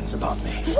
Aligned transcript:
friends 0.00 0.14
about 0.14 0.42
me. 0.42 0.79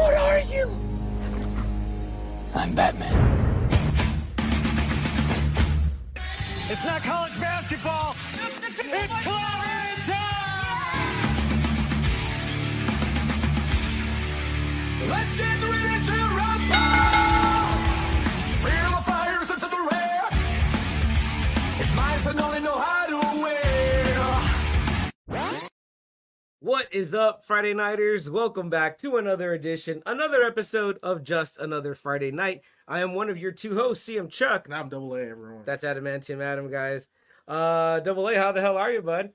Is 27.00 27.14
up, 27.14 27.42
Friday 27.42 27.72
Nighters? 27.72 28.28
Welcome 28.28 28.68
back 28.68 28.98
to 28.98 29.16
another 29.16 29.54
edition, 29.54 30.02
another 30.04 30.42
episode 30.42 30.98
of 31.02 31.24
Just 31.24 31.58
Another 31.58 31.94
Friday 31.94 32.30
Night. 32.30 32.60
I 32.86 33.00
am 33.00 33.14
one 33.14 33.30
of 33.30 33.38
your 33.38 33.52
two 33.52 33.74
hosts, 33.74 34.06
CM 34.06 34.30
Chuck. 34.30 34.66
And 34.66 34.74
I'm 34.74 34.90
double 34.90 35.14
A, 35.14 35.22
everyone. 35.22 35.62
That's 35.64 35.82
Adamantium 35.82 36.42
Adam, 36.42 36.70
guys. 36.70 37.08
Uh, 37.48 38.00
Double 38.00 38.28
A, 38.28 38.34
how 38.34 38.52
the 38.52 38.60
hell 38.60 38.76
are 38.76 38.92
you, 38.92 39.00
bud? 39.00 39.30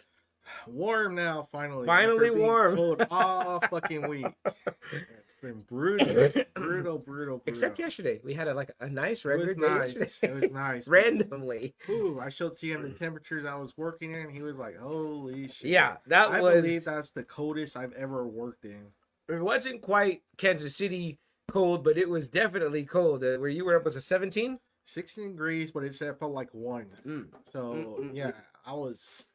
warm 0.67 1.15
now, 1.15 1.47
finally. 1.51 1.87
Finally 1.87 2.29
warm. 2.29 2.75
Cold 2.75 3.07
all 3.09 3.59
fucking 3.61 4.07
week. 4.07 4.27
Been 5.45 5.61
brutal, 5.61 6.07
brutal, 6.07 6.43
brutal, 6.55 6.97
brutal. 6.97 7.43
Except 7.45 7.77
yesterday, 7.77 8.19
we 8.23 8.33
had 8.33 8.47
a, 8.47 8.53
like 8.55 8.71
a 8.79 8.89
nice 8.89 9.23
It 9.23 9.27
regular 9.27 9.53
was 9.53 9.85
day 9.85 9.95
nice. 9.99 10.19
It 10.23 10.33
was 10.33 10.51
nice. 10.51 10.87
Randomly. 10.87 11.75
Ooh, 11.87 12.19
I 12.19 12.29
showed 12.29 12.57
TM 12.57 12.81
the 12.81 12.97
temperatures 12.97 13.45
I 13.45 13.53
was 13.53 13.77
working 13.77 14.15
in. 14.15 14.31
He 14.31 14.41
was 14.41 14.55
like, 14.55 14.75
"Holy 14.75 15.47
shit!" 15.47 15.69
Yeah, 15.69 15.97
that 16.07 16.31
I 16.31 16.41
was. 16.41 16.55
believe 16.55 16.85
that's 16.85 17.11
the 17.11 17.21
coldest 17.21 17.77
I've 17.77 17.93
ever 17.93 18.25
worked 18.25 18.65
in. 18.65 18.87
It 19.29 19.39
wasn't 19.39 19.83
quite 19.83 20.23
Kansas 20.35 20.75
City 20.75 21.19
cold, 21.47 21.83
but 21.83 21.95
it 21.95 22.09
was 22.09 22.27
definitely 22.27 22.83
cold. 22.83 23.23
Uh, 23.23 23.37
where 23.37 23.47
you 23.47 23.65
were 23.65 23.75
up 23.75 23.85
was 23.85 23.95
a 23.95 24.01
17? 24.01 24.57
16 24.87 25.31
degrees, 25.33 25.69
but 25.69 25.83
it 25.83 25.93
said 25.93 26.17
felt 26.17 26.31
like 26.33 26.49
one. 26.53 26.87
Mm. 27.05 27.27
So 27.53 27.59
Mm, 27.59 27.99
mm, 27.99 28.09
yeah, 28.15 28.31
I 28.65 28.73
was, 28.73 29.25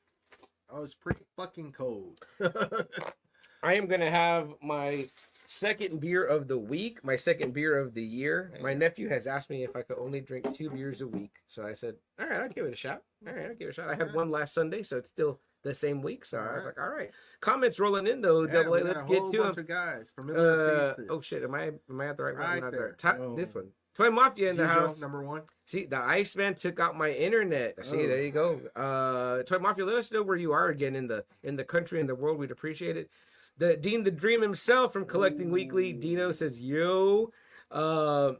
I 0.68 0.80
was 0.80 0.92
pretty 0.92 1.22
fucking 1.36 1.70
cold. 1.70 2.18
I 3.62 3.74
am 3.74 3.86
gonna 3.86 4.10
have 4.10 4.48
my 4.60 5.06
second 5.54 6.00
beer 6.00 6.24
of 6.24 6.46
the 6.46 6.56
week, 6.56 7.02
my 7.02 7.16
second 7.16 7.52
beer 7.52 7.76
of 7.76 7.92
the 7.92 8.02
year. 8.02 8.52
My 8.62 8.72
nephew 8.72 9.08
has 9.08 9.26
asked 9.26 9.50
me 9.50 9.64
if 9.64 9.74
I 9.74 9.82
could 9.82 9.98
only 9.98 10.20
drink 10.20 10.56
two 10.56 10.70
beers 10.70 11.00
a 11.00 11.08
week, 11.08 11.32
so 11.48 11.64
I 11.64 11.74
said, 11.74 11.96
"All 12.20 12.26
right, 12.28 12.40
I'll 12.40 12.48
give 12.48 12.66
it 12.66 12.72
a 12.72 12.76
shot. 12.76 13.02
All 13.26 13.34
right, 13.34 13.46
I'll 13.46 13.54
give 13.56 13.68
it 13.68 13.70
a 13.72 13.74
shot." 13.74 13.88
I 13.88 13.96
had 13.96 14.14
one 14.14 14.30
last 14.30 14.54
Sunday, 14.54 14.84
so 14.84 14.96
it's 14.98 15.08
still 15.08 15.40
the 15.64 15.74
same 15.74 16.02
week. 16.02 16.24
So 16.24 16.38
I 16.38 16.42
was 16.42 16.48
Alright. 16.50 16.64
like, 16.66 16.80
"All 16.80 16.88
right." 16.90 17.10
Comments 17.40 17.80
rolling 17.80 18.06
in 18.06 18.20
though. 18.20 18.46
Yeah, 18.46 18.52
Double 18.52 18.74
A, 18.76 18.78
let's 18.84 19.02
get 19.02 19.32
to 19.32 19.52
them. 19.52 19.66
guys. 19.66 20.06
Uh, 20.16 20.94
oh 21.10 21.20
shit, 21.20 21.42
am 21.42 21.54
I 21.54 21.72
am 21.90 22.00
I 22.00 22.06
at 22.06 22.16
the 22.16 22.22
right 22.22 22.34
one? 22.34 22.42
Right 22.46 22.62
not 22.62 22.70
there. 22.72 22.92
Top, 22.96 23.18
Boom. 23.18 23.34
this 23.36 23.52
one. 23.52 23.72
Toy 23.96 24.08
Mafia 24.08 24.50
in 24.50 24.56
the 24.56 24.62
Usual, 24.62 24.80
house. 24.86 25.00
Number 25.00 25.24
one. 25.24 25.42
See, 25.66 25.84
the 25.84 25.98
Iceman 25.98 26.54
took 26.54 26.78
out 26.78 26.96
my 26.96 27.10
internet. 27.10 27.84
See, 27.84 28.04
Oh. 28.04 28.06
there 28.06 28.22
you 28.22 28.30
go. 28.30 28.60
Uh 28.76 29.42
Toy 29.42 29.58
Mafia, 29.58 29.84
let 29.84 29.96
us 29.96 30.12
know 30.12 30.22
where 30.22 30.36
you 30.36 30.52
are 30.52 30.68
again 30.68 30.94
in 30.94 31.08
the 31.08 31.24
in 31.42 31.56
the 31.56 31.64
country 31.64 31.98
and 31.98 32.08
the 32.08 32.14
world. 32.14 32.38
We'd 32.38 32.52
appreciate 32.52 32.96
it. 32.96 33.10
The 33.58 33.76
Dean 33.76 34.04
the 34.04 34.10
Dream 34.10 34.40
himself 34.42 34.92
from 34.92 35.04
Collecting 35.04 35.50
Weekly. 35.50 35.92
Dino 35.92 36.32
says, 36.32 36.60
yo. 36.60 37.30
Uh 37.70 38.32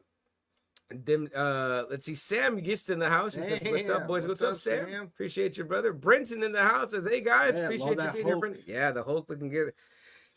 them 0.93 1.29
uh 1.37 1.85
let's 1.89 2.05
see, 2.05 2.17
Sam 2.17 2.59
gets 2.59 2.89
in 2.89 2.99
the 2.99 3.09
house. 3.09 3.35
He 3.35 3.43
says, 3.43 3.61
What's 3.63 3.89
Yeah, 3.89 3.95
up, 3.95 4.09
boys? 4.09 4.27
What's, 4.27 4.41
what's 4.41 4.53
up, 4.53 4.57
Sam? 4.57 4.89
Sam? 4.91 5.03
Appreciate 5.05 5.57
your 5.57 5.67
brother. 5.67 5.93
Brenton 5.93 6.43
in 6.43 6.51
the 6.53 6.63
house 6.63 6.91
says, 6.91 7.07
Hey 7.07 7.21
guys, 7.21 7.55
Yeah, 7.55 7.61
appreciate 7.67 7.91
you 7.91 7.97
being 7.97 8.15
here, 8.15 8.25
Hulk. 8.25 8.41
Brenton. 8.41 8.63
Yeah, 8.67 8.91
the 8.91 9.05
Hulk 9.05 9.29
looking 9.29 9.51
good. 9.51 9.73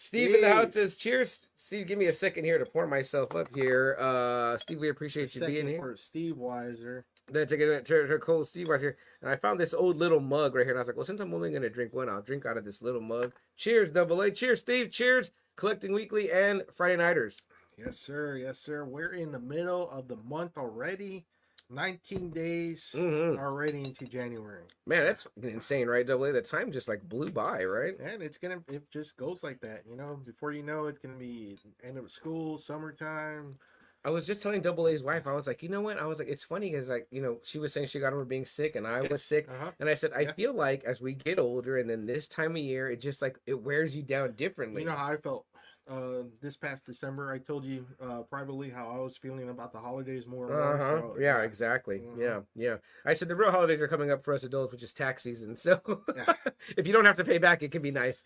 Steve 0.03 0.35
in 0.35 0.41
the 0.41 0.53
house 0.53 0.73
says, 0.73 0.97
Cheers. 0.97 1.47
Steve, 1.55 1.87
give 1.87 1.97
me 1.97 2.07
a 2.07 2.13
second 2.13 2.43
here 2.43 2.57
to 2.57 2.65
pour 2.65 2.85
myself 2.85 3.33
up 3.35 3.47
here. 3.55 3.95
Uh 3.97 4.57
Steve, 4.57 4.81
we 4.81 4.89
appreciate 4.89 5.33
you 5.33 5.45
being 5.45 5.65
here. 5.65 5.95
Steve 5.97 6.35
Weiser. 6.35 7.03
Then 7.31 7.47
take 7.47 7.61
it 7.61 7.85
to 7.85 7.93
her 7.93 8.19
cold 8.19 8.45
Steve 8.45 8.67
right 8.67 8.81
here. 8.81 8.97
And 9.21 9.31
I 9.31 9.37
found 9.37 9.61
this 9.61 9.73
old 9.73 9.97
little 9.97 10.19
mug 10.19 10.55
right 10.55 10.65
here. 10.65 10.73
And 10.73 10.79
I 10.79 10.81
was 10.81 10.87
like, 10.87 10.97
well, 10.97 11.05
since 11.05 11.21
I'm 11.21 11.33
only 11.33 11.51
gonna 11.51 11.69
drink 11.69 11.93
one, 11.93 12.09
I'll 12.09 12.21
drink 12.21 12.45
out 12.45 12.57
of 12.57 12.65
this 12.65 12.81
little 12.81 12.99
mug. 12.99 13.31
Cheers, 13.55 13.93
double 13.93 14.21
A. 14.21 14.29
Cheers, 14.29 14.59
Steve. 14.59 14.91
Cheers. 14.91 15.31
Collecting 15.55 15.93
Weekly 15.93 16.29
and 16.29 16.63
Friday 16.73 16.97
Nighters. 16.97 17.37
Yes, 17.77 17.97
sir. 17.97 18.35
Yes, 18.35 18.59
sir. 18.59 18.83
We're 18.83 19.13
in 19.13 19.31
the 19.31 19.39
middle 19.39 19.89
of 19.89 20.09
the 20.09 20.17
month 20.17 20.57
already. 20.57 21.25
19 21.69 22.29
days 22.31 22.91
Mhm. 22.93 23.37
already 23.39 23.83
into 23.83 24.05
January. 24.05 24.65
Man, 24.85 25.05
that's 25.05 25.27
insane, 25.41 25.87
right? 25.87 26.05
Double 26.05 26.25
A. 26.25 26.31
The 26.31 26.41
time 26.41 26.71
just 26.71 26.87
like 26.87 27.01
blew 27.07 27.31
by, 27.31 27.63
right? 27.63 27.97
And 27.99 28.21
it's 28.21 28.37
gonna 28.37 28.63
it 28.67 28.89
just 28.91 29.17
goes 29.17 29.43
like 29.43 29.59
that, 29.61 29.83
you 29.87 29.95
know. 29.95 30.15
Before 30.15 30.51
you 30.51 30.63
know 30.63 30.87
it's 30.87 30.99
gonna 30.99 31.17
be 31.17 31.57
end 31.83 31.97
of 31.97 32.11
school, 32.11 32.57
summertime. 32.57 33.57
I 34.05 34.09
was 34.09 34.27
just 34.27 34.41
telling 34.41 34.61
Double 34.61 34.89
A's 34.89 35.01
wife, 35.01 35.25
I 35.27 35.33
was 35.33 35.47
like, 35.47 35.63
you 35.63 35.69
know 35.69 35.79
what? 35.79 35.97
I 35.97 36.05
was 36.05 36.19
like, 36.19 36.27
it's 36.27 36.43
funny 36.43 36.69
because 36.69 36.89
like, 36.89 37.07
you 37.09 37.21
know, 37.21 37.39
she 37.43 37.57
was 37.57 37.71
saying 37.71 37.87
she 37.87 38.01
got 38.01 38.11
over 38.11 38.25
being 38.25 38.45
sick 38.45 38.75
and 38.75 38.85
I 38.85 39.01
was 39.01 39.23
sick. 39.23 39.47
Uh-huh. 39.49 39.71
And 39.79 39.87
I 39.87 39.93
said, 39.93 40.11
I 40.13 40.21
Yeah. 40.21 40.33
feel 40.33 40.53
like 40.53 40.83
as 40.83 40.99
we 40.99 41.13
get 41.13 41.39
older 41.39 41.77
and 41.77 41.89
then 41.89 42.05
this 42.05 42.27
time 42.27 42.51
of 42.51 42.57
year, 42.57 42.91
it 42.91 42.97
just 42.99 43.21
like 43.21 43.39
it 43.45 43.53
wears 43.53 43.95
you 43.95 44.03
down 44.03 44.33
differently. 44.33 44.81
You 44.81 44.89
know 44.89 44.95
how 44.97 45.13
I 45.13 45.17
felt 45.17 45.45
uh 45.89 46.23
this 46.41 46.55
past 46.55 46.85
December. 46.85 47.31
I 47.31 47.37
told 47.39 47.65
you 47.65 47.85
uh 48.01 48.21
privately 48.23 48.69
how 48.69 48.89
I 48.89 48.99
was 48.99 49.17
feeling 49.17 49.49
about 49.49 49.71
the 49.73 49.79
holidays 49.79 50.25
more. 50.25 50.47
more, 50.47 50.57
Uh 50.61 50.77
huh. 50.77 51.01
so, 51.13 51.19
yeah, 51.19 51.41
exactly. 51.41 51.99
Mhm. 51.99 52.19
Yeah, 52.19 52.39
yeah. 52.55 52.77
I 53.05 53.13
said 53.13 53.27
the 53.27 53.35
real 53.35 53.51
holidays 53.51 53.81
are 53.81 53.87
coming 53.87 54.11
up 54.11 54.23
for 54.23 54.33
us 54.33 54.43
adults, 54.43 54.71
which 54.71 54.83
is 54.83 54.93
tax 54.93 55.23
season. 55.23 55.55
So 55.63 55.81
Yeah. 56.15 56.33
if 56.77 56.87
you 56.87 56.93
don't 56.93 57.05
have 57.05 57.17
to 57.17 57.25
pay 57.25 57.37
back, 57.37 57.63
it 57.63 57.71
can 57.71 57.81
be 57.81 57.91
nice. 57.91 58.23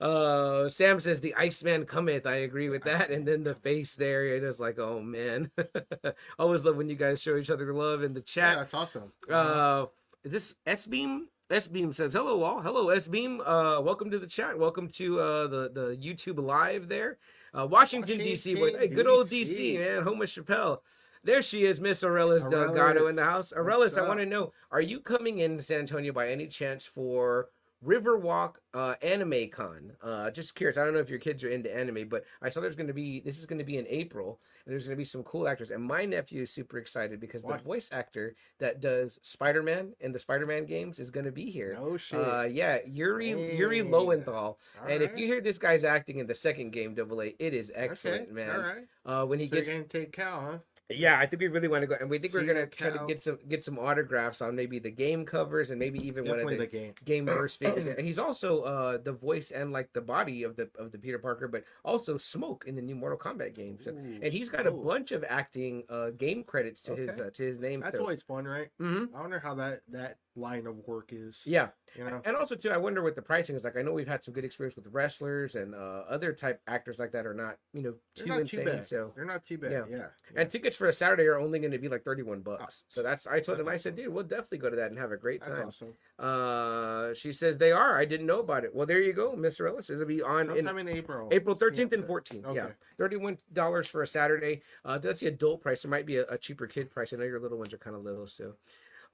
Uh, 0.00 0.68
Sam 0.68 0.98
says 1.00 1.20
the 1.20 1.34
Iceman 1.34 1.84
cometh. 1.86 2.26
I 2.26 2.36
agree 2.36 2.68
with 2.68 2.84
that. 2.84 3.10
And 3.10 3.26
then 3.26 3.44
the 3.44 3.54
face 3.54 3.94
there, 3.94 4.26
it 4.26 4.42
is 4.42 4.58
like, 4.60 4.78
oh 4.78 5.00
man. 5.00 5.50
Always 6.38 6.64
love 6.64 6.76
when 6.76 6.88
you 6.88 6.96
guys 6.96 7.20
show 7.22 7.36
each 7.36 7.50
other 7.50 7.72
love 7.72 8.02
in 8.02 8.12
the 8.14 8.20
Yeah, 8.20 8.24
chat. 8.26 8.56
that's 8.58 8.74
awesome. 8.74 9.12
Uh, 9.30 9.86
is 10.24 10.32
this 10.32 10.54
S 10.66 10.86
Beam? 10.86 11.28
S 11.52 11.68
Beam 11.68 11.92
says, 11.92 12.14
"Hello 12.14 12.42
all, 12.42 12.62
hello 12.62 12.88
S 12.88 13.08
Beam. 13.08 13.42
Uh, 13.42 13.78
welcome 13.78 14.10
to 14.10 14.18
the 14.18 14.26
chat. 14.26 14.58
Welcome 14.58 14.88
to 14.88 15.20
uh 15.20 15.46
the 15.46 15.70
the 15.70 15.98
YouTube 16.00 16.42
live 16.42 16.88
there. 16.88 17.18
Uh, 17.52 17.66
Washington 17.66 18.16
D.C. 18.16 18.54
hey, 18.56 18.88
good 18.88 19.06
old 19.06 19.28
D.C. 19.28 19.76
Man. 19.76 20.02
Home 20.02 20.22
of 20.22 20.28
Chappelle. 20.30 20.78
There 21.22 21.42
she 21.42 21.66
is, 21.66 21.78
Miss 21.78 22.02
Aurelis 22.02 22.42
Delgado 22.44 23.06
in 23.06 23.16
the 23.16 23.24
house. 23.24 23.52
Aurelis, 23.54 23.98
I 23.98 24.08
want 24.08 24.18
to 24.20 24.26
know, 24.26 24.52
are 24.72 24.80
you 24.80 24.98
coming 24.98 25.38
in 25.38 25.60
San 25.60 25.80
Antonio 25.80 26.12
by 26.12 26.30
any 26.30 26.46
chance 26.48 26.86
for 26.86 27.48
Riverwalk 27.84 28.56
uh, 28.74 28.94
Anime 29.02 29.48
Con? 29.50 29.92
Uh, 30.02 30.30
just 30.30 30.54
curious. 30.54 30.76
I 30.78 30.84
don't 30.84 30.94
know 30.94 31.00
if 31.00 31.10
your 31.10 31.18
kids 31.18 31.42
are 31.42 31.48
into 31.48 31.74
anime, 31.74 32.08
but 32.08 32.24
I 32.40 32.48
saw 32.48 32.60
there's 32.60 32.76
going 32.76 32.86
to 32.86 32.92
be 32.94 33.20
this 33.20 33.38
is 33.38 33.46
going 33.46 33.58
to 33.58 33.64
be 33.64 33.76
in 33.78 33.86
April, 33.88 34.40
and 34.64 34.72
there's 34.72 34.84
going 34.84 34.96
to 34.96 35.00
be 35.00 35.04
some 35.04 35.22
cool 35.24 35.48
actors. 35.48 35.70
And 35.70 35.82
my 35.82 36.04
nephew 36.04 36.42
is 36.42 36.52
super 36.52 36.78
excited 36.78 37.18
because 37.20 37.42
Why? 37.42 37.56
the 37.56 37.62
voice 37.62 37.88
actor 37.92 38.36
that 38.58 38.80
does 38.80 39.18
Spider 39.22 39.62
Man 39.62 39.92
in 40.00 40.12
the 40.12 40.18
Spider 40.18 40.46
Man 40.46 40.64
games 40.64 40.98
is 41.00 41.10
going 41.10 41.26
to 41.26 41.32
be 41.32 41.50
here. 41.50 41.76
No 41.78 41.96
shit. 41.96 42.20
Uh, 42.20 42.42
yeah, 42.44 42.78
Yuri 42.86 43.30
Yuri 43.56 43.78
Hey. 43.78 43.82
Lowenthal. 43.82 44.58
and 44.88 45.02
if 45.02 45.18
you 45.18 45.26
hear 45.26 45.40
this 45.40 45.58
guy's 45.58 45.84
acting 45.84 46.18
in 46.18 46.26
the 46.26 46.34
second 46.34 46.70
game, 46.70 46.94
Double 46.94 47.20
A, 47.22 47.34
it 47.38 47.52
is 47.54 47.72
excellent, 47.74 48.22
okay. 48.22 48.32
man. 48.32 48.50
All 48.50 48.60
right. 48.60 48.84
Uh, 49.04 49.26
when 49.26 49.40
he 49.40 49.48
So 49.48 49.56
gets 49.56 49.68
gonna 49.68 49.84
take 49.84 50.12
Cal, 50.12 50.40
huh? 50.40 50.58
Yeah, 50.90 51.18
I 51.18 51.26
think 51.26 51.40
we 51.40 51.48
really 51.48 51.68
want 51.68 51.82
to 51.82 51.86
go, 51.86 51.96
and 52.00 52.10
we 52.10 52.18
think 52.18 52.34
we're 52.34 52.44
gonna 52.44 52.66
try 52.66 52.90
to 52.90 53.04
get 53.06 53.22
some 53.22 53.38
get 53.48 53.64
some 53.64 53.78
autographs 53.78 54.42
on 54.42 54.54
maybe 54.54 54.78
the 54.78 54.90
game 54.90 55.24
covers 55.24 55.70
and 55.70 55.78
maybe 55.78 55.98
even 56.06 56.24
Definitely 56.24 56.44
one 56.44 56.52
of 56.54 56.58
the 56.58 56.64
the 56.66 56.70
game. 56.70 56.94
game 57.04 57.24
verse 57.38 57.56
figures. 57.56 57.94
And 57.96 58.06
he's 58.06 58.18
also 58.18 58.62
uh 58.62 58.98
the 59.02 59.12
voice 59.12 59.50
and 59.50 59.72
like 59.72 59.92
the 59.92 60.00
body 60.00 60.42
of 60.42 60.56
the 60.56 60.70
of 60.78 60.92
the 60.92 60.98
Peter 60.98 61.18
Parker, 61.18 61.48
but 61.48 61.64
also 61.84 62.16
Smoke 62.16 62.64
in 62.66 62.74
the 62.74 62.82
new 62.82 62.94
Mortal 62.94 63.18
Kombat 63.18 63.54
game. 63.54 63.78
So, 63.80 63.92
Ooh, 63.92 64.20
and 64.22 64.32
he's 64.32 64.48
got 64.48 64.66
a 64.66 64.70
bunch 64.72 65.12
of 65.12 65.24
acting 65.28 65.84
uh 65.88 66.10
game 66.10 66.44
credits 66.44 66.82
to 66.82 66.94
his 66.96 67.18
uh, 67.18 67.30
to 67.32 67.42
his 67.42 67.58
name. 67.58 67.80
That's 67.80 67.96
so. 67.96 68.00
always 68.00 68.22
fun, 68.22 68.44
right? 68.44 68.68
hmm 68.78 69.04
I 69.14 69.20
wonder 69.20 69.40
how 69.40 69.54
that 69.56 69.80
that 69.88 70.18
line 70.34 70.66
of 70.66 70.76
work 70.86 71.10
is. 71.12 71.42
Yeah, 71.44 71.68
You 71.96 72.04
know. 72.04 72.22
and 72.24 72.36
also 72.36 72.54
too, 72.54 72.70
I 72.70 72.76
wonder 72.78 73.02
what 73.02 73.14
the 73.14 73.22
pricing 73.22 73.54
is 73.56 73.64
like. 73.64 73.76
I 73.76 73.82
know 73.82 73.92
we've 73.92 74.08
had 74.08 74.24
some 74.24 74.32
good 74.32 74.44
experience 74.44 74.76
with 74.76 74.86
wrestlers 74.90 75.54
and 75.56 75.74
uh, 75.74 76.04
other 76.08 76.32
type 76.32 76.60
actors 76.66 76.98
like 76.98 77.12
that 77.12 77.26
are 77.26 77.34
not 77.34 77.56
you 77.74 77.82
know 77.82 77.94
too 78.14 78.26
not 78.26 78.40
insane. 78.40 78.64
too. 78.64 78.80
So 78.84 79.12
They're 79.14 79.24
not 79.26 79.44
too 79.44 79.58
bad. 79.58 79.72
Yeah. 79.72 79.84
Yeah. 79.90 80.06
And 80.34 80.48
tickets 80.48 80.76
for 80.76 80.88
a 80.88 80.92
Saturday 80.92 81.24
are 81.24 81.38
only 81.38 81.58
going 81.58 81.72
to 81.72 81.78
be 81.78 81.88
like 81.88 82.02
thirty-one 82.04 82.40
bucks. 82.40 82.84
Oh, 82.84 82.84
so 82.88 83.02
that's 83.02 83.26
I 83.26 83.40
told 83.40 83.58
that's 83.58 83.60
him 83.60 83.68
I 83.68 83.76
said, 83.76 83.94
dude, 83.96 84.08
we'll 84.12 84.24
definitely 84.24 84.58
go 84.58 84.70
to 84.70 84.76
that 84.76 84.90
and 84.90 84.98
have 84.98 85.12
a 85.12 85.16
great 85.16 85.42
time. 85.42 85.66
awesome. 85.66 85.94
Uh, 86.18 87.12
she 87.14 87.32
says 87.32 87.58
they 87.58 87.72
are. 87.72 87.98
I 87.98 88.04
didn't 88.04 88.26
know 88.26 88.40
about 88.40 88.64
it. 88.64 88.74
Well, 88.74 88.86
there 88.86 89.00
you 89.02 89.12
go, 89.12 89.32
Mr. 89.32 89.68
Ellis. 89.68 89.90
It'll 89.90 90.06
be 90.06 90.22
on 90.22 90.46
Sometime 90.46 90.78
in, 90.78 90.88
April. 90.88 91.28
April 91.30 91.54
thirteenth 91.54 91.92
and 91.92 92.06
fourteenth. 92.06 92.46
Yeah, 92.54 92.64
Okay. 92.64 92.72
thirty-one 92.98 93.38
dollars 93.52 93.86
for 93.86 94.02
a 94.02 94.06
Saturday. 94.06 94.62
Uh, 94.84 94.98
that's 94.98 95.20
the 95.20 95.26
adult 95.26 95.60
price. 95.60 95.82
There 95.82 95.90
might 95.90 96.06
be 96.06 96.16
a, 96.16 96.24
a 96.28 96.38
cheaper 96.38 96.66
kid 96.66 96.90
price. 96.90 97.12
I 97.12 97.16
know 97.16 97.24
your 97.24 97.40
little 97.40 97.58
ones 97.58 97.72
are 97.74 97.78
kind 97.78 97.96
of 97.96 98.02
little, 98.02 98.26
so. 98.26 98.54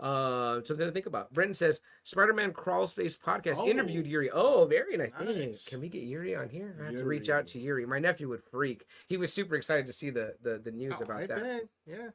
Uh, 0.01 0.63
something 0.65 0.87
to 0.87 0.93
think 0.93 1.07
about. 1.07 1.33
Brenton 1.33 1.55
says 1.55 1.81
Spider-Man 2.05 2.53
Crawl 2.53 2.87
Space 2.87 3.17
podcast 3.17 3.57
Oh. 3.59 3.67
interviewed 3.67 4.07
Yuri. 4.07 4.31
Oh, 4.31 4.65
very 4.67 4.97
nice. 4.97 5.11
Hey, 5.19 5.57
can 5.67 5.81
we 5.81 5.89
get 5.89 6.03
Yuri 6.05 6.37
on 6.37 6.49
here? 6.49 6.77
I 6.81 6.85
have 6.87 6.95
to 6.95 7.05
reach 7.05 7.29
out 7.31 7.47
to 7.49 7.59
Yuri. 7.59 7.85
My 7.87 7.99
nephew 7.99 8.29
would 8.29 8.43
freak. 8.51 8.85
He 9.09 9.17
was 9.17 9.33
super 9.33 9.57
excited 9.57 9.87
to 9.87 9.93
see 9.93 10.11
the 10.11 10.35
the, 10.43 10.59
the 10.59 10.71
news 10.71 10.95
Oh, 11.01 11.05
about 11.05 11.23
I 11.23 11.27
that. 11.27 11.43
bet. 11.43 11.63
Yeah. 11.87 12.09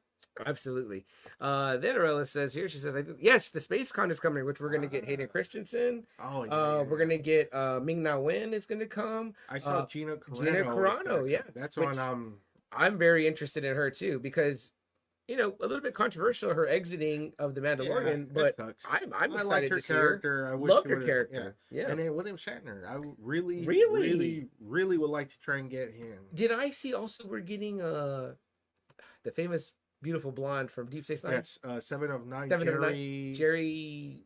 Absolutely. 0.47 1.05
Uh, 1.39 1.77
then 1.77 1.95
Arella 1.95 2.25
says 2.27 2.55
here, 2.55 2.67
she 2.67 2.79
says, 2.79 2.95
I 2.95 3.03
think, 3.03 3.17
yes, 3.19 3.51
the 3.51 3.61
Space 3.61 3.91
Con 3.91 4.09
is 4.09 4.19
coming, 4.19 4.45
which 4.45 4.59
we're 4.59 4.69
going 4.71 4.81
to 4.81 4.87
get 4.87 5.05
Hayden 5.05 5.27
Christensen. 5.27 6.05
Oh, 6.19 6.43
yeah. 6.45 6.51
Uh, 6.51 6.83
we're 6.89 6.97
going 6.97 7.09
to 7.09 7.19
get 7.19 7.53
uh, 7.53 7.79
Ming 7.83 8.01
Na 8.01 8.17
Wen 8.17 8.51
is 8.51 8.65
going 8.65 8.79
to 8.79 8.87
come. 8.87 9.35
I 9.47 9.59
saw 9.59 9.79
uh, 9.79 9.85
Gina 9.85 10.15
Carano. 10.15 10.37
Gina 10.43 10.63
Carano, 10.63 11.29
yeah, 11.29 11.41
That's 11.53 11.77
which- 11.77 11.87
on 11.87 11.99
um 11.99 12.37
I'm 12.75 12.97
very 12.97 13.27
interested 13.27 13.63
in 13.63 13.75
her 13.75 13.91
too 13.91 14.19
because, 14.19 14.71
you 15.27 15.37
know, 15.37 15.55
a 15.61 15.65
little 15.67 15.81
bit 15.81 15.93
controversial 15.93 16.53
her 16.53 16.67
exiting 16.67 17.31
of 17.39 17.55
the 17.55 17.61
Mandalorian, 17.61 18.33
that 18.33 18.57
but. 18.57 18.75
I'm 18.89 19.13
I'm 19.13 19.31
I 19.31 19.35
excited 19.37 19.45
like 19.47 19.69
her 19.69 19.75
to 19.77 19.81
see 19.81 19.93
her. 19.93 19.99
character. 19.99 20.47
I 20.51 20.55
wish 20.55 20.69
Love 20.71 20.85
her 20.85 21.01
character. 21.01 21.55
Yeah. 21.71 21.81
Yeah. 21.83 21.89
And 21.91 21.99
then 21.99 22.13
William 22.15 22.35
Shatner. 22.37 22.85
I 22.87 22.97
really, 23.21 23.65
Really? 23.65 24.01
really, 24.11 24.47
really 24.59 24.97
would 24.97 25.09
like 25.09 25.29
to 25.29 25.39
try 25.39 25.57
and 25.59 25.69
get 25.69 25.93
him. 25.93 26.17
Did 26.33 26.51
I 26.51 26.71
see 26.71 26.93
also 26.93 27.27
we're 27.27 27.39
getting 27.39 27.81
uh 27.81 28.33
the 29.23 29.31
famous 29.31 29.71
beautiful 30.01 30.31
blonde 30.33 30.69
from 30.69 30.89
Deep 30.89 31.05
Space 31.05 31.23
Nine? 31.23 31.33
Yes, 31.33 31.57
uh, 31.63 31.79
Seven 31.79 32.11
of 32.11 32.27
Nine. 32.27 32.49
Seven 32.49 32.67
of 32.67 32.81
Nine, 32.81 33.33
Jerry 33.33 33.35
Jeri 33.37 34.23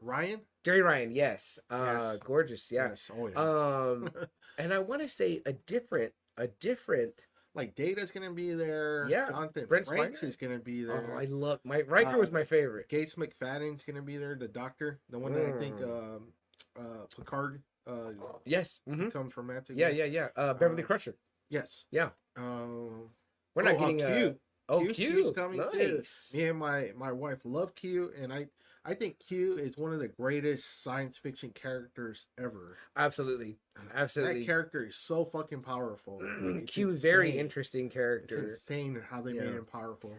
Ryan. 0.00 0.40
Jeri 0.64 0.84
Ryan, 0.84 1.10
yes. 1.10 1.58
Uh 1.68 2.12
Yes. 2.14 2.22
gorgeous, 2.24 2.70
yeah. 2.70 2.88
Yes. 2.90 3.10
Oh 3.12 3.26
yeah. 3.26 3.36
Um 3.40 4.10
and 4.58 4.72
I 4.72 4.78
want 4.78 5.02
to 5.02 5.08
say 5.08 5.42
a 5.44 5.52
different 5.52 6.12
a 6.36 6.46
different 6.46 7.26
like 7.56 7.74
Data's 7.74 8.10
gonna 8.10 8.32
be 8.32 8.52
there. 8.54 9.06
Yeah, 9.08 9.28
Jonathan 9.30 9.66
Brent 9.66 9.86
Frakes 9.86 10.20
Spiner. 10.20 10.24
is 10.24 10.36
gonna 10.36 10.58
be 10.58 10.84
there. 10.84 11.02
oh, 11.02 11.06
there. 11.06 11.16
I 11.18 11.24
love 11.24 11.60
my 11.64 11.80
Riker 11.82 12.18
was 12.18 12.28
Uh, 12.28 12.34
my 12.34 12.44
favorite. 12.44 12.88
Gates 12.88 13.14
McFadden's 13.16 13.84
gonna 13.84 14.02
be 14.02 14.16
there. 14.16 14.34
The 14.34 14.48
Doctor, 14.48 15.00
the 15.10 15.18
one 15.18 15.32
that 15.34 15.44
I 15.44 15.58
think 15.58 15.76
Mm. 15.80 16.16
um, 16.16 16.32
uh, 16.78 17.06
Picard 17.16 17.62
uh, 17.86 18.12
Yes. 18.44 18.80
hmm 18.86 19.06
becomes 19.06 19.36
romantic. 19.36 19.76
Yeah, 19.76 19.88
with. 19.88 19.96
yeah, 19.98 20.04
yeah. 20.04 20.28
Uh 20.36 20.54
Beverly 20.54 20.82
Uh, 20.82 20.86
Crusher. 20.86 21.14
Yes. 21.48 21.84
Yeah. 21.90 22.10
Um, 22.36 23.10
We're 23.54 23.62
not 23.62 23.74
oh, 23.74 23.76
uh, 23.76 23.80
getting 23.80 24.02
a 24.02 24.06
Q. 24.08 24.40
Oh, 24.68 24.80
Q's- 24.80 24.96
Q. 24.96 25.22
Q's 25.24 25.34
coming 25.36 25.62
too. 25.72 25.96
nice. 25.96 26.32
Me 26.34 26.48
and 26.48 26.58
my 26.58 26.92
my 26.96 27.12
wife 27.12 27.38
love 27.44 27.74
Q, 27.74 28.12
and 28.20 28.32
I 28.32 28.48
I 28.88 28.94
think 28.94 29.18
Q 29.18 29.58
is 29.58 29.76
one 29.76 29.92
of 29.92 29.98
the 29.98 30.08
greatest 30.08 30.82
science 30.82 31.16
fiction 31.18 31.50
characters 31.50 32.28
ever. 32.38 32.76
Absolutely. 32.96 33.58
Absolutely. 33.94 34.40
That 34.40 34.46
character 34.46 34.86
is 34.86 34.96
so 34.96 35.24
fucking 35.24 35.62
powerful. 35.62 36.20
Like, 36.22 36.62
it's 36.62 36.72
Q 36.72 36.92
very 36.96 37.28
insane. 37.30 37.40
interesting 37.40 37.86
It's 37.86 37.94
character. 37.94 38.50
insane 38.52 39.02
how 39.10 39.22
they 39.22 39.32
made 39.32 39.42
him 39.44 39.66
powerful. 39.70 40.12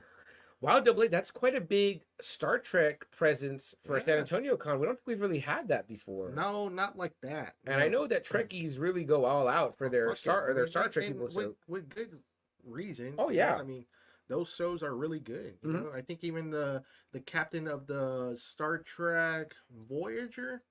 Wow, 0.60 0.80
Double 0.80 1.04
A, 1.04 1.08
that's 1.08 1.30
quite 1.30 1.56
a 1.56 1.62
big 1.62 2.02
Star 2.20 2.58
Trek 2.58 3.06
presence 3.12 3.76
for 3.86 4.02
San 4.02 4.18
Antonio 4.18 4.58
Con. 4.58 4.80
We 4.80 4.88
don't 4.88 4.96
think 4.96 5.06
we've 5.06 5.22
really 5.22 5.38
had 5.40 5.68
that 5.68 5.88
before. 5.88 6.32
No, 6.36 6.68
not 6.68 6.98
like 6.98 7.14
that. 7.22 7.54
And 7.68 7.80
I 7.80 7.90
know 7.90 8.08
that 8.08 8.26
Trekkies 8.26 8.80
really 8.80 9.04
go 9.04 9.26
all 9.26 9.48
out 9.48 9.78
for 9.78 9.86
oh, 9.86 9.90
their 9.90 10.08
Fuck 10.10 10.18
Star 10.18 10.48
it. 10.48 10.52
or 10.52 10.54
their 10.56 10.66
Star 10.68 10.90
Trek 10.90 11.06
and 11.06 11.14
people. 11.16 11.26
with, 11.28 11.34
So 11.36 11.56
with 11.68 11.88
good 11.90 12.10
reason. 12.66 13.14
Oh, 13.20 13.30
you 13.30 13.38
know? 13.38 13.44
yeah. 13.46 13.56
I 13.58 13.64
mean, 13.64 13.86
those 14.28 14.50
shows 14.54 14.84
are 14.84 14.96
really 14.96 15.20
good. 15.20 15.58
You 15.62 15.70
Mhm. 15.70 15.84
know, 15.84 15.92
I 15.94 16.02
think 16.02 16.24
even 16.24 16.50
the 16.50 16.84
the 17.12 17.20
captain 17.22 17.68
of 17.68 17.88
the 17.88 18.36
Star 18.38 18.78
Trek 18.80 19.56
Voyager, 19.70 20.64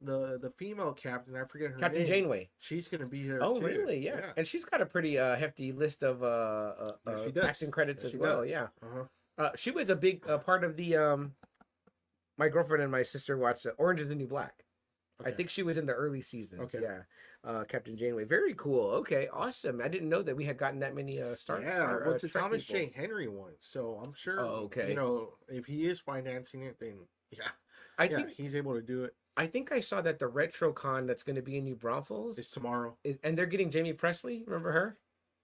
the 0.00 0.38
the 0.38 0.50
female 0.50 0.92
captain, 0.92 1.36
I 1.36 1.44
forget 1.44 1.70
her 1.70 1.76
name. 1.76 1.80
Captain 1.80 2.02
name. 2.02 2.06
Janeway. 2.08 2.50
She's 2.58 2.88
gonna 2.88 3.06
be 3.06 3.22
here. 3.22 3.38
Oh, 3.40 3.58
too. 3.60 3.66
really? 3.66 3.98
Yeah. 3.98 4.32
And 4.36 4.46
she's 4.46 4.64
got 4.64 4.80
a 4.80 4.86
pretty 4.86 5.18
uh, 5.18 5.36
hefty 5.36 5.72
list 5.72 6.02
of 6.02 6.22
uh, 6.22 6.26
uh, 6.26 6.96
Yeah, 7.06 7.12
uh 7.12 7.70
credits 7.70 8.04
Yeah, 8.04 8.10
as 8.10 8.16
well. 8.16 8.40
does. 8.42 8.50
Yeah. 8.50 8.68
Uh-huh. 8.82 9.04
Uh, 9.36 9.50
she 9.56 9.70
was 9.70 9.90
a 9.90 9.96
big 9.96 10.28
uh, 10.28 10.38
part 10.38 10.64
of 10.64 10.76
the. 10.76 10.96
Um, 10.96 11.34
my 12.36 12.48
girlfriend 12.48 12.82
and 12.82 12.90
my 12.90 13.02
sister 13.04 13.36
watched 13.36 13.66
uh, 13.66 13.70
Orange 13.78 14.00
is 14.00 14.08
the 14.08 14.14
New 14.14 14.26
Black. 14.26 14.64
I 15.24 15.30
think 15.30 15.48
she 15.48 15.62
was 15.62 15.78
in 15.78 15.86
the 15.86 15.92
early 15.92 16.20
seasons. 16.20 16.62
Okay. 16.62 16.80
Yeah. 16.82 17.02
Uh, 17.44 17.62
Captain 17.64 17.94
Janeway. 17.94 18.24
Very 18.24 18.54
cool. 18.54 18.90
Okay. 18.92 19.28
Awesome. 19.30 19.82
I 19.84 19.88
didn't 19.88 20.08
know 20.08 20.22
that 20.22 20.34
we 20.34 20.46
had 20.46 20.56
gotten 20.56 20.80
that 20.80 20.94
many 20.94 21.20
uh, 21.20 21.34
Star 21.34 21.60
yeah, 21.60 21.98
well, 22.06 22.14
uh, 22.14 22.18
a 22.22 22.28
Thomas 22.28 22.64
people. 22.64 22.86
J. 22.86 22.92
Henry 22.96 23.28
one, 23.28 23.52
so 23.60 24.00
I'm 24.02 24.14
sure. 24.14 24.40
Oh, 24.40 24.64
okay. 24.64 24.88
You 24.88 24.94
know, 24.94 25.34
if 25.48 25.66
he 25.66 25.84
is 25.84 26.00
financing 26.00 26.62
it, 26.62 26.80
then 26.80 26.94
yeah, 27.30 27.48
I 27.98 28.04
yeah, 28.04 28.16
think 28.16 28.30
he's 28.30 28.54
able 28.54 28.74
to 28.74 28.80
do 28.80 29.04
it. 29.04 29.14
I 29.36 29.46
think 29.46 29.72
I 29.72 29.80
saw 29.80 30.00
that 30.00 30.18
the 30.18 30.28
RetroCon 30.28 31.06
that's 31.06 31.22
going 31.22 31.36
to 31.36 31.42
be 31.42 31.58
in 31.58 31.64
New 31.64 31.74
Braunfels, 31.76 32.38
is 32.38 32.50
tomorrow. 32.50 32.96
is, 33.04 33.18
and 33.22 33.36
they're 33.36 33.46
getting 33.46 33.70
Jaime 33.70 33.92
Pressly. 33.92 34.46
Remember 34.46 34.72
her? 34.72 34.96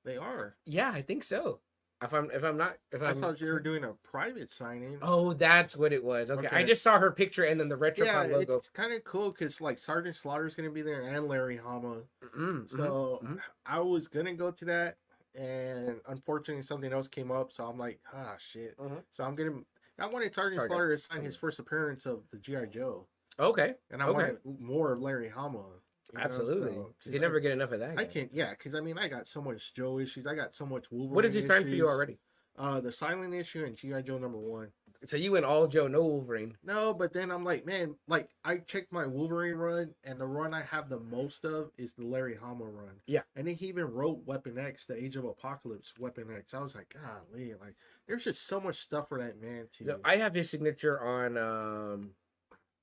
They 0.05 0.17
are. 0.17 0.57
Yeah, 0.65 0.91
I 0.95 1.03
think 1.03 1.23
so. 1.23 1.61
If 2.03 2.15
I'm 2.15 2.31
if 2.31 2.43
I'm 2.43 2.57
not 2.57 2.77
if 2.93 3.03
I'm, 3.03 3.09
I'm 3.09 3.21
thought 3.21 3.41
you 3.41 3.49
were 3.49 3.61
doing 3.61 3.85
a 3.85 3.93
private 4.03 4.51
signing. 4.51 4.99
oh 5.03 5.35
that's 5.35 5.77
what 5.77 5.93
it 5.93 6.03
was. 6.03 6.31
Okay, 6.31 6.49
I 6.51 6.63
just 6.63 6.83
saw 6.83 6.99
her 6.99 7.11
picture 7.11 7.45
and 7.45 7.61
then 7.61 7.69
the 7.69 7.77
retro 7.77 8.07
yeah, 8.07 8.23
logo. 8.23 8.57
it's 8.57 8.71
kind 8.71 8.95
of 8.95 9.05
cool 9.05 9.31
because 9.31 9.61
like 9.61 9.79
Sergeant 9.79 10.17
Slaughter's 10.17 10.57
gonna 10.57 10.71
be 10.71 10.81
there 10.81 11.03
and 11.03 11.29
Larry 11.29 11.59
Hama. 11.59 11.97
Mm, 12.39 12.63
mhm. 12.65 12.71
So 12.71 13.21
mhm. 13.23 13.39
I 13.67 13.81
was 13.81 14.09
gonna 14.09 14.35
go 14.35 14.51
to 14.51 14.65
that, 14.65 14.97
and 15.35 16.01
unfortunately 16.09 16.63
something 16.63 16.91
else 16.91 17.07
came 17.07 17.31
up. 17.31 17.53
So 17.53 17.67
I'm 17.67 17.79
like, 17.79 18.01
ah, 18.15 18.37
shit. 18.39 18.79
Mhm. 18.79 19.03
So 19.13 19.25
I'm 19.25 19.35
gonna. 19.35 19.61
I 19.99 20.07
wanted 20.07 20.35
Sergeant 20.35 20.63
guys. 20.63 20.69
Slaughter 20.69 20.97
to 20.97 21.03
sign 21.03 21.23
his 21.23 21.37
first 21.37 21.59
appearance 21.59 22.07
of 22.07 22.23
the 22.31 22.39
GI 22.39 22.69
Joe, 22.73 23.07
Okay, 23.39 23.75
and 23.91 24.03
I 24.03 24.07
Okay. 24.07 24.15
wanted 24.15 24.39
more 24.59 24.93
of 24.93 25.03
Larry 25.03 25.29
Hama. 25.29 25.65
You 26.13 26.19
know, 26.19 26.25
absolutely. 26.25 26.73
so- 26.75 26.95
'cause 27.03 27.13
you 27.13 27.19
I- 27.19 27.23
never 27.23 27.41
get 27.41 27.53
enough 27.53 27.73
of 27.73 27.81
that. 27.81 27.99
I 27.99 28.05
can't, 28.05 28.33
yeah, 28.33 28.51
because 28.51 28.75
I 28.75 28.81
mean, 28.81 28.99
I 28.99 29.09
got 29.09 29.27
so 29.29 29.41
much 29.41 29.75
Joe 29.75 29.99
issues. 29.99 30.27
I 30.27 30.35
got 30.35 30.55
so 30.55 30.67
much 30.67 30.91
Wolverine. 30.91 31.15
What 31.15 31.25
has 31.25 31.35
he 31.35 31.43
signed 31.43 31.65
for 31.65 31.71
you 31.75 31.89
already? 31.89 32.19
Uh, 32.57 32.79
the 32.81 32.93
Silent 32.93 33.33
issue 33.33 33.65
and 33.65 33.75
GI 33.77 34.03
Joe 34.03 34.19
number 34.19 34.37
one. 34.39 34.73
So 35.07 35.17
you 35.17 35.33
went 35.33 35.47
all 35.47 35.67
Joe, 35.67 35.87
no 35.87 36.03
Wolverine. 36.05 36.59
No, 36.63 36.93
but 36.93 37.15
then 37.15 37.31
I'm 37.31 37.43
like, 37.43 37.65
man, 37.65 37.95
like 38.07 38.29
I 38.45 38.59
checked 38.59 38.93
my 38.93 39.07
Wolverine 39.07 39.55
run, 39.55 39.95
and 40.05 40.21
the 40.21 40.27
run 40.27 40.53
I 40.53 40.61
have 40.63 40.91
the 40.91 40.99
most 41.01 41.47
of 41.47 41.71
is 41.79 41.95
the 41.95 42.05
Larry 42.05 42.35
Hama 42.35 42.65
run. 42.67 43.01
Yeah. 43.07 43.23
and 43.35 43.47
then 43.47 43.55
he 43.55 43.69
even 43.69 43.85
wrote 43.87 44.27
Weapon 44.27 44.59
X, 44.59 44.85
the 44.85 44.95
Age 45.03 45.17
of 45.17 45.25
Apocalypse 45.25 45.95
Weapon 45.99 46.31
X. 46.37 46.53
I 46.53 46.61
was 46.61 46.75
like, 46.75 46.93
golly, 46.93 47.55
like 47.55 47.77
there's 48.07 48.25
just 48.25 48.47
so 48.47 48.61
much 48.61 48.81
stuff 48.81 49.09
for 49.09 49.19
that 49.19 49.41
man. 49.41 49.69
To 49.79 49.85
So 49.87 50.01
I 50.05 50.17
have 50.17 50.35
his 50.35 50.51
signature 50.51 51.01
on 51.01 51.39
um, 51.39 52.11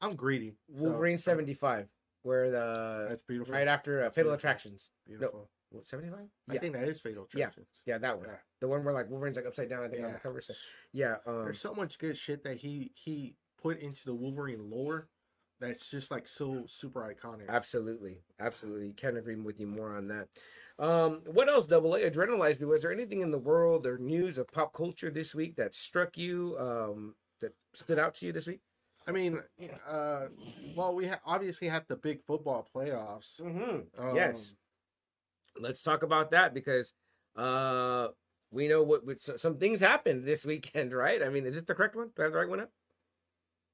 I'm 0.01 0.15
greedy. 0.15 0.55
so 0.75 0.83
Wolverine 0.85 1.17
seventy 1.19 1.53
five, 1.53 1.87
where 2.27 2.49
the 2.51 3.07
That's 3.09 3.21
beautiful. 3.23 3.53
right 3.55 3.67
after 3.67 4.01
uh, 4.01 4.09
Fatal 4.09 4.13
beautiful. 4.15 4.33
Attractions. 4.35 4.91
Beautiful. 5.07 5.49
Seventy 5.83 6.09
five. 6.09 6.27
I 6.49 6.53
Yeah, 6.53 6.59
think 6.59 6.73
that 6.75 6.87
is 6.87 6.99
Fatal 7.01 7.27
Yeah. 7.33 7.45
Attractions. 7.45 7.67
yeah, 7.85 7.93
yeah, 7.95 7.97
that 7.99 8.17
one. 8.17 8.27
Yeah. 8.29 8.35
The 8.61 8.67
one 8.67 8.83
where 8.83 8.93
like 8.93 9.09
Wolverine's 9.09 9.37
like 9.37 9.45
upside 9.45 9.69
down. 9.69 9.83
I 9.83 9.87
think 9.87 10.03
on 10.03 10.09
the 10.09 10.13
Yeah. 10.17 10.19
cover. 10.19 10.41
So, 10.41 10.53
yeah. 10.93 11.15
Um, 11.25 11.43
There's 11.45 11.59
so 11.59 11.73
much 11.73 11.97
good 11.97 12.17
shit 12.17 12.43
that 12.43 12.57
he 12.57 12.91
he 12.95 13.35
put 13.61 13.79
into 13.79 14.05
the 14.05 14.13
Wolverine 14.13 14.69
lore 14.69 15.09
that's 15.59 15.89
just 15.89 16.11
like 16.11 16.27
so 16.27 16.65
super 16.67 17.01
iconic. 17.01 17.47
Absolutely, 17.49 18.21
absolutely. 18.39 18.93
Can't 18.93 19.17
agree 19.17 19.35
with 19.35 19.59
you 19.59 19.67
more 19.67 19.91
on 19.91 20.07
that. 20.09 20.27
Um, 20.79 21.23
what 21.25 21.49
else? 21.49 21.65
Double 21.65 21.95
A 21.95 22.09
adrenalized 22.09 22.59
me. 22.59 22.67
Was 22.67 22.83
there 22.83 22.91
anything 22.91 23.21
in 23.21 23.31
the 23.31 23.39
world 23.39 23.87
or 23.87 23.97
news 23.97 24.37
of 24.37 24.47
pop 24.51 24.71
culture 24.73 25.09
this 25.09 25.33
week 25.33 25.55
that 25.55 25.73
struck 25.73 26.17
you? 26.17 26.55
Um, 26.59 27.15
that 27.41 27.53
stood 27.73 27.99
out 27.99 28.13
to 28.15 28.25
you 28.27 28.31
this 28.31 28.47
week? 28.47 28.61
I 29.07 29.11
mean, 29.11 29.39
uh, 29.89 30.25
well, 30.75 30.93
we 30.93 31.07
ha- 31.07 31.21
obviously 31.25 31.67
had 31.69 31.85
the 31.87 31.95
big 31.95 32.21
football 32.25 32.67
playoffs. 32.75 33.39
Mm-hmm. 33.39 34.01
Um, 34.09 34.15
yes. 34.15 34.53
Let's 35.59 35.81
talk 35.81 36.03
about 36.03 36.31
that 36.31 36.53
because 36.53 36.93
uh, 37.35 38.09
we 38.51 38.67
know 38.67 38.83
what, 38.83 39.05
what 39.05 39.21
so- 39.21 39.37
some 39.37 39.57
things 39.57 39.79
happened 39.79 40.25
this 40.25 40.45
weekend, 40.45 40.93
right? 41.05 41.23
I 41.23 41.29
mean, 41.29 41.45
is 41.45 41.55
this 41.55 41.63
the 41.63 41.73
correct 41.75 41.95
one? 41.95 42.09
Do 42.15 42.21
I 42.21 42.25
have 42.25 42.33
the 42.33 42.39
right 42.39 42.49
one 42.49 42.59
up? 42.59 42.69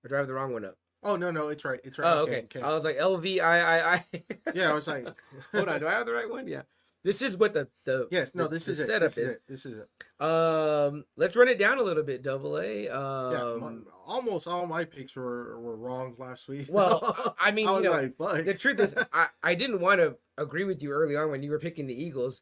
Or 0.04 0.10
do 0.10 0.16
I 0.16 0.18
have 0.20 0.28
the 0.28 0.34
wrong 0.34 0.54
one 0.54 0.66
up? 0.66 0.76
Oh 1.06 1.16
no, 1.18 1.32
no, 1.32 1.50
it's 1.50 1.66
right. 1.66 1.80
It's 1.84 2.00
right. 2.00 2.08
Oh, 2.08 2.20
okay. 2.22 2.46
I 2.62 2.70
was 2.74 2.86
like 2.86 2.96
L 2.98 3.18
V 3.18 3.42
I 3.42 3.80
I 3.80 3.94
I. 4.14 4.24
Yeah, 4.56 4.70
I 4.70 4.74
was 4.74 4.88
like, 4.88 5.06
Hold 5.52 5.68
on, 5.68 5.80
do 5.82 5.88
I 5.88 5.92
have 5.92 6.06
the 6.06 6.14
right 6.14 6.30
one? 6.30 6.48
Yeah. 6.48 6.62
This 7.04 7.22
is 7.22 7.36
what 7.36 7.54
the 7.54 7.68
the 7.84 8.08
Yes, 8.12 8.32
no, 8.34 8.48
this 8.48 8.66
the 8.66 8.72
is 8.74 8.80
it. 8.80 8.88
setup 8.88 9.14
This 9.14 9.18
is 9.18 9.24
is. 9.30 9.36
it. 9.36 9.42
This 9.50 9.66
is 9.66 9.74
it. 9.80 10.26
Um, 10.26 11.04
let's 11.18 11.36
run 11.36 11.50
it 11.50 11.60
down 11.60 11.78
a 11.80 11.84
little 11.84 12.04
bit, 12.04 12.22
Double 12.24 12.58
A. 12.58 12.84
Yeah, 12.86 12.92
Um, 12.94 13.86
almost 14.06 14.48
all 14.48 14.66
my 14.66 14.84
picks 14.86 15.16
were 15.16 15.60
were 15.60 15.76
wrong 15.76 16.16
last 16.18 16.48
week. 16.48 16.68
well, 16.70 17.36
I 17.40 17.52
mean, 17.52 17.68
I 17.68 17.78
you 17.78 17.84
know, 17.84 18.12
like, 18.18 18.46
the 18.46 18.54
truth 18.54 18.80
is, 18.80 18.94
I, 19.14 19.28
I 19.42 19.56
didn't 19.56 19.80
want 19.80 20.00
to 20.00 20.18
agree 20.38 20.64
with 20.66 20.82
you 20.82 20.92
early 20.92 21.16
on 21.16 21.30
when 21.32 21.44
you 21.44 21.52
were 21.52 21.60
picking 21.60 21.88
the 21.88 21.94
Eagles 21.94 22.42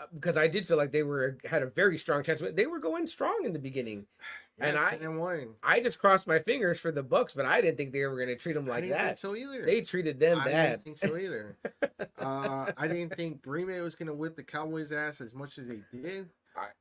uh, 0.00 0.06
because 0.14 0.36
I 0.36 0.48
did 0.48 0.66
feel 0.66 0.76
like 0.76 0.92
they 0.92 1.02
were 1.02 1.38
had 1.44 1.62
a 1.62 1.66
very 1.66 1.98
strong 1.98 2.22
chance. 2.22 2.42
They 2.52 2.66
were 2.66 2.78
going 2.78 3.06
strong 3.06 3.42
in 3.44 3.52
the 3.52 3.58
beginning. 3.58 4.06
and 4.58 4.76
I- 4.78 4.98
and. 5.00 5.48
I 5.62 5.80
just 5.80 5.98
crossed 5.98 6.26
my 6.28 6.38
fingers 6.38 6.78
for 6.78 6.92
the 6.92 7.02
Bucks, 7.02 7.32
but 7.34 7.44
I 7.44 7.60
didn't 7.60 7.76
think 7.76 7.92
they 7.92 8.04
were 8.06 8.16
going 8.16 8.28
to 8.28 8.36
treat 8.36 8.52
them 8.52 8.66
I 8.66 8.80
like 8.80 8.88
that. 8.90 9.18
so 9.18 9.34
either. 9.34 9.64
They 9.66 9.80
treated 9.80 10.20
them 10.20 10.38
I 10.40 10.44
bad. 10.44 10.84
didn't 10.84 10.98
think 10.98 10.98
so 10.98 11.16
either. 11.18 11.56
uh, 12.18 12.70
I 12.76 12.86
didn't 12.86 13.16
think 13.16 13.42
Green 13.42 13.66
Bay 13.66 13.80
was 13.80 13.94
going 13.96 14.06
to 14.06 14.14
whip 14.14 14.36
the 14.36 14.44
Cowboys' 14.44 14.92
ass 14.92 15.20
as 15.20 15.34
much 15.34 15.58
as 15.58 15.66
they 15.68 15.80
did. 15.92 16.28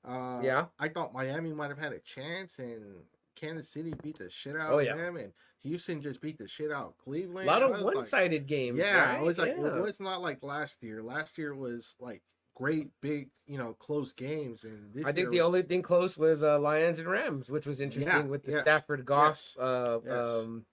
Uh, 0.07 0.39
Yeah. 0.43 0.65
I 0.79 0.87
thought 0.89 1.13
Miami 1.15 1.51
might 1.51 1.69
have 1.69 1.79
had 1.79 1.93
a 1.93 1.99
chance, 1.99 2.59
and 2.59 2.83
Kansas 3.47 3.69
City 3.69 3.93
beat 4.01 4.17
the 4.19 4.29
shit 4.29 4.55
out 4.55 4.71
Oh, 4.71 4.79
of 4.79 4.85
yeah. 4.85 4.95
them, 4.95 5.17
and 5.17 5.31
Houston 5.63 6.01
just 6.01 6.21
beat 6.21 6.37
the 6.37 6.47
shit 6.47 6.71
out 6.71 6.87
of 6.87 6.97
Cleveland. 6.97 7.47
A 7.47 7.51
lot 7.51 7.63
of 7.63 7.81
one-sided 7.83 8.47
games. 8.47 8.77
Yeah, 8.79 9.11
right? 9.13 9.19
it 9.19 9.23
was 9.23 9.37
like 9.37 9.53
Yeah. 9.55 9.61
well, 9.63 9.85
it's 9.85 9.99
not 9.99 10.21
like 10.21 10.41
last 10.43 10.81
year. 10.83 11.01
Last 11.03 11.37
year 11.37 11.53
was 11.55 11.95
like 11.99 12.21
great, 12.55 12.89
big, 13.01 13.29
you 13.47 13.57
know, 13.57 13.73
close 13.79 14.13
games, 14.13 14.63
and 14.63 14.93
this 14.93 15.05
I 15.05 15.11
think 15.11 15.29
the 15.31 15.37
was- 15.39 15.45
only 15.47 15.61
thing 15.63 15.81
close 15.81 16.17
was 16.17 16.43
uh, 16.43 16.59
Lions 16.59 16.99
and 16.99 17.07
Rams, 17.07 17.49
which 17.49 17.65
was 17.65 17.81
interesting 17.81 18.11
Yeah, 18.13 18.21
with 18.23 18.43
the 18.43 18.51
yes, 18.53 18.61
Stafford 18.61 19.05
Goff 19.05 19.41
yes, 19.57 19.63
uh, 19.63 19.99
yes. 20.05 20.13
um, 20.13 20.65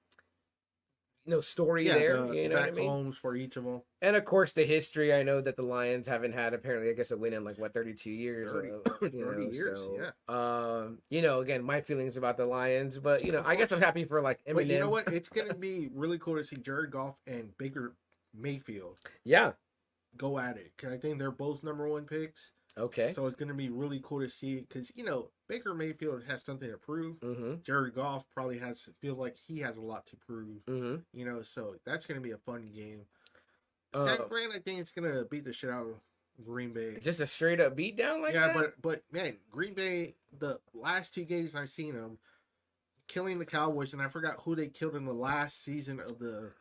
you 1.24 1.32
know 1.32 1.40
story 1.40 1.86
yeah, 1.86 1.94
there. 1.94 2.26
the 2.26 2.34
you 2.34 2.48
know 2.48 2.56
what 2.56 2.68
I 2.68 2.70
mean? 2.70 2.88
homes 2.88 3.16
for 3.16 3.36
each 3.36 3.56
of 3.56 3.64
them. 3.64 3.82
And 4.02 4.16
of 4.16 4.24
course, 4.24 4.52
the 4.52 4.64
history. 4.64 5.12
I 5.14 5.22
know 5.22 5.40
that 5.40 5.56
the 5.56 5.62
Lions 5.62 6.06
haven't 6.06 6.32
had 6.32 6.54
apparently, 6.54 6.90
I 6.90 6.94
guess, 6.94 7.10
a 7.10 7.16
win 7.16 7.32
in 7.34 7.44
like 7.44 7.58
what 7.58 7.74
thirty 7.74 7.94
two 7.94 8.10
years. 8.10 8.50
30 8.50 8.70
uh, 8.70 8.74
you 9.12 9.24
30 9.24 9.44
know, 9.46 9.52
years, 9.52 9.80
so, 10.26 10.34
Um, 10.34 10.98
you 11.10 11.22
know, 11.22 11.40
again, 11.40 11.62
my 11.62 11.80
feelings 11.80 12.16
about 12.16 12.36
the 12.36 12.46
Lions, 12.46 12.98
but 12.98 13.24
you 13.24 13.32
know, 13.32 13.42
I 13.44 13.56
guess 13.56 13.72
I'm 13.72 13.80
happy 13.80 14.04
for 14.04 14.20
like 14.22 14.40
Eminem. 14.44 14.54
But 14.54 14.66
you 14.66 14.78
know 14.78 14.90
what? 14.90 15.12
It's 15.12 15.28
gonna 15.28 15.54
be 15.54 15.88
really 15.94 16.18
cool 16.18 16.36
to 16.36 16.44
see 16.44 16.56
Jared 16.56 16.90
Goff 16.90 17.16
and 17.26 17.56
Baker 17.58 17.94
Mayfield 18.34 18.98
Yeah. 19.24 19.52
go 20.16 20.38
at 20.38 20.56
it. 20.56 20.72
I 20.88 20.96
think 20.96 21.18
they're 21.18 21.30
both 21.30 21.62
number 21.62 21.88
one 21.88 22.04
picks. 22.04 22.50
Okay. 22.78 23.12
So 23.12 23.26
it's 23.26 23.36
gonna 23.36 23.54
be 23.54 23.68
really 23.68 24.00
cool 24.02 24.20
to 24.20 24.28
see 24.28 24.56
because 24.60 24.92
you 24.94 25.04
know 25.04 25.30
Baker 25.48 25.74
Mayfield 25.74 26.22
has 26.28 26.42
something 26.44 26.70
to 26.70 26.76
prove. 26.76 27.20
Mm-hmm. 27.20 27.54
Jared 27.64 27.94
Goff 27.94 28.26
probably 28.32 28.58
has 28.58 28.88
feels 29.00 29.18
like 29.18 29.36
he 29.36 29.58
has 29.60 29.76
a 29.76 29.82
lot 29.82 30.06
to 30.08 30.16
prove. 30.16 30.64
Mm-hmm. 30.66 30.96
You 31.12 31.24
know, 31.24 31.42
so 31.42 31.76
that's 31.84 32.06
gonna 32.06 32.20
be 32.20 32.30
a 32.30 32.38
fun 32.38 32.70
game. 32.74 33.02
Uh, 33.92 34.04
San 34.04 34.28
Fran, 34.28 34.50
I 34.54 34.60
think 34.60 34.80
it's 34.80 34.92
gonna 34.92 35.24
beat 35.24 35.44
the 35.44 35.52
shit 35.52 35.70
out 35.70 35.86
of 35.86 36.44
Green 36.44 36.72
Bay. 36.72 36.98
Just 37.00 37.20
a 37.20 37.26
straight 37.26 37.60
up 37.60 37.76
beat 37.76 37.96
down 37.96 38.22
like 38.22 38.34
yeah, 38.34 38.48
that. 38.48 38.56
but 38.56 38.82
but 38.82 39.02
man, 39.12 39.36
Green 39.50 39.74
Bay, 39.74 40.14
the 40.38 40.60
last 40.72 41.12
two 41.12 41.24
games 41.24 41.54
I've 41.54 41.70
seen 41.70 41.94
them 41.94 42.18
killing 43.08 43.40
the 43.40 43.44
Cowboys, 43.44 43.92
and 43.92 44.00
I 44.00 44.08
forgot 44.08 44.36
who 44.40 44.54
they 44.54 44.68
killed 44.68 44.94
in 44.94 45.04
the 45.04 45.12
last 45.12 45.64
season 45.64 45.98
of 45.98 46.18
the 46.18 46.52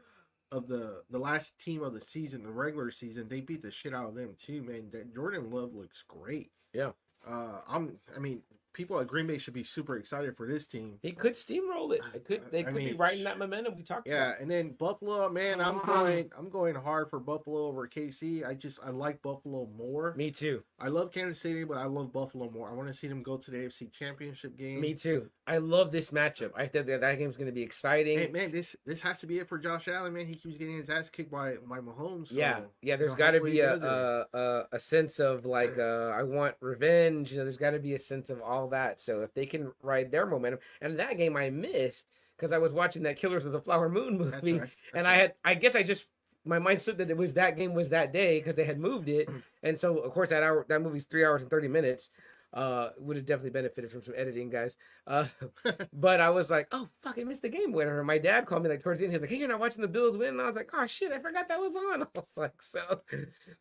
of 0.51 0.67
the 0.67 1.01
the 1.09 1.19
last 1.19 1.57
team 1.59 1.83
of 1.83 1.93
the 1.93 2.01
season, 2.01 2.43
the 2.43 2.51
regular 2.51 2.91
season. 2.91 3.27
They 3.27 3.41
beat 3.41 3.61
the 3.61 3.71
shit 3.71 3.93
out 3.93 4.07
of 4.07 4.15
them 4.15 4.35
too, 4.37 4.61
man. 4.63 4.89
That 4.91 5.13
Jordan 5.13 5.51
Love 5.51 5.73
looks 5.73 6.03
great. 6.07 6.51
Yeah. 6.73 6.91
Uh, 7.27 7.59
I'm. 7.67 7.97
I 8.15 8.19
mean, 8.19 8.41
people 8.79 8.97
at 9.01 9.07
Green 9.07 9.27
Bay 9.27 9.37
should 9.37 9.53
be 9.53 9.61
super 9.61 9.97
excited 9.97 10.37
for 10.37 10.47
this 10.47 10.65
team. 10.65 10.99
he 11.01 11.11
could 11.11 11.33
steamroll 11.33 11.93
it. 11.93 11.99
It 12.13 12.23
could. 12.23 12.43
They 12.49 12.61
I 12.61 12.63
could 12.63 12.75
be 12.75 12.85
mean, 12.85 12.97
riding 12.97 13.25
that 13.25 13.37
momentum 13.37 13.75
we 13.75 13.83
talked 13.83 14.07
Yeah, 14.07 14.13
about. 14.15 14.27
Yeah, 14.37 14.41
and 14.41 14.49
then 14.49 14.69
Buffalo, 14.79 15.27
man, 15.29 15.59
I'm 15.59 15.79
going. 15.85 16.31
I'm 16.37 16.49
going 16.49 16.75
hard 16.75 17.09
for 17.09 17.19
Buffalo 17.19 17.67
over 17.67 17.89
KC. 17.89 18.47
I 18.47 18.53
just 18.53 18.79
I 18.81 18.91
like 18.91 19.21
Buffalo 19.21 19.67
more. 19.77 20.13
Me 20.15 20.31
too. 20.31 20.63
I 20.79 20.87
love 20.87 21.11
Kansas 21.11 21.41
City, 21.41 21.65
but 21.65 21.77
I 21.77 21.87
love 21.87 22.13
Buffalo 22.13 22.49
more. 22.49 22.69
I 22.69 22.73
want 22.73 22.87
to 22.87 22.93
see 22.93 23.09
them 23.09 23.21
go 23.21 23.35
to 23.35 23.51
the 23.51 23.57
AFC 23.57 23.91
Championship 23.91 24.57
game. 24.57 24.79
Me 24.79 24.93
too. 24.93 25.29
I 25.45 25.57
love 25.57 25.91
this 25.91 26.11
matchup. 26.11 26.51
I 26.55 26.67
think 26.67 26.85
that 26.87 27.01
that 27.01 27.17
game's 27.17 27.35
going 27.35 27.47
to 27.47 27.51
be 27.53 27.63
exciting. 27.63 28.17
Hey 28.17 28.27
man, 28.29 28.51
this 28.51 28.77
this 28.85 29.01
has 29.01 29.19
to 29.19 29.27
be 29.27 29.39
it 29.39 29.49
for 29.49 29.57
Josh 29.57 29.89
Allen, 29.89 30.13
man. 30.13 30.25
He 30.25 30.35
keeps 30.35 30.57
getting 30.57 30.77
his 30.77 30.89
ass 30.89 31.09
kicked 31.09 31.31
by 31.31 31.55
by 31.67 31.79
Mahomes. 31.79 32.29
So, 32.29 32.35
yeah, 32.35 32.61
yeah. 32.81 32.95
There's 32.95 33.11
know, 33.11 33.17
got 33.17 33.31
to 33.31 33.41
be 33.41 33.59
a, 33.59 33.75
a 33.75 34.25
a 34.33 34.63
a 34.71 34.79
sense 34.79 35.19
of 35.19 35.45
like 35.45 35.77
uh, 35.77 36.13
I 36.15 36.23
want 36.23 36.55
revenge. 36.61 37.31
You 37.33 37.39
know, 37.39 37.43
there's 37.43 37.57
got 37.57 37.71
to 37.71 37.79
be 37.79 37.93
a 37.95 37.99
sense 37.99 38.29
of 38.29 38.41
all 38.41 38.68
that. 38.69 38.99
So 38.99 39.21
if 39.21 39.33
they 39.33 39.45
can 39.45 39.71
ride 39.81 40.11
their 40.11 40.25
momentum, 40.25 40.59
and 40.81 40.99
that 40.99 41.17
game 41.17 41.35
I 41.35 41.49
missed 41.49 42.07
because 42.37 42.51
I 42.51 42.57
was 42.57 42.73
watching 42.73 43.03
that 43.03 43.17
Killers 43.17 43.45
of 43.45 43.51
the 43.51 43.61
Flower 43.61 43.89
Moon 43.89 44.17
That's 44.31 44.43
movie, 44.43 44.59
right. 44.59 44.69
and 44.93 45.07
I 45.07 45.15
had 45.15 45.33
I 45.43 45.53
guess 45.53 45.75
I 45.75 45.83
just 45.83 46.05
my 46.45 46.59
mind 46.59 46.81
slipped 46.81 46.99
that 46.99 47.09
it 47.09 47.17
was 47.17 47.33
that 47.35 47.57
game 47.57 47.73
was 47.73 47.89
that 47.89 48.13
day 48.13 48.39
because 48.39 48.55
they 48.55 48.63
had 48.63 48.79
moved 48.79 49.09
it, 49.09 49.29
and 49.63 49.77
so 49.77 49.97
of 49.97 50.11
course 50.11 50.29
that 50.29 50.43
hour 50.43 50.65
that 50.69 50.81
movie's 50.81 51.05
three 51.05 51.25
hours 51.25 51.41
and 51.41 51.51
thirty 51.51 51.67
minutes. 51.67 52.09
Uh, 52.51 52.89
would 52.97 53.15
have 53.15 53.27
definitely 53.27 53.51
benefited 53.51 53.91
from 53.91 54.01
some 54.01 54.15
editing, 54.17 54.49
guys. 54.49 54.75
Uh, 55.05 55.27
but 55.93 56.19
I 56.19 56.31
was 56.31 56.49
like, 56.49 56.67
oh 56.71 56.87
fuck, 56.97 57.19
I 57.19 57.23
missed 57.23 57.43
the 57.43 57.49
game 57.49 57.71
winner. 57.71 57.99
And 57.99 58.07
my 58.07 58.17
dad 58.17 58.47
called 58.47 58.63
me 58.63 58.69
like 58.69 58.81
towards 58.81 58.99
the 58.99 59.05
end. 59.05 59.13
He 59.13 59.17
was 59.17 59.21
like, 59.21 59.29
hey, 59.29 59.37
you're 59.37 59.47
not 59.47 59.59
watching 59.59 59.83
the 59.83 59.87
Bills 59.87 60.17
win, 60.17 60.29
and 60.29 60.41
I 60.41 60.47
was 60.47 60.55
like, 60.55 60.71
oh 60.73 60.87
shit, 60.87 61.11
I 61.11 61.19
forgot 61.19 61.47
that 61.47 61.59
was 61.59 61.75
on. 61.75 62.01
I 62.03 62.07
was 62.15 62.35
like, 62.37 62.59
so, 62.63 63.01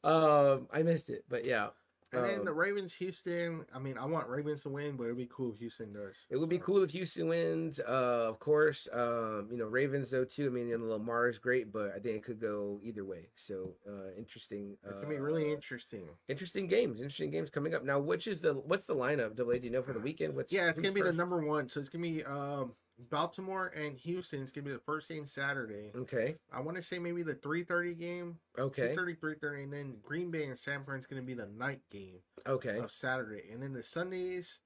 um, 0.04 0.68
I 0.72 0.82
missed 0.82 1.10
it. 1.10 1.22
But 1.28 1.44
yeah, 1.44 1.68
And 2.12 2.24
then 2.24 2.38
um, 2.40 2.44
the 2.46 2.52
Ravens, 2.52 2.94
Houston. 2.94 3.64
I 3.74 3.78
mean, 3.78 3.98
I 3.98 4.06
want 4.06 4.28
Ravens 4.28 4.62
to 4.62 4.70
win, 4.70 4.96
but 4.96 5.04
it'd 5.04 5.16
be 5.16 5.28
cool 5.30 5.52
if 5.52 5.58
Houston 5.58 5.92
does. 5.92 6.16
It 6.30 6.36
would 6.36 6.48
be 6.48 6.58
cool 6.58 6.82
if 6.82 6.90
Houston 6.90 7.28
wins. 7.28 7.80
Uh, 7.80 8.26
of 8.28 8.38
course, 8.38 8.88
um, 8.92 9.48
you 9.50 9.58
know 9.58 9.66
Ravens 9.66 10.10
though 10.10 10.24
too. 10.24 10.46
I 10.46 10.48
mean, 10.50 10.68
you 10.68 10.78
know, 10.78 10.86
Lamar 10.86 11.28
is 11.28 11.38
great, 11.38 11.70
but 11.72 11.92
I 11.94 11.98
think 11.98 12.16
it 12.16 12.22
could 12.24 12.40
go 12.40 12.80
either 12.82 13.04
way. 13.04 13.28
So 13.36 13.74
uh, 13.86 14.12
interesting. 14.16 14.76
It 14.84 14.94
Uh, 14.96 15.00
can 15.00 15.08
be 15.10 15.16
really 15.18 15.52
interesting. 15.52 16.08
interesting 16.28 16.66
games. 16.66 17.00
Interesting 17.00 17.30
games 17.30 17.50
coming 17.50 17.74
up. 17.74 17.84
Now, 17.84 17.98
which 17.98 18.26
is 18.26 18.40
the 18.40 18.54
what's 18.54 18.86
the 18.86 18.94
lineup? 18.94 19.36
Double 19.36 19.52
A, 19.52 19.58
do 19.58 19.66
you 19.66 19.72
know 19.72 19.82
for 19.82 19.92
the 19.92 20.00
weekend? 20.08 20.34
What's 20.34 20.50
Yeah, 20.52 20.68
it's 20.70 20.78
gonna 20.78 20.92
be 20.92 21.02
the 21.02 21.12
number 21.12 21.44
one. 21.44 21.68
So 21.68 21.78
it's 21.80 21.88
gonna 21.90 22.02
be 22.02 22.24
um, 22.24 22.72
Baltimore 23.10 23.68
and 23.68 23.96
Houston. 23.98 24.42
It's 24.42 24.52
gonna 24.52 24.66
be 24.66 24.72
the 24.72 24.78
first 24.80 25.08
game 25.08 25.26
Saturday. 25.26 25.92
Okay. 25.94 26.36
I 26.52 26.60
want 26.60 26.76
to 26.76 26.82
say 26.82 26.98
maybe 26.98 27.22
the 27.22 27.34
three 27.34 27.62
thirty 27.64 27.94
game. 27.94 28.38
Okay. 28.58 28.94
2:30, 28.96 29.14
3:30, 29.18 29.62
and 29.64 29.72
then 29.72 29.96
Green 30.02 30.30
Bay 30.30 30.46
and 30.46 30.58
San 30.58 30.84
Fran's 30.84 31.06
gonna 31.06 31.22
be 31.22 31.34
the 31.34 31.46
night 31.46 31.80
game 31.90 32.20
Okay. 32.46 32.78
of 32.78 32.90
Saturday, 32.90 33.48
and 33.52 33.62
then 33.62 33.72
the 33.72 33.82
Sundays. 33.82 34.60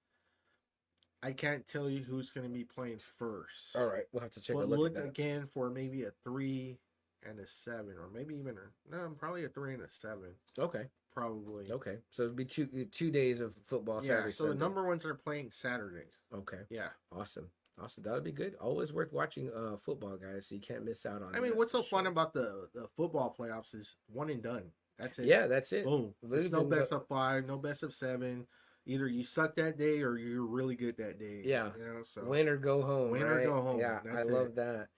I 1.24 1.32
can't 1.32 1.64
tell 1.68 1.88
you 1.88 2.02
who's 2.02 2.30
gonna 2.30 2.48
be 2.48 2.64
playing 2.64 2.98
first. 2.98 3.76
All 3.76 3.86
right. 3.86 4.04
We'll 4.12 4.22
have 4.22 4.32
to 4.32 4.40
check 4.40 4.56
a 4.56 4.60
look, 4.60 4.78
look 4.78 4.86
at 4.88 4.94
that. 4.94 5.04
again 5.04 5.46
for 5.46 5.70
maybe 5.70 6.04
a 6.04 6.10
three 6.24 6.78
and 7.24 7.38
a 7.38 7.46
seven, 7.46 7.96
or 7.96 8.08
maybe 8.12 8.34
even 8.36 8.56
a 8.58 8.90
no, 8.90 9.14
probably 9.16 9.44
a 9.44 9.48
three 9.48 9.74
and 9.74 9.82
a 9.82 9.90
seven, 9.90 10.34
Okay. 10.58 10.88
probably. 11.12 11.70
Okay. 11.70 11.98
So 12.10 12.24
it'd 12.24 12.34
be 12.34 12.44
two 12.44 12.66
two 12.86 13.10
days 13.12 13.40
of 13.40 13.54
football. 13.66 13.96
Yeah, 14.02 14.08
Saturday. 14.16 14.32
so 14.32 14.48
the 14.48 14.54
number 14.54 14.84
ones 14.84 15.04
are 15.04 15.14
playing 15.14 15.52
Saturday. 15.52 16.08
Okay. 16.34 16.62
Yeah, 16.70 16.88
Awesome. 17.12 17.48
Awesome. 17.82 18.04
That'll 18.04 18.20
be 18.20 18.32
good. 18.32 18.54
Always 18.60 18.92
worth 18.92 19.12
watching 19.12 19.50
uh 19.54 19.76
football, 19.76 20.16
guys. 20.16 20.48
So 20.48 20.54
you 20.54 20.60
can't 20.60 20.84
miss 20.84 21.04
out 21.06 21.22
on. 21.22 21.34
It. 21.34 21.38
I 21.38 21.40
mean, 21.40 21.52
what's 21.56 21.72
so 21.72 21.82
for 21.82 21.88
fun 21.96 22.06
about 22.06 22.32
the 22.32 22.68
the 22.74 22.86
football 22.96 23.34
playoffs 23.38 23.74
is 23.74 23.96
one 24.08 24.30
and 24.30 24.42
done. 24.42 24.64
That's 24.98 25.18
it. 25.18 25.26
Yeah, 25.26 25.46
that's 25.46 25.72
it. 25.72 25.84
boom. 25.84 26.14
There's 26.22 26.52
no 26.52 26.64
best 26.64 26.92
of 26.92 27.06
five, 27.08 27.46
no 27.46 27.56
best 27.58 27.82
of 27.82 27.92
seven. 27.92 28.46
Either 28.86 29.06
you 29.06 29.22
suck 29.24 29.54
that 29.56 29.78
day 29.78 30.00
or 30.02 30.16
you're 30.18 30.44
really 30.44 30.74
good 30.74 30.96
that 30.98 31.18
day. 31.18 31.42
Yeah. 31.44 31.70
you 31.78 31.84
know. 31.84 32.02
So 32.04 32.24
Win 32.24 32.48
or 32.48 32.56
go 32.56 32.82
home. 32.82 33.10
Win 33.10 33.22
or 33.22 33.44
go 33.44 33.62
home, 33.62 33.80
Yeah, 33.80 34.00
I 34.10 34.14
that's 34.16 34.30
love 34.30 34.46
it. 34.46 34.56
that. 34.56 34.88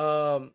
Um, 0.00 0.52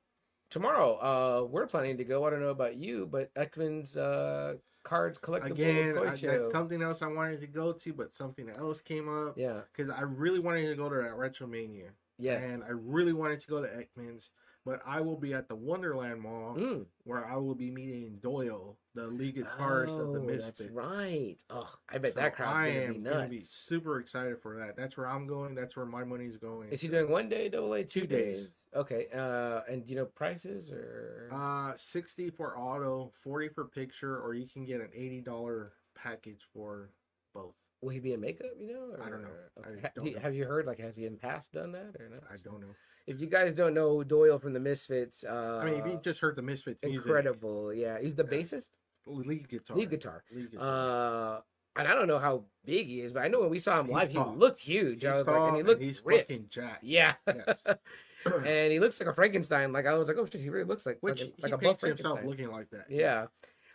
tomorrow, 0.50 0.96
uh, 0.96 1.46
we're 1.46 1.68
planning 1.68 1.98
to 1.98 2.04
go. 2.04 2.26
I 2.26 2.30
don't 2.30 2.42
know 2.42 2.50
about 2.50 2.76
you, 2.78 3.08
but 3.10 3.34
Ekman's 3.36 3.98
uh 3.98 4.56
cards 4.86 5.18
collectible 5.18 5.52
again, 5.52 5.96
toy 5.96 6.10
I, 6.12 6.16
show. 6.16 6.28
that's 6.28 6.54
something 6.54 6.82
else 6.82 7.02
I 7.02 7.08
wanted 7.08 7.42
to 7.42 7.48
go 7.48 7.74
to, 7.74 7.94
but 7.94 8.16
something 8.16 8.50
else 8.50 8.80
came 8.80 9.10
up 9.10 9.38
yeah. 9.38 9.62
because 9.76 9.92
I 9.92 10.02
really 10.02 10.40
wanted 10.40 10.70
to 10.70 10.76
go 10.76 10.88
to 10.88 10.96
that 10.96 11.18
Retromania. 11.18 11.90
Yeah. 12.18 12.38
and 12.38 12.64
I 12.64 12.70
really 12.70 13.12
wanted 13.12 13.42
to 13.42 13.48
go 13.48 13.62
to 13.62 13.68
Ekman's, 13.68 14.32
but 14.66 14.82
I 14.86 15.00
will 15.00 15.18
be 15.18 15.34
at 15.34 15.48
the 15.48 15.56
Wonderland 15.56 16.20
Mall 16.22 16.56
Mm. 16.58 16.86
where 17.04 17.24
I 17.26 17.36
will 17.38 17.54
be 17.56 17.70
meeting 17.70 18.18
Doyle, 18.22 18.78
the 18.96 19.08
lead 19.08 19.36
guitarist 19.36 20.00
of 20.00 20.12
the 20.14 20.20
Oh, 20.20 20.24
Misfits. 20.24 20.58
That's 20.60 20.72
right. 20.72 21.38
Oh, 21.52 21.72
I 21.90 22.00
bet 22.00 22.14
So 22.14 22.20
that 22.22 22.36
crowd's 22.36 22.56
I 22.58 22.68
gonna 22.70 22.80
am 22.82 22.94
be 22.94 23.00
gonna 23.02 23.16
nuts. 23.20 23.30
be 23.30 23.40
super 23.42 24.00
excited 24.00 24.42
for 24.42 24.58
that. 24.58 24.76
That's 24.76 24.98
where 24.98 25.08
I'm 25.08 25.28
going. 25.28 25.54
That's 25.54 25.76
where 25.78 25.86
my 25.86 26.04
money's 26.04 26.38
going. 26.38 26.70
Is 26.70 26.82
he 26.82 26.88
doing 26.88 27.10
one 27.12 27.30
day, 27.30 27.48
double 27.48 27.74
A, 27.76 27.84
two, 27.84 28.02
Two 28.02 28.08
days? 28.08 28.40
days. 28.40 28.50
Okay. 28.74 29.08
Uh, 29.14 29.62
and 29.70 29.88
you 29.88 29.96
know 29.96 30.06
prices 30.06 30.72
or 30.72 31.30
Uh, 31.32 31.74
sixty 31.78 32.30
for 32.30 32.58
auto, 32.58 33.12
forty 33.24 33.48
for 33.50 33.66
picture, 33.66 34.20
or 34.20 34.34
you 34.34 34.48
can 34.48 34.66
get 34.66 34.82
an 34.82 34.90
eighty 34.94 35.22
dollar 35.22 35.74
package 35.94 36.42
for 36.52 36.90
both. 37.34 37.56
Will 37.82 37.90
he 37.90 38.00
be 38.00 38.14
in 38.14 38.20
makeup? 38.22 38.52
You 38.60 38.68
know? 38.74 38.96
I 39.06 39.10
don't 39.10 39.22
know. 39.22 39.28
or- 39.30 39.52
I 39.66 39.90
don't 39.96 40.06
you- 40.06 40.14
know. 40.16 40.20
Have 40.22 40.34
you 40.36 40.46
heard 40.46 40.66
like 40.66 40.80
has 40.80 40.96
he 40.96 41.06
in 41.06 41.18
past 41.18 41.54
done 41.54 41.72
that 41.74 41.96
or 42.00 42.10
not? 42.10 42.24
I 42.32 42.36
don't 42.44 42.62
know. 42.62 42.76
If 43.08 43.20
you 43.22 43.28
guys 43.28 43.56
don't 43.56 43.74
know 43.74 44.04
Doyle 44.04 44.40
from 44.40 44.54
the 44.54 44.60
Misfits, 44.60 45.24
uh, 45.24 45.60
I 45.62 45.66
mean, 45.66 45.76
if 45.76 45.86
you 45.86 46.00
just 46.04 46.20
heard 46.20 46.36
the 46.36 46.42
Misfits 46.42 46.80
music, 46.84 47.06
incredible. 47.06 47.74
Yeah, 47.74 48.00
he's 48.00 48.16
the 48.16 48.24
Yeah. 48.24 48.38
bassist, 48.38 48.70
lead 49.06 49.48
guitar, 49.48 49.78
lead 49.78 49.90
guitar. 49.92 50.24
lead 50.32 50.52
guitar. 50.52 51.38
Uh, 51.38 51.42
and 51.78 51.88
I 51.88 51.94
don't 51.94 52.08
know 52.08 52.18
how 52.20 52.46
big 52.64 52.88
he 52.88 53.02
is, 53.02 53.12
but 53.14 53.22
I 53.24 53.28
know 53.28 53.42
when 53.42 53.50
we 53.50 53.60
saw 53.60 53.80
him 53.80 53.88
He's 53.88 53.94
live, 53.94 54.14
tall. 54.14 54.32
he 54.32 54.38
looked 54.38 54.60
huge. 54.60 55.04
He's 55.04 55.12
I 55.12 55.18
was 55.18 55.28
like, 55.28 55.36
and 55.36 55.54
he 55.56 55.60
and 55.60 55.68
looked 55.70 55.82
he's 55.82 56.02
ripped. 56.06 56.22
fucking 56.30 56.48
jacked. 56.50 56.84
Yeah, 56.84 57.14
Yes. 57.28 57.64
and 58.46 58.72
he 58.72 58.80
looks 58.80 59.00
like 59.00 59.10
a 59.10 59.14
Frankenstein. 59.14 59.72
Like 59.72 59.86
I 59.86 59.94
was 59.94 60.08
like, 60.08 60.18
oh 60.18 60.26
shit, 60.26 60.42
he 60.42 60.50
really 60.50 60.66
looks 60.66 60.86
like 60.88 60.98
Which 61.02 61.22
like, 61.22 61.30
a- 61.30 61.36
he 61.36 61.44
like 61.44 61.52
a 61.52 61.58
buff 61.58 61.82
himself 61.82 62.24
looking 62.24 62.50
like 62.50 62.70
that. 62.72 62.90
Yeah. 62.90 63.28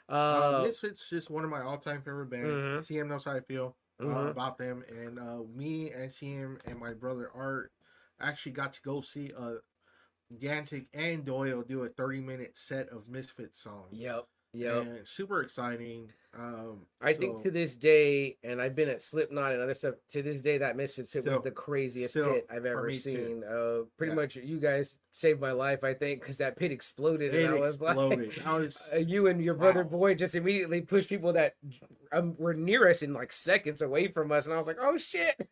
Uh, 0.08 0.12
Uh, 0.12 0.64
Misfits 0.66 1.08
just 1.08 1.30
one 1.30 1.44
of 1.44 1.50
my 1.50 1.60
all-time 1.62 2.02
favorite 2.02 2.30
bands. 2.30 2.48
Mhm. 2.48 2.96
CM 3.04 3.06
knows 3.06 3.22
how 3.24 3.32
I 3.32 3.40
feel 3.40 3.76
uh, 4.06 4.06
Mhm. 4.06 4.30
about 4.30 4.58
them, 4.58 4.84
and 4.88 5.18
uh, 5.18 5.42
me 5.54 5.92
and 5.92 6.12
CM 6.12 6.60
and 6.64 6.78
my 6.78 6.92
brother 6.94 7.30
Art 7.34 7.72
actually 8.20 8.52
got 8.52 8.72
to 8.74 8.82
go 8.82 9.00
see 9.00 9.32
uh, 9.34 9.56
Danzig 10.38 10.88
and 10.94 11.24
Doyle 11.24 11.62
do 11.62 11.84
a 11.84 11.88
30-minute 11.90 12.56
set 12.56 12.88
of 12.90 13.08
Misfits 13.08 13.60
songs. 13.60 13.92
yep. 13.92 14.26
Yep. 14.52 14.82
And 14.82 14.98
super 15.08 15.42
exciting. 15.42 16.10
Um, 16.36 16.82
I 17.00 17.12
think 17.12 17.42
to 17.42 17.50
this 17.50 17.74
day, 17.76 18.36
and 18.44 18.60
I've 18.62 18.76
been 18.76 18.88
at 18.88 19.02
Slipknot 19.02 19.52
and 19.52 19.60
other 19.62 19.74
stuff. 19.74 19.94
To 20.10 20.22
this 20.22 20.40
day, 20.40 20.58
that 20.58 20.76
Misfits 20.76 21.10
pit 21.10 21.22
Still- 21.22 21.34
was 21.34 21.44
the 21.44 21.50
craziest 21.50 22.14
still, 22.14 22.32
pit 22.34 22.46
I've 22.50 22.66
ever 22.66 22.92
seen. 22.92 23.42
Uh, 23.44 23.82
pretty 23.96 24.10
Yeah. 24.10 24.14
much, 24.16 24.36
you 24.36 24.60
guys 24.60 24.96
saved 25.12 25.40
my 25.40 25.50
life, 25.52 25.82
I 25.82 25.92
think, 25.94 26.20
because 26.20 26.36
that 26.38 26.56
pit 26.56 26.70
exploded, 26.70 27.34
it 27.34 27.44
and 27.46 27.54
I 27.54 27.58
was 27.60 27.74
exploded. 27.76 28.36
like, 28.38 28.46
I 28.46 28.54
was 28.58 28.76
uh, 28.92 28.98
you 28.98 29.26
and 29.26 29.42
your 29.42 29.54
brother 29.54 29.82
Wow. 29.82 29.90
boy 29.90 30.14
just 30.14 30.34
immediately 30.36 30.80
pushed 30.82 31.08
people 31.08 31.32
that 31.32 31.54
um, 32.12 32.36
were 32.38 32.54
near 32.54 32.88
us 32.88 33.02
in 33.02 33.12
like 33.12 33.32
seconds 33.32 33.82
away 33.82 34.08
from 34.08 34.30
us, 34.30 34.46
and 34.46 34.54
I 34.54 34.58
was 34.58 34.66
like, 34.68 34.78
oh 34.80 34.96
shit. 34.98 35.48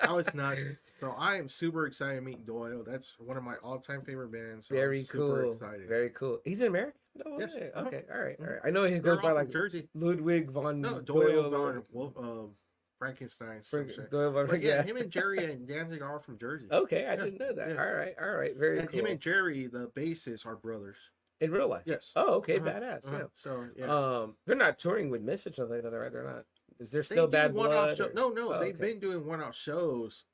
I 0.00 0.12
was 0.12 0.26
nuts. 0.34 0.60
So 1.00 1.10
I 1.18 1.36
am 1.36 1.48
super 1.48 1.86
excited 1.86 2.16
to 2.16 2.20
meet 2.20 2.46
Doyle. 2.46 2.84
That's 2.86 3.14
one 3.18 3.36
of 3.36 3.42
my 3.42 3.56
all-time 3.64 4.02
favorite 4.02 4.30
bands. 4.32 4.68
So 4.68 4.74
Very 4.76 5.02
super 5.02 5.42
cool. 5.42 5.52
Excited. 5.54 5.88
Very 5.88 6.10
cool. 6.10 6.38
He's 6.44 6.60
an 6.60 6.68
American. 6.68 7.00
No 7.16 7.38
Yes. 7.38 7.54
way. 7.54 7.70
Uh-huh. 7.74 7.86
Okay. 7.88 8.02
All 8.12 8.20
right. 8.20 8.36
All 8.40 8.46
Mhm. 8.46 8.60
I 8.64 8.70
know 8.70 8.84
he 8.84 8.98
goes 8.98 9.20
by 9.20 9.32
like 9.32 9.48
Jersey. 9.50 9.88
Ludwig 9.94 10.50
von 10.50 10.80
No, 10.80 11.00
Doyle. 11.00 11.42
Doyle 11.50 11.54
or- 11.54 11.72
von 11.72 11.84
Wolf, 11.92 12.16
uh, 12.16 12.52
Frankenstein. 12.98 13.62
Frank- 13.62 13.90
shit. 13.92 14.10
Doyle- 14.10 14.32
But 14.46 14.62
yeah, 14.62 14.76
yeah. 14.76 14.82
him 14.82 14.96
and 14.96 15.10
Jerry 15.10 15.44
and 15.50 15.66
Danzig 15.66 16.02
are 16.02 16.18
from 16.20 16.38
Jersey. 16.38 16.66
Okay, 16.70 17.06
I 17.06 17.10
Yeah, 17.14 17.16
didn't 17.16 17.38
know 17.38 17.52
that. 17.52 17.68
yeah. 17.70 17.84
All 17.86 17.92
right, 17.94 18.14
all 18.20 18.30
right, 18.34 18.56
very 18.56 18.78
and 18.80 18.88
cool. 18.88 19.00
him 19.00 19.06
and 19.06 19.20
Jerry, 19.20 19.66
the 19.66 19.88
bassist, 19.90 20.46
are 20.46 20.56
brothers. 20.56 20.96
In 21.40 21.50
real 21.50 21.68
life. 21.68 21.82
Yes. 21.86 22.12
Oh, 22.16 22.34
okay, 22.36 22.58
Uh-huh, 22.58 22.68
badass. 22.70 23.06
uh-huh. 23.06 23.16
Yeah. 23.18 23.26
So 23.34 23.68
yeah. 23.76 23.86
Um, 24.20 24.36
they're 24.46 24.56
not 24.56 24.78
touring 24.78 25.10
with 25.10 25.22
Misfits 25.22 25.58
or 25.58 25.62
something 25.62 25.82
like 25.82 25.90
that, 25.92 25.98
right? 25.98 26.12
They're 26.12 26.22
not. 26.24 26.46
Is 26.78 26.90
there 26.90 27.02
still 27.02 27.26
do 27.26 27.32
bad 27.32 27.52
one-off 27.54 27.72
blood? 27.72 27.96
show- 27.96 28.06
or- 28.06 28.12
No, 28.14 28.30
no, 28.30 28.54
Oh, 28.54 28.60
they've 28.60 28.74
okay. 28.74 28.92
been 28.92 29.00
doing 29.00 29.24
one-off 29.26 29.54
shows. 29.54 30.24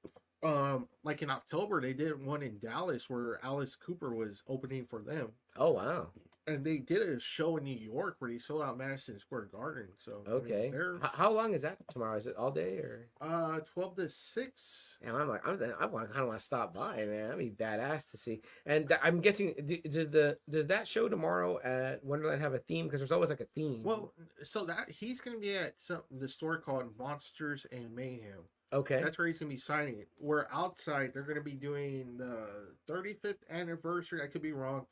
Um, 0.42 0.88
like 1.02 1.20
in 1.22 1.28
October, 1.30 1.80
they 1.82 1.92
did 1.92 2.22
one 2.24 2.42
in 2.42 2.58
Dallas 2.58 3.10
where 3.10 3.38
Alice 3.44 3.76
Cooper 3.76 4.14
was 4.14 4.42
opening 4.46 4.86
for 4.86 5.02
them, 5.02 5.32
Oh 5.56 5.72
wow. 5.72 6.12
And 6.50 6.64
they 6.64 6.78
did 6.78 7.02
a 7.08 7.18
show 7.20 7.56
in 7.56 7.64
New 7.64 7.76
York 7.76 8.16
where 8.18 8.30
they 8.30 8.38
sold 8.38 8.62
out 8.62 8.76
Madison 8.76 9.18
Square 9.18 9.48
Garden. 9.52 9.88
So 9.98 10.22
I 10.26 10.30
mean, 10.30 10.36
Okay. 10.52 10.72
how 11.02 11.30
long 11.32 11.54
is 11.54 11.62
that 11.62 11.78
tomorrow? 11.90 12.16
Is 12.16 12.26
it 12.26 12.36
all 12.36 12.50
day 12.50 12.76
or? 12.78 13.08
uh 13.20 13.60
twelve 13.60 13.96
to 13.96 14.08
six. 14.08 14.98
And 15.02 15.16
I'm 15.16 15.28
like, 15.28 15.46
I'm, 15.46 15.58
I 15.80 15.86
want 15.86 16.08
kind 16.10 16.22
of 16.22 16.28
want 16.28 16.40
to 16.40 16.44
stop 16.44 16.74
by, 16.74 16.96
man. 17.04 17.28
That'd 17.30 17.38
be 17.38 17.50
badass 17.50 18.10
to 18.10 18.16
see. 18.16 18.42
And 18.66 18.92
I'm 19.02 19.20
guessing, 19.20 19.54
d- 19.66 19.82
does 19.84 20.10
the 20.10 20.38
does 20.48 20.66
that 20.66 20.86
show 20.86 21.08
tomorrow 21.08 21.58
at 21.62 22.04
Wonderland 22.04 22.40
have 22.42 22.54
a 22.54 22.58
theme? 22.58 22.86
Because 22.86 23.00
there's 23.00 23.12
always 23.12 23.30
like 23.30 23.40
a 23.40 23.46
theme. 23.54 23.82
Well, 23.82 24.12
so 24.42 24.64
that 24.66 24.90
he's 24.90 25.20
gonna 25.20 25.38
be 25.38 25.54
at 25.56 25.74
some 25.80 26.02
the 26.10 26.28
store 26.28 26.58
called 26.58 26.86
Monsters 26.98 27.66
and 27.72 27.94
Mayhem. 27.94 28.44
okay, 28.72 29.00
That's 29.02 29.18
where 29.18 29.26
he's 29.26 29.38
gonna 29.38 29.50
be 29.50 29.56
signing 29.58 29.98
it. 29.98 30.08
Where 30.16 30.52
outside 30.52 31.12
they're 31.12 31.22
gonna 31.22 31.40
be 31.40 31.54
doing 31.54 32.16
the 32.16 32.72
35th 32.88 33.36
anniversary. 33.50 34.22
I 34.22 34.26
could 34.26 34.42
be 34.42 34.52
wrong. 34.52 34.86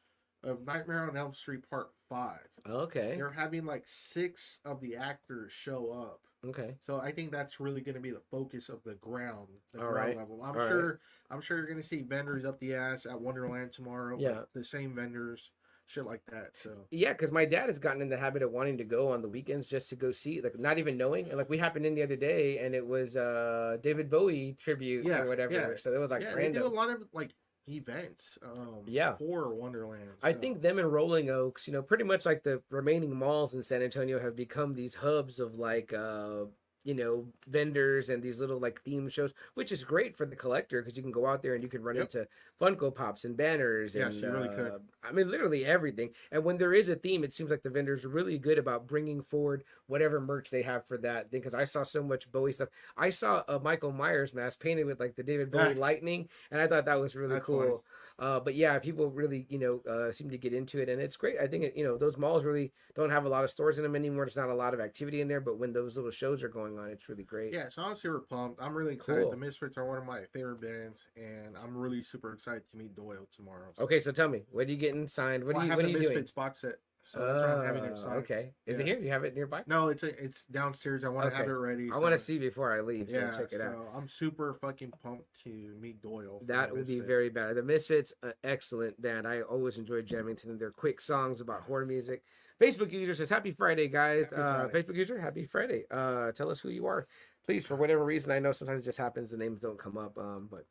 Of 0.44 0.64
Nightmare 0.64 1.08
on 1.10 1.16
Elm 1.16 1.32
Street 1.32 1.68
Part 1.68 1.88
Five. 2.08 2.46
okay, 2.68 3.14
They're 3.16 3.30
having 3.30 3.64
like 3.64 3.82
six 3.86 4.60
of 4.64 4.80
the 4.80 4.94
actors 4.96 5.50
show 5.52 5.90
up. 5.90 6.20
okay. 6.48 6.76
So 6.80 7.00
I 7.00 7.10
think 7.10 7.32
that's 7.32 7.58
really 7.58 7.80
going 7.80 7.96
to 7.96 8.00
be 8.00 8.12
the 8.12 8.22
focus 8.30 8.68
of 8.68 8.78
the 8.84 8.94
ground, 8.94 9.48
the 9.74 9.80
All 9.82 9.90
ground 9.90 10.08
right. 10.10 10.16
level. 10.16 10.40
I'm 10.44 10.50
All 10.54 10.60
right. 10.60 10.68
sure. 10.68 11.00
I'm 11.30 11.40
sure 11.40 11.56
you're 11.56 11.66
going 11.66 11.82
to 11.82 11.86
see 11.86 12.02
vendors 12.02 12.44
up 12.44 12.60
the 12.60 12.74
ass 12.74 13.04
at 13.04 13.20
Wonderland 13.20 13.72
tomorrow. 13.72 14.16
Yeah. 14.20 14.42
the 14.54 14.62
same 14.62 14.94
vendors, 14.94 15.50
shit 15.86 16.06
like 16.06 16.22
that. 16.30 16.50
So 16.56 16.70
Yeah, 16.92 17.14
because 17.14 17.32
my 17.32 17.44
dad 17.44 17.66
has 17.66 17.80
gotten 17.80 18.00
in 18.00 18.08
the 18.08 18.16
habit 18.16 18.42
of 18.42 18.52
wanting 18.52 18.78
to 18.78 18.84
go 18.84 19.10
on 19.10 19.22
the 19.22 19.28
weekends 19.28 19.66
just 19.66 19.88
to 19.88 19.96
go 19.96 20.12
see, 20.12 20.40
like 20.40 20.56
not 20.56 20.78
even 20.78 20.96
knowing. 20.96 21.28
And 21.30 21.36
like 21.36 21.50
we 21.50 21.58
happened 21.58 21.84
in 21.84 21.96
the 21.96 22.02
other 22.04 22.16
day, 22.16 22.58
and 22.58 22.76
it 22.76 22.86
was 22.86 23.16
uh 23.16 23.76
David 23.82 24.08
Bowie 24.08 24.56
tribute 24.60 25.04
Yeah, 25.04 25.22
or 25.22 25.26
whatever. 25.26 25.52
yeah. 25.52 25.68
So 25.76 25.92
it 25.92 25.98
was 25.98 26.12
like 26.12 26.22
yeah, 26.22 26.34
they 26.36 26.52
do 26.52 26.64
a 26.64 26.68
lot 26.68 26.90
of 26.90 27.02
like 27.12 27.34
events. 27.68 28.38
Um, 28.42 28.82
Yeah. 28.86 29.16
for 29.16 29.54
Wonderland. 29.54 30.10
I 30.22 30.32
think 30.32 30.62
them 30.62 30.78
and 30.78 30.90
Rolling 30.92 31.30
Oaks, 31.30 31.66
you 31.66 31.72
know, 31.72 31.82
pretty 31.82 32.04
much 32.04 32.26
like 32.26 32.42
the 32.42 32.62
remaining 32.70 33.14
malls 33.14 33.54
in 33.54 33.62
San 33.62 33.82
Antonio 33.82 34.18
have 34.20 34.36
become 34.36 34.74
these 34.74 34.94
hubs 34.94 35.38
of 35.38 35.54
like 35.54 35.92
uh 35.92 36.44
you 36.84 36.94
know 36.94 37.26
vendors 37.48 38.08
and 38.08 38.22
these 38.22 38.40
little 38.40 38.58
like 38.58 38.80
theme 38.82 39.08
shows, 39.08 39.34
which 39.54 39.72
is 39.72 39.84
great 39.84 40.16
for 40.16 40.24
the 40.26 40.36
collector 40.36 40.80
because 40.80 40.96
you 40.96 41.02
can 41.02 41.12
go 41.12 41.26
out 41.26 41.42
there 41.42 41.54
and 41.54 41.62
you 41.62 41.68
can 41.68 41.82
run 41.82 41.96
Yep. 41.96 42.04
into 42.04 42.28
Funko 42.60 42.94
Pops 42.94 43.24
and 43.24 43.36
banners 43.36 43.94
Yes, 43.94 44.14
and 44.14 44.22
you 44.22 44.30
really 44.32 44.48
uh, 44.48 44.54
could. 44.54 44.72
I 45.02 45.12
mean 45.12 45.30
literally 45.30 45.64
everything. 45.66 46.10
And 46.32 46.44
when 46.44 46.56
there 46.58 46.74
is 46.74 46.88
a 46.88 46.96
theme, 46.96 47.24
it 47.24 47.32
seems 47.32 47.50
like 47.50 47.62
the 47.62 47.70
vendors 47.70 48.04
are 48.04 48.08
really 48.10 48.38
good 48.38 48.58
about 48.58 48.86
bringing 48.86 49.20
forward 49.22 49.64
whatever 49.86 50.20
merch 50.20 50.50
they 50.50 50.62
have 50.62 50.86
for 50.86 50.98
that 50.98 51.30
thing. 51.30 51.40
Because 51.40 51.54
I 51.54 51.64
saw 51.64 51.82
so 51.82 52.02
much 52.02 52.30
Bowie 52.30 52.52
stuff. 52.52 52.68
I 52.96 53.10
saw 53.10 53.42
a 53.48 53.58
Michael 53.60 53.92
Myers 53.92 54.34
mask 54.34 54.60
painted 54.60 54.86
with 54.86 55.00
like 55.00 55.14
the 55.16 55.22
David 55.22 55.50
Bowie 55.50 55.74
Ah. 55.76 55.78
lightning, 55.80 56.28
and 56.50 56.60
I 56.60 56.66
thought 56.66 56.84
that 56.86 57.00
was 57.00 57.14
really 57.16 57.34
That's 57.34 57.46
cool. 57.46 57.60
funny. 57.60 57.78
Uh, 58.18 58.40
but 58.40 58.54
yeah, 58.56 58.78
people 58.78 59.10
really, 59.10 59.46
you 59.48 59.58
know, 59.58 59.80
uh, 59.88 60.10
seem 60.10 60.28
to 60.30 60.38
get 60.38 60.52
into 60.52 60.80
it, 60.82 60.88
and 60.88 61.00
it's 61.00 61.16
great. 61.16 61.36
I 61.40 61.46
think 61.46 61.64
it, 61.64 61.76
you 61.76 61.84
know 61.84 61.96
those 61.96 62.16
malls 62.16 62.44
really 62.44 62.72
don't 62.94 63.10
have 63.10 63.24
a 63.26 63.28
lot 63.28 63.44
of 63.44 63.50
stores 63.50 63.78
in 63.78 63.84
them 63.84 63.94
anymore. 63.94 64.24
There's 64.24 64.36
not 64.36 64.48
a 64.48 64.54
lot 64.54 64.74
of 64.74 64.80
activity 64.80 65.20
in 65.20 65.28
there, 65.28 65.40
but 65.40 65.58
when 65.58 65.72
those 65.72 65.96
little 65.96 66.10
shows 66.10 66.42
are 66.42 66.48
going 66.48 66.78
on, 66.78 66.88
it's 66.90 67.08
really 67.08 67.22
great. 67.22 67.52
Yeah, 67.52 67.68
so 67.68 67.82
I'm 67.82 67.94
super 67.94 68.20
pumped. 68.20 68.60
I'm 68.60 68.74
really 68.74 68.94
excited. 68.94 69.22
Cool. 69.22 69.30
The 69.30 69.36
Misfits 69.36 69.76
are 69.78 69.86
one 69.86 69.98
of 69.98 70.04
my 70.04 70.22
favorite 70.32 70.60
bands, 70.60 71.02
and 71.16 71.56
I'm 71.56 71.76
really 71.76 72.02
super 72.02 72.32
excited 72.32 72.62
to 72.70 72.76
meet 72.76 72.94
Doyle 72.96 73.28
tomorrow. 73.34 73.72
So- 73.76 73.84
Okay, 73.84 74.00
so 74.00 74.10
tell 74.10 74.28
me, 74.28 74.42
what 74.50 74.66
are 74.66 74.70
you 74.70 74.76
getting 74.76 75.06
signed? 75.06 75.44
What 75.44 75.54
Well, 75.54 75.62
are 75.62 75.66
you 75.66 75.70
I 75.72 75.74
have 75.74 75.78
What 75.78 75.84
are 75.84 75.88
the 75.88 75.92
you 75.92 75.98
doing? 76.00 76.14
Misfits 76.16 76.32
box 76.32 76.60
set, 76.60 76.74
so 77.08 77.18
that's 77.26 77.38
why 77.38 77.54
I'm 77.54 77.64
having 77.64 77.84
it 77.84 77.92
Uh, 77.92 77.96
signed. 77.96 78.16
okay, 78.18 78.52
is 78.66 78.78
it 78.78 78.86
here? 78.86 78.98
You 78.98 79.08
have 79.08 79.24
it 79.24 79.34
nearby? 79.34 79.62
No, 79.66 79.88
it's 79.88 80.02
a, 80.02 80.22
it's 80.22 80.44
downstairs. 80.44 81.04
I 81.04 81.08
want 81.08 81.30
to 81.30 81.36
have 81.36 81.48
it 81.48 81.52
ready. 81.52 81.90
I 81.92 81.98
want 81.98 82.12
to 82.12 82.18
see 82.18 82.38
before 82.38 82.72
I 82.72 82.80
leave. 82.82 83.10
So 83.10 83.16
Yeah, 83.18 83.36
check 83.36 83.52
it 83.52 83.60
out. 83.60 83.72
so 83.72 83.88
I'm 83.96 84.08
super 84.08 84.54
fucking 84.54 84.92
pumped 85.02 85.24
to 85.44 85.74
meet 85.80 86.00
Doyle. 86.02 86.42
That 86.46 86.70
would 86.72 86.86
be 86.86 87.00
very 87.00 87.30
bad. 87.30 87.56
The 87.56 87.62
Misfits, 87.62 88.12
an 88.22 88.34
excellent 88.44 89.00
band. 89.00 89.26
I 89.26 89.40
always 89.40 89.78
enjoyed 89.78 90.06
jamming 90.06 90.36
to 90.36 90.46
them. 90.46 90.58
They're 90.58 90.70
quick 90.70 91.00
songs 91.00 91.40
about 91.40 91.62
horror 91.62 91.86
music. 91.86 92.22
Facebook 92.60 92.92
user 92.92 93.14
says, 93.14 93.30
"Happy 93.30 93.52
Friday, 93.52 93.88
guys." 93.88 94.26
Happy 94.30 94.36
uh, 94.42 94.68
Friday. 94.68 94.82
Facebook 94.82 94.96
user, 94.96 95.18
happy 95.18 95.46
Friday. 95.46 95.84
Uh, 95.90 96.32
tell 96.32 96.50
us 96.50 96.60
who 96.60 96.68
you 96.70 96.86
are, 96.86 97.06
please. 97.46 97.64
For 97.66 97.76
whatever 97.76 98.04
reason, 98.04 98.32
I 98.32 98.38
know 98.40 98.52
sometimes 98.52 98.82
it 98.82 98.84
just 98.84 98.98
happens. 98.98 99.30
The 99.30 99.36
names 99.36 99.60
don't 99.60 99.78
come 99.78 99.96
up. 99.96 100.18
Um, 100.18 100.48
but 100.50 100.64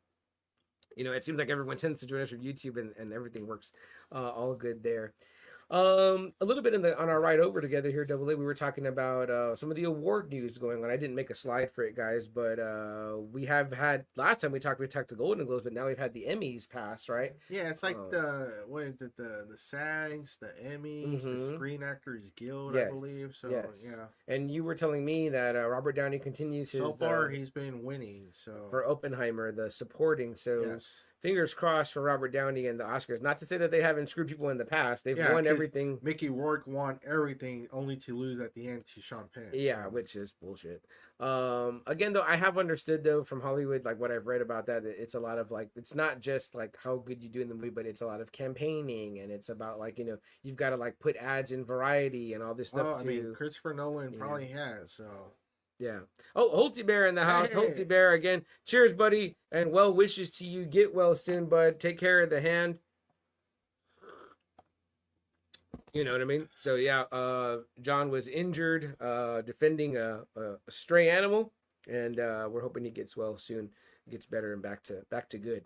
you 0.98 1.04
know, 1.04 1.14
it 1.14 1.24
seems 1.24 1.38
like 1.38 1.50
everyone 1.50 1.78
tends 1.78 2.00
to 2.02 2.06
join 2.06 2.22
us 2.22 2.30
from 2.30 2.40
YouTube, 2.42 2.78
and, 2.78 2.92
and 3.00 3.14
everything 3.14 3.48
works 3.48 3.72
uh, 4.14 4.30
all 4.32 4.54
good 4.54 4.84
there. 4.84 5.14
Um, 5.70 6.32
a 6.40 6.46
little 6.46 6.64
bit 6.64 6.74
in 6.74 6.82
the 6.82 6.98
on 6.98 7.10
our 7.10 7.20
ride 7.20 7.42
over 7.42 7.60
together 7.60 7.90
here, 7.92 8.06
Double 8.06 8.30
A, 8.30 8.38
we 8.38 8.46
were 8.46 8.54
talking 8.54 8.88
about 8.88 9.30
uh, 9.30 9.54
some 9.54 9.70
of 9.70 9.76
the 9.76 9.84
award 9.84 10.30
news 10.30 10.58
going 10.58 10.82
on. 10.82 10.90
I 10.90 10.96
didn't 10.96 11.16
make 11.16 11.30
a 11.30 11.36
slide 11.36 11.72
for 11.74 11.84
it, 11.84 11.94
guys, 11.94 12.30
but 12.30 12.58
uh, 12.58 13.18
we 13.34 13.44
have 13.46 13.74
had 13.74 14.06
last 14.16 14.40
time 14.42 14.54
we 14.54 14.60
talked, 14.62 14.80
we 14.80 14.88
talked 14.88 15.10
the 15.10 15.16
Golden 15.16 15.46
Globes, 15.46 15.66
but 15.66 15.74
now 15.74 15.88
we've 15.88 15.98
had 15.98 16.14
the 16.14 16.26
Emmys 16.30 16.70
pass, 16.70 17.10
right? 17.10 17.34
Yeah, 17.50 17.70
it's 17.70 17.84
like 17.84 17.98
Uh, 17.98 18.10
the 18.10 18.64
what 18.68 18.84
is 18.84 19.02
it? 19.02 19.12
The 19.18 19.46
the 19.50 19.58
SAGs, 19.58 20.38
the 20.40 20.54
Emmys, 20.64 21.24
the 21.24 21.30
Mhm. 21.30 21.56
Screen 21.56 21.84
Actors 21.84 22.32
Guild, 22.38 22.74
Yes, 22.76 22.88
I 22.88 22.90
believe. 22.90 23.36
So 23.36 23.50
yes. 23.50 23.86
yeah, 23.86 24.06
And 24.34 24.50
you 24.50 24.64
were 24.64 24.76
telling 24.76 25.04
me 25.04 25.28
that 25.30 25.58
uh, 25.58 25.68
Robert 25.68 25.98
Downey 25.98 26.20
continues 26.20 26.72
his 26.72 26.80
so 26.80 26.94
far 26.94 27.26
uh, 27.26 27.30
he's 27.30 27.50
been 27.50 27.84
winning. 27.84 28.30
So 28.32 28.68
for 28.70 28.88
Oppenheimer, 28.88 29.52
the 29.52 29.70
supporting. 29.70 30.38
So 30.38 30.62
yes, 30.62 31.04
fingers 31.22 31.54
crossed 31.54 31.94
for 31.94 32.02
Robert 32.02 32.30
Downey 32.30 32.68
and 32.68 32.80
the 32.80 32.84
Oscars. 32.84 33.22
Not 33.22 33.38
to 33.40 33.46
say 33.46 33.58
that 33.58 33.72
they 33.72 33.82
haven't 33.82 34.08
screwed 34.08 34.28
people 34.28 34.50
in 34.50 34.58
the 34.58 34.66
past; 34.66 35.04
they've 35.04 35.18
Yeah, 35.18 35.34
won 35.34 35.48
everything. 35.48 36.00
Mickey 36.02 36.30
Rourke 36.30 36.66
won 36.68 37.00
everything, 37.06 37.68
only 37.72 37.96
to 37.98 38.18
lose 38.18 38.40
at 38.40 38.54
the 38.54 38.68
end 38.68 38.86
to 38.94 39.02
Sean 39.02 39.26
Penn. 39.34 39.50
Yeah, 39.54 39.86
so. 39.86 39.90
which 39.90 40.16
is 40.16 40.34
bullshit. 40.42 40.84
Um, 41.20 41.82
again, 41.88 42.14
though, 42.14 42.22
I 42.22 42.36
have 42.36 42.58
understood 42.58 43.04
though 43.04 43.24
from 43.24 43.42
Hollywood, 43.42 43.84
like 43.84 44.00
what 44.00 44.12
I've 44.12 44.28
read 44.28 44.42
about 44.42 44.68
that, 44.68 44.84
that 44.84 45.02
it's 45.02 45.16
a 45.16 45.20
lot 45.20 45.40
of 45.40 45.50
like 45.50 45.70
it's 45.76 45.96
not 45.96 46.22
just 46.22 46.54
like 46.54 46.78
how 46.84 46.98
good 46.98 47.24
you 47.24 47.30
do 47.30 47.42
in 47.42 47.50
the 47.50 47.56
movie, 47.56 47.70
but 47.70 47.86
it's 47.86 48.02
a 48.02 48.08
lot 48.08 48.22
of 48.22 48.32
campaigning, 48.32 49.20
and 49.20 49.32
it's 49.32 49.50
about 49.50 49.80
like 49.80 49.98
you 49.98 50.06
know 50.06 50.18
you've 50.44 50.56
got 50.56 50.70
to 50.70 50.76
like 50.76 51.00
put 51.00 51.16
ads 51.16 51.52
in 51.52 51.66
Variety 51.66 52.34
and 52.34 52.44
all 52.44 52.54
this 52.54 52.70
stuff 52.70 52.86
Well, 52.86 52.96
I 52.96 53.04
mean, 53.04 53.34
Christopher 53.36 53.74
Nolan 53.74 54.14
probably 54.18 54.50
has. 54.50 54.92
So 54.92 55.06
Yeah. 55.80 56.00
Oh, 56.36 56.50
Holty 56.50 56.86
Bear 56.86 57.06
in 57.06 57.16
the 57.16 57.24
house. 57.24 57.50
Hey. 57.50 57.56
Holty 57.56 57.88
Bear 57.88 58.14
again. 58.14 58.44
Cheers, 58.66 58.94
buddy, 58.94 59.38
and 59.52 59.72
well 59.72 59.94
wishes 59.94 60.32
to 60.38 60.46
you. 60.46 60.66
Get 60.66 60.94
well 60.94 61.16
soon, 61.16 61.46
bud. 61.46 61.80
Take 61.80 62.00
care 62.00 62.24
of 62.24 62.30
the 62.30 62.42
hand. 62.42 62.80
You 65.94 66.04
know 66.04 66.12
what 66.12 66.22
I 66.22 66.26
mean? 66.26 66.48
So 66.60 66.76
yeah, 66.76 67.02
uh, 67.12 67.58
John 67.82 68.10
was 68.10 68.28
injured 68.28 68.96
uh, 69.02 69.42
defending 69.42 69.98
a, 69.98 70.24
a, 70.36 70.56
stray 70.70 71.10
animal, 71.10 71.54
and 71.90 72.20
uh, 72.20 72.48
we're 72.52 72.62
hoping 72.62 72.84
he 72.84 72.92
gets 72.92 73.18
well 73.18 73.38
soon, 73.38 73.70
gets 74.10 74.26
better, 74.26 74.54
and 74.54 74.62
back 74.62 74.84
to 74.84 75.02
back 75.10 75.30
to 75.30 75.38
good. 75.38 75.64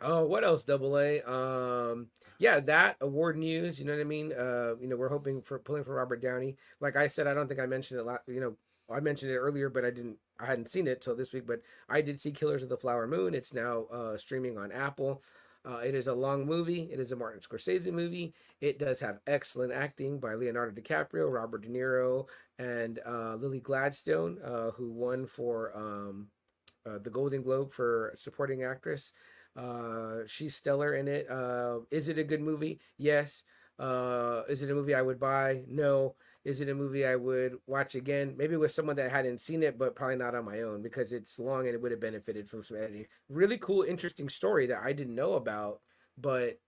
Oh, 0.00 0.24
what 0.24 0.42
else? 0.42 0.64
Double 0.64 0.98
A. 0.98 1.20
Um, 1.22 2.08
yeah, 2.38 2.60
that 2.60 2.96
award 3.00 3.36
news. 3.36 3.78
You 3.78 3.84
know 3.84 3.92
what 3.92 4.00
I 4.00 4.04
mean? 4.04 4.32
Uh, 4.32 4.74
you 4.80 4.88
know, 4.88 4.96
we're 4.96 5.08
hoping 5.08 5.42
for 5.42 5.58
pulling 5.58 5.84
for 5.84 5.94
Robert 5.94 6.22
Downey. 6.22 6.56
Like 6.80 6.96
I 6.96 7.08
said, 7.08 7.26
I 7.26 7.34
don't 7.34 7.46
think 7.46 7.60
I 7.60 7.66
mentioned 7.66 8.00
it. 8.00 8.20
You 8.26 8.40
know, 8.40 8.56
I 8.90 9.00
mentioned 9.00 9.32
it 9.32 9.38
earlier, 9.38 9.68
but 9.68 9.84
I 9.84 9.90
didn't. 9.90 10.16
I 10.40 10.46
hadn't 10.46 10.70
seen 10.70 10.88
it 10.88 11.00
till 11.00 11.16
this 11.16 11.32
week. 11.32 11.46
But 11.46 11.60
I 11.88 12.00
did 12.00 12.18
see 12.18 12.32
Killers 12.32 12.62
of 12.62 12.68
the 12.68 12.76
Flower 12.76 13.06
Moon. 13.06 13.34
It's 13.34 13.54
now 13.54 13.84
uh, 13.92 14.16
streaming 14.16 14.58
on 14.58 14.72
Apple. 14.72 15.22
Uh, 15.64 15.80
it 15.84 15.94
is 15.94 16.08
a 16.08 16.14
long 16.14 16.44
movie. 16.44 16.88
It 16.92 16.98
is 16.98 17.12
a 17.12 17.16
Martin 17.16 17.40
Scorsese 17.40 17.92
movie. 17.92 18.34
It 18.60 18.78
does 18.78 18.98
have 19.00 19.20
excellent 19.28 19.72
acting 19.72 20.18
by 20.18 20.34
Leonardo 20.34 20.80
DiCaprio, 20.80 21.32
Robert 21.32 21.62
De 21.62 21.68
Niro, 21.68 22.26
and 22.58 22.98
uh, 23.06 23.36
Lily 23.36 23.60
Gladstone, 23.60 24.38
uh, 24.44 24.72
who 24.72 24.90
won 24.90 25.24
for 25.24 25.76
um, 25.76 26.26
uh, 26.84 26.98
the 26.98 27.10
Golden 27.10 27.42
Globe 27.42 27.70
for 27.70 28.12
supporting 28.16 28.64
actress. 28.64 29.12
Uh, 29.54 30.20
she's 30.26 30.56
stellar 30.56 30.94
in 30.94 31.06
it. 31.06 31.30
Uh, 31.30 31.80
is 31.90 32.08
it 32.08 32.18
a 32.18 32.24
good 32.24 32.40
movie? 32.40 32.80
Yes. 32.98 33.44
Uh, 33.78 34.42
is 34.48 34.62
it 34.62 34.70
a 34.70 34.74
movie 34.74 34.94
I 34.94 35.02
would 35.02 35.20
buy? 35.20 35.62
No. 35.68 36.16
Is 36.44 36.60
it 36.60 36.68
a 36.68 36.74
movie 36.74 37.06
I 37.06 37.14
would 37.16 37.58
watch 37.66 37.94
again? 37.94 38.34
Maybe 38.36 38.56
with 38.56 38.72
someone 38.72 38.96
that 38.96 39.12
hadn't 39.12 39.40
seen 39.40 39.62
it, 39.62 39.78
but 39.78 39.94
probably 39.94 40.16
not 40.16 40.34
on 40.34 40.44
my 40.44 40.62
own 40.62 40.82
because 40.82 41.12
it's 41.12 41.38
long 41.38 41.66
and 41.66 41.74
it 41.74 41.80
would 41.80 41.92
have 41.92 42.00
benefited 42.00 42.48
from 42.50 42.64
some 42.64 42.76
editing. 42.78 43.06
Really 43.28 43.58
cool, 43.58 43.82
interesting 43.82 44.28
story 44.28 44.66
that 44.66 44.82
I 44.82 44.92
didn't 44.92 45.14
know 45.14 45.34
about, 45.34 45.80
but 46.18 46.58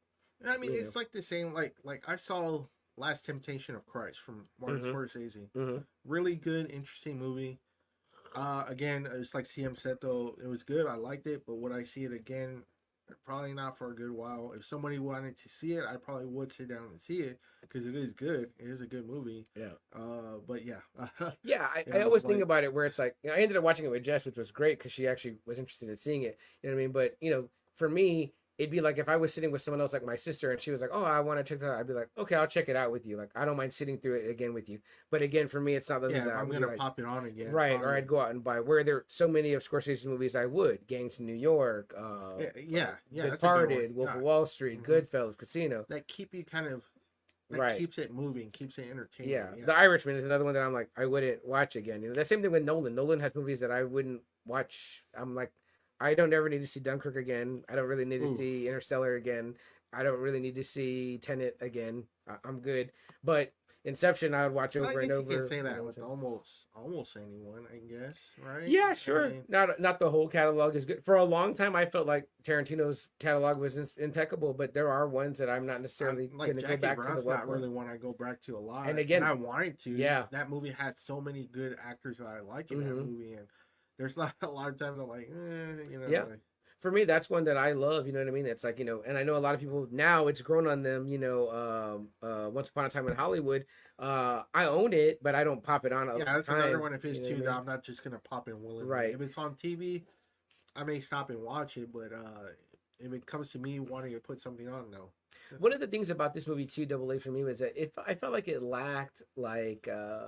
I 0.46 0.56
mean, 0.58 0.74
it's 0.74 0.94
like 0.94 1.10
the 1.10 1.22
same. 1.22 1.52
Like 1.52 1.74
like 1.82 2.08
I 2.08 2.16
saw 2.16 2.64
Last 2.96 3.24
Temptation 3.24 3.74
of 3.74 3.84
Christ 3.86 4.20
from 4.20 4.48
Martin 4.60 4.80
Mhm. 4.80 4.92
Scorsese. 4.94 5.50
mhm. 5.50 5.86
Really 6.04 6.36
good, 6.36 6.70
interesting 6.70 7.18
movie. 7.18 7.58
Uh, 8.36 8.64
again, 8.68 9.06
it's 9.06 9.34
like 9.34 9.46
CM 9.46 9.76
said 9.76 9.98
though, 10.00 10.36
it 10.42 10.46
was 10.46 10.62
good. 10.62 10.86
I 10.86 10.94
liked 10.94 11.26
it, 11.26 11.44
but 11.46 11.56
would 11.56 11.72
I 11.72 11.82
see 11.84 12.04
it 12.04 12.12
again? 12.12 12.64
Probably 13.24 13.52
not 13.52 13.76
for 13.76 13.90
a 13.90 13.94
good 13.94 14.10
while. 14.10 14.52
If 14.56 14.64
somebody 14.64 14.98
wanted 14.98 15.36
to 15.38 15.48
see 15.48 15.72
it, 15.72 15.84
I 15.88 15.96
probably 15.96 16.26
would 16.26 16.52
sit 16.52 16.68
down 16.68 16.84
and 16.90 17.00
see 17.00 17.18
it 17.18 17.38
because 17.60 17.86
it 17.86 17.94
is 17.94 18.12
good. 18.12 18.50
It 18.58 18.68
is 18.68 18.80
a 18.80 18.86
good 18.86 19.06
movie. 19.06 19.46
Yeah. 19.56 19.72
Uh, 19.94 20.38
but 20.46 20.64
yeah, 20.64 20.80
Yeah, 21.44 21.66
I, 21.74 21.84
Yeah, 21.86 21.96
I 21.96 22.02
always 22.02 22.22
think 22.22 22.42
about 22.42 22.64
it 22.64 22.72
where 22.72 22.86
it's 22.86 22.98
like 22.98 23.16
I 23.24 23.40
ended 23.40 23.56
up 23.56 23.64
watching 23.64 23.84
it 23.84 23.90
with 23.90 24.04
Jess, 24.04 24.26
which 24.26 24.36
was 24.36 24.50
great 24.50 24.78
because 24.78 24.92
she 24.92 25.06
actually 25.06 25.36
was 25.46 25.58
interested 25.58 25.88
in 25.88 25.96
seeing 25.96 26.22
it. 26.22 26.38
You 26.62 26.70
know 26.70 26.76
what 26.76 26.80
I 26.80 26.84
mean? 26.84 26.92
But 26.92 27.16
you 27.20 27.30
know, 27.30 27.48
for 27.74 27.88
me, 27.88 28.32
it'd 28.58 28.70
be 28.70 28.80
like 28.80 28.98
if 28.98 29.08
I 29.08 29.16
was 29.16 29.34
sitting 29.34 29.50
with 29.50 29.62
someone 29.62 29.80
else, 29.80 29.92
like 29.92 30.04
my 30.04 30.16
sister, 30.16 30.50
and 30.50 30.60
she 30.60 30.70
was 30.70 30.80
like, 30.80 30.90
"Oh, 30.92 31.04
I 31.04 31.20
want 31.20 31.38
to 31.38 31.44
check 31.44 31.60
that," 31.60 31.72
out. 31.72 31.80
I'd 31.80 31.86
be 31.86 31.92
like, 31.92 32.08
"Okay, 32.16 32.34
I'll 32.36 32.46
check 32.46 32.68
it 32.68 32.76
out 32.76 32.92
with 32.92 33.06
you." 33.06 33.16
Like 33.16 33.30
I 33.34 33.44
don't 33.44 33.56
mind 33.56 33.72
sitting 33.72 33.98
through 33.98 34.14
it 34.14 34.30
again 34.30 34.54
with 34.54 34.68
you. 34.68 34.80
But 35.10 35.22
again, 35.22 35.48
for 35.48 35.60
me, 35.60 35.74
it's 35.74 35.88
not 35.90 36.02
yeah. 36.10 36.24
that 36.24 36.34
I'm 36.34 36.48
gonna 36.48 36.66
like, 36.68 36.78
pop 36.78 36.98
it 36.98 37.04
on 37.04 37.26
again, 37.26 37.52
right, 37.52 37.80
or 37.80 37.94
I'd 37.94 38.06
go 38.06 38.20
out 38.20 38.30
and 38.30 38.42
buy. 38.42 38.60
Where 38.60 38.84
there 38.84 38.96
are 38.96 39.04
so 39.08 39.26
many 39.26 39.52
of 39.54 39.62
Scorsese's 39.62 40.06
movies, 40.06 40.36
I 40.36 40.46
would 40.46 40.86
Gangs 40.86 41.18
in 41.18 41.26
New 41.26 41.34
York, 41.34 41.94
uh, 41.96 42.36
Yeah, 42.38 42.50
yeah, 42.56 42.90
yeah, 43.10 43.22
that's 43.22 43.26
a 43.26 43.30
good 43.30 43.30
Departed. 43.32 43.94
Wolf 43.96 44.10
Yeah. 44.10 44.16
of 44.16 44.22
Wall 44.22 44.46
Street, 44.46 44.82
Mhm. 44.82 44.86
Goodfellas, 44.86 45.36
Casino. 45.36 45.84
that 45.88 46.06
keep 46.06 46.34
you 46.34 46.44
kind 46.44 46.66
of 46.66 46.82
that 47.50 47.60
Right. 47.60 47.78
keeps 47.78 47.98
it 47.98 48.10
moving, 48.12 48.50
keeps 48.50 48.78
it 48.78 48.88
entertaining. 48.90 49.32
Yeah. 49.32 49.54
yeah. 49.56 49.66
The 49.66 49.76
Irishman 49.76 50.16
is 50.16 50.24
another 50.24 50.44
one 50.44 50.54
that 50.54 50.62
I'm 50.62 50.72
like, 50.72 50.88
I 50.96 51.04
wouldn't 51.06 51.44
watch 51.44 51.76
again. 51.76 52.02
You 52.02 52.08
know, 52.08 52.14
the 52.14 52.24
same 52.24 52.40
thing 52.40 52.50
with 52.50 52.64
Nolan. 52.64 52.94
Nolan 52.94 53.20
has 53.20 53.34
movies 53.34 53.60
that 53.60 53.70
I 53.70 53.82
wouldn't 53.84 54.22
watch. 54.46 55.04
I'm 55.14 55.34
like, 55.34 55.52
I 56.00 56.14
don't 56.14 56.32
ever 56.32 56.48
need 56.48 56.60
to 56.60 56.66
see 56.66 56.80
Dunkirk 56.80 57.16
again. 57.16 57.62
I 57.68 57.74
don't 57.76 57.86
really 57.88 58.04
need 58.04 58.18
to 58.18 58.26
Ooh. 58.26 58.36
see 58.36 58.66
Interstellar 58.66 59.14
again. 59.16 59.54
I 59.92 60.02
don't 60.02 60.18
really 60.20 60.40
need 60.40 60.56
to 60.56 60.64
see 60.64 61.18
Tenet 61.18 61.56
again. 61.60 62.04
I- 62.28 62.36
I'm 62.44 62.60
good. 62.60 62.92
But 63.22 63.52
Inception, 63.86 64.32
I 64.32 64.44
would 64.46 64.54
watch 64.54 64.76
I 64.76 64.80
over 64.80 65.00
and 65.00 65.12
over. 65.12 65.30
You 65.30 65.38
can 65.40 65.46
say 65.48 65.60
that 65.60 65.84
with 65.84 65.98
almost 65.98 66.68
almost 66.74 67.18
anyone, 67.18 67.66
I 67.70 67.76
guess, 67.86 68.30
right? 68.42 68.66
Yeah, 68.66 68.86
I 68.86 68.94
sure. 68.94 69.28
mean, 69.28 69.44
Not 69.46 69.78
not 69.78 69.98
the 69.98 70.08
whole 70.08 70.26
catalog 70.26 70.74
is 70.74 70.86
good. 70.86 71.04
For 71.04 71.16
a 71.16 71.24
long 71.24 71.52
time, 71.52 71.76
I 71.76 71.84
felt 71.84 72.06
like 72.06 72.26
Tarantino's 72.44 73.08
catalog 73.20 73.58
was 73.58 73.76
ins- 73.76 73.92
impeccable, 73.98 74.54
but 74.54 74.72
there 74.72 74.90
are 74.90 75.06
ones 75.06 75.36
that 75.36 75.50
I'm 75.50 75.66
not 75.66 75.82
necessarily 75.82 76.30
like 76.32 76.52
going 76.52 76.62
to 76.62 76.66
go 76.66 76.76
back 76.78 76.96
Brown's 76.96 77.24
to 77.24 77.28
the 77.28 77.34
not 77.36 77.46
really 77.46 77.68
one 77.68 77.86
I 77.86 77.98
go 77.98 78.14
back 78.18 78.40
to 78.44 78.56
a 78.56 78.58
lot. 78.58 78.88
And 78.88 78.98
again- 78.98 79.22
I 79.22 79.34
wanted 79.34 79.78
to. 79.80 79.90
Yeah. 79.90 80.28
that 80.30 80.48
movie 80.48 80.70
had 80.70 80.98
so 80.98 81.20
many 81.20 81.44
good 81.52 81.76
actors 81.84 82.16
that 82.16 82.26
I 82.26 82.40
like 82.40 82.70
in 82.72 82.78
that 82.80 82.86
Mhm. 82.86 83.06
movie, 83.06 83.34
and 83.34 83.46
there's 83.98 84.16
not 84.16 84.34
a 84.42 84.46
lot 84.48 84.68
of 84.68 84.78
times 84.78 84.98
I'm 84.98 85.08
like, 85.08 85.28
eh, 85.30 85.90
you 85.90 85.98
know, 86.00 86.08
Yeah. 86.08 86.22
like, 86.24 86.40
for 86.80 86.90
me 86.90 87.04
that's 87.04 87.30
one 87.30 87.44
that 87.44 87.56
i 87.56 87.72
love 87.72 88.06
you 88.06 88.12
know 88.12 88.18
what 88.18 88.28
i 88.28 88.30
mean 88.30 88.44
it's 88.44 88.62
like 88.62 88.78
you 88.78 88.84
know 88.84 89.02
and 89.06 89.16
i 89.16 89.22
know 89.22 89.36
a 89.36 89.38
lot 89.38 89.54
of 89.54 89.60
people 89.60 89.88
now 89.90 90.26
it's 90.26 90.42
grown 90.42 90.66
on 90.66 90.82
them 90.82 91.08
you 91.08 91.16
know 91.16 91.50
um 91.50 92.08
uh 92.22 92.50
once 92.50 92.68
upon 92.68 92.84
a 92.84 92.90
time 92.90 93.08
in 93.08 93.14
hollywood 93.16 93.64
uh 94.00 94.42
i 94.52 94.66
own 94.66 94.92
it 94.92 95.18
but 95.22 95.34
i 95.34 95.42
don't 95.42 95.62
pop 95.62 95.86
it 95.86 95.94
on 95.94 96.08
yeah, 96.18 96.24
that's 96.24 96.46
time, 96.46 96.60
another 96.60 96.80
one 96.80 96.92
of 96.92 97.02
his 97.02 97.16
you 97.16 97.22
know 97.22 97.28
too. 97.28 97.34
I 97.36 97.38
That 97.38 97.44
mean? 97.46 97.58
I'm 97.60 97.64
not 97.64 97.82
just 97.84 98.04
gonna 98.04 98.18
pop 98.18 98.48
in 98.48 98.62
willingly. 98.62 98.84
Right. 98.84 99.14
If 99.14 99.22
it's 99.22 99.38
on 99.38 99.54
TV, 99.54 100.02
I 100.76 100.84
may 100.84 101.00
stop 101.00 101.30
and 101.30 101.42
watch 101.42 101.78
it, 101.78 101.90
but 101.90 102.12
uh 102.12 102.50
if 102.98 103.12
it 103.12 103.24
comes 103.24 103.50
to 103.52 103.58
me 103.58 103.80
wanting 103.80 104.12
to 104.12 104.20
put 104.20 104.40
something 104.40 104.68
on, 104.68 104.90
no. 104.90 105.08
one 105.58 105.72
of 105.72 105.80
the 105.80 105.86
things 105.86 106.10
about 106.10 106.34
this 106.34 106.46
movie 106.46 106.66
too 106.66 106.84
double 106.86 107.10
a 107.12 107.18
for 107.18 107.30
me 107.30 107.44
was 107.44 107.58
that 107.60 107.80
if 107.80 107.90
i 107.98 108.14
felt 108.14 108.32
like 108.32 108.46
it 108.46 108.62
lacked 108.62 109.22
like 109.36 109.88
uh 109.88 110.26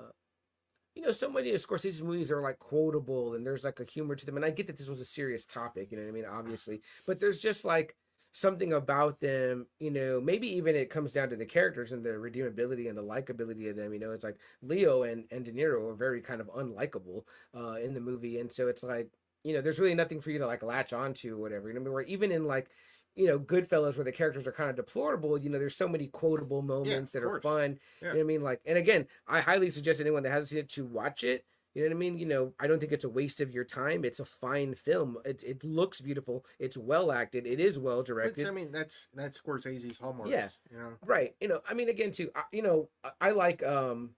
you 0.97 1.03
know, 1.03 1.13
so 1.13 1.31
many 1.31 1.51
of 1.51 1.61
Scorsese's 1.61 2.03
movies 2.03 2.31
are 2.31 2.41
like 2.41 2.59
quotable 2.59 3.35
and 3.35 3.47
there's 3.47 3.65
like 3.65 3.81
a 3.81 3.85
humor 3.85 4.17
to 4.17 4.25
them. 4.25 4.37
And 4.37 4.45
I 4.45 4.51
get 4.51 4.67
that 4.67 4.79
this 4.79 4.89
was 4.89 5.03
a 5.03 5.05
serious 5.05 5.45
topic, 5.45 5.93
you 5.93 5.99
know 5.99 6.05
what 6.05 6.09
I 6.09 6.13
mean? 6.13 6.25
Obviously. 6.25 6.81
But 7.07 7.21
there's 7.21 7.39
just 7.39 7.67
like 7.67 7.95
something 8.33 8.73
about 8.73 9.21
them, 9.21 9.67
you 9.79 9.91
know, 9.91 10.23
maybe 10.23 10.49
even 10.57 10.75
it 10.75 10.89
comes 10.89 11.13
down 11.13 11.29
to 11.29 11.37
the 11.37 11.45
characters 11.45 11.93
and 11.93 12.03
the 12.03 12.11
redeemability 12.11 12.89
and 12.89 12.97
the 12.97 13.03
likability 13.03 13.69
of 13.69 13.77
them. 13.77 13.93
You 13.93 14.01
know, 14.01 14.13
it's 14.13 14.25
like 14.25 14.39
Leo 14.63 15.03
and, 15.03 15.27
and 15.31 15.45
De 15.45 15.53
Niro 15.53 15.91
are 15.91 15.95
very 15.95 16.23
kind 16.23 16.41
of 16.41 16.49
unlikable 16.49 17.25
uh, 17.55 17.75
in 17.75 17.93
the 17.93 18.01
movie. 18.01 18.41
And 18.41 18.51
so 18.51 18.69
it's 18.69 18.83
like, 18.83 19.11
you 19.45 19.53
know, 19.53 19.61
there's 19.61 19.79
really 19.79 19.95
nothing 19.95 20.23
for 20.23 20.31
you 20.31 20.39
to 20.39 20.47
like 20.47 20.63
latch 20.63 20.95
onto 20.95 21.35
or 21.35 21.39
whatever. 21.39 21.69
You 21.69 21.79
know, 21.79 21.93
where 21.93 22.03
even 22.03 22.33
in 22.33 22.47
like, 22.47 22.71
you 23.17 23.27
know, 23.27 23.39
Goodfellas, 23.39 23.97
where 23.97 24.05
the 24.05 24.13
characters 24.13 24.47
are 24.47 24.53
kind 24.53 24.71
of 24.71 24.77
deplorable, 24.77 25.39
you 25.39 25.49
know, 25.49 25.59
there's 25.59 25.75
so 25.75 25.89
many 25.89 26.07
quotable 26.07 26.63
moments 26.63 27.15
of 27.15 27.23
that 27.23 27.27
are 27.27 27.41
fun. 27.41 27.79
Yeah. 28.01 28.09
You 28.09 28.15
know 28.15 28.19
what 28.19 28.21
I 28.21 28.27
mean? 28.27 28.43
Like, 28.43 28.61
and 28.67 28.79
again, 28.79 29.07
I 29.27 29.41
highly 29.41 29.71
suggest 29.71 30.01
anyone 30.01 30.23
that 30.23 30.31
hasn't 30.31 30.51
seen 30.51 30.59
it 30.59 30.69
to 30.71 30.85
watch 30.85 31.25
it. 31.25 31.45
You 31.75 31.83
know 31.83 31.89
what 31.89 31.97
I 31.97 31.99
mean? 31.99 32.19
You 32.19 32.27
know, 32.27 32.53
I 32.59 32.67
don't 32.67 32.79
think 32.79 32.93
it's 32.93 33.05
a 33.05 33.09
waste 33.09 33.41
of 33.43 33.51
your 33.51 33.65
time. 33.65 34.03
It's 34.03 34.21
a 34.21 34.25
fine 34.25 34.75
film. 34.75 35.19
It 35.27 35.43
it 35.43 35.63
looks 35.63 36.01
beautiful. 36.01 36.47
It's 36.59 36.77
well 36.77 37.13
acted. 37.13 37.47
It 37.47 37.61
is 37.61 37.79
well 37.79 37.99
Which, 37.99 38.07
directed. 38.07 38.47
I 38.47 38.51
mean, 38.51 38.73
that's 38.73 39.09
that's 39.13 39.39
Scorsese's 39.39 39.99
hallmarks. 39.99 40.31
Yeah. 40.31 40.49
you 40.71 40.79
know. 40.79 40.93
right. 41.05 41.35
You 41.39 41.49
know, 41.49 41.61
I 41.69 41.75
mean, 41.75 41.91
again, 41.91 42.13
too. 42.13 42.31
I, 42.35 42.45
you 42.51 42.63
know, 42.63 42.89
I, 43.05 43.11
I 43.21 43.31
like 43.33 43.63
um, 43.63 44.13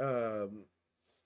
um, 0.00 0.64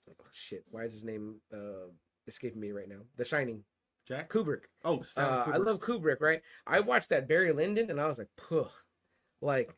oh, 0.07 0.25
shit. 0.31 0.63
Why 0.69 0.83
is 0.83 0.93
his 0.93 1.03
name 1.03 1.37
uh 1.51 1.89
escaping 2.27 2.61
me 2.61 2.71
right 2.71 2.87
now? 2.87 3.01
The 3.17 3.25
Shining. 3.25 3.63
Jack. 4.05 4.29
Kubrick. 4.29 4.63
Oh, 4.83 5.03
Uh, 5.15 5.43
I 5.47 5.57
love 5.57 5.79
Kubrick. 5.79 6.19
Right. 6.19 6.41
I 6.67 6.79
watched 6.81 7.09
that 7.09 7.27
Barry 7.27 7.51
Lyndon, 7.53 7.89
and 7.89 7.99
I 7.99 8.07
was 8.07 8.17
like, 8.17 8.29
puh, 8.35 8.65
like, 9.41 9.73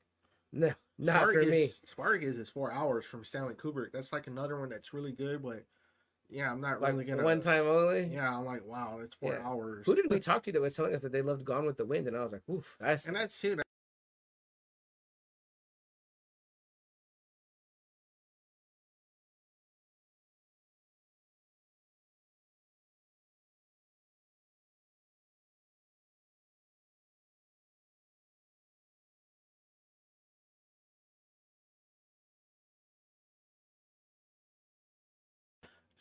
no, 0.52 0.72
not 0.98 1.32
for 1.32 1.44
me. 1.44 1.68
Spartacus 1.86 2.38
is 2.38 2.50
four 2.50 2.72
hours 2.72 3.06
from 3.06 3.24
Stanley 3.24 3.54
Kubrick. 3.56 3.92
That's 3.92 4.14
like 4.14 4.28
another 4.28 4.60
one 4.60 4.70
that's 4.70 4.94
really 4.94 5.12
good, 5.12 5.44
but 5.44 5.64
yeah, 6.30 6.52
I'm 6.52 6.62
not 6.62 6.82
Like 6.82 6.94
really 6.94 7.06
gonna. 7.06 7.24
one 7.24 7.42
time 7.42 7.68
only. 7.68 8.06
Yeah, 8.06 8.36
I'm 8.36 8.46
like, 8.46 8.66
wow, 8.66 9.00
it's 9.04 9.16
four 9.16 9.34
Yeah. 9.34 9.48
hours. 9.48 9.86
Who 9.86 9.96
did 9.96 10.06
we 10.10 10.20
talk 10.20 10.44
to 10.44 10.52
that 10.52 10.62
was 10.62 10.76
telling 10.76 10.96
us 10.96 11.02
that 11.02 11.12
they 11.12 11.22
loved 11.22 11.46
Gone 11.46 11.66
with 11.66 11.78
the 11.78 11.86
Wind? 11.86 12.08
And 12.08 12.18
I 12.18 12.24
was 12.24 12.32
like, 12.34 12.48
oof, 12.50 12.76
that's 12.80 13.06
And 13.08 13.16
that's 13.16 13.40
too. 13.40 13.58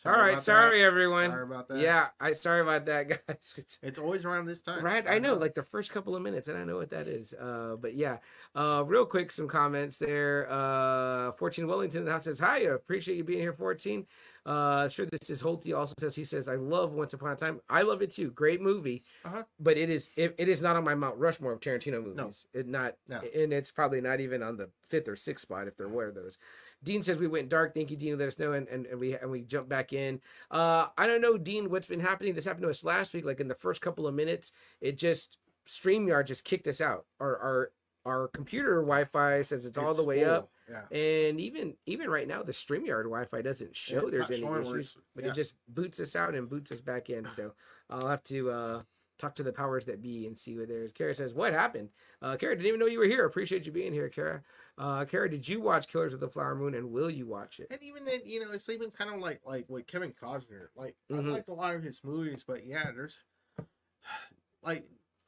All 0.04 0.12
right. 0.12 0.40
Sorry, 0.40 0.80
that. 0.80 0.84
everyone. 0.86 1.30
Sorry 1.30 1.42
about 1.42 1.68
that. 1.68 1.78
Yeah, 1.78 2.08
I 2.20 2.32
sorry 2.32 2.60
about 2.60 2.86
that, 2.86 3.08
guys. 3.28 3.54
It's 3.82 3.98
always 3.98 4.24
around 4.24 4.46
this 4.46 4.60
time. 4.60 4.84
right, 4.84 5.04
I 5.08 5.18
know, 5.18 5.34
like 5.34 5.54
the 5.54 5.62
first 5.62 5.90
couple 5.90 6.14
of 6.14 6.22
minutes, 6.22 6.48
and 6.48 6.58
I 6.58 6.64
know 6.64 6.76
what 6.76 6.90
that 6.90 7.08
is. 7.08 7.32
Uh, 7.34 7.76
but 7.80 7.94
yeah, 7.94 8.18
uh, 8.54 8.84
real 8.86 9.06
quick, 9.06 9.32
some 9.32 9.48
comments 9.48 9.98
there. 9.98 10.46
Uh, 10.50 11.32
14 11.32 11.66
Wellington 11.66 12.00
in 12.00 12.04
the 12.04 12.12
house 12.12 12.24
says, 12.24 12.38
"Hi, 12.40 12.58
appreciate 12.60 13.16
you 13.16 13.24
being 13.24 13.40
here." 13.40 13.52
14. 13.52 14.06
Uh, 14.46 14.88
sure, 14.90 15.06
this 15.06 15.30
is 15.30 15.40
Holty. 15.42 15.74
Also 15.74 15.94
says 15.98 16.14
he 16.14 16.24
says, 16.24 16.48
"I 16.48 16.56
love 16.56 16.92
Once 16.92 17.14
Upon 17.14 17.32
a 17.32 17.36
Time. 17.36 17.60
I 17.70 17.80
love 17.80 18.02
it 18.02 18.10
too. 18.10 18.30
Great 18.30 18.60
movie, 18.60 19.02
Uh-huh. 19.24 19.44
but 19.58 19.78
it 19.78 19.88
is 19.88 20.10
it, 20.16 20.34
it 20.36 20.50
is 20.50 20.60
not 20.60 20.76
on 20.76 20.84
my 20.84 20.94
Mount 20.94 21.16
Rushmore 21.16 21.52
of 21.52 21.60
Tarantino 21.60 22.04
movies. 22.04 22.16
No. 22.52 22.60
It 22.60 22.68
not, 22.68 22.96
No. 23.08 23.20
and 23.34 23.54
it's 23.54 23.70
probably 23.72 24.02
not 24.02 24.20
even 24.20 24.42
on 24.42 24.58
the 24.58 24.68
fifth 24.86 25.08
or 25.08 25.16
sixth 25.16 25.42
spot 25.42 25.66
if 25.66 25.76
there 25.78 25.88
were 25.88 26.10
those." 26.12 26.36
Dean 26.84 27.02
says 27.02 27.18
we 27.18 27.26
went 27.26 27.48
dark. 27.48 27.74
Thank 27.74 27.90
you, 27.90 27.96
Dean. 27.96 28.18
Let 28.18 28.28
us 28.28 28.38
know, 28.38 28.52
and, 28.52 28.68
and, 28.68 28.86
and 28.86 29.00
we 29.00 29.14
and 29.16 29.30
we 29.30 29.42
jump 29.42 29.68
back 29.68 29.92
in. 29.92 30.20
Uh, 30.50 30.86
I 30.96 31.06
don't 31.06 31.20
know, 31.22 31.36
Dean, 31.38 31.70
what's 31.70 31.86
been 31.86 32.00
happening. 32.00 32.34
This 32.34 32.44
happened 32.44 32.64
to 32.64 32.70
us 32.70 32.84
last 32.84 33.14
week. 33.14 33.24
Like 33.24 33.40
in 33.40 33.48
the 33.48 33.54
first 33.54 33.80
couple 33.80 34.06
of 34.06 34.14
minutes, 34.14 34.52
it 34.80 34.96
just 34.98 35.38
Streamyard 35.66 36.26
just 36.26 36.44
kicked 36.44 36.66
us 36.68 36.80
out. 36.80 37.06
Our 37.18 37.36
our 37.38 37.70
our 38.06 38.28
computer 38.28 38.82
Wi-Fi 38.82 39.40
says 39.42 39.64
it's, 39.64 39.78
all 39.78 39.94
the 39.94 40.04
way 40.04 40.24
full. 40.24 40.30
up, 40.32 40.50
Yeah. 40.70 40.82
and 40.96 41.40
even 41.40 41.74
even 41.86 42.10
right 42.10 42.28
now 42.28 42.42
the 42.42 42.52
Streamyard 42.52 43.04
Wi-Fi 43.04 43.40
doesn't 43.40 43.74
show 43.74 44.00
it's 44.00 44.10
there's 44.10 44.30
any 44.30 44.42
issues, 44.44 44.90
it's- 44.90 44.96
but 45.14 45.24
yeah. 45.24 45.30
it 45.30 45.34
just 45.34 45.54
boots 45.68 45.98
us 46.00 46.14
out 46.14 46.34
and 46.34 46.48
boots 46.48 46.70
us 46.70 46.82
back 46.82 47.08
in. 47.08 47.26
So 47.30 47.54
I'll 47.88 48.08
have 48.08 48.22
to 48.24 48.50
uh, 48.50 48.82
talk 49.18 49.34
to 49.36 49.42
the 49.42 49.52
powers 49.52 49.84
that 49.86 50.02
be 50.02 50.26
and 50.26 50.36
see 50.36 50.56
what 50.56 50.68
there 50.68 50.82
is. 50.82 50.92
Kara 50.92 51.14
says, 51.14 51.34
"What 51.34 51.52
happened?" 51.52 51.90
Uh, 52.22 52.36
Kara 52.36 52.54
didn't 52.54 52.66
even 52.66 52.80
know 52.80 52.86
you 52.86 52.98
were 52.98 53.06
here. 53.06 53.24
Appreciate 53.24 53.66
you 53.66 53.72
being 53.72 53.92
here, 53.92 54.08
Kara. 54.08 54.42
Uh, 54.76 55.04
Kara, 55.04 55.30
did 55.30 55.48
you 55.48 55.60
watch 55.60 55.88
Killers 55.88 56.14
of 56.14 56.20
the 56.20 56.28
Flower 56.28 56.54
Moon, 56.54 56.74
and 56.74 56.90
will 56.90 57.10
you 57.10 57.26
watch 57.26 57.60
it? 57.60 57.68
And 57.70 57.82
even 57.82 58.04
then, 58.04 58.20
you 58.24 58.44
know, 58.44 58.52
it's 58.52 58.68
even 58.68 58.90
kind 58.90 59.14
of 59.14 59.20
like 59.20 59.40
like 59.44 59.68
with 59.68 59.86
Kevin 59.86 60.12
Costner. 60.12 60.68
Like 60.74 60.96
Mhm. 61.10 61.28
I 61.28 61.32
like 61.32 61.48
a 61.48 61.52
lot 61.52 61.74
of 61.74 61.82
his 61.82 62.02
movies, 62.02 62.44
but 62.46 62.66
yeah, 62.66 62.90
there's 62.90 63.18
like 64.62 64.84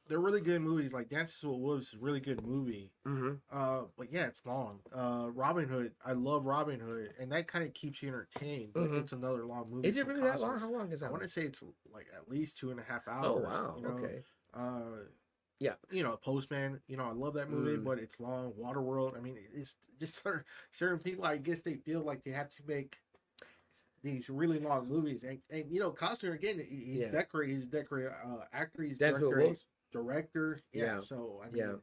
they're 0.09 0.21
really 0.21 0.41
good 0.41 0.61
movies. 0.61 0.93
Like 0.93 1.09
Dances 1.09 1.43
with 1.43 1.59
Wolves 1.59 1.89
is 1.89 1.95
a 1.95 1.99
really 1.99 2.21
good 2.21 2.45
movie. 2.47 2.91
Mm-hmm. 3.07 3.35
Uh, 3.51 3.83
but 3.99 4.13
yeah, 4.13 4.27
it's 4.27 4.45
long. 4.47 4.81
Uh, 4.95 5.29
Robin 5.33 5.69
Hood, 5.69 5.93
I 6.05 6.13
love 6.13 6.45
Robin 6.47 6.79
Hood, 6.81 7.13
and 7.19 7.31
that 7.33 7.49
kind 7.49 7.65
of 7.65 7.75
keeps 7.75 8.03
you 8.03 8.09
entertained. 8.09 8.73
But 8.73 8.91
Mhm. 8.91 9.01
it's 9.01 9.13
another 9.13 9.45
long 9.47 9.69
movie. 9.71 9.89
Is 9.89 9.97
it 9.97 10.07
really 10.07 10.21
that 10.23 10.41
long? 10.41 10.59
How 10.59 10.71
long 10.71 10.91
is 10.93 11.01
that? 11.01 11.07
I 11.07 11.11
want 11.11 11.23
to 11.23 11.29
say 11.29 11.43
it's 11.45 11.63
like 11.93 12.07
at 12.17 12.29
least 12.29 12.59
two 12.59 12.71
and 12.71 12.79
a 12.81 12.83
half 12.85 13.07
hours. 13.09 13.25
Oh 13.27 13.37
wow. 13.39 13.75
you 13.79 13.83
know? 13.83 13.95
Okay. 13.95 14.23
Uh, 14.55 15.05
Yeah. 15.59 15.75
You 15.91 16.03
know, 16.03 16.17
Postman. 16.19 16.81
You 16.87 16.99
know, 16.99 17.05
I 17.09 17.13
love 17.13 17.33
that 17.35 17.49
movie, 17.51 17.79
Mm. 17.79 17.85
but 17.85 17.99
it's 17.99 18.21
long. 18.21 18.53
Waterworld. 18.53 19.17
I 19.17 19.21
mean, 19.21 19.39
it's 19.55 19.77
just 19.99 20.15
certain, 20.23 20.45
certain 20.73 20.99
people. 20.99 21.25
I 21.25 21.39
guess 21.39 21.61
they 21.63 21.75
feel 21.77 22.03
like 22.03 22.23
they 22.23 22.33
have 22.33 22.51
to 22.57 22.63
make 22.67 22.99
these 24.03 24.29
really 24.31 24.61
long 24.61 24.87
movies, 24.87 25.25
and, 25.25 25.41
and 25.51 25.65
you 25.73 25.81
know, 25.81 25.91
Costner 25.91 26.35
again. 26.35 26.59
He's 26.61 26.99
Yeah. 27.01 27.11
decorated. 27.11 27.55
He's 27.57 27.67
decorated 27.67 28.13
uh, 28.25 28.45
actor. 28.53 28.83
He's 28.83 28.99
That's 28.99 29.19
director. 29.19 29.41
he's 29.41 29.49
was. 29.49 29.65
Director. 29.97 30.61
Yeah. 30.73 30.85
Yeah. 30.85 31.01
So 31.01 31.41
I 31.45 31.51
mean, 31.51 31.63
Yeah. 31.63 31.75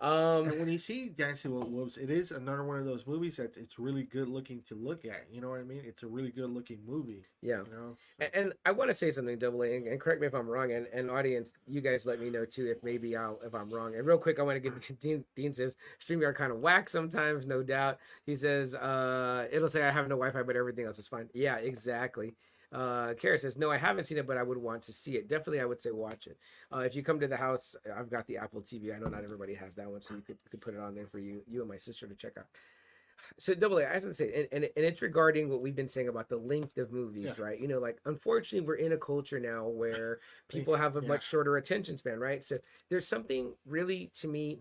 Um, 0.00 0.48
And 0.48 0.58
when 0.58 0.68
you 0.68 0.80
see 0.80 1.10
Dancing 1.10 1.54
with 1.56 1.68
Wolves, 1.68 1.96
it 1.96 2.10
is 2.10 2.32
another 2.32 2.64
one 2.64 2.78
of 2.80 2.84
those 2.84 3.06
movies 3.06 3.36
that 3.36 3.56
it's 3.56 3.78
really 3.78 4.02
good 4.02 4.28
looking 4.28 4.60
to 4.66 4.74
look 4.74 5.04
at. 5.04 5.26
You 5.30 5.40
know 5.40 5.48
what 5.50 5.60
I 5.60 5.62
mean? 5.62 5.82
It's 5.84 6.02
a 6.02 6.08
really 6.08 6.32
good 6.32 6.50
looking 6.50 6.80
movie. 6.84 7.24
yeah. 7.40 7.62
You 7.64 7.72
know, 7.72 7.96
And, 8.18 8.30
and 8.34 8.52
I 8.64 8.72
want 8.72 8.90
to 8.90 8.94
say 8.94 9.12
something, 9.12 9.38
Double 9.38 9.62
A, 9.62 9.76
and, 9.76 9.86
and 9.86 10.00
correct 10.00 10.20
me 10.20 10.26
if 10.26 10.34
I'm 10.34 10.48
wrong, 10.48 10.72
and, 10.72 10.88
and 10.92 11.08
audience, 11.08 11.52
you 11.68 11.80
guys 11.80 12.04
let 12.04 12.18
me 12.18 12.30
know 12.30 12.44
too 12.44 12.66
if 12.66 12.82
maybe 12.82 13.14
I'll, 13.14 13.38
if 13.44 13.54
I'm 13.54 13.70
wrong. 13.70 13.94
And 13.94 14.04
real 14.04 14.18
quick, 14.18 14.40
I 14.40 14.42
want 14.42 14.60
to 14.60 14.70
get 14.70 14.98
Dean. 15.00 15.24
Dean 15.36 15.54
says 15.54 15.76
Streamyard 16.04 16.34
kind 16.34 16.50
of 16.50 16.58
whack 16.58 16.88
sometimes, 16.88 17.46
no 17.46 17.62
doubt. 17.62 17.98
He 18.26 18.34
says 18.34 18.74
uh, 18.74 19.46
it'll 19.52 19.68
say 19.68 19.84
I 19.84 19.92
have 19.92 20.08
no 20.08 20.16
Wi-Fi, 20.16 20.42
but 20.42 20.56
everything 20.56 20.84
else 20.86 20.98
is 20.98 21.06
fine. 21.06 21.28
Yeah, 21.32 21.56
exactly. 21.56 22.34
Uh, 22.72 23.14
Kara 23.14 23.38
says 23.38 23.56
no, 23.58 23.70
I 23.70 23.76
haven't 23.76 24.04
seen 24.04 24.18
it, 24.18 24.26
but 24.26 24.36
I 24.38 24.42
would 24.42 24.58
want 24.58 24.82
to 24.84 24.92
see 24.92 25.16
it. 25.16 25.28
Definitely, 25.28 25.60
I 25.60 25.64
would 25.66 25.80
say 25.80 25.90
watch 25.90 26.26
it. 26.26 26.38
Uh, 26.74 26.80
if 26.80 26.94
you 26.94 27.02
come 27.02 27.20
to 27.20 27.28
the 27.28 27.36
house, 27.36 27.76
I've 27.96 28.10
got 28.10 28.26
the 28.26 28.38
Apple 28.38 28.62
TV. 28.62 28.94
I 28.94 28.98
know 28.98 29.08
not 29.08 29.24
everybody 29.24 29.54
has 29.54 29.74
that 29.74 29.90
one, 29.90 30.00
so 30.00 30.14
you 30.14 30.22
could 30.22 30.38
you 30.42 30.50
could 30.50 30.60
put 30.60 30.74
it 30.74 30.80
on 30.80 30.94
there 30.94 31.06
for 31.06 31.18
you, 31.18 31.42
you 31.46 31.60
and 31.60 31.68
my 31.68 31.76
sister 31.76 32.06
to 32.06 32.14
check 32.14 32.32
out. 32.38 32.46
So 33.38 33.54
double 33.54 33.78
A, 33.78 33.86
I 33.86 33.92
have 33.94 34.02
to 34.02 34.14
say, 34.14 34.32
and, 34.34 34.48
and, 34.64 34.70
and 34.76 34.84
it's 34.84 35.00
regarding 35.02 35.48
what 35.48 35.60
we've 35.60 35.76
been 35.76 35.88
saying 35.88 36.08
about 36.08 36.28
the 36.28 36.36
length 36.38 36.76
of 36.78 36.92
movies, 36.92 37.24
Yeah. 37.38 37.44
right? 37.44 37.60
You 37.60 37.68
know, 37.68 37.78
like 37.78 37.98
unfortunately, 38.04 38.66
we're 38.66 38.76
in 38.76 38.92
a 38.92 38.96
culture 38.96 39.38
now 39.38 39.68
where 39.68 40.18
people 40.48 40.74
have 40.74 40.96
a 40.96 41.02
Yeah. 41.02 41.08
much 41.08 41.24
shorter 41.28 41.56
attention 41.56 41.98
span, 41.98 42.18
right? 42.18 42.42
So 42.42 42.58
there's 42.88 43.06
something 43.06 43.54
really 43.66 44.10
to 44.20 44.28
me, 44.28 44.58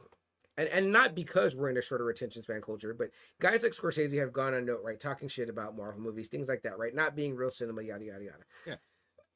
and 0.57 0.67
and 0.69 0.91
not 0.91 1.15
because 1.15 1.55
we're 1.55 1.69
in 1.69 1.77
a 1.77 1.81
shorter 1.81 2.09
attention 2.09 2.43
span 2.43 2.61
culture, 2.61 2.93
but 2.93 3.09
guys 3.39 3.63
like 3.63 3.73
Scorsese 3.73 4.17
have 4.19 4.33
gone 4.33 4.53
on 4.53 4.65
note, 4.65 4.81
right, 4.83 4.99
talking 4.99 5.27
shit 5.27 5.49
about 5.49 5.75
Marvel 5.75 6.01
movies, 6.01 6.27
things 6.27 6.47
like 6.47 6.63
that, 6.63 6.77
right? 6.77 6.93
Not 6.93 7.15
being 7.15 7.35
real 7.35 7.51
cinema, 7.51 7.81
yada 7.81 8.05
yada 8.05 8.23
yada. 8.23 8.43
Yeah. 8.65 8.75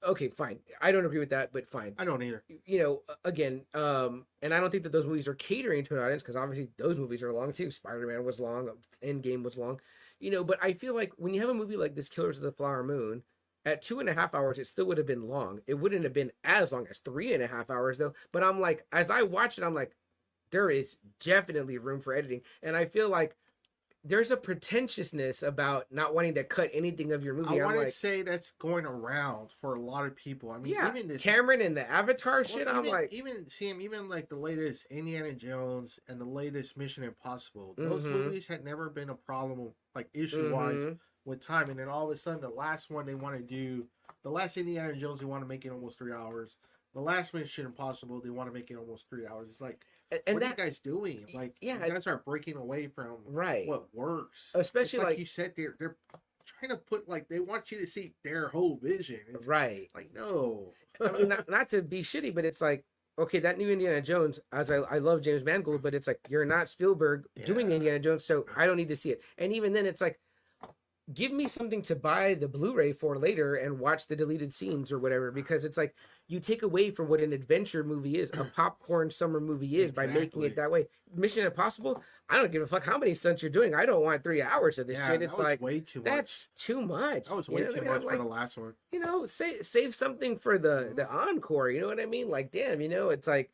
Okay, 0.03 0.27
fine. 0.27 0.59
I 0.81 0.91
don't 0.91 1.05
agree 1.05 1.19
with 1.19 1.29
that, 1.29 1.51
but 1.51 1.65
fine 1.65 1.95
I 1.97 2.05
don't 2.05 2.21
either. 2.21 2.43
you 2.65 2.79
know, 2.79 3.01
again, 3.23 3.65
um, 3.73 4.25
and 4.41 4.53
I 4.53 4.59
don't 4.59 4.69
think 4.69 4.83
that 4.83 4.91
those 4.91 5.07
movies 5.07 5.27
are 5.27 5.33
catering 5.33 5.83
to 5.85 5.95
an 5.95 6.03
audience 6.03 6.21
because 6.21 6.35
obviously 6.35 6.69
those 6.77 6.97
movies 6.97 7.23
are 7.23 7.33
long 7.33 7.51
too. 7.51 7.71
Spider 7.71 8.05
Man 8.05 8.23
was 8.23 8.39
long, 8.39 8.69
Endgame 9.03 9.43
was 9.43 9.57
long, 9.57 9.79
you 10.19 10.31
know. 10.31 10.43
But 10.43 10.59
I 10.61 10.73
feel 10.73 10.93
like 10.93 11.13
when 11.17 11.33
you 11.33 11.41
have 11.41 11.49
a 11.49 11.55
movie 11.55 11.77
like 11.77 11.95
this, 11.95 12.09
Killers 12.09 12.37
of 12.37 12.43
the 12.43 12.51
Flower 12.51 12.83
Moon, 12.83 13.23
at 13.65 13.81
two 13.81 13.99
and 13.99 14.07
a 14.07 14.13
half 14.13 14.35
hours, 14.35 14.59
it 14.59 14.67
still 14.67 14.85
would 14.85 14.97
have 14.97 15.07
been 15.07 15.27
long. 15.27 15.59
It 15.65 15.73
wouldn't 15.75 16.03
have 16.03 16.13
been 16.13 16.31
as 16.43 16.71
long 16.71 16.85
as 16.89 16.99
three 16.99 17.33
and 17.33 17.41
a 17.41 17.47
half 17.47 17.69
hours 17.69 17.97
though. 17.97 18.13
But 18.31 18.43
I'm 18.43 18.59
like, 18.59 18.85
as 18.91 19.09
I 19.09 19.23
watch 19.23 19.57
it, 19.57 19.63
I'm 19.63 19.73
like, 19.73 19.95
there 20.51 20.69
is 20.69 20.97
definitely 21.19 21.77
room 21.77 21.99
for 21.99 22.13
editing, 22.13 22.41
and 22.63 22.75
I 22.75 22.85
feel 22.85 23.09
like 23.09 23.35
there's 24.07 24.29
a 24.29 24.37
pretentiousness 24.37 25.41
about 25.41 25.91
not 25.91 26.13
wanting 26.13 26.35
to 26.35 26.43
cut 26.43 26.69
anything 26.71 27.11
of 27.11 27.23
your 27.23 27.33
movie. 27.33 27.49
I 27.49 27.53
I'm 27.55 27.63
want 27.63 27.77
like, 27.77 27.87
to 27.87 27.91
say 27.91 28.21
that's 28.21 28.51
going 28.59 28.85
around 28.85 29.49
for 29.59 29.73
a 29.73 29.81
lot 29.81 30.05
of 30.05 30.15
people. 30.15 30.51
I 30.51 30.59
mean, 30.59 30.73
yeah, 30.73 30.89
even 30.89 31.07
this 31.07 31.23
Cameron 31.23 31.61
and 31.61 31.75
the 31.75 31.89
Avatar 31.89 32.35
well, 32.35 32.43
shit. 32.43 32.67
I'm 32.67 32.81
even, 32.81 32.91
like, 32.91 33.11
even 33.11 33.49
Sam, 33.49 33.81
even 33.81 34.07
like 34.07 34.29
the 34.29 34.35
latest 34.35 34.85
Indiana 34.91 35.33
Jones 35.33 35.99
and 36.07 36.21
the 36.21 36.25
latest 36.25 36.77
Mission 36.77 37.03
Impossible. 37.03 37.73
Those 37.77 38.03
Mhm. 38.03 38.11
movies 38.11 38.45
had 38.45 38.63
never 38.63 38.91
been 38.91 39.09
a 39.09 39.15
problem, 39.15 39.73
like 39.95 40.07
issue 40.13 40.51
wise, 40.53 40.79
mhm. 40.81 40.99
with 41.25 41.41
time. 41.41 41.71
And 41.71 41.79
then 41.79 41.89
all 41.89 42.05
of 42.05 42.11
a 42.11 42.15
sudden, 42.15 42.41
the 42.41 42.49
last 42.49 42.91
one 42.91 43.07
they 43.07 43.15
want 43.15 43.35
to 43.37 43.43
do, 43.43 43.87
the 44.21 44.29
last 44.29 44.55
Indiana 44.57 44.93
Jones, 44.95 45.19
they 45.19 45.25
want 45.25 45.41
to 45.41 45.47
make 45.47 45.65
it 45.65 45.71
almost 45.71 45.97
three 45.97 46.13
hours. 46.13 46.57
The 46.93 47.01
last 47.01 47.33
Mission 47.33 47.65
Impossible, 47.65 48.21
they 48.21 48.29
want 48.29 48.49
to 48.49 48.53
make 48.53 48.69
it 48.69 48.75
almost 48.75 49.09
three 49.09 49.25
hours. 49.25 49.49
It's 49.49 49.61
like, 49.61 49.83
and, 50.11 50.21
and 50.27 50.33
what 50.35 50.41
that 50.41 50.59
are 50.59 50.63
you 50.63 50.69
guys 50.69 50.79
doing? 50.79 51.25
Like, 51.33 51.55
yeah, 51.61 51.83
you 51.85 51.91
guys 51.91 52.07
are 52.07 52.21
breaking 52.25 52.57
away 52.57 52.87
from 52.87 53.17
right 53.25 53.67
what 53.67 53.87
works. 53.93 54.51
Especially 54.53 54.99
like, 54.99 55.07
like, 55.09 55.19
you 55.19 55.25
said, 55.25 55.53
they're 55.55 55.75
they're 55.79 55.97
trying 56.45 56.71
to 56.71 56.77
put 56.77 57.09
like 57.09 57.27
they 57.27 57.39
want 57.39 57.71
you 57.71 57.79
to 57.79 57.87
see 57.87 58.13
their 58.23 58.49
whole 58.49 58.79
vision. 58.81 59.19
It's 59.33 59.47
right 59.47 59.89
like 59.95 60.11
no, 60.13 60.73
I 61.01 61.11
mean, 61.11 61.29
not, 61.29 61.49
not 61.49 61.69
to 61.69 61.81
be 61.81 62.01
shitty 62.01 62.33
but 62.33 62.45
it's 62.45 62.61
like 62.61 62.85
okay 63.17 63.39
that 63.39 63.57
new 63.57 63.69
indiana 63.69 64.01
jones 64.01 64.39
as 64.51 64.69
i, 64.69 64.75
I 64.75 64.97
love 64.97 65.21
james 65.21 65.43
mangold 65.43 65.81
but 65.81 65.95
it's 65.95 66.07
like 66.07 66.19
you're 66.29 66.45
not 66.45 66.67
spielberg 66.67 67.25
doing 67.45 67.71
indiana 67.71 67.99
jones 67.99 68.25
so 68.25 68.45
i 68.55 68.65
don't 68.65 68.77
need 68.77 68.89
to 68.89 68.95
see 68.95 69.11
it 69.11 69.21
and 69.37 69.53
even 69.53 69.73
then 69.73 69.85
it's 69.85 70.01
like 70.01 70.19
give 71.13 71.31
me 71.31 71.47
something 71.47 71.81
to 71.83 71.95
buy 71.95 72.33
the 72.33 72.47
blu-ray 72.47 72.91
for 72.91 73.17
later 73.17 73.55
and 73.55 73.79
watch 73.79 74.07
the 74.07 74.15
deleted 74.15 74.53
scenes 74.53 74.91
or 74.91 74.99
whatever 74.99 75.31
because 75.31 75.63
it's 75.63 75.77
like 75.77 75.95
you 76.27 76.39
take 76.39 76.63
away 76.63 76.89
from 76.89 77.07
what 77.07 77.19
an 77.21 77.33
adventure 77.33 77.83
movie 77.83 78.17
is 78.17 78.31
a 78.33 78.43
popcorn 78.55 79.11
summer 79.11 79.39
movie 79.39 79.77
is 79.77 79.91
by 79.91 80.07
making 80.07 80.41
it 80.43 80.55
that 80.55 80.69
way 80.71 80.87
mission 81.15 81.45
impossible 81.45 82.01
i 82.29 82.35
don't 82.35 82.51
give 82.51 82.61
a 82.61 82.67
fuck 82.67 82.83
how 82.83 82.97
many 82.97 83.13
stunts 83.13 83.41
you're 83.41 83.51
doing 83.51 83.75
i 83.75 83.85
don't 83.85 84.03
want 84.03 84.23
three 84.23 84.41
hours 84.41 84.79
of 84.79 84.87
this 84.87 84.97
yeah, 84.97 85.11
shit 85.11 85.21
it's 85.21 85.37
like 85.37 85.61
way 85.61 85.79
too 85.79 85.99
much. 85.99 86.05
that's 86.11 86.47
too 86.55 86.81
much 86.81 87.25
That 87.29 87.35
was 87.35 87.47
You 87.47 87.55
way 87.55 87.61
know 87.61 87.67
what 87.67 87.75
too 87.75 87.81
I 87.81 87.83
mean? 87.83 87.91
much 87.93 87.95
I'm 87.97 88.01
for 88.01 88.07
like, 88.17 88.17
the 88.19 88.25
last 88.33 88.57
one. 88.57 88.73
you 88.91 88.99
know, 88.99 89.25
save 89.25 89.65
save 89.65 89.93
something 89.95 90.37
for 90.37 90.57
the 90.57 90.91
the 90.95 91.07
encore. 91.09 91.69
You 91.69 91.81
know 91.81 91.87
what 91.87 91.99
I 91.99 92.05
mean? 92.05 92.27
Like, 92.29 92.51
damn, 92.51 92.81
you 92.81 92.89
know, 92.89 93.09
it's 93.09 93.27
like 93.27 93.51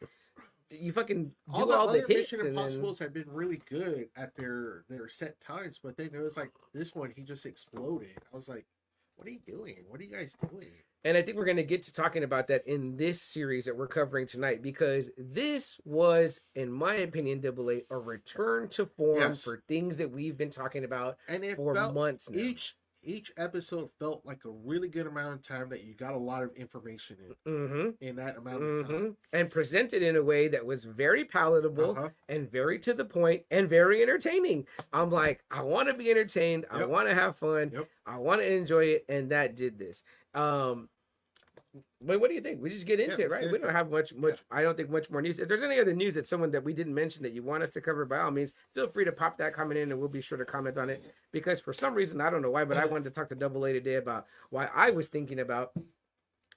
you 0.70 0.94
fucking 0.94 1.26
do 1.26 1.32
All 1.54 1.72
all, 1.74 1.88
the 1.88 1.94
the, 1.94 2.00
other 2.00 2.08
hits 2.08 2.32
Mission 2.32 2.40
and 2.48 2.56
then, 2.58 2.64
Impossibles 2.64 2.98
have 3.00 3.14
been 3.14 3.30
really 3.30 3.62
good 3.70 4.08
at 4.16 4.34
their 4.38 4.86
their 4.90 5.10
set 5.10 5.40
times, 5.42 5.80
but 5.84 5.98
then 5.98 6.10
it 6.14 6.20
was 6.20 6.38
like 6.38 6.52
this 6.74 6.96
one, 6.96 7.12
he 7.14 7.24
just 7.24 7.46
exploded. 7.46 8.08
I 8.32 8.36
was 8.36 8.48
like, 8.48 8.66
"What 9.18 9.28
are 9.28 9.32
you 9.32 9.42
doing? 9.46 9.84
What 9.90 10.00
are 10.00 10.04
you 10.04 10.16
guys 10.16 10.36
doing?" 10.50 10.72
And 11.04 11.18
I 11.18 11.22
think 11.22 11.38
we're 11.38 11.46
gonna 11.46 11.64
get 11.64 11.82
to 11.84 11.94
talking 11.94 12.24
about 12.24 12.48
that 12.48 12.66
in 12.68 12.96
this 12.98 13.22
series 13.22 13.66
that 13.66 13.76
we're 13.76 13.88
covering 13.88 14.28
tonight 14.28 14.62
because 14.62 15.10
this 15.18 15.80
was, 15.86 16.42
in 16.56 16.72
my 16.72 16.96
opinion, 16.96 17.40
double 17.42 17.70
A 17.72 17.84
a 17.90 17.98
return 17.98 18.70
to 18.70 18.86
form 18.86 19.18
Yes. 19.18 19.44
for 19.44 19.64
things 19.68 19.98
that 19.98 20.12
we've 20.12 20.38
been 20.38 20.50
talking 20.50 20.84
about 20.84 21.18
And 21.28 21.44
it 21.44 21.56
for 21.56 21.74
months 21.74 22.30
now. 22.30 22.40
each 22.40 22.76
each 23.04 23.32
episode 23.36 23.90
felt 23.98 24.24
like 24.28 24.46
a 24.46 24.50
really 24.52 24.88
good 24.88 25.08
amount 25.08 25.34
of 25.34 25.42
time 25.42 25.68
that 25.70 25.82
you 25.84 25.96
got 25.96 26.14
a 26.14 26.18
lot 26.20 26.44
of 26.44 26.52
information 26.56 27.18
in 27.46 27.52
hmm 27.52 27.90
in 28.00 28.16
that 28.16 28.38
amount 28.38 28.62
of 28.64 28.86
hmm 28.86 28.92
time. 28.94 29.18
and 29.34 29.50
presented 29.50 30.04
in 30.04 30.16
a 30.18 30.22
way 30.24 30.48
that 30.48 30.64
was 30.64 30.84
very 30.84 31.26
palatable 31.26 31.92
Uh-huh. 31.98 32.10
and 32.30 32.52
very 32.52 32.78
to 32.78 32.94
the 32.94 33.04
point 33.04 33.44
and 33.50 33.68
very 33.68 34.04
entertaining. 34.04 34.68
I'm 34.94 35.10
like, 35.10 35.44
I 35.50 35.64
want 35.64 35.88
to 35.88 35.96
be 35.96 36.12
entertained. 36.12 36.68
I 36.70 36.86
want 36.86 37.08
to 37.08 37.16
have 37.16 37.36
fun. 37.38 37.72
Yep. 37.74 37.90
I 38.06 38.18
want 38.18 38.42
to 38.42 38.52
enjoy 38.54 38.86
it, 38.86 39.06
and 39.10 39.32
that 39.32 39.56
did 39.56 39.80
this. 39.80 40.04
Um, 40.34 40.90
but 42.02 42.20
what 42.20 42.30
do 42.30 42.36
you 42.36 42.42
think? 42.42 42.62
We 42.62 42.70
just 42.70 42.86
get 42.86 43.00
into 43.00 43.18
Yeah, 43.18 43.26
it, 43.26 43.32
right? 43.32 43.52
We 43.52 43.58
don't 43.58 43.72
have 43.72 43.92
much, 43.92 44.14
much. 44.14 44.40
I 44.50 44.62
don't 44.64 44.76
think 44.76 44.90
much 44.90 45.10
more 45.10 45.22
news. 45.22 45.40
If 45.40 45.48
there's 45.48 45.62
any 45.62 45.80
other 45.80 45.94
news 45.94 46.16
that 46.16 46.28
someone 46.28 46.52
that 46.52 46.64
we 46.64 46.74
didn't 46.74 46.94
mention 46.94 47.24
that 47.24 47.34
you 47.34 47.44
want 47.44 47.64
us 47.64 47.72
to 47.74 47.82
cover, 47.82 48.06
by 48.06 48.20
all 48.20 48.32
means, 48.32 48.52
feel 48.74 48.90
free 48.90 49.06
to 49.06 49.12
pop 49.12 49.38
that 49.38 49.54
comment 49.54 49.80
in, 49.80 49.92
and 49.92 50.00
we'll 50.00 50.10
be 50.10 50.22
sure 50.22 50.38
to 50.38 50.46
comment 50.46 50.78
on 50.78 50.90
it. 50.90 51.04
Because 51.32 51.62
for 51.62 51.74
some 51.74 51.94
reason, 51.94 52.20
I 52.20 52.30
don't 52.30 52.42
know 52.42 52.50
why, 52.52 52.66
but 52.66 52.78
I 52.78 52.86
wanted 52.86 53.06
to 53.06 53.12
talk 53.12 53.30
to 53.30 53.36
Double 53.36 53.66
A 53.66 53.74
today 53.74 53.96
about 53.96 54.26
why 54.50 54.70
I 54.76 54.92
was 54.92 55.08
thinking 55.08 55.40
about. 55.40 55.72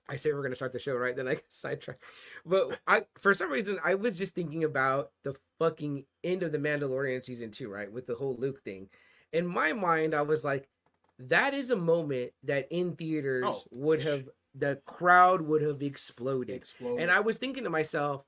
I 0.09 0.17
say 0.17 0.33
we're 0.33 0.43
gonna 0.43 0.57
start 0.57 0.73
the 0.73 0.79
show, 0.79 0.95
right? 0.97 1.17
Then 1.17 1.29
I 1.29 1.35
get 1.37 1.53
sidetracked. 1.53 2.03
But 2.45 2.79
I, 2.87 3.03
for 3.19 3.35
some 3.35 3.51
reason, 3.51 3.79
I 3.85 3.95
was 3.95 4.19
just 4.19 4.35
thinking 4.35 4.65
about 4.65 5.13
the 5.23 5.35
fucking 5.59 6.05
end 6.23 6.43
of 6.43 6.53
the 6.53 6.59
Mandalorian 6.59 7.25
season 7.25 7.51
two, 7.51 7.71
right? 7.71 7.91
With 7.91 8.07
the 8.07 8.15
whole 8.15 8.37
Luke 8.37 8.63
thing. 8.65 8.89
In 9.33 9.47
my 9.47 9.73
mind, 9.73 10.15
I 10.15 10.23
was 10.23 10.45
like, 10.45 10.69
that 11.19 11.55
is 11.55 11.71
a 11.71 11.77
moment 11.77 12.33
that 12.43 12.67
in 12.71 12.97
theaters 12.97 13.45
Oh. 13.47 13.63
would 13.71 14.03
have 14.03 14.29
the 14.55 14.81
crowd 14.85 15.41
would 15.43 15.63
have 15.63 15.83
exploded. 15.83 16.55
Exploded. 16.55 17.03
And 17.03 17.11
I 17.11 17.21
was 17.21 17.37
thinking 17.37 17.65
to 17.65 17.71
myself, 17.71 18.25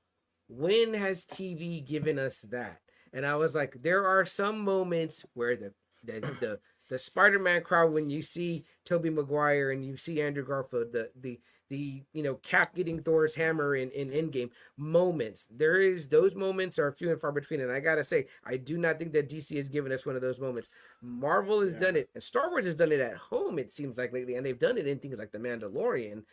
when 0.49 0.93
has 0.93 1.25
TV 1.25 1.85
given 1.85 2.19
us 2.19 2.41
that? 2.41 2.79
And 3.13 3.25
I 3.25 3.35
was 3.35 3.55
like, 3.55 3.77
there 3.81 4.05
are 4.05 4.25
some 4.25 4.59
moments 4.59 5.25
where 5.33 5.55
the 5.55 5.73
the 6.03 6.19
the, 6.41 6.59
the 6.89 6.99
Spider-Man 6.99 7.61
crowd, 7.63 7.91
when 7.93 8.09
you 8.09 8.21
see 8.21 8.65
Tobey 8.85 9.09
Maguire 9.09 9.71
and 9.71 9.85
you 9.85 9.97
see 9.97 10.21
Andrew 10.21 10.45
Garfield, 10.45 10.91
the 10.91 11.09
the 11.19 11.39
the 11.69 12.03
you 12.13 12.23
know 12.23 12.35
Cap 12.35 12.75
getting 12.75 13.01
Thor's 13.01 13.35
hammer 13.35 13.75
in 13.75 13.89
in 13.91 14.09
Endgame 14.09 14.49
moments. 14.77 15.47
There 15.49 15.81
is 15.81 16.07
those 16.07 16.35
moments 16.35 16.79
are 16.79 16.91
few 16.91 17.11
and 17.11 17.19
far 17.19 17.31
between, 17.31 17.61
and 17.61 17.71
I 17.71 17.79
gotta 17.79 18.03
say, 18.03 18.27
I 18.45 18.57
do 18.57 18.77
not 18.77 18.99
think 18.99 19.13
that 19.13 19.29
DC 19.29 19.55
has 19.57 19.69
given 19.69 19.91
us 19.91 20.05
one 20.05 20.15
of 20.15 20.21
those 20.21 20.39
moments. 20.39 20.69
Marvel 21.01 21.61
has 21.61 21.73
Yeah. 21.73 21.79
done 21.79 21.95
it, 21.97 22.09
and 22.13 22.23
Star 22.23 22.49
Wars 22.49 22.65
has 22.65 22.75
done 22.75 22.91
it 22.91 22.99
at 22.99 23.17
home. 23.17 23.59
It 23.59 23.71
seems 23.71 23.97
like 23.97 24.13
lately, 24.13 24.35
and 24.35 24.45
they've 24.45 24.57
done 24.59 24.77
it 24.77 24.87
in 24.87 24.99
things 24.99 25.19
like 25.19 25.31
The 25.31 25.39
Mandalorian. 25.39 26.23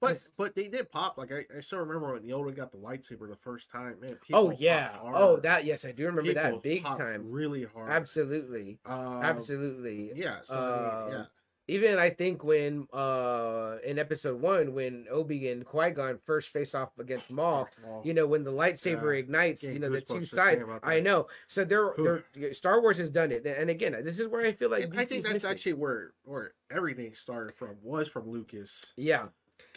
But 0.00 0.12
Yes. 0.14 0.30
but 0.38 0.54
they 0.54 0.68
did 0.68 0.90
pop. 0.90 1.18
Like 1.18 1.30
I, 1.30 1.44
I 1.54 1.60
still 1.60 1.80
remember 1.80 2.14
when 2.14 2.22
Yoda 2.22 2.56
got 2.56 2.72
the 2.72 2.78
lightsaber 2.78 3.28
the 3.28 3.36
first 3.36 3.70
time. 3.70 4.00
Man, 4.00 4.16
Oh 4.32 4.50
yeah. 4.50 4.98
Oh 5.02 5.36
that 5.40 5.66
yes, 5.66 5.84
I 5.84 5.92
do 5.92 6.06
remember 6.06 6.32
People 6.32 6.52
that 6.52 6.62
big 6.62 6.82
time. 6.84 7.30
really 7.30 7.64
hard. 7.64 7.90
Absolutely. 7.90 8.78
Um, 8.86 9.22
Absolutely. 9.22 10.12
Yeah. 10.14 10.40
So, 10.42 10.54
I 10.54 10.58
mean, 10.58 10.66
Uh, 10.66 11.18
yeah. 11.18 11.24
Even 11.70 11.98
I 11.98 12.10
think 12.10 12.42
when 12.42 12.88
uh 12.92 13.76
in 13.84 13.98
episode 13.98 14.40
one 14.40 14.74
when 14.74 15.06
Obi 15.10 15.48
and 15.50 15.64
Qui 15.64 15.90
Gon 15.90 16.18
first 16.26 16.48
face 16.48 16.74
off 16.74 16.90
against 16.98 17.30
Maul, 17.30 17.68
Well, 17.84 18.02
you 18.04 18.12
know 18.12 18.26
when 18.26 18.42
the 18.42 18.50
lightsaber 18.50 19.14
Yeah, 19.14 19.20
ignites, 19.20 19.62
getting 19.62 19.76
you 19.76 19.80
know 19.80 19.90
the 19.90 20.00
two 20.00 20.24
sides. 20.24 20.62
I 20.82 20.98
know. 21.00 21.28
So 21.46 21.64
they're, 21.64 21.94
they're 22.34 22.52
Star 22.54 22.80
Wars 22.80 22.98
has 22.98 23.10
done 23.10 23.30
it, 23.30 23.46
and 23.46 23.70
again, 23.70 23.92
this 24.04 24.18
is 24.18 24.26
where 24.28 24.44
I 24.44 24.52
feel 24.52 24.70
like 24.70 24.94
I 24.96 25.04
think 25.04 25.22
that's 25.22 25.34
missing. 25.34 25.50
actually 25.50 25.72
where 25.74 26.12
where 26.24 26.54
everything 26.70 27.14
started 27.14 27.54
from 27.56 27.76
was 27.82 28.08
from 28.08 28.28
Lucas. 28.28 28.84
yeah. 28.96 29.28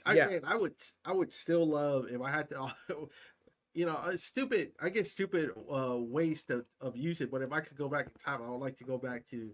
I 0.05 0.15
Yeah. 0.15 0.27
mean, 0.27 0.41
I 0.43 0.55
would 0.55 0.73
I 1.05 1.13
would 1.13 1.31
still 1.31 1.65
love 1.65 2.07
if 2.09 2.19
I 2.21 2.31
had 2.31 2.49
to. 2.49 2.73
You 3.75 3.87
know, 3.87 3.95
a 4.05 4.15
stupid. 4.19 4.73
I 4.79 4.89
get 4.89 5.07
stupid 5.07 5.49
uh, 5.67 5.95
waste 5.97 6.51
of, 6.51 6.63
of 6.79 6.95
using, 6.95 7.27
but 7.31 7.41
if 7.41 7.51
I 7.51 7.59
could 7.61 7.75
go 7.75 7.89
back 7.89 8.05
in 8.05 8.11
time, 8.23 8.39
I 8.45 8.49
would 8.51 8.59
like 8.61 8.77
to 8.77 8.83
go 8.83 8.99
back 8.99 9.25
to 9.31 9.49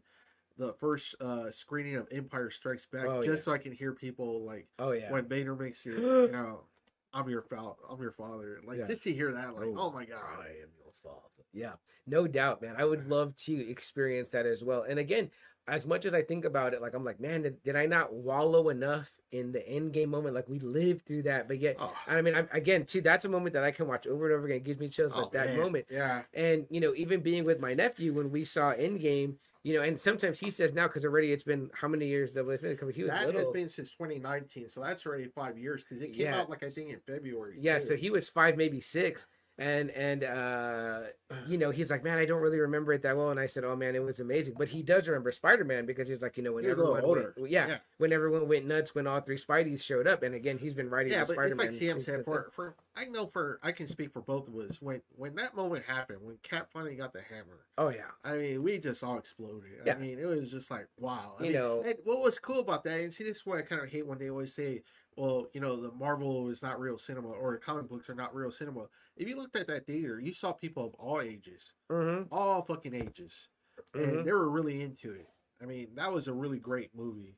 the 0.60 0.74
first 0.74 1.16
uh, 1.22 1.50
screening 1.50 1.96
of 1.96 2.08
Empire 2.12 2.52
Strikes 2.52 2.86
Back, 2.86 3.06
Oh, 3.08 3.24
just 3.24 3.40
yeah. 3.42 3.44
so 3.46 3.52
I 3.54 3.58
can 3.58 3.72
hear 3.72 3.94
people 3.94 4.44
like 4.46 4.68
Oh 4.78 4.92
yeah. 4.92 5.12
when 5.12 5.26
Vader 5.28 5.56
makes. 5.56 5.84
You 5.86 6.30
know, 6.32 6.66
I'm 7.14 7.28
your 7.30 7.42
fa- 7.42 7.74
I'm 7.90 8.00
your 8.00 8.12
father. 8.12 8.60
Like 8.64 8.78
Yeah. 8.78 8.86
just 8.88 9.02
to 9.04 9.14
hear 9.14 9.32
that, 9.32 9.56
like, 9.56 9.70
Oh, 9.70 9.76
oh, 9.88 9.92
my 9.92 10.06
god, 10.06 10.22
I 10.40 10.50
am 10.50 10.70
your 10.78 10.94
father. 11.02 11.24
Yeah, 11.54 11.74
no 12.06 12.28
doubt, 12.28 12.62
man. 12.62 12.76
I 12.78 12.86
would 12.86 13.08
love 13.08 13.36
to 13.46 13.70
experience 13.72 14.30
that 14.30 14.46
as 14.46 14.64
well. 14.64 14.84
And 14.84 15.00
again, 15.00 15.32
as 15.68 15.86
much 15.86 16.06
as 16.06 16.14
I 16.14 16.22
think 16.22 16.46
about 16.46 16.74
it, 16.74 16.82
like 16.82 16.94
I'm 16.94 17.04
like, 17.04 17.20
man, 17.20 17.44
did, 17.44 17.64
did 17.64 17.76
I 17.76 17.86
not 17.88 18.14
wallow 18.14 18.70
enough 18.70 19.10
in 19.32 19.52
the 19.52 19.68
end 19.68 19.94
game 19.94 20.10
moment? 20.10 20.36
Like 20.36 20.48
we 20.50 20.60
lived 20.60 21.06
through 21.06 21.24
that, 21.24 21.48
but 21.48 21.58
yet, 21.60 21.78
Oh, 21.80 21.96
I 22.08 22.22
mean, 22.22 22.36
I, 22.36 22.46
again, 22.52 22.86
too, 22.86 23.02
that's 23.02 23.26
a 23.26 23.30
moment 23.30 23.54
that 23.54 23.64
I 23.64 23.72
can 23.72 23.88
watch 23.88 24.06
over 24.06 24.26
and 24.26 24.36
over 24.36 24.46
again. 24.46 24.58
It 24.58 24.64
gives 24.66 24.80
me 24.80 24.90
chills. 24.90 25.14
oh, 25.16 25.22
but 25.22 25.32
that 25.32 25.48
man. 25.48 25.58
moment, 25.58 25.86
Yeah. 25.90 26.24
and 26.34 26.68
you 26.70 26.80
know, 26.82 26.94
even 26.96 27.22
being 27.22 27.44
with 27.46 27.60
my 27.60 27.74
nephew 27.74 28.14
when 28.14 28.30
we 28.30 28.46
saw 28.46 28.74
Endgame, 28.74 29.36
you 29.64 29.74
know, 29.74 29.82
and 29.82 30.00
sometimes 30.00 30.40
he 30.40 30.50
says 30.50 30.74
now 30.74 30.88
because 30.88 31.04
already 31.04 31.32
it's 31.32 31.44
been 31.44 31.70
how 31.74 31.88
many 31.88 32.08
years 32.08 32.34
that 32.34 32.48
it's 32.48 32.62
been? 32.62 32.78
He 32.94 33.04
was 33.04 33.12
That 33.12 33.26
little. 33.26 33.42
has 33.42 33.52
been 33.52 33.68
since 33.70 33.92
2019, 33.92 34.70
so 34.70 34.82
that's 34.82 35.06
already 35.06 35.28
five 35.28 35.58
years 35.58 35.84
because 35.84 36.02
it 36.02 36.14
came 36.14 36.26
Yeah. 36.28 36.40
out 36.42 36.50
like 36.50 36.64
I 36.64 36.70
think 36.70 36.90
in 36.92 37.00
February. 37.02 37.58
Yeah, 37.60 37.80
too. 37.80 37.88
so 37.88 37.96
he 37.96 38.10
was 38.10 38.30
five, 38.30 38.56
maybe 38.56 38.80
six, 38.80 39.28
and 39.60 39.92
and 39.92 40.24
uh, 40.24 41.00
you 41.48 41.58
know, 41.58 41.70
he's 41.70 41.92
like, 41.92 42.04
man, 42.04 42.18
I 42.18 42.26
don't 42.26 42.42
really 42.42 42.60
remember 42.60 42.94
it 42.94 43.02
that 43.04 43.16
well. 43.16 43.30
And 43.30 43.40
I 43.40 43.46
said, 43.46 43.64
oh 43.64 43.76
man, 43.76 43.96
it 43.96 44.02
was 44.04 44.20
amazing. 44.20 44.56
But 44.58 44.68
he 44.70 44.82
does 44.82 45.08
remember 45.08 45.32
Spider 45.32 45.64
Man 45.64 45.86
because 45.86 46.08
he's 46.08 46.22
like, 46.22 46.38
you 46.38 46.44
know, 46.44 46.54
when 46.54 46.64
He 46.64 46.70
was 46.70 46.80
a 46.80 46.82
everyone, 46.82 47.34
went, 47.38 47.52
yeah, 47.52 47.68
Yeah. 47.68 47.78
when 47.98 48.12
everyone 48.14 48.48
went 48.48 48.66
nuts 48.66 48.96
when 48.96 49.06
all 49.06 49.20
three 49.22 49.38
Spideys 49.38 49.84
showed 49.84 50.08
up. 50.08 50.24
And 50.24 50.34
again, 50.34 50.58
he's 50.58 50.74
been 50.74 50.90
writing 50.90 51.12
yeah, 51.12 51.20
the 51.20 51.28
but 51.28 51.34
Spider 51.34 51.48
it's 51.50 51.82
Man. 51.82 51.94
like 51.96 52.02
said. 52.04 52.26
For, 52.26 52.50
for 52.56 52.76
I 52.96 53.06
know 53.06 53.28
for 53.28 53.60
I 53.62 53.72
can 53.72 53.88
speak 53.88 54.12
for 54.12 54.22
both 54.22 54.48
of 54.48 54.56
us. 54.56 54.82
When 54.82 55.02
when 55.16 55.36
that 55.36 55.56
moment 55.56 55.86
happened, 55.86 56.20
when 56.22 56.38
Cap 56.42 56.70
finally 56.74 56.96
got 56.96 57.14
the 57.14 57.22
hammer, 57.22 57.66
oh 57.78 57.90
yeah, 57.90 58.12
I 58.24 58.38
mean, 58.38 58.64
we 58.64 58.78
just 58.78 59.04
all 59.04 59.18
exploded. 59.18 59.70
Yeah. 59.86 59.94
I 59.94 59.98
mean, 59.98 60.20
it 60.20 60.26
was 60.26 60.50
just 60.52 60.72
like 60.72 60.88
wow. 60.98 61.36
I 61.40 61.44
You 61.44 61.50
mean, 61.52 61.60
know- 61.60 61.84
and 61.86 61.96
what 62.06 62.22
was 62.22 62.40
cool 62.40 62.60
about 62.60 62.84
that, 62.86 63.00
and 63.02 63.14
see, 63.14 63.24
this 63.24 63.38
is 63.38 63.46
what 63.46 63.60
I 63.60 63.62
kind 63.62 63.82
of 63.82 63.90
hate 63.90 64.08
when 64.08 64.18
they 64.18 64.30
always 64.30 64.54
say, 64.54 64.84
"Well, 65.20 65.50
you 65.54 65.60
know, 65.60 65.76
the 65.76 65.92
Marvel 65.92 66.50
is 66.50 66.62
not 66.62 66.80
real 66.80 66.98
cinema, 66.98 67.28
or 67.30 67.52
the 67.52 67.58
comic 67.58 67.90
books 67.90 68.10
are 68.10 68.16
not 68.16 68.34
real 68.34 68.52
cinema." 68.52 68.88
If 69.18 69.28
you 69.28 69.36
looked 69.36 69.58
at 69.58 69.68
that 69.68 69.86
theater, 69.86 70.20
you 70.20 70.34
saw 70.34 70.54
people 70.54 70.86
of 70.86 70.96
all 70.96 71.20
ages, 71.22 71.74
mm-hmm. 71.92 72.34
all 72.34 72.62
fucking 72.62 72.94
ages, 72.94 73.50
and 73.94 74.06
Mhm. 74.06 74.24
they 74.24 74.32
were 74.32 74.50
really 74.50 74.82
into 74.82 75.12
it. 75.12 75.28
I 75.62 75.66
mean, 75.66 75.94
that 75.96 76.12
was 76.12 76.30
a 76.30 76.34
really 76.34 76.60
great 76.60 76.96
movie. 76.96 77.38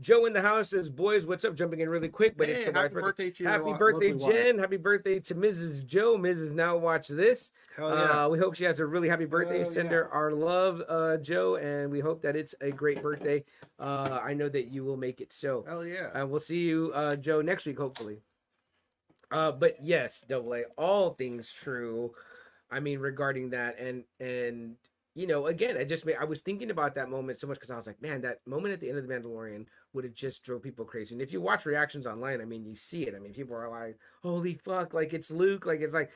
Joe 0.00 0.26
in 0.26 0.32
the 0.32 0.42
house 0.42 0.70
says, 0.70 0.90
boys, 0.90 1.24
what's 1.24 1.44
up? 1.44 1.54
Jumping 1.54 1.80
in 1.80 1.88
really 1.88 2.08
quick, 2.08 2.36
but 2.36 2.48
Hey, 2.48 2.54
it's 2.54 2.64
happy 2.66 2.78
wife's 2.78 2.94
birthday 2.94 3.30
to 3.30 3.44
Happy 3.44 3.64
lo- 3.64 3.78
birthday, 3.78 4.12
lovely 4.12 4.26
wife. 4.26 4.44
Jen. 4.44 4.58
Happy 4.58 4.76
birthday 4.76 5.20
to 5.20 5.34
Mrs. 5.36 5.86
Joe. 5.86 6.18
Mrs. 6.18 6.52
Now 6.52 6.76
watch 6.76 7.06
this. 7.06 7.52
Hell 7.76 7.90
yeah. 7.90 8.24
Uh, 8.24 8.28
we 8.28 8.38
hope 8.38 8.54
she 8.54 8.64
has 8.64 8.80
a 8.80 8.86
really 8.86 9.08
happy 9.08 9.24
birthday. 9.24 9.60
Hell 9.60 9.70
Send 9.70 9.90
yeah. 9.90 9.96
her 9.98 10.08
our 10.12 10.32
love, 10.32 10.82
uh, 10.88 11.18
Joe, 11.18 11.56
and 11.56 11.92
we 11.92 12.00
hope 12.00 12.22
that 12.22 12.34
it's 12.34 12.56
a 12.60 12.72
great 12.72 13.02
birthday. 13.02 13.44
Uh, 13.78 14.18
I 14.22 14.34
know 14.34 14.48
that 14.48 14.72
you 14.72 14.84
will 14.84 14.96
make 14.96 15.20
it 15.20 15.32
so. 15.32 15.64
Hell 15.66 15.86
yeah. 15.86 16.08
And 16.14 16.28
we'll 16.28 16.40
see 16.40 16.62
you, 16.62 16.90
uh, 16.94 17.14
Joe, 17.14 17.40
next 17.40 17.64
week, 17.64 17.78
hopefully. 17.78 18.18
Uh, 19.30 19.52
but 19.52 19.76
yes, 19.80 20.24
double 20.28 20.54
A, 20.54 20.64
all 20.76 21.10
things 21.10 21.52
true. 21.52 22.12
I 22.70 22.80
mean, 22.80 22.98
regarding 22.98 23.50
that, 23.50 23.78
and 23.78 24.04
and 24.18 24.76
you 25.14 25.26
know, 25.28 25.46
again, 25.46 25.76
I 25.76 25.84
just 25.84 26.04
made, 26.04 26.16
I 26.20 26.24
was 26.24 26.40
thinking 26.40 26.70
about 26.70 26.96
that 26.96 27.08
moment 27.08 27.38
so 27.38 27.46
much 27.46 27.56
because 27.56 27.70
I 27.70 27.76
was 27.76 27.86
like, 27.86 28.02
man, 28.02 28.22
that 28.22 28.40
moment 28.46 28.74
at 28.74 28.80
the 28.80 28.88
end 28.88 28.98
of 28.98 29.06
the 29.06 29.14
Mandalorian 29.14 29.66
would 29.94 30.04
have 30.04 30.14
just 30.14 30.42
drove 30.42 30.62
people 30.62 30.84
crazy. 30.84 31.14
And 31.14 31.22
if 31.22 31.32
you 31.32 31.40
watch 31.40 31.64
reactions 31.66 32.06
online, 32.06 32.40
I 32.40 32.44
mean, 32.44 32.64
you 32.64 32.74
see 32.74 33.04
it. 33.04 33.14
I 33.14 33.18
mean, 33.18 33.32
people 33.32 33.56
are 33.56 33.68
like, 33.68 33.98
holy 34.22 34.54
fuck, 34.54 34.92
like 34.94 35.12
it's 35.14 35.30
Luke, 35.30 35.66
like 35.66 35.80
it's 35.80 35.94
like, 35.94 36.10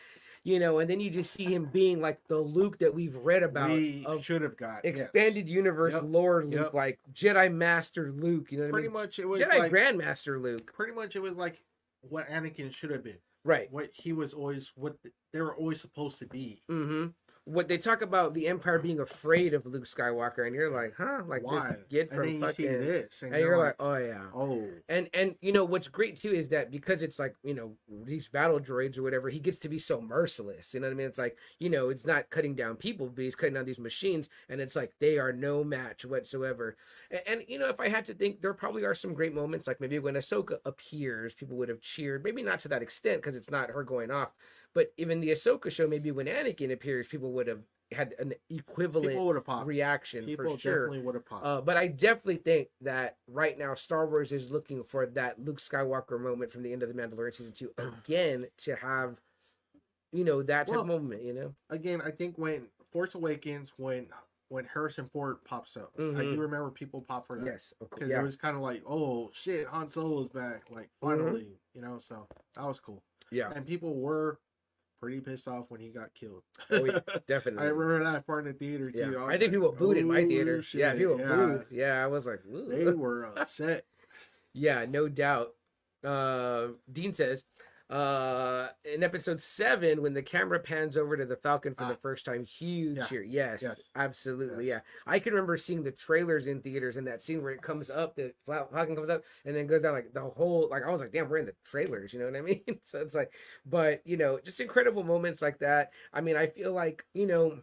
you 0.44 0.58
know, 0.58 0.78
and 0.78 0.88
then 0.88 1.00
you 1.00 1.10
just 1.10 1.32
see 1.32 1.44
him 1.44 1.66
being 1.72 2.00
like 2.00 2.20
the 2.28 2.38
Luke 2.38 2.78
that 2.78 2.94
we've 2.94 3.16
read 3.16 3.42
about 3.42 3.70
we 3.70 4.04
of 4.06 4.24
should 4.24 4.42
have 4.42 4.56
got 4.56 4.80
yes. 4.84 4.98
expanded 5.00 5.48
universe 5.48 5.92
Yep. 5.94 6.02
lore 6.06 6.44
Luke, 6.44 6.52
Yep. 6.54 6.74
like 6.74 6.98
Jedi 7.12 7.52
Master 7.52 8.12
Luke. 8.12 8.50
You 8.52 8.58
know 8.58 8.64
what 8.64 8.72
Pretty 8.72 8.88
I 8.88 8.90
mean? 8.90 9.00
much, 9.00 9.18
it 9.18 9.26
was 9.28 9.40
Jedi 9.40 9.58
like 9.58 9.72
Grandmaster 9.72 10.40
Luke. 10.40 10.72
pretty 10.74 10.92
much 10.92 11.16
it 11.16 11.20
was 11.20 11.34
like 11.34 11.62
what 12.02 12.28
Anakin 12.28 12.74
should 12.74 12.90
have 12.90 13.02
been. 13.04 13.18
Right. 13.44 13.70
What 13.72 13.90
he 13.92 14.12
was 14.12 14.34
always, 14.34 14.72
what 14.74 14.96
they 15.32 15.40
were 15.40 15.54
always 15.56 15.80
supposed 15.80 16.18
to 16.20 16.26
be. 16.26 16.62
Mm-hmm. 16.70 17.08
What 17.48 17.66
they 17.66 17.78
talk 17.78 18.02
about 18.02 18.34
the 18.34 18.46
Empire 18.46 18.78
being 18.78 19.00
afraid 19.00 19.54
of 19.54 19.64
Luke 19.64 19.86
Skywalker, 19.86 20.46
and 20.46 20.54
you're 20.54 20.70
like, 20.70 20.94
huh? 20.96 21.22
Like 21.26 21.42
Why? 21.42 21.68
this 21.68 21.78
kid 21.88 22.10
from 22.10 22.28
you 22.28 22.40
fucking. 22.40 22.66
this, 22.66 23.22
and, 23.22 23.32
and 23.32 23.42
you're 23.42 23.56
like, 23.56 23.76
oh 23.80 23.96
yeah. 23.96 24.26
oh, 24.34 24.68
And 24.88 25.08
and 25.14 25.34
you 25.40 25.52
know 25.52 25.64
what's 25.64 25.88
great 25.88 26.20
too 26.20 26.30
is 26.30 26.50
that 26.50 26.70
because 26.70 27.02
it's 27.02 27.18
like 27.18 27.34
you 27.42 27.54
know 27.54 27.72
these 28.04 28.28
battle 28.28 28.60
droids 28.60 28.98
or 28.98 29.02
whatever, 29.02 29.30
he 29.30 29.38
gets 29.38 29.58
to 29.60 29.68
be 29.70 29.78
so 29.78 29.98
merciless. 29.98 30.74
You 30.74 30.80
know 30.80 30.88
what 30.88 30.92
I 30.92 30.96
mean? 30.96 31.06
It's 31.06 31.18
like 31.18 31.38
you 31.58 31.70
know 31.70 31.88
it's 31.88 32.06
not 32.06 32.28
cutting 32.28 32.54
down 32.54 32.76
people, 32.76 33.06
but 33.06 33.22
he's 33.22 33.34
cutting 33.34 33.54
down 33.54 33.64
these 33.64 33.78
machines, 33.78 34.28
and 34.50 34.60
it's 34.60 34.76
like 34.76 34.92
they 35.00 35.18
are 35.18 35.32
no 35.32 35.64
match 35.64 36.04
whatsoever. 36.04 36.76
And, 37.10 37.22
and 37.26 37.44
you 37.48 37.58
know 37.58 37.68
if 37.68 37.80
I 37.80 37.88
had 37.88 38.04
to 38.06 38.14
think, 38.14 38.42
there 38.42 38.52
probably 38.52 38.84
are 38.84 38.94
some 38.94 39.14
great 39.14 39.34
moments, 39.34 39.66
like 39.66 39.80
maybe 39.80 39.98
when 39.98 40.14
Ahsoka 40.14 40.58
appears, 40.66 41.34
people 41.34 41.56
would 41.56 41.70
have 41.70 41.80
cheered. 41.80 42.24
Maybe 42.24 42.42
not 42.42 42.60
to 42.60 42.68
that 42.68 42.82
extent 42.82 43.22
because 43.22 43.36
it's 43.36 43.50
not 43.50 43.70
her 43.70 43.84
going 43.84 44.10
off, 44.10 44.32
but 44.78 44.92
even 44.96 45.18
the 45.18 45.30
Ahsoka 45.30 45.72
show, 45.72 45.88
maybe 45.88 46.12
when 46.12 46.26
Anakin 46.26 46.70
appears, 46.70 47.08
people 47.08 47.32
would 47.32 47.48
have 47.48 47.62
had 47.90 48.14
an 48.20 48.32
equivalent 48.48 49.10
people 49.10 49.26
would 49.26 49.34
have 49.34 49.44
popped. 49.44 49.66
reaction 49.66 50.24
People 50.24 50.52
for 50.52 50.58
sure. 50.60 50.78
definitely 50.84 51.04
would 51.04 51.16
have 51.16 51.26
popped. 51.26 51.44
Uh, 51.44 51.60
but 51.60 51.76
I 51.76 51.88
definitely 51.88 52.36
think 52.36 52.68
that 52.82 53.16
right 53.26 53.58
now 53.58 53.74
Star 53.74 54.06
Wars 54.06 54.30
is 54.30 54.52
looking 54.52 54.84
for 54.84 55.04
that 55.06 55.44
Luke 55.44 55.58
Skywalker 55.58 56.20
moment 56.20 56.52
from 56.52 56.62
the 56.62 56.72
end 56.72 56.84
of 56.84 56.88
the 56.88 56.94
Mandalorian 56.94 57.34
season 57.34 57.52
two 57.52 57.72
again 57.78 58.46
to 58.58 58.76
have, 58.76 59.20
you 60.12 60.22
know, 60.22 60.42
that 60.44 60.68
type 60.68 60.74
Well, 60.74 60.82
of 60.82 60.86
moment. 60.86 61.24
You 61.24 61.32
know, 61.32 61.54
Again, 61.70 62.00
I 62.00 62.12
think 62.12 62.38
when 62.38 62.68
Force 62.92 63.16
Awakens, 63.16 63.72
when 63.78 64.06
when 64.48 64.64
Harrison 64.64 65.08
Ford 65.12 65.38
pops 65.44 65.76
up, 65.76 65.90
I 65.98 66.00
Mhm. 66.00 66.30
do 66.30 66.40
remember 66.40 66.70
people 66.70 67.02
pop 67.02 67.26
for 67.26 67.36
that. 67.36 67.44
yes, 67.46 67.74
Because 67.80 68.08
yeah, 68.10 68.20
it 68.20 68.22
was 68.22 68.36
kind 68.36 68.54
of 68.54 68.62
like, 68.62 68.84
oh 68.86 69.32
shit, 69.34 69.66
Han 69.66 69.88
Solo's 69.88 70.28
back, 70.28 70.70
like 70.70 70.88
finally, 71.00 71.48
you 71.74 71.80
know. 71.80 71.98
So 71.98 72.28
that 72.54 72.64
was 72.64 72.78
cool, 72.78 73.02
yeah, 73.32 73.50
and 73.56 73.66
people 73.66 73.96
were 73.96 74.38
pretty 75.00 75.20
pissed 75.20 75.48
off 75.48 75.66
when 75.68 75.80
he 75.80 75.88
got 75.88 76.12
killed. 76.14 76.42
Oh, 76.70 76.84
yeah, 76.84 77.00
definitely. 77.26 77.62
I 77.66 77.70
remember 77.70 78.04
that 78.12 78.26
part 78.26 78.46
in 78.46 78.52
the 78.52 78.58
theater 78.58 78.90
too. 78.90 79.12
was 79.14 79.22
I 79.22 79.30
think 79.38 79.42
like, 79.42 79.50
people 79.52 79.72
booed 79.72 79.96
in 79.96 80.06
my 80.08 80.22
"Oh, 80.22 80.28
theater. 80.28 80.56
yeah, 80.72 80.90
shit, 80.90 80.98
people 80.98 81.18
yeah." 81.18 81.26
booed. 81.28 81.66
Yeah, 81.70 82.02
I 82.02 82.06
was 82.06 82.26
like, 82.26 82.40
They 82.44 82.90
were 82.92 83.26
upset. 83.36 83.84
yeah, 84.52 84.84
no 84.88 85.08
doubt. 85.08 85.54
Uh, 86.04 86.68
Dean 86.92 87.12
says, 87.12 87.44
uh, 87.90 88.68
in 88.84 89.02
episode 89.02 89.40
seven, 89.40 90.02
when 90.02 90.12
the 90.12 90.22
camera 90.22 90.60
pans 90.60 90.96
over 90.96 91.16
to 91.16 91.24
the 91.24 91.36
Falcon 91.36 91.74
for 91.74 91.84
the 91.86 91.94
Ah. 91.94 91.98
first 92.02 92.24
time, 92.24 92.44
huge 92.44 92.98
Yeah. 92.98 93.04
cheer. 93.06 93.22
Yes, 93.22 93.62
Yes. 93.62 93.80
absolutely. 93.94 94.66
Yes. 94.66 94.82
Yeah, 94.84 95.12
I 95.12 95.18
can 95.18 95.32
remember 95.32 95.56
seeing 95.56 95.82
the 95.82 95.92
trailers 95.92 96.46
in 96.48 96.60
theaters 96.60 96.96
and 96.98 97.06
that 97.06 97.22
scene 97.22 97.42
where 97.42 97.52
it 97.52 97.62
comes 97.62 97.88
up, 97.90 98.14
the 98.16 98.34
Falcon 98.44 98.94
comes 98.94 99.08
up 99.08 99.24
and 99.44 99.56
then 99.56 99.66
goes 99.66 99.82
down 99.82 99.94
like 99.94 100.12
the 100.12 100.20
whole. 100.20 100.68
Like 100.70 100.82
I 100.84 100.90
was 100.90 101.00
like, 101.00 101.12
damn, 101.12 101.28
we're 101.28 101.38
in 101.38 101.46
the 101.46 101.56
trailers. 101.64 102.12
You 102.12 102.18
know 102.20 102.26
what 102.26 102.36
I 102.36 102.40
mean? 102.42 102.62
so 102.82 103.00
it's 103.00 103.14
like, 103.14 103.32
but 103.64 104.02
you 104.06 104.16
know, 104.16 104.38
just 104.38 104.60
incredible 104.60 105.02
moments 105.04 105.40
like 105.40 105.58
that. 105.60 105.92
I 106.12 106.20
mean, 106.20 106.36
I 106.36 106.46
feel 106.48 106.72
like 106.72 107.04
you 107.14 107.26
know. 107.26 107.62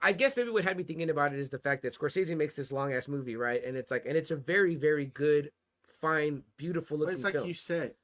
I- 0.00 0.12
guess 0.12 0.36
maybe 0.38 0.48
what 0.48 0.64
had 0.64 0.76
me 0.78 0.84
thinking 0.84 1.10
about 1.10 1.34
it 1.34 1.38
is 1.38 1.50
the 1.50 1.58
fact 1.58 1.82
that 1.82 1.92
Scorsese 1.92 2.34
makes 2.34 2.56
this 2.56 2.72
long 2.72 2.94
ass 2.94 3.08
movie, 3.08 3.36
right? 3.36 3.62
And 3.62 3.76
it's 3.76 3.90
like, 3.90 4.06
and 4.06 4.16
it's 4.16 4.30
a 4.30 4.36
very, 4.36 4.74
very 4.74 5.06
good, 5.06 5.52
fine, 5.86 6.44
beautiful 6.56 6.96
But 6.96 7.00
looking 7.00 7.14
it's 7.16 7.24
like 7.24 7.34
film. 7.34 7.46
you 7.48 7.52
said, 7.52 7.94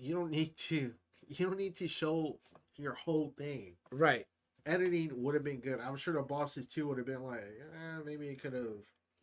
you 0.00 0.14
don't 0.14 0.30
need 0.30 0.56
to. 0.56 0.92
You 1.28 1.46
don't 1.46 1.58
need 1.58 1.76
to 1.76 1.86
show 1.88 2.38
your 2.76 2.94
whole 2.94 3.32
thing. 3.36 3.74
Right. 3.92 4.26
Editing 4.66 5.10
would 5.22 5.34
have 5.34 5.44
been 5.44 5.60
good. 5.60 5.78
I'm 5.80 5.96
sure 5.96 6.14
the 6.14 6.22
bosses 6.22 6.66
too 6.66 6.88
would 6.88 6.98
have 6.98 7.06
been 7.06 7.22
like, 7.22 7.40
eh, 7.40 8.00
maybe 8.04 8.28
it 8.28 8.40
could 8.40 8.52
have 8.52 8.66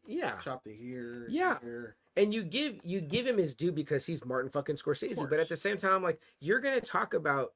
Yeah. 0.06 0.38
chopped 0.38 0.68
it 0.68 0.76
here. 0.76 1.26
Yeah. 1.30 1.60
Here. 1.62 1.96
And 2.16 2.34
you 2.34 2.44
give 2.44 2.80
you 2.84 3.02
give 3.02 3.28
him 3.28 3.38
his 3.38 3.54
due 3.54 3.72
because 3.72 4.06
he's 4.06 4.24
Martin 4.26 4.50
fucking 4.50 4.78
Scorsese. 4.78 5.30
But 5.30 5.40
at 5.40 5.50
the 5.50 5.58
same 5.58 5.78
time, 5.78 6.02
like 6.02 6.22
you're 6.40 6.60
gonna 6.60 6.82
talk 6.82 7.14
about 7.14 7.54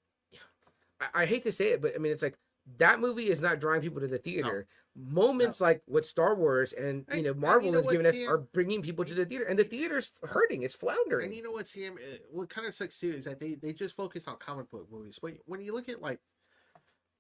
I, 0.99 1.21
I 1.21 1.25
hate 1.25 1.43
to 1.43 1.51
say 1.51 1.69
it, 1.71 1.81
but 1.81 1.95
I 1.95 1.97
mean 1.97 2.12
it's 2.12 2.21
like 2.21 2.38
that 2.77 2.99
movie 2.99 3.29
is 3.29 3.41
not 3.41 3.60
drawing 3.60 3.81
people 3.81 4.01
to 4.01 4.07
the 4.07 4.17
theater. 4.19 4.67
Moments 4.95 5.62
like 5.62 5.82
what 5.86 6.06
Star 6.06 6.36
Wars 6.36 6.73
and 6.73 7.06
you 7.10 7.13
And- 7.15 7.23
know 7.23 7.32
and 7.32 7.39
Marvel 7.39 7.65
you 7.67 7.71
know 7.71 7.82
has 7.82 7.91
given 7.91 8.06
us 8.06 8.27
are 8.27 8.39
bringing 8.39 8.82
people 8.82 9.06
to 9.06 9.13
the 9.13 9.25
theater, 9.25 9.45
and 9.45 9.58
the 9.58 9.63
theater's 9.63 10.12
hurting. 10.23 10.63
It's 10.63 10.75
floundering. 10.75 11.27
And 11.27 11.36
you 11.36 11.41
know 11.43 11.51
what, 11.51 11.67
Sam? 11.67 11.93
Uh, 11.97 12.17
What 12.30 12.49
kind 12.49 12.67
of 12.67 12.75
sucks 12.75 12.99
too 12.99 13.13
is 13.13 13.23
that 13.25 13.39
they 13.39 13.56
they 13.56 13.71
just 13.73 13.95
focus 13.95 14.27
on 14.27 14.36
comic 14.38 14.69
book 14.69 14.88
movies. 14.91 15.17
But 15.21 15.36
when 15.45 15.62
you 15.62 15.73
look 15.73 15.88
at 15.88 16.01
like 16.01 16.19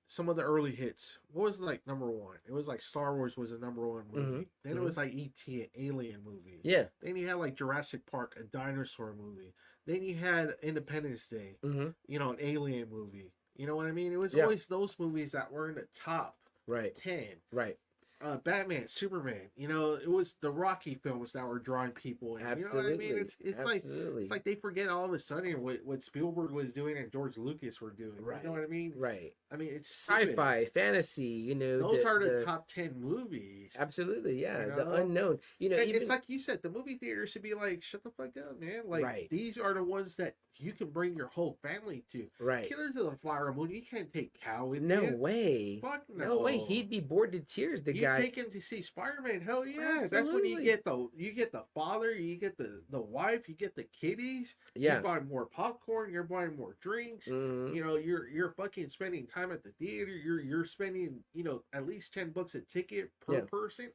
some 0.07 0.27
of 0.27 0.35
the 0.35 0.41
early 0.43 0.75
hits, 0.75 1.19
what 1.31 1.43
was 1.43 1.61
like 1.61 1.87
number 1.87 2.11
one? 2.11 2.35
It 2.45 2.51
was 2.51 2.67
like 2.67 2.81
Star 2.81 3.15
Wars 3.15 3.37
was 3.37 3.53
a 3.53 3.57
number 3.57 3.87
one 3.87 4.03
movie. 4.11 4.49
Then 4.65 4.73
it 4.75 4.79
mhm. 4.79 4.83
was 4.83 4.97
like 4.97 5.13
E.T. 5.13 5.61
an 5.61 5.69
Alien 5.77 6.21
movie. 6.25 6.59
yeah. 6.63 6.87
Then 7.01 7.15
you 7.15 7.27
had 7.29 7.37
like 7.37 7.55
Jurassic 7.55 8.05
Park, 8.05 8.35
a 8.37 8.43
dinosaur 8.43 9.15
movie. 9.15 9.53
Then 9.85 10.03
you 10.03 10.15
had 10.15 10.55
Independence 10.61 11.27
Day, 11.27 11.55
hmm 11.63 11.89
you 12.07 12.19
know, 12.19 12.31
an 12.31 12.37
alien 12.41 12.89
movie. 12.89 13.31
You 13.55 13.67
know 13.67 13.77
what 13.77 13.87
I 13.87 13.91
mean? 13.93 14.11
It 14.11 14.19
was 14.19 14.33
Yeah. 14.33 14.43
always 14.43 14.67
those 14.67 14.99
movies 14.99 15.31
that 15.31 15.49
were 15.49 15.69
in 15.69 15.75
the 15.75 15.87
top 15.95 16.37
Right. 16.71 16.95
ten. 16.95 17.27
Right. 17.51 17.77
uh, 18.23 18.37
Batman, 18.37 18.87
Superman. 18.87 19.49
You 19.55 19.67
know, 19.67 19.93
it 19.95 20.09
was 20.09 20.35
the 20.41 20.51
Rocky 20.51 20.93
films 21.01 21.31
that 21.33 21.43
were 21.43 21.57
drawing 21.59 21.91
people 21.91 22.37
in. 22.37 22.45
You 22.57 22.65
know 22.65 22.75
what 22.75 22.85
I 22.85 22.95
mean? 22.95 23.17
It's 23.17 23.35
it's 23.39 23.57
like 23.59 23.83
it's 23.85 24.29
like 24.29 24.43
they 24.43 24.55
forget 24.55 24.89
all 24.89 25.05
of 25.05 25.13
a 25.13 25.19
sudden 25.19 25.59
what, 25.61 25.79
what 25.83 26.03
Spielberg 26.03 26.51
was 26.51 26.71
doing 26.71 26.97
and 26.97 27.11
George 27.11 27.37
Lucas 27.37 27.81
were 27.81 27.89
doing. 27.91 28.21
Right. 28.21 28.41
You 28.43 28.47
know 28.49 28.53
what 28.53 28.63
I 28.63 28.67
mean? 28.67 28.93
right. 28.95 29.33
I 29.51 29.55
mean, 29.57 29.69
it's. 29.73 29.89
Sci-fi, 29.89 30.65
fantasy. 30.65 31.23
You 31.23 31.55
know, 31.55 31.79
Those 31.79 32.05
are 32.05 32.19
the, 32.19 32.45
top 32.45 32.67
ten 32.67 32.93
movies. 32.99 33.75
Absolutely, 33.77 34.39
yeah. 34.41 34.65
You 34.65 34.75
The 34.75 34.91
unknown. 34.91 35.39
You 35.59 35.69
know, 35.69 35.79
even 35.79 36.01
it's 36.01 36.09
like 36.09 36.23
you 36.27 36.39
said, 36.39 36.61
the 36.61 36.69
movie 36.69 36.97
theater 36.97 37.25
should 37.25 37.41
be 37.41 37.55
like, 37.55 37.81
shut 37.81 38.03
the 38.03 38.11
fuck 38.11 38.37
up, 38.37 38.59
man. 38.59 38.83
Like 38.85 39.03
Right. 39.03 39.27
these 39.31 39.57
are 39.57 39.73
the 39.73 39.83
ones 39.83 40.15
that 40.17 40.35
you 40.61 40.73
can 40.73 40.89
bring 40.89 41.15
your 41.15 41.27
whole 41.27 41.57
family 41.61 42.03
to. 42.11 42.27
right. 42.39 42.67
Killers 42.69 42.95
of 42.95 43.05
the 43.05 43.15
Flower 43.17 43.53
Moon, 43.53 43.69
you 43.71 43.81
can't 43.81 44.11
take 44.13 44.39
Cal 44.39 44.69
with 44.69 44.81
No 44.81 45.01
you. 45.03 45.17
way. 45.17 45.79
Fuck 45.81 46.03
no. 46.13 46.25
No 46.25 46.37
way. 46.39 46.57
He'd 46.59 46.89
be 46.89 46.99
bored 46.99 47.31
to 47.33 47.39
tears. 47.39 47.83
The 47.83 47.93
guy. 47.93 48.17
you 48.17 48.23
take 48.23 48.35
him 48.37 48.51
to 48.51 48.61
see 48.61 48.81
Spider 48.81 49.21
Man. 49.21 49.41
Hell 49.41 49.65
yeah! 49.65 50.01
Absolutely. 50.03 50.07
That's 50.09 50.27
when 50.33 50.45
you 50.45 50.63
get 50.63 50.83
the 50.85 51.07
you 51.15 51.31
get 51.33 51.51
the 51.51 51.63
father, 51.73 52.11
you 52.13 52.35
get 52.37 52.57
the 52.57 52.81
the 52.89 53.01
wife, 53.01 53.49
you 53.49 53.55
get 53.55 53.75
the 53.75 53.85
kiddies. 53.99 54.55
yeah. 54.75 54.97
You 54.97 55.03
buy 55.03 55.19
more 55.21 55.45
popcorn. 55.47 56.11
You're 56.11 56.23
buying 56.23 56.55
more 56.55 56.75
drinks. 56.81 57.27
Mhm. 57.27 57.75
You 57.75 57.83
know, 57.83 57.95
you're 57.97 58.27
you're 58.27 58.51
fucking 58.51 58.89
spending 58.89 59.25
time 59.27 59.51
at 59.51 59.63
the 59.63 59.71
theater. 59.79 60.11
You're 60.11 60.41
you're 60.41 60.65
spending 60.65 61.19
you 61.33 61.43
know 61.43 61.63
at 61.73 61.85
least 61.87 62.13
ten 62.13 62.29
bucks 62.31 62.55
a 62.55 62.61
ticket 62.61 63.11
per 63.25 63.33
Yeah. 63.35 63.41
person. 63.41 63.89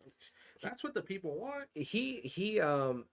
That's 0.62 0.82
what 0.82 0.94
the 0.94 1.02
people 1.02 1.38
want. 1.38 1.66
he 1.74 2.20
he 2.20 2.60
um 2.60 3.04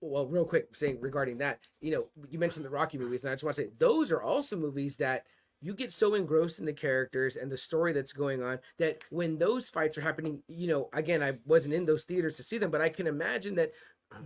well 0.00 0.26
real 0.26 0.44
quick 0.44 0.74
saying 0.74 0.98
regarding 1.00 1.38
that 1.38 1.66
you 1.80 1.90
know 1.92 2.06
you 2.30 2.38
mentioned 2.38 2.64
the 2.64 2.70
rocky 2.70 2.96
movies 2.98 3.22
and 3.24 3.30
i 3.30 3.34
just 3.34 3.44
want 3.44 3.54
to 3.56 3.62
say 3.62 3.68
those 3.78 4.10
are 4.10 4.22
also 4.22 4.56
movies 4.56 4.96
that 4.96 5.26
you 5.62 5.74
get 5.74 5.92
so 5.92 6.14
engrossed 6.14 6.58
in 6.58 6.64
the 6.64 6.72
characters 6.72 7.36
and 7.36 7.52
the 7.52 7.56
story 7.56 7.92
that's 7.92 8.12
going 8.12 8.42
on 8.42 8.58
that 8.78 9.02
when 9.10 9.38
those 9.38 9.68
fights 9.68 9.98
are 9.98 10.02
happening 10.02 10.42
you 10.48 10.66
know 10.68 10.88
again 10.94 11.22
i 11.22 11.32
wasn't 11.44 11.72
in 11.74 11.84
those 11.84 12.04
theaters 12.04 12.36
to 12.36 12.42
see 12.42 12.56
them 12.58 12.70
but 12.70 12.80
i 12.80 12.88
can 12.88 13.06
imagine 13.06 13.54
that 13.54 13.70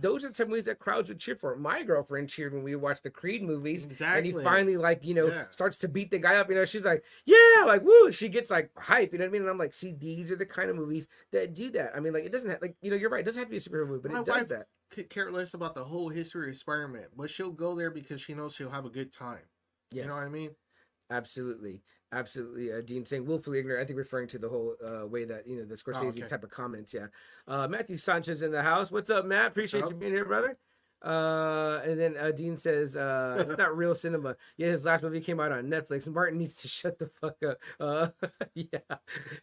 those 0.01 0.25
are 0.25 0.33
some 0.33 0.49
movies 0.49 0.65
that 0.65 0.79
crowds 0.79 1.09
would 1.09 1.19
cheer 1.19 1.35
for. 1.35 1.55
My 1.55 1.83
girlfriend 1.83 2.27
cheered 2.27 2.55
when 2.55 2.63
we 2.63 2.75
watched 2.75 3.03
the 3.03 3.11
Creed 3.11 3.43
movies, 3.43 3.85
Exactly. 3.85 4.31
and 4.31 4.39
he 4.39 4.43
finally 4.43 4.77
like 4.77 5.05
you 5.05 5.13
know 5.13 5.27
Yeah. 5.27 5.43
starts 5.51 5.77
to 5.77 5.87
beat 5.87 6.09
the 6.09 6.17
guy 6.17 6.37
up. 6.37 6.49
You 6.49 6.55
know, 6.55 6.65
she's 6.65 6.83
like, 6.83 7.03
yeah, 7.27 7.63
like 7.67 7.83
woo. 7.83 8.09
She 8.11 8.27
gets 8.27 8.49
like 8.49 8.71
hype. 8.79 9.13
You 9.13 9.19
know 9.19 9.25
what 9.25 9.29
I 9.29 9.31
mean? 9.33 9.41
And 9.43 9.51
I'm 9.51 9.59
like, 9.59 9.75
see, 9.75 9.93
these 9.93 10.31
are 10.31 10.35
the 10.35 10.45
kind 10.47 10.71
of 10.71 10.75
movies 10.75 11.05
that 11.31 11.53
do 11.53 11.69
that. 11.69 11.91
I 11.95 11.99
mean, 11.99 12.13
like 12.13 12.23
it 12.23 12.31
doesn't 12.31 12.49
have 12.49 12.63
like 12.63 12.75
you 12.81 12.89
know, 12.89 12.97
you're 12.97 13.11
right. 13.11 13.19
It 13.19 13.25
doesn't 13.25 13.39
have 13.39 13.47
to 13.47 13.51
be 13.51 13.57
a 13.57 13.59
superhero 13.59 13.87
movie, 13.87 13.99
but 14.01 14.11
My 14.13 14.19
it 14.21 14.25
does 14.25 14.35
wife- 14.37 14.47
that. 14.49 14.65
Could 14.95 15.09
care 15.09 15.29
less 15.29 15.53
about 15.53 15.75
the 15.75 15.83
whole 15.83 16.07
history 16.07 16.49
of 16.49 16.55
Spider 16.55 17.09
but 17.17 17.29
she'll 17.29 17.51
go 17.51 17.75
there 17.75 17.91
because 17.91 18.21
she 18.21 18.33
knows 18.33 18.55
she'll 18.55 18.69
have 18.69 18.85
a 18.85 18.89
good 18.89 19.11
time. 19.11 19.41
Yes, 19.91 20.03
You 20.03 20.09
know 20.09 20.15
what 20.15 20.23
I 20.23 20.29
mean? 20.29 20.51
absolutely, 21.09 21.83
absolutely. 22.13 22.71
Uh, 22.71 22.79
Dean 22.79 23.03
saying 23.03 23.25
willfully 23.25 23.59
ignorant. 23.59 23.83
I 23.83 23.85
think 23.85 23.97
referring 23.99 24.29
to 24.29 24.39
the 24.39 24.47
whole 24.47 24.77
uh, 24.81 25.05
way 25.05 25.25
that 25.25 25.45
you 25.45 25.57
know 25.57 25.65
the 25.65 25.75
Scorsese 25.75 26.01
Oh, 26.01 26.07
okay. 26.07 26.21
type 26.21 26.45
of 26.45 26.49
comments. 26.49 26.93
Yeah. 26.93 27.07
Uh, 27.45 27.67
Matthew 27.67 27.97
Sanchez 27.97 28.41
in 28.41 28.51
the 28.51 28.63
house. 28.63 28.89
What's 28.89 29.09
up, 29.09 29.25
Matt? 29.25 29.47
Appreciate 29.47 29.83
up? 29.83 29.89
you 29.89 29.97
being 29.97 30.13
here, 30.13 30.23
brother. 30.23 30.57
Uh, 31.03 31.81
and 31.85 31.99
then 31.99 32.15
uh, 32.19 32.31
Dean 32.31 32.57
says, 32.57 32.95
uh, 32.95 33.37
it's 33.39 33.55
not 33.57 33.75
real 33.77 33.93
cinema. 33.93 34.35
Yeah, 34.57 34.69
his 34.69 34.85
last 34.85 35.03
movie 35.03 35.21
came 35.21 35.39
out 35.39 35.51
on 35.51 35.65
Netflix. 35.65 36.07
Martin 36.11 36.39
needs 36.39 36.55
to 36.61 36.67
shut 36.69 36.97
the 36.97 37.07
fuck 37.21 37.37
up. 37.43 37.57
Uh, 37.79 38.07
yeah. 38.55 38.79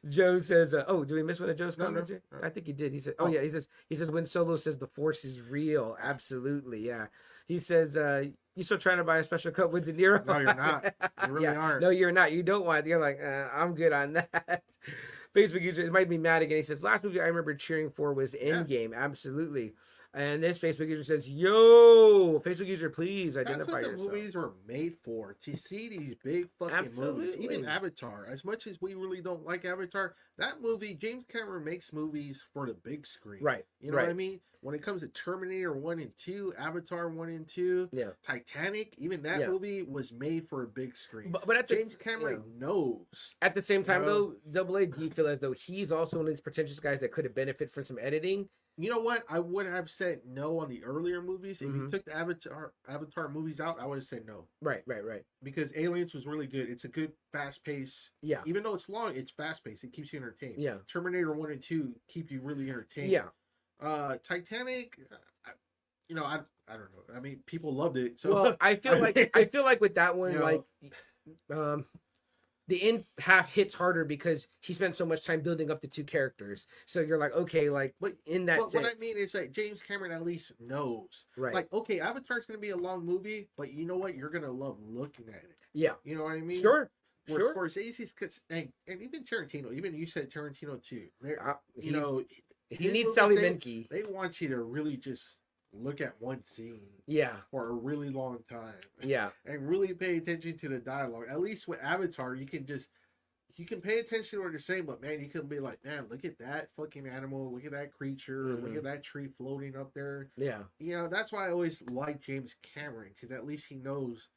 Joe 0.08 0.40
says, 0.40 0.74
uh, 0.74 0.84
oh, 0.88 1.04
do 1.04 1.14
we 1.14 1.22
miss 1.22 1.38
one 1.40 1.50
of 1.50 1.56
Joe's 1.56 1.78
No, 1.78 1.84
no, 1.84 1.88
comments 1.90 2.10
here? 2.10 2.22
I 2.42 2.48
think 2.48 2.66
he 2.66 2.72
did. 2.72 2.92
He 2.92 3.00
said, 3.00 3.14
oh, 3.18 3.26
Oh. 3.26 3.28
yeah, 3.28 3.42
he 3.42 3.48
says, 3.50 3.68
he 3.88 3.94
says, 3.94 4.10
when 4.10 4.26
Solo 4.26 4.56
says 4.56 4.78
the 4.78 4.88
force 4.88 5.24
is 5.24 5.40
real. 5.40 5.96
Absolutely. 6.02 6.80
Yeah. 6.86 7.06
He 7.46 7.58
says, 7.58 7.96
uh, 7.96 8.24
you 8.56 8.64
still 8.64 8.78
trying 8.78 8.96
to 8.98 9.04
buy 9.04 9.18
a 9.18 9.24
special 9.24 9.52
cup 9.52 9.70
with 9.72 9.84
De 9.84 9.92
Niro? 9.92 10.24
No, 10.26 10.38
you're 10.38 10.54
not. 10.54 10.94
You 11.26 11.32
really 11.32 11.46
aren't. 11.46 11.80
No, 11.82 11.90
you're 11.90 12.12
not. 12.12 12.32
You 12.32 12.42
don't 12.42 12.66
want. 12.66 12.86
You're 12.86 13.00
like, 13.00 13.20
uh, 13.22 13.48
I'm 13.54 13.74
good 13.74 13.92
on 13.92 14.14
that. 14.14 14.62
Facebook 15.34 15.62
user 15.62 15.82
it 15.82 15.92
might 15.92 16.10
be 16.10 16.18
mad 16.18 16.42
again. 16.42 16.58
He 16.58 16.62
says, 16.62 16.82
last 16.82 17.04
movie 17.04 17.20
I 17.20 17.24
remember 17.26 17.54
cheering 17.54 17.90
for 17.90 18.12
was 18.12 18.34
Yeah. 18.38 18.56
Endgame. 18.56 18.94
Absolutely. 18.94 19.72
And 20.14 20.42
this 20.42 20.58
Facebook 20.60 20.88
user 20.88 21.04
says, 21.04 21.28
Yo, 21.30 22.38
Facebook 22.40 22.66
user, 22.66 22.90
please 22.90 23.36
identify 23.36 23.80
That's 23.80 23.88
what 23.88 23.98
the 23.98 24.04
movies 24.04 24.34
were 24.34 24.52
made 24.66 24.96
for 25.02 25.36
to 25.42 25.56
see 25.56 25.88
these 25.88 26.14
big 26.22 26.48
fucking 26.58 26.92
movies. 26.98 27.36
Even 27.38 27.64
Avatar, 27.64 28.26
as 28.30 28.44
much 28.44 28.66
as 28.66 28.78
we 28.82 28.94
really 28.94 29.22
don't 29.22 29.46
like 29.46 29.64
Avatar, 29.64 30.14
that 30.36 30.60
movie 30.60 30.94
James 30.94 31.24
Cameron 31.32 31.64
makes 31.64 31.94
movies 31.94 32.42
for 32.52 32.66
the 32.66 32.74
big 32.74 33.06
screen. 33.06 33.42
Right. 33.42 33.64
You 33.80 33.90
know 33.90 33.96
right. 33.96 34.04
what 34.04 34.10
I 34.10 34.14
mean? 34.14 34.40
When 34.60 34.74
it 34.76 34.82
comes 34.82 35.00
to 35.00 35.08
Terminator 35.08 35.72
1 35.72 35.98
and 35.98 36.12
2, 36.18 36.54
Avatar 36.56 37.08
1 37.08 37.28
and 37.30 37.48
2, 37.48 37.88
Yeah. 37.90 38.10
Titanic, 38.22 38.94
even 38.98 39.22
that 39.22 39.40
Yeah. 39.40 39.48
movie 39.48 39.82
was 39.82 40.12
made 40.12 40.46
for 40.48 40.62
a 40.62 40.68
big 40.68 40.94
screen. 40.94 41.32
But, 41.32 41.46
but 41.46 41.56
at 41.56 41.66
the, 41.66 41.76
James 41.76 41.96
Cameron 41.96 42.44
knows. 42.58 43.34
at 43.40 43.54
the 43.54 43.62
same 43.62 43.82
time, 43.82 44.02
you 44.02 44.08
know? 44.08 44.26
though, 44.28 44.36
Double 44.52 44.76
A, 44.76 44.86
do 44.86 45.02
you 45.02 45.10
feel 45.10 45.26
as 45.26 45.40
though 45.40 45.52
he's 45.52 45.90
also 45.90 46.18
one 46.18 46.26
of 46.26 46.32
these 46.32 46.40
pretentious 46.42 46.78
guys 46.78 47.00
that 47.00 47.12
could 47.12 47.24
have 47.24 47.34
benefited 47.34 47.72
from 47.72 47.82
some 47.84 47.98
editing? 47.98 48.48
You 48.78 48.88
know 48.90 49.00
what? 49.00 49.24
I 49.28 49.38
would 49.38 49.66
have 49.66 49.90
said 49.90 50.20
no 50.26 50.58
on 50.58 50.68
the 50.68 50.82
earlier 50.82 51.20
movies. 51.20 51.60
If 51.60 51.68
you 51.68 51.82
Mhm. 51.82 51.90
took 51.90 52.04
the 52.06 52.16
Avatar 52.16 52.72
Avatar 52.88 53.28
movies 53.28 53.60
out, 53.60 53.78
I 53.78 53.86
would 53.86 53.96
have 53.96 54.04
said 54.04 54.24
no. 54.26 54.48
Right, 54.62 54.82
right, 54.86 55.04
right. 55.04 55.24
Because 55.42 55.72
Aliens 55.76 56.14
was 56.14 56.26
really 56.26 56.46
good. 56.46 56.70
It's 56.70 56.84
a 56.84 56.88
good 56.88 57.12
fast 57.32 57.64
pace. 57.64 58.10
Yeah. 58.22 58.42
Even 58.46 58.62
though 58.62 58.74
it's 58.74 58.88
long, 58.88 59.14
it's 59.14 59.30
fast 59.30 59.62
paced. 59.62 59.84
It 59.84 59.92
keeps 59.92 60.12
you 60.12 60.18
entertained. 60.18 60.62
Yeah. 60.62 60.78
Terminator 60.88 61.32
1 61.34 61.50
and 61.52 61.62
2 61.62 61.94
keep 62.08 62.30
you 62.30 62.40
really 62.40 62.70
entertained. 62.70 63.10
Yeah. 63.10 63.28
Uh 63.78 64.16
Titanic, 64.22 64.98
I, 65.44 65.50
you 66.08 66.16
know, 66.16 66.24
I 66.24 66.40
I 66.66 66.72
don't 66.76 66.92
know. 66.92 67.14
I 67.14 67.20
mean, 67.20 67.42
people 67.44 67.74
loved 67.74 67.98
it. 67.98 68.18
So 68.18 68.34
well, 68.42 68.56
I 68.60 68.76
feel 68.76 68.98
like 69.00 69.36
I 69.36 69.44
feel 69.44 69.64
like 69.64 69.80
with 69.82 69.96
that 69.96 70.16
one, 70.16 70.32
You 70.32 70.38
know- 70.38 70.44
like 70.44 70.64
um 71.50 71.86
the 72.68 72.82
end 72.82 73.04
half 73.18 73.52
hits 73.52 73.74
harder 73.74 74.04
because 74.04 74.46
he 74.60 74.72
spent 74.72 74.94
so 74.96 75.04
much 75.04 75.24
time 75.26 75.40
building 75.40 75.70
up 75.70 75.80
the 75.80 75.88
two 75.88 76.04
characters. 76.04 76.66
So 76.86 77.00
you're 77.00 77.18
like, 77.18 77.32
okay, 77.32 77.68
like 77.70 77.94
But- 78.00 78.16
in 78.26 78.46
that 78.46 78.58
but 78.60 78.70
sense, 78.72 78.84
what 78.84 78.94
I 78.96 78.98
mean 78.98 79.16
is 79.16 79.34
like 79.34 79.50
James 79.52 79.82
Cameron 79.82 80.12
at 80.12 80.22
least 80.24 80.52
knows. 80.60 81.26
right? 81.36 81.54
Like, 81.54 81.72
okay, 81.72 82.00
Avatar's 82.00 82.46
gonna 82.46 82.58
be 82.60 82.70
a 82.70 82.76
long 82.76 83.04
movie, 83.04 83.48
but 83.56 83.72
you 83.72 83.84
know 83.84 83.96
what? 83.96 84.14
You're 84.14 84.30
gonna 84.30 84.50
love 84.50 84.78
looking 84.80 85.28
at 85.28 85.42
it. 85.42 85.56
yeah, 85.74 85.92
You 86.04 86.16
know 86.16 86.24
what 86.24 86.34
I 86.34 86.40
mean? 86.40 86.60
sure, 86.60 86.90
Where 87.26 87.38
sure. 87.40 87.54
Scorsese's, 87.54 88.12
cause, 88.12 88.40
and, 88.50 88.72
and 88.86 89.02
even 89.02 89.24
Tarantino, 89.24 89.74
even 89.74 89.94
you 89.94 90.06
said 90.06 90.30
Tarantino 90.30 90.82
too. 90.82 91.08
Uh, 91.44 91.54
you 91.76 91.92
know, 91.92 92.22
he 92.70 92.88
needs 92.90 93.14
Sally 93.14 93.36
Menke. 93.36 93.88
They 93.88 94.04
want 94.04 94.40
you 94.40 94.48
to 94.48 94.62
really 94.62 94.96
just 94.96 95.36
look 95.72 96.00
at 96.00 96.14
one 96.20 96.44
scene 96.44 96.86
Yeah, 97.06 97.36
for 97.50 97.70
a 97.70 97.72
really 97.72 98.10
long 98.10 98.38
time 98.48 98.74
yeah, 99.02 99.30
and 99.46 99.68
really 99.68 99.94
pay 99.94 100.16
attention 100.18 100.56
to 100.58 100.68
the 100.68 100.78
dialogue. 100.78 101.24
At 101.30 101.40
least 101.40 101.66
with 101.68 101.80
Avatar, 101.82 102.34
you 102.34 102.46
can 102.46 102.66
just 102.66 102.90
you 103.56 103.66
can 103.66 103.80
pay 103.82 103.98
attention 103.98 104.38
to 104.38 104.42
what 104.44 104.52
they're 104.52 104.58
saying, 104.58 104.86
but 104.86 105.02
man, 105.02 105.20
you 105.20 105.28
can 105.28 105.46
be 105.46 105.60
like, 105.60 105.84
man, 105.84 106.06
look 106.08 106.24
at 106.24 106.38
that 106.38 106.68
fucking 106.74 107.06
animal, 107.06 107.52
look 107.52 107.66
at 107.66 107.72
that 107.72 107.92
creature, 107.92 108.54
look 108.56 108.72
Mhm. 108.72 108.76
at 108.78 108.82
that 108.84 109.02
tree 109.02 109.28
floating 109.28 109.76
up 109.76 109.92
there. 109.92 110.30
yeah. 110.36 110.62
You 110.78 110.96
know, 110.96 111.08
that's 111.08 111.32
why 111.32 111.48
I 111.48 111.50
always 111.50 111.82
like 111.82 112.20
James 112.22 112.54
Cameron 112.62 113.12
because 113.14 113.30
at 113.30 113.44
least 113.46 113.66
he 113.66 113.76
knows. 113.76 114.28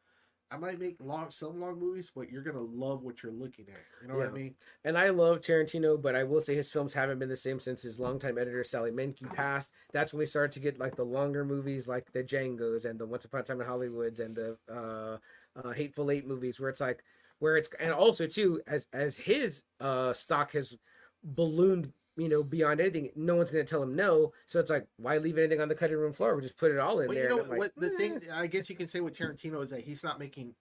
I 0.52 0.58
might 0.58 0.80
make 0.80 0.98
long 1.00 1.32
some 1.32 1.60
long 1.60 1.80
movies, 1.80 2.12
but 2.16 2.30
you're 2.30 2.44
gonna 2.44 2.62
love 2.62 3.04
what 3.04 3.24
you're 3.24 3.32
looking 3.32 3.66
at. 3.68 3.82
You 4.02 4.08
know 4.08 4.18
what 4.18 4.28
I 4.28 4.32
mean? 4.32 4.56
And 4.84 4.98
I 4.98 5.10
love 5.10 5.42
Tarantino, 5.42 6.00
but 6.00 6.16
I 6.16 6.24
will 6.24 6.40
say 6.42 6.56
his 6.56 6.72
films 6.72 6.94
haven't 6.94 7.20
been 7.20 7.30
the 7.30 7.38
same 7.38 7.60
since 7.60 7.82
his 7.82 8.00
longtime 8.00 8.38
editor 8.38 8.64
Sally 8.64 8.92
Menke 8.92 9.34
passed. 9.34 9.72
That's 9.92 10.14
when 10.14 10.20
we 10.20 10.26
started 10.28 10.52
to 10.54 10.60
get 10.60 10.80
like 10.80 10.96
the 10.96 11.04
longer 11.04 11.44
movies, 11.44 11.88
like 11.88 12.12
the 12.12 12.24
Django's 12.24 12.86
and 12.86 13.00
the 13.00 13.08
Once 13.08 13.26
Upon 13.26 13.42
a 13.42 13.44
Time 13.44 13.60
in 13.60 13.68
Hollywoods 13.68 14.20
and 14.20 14.36
the 14.36 14.58
uh, 14.72 15.18
uh, 15.60 15.72
Hateful 15.72 16.12
Eight 16.12 16.28
movies, 16.28 16.60
where 16.60 16.70
it's 16.70 16.82
like, 16.82 17.04
where 17.40 17.58
it's 17.58 17.70
and 17.80 17.92
also 17.92 18.28
too 18.28 18.62
as 18.68 18.86
as 18.94 19.18
his 19.18 19.64
uh, 19.80 20.14
stock 20.14 20.54
has 20.54 20.78
ballooned, 21.24 21.92
you 22.18 22.30
know, 22.30 22.44
beyond 22.44 22.80
anything. 22.80 23.10
No 23.16 23.36
one's 23.36 23.52
gonna 23.52 23.64
tell 23.64 23.84
him 23.84 23.96
no, 23.96 24.34
so 24.48 24.60
it's 24.60 24.70
like, 24.70 24.88
why 24.98 25.18
leave 25.18 25.38
anything 25.38 25.62
on 25.62 25.68
the 25.68 25.76
cutting 25.76 25.98
room 25.98 26.14
floor? 26.14 26.36
We 26.36 26.42
just 26.42 26.58
put 26.58 26.72
it 26.72 26.78
all 26.80 27.00
in 27.00 27.08
Well, 27.08 27.16
there. 27.16 27.24
you 27.30 27.38
know 27.38 27.44
what? 27.44 27.60
like, 27.60 27.72
the 27.78 27.94
"Eh." 27.94 27.98
thing 27.98 28.22
I 28.32 28.48
guess 28.48 28.70
you 28.70 28.76
can 28.76 28.88
say 28.88 29.02
with 29.02 29.18
Tarantino 29.18 29.64
is 29.64 29.70
that 29.72 29.82
he's 29.82 30.04
not 30.04 30.20
making 30.20 30.56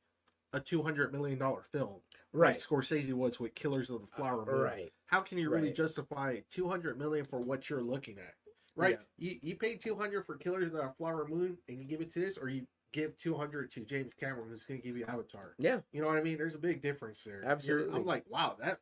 a 0.53 0.61
two 0.61 0.83
hundred 0.83 1.13
million 1.13 1.39
dollar 1.39 1.63
film, 1.63 2.01
right, 2.33 2.55
Like 2.55 2.61
Scorsese 2.61 3.13
was 3.13 3.41
with 3.41 3.55
Killers 3.55 3.91
of 3.91 4.01
the 4.03 4.07
Flower 4.17 4.45
Moon. 4.47 4.61
right, 4.61 4.93
How 5.07 5.21
can 5.21 5.39
you 5.39 5.51
really 5.51 5.69
Right. 5.69 5.75
justify 5.77 6.41
two 6.51 6.69
hundred 6.69 6.99
million 6.99 7.25
for 7.25 7.41
what 7.41 7.69
you're 7.71 7.83
looking 7.83 8.19
at? 8.19 8.35
Right? 8.77 8.99
You 9.19 9.37
you 9.43 9.57
pay 9.57 9.77
two 9.77 9.95
hundred 9.95 10.27
for 10.27 10.37
Killers 10.37 10.67
of 10.67 10.73
the 10.73 10.93
Flower 10.99 11.27
Moon 11.29 11.59
and 11.69 11.79
you 11.79 11.85
give 11.85 12.01
it 12.01 12.11
to 12.13 12.21
this, 12.21 12.37
or 12.39 12.49
you 12.49 12.67
give 12.93 13.17
two 13.19 13.35
hundred 13.37 13.71
to 13.73 13.81
James 13.85 14.13
Cameron 14.19 14.49
who's 14.51 14.65
going 14.65 14.81
to 14.81 14.87
give 14.87 14.97
you 14.97 15.05
Avatar. 15.07 15.55
yeah, 15.59 15.81
You 15.93 16.01
know 16.01 16.07
what 16.07 16.17
I 16.17 16.23
mean? 16.23 16.37
There's 16.39 16.55
a 16.55 16.59
big 16.59 16.81
difference 16.83 17.25
there. 17.25 17.39
You're- 17.41 17.49
Absolutely. 17.53 17.97
I'm 17.99 18.07
like, 18.07 18.25
wow, 18.29 18.57
that 18.61 18.79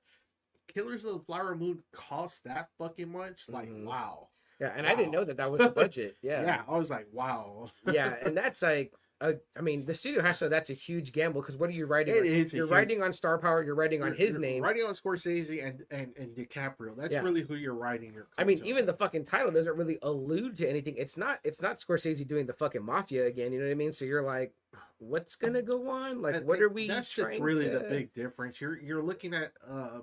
Killers 0.69 1.05
of 1.05 1.15
the 1.15 1.21
Flower 1.25 1.55
Moon 1.55 1.83
cost 1.93 2.45
that 2.45 2.69
fucking 2.79 3.11
much? 3.11 3.43
Like, 3.49 3.69
Mhm. 3.69 3.85
wow. 3.85 4.29
yeah. 4.61 4.73
And 4.77 4.87
I 4.87 4.95
didn't 4.95 5.13
know 5.13 5.25
that 5.25 5.37
that 5.39 5.51
was 5.51 5.61
the 5.61 5.69
budget. 5.91 6.17
Yeah. 6.23 6.43
Yeah, 6.43 6.63
I 6.69 6.79
was 6.79 6.91
like, 6.91 7.07
wow. 7.13 7.71
yeah, 7.93 8.15
and 8.25 8.37
that's 8.37 8.63
like, 8.63 8.93
uh, 9.21 9.35
I 9.57 9.61
mean, 9.61 9.85
the 9.85 9.95
studio 9.95 10.21
has 10.21 10.41
to. 10.41 10.49
That's 10.49 10.71
a 10.71 10.75
huge 10.75 11.13
gamble 11.13 11.43
because 11.43 11.57
what 11.57 11.71
are 11.71 11.73
you 11.73 11.87
writing? 11.87 12.17
It 12.17 12.21
on? 12.23 12.27
is 12.27 12.53
a 12.53 12.57
You're 12.57 12.67
huge- 12.67 12.73
writing 12.73 13.03
on 13.05 13.13
star 13.13 13.39
power. 13.39 13.63
You're 13.63 13.77
writing 13.77 14.03
on 14.03 14.15
his 14.17 14.31
you're 14.31 14.41
name. 14.41 14.65
Writing 14.65 14.83
on 14.83 14.95
Scorsese 14.95 15.65
and 15.65 15.85
and 15.93 16.13
and 16.17 16.35
DiCaprio. 16.37 16.97
That's 16.97 17.13
Yeah. 17.13 17.23
really 17.23 17.43
who 17.43 17.55
you're 17.55 17.73
writing 17.77 18.13
your. 18.15 18.27
I 18.37 18.43
mean, 18.43 18.59
cult 18.59 18.69
even 18.69 18.85
the 18.85 18.95
fucking 18.95 19.23
title 19.25 19.53
doesn't 19.53 19.77
really 19.77 19.97
allude 20.03 20.57
to 20.59 20.69
anything. 20.69 20.97
It's 20.97 21.17
not. 21.17 21.39
It's 21.45 21.63
not 21.63 21.79
Scorsese 21.79 22.27
doing 22.27 22.47
the 22.47 22.53
fucking 22.53 22.83
mafia 22.85 23.27
again. 23.27 23.53
You 23.53 23.61
know 23.61 23.67
what 23.67 23.71
I 23.71 23.75
mean? 23.77 23.93
So 23.93 24.05
you're 24.05 24.25
like, 24.25 24.55
what's 24.99 25.37
gonna 25.37 25.63
go 25.63 25.89
on? 25.89 26.21
Like, 26.21 26.43
what 26.43 26.61
are 26.61 26.69
we? 26.69 26.89
That's 26.89 27.13
just 27.13 27.39
really 27.41 27.69
the 27.69 27.79
big 27.89 28.13
difference. 28.15 28.61
You're 28.61 28.81
you're 28.81 29.05
looking 29.05 29.35
at 29.35 29.53
uh, 29.65 30.01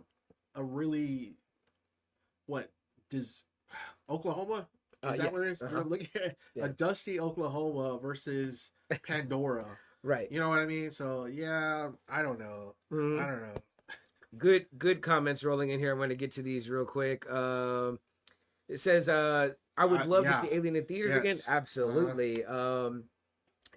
a 0.56 0.64
really 0.64 1.36
what 2.48 2.72
does 3.10 3.44
Oklahoma? 4.10 4.68
Is 5.04 5.10
Uh, 5.10 5.12
that 5.12 5.24
yes, 5.24 5.32
where 5.34 5.44
it 5.44 5.52
is? 5.54 5.62
uh-huh. 5.62 5.76
You're 5.76 5.84
looking 5.86 6.08
at 6.16 6.36
Yeah. 6.56 6.66
a 6.66 6.70
dusty 6.70 7.20
Oklahoma 7.20 8.00
versus 8.02 8.72
Pandora. 9.08 9.78
Right. 10.04 10.32
you 10.32 10.40
know 10.40 10.50
what 10.50 10.60
I 10.60 10.66
mean? 10.66 10.92
So 10.92 11.26
yeah, 11.26 11.90
I 12.08 12.22
don't 12.22 12.40
know. 12.40 12.76
Mhm. 12.92 13.20
I 13.22 13.28
don't 13.28 13.42
know. 13.42 13.62
good 14.38 14.66
good 14.78 15.02
comments 15.02 15.44
rolling 15.44 15.70
in 15.72 15.80
here. 15.80 15.92
I'm 15.92 15.98
going 15.98 16.10
to 16.10 16.16
get 16.16 16.32
to 16.34 16.42
these 16.42 16.70
real 16.70 16.86
quick. 16.86 17.30
Um, 17.30 18.00
it 18.68 18.80
says, 18.80 19.10
uh, 19.10 19.54
"I 19.76 19.86
would 19.86 20.02
Uh, 20.02 20.06
love 20.06 20.24
yeah. 20.26 20.42
to 20.42 20.48
see 20.48 20.54
Alien 20.54 20.76
in 20.78 20.86
theaters 20.86 21.16
again." 21.18 21.36
Yes. 21.38 21.48
Uh-huh. 21.48 21.58
Absolutely. 21.58 22.46
Um, 22.46 23.10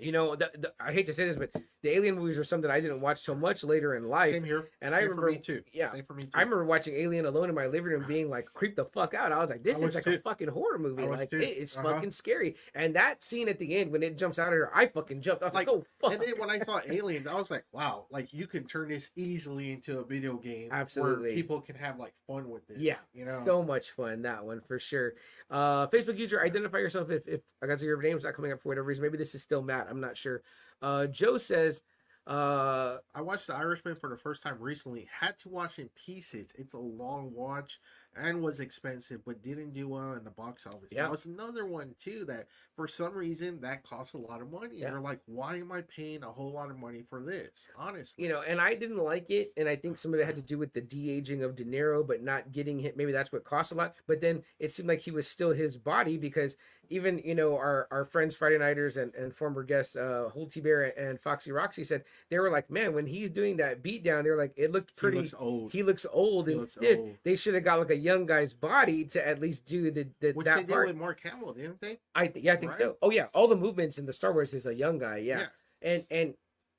you 0.02 0.12
know, 0.12 0.34
the, 0.36 0.50
the, 0.58 0.72
I 0.80 0.92
hate 0.92 1.06
to 1.06 1.12
say 1.14 1.26
this, 1.26 1.36
but 1.36 1.50
the 1.82 1.90
Alien 1.96 2.16
movies 2.16 2.38
are 2.38 2.44
something 2.44 2.70
I 2.70 2.80
didn't 2.80 3.00
watch 3.00 3.22
so 3.22 3.34
much 3.34 3.64
later 3.64 3.94
in 3.94 4.08
life. 4.08 4.32
Same 4.32 4.44
here. 4.44 4.68
and 4.80 4.94
I 4.94 5.00
remember- 5.00 5.22
for 5.22 5.30
me 5.32 5.38
too. 5.38 5.62
yeah, 5.72 5.92
Same 5.92 6.04
for 6.04 6.14
me 6.14 6.24
too. 6.24 6.30
I 6.34 6.40
remember 6.40 6.64
watching 6.64 6.94
Alien 6.94 7.26
alone 7.26 7.48
in 7.48 7.54
my 7.54 7.66
living 7.66 7.84
room, 7.92 8.04
being 8.06 8.28
like 8.30 8.46
creeped 8.52 8.76
the 8.76 8.84
fuck 8.86 9.14
out. 9.14 9.32
I 9.32 9.38
was 9.38 9.50
like, 9.50 9.62
"This 9.62 9.78
is 9.78 9.94
like 9.94 10.06
a 10.06 10.18
fucking 10.18 10.48
horror 10.48 10.78
movie. 10.78 11.02
Like 11.04 11.32
it, 11.32 11.42
it's 11.42 11.76
Uh-huh. 11.76 11.94
fucking 11.94 12.10
scary." 12.10 12.56
And 12.74 12.94
that 12.96 13.22
scene 13.22 13.48
at 13.48 13.58
the 13.58 13.76
end 13.76 13.90
when 13.92 14.02
it 14.02 14.18
jumps 14.18 14.38
out 14.38 14.48
of 14.48 14.54
her, 14.54 14.70
I 14.74 14.86
fucking 14.86 15.22
jumped. 15.22 15.42
I 15.42 15.46
was 15.46 15.54
like, 15.54 15.66
Like, 15.66 15.76
"Oh 15.76 15.84
fuck!" 16.00 16.12
And 16.12 16.22
then 16.22 16.34
when 16.38 16.50
I 16.50 16.58
saw 16.60 16.80
Alien, 16.88 17.28
I 17.28 17.34
was 17.34 17.50
like, 17.50 17.64
wow, 17.72 18.06
like 18.10 18.32
you 18.32 18.46
can 18.46 18.64
turn 18.66 18.88
this 18.88 19.10
easily 19.16 19.72
into 19.72 19.98
a 20.00 20.04
video 20.04 20.36
game. 20.36 20.68
Absolutely. 20.72 21.28
Where 21.28 21.34
people 21.36 21.60
can 21.60 21.76
have 21.76 21.98
like 21.98 22.14
fun 22.26 22.48
with 22.48 22.66
this. 22.66 22.78
Yeah. 22.78 22.96
You 23.12 23.24
know? 23.24 23.42
so 23.44 23.62
much 23.62 23.90
fun 23.92 24.22
that 24.22 24.44
one 24.44 24.60
for 24.66 24.78
sure 24.78 25.12
uh 25.50 25.86
facebook 25.88 26.16
user 26.18 26.40
identify 26.42 26.78
yourself 26.78 27.10
if, 27.10 27.26
if 27.28 27.40
i 27.62 27.66
got 27.66 27.78
to 27.78 27.84
your 27.84 28.00
name's 28.00 28.24
not 28.24 28.34
coming 28.34 28.52
up 28.52 28.60
for 28.62 28.68
whatever 28.68 28.86
reason 28.86 29.02
maybe 29.02 29.18
this 29.18 29.34
is 29.34 29.42
still 29.42 29.62
matt 29.62 29.88
i'm 29.92 30.00
not 30.00 30.16
sure 30.16 30.42
uh 30.82 31.06
joe 31.06 31.38
says 31.38 31.82
uh 32.26 32.98
I 33.16 33.20
watched 33.20 33.48
The 33.48 33.56
Irishman 33.56 33.96
for 33.96 34.08
the 34.08 34.16
first 34.16 34.44
time 34.44 34.56
recently. 34.60 35.08
Had 35.10 35.36
to 35.40 35.48
watch 35.48 35.80
in 35.80 35.90
pieces. 36.06 36.50
It's 36.54 36.72
a 36.72 36.78
long 36.78 37.32
watch 37.34 37.80
and 38.14 38.42
was 38.42 38.60
expensive, 38.60 39.24
but 39.24 39.42
didn't 39.42 39.72
do 39.72 39.88
well 39.88 40.12
in 40.12 40.22
the 40.22 40.30
box 40.30 40.64
office. 40.64 40.90
Yeah. 40.92 41.02
That 41.02 41.10
was 41.10 41.24
another 41.24 41.66
one 41.66 41.96
too 42.00 42.24
that 42.26 42.46
for 42.76 42.86
some 42.86 43.14
reason 43.14 43.60
that 43.62 43.82
costs 43.82 44.14
a 44.14 44.18
lot 44.18 44.40
of 44.40 44.52
money. 44.52 44.76
Yeah. 44.76 44.86
And 44.86 44.92
you're 44.94 45.00
like, 45.02 45.18
why 45.26 45.56
am 45.56 45.72
I 45.72 45.80
paying 45.80 46.22
a 46.22 46.30
whole 46.30 46.52
lot 46.52 46.70
of 46.70 46.78
money 46.78 47.02
for 47.10 47.20
this? 47.24 47.50
Honestly. 47.76 48.22
you 48.22 48.30
know 48.30 48.42
and 48.42 48.60
i 48.60 48.74
didn't 48.74 49.02
like 49.02 49.28
it 49.30 49.52
and 49.56 49.68
i 49.68 49.74
think 49.74 49.98
some 49.98 50.14
of 50.14 50.20
it 50.20 50.26
had 50.26 50.36
to 50.36 50.42
do 50.42 50.58
with 50.58 50.72
the 50.74 50.80
de-aging 50.80 51.42
of 51.42 51.56
de 51.56 51.64
niro 51.64 52.06
but 52.06 52.22
not 52.22 52.52
getting 52.52 52.78
hit 52.78 52.96
maybe 52.96 53.10
that's 53.10 53.32
what 53.32 53.42
cost 53.44 53.72
a 53.72 53.74
lot 53.74 53.94
but 54.06 54.20
then 54.20 54.44
it 54.60 54.70
seemed 54.70 54.88
like 54.88 55.00
he 55.00 55.10
was 55.10 55.26
still 55.26 55.50
his 55.52 55.76
body 55.76 56.16
because 56.16 56.56
even 56.92 57.20
you 57.24 57.34
know 57.34 57.54
our 57.56 57.88
our 57.90 58.04
friends 58.04 58.36
friday 58.36 58.58
nighters 58.58 58.96
and, 58.96 59.14
and 59.14 59.34
former 59.34 59.62
guests 59.62 59.96
uh 59.96 60.28
holty 60.34 60.62
bear 60.62 60.96
and 60.98 61.18
foxy 61.20 61.50
roxy 61.50 61.82
said 61.84 62.04
they 62.30 62.38
were 62.38 62.50
like 62.50 62.70
man 62.70 62.94
when 62.94 63.06
he's 63.06 63.30
doing 63.30 63.56
that 63.56 63.82
beat 63.82 64.04
down 64.04 64.22
they're 64.24 64.36
like 64.36 64.52
it 64.56 64.70
looked 64.72 64.90
He 64.90 64.94
pretty 64.96 65.16
looks 65.18 65.34
old. 65.38 65.72
he 65.72 65.82
looks 65.82 66.06
old 66.12 66.46
He 66.46 66.52
and 66.52 66.60
looks 66.60 66.72
stiff. 66.74 66.98
old. 66.98 67.16
They 67.24 67.36
should 67.36 67.54
have 67.54 67.64
got 67.64 67.78
like 67.78 67.90
a 67.90 67.96
young 67.96 68.26
guy's 68.26 68.52
body 68.54 69.04
to 69.06 69.26
at 69.26 69.40
least 69.40 69.66
do 69.66 69.90
the, 69.90 70.08
the 70.20 70.32
Which 70.32 70.44
that 70.44 70.56
they 70.56 70.62
did 70.64 70.70
part. 70.72 70.86
with 70.88 70.96
Mark 70.96 71.20
Hamill, 71.22 71.52
didn't 71.54 71.80
they? 71.80 71.98
I 72.14 72.26
th- 72.28 72.44
yeah, 72.44 72.52
I 72.52 72.56
think 72.56 72.74
so. 72.74 72.96
Oh 73.02 73.10
yeah, 73.10 73.26
all 73.34 73.48
the 73.48 73.56
movements 73.56 73.98
in 73.98 74.06
the 74.06 74.12
Star 74.12 74.32
Wars 74.32 74.54
is 74.54 74.66
a 74.66 74.74
young 74.74 74.98
guy. 74.98 75.16
Yeah. 75.18 75.46
and 75.80 76.04
and 76.10 76.34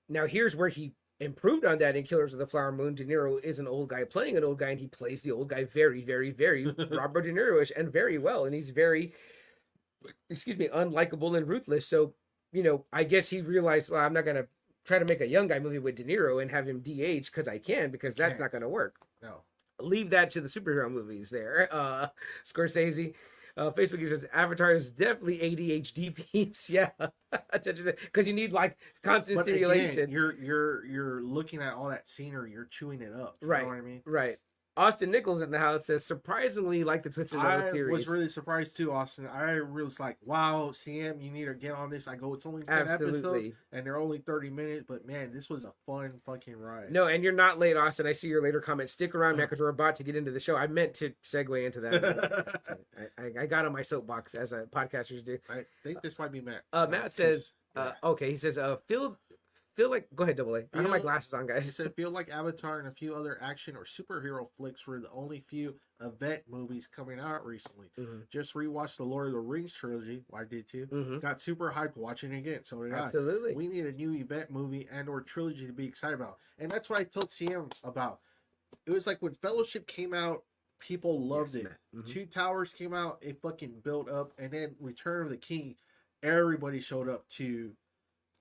now 0.10 0.26
here's 0.28 0.56
where 0.56 0.70
he 0.70 0.94
improved 1.20 1.64
on 1.64 1.78
that 1.78 1.96
in 1.96 2.04
Killers 2.04 2.34
of 2.34 2.40
the 2.40 2.46
Flower 2.48 2.72
Moon. 2.72 2.96
De 2.96 3.06
Niro 3.06 3.42
is 3.44 3.60
an 3.60 3.68
old 3.68 3.88
guy 3.90 4.04
playing 4.04 4.36
an 4.36 4.44
old 4.44 4.60
guy, 4.60 4.72
and 4.72 4.80
he 4.80 4.88
plays 4.88 5.22
the 5.22 5.32
old 5.32 5.48
guy 5.48 5.64
very, 5.64 6.02
very, 6.04 6.32
very 6.32 6.66
Robert 6.92 7.22
De 7.22 7.32
Niro-ish 7.32 7.72
and 7.78 7.92
very 7.94 8.18
well, 8.18 8.44
and 8.46 8.54
he's 8.54 8.72
very, 8.72 9.14
excuse 10.30 10.58
me, 10.58 10.68
unlikable 10.70 11.36
and 11.38 11.48
ruthless. 11.48 11.88
So 11.88 12.14
you 12.52 12.62
know, 12.64 12.86
I 12.94 13.04
guess 13.04 13.30
he 13.30 13.42
realized, 13.42 13.90
well, 13.90 14.02
I'm 14.06 14.14
not 14.14 14.26
gonna 14.26 14.46
try 14.86 15.00
to 15.00 15.06
make 15.06 15.22
a 15.22 15.28
young 15.28 15.48
guy 15.48 15.60
movie 15.60 15.80
with 15.80 15.96
De 15.96 16.04
Niro 16.04 16.42
and 16.42 16.52
have 16.52 16.68
him 16.68 16.80
de-age 16.82 17.32
because 17.32 17.48
I 17.48 17.58
can 17.58 17.90
because 17.90 18.16
that's 18.16 18.40
Can't. 18.40 18.52
gonna 18.52 18.70
work 18.70 18.98
No. 19.22 19.42
leave 19.80 20.10
that 20.12 20.30
to 20.32 20.42
the 20.42 20.48
superhero 20.48 20.92
movies 20.92 21.30
there. 21.30 21.68
Uh 21.74 22.08
Scorsese. 22.46 23.14
Uh, 23.56 23.70
Facebook 23.70 24.00
user 24.00 24.16
says 24.16 24.26
Avatar 24.34 24.72
is 24.72 24.92
definitely 24.92 25.38
ADHD 25.38 26.16
peeps. 26.32 26.70
Yeah, 26.72 26.90
attention 27.52 27.86
because 27.86 28.26
you 28.26 28.34
need 28.34 28.52
like 28.52 28.78
constant 29.04 29.38
But 29.38 29.46
stimulation. 29.46 29.92
again, 29.92 30.10
you're 30.10 30.34
you're 30.42 30.86
you're 30.86 31.22
looking 31.22 31.62
at 31.62 31.74
all 31.74 31.88
that 31.90 32.08
scenery, 32.10 32.52
you're 32.52 32.66
chewing 32.66 33.02
it 33.04 33.14
up. 33.14 33.38
You 33.42 33.48
Right. 33.48 33.62
know 33.62 33.68
what 33.68 33.78
I 33.78 33.82
mean? 33.82 34.02
right. 34.06 34.40
Austin 34.76 35.12
Nichols 35.12 35.42
in 35.42 35.52
the 35.52 35.60
house 35.60 35.86
says 35.86 36.04
surprisingly 36.04 36.84
like 36.84 37.04
the 37.04 37.10
twisted 37.10 37.40
metal 37.40 37.68
I 37.68 37.92
was 37.92 38.08
really 38.08 38.30
surprised 38.30 38.76
too, 38.76 38.92
Austin. 38.92 39.28
I 39.28 39.62
was 39.62 40.00
like, 40.00 40.18
"Wow, 40.26 40.72
CM, 40.74 41.22
you 41.22 41.30
need 41.30 41.46
to 41.46 41.54
get 41.54 41.74
on 41.74 41.92
this." 41.92 42.08
I 42.08 42.16
go, 42.16 42.34
"It's 42.34 42.46
only 42.46 42.64
ten 42.64 42.88
episodes, 42.88 43.56
and 43.72 43.86
they're 43.86 43.98
only 43.98 44.20
thirty 44.20 44.50
minutes." 44.50 44.86
But 44.88 45.06
man, 45.06 45.32
this 45.32 45.50
was 45.50 45.64
a 45.64 45.74
fun 45.86 46.14
fucking 46.26 46.56
ride. 46.58 46.92
No, 46.92 47.08
and 47.08 47.24
you're 47.24 47.34
not 47.34 47.60
late, 47.60 47.78
Austin. 47.78 48.08
I 48.08 48.14
see 48.14 48.28
your 48.28 48.42
later 48.42 48.62
comment. 48.62 48.90
Stick 48.90 49.14
around, 49.14 49.38
man, 49.38 49.46
because 49.46 49.60
we're 49.60 49.70
about 49.70 49.96
to 49.98 50.04
get 50.04 50.16
into 50.16 50.32
the 50.32 50.40
show. 50.40 50.56
I 50.56 50.66
meant 50.66 50.96
to 50.96 51.14
segue 51.24 51.66
into 51.66 51.80
that. 51.82 52.62
So 52.66 52.78
I, 53.18 53.42
I, 53.42 53.46
got 53.46 53.66
on 53.66 53.74
my 53.74 53.84
soapbox 53.84 54.34
as 54.34 54.54
podcasters 54.54 55.24
do. 55.24 55.38
I 55.50 55.66
think 55.84 56.02
this 56.02 56.18
might 56.18 56.32
be 56.32 56.42
Matt. 56.42 56.64
Uh, 56.74 56.88
Matt 56.90 57.12
says, 57.12 57.54
uh, 57.76 57.92
okay, 58.04 58.32
he 58.32 58.38
says, 58.38 58.58
uh, 58.58 58.78
feel, 58.88 59.18
feel 59.76 59.90
like, 59.90 60.08
go 60.16 60.24
ahead, 60.24 60.38
double 60.38 60.56
A. 60.56 60.64
I 60.74 60.82
have 60.82 60.90
my 60.90 61.00
glasses 61.00 61.34
on, 61.34 61.44
He 61.44 61.48
guys. 61.48 61.76
said, 61.76 61.94
"Feel 61.96 62.12
like 62.12 62.30
Avatar 62.30 62.80
and 62.80 62.88
a 62.88 62.92
few 62.92 63.16
other 63.16 63.42
action 63.42 63.76
or 63.76 63.86
superhero 63.86 64.50
flicks 64.58 64.86
were 64.88 65.00
the 65.00 65.10
only 65.12 65.42
few 65.42 65.80
event 66.00 66.44
movies 66.48 66.88
coming 66.88 67.20
out 67.20 67.46
recently. 67.46 67.88
Mhm. 67.98 68.30
Just 68.30 68.54
rewatched 68.54 68.98
the 68.98 69.06
Lord 69.06 69.28
of 69.28 69.34
the 69.34 69.40
Rings 69.40 69.74
trilogy. 69.74 70.24
Why 70.28 70.44
did 70.44 70.68
too. 70.68 70.86
Mhm. 70.88 71.22
Got 71.22 71.42
super 71.42 71.72
hyped 71.72 71.96
watching 71.96 72.34
it 72.34 72.40
again. 72.40 72.66
So 72.66 72.84
did 72.84 72.94
I. 72.94 73.06
Absolutely. 73.06 73.54
We 73.56 73.68
need 73.68 73.86
a 73.86 73.92
new 73.92 74.14
event 74.14 74.52
movie 74.52 74.88
and 74.92 75.08
or 75.08 75.22
trilogy 75.22 75.66
to 75.66 75.74
be 75.74 75.88
excited 75.88 76.16
about. 76.16 76.40
And 76.58 76.70
that's 76.72 76.90
what 76.90 77.00
I 77.00 77.04
told 77.06 77.32
CM 77.32 77.70
about. 77.84 78.22
It 78.86 78.92
was 78.92 79.08
like 79.08 79.22
when 79.22 79.34
Fellowship 79.36 79.88
came 79.88 80.14
out, 80.14 80.44
people 80.80 81.26
loved 81.26 81.56
Yes, 81.56 81.66
it. 81.66 81.72
Mhm. 81.96 82.08
Two 82.08 82.26
Towers 82.26 82.74
came 82.74 82.94
out, 82.94 83.18
it 83.24 83.40
fucking 83.42 83.80
built 83.82 84.10
up, 84.10 84.34
and 84.38 84.52
then 84.52 84.76
Return 84.80 85.24
of 85.24 85.30
the 85.30 85.38
King, 85.38 85.78
everybody 86.22 86.82
showed 86.82 87.08
up 87.08 87.28
to 87.30 87.76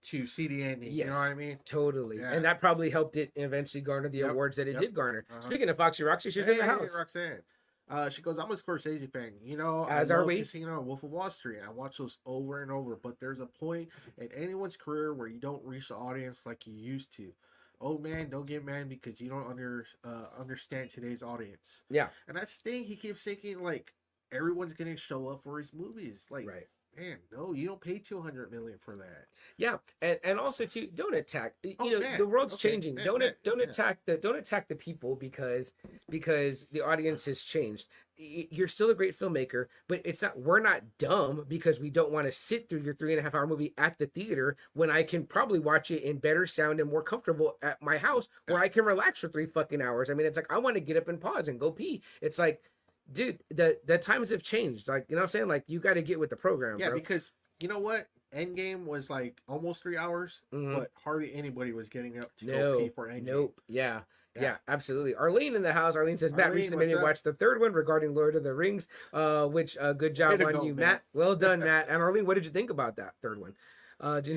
to 0.05 0.26
see 0.26 0.46
the 0.48 0.62
ending. 0.62 0.92
You 0.92 1.05
know 1.07 1.12
what 1.12 1.28
I 1.28 1.34
mean? 1.34 1.59
Totally. 1.64 2.18
Yeah. 2.20 2.32
And 2.32 2.44
that 2.44 2.61
probably 2.61 2.90
helped 2.90 3.16
it 3.16 3.30
eventually 3.36 3.80
garner 3.82 4.09
the 4.09 4.18
Yep, 4.18 4.30
awards 4.30 4.57
that 4.57 4.68
it 4.68 4.72
yep. 4.72 4.80
did 4.80 4.94
garner. 4.94 5.24
Uh-huh. 5.30 5.40
Speaking 5.42 5.68
of 5.68 5.76
Foxy 5.76 6.03
Roxy, 6.03 6.30
she's 6.30 6.46
in 6.46 6.57
the 6.59 6.62
Hey, 6.62 6.68
house. 6.68 6.94
Roxanne. 6.94 7.42
Uh, 7.90 8.09
she 8.09 8.22
goes, 8.22 8.38
I'm 8.38 8.50
a 8.50 8.55
Scorsese 8.55 9.12
fan. 9.12 9.32
You 9.42 9.57
know, 9.57 9.84
As 9.90 10.11
I 10.11 10.14
are 10.14 10.24
we. 10.24 10.38
Casino 10.38 10.78
and 10.78 10.86
Wolf 10.86 11.03
of 11.03 11.11
Wall 11.11 11.28
Street. 11.30 11.59
I 11.66 11.70
watch 11.70 11.98
those 11.98 12.18
over 12.24 12.62
and 12.62 12.70
over, 12.70 12.96
but 13.03 13.18
there's 13.20 13.40
a 13.40 13.46
point 13.46 13.88
in 14.18 14.28
anyone's 14.34 14.76
career 14.76 15.12
where 15.12 15.26
you 15.28 15.38
don't 15.40 15.62
reach 15.64 15.88
the 15.88 15.96
audience 15.96 16.40
like 16.46 16.66
you 16.66 16.72
used 16.74 17.12
to. 17.16 17.32
Oh 17.80 17.98
man, 17.98 18.30
don't 18.30 18.46
get 18.46 18.64
mad 18.64 18.88
because 18.88 19.20
you 19.20 19.28
don't 19.28 19.46
under 19.50 19.84
uh, 20.05 20.26
understand 20.40 20.88
today's 20.90 21.22
audience. 21.22 21.82
Yeah. 21.90 22.09
And 22.28 22.36
that's 22.36 22.57
the 22.59 22.70
thing. 22.70 22.84
He 22.84 22.94
keeps 22.96 23.24
thinking 23.24 23.62
like 23.62 23.92
everyone's 24.30 24.72
gonna 24.72 24.96
show 24.96 25.28
up 25.28 25.42
for 25.42 25.59
his 25.59 25.72
movies. 25.74 26.26
Like, 26.30 26.46
Right. 26.48 26.68
Man, 26.97 27.16
no, 27.32 27.53
you 27.53 27.66
don't 27.66 27.80
pay 27.80 27.99
two 27.99 28.20
hundred 28.20 28.51
million 28.53 28.78
for 28.78 28.97
that. 28.97 29.26
Yeah, 29.57 29.76
and 30.01 30.18
and 30.24 30.38
also 30.38 30.66
too, 30.66 30.88
don't 30.95 31.14
attack. 31.14 31.55
You 31.62 31.74
Oh, 31.78 31.88
know, 31.88 32.01
man. 32.01 32.18
the 32.18 32.26
world's 32.26 32.55
Okay, 32.55 32.70
changing. 32.70 32.95
man, 32.97 33.05
don't 33.05 33.20
man, 33.20 33.34
don't 33.45 33.61
attack 33.61 33.99
the 34.07 34.16
don't 34.16 34.36
attack 34.36 34.68
the 34.68 34.74
people 34.74 35.16
because 35.16 35.74
because 36.09 36.66
the 36.72 36.80
audience 36.82 37.24
has 37.26 37.43
changed. 37.43 37.86
You're 38.16 38.68
still 38.68 38.90
a 38.90 38.95
great 38.95 39.18
filmmaker, 39.18 39.66
but 39.88 40.03
it's 40.05 40.22
not. 40.22 40.38
We're 40.38 40.61
not 40.61 40.82
dumb 40.99 41.45
because 41.49 41.80
we 41.80 41.90
don't 41.90 42.12
want 42.12 42.26
to 42.26 42.32
sit 42.32 42.68
through 42.68 42.82
your 42.82 42.95
three 42.95 43.12
and 43.12 43.18
a 43.20 43.22
half 43.22 43.34
hour 43.34 43.47
movie 43.47 43.72
at 43.78 43.99
the 43.99 44.07
theater 44.07 44.57
when 44.74 44.90
I 44.90 45.03
can 45.03 45.24
probably 45.24 45.59
watch 45.59 45.90
it 45.90 46.03
in 46.03 46.18
better 46.18 46.47
sound 46.47 46.78
and 46.78 46.90
more 46.90 47.03
comfortable 47.03 47.57
at 47.62 47.82
my 47.82 47.97
house 47.97 48.28
where 48.47 48.61
I 48.61 48.68
can 48.68 48.84
relax 48.84 49.18
for 49.20 49.28
three 49.28 49.47
fucking 49.47 49.80
hours. 49.82 50.09
I 50.11 50.14
mean, 50.14 50.26
it's 50.26 50.36
like 50.36 50.53
I 50.53 50.59
want 50.59 50.74
to 50.76 50.80
get 50.80 50.97
up 50.99 51.09
and 51.09 51.20
pause 51.20 51.49
and 51.49 51.59
go 51.59 51.70
pee. 51.72 52.03
It's 52.20 52.38
like. 52.38 52.62
Dude, 53.11 53.40
the 53.50 53.78
the 53.86 53.98
times 53.98 54.30
have 54.30 54.42
changed. 54.42 54.88
Like 54.88 55.07
you 55.09 55.16
know 55.16 55.20
what 55.20 55.24
I'm 55.26 55.30
saying? 55.30 55.48
Like 55.48 55.64
you 55.66 55.80
got 55.80 55.94
to 55.94 56.03
get 56.03 56.20
with 56.20 56.30
the 56.30 56.36
program, 56.36 56.78
Yeah, 56.78 56.90
bro. 56.90 56.98
because 56.98 57.32
you 57.61 57.68
know 57.68 57.78
what? 57.78 58.07
Endgame 58.34 58.86
was 58.86 59.11
like 59.11 59.40
almost 59.48 59.82
three 59.82 59.96
hours, 59.98 60.40
Mhm. 60.53 60.76
but 60.76 60.90
hardly 61.05 61.34
anybody 61.34 61.72
was 61.72 61.88
getting 61.90 62.18
up 62.18 62.34
to 62.36 62.46
go 62.46 62.53
No, 62.53 62.78
pay 62.78 62.88
for 62.88 63.09
Endgame. 63.09 63.24
Nope. 63.24 63.61
Yeah. 63.68 64.00
yeah. 64.34 64.42
Yeah. 64.42 64.57
absolutely. 64.68 65.14
Arlene 65.14 65.55
in 65.55 65.62
the 65.62 65.72
house. 65.74 65.94
Arlene 65.96 66.16
says 66.16 66.32
Matt 66.32 66.46
Arlene, 66.46 66.57
recently 66.57 66.86
what's 66.86 66.94
made 66.94 66.98
me 66.98 67.03
watch 67.05 67.22
the 67.22 67.34
third 67.34 67.61
one 67.61 67.72
regarding 67.74 68.14
Lord 68.14 68.34
of 68.34 68.42
the 68.44 68.55
Rings. 68.55 68.88
Uh, 69.12 69.46
which 69.48 69.76
uh, 69.78 69.92
good 69.92 70.14
job 70.14 70.40
on 70.40 70.64
you, 70.64 70.74
Matt. 70.74 70.76
Matt. 70.86 71.03
Well 71.12 71.36
done, 71.36 71.61
Matt. 71.61 71.88
And 71.90 72.00
Arlene, 72.00 72.24
what 72.24 72.34
did 72.34 72.46
you 72.46 72.50
think 72.50 72.70
about 72.70 72.96
that 72.96 73.12
third 73.20 73.38
one? 73.38 73.55
Uh, 74.00 74.20
De 74.20 74.32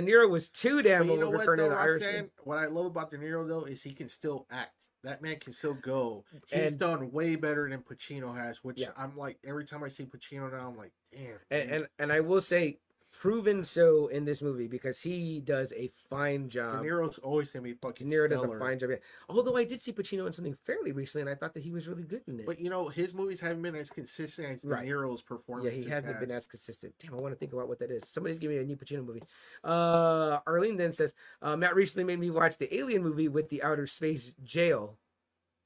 Niro 0.00 0.30
was 0.30 0.48
too 0.48 0.80
damn 0.80 1.06
But 1.08 1.12
you 1.14 1.20
know 1.20 1.30
what, 1.30 1.44
though, 1.44 1.68
the 1.68 1.74
Irishman. 1.74 2.08
Roxanne? 2.08 2.30
What 2.44 2.58
I 2.58 2.66
love 2.66 2.86
about 2.86 3.10
De 3.10 3.18
Niro 3.18 3.46
though 3.48 3.64
is 3.64 3.82
he 3.82 3.92
can 3.92 4.08
still 4.08 4.46
act. 4.50 4.72
That 5.02 5.22
man 5.22 5.38
can 5.40 5.52
still 5.52 5.74
go. 5.74 6.24
He's 6.46 6.66
And- 6.66 6.78
done 6.78 7.10
way 7.10 7.36
better 7.36 7.68
than 7.68 7.80
Pacino 7.82 8.36
has. 8.36 8.62
Which 8.62 8.78
Yeah. 8.78 8.90
I'm 8.96 9.16
like, 9.16 9.38
every 9.44 9.64
time 9.64 9.82
I 9.82 9.88
see 9.88 10.04
Pacino 10.04 10.50
now, 10.52 10.68
I'm 10.68 10.76
like, 10.76 10.92
damn. 11.12 11.38
And, 11.50 11.70
and 11.70 11.88
and 11.98 12.12
I 12.12 12.20
will 12.20 12.40
say, 12.42 12.78
proven 13.12 13.64
so 13.64 14.06
in 14.08 14.24
this 14.24 14.40
movie 14.40 14.68
because 14.68 15.00
he 15.00 15.40
does 15.40 15.72
a 15.76 15.90
fine 16.08 16.48
job. 16.48 16.82
De. 16.82 16.88
Niro's 16.88 17.18
always 17.18 17.50
gonna 17.50 17.62
be 17.64 17.72
De 17.72 17.78
fucking. 17.82 18.08
Niro 18.10 18.28
does 18.30 18.42
a 18.42 18.58
fine 18.58 18.78
job. 18.78 18.90
yeah. 18.90 18.96
Although 19.28 19.56
I 19.56 19.64
did 19.64 19.80
see 19.80 19.92
Pacino 19.92 20.26
in 20.26 20.32
something 20.32 20.56
fairly 20.64 20.92
recently, 20.92 21.22
and 21.22 21.30
I 21.30 21.34
thought 21.34 21.54
that 21.54 21.62
he 21.62 21.70
was 21.70 21.88
really 21.88 22.04
good 22.04 22.22
in 22.28 22.40
it. 22.40 22.46
But 22.46 22.60
you 22.60 22.70
know, 22.70 22.88
his 22.88 23.12
movies 23.14 23.40
haven't 23.40 23.62
been 23.62 23.74
as 23.74 23.90
consistent 23.90 24.48
as 24.48 24.62
De. 24.62 24.68
Niro's 24.68 25.22
Yeah, 25.64 25.70
he 25.70 25.84
hasn't 25.88 26.20
been 26.20 26.30
as 26.30 26.46
consistent. 26.46 26.94
Damn, 26.98 27.14
I 27.14 27.16
want 27.18 27.32
to 27.34 27.38
think 27.38 27.52
about 27.52 27.68
what 27.68 27.78
that 27.80 27.90
is. 27.90 28.08
Somebody 28.08 28.36
give 28.36 28.50
me 28.50 28.58
a 28.58 28.64
new 28.64 28.76
Pacino 28.76 29.04
movie. 29.04 29.22
Uh, 29.64 30.38
Arlene 30.46 30.76
then 30.76 30.92
says, 30.92 31.14
uh, 31.42 31.56
Matt 31.56 31.74
recently 31.74 32.04
made 32.04 32.18
me 32.20 32.30
watch 32.30 32.58
the 32.58 32.74
Alien 32.76 33.02
movie 33.02 33.28
with 33.28 33.48
the 33.48 33.62
outer 33.62 33.86
space 33.86 34.32
jail. 34.44 34.96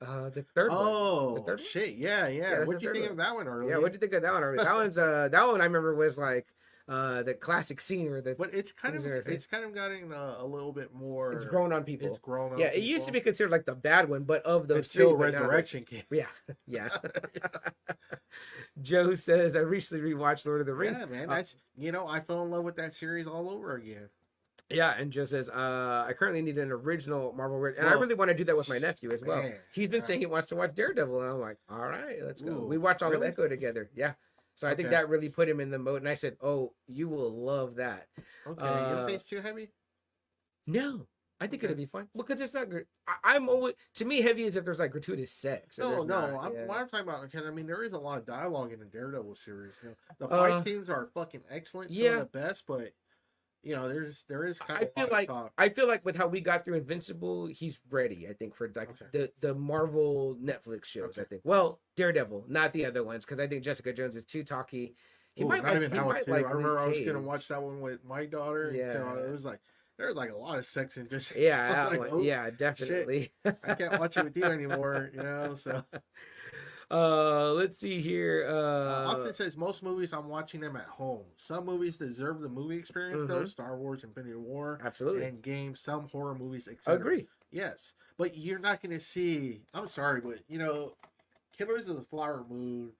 Uh, 0.00 0.28
the 0.28 0.42
third 0.42 0.70
one. 0.70 0.78
Oh 0.80 1.34
The 1.36 1.42
third 1.42 1.58
one? 1.60 1.66
shit! 1.68 1.94
Yeah, 1.94 2.26
yeah. 2.28 2.50
that's 2.56 2.66
What'd 2.66 2.82
the 2.82 2.86
you 2.86 2.92
think 2.92 3.04
one. 3.04 3.10
of 3.12 3.16
that 3.18 3.34
one 3.34 3.46
earlier? 3.48 3.70
Yeah, 3.70 3.76
what'd 3.78 3.94
you 3.94 4.00
think 4.00 4.12
of 4.12 4.22
that 4.22 4.32
one? 4.34 4.42
Army? 4.42 4.62
That 4.62 4.74
one's 4.74 4.98
uh, 4.98 5.28
that 5.30 5.46
one 5.46 5.60
I 5.60 5.64
remember 5.64 5.94
was 5.94 6.18
like 6.18 6.46
uh, 6.86 7.22
the 7.22 7.32
classic 7.34 7.80
scene 7.80 8.12
the 8.12 8.34
But 8.38 8.52
it's 8.52 8.70
kind 8.70 8.94
of 8.94 9.04
it's 9.06 9.46
kind 9.46 9.64
of 9.64 9.74
gotten 9.74 10.12
uh, 10.12 10.36
a 10.38 10.46
little 10.46 10.72
bit 10.72 10.92
more. 10.94 11.32
it's 11.32 11.46
grown 11.46 11.72
on 11.72 11.82
people. 11.84 12.08
It's 12.08 12.18
grown 12.18 12.52
on. 12.52 12.58
yeah, 12.58 12.66
it 12.66 12.82
used 12.82 13.06
to 13.06 13.12
be 13.12 13.20
considered 13.20 13.50
like 13.50 13.64
the 13.64 13.74
bad 13.74 14.08
one, 14.08 14.24
but 14.24 14.42
of 14.42 14.68
those 14.68 14.88
three, 14.88 15.04
but 15.04 15.12
now- 15.12 15.40
Resurrection 15.40 15.84
came. 15.84 16.02
Yeah, 16.10 16.26
yeah. 16.66 16.88
Joe 18.82 19.14
says 19.14 19.56
I 19.56 19.60
recently 19.60 20.12
rewatched 20.12 20.44
Lord 20.44 20.60
of 20.60 20.66
the 20.66 20.74
Rings. 20.74 20.96
Yeah, 20.98 21.06
man. 21.06 21.30
Uh, 21.30 21.36
That's 21.36 21.56
you 21.76 21.90
know 21.90 22.06
I 22.06 22.20
fell 22.20 22.42
in 22.42 22.50
love 22.50 22.64
with 22.64 22.76
that 22.76 22.92
series 22.92 23.26
all 23.26 23.48
over 23.48 23.76
again. 23.76 24.08
Yeah, 24.70 24.94
and 24.98 25.10
Joe 25.10 25.26
says, 25.26 25.50
uh, 25.50 26.06
I 26.08 26.14
currently 26.14 26.40
need 26.40 26.56
an 26.56 26.72
original 26.72 27.34
Marvel 27.34 27.62
and 27.66 27.86
I 27.86 27.92
really 27.92 28.14
want 28.14 28.30
to 28.30 28.34
do 28.34 28.44
that 28.44 28.56
with 28.56 28.66
my 28.68 28.78
nephew 28.78 29.12
as 29.12 29.22
well. 29.22 29.42
man, 29.42 29.56
He's 29.74 29.90
been 29.90 30.00
saying 30.00 30.20
he 30.20 30.26
wants 30.26 30.48
to 30.48 30.56
watch 30.56 30.74
Daredevil, 30.74 31.20
and 31.20 31.30
I'm 31.32 31.40
like, 31.40 31.58
all 31.68 31.86
right, 31.86 32.16
let's 32.22 32.40
go. 32.40 32.52
Ooh, 32.52 32.66
we 32.66 32.78
watch 32.78 33.02
all 33.02 33.10
really? 33.10 33.26
of 33.28 33.32
Echo 33.34 33.46
together. 33.46 33.90
Yeah. 33.94 34.14
So 34.56 34.68
I 34.68 34.74
think 34.74 34.90
that 34.90 35.08
really 35.08 35.28
put 35.28 35.48
him 35.48 35.60
in 35.60 35.70
the 35.70 35.78
mode. 35.78 36.02
And 36.02 36.08
I 36.08 36.14
said, 36.14 36.36
oh, 36.40 36.72
you 36.86 37.08
will 37.08 37.32
love 37.32 37.76
that. 37.76 38.06
Okay, 38.46 38.62
you 38.64 38.68
Uh, 38.68 39.06
think 39.06 39.16
it's 39.16 39.26
too 39.26 39.40
heavy? 39.40 39.70
No, 40.66 41.06
I 41.40 41.46
think 41.46 41.60
Okay. 41.62 41.72
it'll 41.72 41.76
be 41.76 41.86
fun 41.86 42.08
because 42.16 42.40
it's 42.40 42.54
not. 42.54 42.68
I, 43.06 43.16
I'm 43.34 43.48
always 43.48 43.74
to 43.94 44.04
me 44.04 44.22
heavy 44.22 44.44
is 44.44 44.56
if 44.56 44.64
there's 44.64 44.78
like 44.78 44.92
gratuitous 44.92 45.32
sex. 45.32 45.78
No, 45.78 46.02
no. 46.02 46.04
not, 46.04 46.44
I'm, 46.44 46.54
yeah. 46.54 46.66
what 46.66 46.78
I'm 46.78 46.88
talking 46.88 47.06
about, 47.08 47.22
because 47.30 47.46
I 47.46 47.50
mean, 47.50 47.66
there 47.66 47.82
is 47.82 47.92
a 47.92 47.98
lot 47.98 48.18
of 48.18 48.26
dialogue 48.26 48.72
in 48.72 48.78
the 48.78 48.86
Daredevil 48.86 49.34
series. 49.34 49.74
You 49.82 49.90
know, 49.90 49.94
the 50.18 50.26
Uh, 50.28 50.48
fight 50.60 50.64
scenes 50.64 50.88
are 50.88 51.06
fucking 51.14 51.42
excellent, 51.50 51.90
some 51.90 52.02
yeah. 52.02 52.10
of 52.20 52.32
the 52.32 52.38
best, 52.38 52.64
but 52.66 52.92
you 53.64 53.74
know, 53.74 53.88
there's 53.88 54.24
there 54.28 54.44
is 54.44 54.58
kind 54.58 54.80
I 54.80 54.84
of. 54.84 54.94
feel 54.94 55.08
like 55.10 55.30
I 55.58 55.68
feel 55.68 55.88
like 55.88 56.04
with 56.04 56.16
how 56.16 56.26
we 56.26 56.40
got 56.40 56.64
through 56.64 56.76
Invincible, 56.76 57.46
he's 57.46 57.78
ready. 57.90 58.26
I 58.28 58.32
think 58.34 58.54
for 58.54 58.70
like 58.74 58.90
Okay. 58.90 59.06
the 59.12 59.32
the 59.40 59.54
Marvel 59.54 60.36
Netflix 60.42 60.84
shows. 60.86 61.18
I 61.18 61.24
think. 61.24 61.42
Well, 61.44 61.80
Daredevil, 61.96 62.44
not 62.48 62.72
the 62.72 62.86
other 62.86 63.02
ones, 63.02 63.24
because 63.24 63.40
I 63.40 63.46
think 63.46 63.64
Jessica 63.64 63.92
Jones 63.92 64.16
is 64.16 64.26
too 64.26 64.44
talky. 64.44 64.94
He 65.34 65.44
Ooh, 65.44 65.48
might 65.48 65.62
not 65.62 65.72
like. 65.74 65.76
even 65.76 65.90
He 65.90 65.98
might 65.98 66.28
like. 66.28 66.46
I 66.46 66.50
remember 66.50 66.78
I 66.78 66.86
was 66.86 67.00
gonna 67.00 67.20
watch 67.20 67.48
that 67.48 67.62
one 67.62 67.80
with 67.80 68.04
my 68.04 68.26
daughter. 68.26 68.68
and, 68.68 68.76
you 68.76 68.84
know, 68.84 69.16
Yeah. 69.16 69.26
it 69.28 69.30
was 69.30 69.44
like 69.44 69.60
there's 69.96 70.14
like 70.16 70.30
a 70.30 70.36
lot 70.36 70.58
of 70.58 70.66
sex 70.66 70.96
and 70.96 71.08
just 71.08 71.34
Yeah, 71.36 71.60
I 71.66 71.70
was 71.88 71.92
that 71.92 72.00
like, 72.00 72.12
"Oh, 72.12 72.22
yeah, 72.22 72.50
definitely. 72.50 73.32
I 73.44 73.74
can't 73.74 73.98
watch 73.98 74.16
it 74.16 74.24
with 74.24 74.36
you 74.36 74.44
anymore. 74.44 75.10
You 75.14 75.22
know, 75.22 75.54
so 75.54 75.84
uh, 76.90 77.52
let's 77.52 77.78
see 77.78 78.00
here. 78.00 78.46
Uh, 78.48 79.06
Austin 79.12 79.34
says 79.34 79.56
most 79.56 79.82
movies 79.82 80.12
I'm 80.12 80.28
watching 80.28 80.60
them 80.60 80.76
at 80.76 80.86
home. 80.86 81.24
Some 81.36 81.66
movies 81.66 81.98
deserve 81.98 82.40
the 82.40 82.48
movie 82.48 82.76
experience 82.76 83.26
though. 83.28 83.42
Mhm. 83.44 83.48
Star 83.48 83.76
Wars, 83.76 84.04
Infinity 84.04 84.34
War, 84.36 84.80
absolutely, 84.84 85.24
and 85.24 85.42
games. 85.42 85.80
Some 85.80 86.08
horror 86.08 86.34
movies, 86.34 86.68
etc. 86.68 86.98
agree. 87.00 87.28
Yes, 87.50 87.94
but 88.18 88.36
you're 88.36 88.58
not 88.58 88.82
going 88.82 88.92
to 88.98 89.00
see. 89.04 89.62
I'm 89.72 89.88
sorry, 89.88 90.20
but 90.20 90.40
you 90.48 90.58
know, 90.58 90.96
Killers 91.56 91.88
of 91.88 91.96
the 91.96 92.02
Flower 92.04 92.44
Moon. 92.48 92.92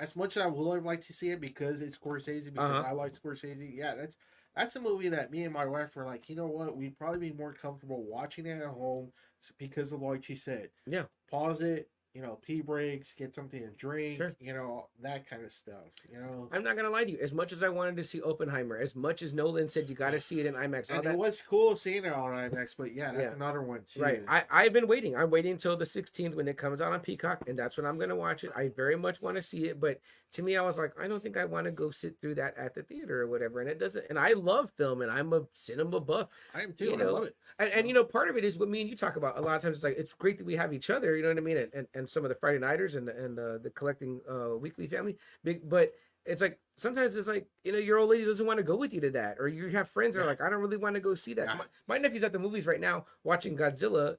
As 0.00 0.14
much 0.14 0.36
as 0.36 0.44
I 0.44 0.46
would 0.46 0.74
have 0.76 0.84
liked 0.84 1.06
to 1.08 1.12
see 1.12 1.30
it 1.30 1.40
because 1.40 1.80
it's 1.82 1.98
Scorsese, 1.98 2.52
because 2.52 2.70
Uh-huh. 2.84 2.88
I 2.88 2.92
like 2.92 3.14
Scorsese. 3.14 3.74
Yeah, 3.74 3.96
that's 3.96 4.16
that's 4.54 4.76
a 4.76 4.80
movie 4.80 5.08
that 5.08 5.30
me 5.32 5.42
and 5.44 5.52
my 5.52 5.64
wife 5.66 5.96
were 5.96 6.04
like, 6.06 6.28
you 6.28 6.36
know 6.36 6.46
what, 6.46 6.76
we'd 6.76 6.96
probably 6.96 7.30
be 7.30 7.36
more 7.36 7.52
comfortable 7.52 8.04
watching 8.04 8.46
it 8.46 8.60
at 8.62 8.68
home 8.68 9.12
because 9.58 9.90
of 9.92 10.00
like 10.00 10.22
she 10.24 10.34
said. 10.36 10.70
Yeah. 10.86 11.04
Pause 11.30 11.62
it. 11.62 11.90
You 12.18 12.24
know, 12.24 12.36
pee 12.44 12.62
breaks, 12.62 13.14
get 13.14 13.32
something 13.32 13.60
to 13.60 13.68
drink. 13.68 14.16
Sure. 14.16 14.34
You 14.40 14.52
know 14.52 14.88
that 15.02 15.30
kind 15.30 15.44
of 15.44 15.52
stuff. 15.52 15.84
You 16.12 16.20
know. 16.20 16.48
I'm 16.50 16.64
not 16.64 16.74
gonna 16.74 16.90
lie 16.90 17.04
to 17.04 17.12
you. 17.12 17.18
As 17.22 17.32
much 17.32 17.52
as 17.52 17.62
I 17.62 17.68
wanted 17.68 17.94
to 17.96 18.02
see 18.02 18.20
Oppenheimer, 18.20 18.76
as 18.76 18.96
much 18.96 19.22
as 19.22 19.32
Nolan 19.32 19.68
said 19.68 19.88
you 19.88 19.94
got 19.94 20.10
to 20.10 20.20
see 20.20 20.40
it 20.40 20.46
in 20.46 20.54
IMAX, 20.54 20.90
all 20.90 20.96
And 20.96 21.06
that 21.06 21.12
it 21.12 21.16
was 21.16 21.40
cool 21.48 21.76
seeing 21.76 22.04
it 22.04 22.12
on 22.12 22.32
IMAX, 22.32 22.74
but 22.76 22.92
yeah, 22.92 23.12
that's 23.12 23.22
Yeah. 23.22 23.32
another 23.34 23.62
one 23.62 23.82
too. 23.88 24.02
Right. 24.02 24.24
I, 24.26 24.42
I've 24.50 24.72
been 24.72 24.88
waiting. 24.88 25.14
I'm 25.16 25.30
waiting 25.30 25.52
until 25.52 25.76
the 25.76 25.84
16th 25.84 26.34
when 26.34 26.48
it 26.48 26.56
comes 26.56 26.82
out 26.82 26.92
on 26.92 26.98
Peacock, 26.98 27.44
and 27.46 27.56
that's 27.56 27.76
when 27.76 27.86
I'm 27.86 28.00
to 28.00 28.16
watch 28.16 28.42
it. 28.42 28.50
I 28.56 28.66
very 28.66 28.96
much 28.96 29.22
want 29.22 29.36
to 29.36 29.42
see 29.42 29.66
it. 29.66 29.78
But 29.78 30.00
to 30.32 30.42
me, 30.42 30.56
I 30.56 30.62
was 30.62 30.76
like, 30.76 30.92
I 31.00 31.08
don't 31.08 31.22
think 31.22 31.36
I 31.36 31.44
want 31.44 31.66
to 31.66 31.70
go 31.70 31.90
sit 31.90 32.16
through 32.20 32.34
that 32.36 32.56
at 32.58 32.74
the 32.74 32.82
theater 32.82 33.22
or 33.22 33.28
whatever. 33.28 33.60
And 33.60 33.70
it 33.70 33.78
doesn't, 33.78 34.06
and 34.10 34.18
I 34.18 34.32
love 34.32 34.70
film 34.76 35.02
and 35.02 35.10
I'm 35.10 35.32
a 35.32 35.42
cinema 35.52 36.00
buff. 36.00 36.28
I 36.54 36.62
am 36.62 36.72
too. 36.72 36.86
you 36.86 37.00
I 37.00 37.04
love 37.04 37.24
it. 37.24 37.36
And, 37.58 37.70
and 37.70 37.88
you 37.88 37.94
know, 37.94 38.04
part 38.04 38.28
of 38.28 38.36
it 38.36 38.44
is 38.44 38.58
what 38.58 38.68
me 38.68 38.80
and 38.80 38.90
you 38.90 38.96
talk 38.96 39.16
about. 39.16 39.38
A 39.38 39.40
lot 39.40 39.56
of 39.56 39.62
times 39.62 39.76
it's 39.76 39.84
like, 39.84 39.96
it's 39.96 40.12
great 40.12 40.38
that 40.38 40.46
we 40.46 40.56
have 40.56 40.72
each 40.72 40.90
other, 40.90 41.16
you 41.16 41.22
know 41.22 41.28
what 41.28 41.38
I 41.38 41.40
mean? 41.40 41.56
And, 41.56 41.72
and, 41.74 41.86
and 41.94 42.07
some 42.08 42.24
of 42.24 42.28
the 42.28 42.34
Friday 42.34 42.58
Nighters 42.58 42.94
and, 42.94 43.06
the- 43.08 43.16
and 43.16 43.36
the, 43.36 43.60
the 43.62 43.70
collecting 43.70 44.20
uh, 44.30 44.56
weekly 44.56 44.86
family. 44.86 45.16
Big, 45.44 45.68
but 45.68 45.92
it's 46.24 46.42
like, 46.42 46.58
sometimes 46.76 47.16
it's 47.16 47.28
like, 47.28 47.46
you 47.64 47.72
know, 47.72 47.78
your 47.78 47.98
old 47.98 48.10
lady 48.10 48.24
doesn't 48.24 48.46
want 48.46 48.58
to 48.58 48.62
go 48.62 48.76
with 48.76 48.92
you 48.92 49.00
to 49.02 49.10
that. 49.10 49.36
Or 49.38 49.48
you 49.48 49.68
have 49.68 49.88
friends 49.88 50.14
that 50.16 50.22
are 50.22 50.26
like, 50.26 50.40
I 50.40 50.50
don't 50.50 50.60
really 50.60 50.76
want 50.76 50.94
to 50.94 51.00
go 51.00 51.14
see 51.14 51.34
that. 51.34 51.46
Yeah. 51.46 51.54
My, 51.54 51.64
my 51.86 51.98
nephew's 51.98 52.24
at 52.24 52.32
the 52.32 52.38
movies 52.38 52.66
right 52.66 52.80
now 52.80 53.06
watching 53.24 53.56
Godzilla 53.56 54.16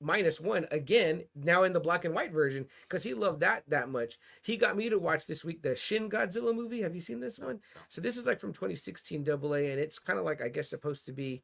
minus 0.00 0.40
one 0.40 0.66
again 0.70 1.22
now 1.34 1.64
in 1.64 1.72
the 1.72 1.80
black 1.80 2.04
and 2.04 2.14
white 2.14 2.32
version 2.32 2.64
because 2.82 3.02
he 3.02 3.14
loved 3.14 3.40
that 3.40 3.64
that 3.68 3.88
much 3.88 4.16
he 4.42 4.56
got 4.56 4.76
me 4.76 4.88
to 4.88 4.98
watch 4.98 5.26
this 5.26 5.44
week 5.44 5.60
the 5.60 5.74
shin 5.74 6.08
godzilla 6.08 6.54
movie 6.54 6.80
have 6.80 6.94
you 6.94 7.00
seen 7.00 7.18
this 7.18 7.38
one 7.38 7.58
so 7.88 8.00
this 8.00 8.16
is 8.16 8.24
like 8.24 8.38
from 8.38 8.52
2016 8.52 9.24
double 9.24 9.56
a 9.56 9.70
and 9.72 9.80
it's 9.80 9.98
kind 9.98 10.18
of 10.18 10.24
like 10.24 10.40
i 10.40 10.48
guess 10.48 10.70
supposed 10.70 11.04
to 11.04 11.12
be 11.12 11.42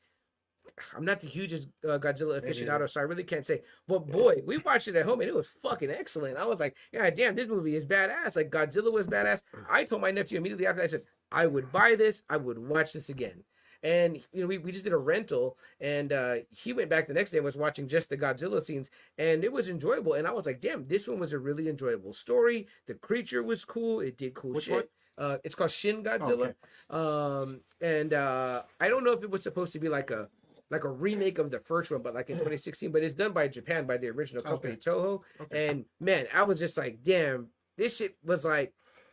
i'm 0.97 1.05
not 1.05 1.21
the 1.21 1.27
hugest 1.27 1.69
uh, 1.85 1.99
godzilla 1.99 2.41
aficionado 2.41 2.89
so 2.89 3.01
i 3.01 3.05
really 3.05 3.25
can't 3.25 3.47
say 3.47 3.61
but 3.87 4.07
boy 4.07 4.37
we 4.47 4.59
watched 4.59 4.89
it 4.89 4.97
at 4.97 5.05
home 5.05 5.21
and 5.21 5.29
it 5.29 5.35
was 5.35 5.49
fucking 5.63 5.91
excellent. 5.91 6.37
I 6.37 6.47
was 6.47 6.61
like 6.61 6.77
yeah 6.93 7.11
damn 7.11 7.35
this 7.37 7.49
movie 7.49 7.77
is 7.77 7.85
badass. 7.85 8.37
Like 8.37 8.51
godzilla 8.51 8.93
was 8.93 9.07
badass. 9.07 9.43
I 9.71 9.85
told 9.85 10.03
my 10.03 10.11
nephew 10.11 10.39
immediately 10.39 10.67
after 10.67 10.79
that, 10.81 10.85
i 10.85 10.89
said 10.89 11.03
i 11.31 11.47
would 11.47 11.71
buy 11.73 11.95
this. 11.95 12.23
I 12.29 12.37
would 12.37 12.59
watch 12.59 12.93
this 12.93 13.09
again. 13.09 13.45
And 13.83 14.17
you 14.33 14.41
know 14.41 14.47
we, 14.47 14.59
we 14.59 14.73
just 14.73 14.85
did 14.85 14.93
a 14.95 14.99
rental 14.99 15.59
and 15.81 16.13
uh 16.13 16.37
he 16.51 16.73
went 16.73 16.89
back 16.91 17.07
the 17.07 17.15
next 17.15 17.31
day 17.31 17.39
and 17.39 17.45
was 17.45 17.57
watching 17.57 17.87
just 17.87 18.09
the 18.09 18.17
godzilla 18.17 18.63
scenes 18.65 18.91
and 19.19 19.45
it 19.45 19.53
was 19.53 19.69
enjoyable. 19.69 20.15
And 20.15 20.27
i 20.27 20.33
was 20.33 20.47
like 20.47 20.61
damn 20.61 20.87
this 20.89 21.07
one 21.07 21.19
was 21.19 21.33
a 21.33 21.39
really 21.39 21.69
enjoyable 21.69 22.13
story. 22.15 22.67
The 22.87 22.95
creature 22.95 23.43
was 23.43 23.65
cool. 23.65 24.01
It 24.01 24.17
did 24.17 24.35
cool 24.35 24.53
Which 24.55 24.65
shit. 24.65 24.75
one? 24.75 24.85
uh 25.17 25.39
it's 25.45 25.55
called 25.55 25.71
shin 25.71 26.03
godzilla. 26.03 26.55
Um 26.91 27.61
and 27.81 28.13
uh 28.15 28.63
i 28.81 28.89
don't 28.89 29.05
know 29.05 29.13
if 29.13 29.23
it 29.23 29.31
was 29.31 29.43
supposed 29.43 29.73
to 29.75 29.79
be 29.79 29.89
like 29.89 30.11
a 30.11 30.29
like 30.75 30.85
a 30.85 30.91
remake 30.91 31.39
of 31.39 31.51
the 31.51 31.61
first 31.61 31.91
one 31.91 32.03
but 32.03 32.15
like 32.15 32.29
in 32.29 32.37
mm. 32.37 32.41
2016 32.41 32.91
but 32.91 33.03
it's 33.03 33.15
done 33.15 33.33
by 33.33 33.47
japan 33.49 33.87
by 33.87 33.97
the 33.97 34.09
original 34.09 34.43
company 34.43 34.75
Okay. 34.75 34.91
toho 34.91 35.21
Okay. 35.41 35.69
and 35.69 35.85
man 36.01 36.27
i 36.35 36.43
was 36.43 36.59
just 36.59 36.77
like 36.77 36.99
damn 37.03 37.49
this 37.79 37.97
shit 37.97 38.17
was 38.25 38.45
like 38.45 38.73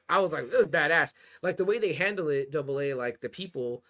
i 0.10 0.20
was 0.20 0.34
like 0.34 0.46
it 0.46 0.58
was 0.58 0.68
badass 0.68 1.14
like 1.42 1.58
the 1.58 1.66
way 1.66 1.78
they 1.80 1.94
handle 1.94 2.30
it 2.30 2.52
double 2.52 2.80
a 2.80 2.94
like 2.94 3.22
the 3.22 3.30
people 3.30 3.84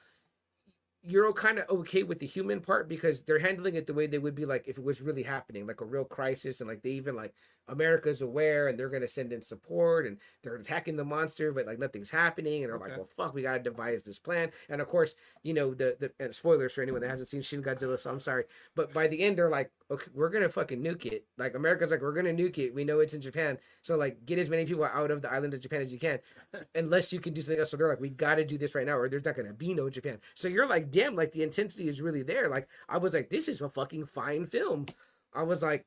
you're 1.03 1.33
kind 1.33 1.57
of 1.57 1.67
okay 1.69 2.03
with 2.03 2.19
the 2.19 2.27
human 2.27 2.59
part 2.59 2.87
because 2.87 3.23
they're 3.23 3.39
handling 3.39 3.75
it 3.75 3.87
the 3.87 3.93
way 3.93 4.05
they 4.05 4.19
would 4.19 4.35
be 4.35 4.45
like 4.45 4.67
if 4.67 4.77
it 4.77 4.83
was 4.83 5.01
really 5.01 5.23
happening, 5.23 5.65
like 5.65 5.81
a 5.81 5.85
real 5.85 6.05
crisis, 6.05 6.61
and 6.61 6.69
like 6.69 6.83
they 6.83 6.91
even 6.91 7.15
like 7.15 7.33
America's 7.71 8.21
aware 8.21 8.67
and 8.67 8.77
they're 8.77 8.89
gonna 8.89 9.07
send 9.07 9.33
in 9.33 9.41
support 9.41 10.05
and 10.05 10.17
they're 10.43 10.55
attacking 10.55 10.95
the 10.95 11.05
monster, 11.05 11.51
but 11.51 11.65
like 11.65 11.79
nothing's 11.79 12.09
happening, 12.09 12.63
and 12.63 12.71
they're 12.71 12.79
like, 12.79 12.97
well, 12.97 13.09
fuck, 13.17 13.33
we 13.33 13.41
gotta 13.41 13.63
devise 13.63 14.03
this 14.03 14.19
plan. 14.19 14.51
And 14.69 14.81
of 14.81 14.87
course, 14.87 15.15
you 15.43 15.53
know 15.53 15.73
the 15.73 15.95
the 15.99 16.11
and 16.19 16.35
spoilers 16.35 16.73
for 16.73 16.81
anyone 16.81 17.01
that 17.01 17.09
hasn't 17.09 17.29
seen 17.29 17.41
Shin 17.41 17.63
Godzilla, 17.63 17.97
so 17.97 18.11
I'm 18.11 18.19
sorry, 18.19 18.43
but 18.75 18.93
by 18.93 19.07
the 19.07 19.21
end 19.21 19.37
they're 19.37 19.49
like, 19.49 19.71
okay, 19.89 20.11
we're 20.13 20.29
gonna 20.29 20.49
fucking 20.49 20.83
nuke 20.83 21.05
it. 21.05 21.25
Like 21.37 21.55
America's 21.55 21.91
like, 21.91 22.01
we're 22.01 22.13
gonna 22.13 22.33
nuke 22.33 22.57
it. 22.57 22.73
We 22.75 22.83
know 22.83 22.99
it's 22.99 23.13
in 23.13 23.21
Japan, 23.21 23.57
so 23.81 23.95
like 23.95 24.25
get 24.25 24.39
as 24.39 24.49
many 24.49 24.65
people 24.65 24.83
out 24.83 25.11
of 25.11 25.21
the 25.21 25.31
island 25.31 25.53
of 25.53 25.61
Japan 25.61 25.81
as 25.81 25.91
you 25.91 25.99
can 25.99 26.19
unless 26.75 27.13
you 27.13 27.19
can 27.19 27.33
do 27.33 27.41
something 27.41 27.59
else. 27.59 27.71
So 27.71 27.77
they're 27.77 27.87
like, 27.87 28.01
we 28.01 28.09
got 28.09 28.35
to 28.35 28.45
do 28.45 28.57
this 28.57 28.75
right 28.75 28.85
now, 28.85 28.97
or 28.97 29.09
there's 29.09 29.25
not 29.25 29.35
going 29.35 29.47
to 29.47 29.53
be 29.53 29.73
no 29.73 29.89
Japan. 29.89 30.19
So 30.35 30.47
you're 30.47 30.67
like, 30.67 30.91
damn, 30.91 31.15
like 31.15 31.31
the 31.31 31.43
intensity 31.43 31.87
is 31.87 32.01
really 32.01 32.23
there. 32.23 32.49
Like 32.49 32.67
I 32.89 32.97
was 32.97 33.13
like, 33.13 33.29
this 33.29 33.47
is 33.47 33.61
a 33.61 33.69
fucking 33.69 34.05
fine 34.05 34.45
film. 34.45 34.87
I 35.33 35.43
was 35.43 35.63
like, 35.63 35.85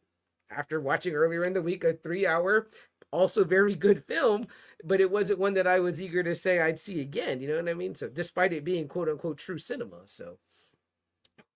after 0.50 0.80
watching 0.80 1.14
earlier 1.14 1.44
in 1.44 1.52
the 1.52 1.62
week 1.62 1.84
a 1.84 1.94
three 1.94 2.26
hour, 2.26 2.68
also 3.10 3.44
very 3.44 3.74
good 3.74 4.04
film, 4.04 4.46
but 4.84 5.00
it 5.00 5.10
wasn't 5.10 5.38
one 5.38 5.54
that 5.54 5.66
I 5.66 5.80
was 5.80 6.02
eager 6.02 6.22
to 6.22 6.34
say 6.34 6.60
I'd 6.60 6.78
see 6.78 7.00
again. 7.00 7.40
You 7.40 7.48
know 7.48 7.56
what 7.56 7.68
I 7.68 7.74
mean? 7.74 7.94
So 7.94 8.08
despite 8.08 8.52
it 8.52 8.64
being 8.64 8.88
quote 8.88 9.08
unquote 9.08 9.38
true 9.38 9.58
cinema, 9.58 10.02
so 10.06 10.38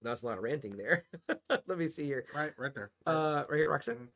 that's 0.03 0.23
a 0.23 0.27
lot 0.27 0.39
of 0.39 0.45
ranting 0.45 0.77
there. 0.77 1.05
Let 1.51 1.79
me 1.79 1.89
see 1.89 2.05
here. 2.05 2.25
Right, 2.35 2.53
right 2.57 2.75
there. 2.75 2.91
Uh, 3.07 3.45
right 3.49 3.59
here, 3.59 3.71
Roxanne. 3.71 4.09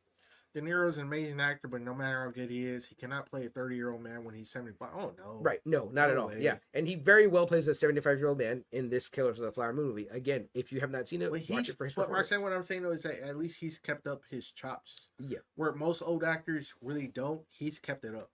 De 0.53 0.61
Niro's 0.61 0.97
an 0.97 1.03
amazing 1.03 1.39
actor, 1.41 1.67
but 1.67 1.81
no 1.81 1.95
matter 1.95 2.23
how 2.23 2.29
good 2.29 2.49
he 2.49 2.65
is, 2.67 2.85
he 2.85 2.93
cannot 2.93 3.25
play 3.29 3.45
a 3.47 3.49
30 3.49 3.75
year 3.75 3.91
old 3.91 4.03
man 4.03 4.23
when 4.23 4.35
he's 4.35 4.51
75. 4.51 4.89
Oh, 4.95 5.13
no. 5.17 5.39
Right. 5.41 5.59
No, 5.65 5.89
not 5.91 6.09
at 6.09 6.15
No 6.15 6.21
all. 6.23 6.27
way. 6.27 6.37
Yeah. 6.41 6.57
And 6.75 6.87
he 6.87 6.93
very 6.95 7.25
well 7.25 7.47
plays 7.47 7.67
a 7.67 7.73
75 7.73 8.19
year 8.19 8.27
old 8.27 8.37
man 8.37 8.63
in 8.71 8.89
this 8.89 9.07
Killers 9.07 9.39
of 9.39 9.45
the 9.45 9.51
Flower 9.51 9.73
Moon 9.73 9.87
movie. 9.87 10.07
Again, 10.11 10.47
if 10.53 10.71
you 10.71 10.79
have 10.79 10.91
not 10.91 11.07
seen 11.07 11.21
it, 11.23 11.31
But 11.31 11.41
watch 11.49 11.69
it 11.69 11.77
for 11.77 11.85
his 11.85 11.95
but. 11.95 12.09
Roxanne, 12.11 12.41
what 12.43 12.53
I'm 12.53 12.63
saying 12.63 12.83
though 12.83 12.91
is 12.91 13.01
that 13.03 13.25
at 13.27 13.35
least 13.37 13.57
he's 13.59 13.79
kept 13.79 14.05
up 14.05 14.21
his 14.29 14.51
chops. 14.51 15.07
Yeah. 15.19 15.39
Where 15.55 15.73
most 15.73 16.01
old 16.03 16.23
actors 16.23 16.73
really 16.81 17.07
don't, 17.07 17.41
he's 17.49 17.79
kept 17.79 18.05
it 18.05 18.13
up. 18.13 18.29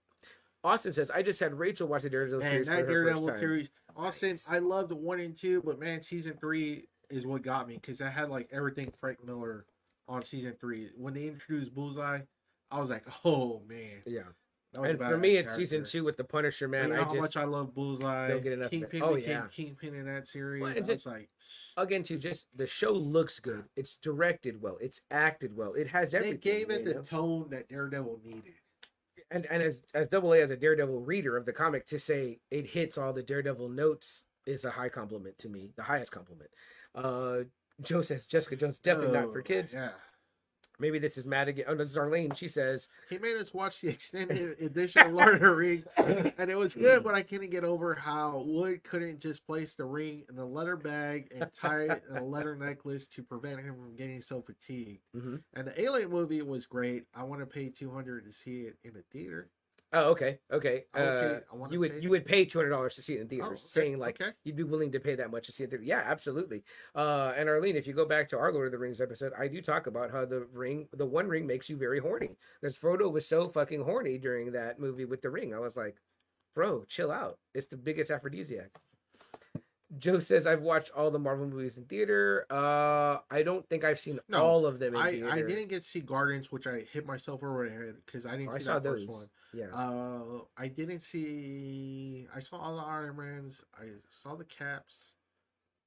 Austin 0.62 0.92
says, 0.92 1.10
I 1.10 1.22
just 1.22 1.40
had 1.40 1.54
Rachel 1.58 1.88
watch 1.88 2.02
the 2.02 2.10
Daredevil 2.10 2.42
And 2.42 2.50
series. 2.50 2.66
that 2.68 2.86
Daredevil 2.86 3.28
series, 3.38 3.70
Austin, 3.96 4.30
Nice. 4.32 4.46
I 4.48 4.58
loved 4.58 4.92
one 4.92 5.18
and 5.20 5.34
two, 5.34 5.62
but 5.64 5.78
man, 5.80 6.02
season 6.02 6.34
three 6.38 6.86
is 7.08 7.24
what 7.26 7.40
got 7.42 7.66
me 7.66 7.76
because 7.76 8.02
I 8.02 8.10
had 8.10 8.28
like 8.28 8.48
everything 8.52 8.92
Frank 9.00 9.24
Miller 9.24 9.64
on 10.10 10.24
season 10.24 10.54
three. 10.60 10.90
When 10.96 11.14
they 11.14 11.28
introduced 11.28 11.74
Bullseye, 11.74 12.20
I 12.70 12.80
was 12.80 12.90
like, 12.90 13.04
oh 13.24 13.62
man, 13.68 14.02
Yeah. 14.06 14.22
That 14.72 14.82
was 14.82 14.88
a 14.88 14.90
And 14.90 14.98
for 15.00 15.18
me, 15.18 15.36
it's 15.36 15.54
season 15.56 15.82
two 15.82 16.04
with 16.04 16.16
the 16.16 16.22
Punisher, 16.22 16.68
man. 16.68 16.88
you 16.90 16.94
know 16.94 17.00
I 17.00 17.04
how 17.04 17.14
much 17.14 17.36
I 17.36 17.42
love 17.42 17.74
Bullseye. 17.74 18.28
don't 18.28 18.40
get 18.42 18.52
enough 18.52 18.66
it. 18.66 18.70
Kingpin 18.70 19.02
Oh, 19.02 19.16
yeah. 19.16 19.46
Kingpin 19.50 19.94
in 19.96 20.06
that 20.06 20.28
series. 20.28 20.62
Well, 20.62 20.76
and 20.76 20.86
just- 20.86 21.06
like, 21.06 21.28
again 21.76 22.02
too 22.04 22.18
just 22.18 22.46
the 22.54 22.66
show 22.68 22.92
looks 22.92 23.40
good. 23.40 23.64
It's 23.76 23.96
directed 23.96 24.60
well. 24.62 24.78
It's 24.80 25.00
acted 25.10 25.56
well. 25.56 25.72
It 25.72 25.88
has 25.88 26.12
they 26.12 26.18
everything. 26.18 26.38
gave 26.40 26.70
it 26.70 26.84
the 26.84 26.94
know? 26.94 27.02
tone 27.02 27.48
that 27.50 27.68
Daredevil 27.68 28.20
needed. 28.24 28.52
and 29.32 29.44
and 29.46 29.60
as 29.62 29.82
as 29.94 30.06
double 30.06 30.32
A 30.34 30.40
as 30.42 30.52
a 30.52 30.56
Daredevil 30.56 31.00
reader 31.00 31.36
of 31.36 31.46
the 31.46 31.52
comic 31.52 31.84
to 31.86 31.98
say 31.98 32.38
it 32.52 32.66
hits 32.66 32.96
all 32.96 33.12
the 33.12 33.22
Daredevil 33.24 33.68
notes 33.70 34.22
is 34.46 34.64
a 34.64 34.70
high 34.70 34.88
compliment 34.88 35.36
to 35.38 35.48
me, 35.48 35.72
the 35.76 35.82
highest 35.82 36.12
compliment. 36.12 36.50
Uh 36.94 37.40
Joe 37.82 38.02
says 38.02 38.26
Jessica 38.26 38.56
Jones 38.56 38.78
definitely 38.78 39.18
not 39.18 39.32
for 39.32 39.40
Oh, 39.40 39.42
kids. 39.42 39.72
Yeah. 39.72 39.90
Maybe 40.78 40.98
this 40.98 41.18
is 41.18 41.26
Madigan. 41.26 41.66
Oh 41.68 41.72
no, 41.74 41.82
this 41.84 41.90
is 41.90 41.98
Arlene. 41.98 42.34
She 42.34 42.48
says, 42.48 42.88
He 43.10 43.18
made 43.18 43.36
us 43.36 43.52
watch 43.52 43.82
the 43.82 43.88
extended 43.88 44.58
edition 44.62 45.02
of 45.08 45.12
Lord 45.12 45.34
of 45.34 45.40
the 45.42 45.50
Rings, 45.54 45.84
and 45.98 46.50
it 46.50 46.56
was 46.56 46.72
good, 46.74 47.04
but 47.04 47.14
I 47.14 47.20
couldn't 47.20 47.50
get 47.50 47.64
over 47.64 47.94
how 47.94 48.42
Wood 48.46 48.82
couldn't 48.82 49.20
just 49.20 49.44
place 49.46 49.74
the 49.74 49.84
ring 49.84 50.22
in 50.30 50.36
the 50.36 50.44
leather 50.46 50.76
bag 50.76 51.28
and 51.34 51.50
tie 51.54 51.82
it 51.82 52.02
in 52.08 52.16
a 52.16 52.24
leather 52.24 52.56
necklace 52.56 53.06
to 53.08 53.22
prevent 53.22 53.60
him 53.60 53.74
from 53.74 53.94
getting 53.94 54.22
so 54.22 54.40
fatigued. 54.40 55.02
Mhm. 55.14 55.42
And 55.52 55.66
the 55.68 55.78
Alien 55.82 56.08
movie 56.08 56.40
was 56.40 56.64
great. 56.64 57.04
I 57.14 57.24
want 57.24 57.42
to 57.42 57.46
pay 57.46 57.68
two 57.68 57.90
hundred 57.90 58.24
to 58.24 58.32
see 58.32 58.62
it 58.62 58.76
in 58.82 58.96
a 58.96 59.02
theater. 59.12 59.50
"Oh, 59.92 60.10
okay, 60.10 60.38
okay. 60.52 60.84
Uh, 60.94 61.40
you 61.70 61.80
would 61.80 61.92
pay- 61.92 62.00
you 62.00 62.10
would 62.10 62.24
pay 62.24 62.44
two 62.44 62.58
hundred 62.58 62.70
dollars 62.70 62.94
to 62.96 63.02
see 63.02 63.14
it 63.14 63.20
in 63.20 63.26
Oh, 63.26 63.28
theaters." 63.30 63.60
okay, 63.64 63.68
Saying 63.68 63.98
like 63.98 64.20
okay. 64.20 64.32
you'd 64.44 64.56
be 64.56 64.62
willing 64.62 64.92
to 64.92 65.00
pay 65.00 65.14
that 65.16 65.30
much 65.30 65.46
to 65.46 65.52
see 65.52 65.64
it. 65.64 65.70
There. 65.70 65.82
Yeah, 65.82 66.02
absolutely. 66.06 66.62
Uh, 66.94 67.32
and 67.36 67.48
Arlene, 67.48 67.76
if 67.76 67.86
you 67.86 67.92
go 67.92 68.06
back 68.06 68.28
to 68.28 68.38
our 68.38 68.52
Lord 68.52 68.66
of 68.66 68.72
the 68.72 68.78
Rings 68.78 69.00
episode, 69.00 69.32
I 69.38 69.48
do 69.48 69.60
talk 69.60 69.86
about 69.86 70.10
how 70.10 70.24
the 70.24 70.46
ring, 70.52 70.88
the 70.92 71.06
One 71.06 71.26
Ring, 71.28 71.46
makes 71.46 71.68
you 71.68 71.76
very 71.76 71.98
horny. 71.98 72.36
Because 72.60 72.78
Frodo 72.78 73.10
was 73.10 73.26
so 73.28 73.48
fucking 73.48 73.82
horny 73.82 74.18
during 74.18 74.52
that 74.52 74.78
movie 74.78 75.04
with 75.06 75.22
the 75.22 75.30
ring. 75.30 75.54
I 75.54 75.58
was 75.58 75.76
like, 75.76 75.96
bro, 76.54 76.84
chill 76.84 77.10
out. 77.10 77.38
It's 77.54 77.66
the 77.66 77.76
biggest 77.76 78.10
aphrodisiac. 78.10 78.70
Joe 79.98 80.18
says 80.20 80.46
I've 80.46 80.62
watched 80.62 80.90
all 80.94 81.10
the 81.10 81.18
Marvel 81.18 81.46
movies 81.48 81.76
in 81.76 81.84
theater. 81.84 82.46
Uh, 82.48 83.18
I 83.30 83.42
don't 83.42 83.68
think 83.68 83.84
I've 83.84 83.98
seen 83.98 84.20
No, 84.28 84.38
all 84.42 84.66
of 84.66 84.78
them 84.78 84.94
in 84.94 85.00
I, 85.00 85.10
theater. 85.12 85.30
I 85.30 85.42
didn't 85.42 85.68
get 85.68 85.82
to 85.82 85.88
see 85.88 86.00
Guardians, 86.00 86.52
which 86.52 86.66
I 86.66 86.84
hit 86.92 87.06
myself 87.06 87.42
over 87.42 87.68
the 87.68 87.74
head 87.74 87.96
because 88.06 88.24
I 88.24 88.32
didn't 88.32 88.48
Oh, 88.48 88.52
I 88.52 88.58
see 88.58 88.64
saw 88.64 88.74
that 88.74 88.84
those. 88.84 89.00
first 89.00 89.08
one. 89.08 89.28
Yeah. 89.52 89.66
Uh, 89.74 90.42
I 90.56 90.68
didn't 90.68 91.00
see. 91.00 92.28
I 92.34 92.38
saw 92.38 92.58
all 92.58 92.76
the 92.76 92.82
Iron 92.82 93.16
Mans. 93.16 93.64
I 93.76 93.86
saw 94.10 94.36
the 94.36 94.44
Caps. 94.44 95.14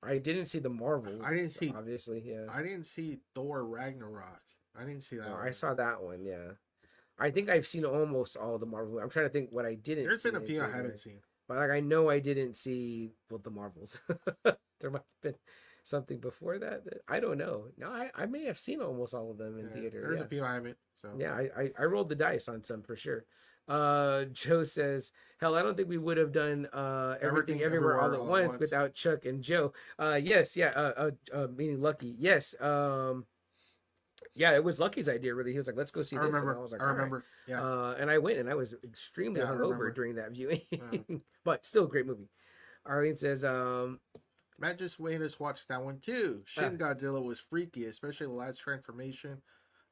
I 0.03 0.17
didn't 0.17 0.47
see 0.47 0.59
the 0.59 0.69
Marvels. 0.69 1.21
I 1.23 1.33
didn't 1.33 1.51
see- 1.51 1.73
Obviously, 1.73 2.19
yeah. 2.25 2.47
I 2.51 2.61
didn't 2.61 2.83
see 2.85 3.19
Thor 3.33 3.63
Ragnarok. 3.65 4.41
I 4.77 4.83
didn't 4.83 5.03
see 5.03 5.15
that. 5.15 5.29
No, 5.29 5.35
one. 5.35 5.47
I 5.47 5.51
saw 5.51 5.73
that 5.75 6.01
one. 6.03 6.25
Yeah. 6.25 6.51
I 7.17 7.29
think 7.31 7.47
I've 7.49 7.65
seen 7.67 7.85
almost 7.85 8.35
all 8.35 8.57
the 8.57 8.65
Marvel. 8.65 8.99
I'm 8.99 9.09
trying 9.09 9.27
to 9.27 9.29
think 9.29 9.51
what 9.51 9.65
I 9.65 9.75
didn't. 9.75 10.03
There's 10.05 10.23
been 10.23 10.35
a 10.35 10.41
few 10.41 10.61
I 10.61 10.69
haven't 10.69 10.99
seen. 10.99 11.19
But 11.53 11.59
like 11.69 11.71
I 11.77 11.79
know 11.81 12.09
I 12.09 12.19
didn't 12.19 12.55
see 12.55 13.11
well 13.29 13.39
the 13.43 13.51
Marvels. 13.51 13.99
there 14.43 14.89
might 14.89 15.01
have 15.01 15.21
been 15.21 15.35
something 15.83 16.19
before 16.19 16.57
that. 16.59 16.83
that- 16.85 17.01
I 17.07 17.19
don't 17.19 17.37
know. 17.37 17.65
No, 17.77 17.89
I, 17.89 18.09
I 18.15 18.25
may 18.25 18.45
have 18.45 18.57
seen 18.57 18.81
almost 18.81 19.13
all 19.13 19.29
of 19.31 19.37
them 19.37 19.59
in 19.59 19.67
Yeah, 19.67 19.73
theater. 19.73 20.01
There's 20.07 20.19
Yeah. 20.19 20.25
a 20.25 20.27
few 20.27 20.43
I 20.43 20.53
haven't. 20.55 20.77
So 21.03 21.09
Yeah, 21.17 21.33
I, 21.33 21.49
I, 21.61 21.71
I 21.79 21.83
rolled 21.83 22.09
the 22.09 22.15
dice 22.15 22.47
on 22.47 22.63
some 22.63 22.81
for 22.81 22.95
sure. 22.95 23.25
Uh 23.67 24.25
Joe 24.25 24.63
says, 24.63 25.11
Hell, 25.39 25.55
I 25.55 25.61
don't 25.61 25.77
think 25.77 25.89
we 25.89 25.97
would 25.97 26.17
have 26.17 26.31
done 26.31 26.67
uh 26.73 27.15
everything, 27.21 27.27
Everything 27.27 27.61
everywhere, 27.61 28.01
all 28.01 28.13
at 28.13 28.19
All 28.19 28.25
once 28.25 28.49
Once. 28.49 28.59
without 28.59 28.93
Chuck 28.93 29.25
and 29.25 29.41
Joe. 29.43 29.73
Uh 29.99 30.19
yes, 30.21 30.55
yeah, 30.57 30.69
uh, 30.69 30.93
uh, 30.97 31.11
uh 31.33 31.47
meaning 31.55 31.79
Lucky. 31.81 32.15
Yes. 32.17 32.55
Um 32.59 33.25
yeah, 34.35 34.53
it 34.55 34.63
was 34.63 34.79
Lucky's 34.79 35.09
idea 35.09 35.33
really. 35.35 35.51
He 35.51 35.57
was 35.57 35.67
like, 35.67 35.75
Let's 35.77 35.91
go 35.91 36.03
see 36.03 36.15
I 36.15 36.19
this. 36.19 36.25
And 36.27 36.33
remember. 36.35 36.57
I 36.57 36.61
was 36.61 36.71
like, 36.71 36.81
I 36.81 36.83
"All 36.85 36.89
right." 36.91 36.95
remember. 36.97 37.23
Yeah. 37.47 37.63
Uh, 37.63 37.95
and 37.99 38.09
I 38.09 38.17
went 38.17 38.37
and 38.39 38.49
I 38.49 38.55
was 38.55 38.73
extremely 38.83 39.41
Yeah, 39.41 39.47
hungover 39.47 39.93
during 39.93 40.15
that 40.15 40.31
viewing, 40.31 40.61
Yeah. 40.71 41.15
but 41.43 41.65
still 41.65 41.85
a 41.85 41.89
great 41.89 42.05
movie. 42.05 42.29
Arlene 42.85 43.15
says, 43.15 43.45
um, 43.45 43.99
Matt 44.59 44.77
just 44.77 44.99
made 44.99 45.21
us 45.21 45.39
watch 45.39 45.65
that 45.67 45.83
one 45.83 45.99
too. 45.99 46.41
Shin 46.45 46.77
Godzilla 46.77 47.23
was 47.23 47.39
freaky, 47.39 47.85
especially 47.85 48.27
the 48.27 48.33
last 48.33 48.59
transformation 48.59 49.41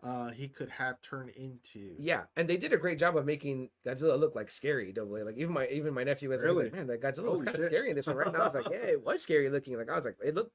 uh, 0.04 0.30
he 0.30 0.48
could 0.48 0.70
have 0.70 1.00
turned 1.02 1.30
into. 1.30 1.96
yeah, 2.00 2.24
and 2.36 2.50
they 2.50 2.58
did 2.58 2.74
a 2.74 2.78
great 2.78 2.98
job 2.98 3.16
of 3.18 3.26
making 3.26 3.70
Godzilla 3.86 4.20
look 4.20 4.36
like 4.36 4.50
scary. 4.50 4.92
Double 4.92 5.16
A. 5.18 5.24
Like 5.24 5.38
even 5.38 5.54
my 5.54 5.68
even 5.68 5.94
my 5.94 6.04
nephew 6.04 6.30
was 6.30 6.42
Really? 6.42 6.66
like, 6.66 6.74
man, 6.74 6.88
that 6.88 7.02
Godzilla 7.02 7.32
was 7.32 7.42
kind 7.44 7.56
of 7.58 7.66
scary 7.68 7.90
in 7.92 7.96
this 7.96 8.08
one. 8.08 8.16
Right 8.18 8.32
now, 8.34 8.40
I 8.42 8.46
was 8.46 8.56
like, 8.56 8.70
yeah, 8.72 8.78
it 8.78 9.06
was 9.06 9.22
scary 9.22 9.50
looking. 9.50 9.78
Like 9.78 9.90
I 9.92 9.96
was 9.96 10.06
like, 10.06 10.18
it 10.24 10.34
looked, 10.36 10.54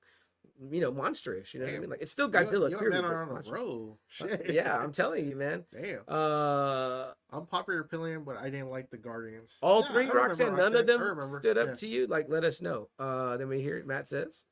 you 0.70 0.80
know, 0.80 0.90
monstrous. 0.92 1.52
You 1.52 1.60
know 1.60 1.66
what 1.66 1.74
I 1.74 1.78
mean? 1.78 1.90
Like 1.90 2.02
it's 2.02 2.12
still 2.12 2.30
Godzilla. 2.30 2.70
You, 2.70 2.76
clearly, 2.78 2.96
men 2.96 3.02
but 3.02 3.12
are 3.12 3.30
on 3.36 3.44
a 3.46 3.50
roll. 3.50 3.98
Uh, 4.20 4.26
Shit. 4.28 4.50
yeah, 4.50 4.76
I'm 4.76 4.92
telling 4.92 5.28
you, 5.28 5.36
man. 5.36 5.64
Damn. 5.72 6.00
Uh, 6.08 7.12
I'm 7.30 7.46
popular 7.46 7.80
opinion, 7.80 8.24
but 8.24 8.36
I 8.36 8.44
didn't 8.50 8.70
like 8.70 8.90
the 8.90 8.96
Guardians. 8.96 9.58
all 9.62 9.82
Yeah, 9.82 9.92
three, 9.92 10.06
Roxanne, 10.10 10.56
none 10.56 10.74
of 10.74 10.86
them 10.86 11.38
stood 11.40 11.58
up 11.58 11.68
Yeah. 11.68 11.74
to 11.74 11.86
you. 11.86 12.06
Like, 12.06 12.26
let 12.28 12.44
us 12.44 12.60
know. 12.62 12.88
Uh, 12.98 13.36
then 13.36 13.48
we 13.48 13.60
hear 13.60 13.82
Matt 13.84 14.08
says. 14.08 14.44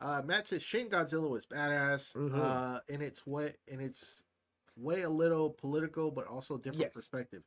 Uh, 0.00 0.22
Matt 0.24 0.46
says 0.46 0.62
Shin 0.62 0.88
Godzilla 0.90 1.30
was 1.30 1.46
badass. 1.46 2.12
Mhm. 2.14 2.34
Uh, 2.38 2.80
in 2.88 3.00
its 3.00 3.26
way, 3.26 3.54
and 3.70 3.80
its 3.80 4.22
way, 4.76 5.02
a 5.02 5.08
little 5.10 5.50
political, 5.50 6.10
but 6.10 6.26
also 6.26 6.56
different 6.58 6.82
Yes. 6.86 6.92
perspective. 6.92 7.42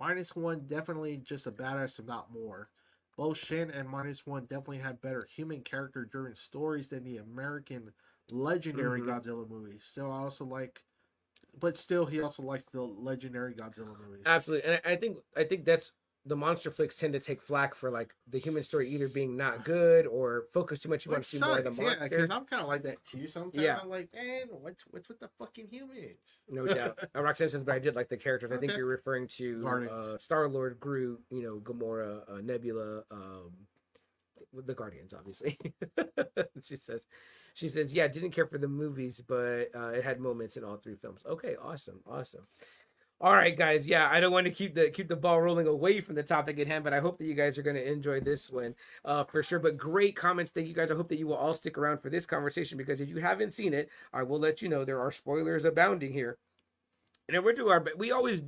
Minus 0.00 0.34
one, 0.34 0.66
definitely 0.66 1.18
just 1.18 1.46
a 1.46 1.52
badass, 1.52 2.00
if 2.00 2.04
not 2.06 2.32
more. 2.32 2.68
Both 3.16 3.38
Shin 3.38 3.70
and 3.70 3.88
Minus 3.88 4.26
One 4.26 4.44
definitely 4.46 4.78
have 4.78 5.00
better 5.00 5.24
human 5.24 5.62
character-driven 5.62 6.34
stories 6.34 6.88
than 6.88 7.04
the 7.04 7.18
American 7.18 7.92
legendary 8.30 9.00
Mhm. 9.00 9.06
Godzilla 9.06 9.48
movies. 9.48 9.84
So 9.84 10.10
I 10.10 10.18
also 10.18 10.44
like, 10.44 10.82
but 11.60 11.76
still, 11.76 12.06
he 12.06 12.20
also 12.20 12.42
likes 12.42 12.64
the 12.72 12.82
legendary 12.82 13.54
Godzilla 13.54 13.96
movies. 13.98 14.24
Absolutely, 14.26 14.68
and 14.70 14.80
I 14.84 14.96
think 14.96 15.18
I 15.36 15.44
think 15.44 15.64
that's 15.64 15.92
the 16.26 16.36
monster 16.36 16.70
flicks 16.70 16.96
tend 16.96 17.12
to 17.12 17.20
take 17.20 17.42
flack 17.42 17.74
for 17.74 17.90
like 17.90 18.14
the 18.28 18.38
human 18.38 18.62
story 18.62 18.88
either 18.90 19.08
being 19.08 19.36
not 19.36 19.64
good 19.64 20.06
or 20.06 20.44
focus 20.54 20.78
too 20.78 20.88
much. 20.88 21.04
You 21.04 21.12
want 21.12 21.24
to 21.24 21.28
see 21.28 21.38
more 21.38 21.58
of 21.58 21.64
the 21.64 21.72
sucks, 21.72 21.96
yeah, 22.00 22.08
because 22.08 22.30
I'm 22.30 22.46
kind 22.46 22.62
of 22.62 22.68
like 22.68 22.82
that 22.84 22.96
too. 23.04 23.26
Sometimes 23.26 23.62
Yeah. 23.62 23.78
I'm 23.82 23.90
like, 23.90 24.08
man, 24.14 24.46
what's 24.50 24.84
what's 24.90 25.08
with 25.08 25.20
the 25.20 25.28
fucking 25.38 25.68
humans? 25.70 26.16
No 26.48 26.66
doubt. 26.66 26.98
Uh, 27.16 27.22
Roxanne 27.22 27.48
says, 27.48 27.62
but 27.62 27.74
I 27.74 27.78
did 27.78 27.94
like 27.94 28.08
the 28.08 28.16
characters. 28.16 28.50
I 28.50 28.56
think 28.56 28.76
you're 28.76 28.86
referring 28.86 29.28
to 29.36 29.68
uh, 29.68 30.18
Star 30.18 30.48
Lord, 30.48 30.80
Groot, 30.80 31.20
you 31.30 31.42
know, 31.42 31.60
Gamora, 31.60 32.22
uh, 32.28 32.40
Nebula, 32.42 33.02
um, 33.10 33.52
the 34.52 34.74
Guardians, 34.74 35.12
obviously. 35.14 35.58
she 36.64 36.76
says, 36.76 37.06
she 37.54 37.68
says, 37.68 37.92
yeah, 37.92 38.08
didn't 38.08 38.30
care 38.30 38.46
for 38.46 38.58
the 38.58 38.68
movies, 38.68 39.22
but 39.26 39.68
uh, 39.74 39.90
it 39.90 40.02
had 40.04 40.18
moments 40.20 40.56
in 40.56 40.64
all 40.64 40.76
three 40.76 40.96
films. 40.96 41.20
Okay, 41.26 41.56
awesome, 41.62 42.00
awesome. 42.06 42.46
All 43.24 43.32
right, 43.32 43.56
guys. 43.56 43.86
Yeah, 43.86 44.06
I 44.12 44.20
don't 44.20 44.32
want 44.32 44.44
to 44.44 44.52
keep 44.52 44.74
the 44.74 44.90
keep 44.90 45.08
the 45.08 45.16
ball 45.16 45.40
rolling 45.40 45.66
away 45.66 46.02
from 46.02 46.14
the 46.14 46.22
topic 46.22 46.58
at 46.58 46.66
hand, 46.66 46.84
but 46.84 46.92
I 46.92 47.00
hope 47.00 47.16
that 47.16 47.24
you 47.24 47.32
guys 47.32 47.56
are 47.56 47.62
going 47.62 47.74
to 47.74 47.90
enjoy 47.90 48.20
this 48.20 48.50
one 48.50 48.74
uh, 49.06 49.24
for 49.24 49.42
sure. 49.42 49.58
But 49.58 49.78
great 49.78 50.14
comments, 50.14 50.50
thank 50.50 50.68
you 50.68 50.74
guys. 50.74 50.90
I 50.90 50.94
hope 50.94 51.08
that 51.08 51.18
you 51.18 51.26
will 51.28 51.36
all 51.36 51.54
stick 51.54 51.78
around 51.78 52.02
for 52.02 52.10
this 52.10 52.26
conversation 52.26 52.76
because 52.76 53.00
if 53.00 53.08
you 53.08 53.22
haven't 53.22 53.54
seen 53.54 53.72
it, 53.72 53.88
I 54.12 54.24
will 54.24 54.38
let 54.38 54.60
you 54.60 54.68
know 54.68 54.84
there 54.84 55.00
are 55.00 55.10
spoilers 55.10 55.64
abounding 55.64 56.12
here. 56.12 56.36
And 57.26 57.42
we're 57.42 57.54
do 57.54 57.70
our 57.70 57.82
we 57.96 58.12
always 58.12 58.42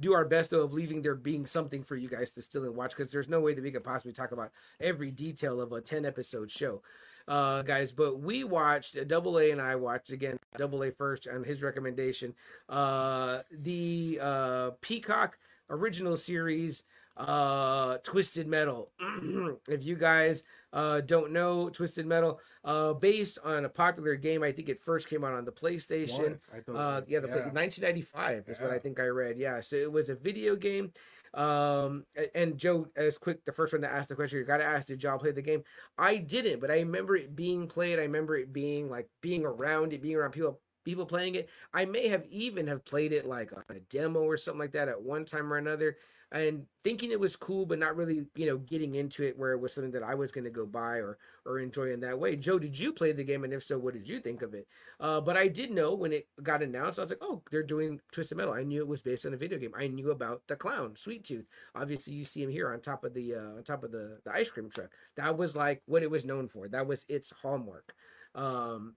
do 0.00 0.12
our 0.12 0.24
best 0.24 0.50
though 0.50 0.64
of 0.64 0.72
leaving 0.72 1.02
there 1.02 1.14
being 1.14 1.46
something 1.46 1.84
for 1.84 1.94
you 1.94 2.08
guys 2.08 2.32
to 2.32 2.42
still 2.42 2.64
and 2.64 2.74
watch 2.74 2.96
because 2.96 3.12
there's 3.12 3.28
no 3.28 3.40
way 3.40 3.54
that 3.54 3.62
we 3.62 3.70
could 3.70 3.84
possibly 3.84 4.12
talk 4.12 4.32
about 4.32 4.50
every 4.80 5.12
detail 5.12 5.60
of 5.60 5.70
a 5.70 5.80
10 5.80 6.04
episode 6.04 6.50
show 6.50 6.82
uh 7.28 7.62
guys 7.62 7.92
but 7.92 8.20
we 8.20 8.44
watched 8.44 8.96
double 9.08 9.38
a 9.38 9.50
and 9.50 9.60
i 9.60 9.74
watched 9.74 10.10
again 10.10 10.38
double 10.56 10.82
a 10.84 10.90
first 10.90 11.26
on 11.26 11.42
his 11.44 11.62
recommendation 11.62 12.34
uh 12.68 13.40
the 13.50 14.18
uh 14.22 14.70
peacock 14.80 15.38
original 15.70 16.16
series 16.16 16.84
uh 17.16 17.96
twisted 18.02 18.46
metal 18.46 18.90
if 19.68 19.82
you 19.82 19.96
guys 19.96 20.44
uh 20.74 21.00
don't 21.00 21.32
know 21.32 21.70
twisted 21.70 22.06
metal 22.06 22.38
uh 22.64 22.92
based 22.92 23.38
on 23.42 23.64
a 23.64 23.68
popular 23.68 24.14
game 24.16 24.42
i 24.42 24.52
think 24.52 24.68
it 24.68 24.78
first 24.78 25.08
came 25.08 25.24
out 25.24 25.32
on 25.32 25.44
the 25.46 25.50
playstation 25.52 26.18
One, 26.22 26.40
I 26.54 26.60
thought, 26.60 26.76
uh, 26.76 27.00
yeah, 27.08 27.20
the 27.20 27.28
play- 27.28 27.50
1995 27.52 28.44
is 28.48 28.60
what 28.60 28.70
I 28.70 28.78
think 28.78 29.00
I 29.00 29.06
read. 29.06 29.38
Yeah, 29.38 29.60
so 29.62 29.76
it 29.76 29.90
was 29.90 30.10
a 30.10 30.14
video 30.14 30.56
game. 30.56 30.92
Um, 31.36 32.04
and 32.34 32.56
Joe, 32.56 32.86
as 32.96 33.18
quick, 33.18 33.44
the 33.44 33.52
first 33.52 33.72
one 33.74 33.82
to 33.82 33.92
ask 33.92 34.08
the 34.08 34.14
question, 34.14 34.38
you 34.38 34.44
got 34.44 34.56
to 34.56 34.64
ask, 34.64 34.88
did 34.88 35.02
y'all 35.02 35.18
play 35.18 35.32
the 35.32 35.42
game? 35.42 35.62
I 35.98 36.16
didn't, 36.16 36.60
but 36.60 36.70
I 36.70 36.76
remember 36.78 37.14
it 37.14 37.36
being 37.36 37.68
played. 37.68 37.98
I 37.98 38.02
remember 38.02 38.36
it 38.36 38.52
being 38.52 38.88
like 38.88 39.08
being 39.20 39.44
around 39.44 39.92
it, 39.92 40.00
being 40.00 40.16
around 40.16 40.32
people, 40.32 40.60
people 40.84 41.04
playing 41.04 41.34
it. 41.34 41.50
I 41.74 41.84
may 41.84 42.08
have 42.08 42.24
even 42.30 42.66
have 42.68 42.84
played 42.86 43.12
it 43.12 43.26
like 43.26 43.52
on 43.52 43.64
a 43.68 43.80
demo 43.80 44.20
or 44.20 44.38
something 44.38 44.60
like 44.60 44.72
that 44.72 44.88
at 44.88 45.02
one 45.02 45.26
time 45.26 45.52
or 45.52 45.58
another, 45.58 45.98
and 46.32 46.66
thinking 46.82 47.12
it 47.12 47.20
was 47.20 47.36
cool, 47.36 47.66
but 47.66 47.78
not 47.78 47.96
really, 47.96 48.26
you 48.34 48.46
know, 48.46 48.58
getting 48.58 48.96
into 48.96 49.22
it 49.24 49.38
where 49.38 49.52
it 49.52 49.60
was 49.60 49.72
something 49.72 49.92
that 49.92 50.02
I 50.02 50.14
was 50.14 50.32
going 50.32 50.44
to 50.44 50.50
go 50.50 50.66
buy 50.66 50.96
or 50.96 51.18
or 51.44 51.60
enjoy 51.60 51.92
in 51.92 52.00
that 52.00 52.18
way. 52.18 52.34
Joe, 52.34 52.58
did 52.58 52.78
you 52.78 52.92
play 52.92 53.12
the 53.12 53.24
game, 53.24 53.44
and 53.44 53.52
if 53.52 53.64
so, 53.64 53.78
what 53.78 53.94
did 53.94 54.08
you 54.08 54.18
think 54.18 54.42
of 54.42 54.54
it? 54.54 54.66
Uh, 54.98 55.20
but 55.20 55.36
I 55.36 55.46
did 55.46 55.70
know 55.70 55.94
when 55.94 56.12
it 56.12 56.26
got 56.42 56.62
announced, 56.62 56.98
I 56.98 57.02
was 57.02 57.10
like, 57.10 57.22
oh, 57.22 57.42
they're 57.50 57.62
doing 57.62 58.00
Twisted 58.12 58.36
Metal. 58.36 58.54
I 58.54 58.64
knew 58.64 58.80
it 58.80 58.88
was 58.88 59.02
based 59.02 59.24
on 59.24 59.34
a 59.34 59.36
video 59.36 59.58
game. 59.58 59.72
I 59.76 59.86
knew 59.86 60.10
about 60.10 60.42
the 60.48 60.56
clown, 60.56 60.96
Sweet 60.96 61.24
Tooth. 61.24 61.46
Obviously, 61.74 62.14
you 62.14 62.24
see 62.24 62.42
him 62.42 62.50
here 62.50 62.72
on 62.72 62.80
top 62.80 63.04
of 63.04 63.14
the 63.14 63.34
uh, 63.36 63.56
on 63.56 63.62
top 63.62 63.84
of 63.84 63.92
the, 63.92 64.18
the 64.24 64.32
ice 64.32 64.50
cream 64.50 64.68
truck. 64.68 64.90
That 65.16 65.36
was 65.36 65.54
like 65.54 65.82
what 65.86 66.02
it 66.02 66.10
was 66.10 66.24
known 66.24 66.48
for. 66.48 66.68
That 66.68 66.86
was 66.86 67.04
its 67.08 67.32
hallmark. 67.40 67.94
Um, 68.34 68.94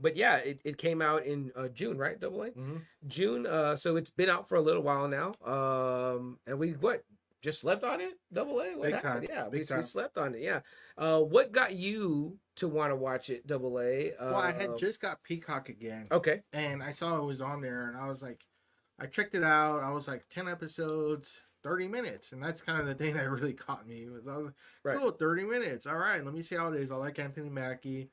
but 0.00 0.16
yeah, 0.16 0.36
it, 0.36 0.60
it 0.64 0.78
came 0.78 1.00
out 1.02 1.24
in 1.24 1.52
uh, 1.56 1.68
June, 1.68 1.98
right? 1.98 2.18
Double 2.18 2.42
A 2.42 2.50
Mhm. 2.50 2.82
June. 3.06 3.46
Uh, 3.46 3.76
so 3.76 3.96
it's 3.96 4.10
been 4.10 4.28
out 4.28 4.48
for 4.48 4.56
a 4.56 4.60
little 4.62 4.82
while 4.82 5.08
now. 5.08 5.34
Um, 5.44 6.38
and 6.46 6.58
we 6.58 6.72
what 6.72 7.04
just 7.42 7.60
slept 7.60 7.84
on 7.84 8.00
it? 8.00 8.14
Double 8.32 8.60
A. 8.60 8.76
What 8.76 8.82
Big 8.86 8.94
happened? 8.94 9.28
time, 9.28 9.36
Yeah, 9.36 9.44
we, 9.44 9.50
big 9.50 9.60
we 9.60 9.66
time. 9.66 9.84
slept 9.84 10.16
on 10.18 10.34
it. 10.34 10.40
Yeah. 10.40 10.60
Uh, 10.96 11.20
what 11.20 11.52
got 11.52 11.74
you 11.74 12.38
to 12.56 12.68
want 12.68 12.90
to 12.90 12.96
watch 12.96 13.28
it? 13.30 13.46
Double 13.46 13.78
A. 13.80 14.12
Uh, 14.12 14.30
Well, 14.30 14.34
I 14.36 14.52
had 14.52 14.78
just 14.78 15.00
got 15.00 15.22
Peacock 15.22 15.68
again, 15.68 16.06
okay. 16.10 16.42
and 16.52 16.82
I 16.82 16.92
saw 16.92 17.18
it 17.18 17.24
was 17.24 17.40
on 17.42 17.60
there, 17.60 17.88
and 17.88 17.96
I 17.98 18.08
was 18.08 18.22
like, 18.22 18.40
I 18.98 19.06
checked 19.06 19.34
it 19.34 19.42
out. 19.44 19.82
I 19.82 19.90
was 19.90 20.08
like, 20.08 20.24
ten 20.30 20.48
episodes, 20.48 21.42
thirty 21.62 21.86
minutes, 21.88 22.32
and 22.32 22.42
that's 22.42 22.62
kind 22.62 22.80
of 22.80 22.86
the 22.86 22.94
thing 23.04 23.14
that 23.14 23.28
really 23.30 23.52
caught 23.52 23.86
me. 23.86 24.08
Was 24.08 24.26
I 24.26 24.36
was 24.36 24.46
like, 24.46 24.54
Right. 24.82 24.98
cool, 24.98 25.10
thirty 25.10 25.44
minutes. 25.44 25.86
All 25.86 25.96
right, 25.98 26.24
let 26.24 26.32
me 26.32 26.42
see 26.42 26.56
how 26.56 26.72
it 26.72 26.80
is. 26.80 26.90
I 26.90 26.96
like 26.96 27.18
Anthony 27.18 27.50
Mackie, 27.50 28.08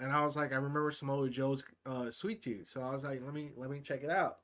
and 0.00 0.12
I 0.12 0.24
was 0.24 0.36
like, 0.36 0.52
I 0.52 0.56
remember 0.56 0.90
Samoa 0.90 1.28
Joe's 1.30 1.64
uh, 1.86 2.10
Sweet 2.10 2.42
Tooth, 2.42 2.68
so 2.68 2.80
I 2.82 2.90
was 2.94 3.02
like, 3.04 3.22
let 3.24 3.34
me 3.34 3.50
let 3.56 3.70
me 3.70 3.80
check 3.80 4.02
it 4.02 4.10
out. 4.10 4.38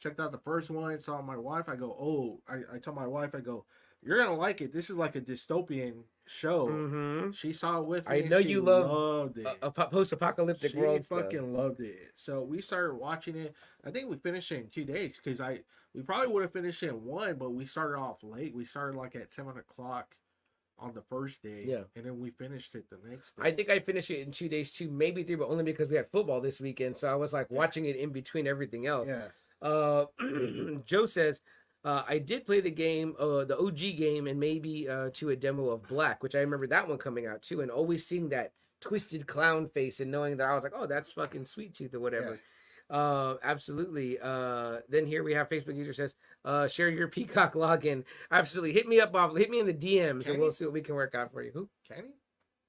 Checked 0.00 0.18
out 0.20 0.32
the 0.32 0.38
first 0.38 0.70
one, 0.70 0.98
saw 0.98 1.22
my 1.22 1.36
wife. 1.36 1.68
I 1.68 1.76
go, 1.76 1.96
oh, 1.98 2.40
I, 2.48 2.76
I 2.76 2.78
told 2.78 2.96
my 2.96 3.06
wife, 3.06 3.34
I 3.34 3.40
go, 3.40 3.64
you're 4.02 4.18
gonna 4.18 4.34
like 4.36 4.60
it. 4.60 4.72
This 4.72 4.90
is 4.90 4.96
like 4.96 5.14
a 5.14 5.20
dystopian 5.20 6.02
show. 6.26 6.66
Mm-hmm. 6.66 7.30
She 7.32 7.52
saw 7.52 7.78
it 7.78 7.86
with 7.86 8.08
me. 8.08 8.16
I 8.24 8.28
know 8.28 8.42
she 8.42 8.48
you 8.48 8.62
love 8.62 8.90
loved 8.90 9.38
it. 9.38 9.46
A, 9.62 9.66
a 9.66 9.70
post-apocalyptic 9.70 10.72
She 10.72 10.76
world. 10.76 11.04
stuff. 11.04 11.22
fucking 11.22 11.52
loved 11.54 11.80
it. 11.80 12.10
So 12.14 12.42
we 12.42 12.60
started 12.60 12.94
watching 12.94 13.36
it. 13.36 13.54
I 13.84 13.90
think 13.90 14.10
we 14.10 14.16
finished 14.16 14.50
it 14.52 14.60
in 14.60 14.68
two 14.68 14.84
days 14.84 15.20
because 15.22 15.40
I 15.40 15.60
we 15.94 16.02
probably 16.02 16.28
would 16.28 16.42
have 16.42 16.52
finished 16.52 16.82
it 16.82 16.88
in 16.88 17.04
one, 17.04 17.36
but 17.36 17.50
we 17.50 17.64
started 17.64 17.98
off 17.98 18.22
late. 18.22 18.54
We 18.54 18.64
started 18.64 18.96
like 18.96 19.14
at 19.14 19.32
seven 19.32 19.56
o'clock 19.58 20.16
on 20.78 20.92
the 20.94 21.02
first 21.02 21.42
day. 21.42 21.64
Yeah. 21.66 21.82
and 21.96 22.04
then 22.04 22.18
we 22.20 22.30
finished 22.30 22.74
it 22.74 22.84
the 22.90 22.98
next 23.08 23.36
day. 23.36 23.42
I 23.44 23.50
think 23.52 23.70
I 23.70 23.78
finished 23.78 24.10
it 24.10 24.20
in 24.20 24.30
two 24.30 24.48
days 24.48 24.72
too, 24.72 24.90
maybe 24.90 25.22
three, 25.22 25.36
but 25.36 25.48
only 25.48 25.64
because 25.64 25.88
we 25.88 25.96
had 25.96 26.10
football 26.10 26.40
this 26.40 26.60
weekend. 26.60 26.96
So 26.96 27.08
I 27.08 27.14
was 27.14 27.32
like 27.32 27.50
watching 27.50 27.84
it 27.86 27.96
in 27.96 28.10
between 28.10 28.46
everything 28.46 28.86
else. 28.86 29.08
yeah. 29.08 29.28
Uh, 29.60 30.06
Joe 30.86 31.06
says, 31.06 31.40
uh, 31.84 32.02
I 32.08 32.18
did 32.18 32.46
play 32.46 32.60
the 32.60 32.70
game, 32.70 33.14
uh, 33.18 33.44
the 33.44 33.58
OG 33.58 33.78
game, 33.96 34.26
and 34.26 34.38
maybe 34.38 34.88
uh, 34.88 35.10
to 35.14 35.30
a 35.30 35.36
demo 35.36 35.70
of 35.70 35.86
Black, 35.88 36.22
which 36.22 36.34
I 36.34 36.40
remember 36.40 36.66
that 36.68 36.88
one 36.88 36.98
coming 36.98 37.26
out 37.26 37.42
too, 37.42 37.60
and 37.60 37.70
always 37.70 38.06
seeing 38.06 38.28
that 38.30 38.52
twisted 38.80 39.26
clown 39.26 39.68
face 39.68 40.00
and 40.00 40.10
knowing 40.10 40.36
that 40.38 40.48
I 40.48 40.54
was 40.54 40.64
like, 40.64 40.72
oh, 40.74 40.86
that's 40.86 41.12
fucking 41.12 41.44
Sweet 41.46 41.74
Tooth 41.74 41.94
or 41.94 42.00
whatever. 42.00 42.38
Uh, 42.90 43.36
absolutely. 43.42 44.18
Uh, 44.20 44.78
then 44.88 45.06
here 45.06 45.22
we 45.22 45.32
have 45.34 45.48
Facebook 45.48 45.76
user 45.76 45.92
says, 45.92 46.14
uh, 46.44 46.68
share 46.68 46.88
your 46.88 47.08
Peacock 47.08 47.54
login. 47.54 48.04
Absolutely. 48.30 48.72
Hit 48.72 48.88
me 48.88 49.00
up 49.00 49.14
off, 49.14 49.36
hit 49.36 49.50
me 49.50 49.60
in 49.60 49.66
the 49.66 49.74
DMs, 49.74 50.24
Can 50.24 50.32
and 50.32 50.40
we'll 50.42 50.52
see 50.52 50.64
what 50.64 50.74
we 50.74 50.80
can 50.80 50.94
work 50.94 51.14
out 51.14 51.32
for 51.32 51.42
you. 51.42 51.50
Who? 51.52 51.68
Can? 51.88 52.12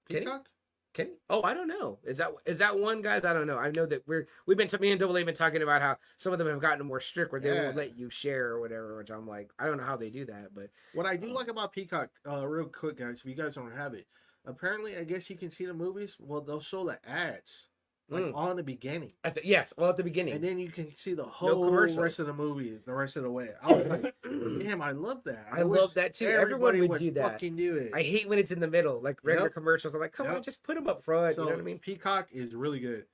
Peacock? 0.10 0.46
He? 0.46 1.06
Oh, 1.28 1.42
I 1.42 1.56
don't 1.56 1.68
know. 1.68 1.98
Is 2.04 2.20
that 2.20 2.32
is 2.46 2.60
that 2.60 2.78
one 2.78 3.02
guys? 3.02 3.26
I 3.26 3.34
don't 3.34 3.48
know. 3.48 3.58
I 3.58 3.72
know 3.72 3.88
that 3.88 4.08
we're 4.08 4.28
we've 4.46 4.58
been 4.58 4.70
me 4.80 4.92
and 4.92 5.00
Double 5.00 5.18
A 5.18 5.24
been 5.24 5.34
talking 5.34 5.64
about 5.64 5.82
how 5.82 5.98
some 6.18 6.34
of 6.34 6.38
them 6.38 6.48
have 6.48 6.60
gotten 6.60 6.86
more 6.86 7.00
strict 7.00 7.32
where 7.32 7.42
they 7.42 7.52
Yeah. 7.52 7.64
won't 7.64 7.76
let 7.78 7.98
you 7.98 8.12
share 8.12 8.50
or 8.50 8.60
whatever. 8.60 8.98
Which 8.98 9.10
I'm 9.10 9.28
like, 9.28 9.50
I 9.58 9.66
don't 9.66 9.78
know 9.78 9.86
how 9.86 9.98
they 9.98 10.12
do 10.12 10.24
that, 10.26 10.54
but 10.54 10.70
What 10.94 11.08
I 11.08 11.16
do 11.18 11.34
like 11.34 11.48
about 11.48 11.72
Peacock, 11.74 12.10
uh, 12.30 12.46
real 12.48 12.68
quick, 12.68 12.98
guys, 12.98 13.18
if 13.18 13.26
you 13.26 13.34
guys 13.34 13.56
don't 13.56 13.74
have 13.76 13.96
it, 13.96 14.06
apparently, 14.46 14.96
I 14.96 15.04
guess 15.04 15.32
you 15.32 15.36
can 15.36 15.50
see 15.50 15.66
the 15.66 15.74
movies. 15.74 16.16
Well, 16.20 16.42
they'll 16.42 16.60
show 16.60 16.86
the 16.86 17.00
ads 17.10 17.70
like 18.10 18.24
Mm. 18.24 18.36
on 18.36 18.56
the 18.58 18.64
beginning. 18.64 19.12
at 19.24 19.36
the, 19.36 19.42
yes, 19.46 19.74
well 19.78 19.90
at 19.90 19.98
the 19.98 20.04
beginning. 20.04 20.34
and 20.34 20.44
then 20.44 20.60
you 20.60 20.70
can 20.70 20.96
see 20.98 21.14
the 21.14 21.24
whole 21.24 21.66
commercials. 21.66 21.98
rest 21.98 22.20
of 22.20 22.28
the 22.28 22.34
movie 22.34 22.78
the 22.86 22.94
rest 22.94 23.16
of 23.16 23.24
the 23.24 23.32
way. 23.32 23.50
I 23.62 23.72
was 23.72 23.86
like, 23.88 24.16
damn, 24.62 24.82
I 24.82 24.92
love 24.92 25.24
that. 25.26 25.48
I 25.52 25.64
wish 25.64 25.80
love 25.80 25.94
that 25.96 26.14
too. 26.14 26.28
Everyone 26.28 26.76
everybody 26.76 26.88
would 26.88 27.00
do 27.00 27.12
that. 27.12 27.40
Do 27.40 27.76
it. 27.78 27.92
I 27.94 28.02
hate 28.02 28.28
when 28.28 28.40
it's 28.40 28.52
in 28.52 28.60
the 28.60 28.68
middle, 28.68 29.02
like 29.02 29.20
regular 29.24 29.48
Yep. 29.48 29.54
commercials. 29.54 29.94
I'm 29.94 30.02
like, 30.02 30.12
come 30.14 30.28
on, 30.28 30.44
just 30.44 30.64
put 30.64 30.76
them 30.76 30.88
up 30.88 31.04
front. 31.04 31.36
so 31.36 31.44
you 31.44 31.50
know 31.50 31.56
what 31.56 31.62
I 31.62 31.64
mean? 31.64 31.80
Peacock 31.80 32.28
is 32.32 32.54
really 32.54 32.80
good. 32.80 33.06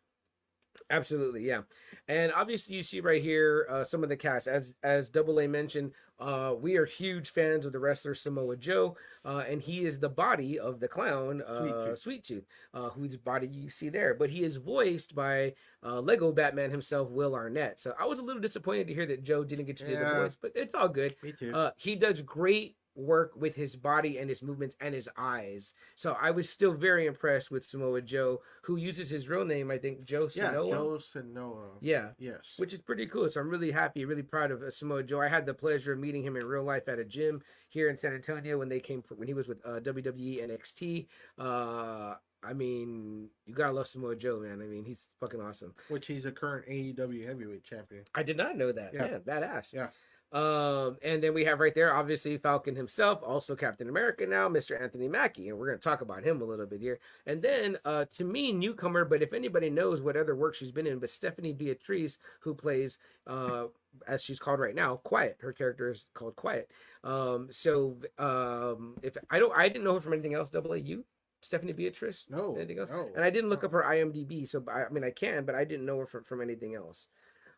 Absolutely, 0.89 1.45
yeah. 1.45 1.61
And 2.07 2.31
obviously, 2.35 2.75
you 2.75 2.83
see 2.83 2.99
right 2.99 3.21
here 3.21 3.67
uh, 3.69 3.83
some 3.83 4.01
of 4.01 4.09
the 4.09 4.17
cast. 4.17 4.47
As 4.47 4.73
as 4.83 5.09
Double 5.09 5.39
A 5.39 5.47
mentioned, 5.47 5.91
uh, 6.19 6.55
we 6.59 6.77
are 6.77 6.85
huge 6.85 7.29
fans 7.29 7.65
of 7.65 7.73
the 7.73 7.79
wrestler 7.79 8.15
Samoa 8.15 8.57
Joe, 8.57 8.97
uh, 9.23 9.43
and 9.47 9.61
he 9.61 9.85
is 9.85 9.99
the 9.99 10.09
body 10.09 10.57
of 10.57 10.79
the 10.79 10.87
clown 10.87 11.41
uh, 11.43 11.59
Sweet 11.59 11.73
Tooth. 11.85 12.01
Sweet 12.01 12.23
Tooth, 12.23 12.45
uh, 12.73 12.89
whose 12.89 13.15
body 13.17 13.47
you 13.47 13.69
see 13.69 13.89
there. 13.89 14.15
But 14.15 14.29
he 14.29 14.43
is 14.43 14.57
voiced 14.57 15.13
by 15.13 15.53
uh, 15.83 16.01
Lego 16.01 16.31
Batman 16.31 16.71
himself, 16.71 17.09
Will 17.11 17.35
Arnett. 17.35 17.79
So 17.79 17.93
I 17.99 18.05
was 18.05 18.19
a 18.19 18.23
little 18.23 18.41
disappointed 18.41 18.87
to 18.87 18.93
hear 18.93 19.05
that 19.05 19.23
Joe 19.23 19.43
didn't 19.43 19.65
get 19.65 19.77
to 19.77 19.87
do 19.87 19.95
the 19.95 20.05
voice, 20.15 20.37
but 20.41 20.51
it's 20.55 20.73
all 20.73 20.89
good. 20.89 21.15
Me 21.21 21.33
too. 21.33 21.53
Uh, 21.53 21.71
he 21.77 21.95
does 21.95 22.21
great 22.21 22.75
work 22.95 23.31
with 23.35 23.55
his 23.55 23.75
body 23.75 24.17
and 24.17 24.29
his 24.29 24.41
movements 24.43 24.75
and 24.81 24.93
his 24.93 25.07
eyes. 25.17 25.73
So 25.95 26.17
I 26.21 26.31
was 26.31 26.49
still 26.49 26.73
very 26.73 27.05
impressed 27.05 27.49
with 27.51 27.63
Samoa 27.63 28.01
Joe, 28.01 28.39
who 28.63 28.75
uses 28.75 29.09
his 29.09 29.29
real 29.29 29.45
name, 29.45 29.71
I 29.71 29.77
think, 29.77 30.03
Joe 30.03 30.27
yeah, 30.35 30.51
Seanoa. 30.53 30.69
Joe 30.69 30.97
Seanoa. 30.99 31.69
Yeah, 31.81 32.09
Yes. 32.17 32.55
which 32.57 32.73
is 32.73 32.81
pretty 32.81 33.05
cool. 33.05 33.29
So 33.29 33.39
I'm 33.39 33.49
really 33.49 33.71
happy, 33.71 34.05
really 34.05 34.23
proud 34.23 34.51
of 34.51 34.61
uh, 34.61 34.71
Samoa 34.71 35.03
Joe. 35.03 35.21
I 35.21 35.27
had 35.29 35.45
the 35.45 35.53
pleasure 35.53 35.93
of 35.93 35.99
meeting 35.99 36.23
him 36.23 36.35
in 36.35 36.45
real 36.45 36.63
life 36.63 36.87
at 36.89 36.99
a 36.99 37.05
gym 37.05 37.41
here 37.69 37.89
in 37.89 37.97
San 37.97 38.13
Antonio 38.13 38.57
when 38.57 38.69
they 38.69 38.79
came 38.79 39.03
when 39.15 39.27
he 39.27 39.33
was 39.33 39.47
with 39.47 39.65
uh, 39.65 39.79
WWE 39.79 40.49
NXT. 40.49 41.07
Uh, 41.37 42.15
I 42.43 42.53
mean, 42.53 43.29
you 43.45 43.53
gotta 43.53 43.73
love 43.73 43.87
Samoa 43.87 44.15
Joe, 44.15 44.39
man. 44.39 44.61
I 44.61 44.65
mean, 44.65 44.85
he's 44.85 45.09
fucking 45.19 45.41
awesome. 45.41 45.73
which 45.89 46.07
he's 46.07 46.25
a 46.25 46.31
current 46.31 46.67
AEW 46.69 47.27
heavyweight 47.27 47.63
champion. 47.63 48.03
I 48.15 48.23
did 48.23 48.37
not 48.37 48.57
know 48.57 48.71
that. 48.71 48.93
Yeah. 48.93 49.07
Man, 49.07 49.21
badass. 49.21 49.73
Yeah. 49.73 49.89
Um, 50.31 50.97
and 51.01 51.23
then 51.23 51.33
we 51.33 51.43
have 51.45 51.59
right 51.59 51.73
there, 51.73 51.93
obviously, 51.93 52.37
Falcon 52.37 52.75
himself, 52.75 53.21
also 53.23 53.55
Captain 53.55 53.89
America 53.89 54.27
now, 54.27 54.47
Mr. 54.47 54.79
Anthony 54.79 55.07
Mackie, 55.07 55.49
and 55.49 55.57
we're 55.57 55.67
gonna 55.67 55.79
talk 55.79 56.01
about 56.01 56.23
him 56.23 56.41
a 56.41 56.45
little 56.45 56.67
bit 56.67 56.81
here. 56.81 56.99
And 57.25 57.41
then, 57.41 57.77
uh, 57.83 58.05
to 58.17 58.23
me, 58.23 58.51
newcomer, 58.51 59.05
but 59.05 59.23
if 59.23 59.33
anybody 59.33 59.69
knows 59.69 60.01
what 60.01 60.15
other 60.15 60.35
work 60.35 60.53
she's 60.53 60.71
been 60.71 60.85
in, 60.85 60.99
but 60.99 61.09
Stephanie 61.09 61.53
Beatrice, 61.53 62.19
who 62.41 62.53
plays, 62.53 62.99
uh, 63.25 63.67
as 64.07 64.23
she's 64.23 64.39
called 64.39 64.59
right 64.59 64.75
now, 64.75 64.97
Quiet. 64.97 65.37
Her 65.41 65.51
character 65.51 65.89
is 65.89 66.05
called 66.13 66.35
Quiet. 66.35 66.69
Um, 67.03 67.47
so, 67.51 67.97
um, 68.19 68.97
if 69.01 69.17
I 69.31 69.39
don't, 69.39 69.55
I 69.57 69.67
didn't 69.67 69.83
know 69.83 69.95
her 69.95 70.01
from 70.01 70.13
anything 70.13 70.35
else. 70.35 70.49
Double 70.49 70.73
A, 70.73 70.77
you, 70.77 71.05
Stephanie 71.41 71.73
Beatrice, 71.73 72.25
No. 72.29 72.55
anything 72.55 72.79
else? 72.79 72.89
No. 72.89 73.09
And 73.15 73.23
I 73.23 73.29
didn't 73.29 73.49
look 73.49 73.63
no. 73.63 73.67
up 73.67 73.71
her 73.71 73.83
IMDb, 73.83 74.47
so 74.47 74.63
I, 74.67 74.85
I 74.85 74.89
mean 74.89 75.03
I 75.03 75.11
can, 75.11 75.45
but 75.45 75.55
I 75.55 75.63
didn't 75.63 75.85
know 75.85 75.97
her 75.99 76.05
from, 76.05 76.23
from 76.23 76.41
anything 76.41 76.75
else. 76.75 77.07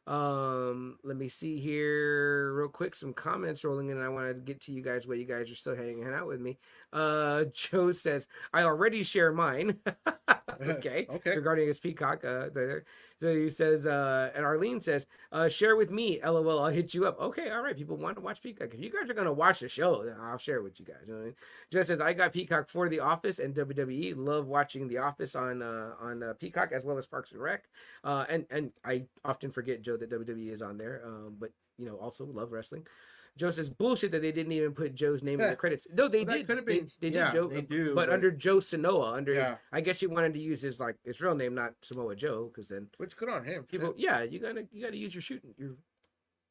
Um, 0.08 0.98
let 1.04 1.16
me 1.18 1.30
see 1.30 1.60
here 1.60 2.54
real 2.54 2.68
quick. 2.70 2.96
Some 2.96 3.14
comments 3.14 3.64
rolling 3.64 3.90
in. 3.90 3.98
and 3.98 4.06
I 4.06 4.10
want 4.10 4.28
to 4.28 4.34
get 4.34 4.60
to 4.62 4.72
you 4.72 4.82
guys 4.82 5.08
while 5.08 5.18
you 5.18 5.26
guys 5.26 5.52
are 5.52 5.56
still 5.56 5.76
hanging 5.76 6.08
out 6.08 6.28
with 6.28 6.42
me. 6.42 6.58
Uh, 6.92 7.46
Joe 7.54 7.92
says 7.92 8.28
I 8.54 8.64
already 8.64 9.04
share 9.04 9.32
mine. 9.32 9.78
okay, 10.62 11.08
Okay. 11.10 11.36
Regarding 11.36 11.68
his 11.68 11.80
peacock, 11.80 12.24
uh, 12.26 12.50
there. 12.54 12.84
So 13.22 13.36
he 13.36 13.50
says, 13.50 13.86
uh, 13.86 14.32
and 14.34 14.44
Arlene 14.44 14.82
says, 14.82 15.06
uh, 15.32 15.48
share 15.48 15.76
with 15.76 15.92
me. 15.92 16.20
LOL. 16.24 16.60
I'll 16.60 16.72
hit 16.72 16.96
you 16.96 17.06
up. 17.06 17.20
Okay, 17.20 17.52
all 17.52 17.62
right. 17.62 17.78
People 17.78 17.96
want 17.98 18.16
to 18.16 18.22
watch 18.22 18.42
Peacock. 18.42 18.74
If 18.74 18.80
you 18.80 18.90
guys 18.90 19.10
are 19.12 19.14
gonna 19.14 19.32
watch 19.32 19.60
the 19.60 19.70
show, 19.70 20.04
then 20.04 20.16
I'll 20.20 20.40
share 20.40 20.64
with 20.64 20.80
you 20.80 20.86
guys. 20.88 21.04
You 21.06 21.14
know 21.14 21.20
I 21.20 21.26
mean? 21.26 21.36
Joe 21.72 21.84
says 21.84 22.00
I 22.00 22.14
got 22.14 22.34
Peacock 22.34 22.68
for 22.68 22.90
The 22.90 23.00
Office 23.00 23.38
and 23.38 23.54
WWE. 23.54 24.16
Love 24.18 24.48
watching 24.48 24.88
The 24.88 24.98
Office 24.98 25.36
on 25.36 25.62
uh, 25.62 25.92
on 26.00 26.24
uh, 26.24 26.34
Peacock 26.40 26.72
as 26.72 26.84
well 26.84 26.98
as 26.98 27.06
Parks 27.06 27.32
and 27.32 27.42
Rec. 27.42 27.66
Uh, 28.04 28.26
and 28.28 28.48
and 28.50 28.72
I 28.84 29.04
often 29.24 29.52
forget 29.52 29.84
Joe 29.84 29.98
that 29.98 30.10
WWE 30.10 30.52
is 30.52 30.64
on 30.64 30.80
there. 30.80 31.04
Um, 31.06 31.36
but 31.38 31.52
you 31.78 31.86
know 31.86 31.98
also 31.98 32.26
love 32.26 32.52
wrestling. 32.52 32.88
Joe 33.38 33.50
says 33.52 33.70
bullshit 33.70 34.12
that 34.12 34.22
they 34.22 34.32
didn't 34.32 34.52
even 34.52 34.74
put 34.74 34.94
Joe's 34.94 35.24
name 35.24 35.40
in 35.40 35.50
the 35.50 35.56
credits. 35.56 35.88
No, 35.94 36.08
they 36.08 36.24
Well, 36.24 36.36
did. 36.38 36.48
could 36.48 36.58
have 36.58 36.66
been- 36.66 36.90
They, 37.00 37.10
did 37.10 37.16
yeah, 37.16 37.32
Joe, 37.32 37.48
they 37.48 37.62
do, 37.62 37.96
but, 37.96 38.08
but- 38.08 38.14
under 38.14 38.30
Joe 38.30 38.58
Seanoa. 38.58 39.16
Under 39.16 39.34
his, 39.34 39.46
I 39.72 39.82
guess 39.82 40.00
he 40.00 40.08
wanted 40.08 40.34
to 40.34 40.40
use 40.40 40.62
his 40.62 40.80
like 40.80 40.98
his 41.04 41.22
real 41.22 41.36
name, 41.36 41.56
not 41.56 41.74
Samoa 41.82 42.16
Joe, 42.16 42.52
because 42.54 42.68
then 42.70 42.88
Which 42.98 43.16
good 43.16 43.30
on 43.30 43.44
him. 43.46 43.64
people 43.64 43.94
yeah 43.98 44.22
you 44.24 44.40
gotta 44.40 44.68
you 44.72 44.84
gotta 44.84 44.98
use 44.98 45.16
your 45.16 45.22
shooting 45.22 45.54
your 45.58 45.72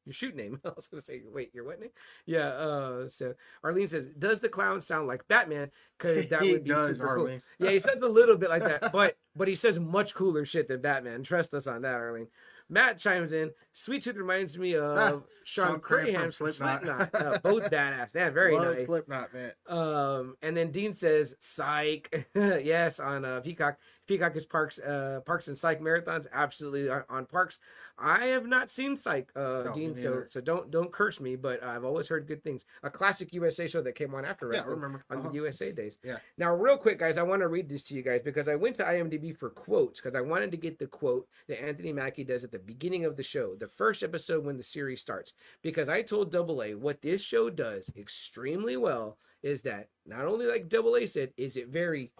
your 0.05 0.13
shoot 0.13 0.35
name 0.35 0.59
i 0.65 0.69
was 0.75 0.87
gonna 0.87 0.99
say 1.01 1.21
wait 1.31 1.53
your 1.53 1.63
what 1.63 1.79
name 1.79 1.91
yeah 2.25 2.47
uh 2.47 3.07
so 3.07 3.35
arlene 3.63 3.87
says 3.87 4.07
does 4.17 4.39
the 4.39 4.49
clown 4.49 4.81
sound 4.81 5.07
like 5.07 5.27
batman 5.27 5.69
because 5.97 6.25
that 6.29 6.41
would 6.41 6.63
be 6.63 6.71
does, 6.71 6.97
super 6.97 7.15
cool 7.15 7.39
yeah 7.59 7.69
he 7.71 7.79
sounds 7.79 8.01
a 8.01 8.07
little 8.07 8.35
bit 8.35 8.49
like 8.49 8.63
that 8.63 8.91
but 8.91 9.15
but 9.35 9.47
he 9.47 9.53
says 9.53 9.79
much 9.79 10.15
cooler 10.15 10.43
shit 10.43 10.67
than 10.67 10.81
batman 10.81 11.21
trust 11.21 11.53
us 11.53 11.67
on 11.67 11.83
that 11.83 11.99
arlene 11.99 12.27
Matt 12.71 12.97
chimes 12.97 13.33
in. 13.33 13.51
Sweet 13.73 14.01
Tooth 14.01 14.15
reminds 14.15 14.57
me 14.57 14.75
of 14.75 14.97
Ah, 14.97 15.09
Shawn 15.43 15.67
Shawn 15.67 15.79
Crahan 15.81 16.21
from 16.33 16.53
Slipknot. 16.53 16.81
Slipknot. 16.83 17.15
Uh, 17.15 17.39
both 17.43 17.63
badass. 17.71 18.15
Yeah, 18.15 18.29
very 18.29 18.55
Love 18.57 18.77
nice. 18.77 18.85
Slipknot, 18.85 19.33
man. 19.33 19.51
Um, 19.67 20.35
and 20.41 20.55
then 20.55 20.71
Dean 20.71 20.93
says, 20.93 21.35
"Psych." 21.39 22.27
yes, 22.35 22.99
on 22.99 23.25
uh, 23.25 23.41
Peacock. 23.41 23.77
Peacock 24.07 24.35
is 24.35 24.45
Parks, 24.45 24.79
uh, 24.79 25.19
Parks 25.25 25.47
and 25.49 25.57
Psych 25.57 25.81
marathons. 25.81 26.27
Absolutely 26.33 26.89
on, 26.89 27.03
on 27.09 27.25
Parks. 27.25 27.59
I 28.01 28.25
have 28.27 28.47
not 28.47 28.71
seen 28.71 28.97
Psych, 28.97 29.31
uh, 29.35 29.63
No, 29.65 29.73
Dean. 29.75 29.93
me 29.95 30.01
So, 30.01 30.23
so 30.27 30.41
don't 30.41 30.71
don't 30.71 30.91
curse 30.91 31.19
me. 31.19 31.35
But 31.35 31.63
I've 31.63 31.83
always 31.85 32.07
heard 32.07 32.27
good 32.27 32.43
things. 32.43 32.65
A 32.83 32.89
classic 32.89 33.31
USA 33.33 33.67
show 33.67 33.81
that 33.83 33.93
came 33.95 34.15
on 34.15 34.25
after 34.25 34.47
Yeah, 34.47 34.57
wrestling 34.59 34.75
remember. 34.75 35.03
on 35.09 35.17
Uh-huh. 35.19 35.29
the 35.29 35.35
USA 35.35 35.71
days. 35.71 35.99
Yeah. 36.03 36.17
Now, 36.37 36.53
real 36.55 36.77
quick, 36.77 36.97
guys, 36.99 37.17
I 37.17 37.23
want 37.23 37.41
to 37.41 37.47
read 37.47 37.69
this 37.69 37.83
to 37.85 37.93
you 37.93 38.01
guys 38.01 38.21
because 38.23 38.47
I 38.47 38.55
went 38.55 38.75
to 38.77 38.83
IMDb 38.83 39.35
for 39.37 39.49
quotes 39.51 39.99
because 40.01 40.15
I 40.15 40.21
wanted 40.21 40.51
to 40.51 40.57
get 40.57 40.79
the 40.79 40.87
quote 40.87 41.27
that 41.47 41.63
Anthony 41.63 41.93
Mackie 41.93 42.23
does 42.23 42.43
at 42.43 42.51
the 42.51 42.59
beginning 42.59 43.05
of 43.05 43.15
the 43.15 43.23
show, 43.23 43.55
the 43.55 43.67
first 43.67 44.01
episode 44.03 44.43
when 44.43 44.57
the 44.57 44.63
series 44.63 45.01
starts. 45.01 45.33
Because 45.61 45.87
I 45.89 46.01
told 46.01 46.31
Double 46.31 46.63
A 46.63 46.73
what 46.75 47.01
this 47.01 47.21
show 47.21 47.49
does 47.49 47.89
extremely 47.97 48.77
well 48.77 49.17
is 49.43 49.61
that 49.63 49.89
not 50.05 50.25
only 50.25 50.45
like 50.45 50.69
Double 50.69 50.95
A 50.95 51.05
said, 51.05 51.33
is 51.37 51.55
it 51.57 51.67
very 51.67 52.11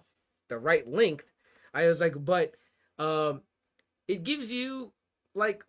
the 0.48 0.58
right 0.58 0.86
length. 0.86 1.32
I 1.74 1.86
was 1.86 2.00
like, 2.00 2.14
but 2.24 2.54
um, 2.98 3.42
it 4.08 4.22
gives 4.24 4.52
you 4.52 4.92
like 5.34 5.64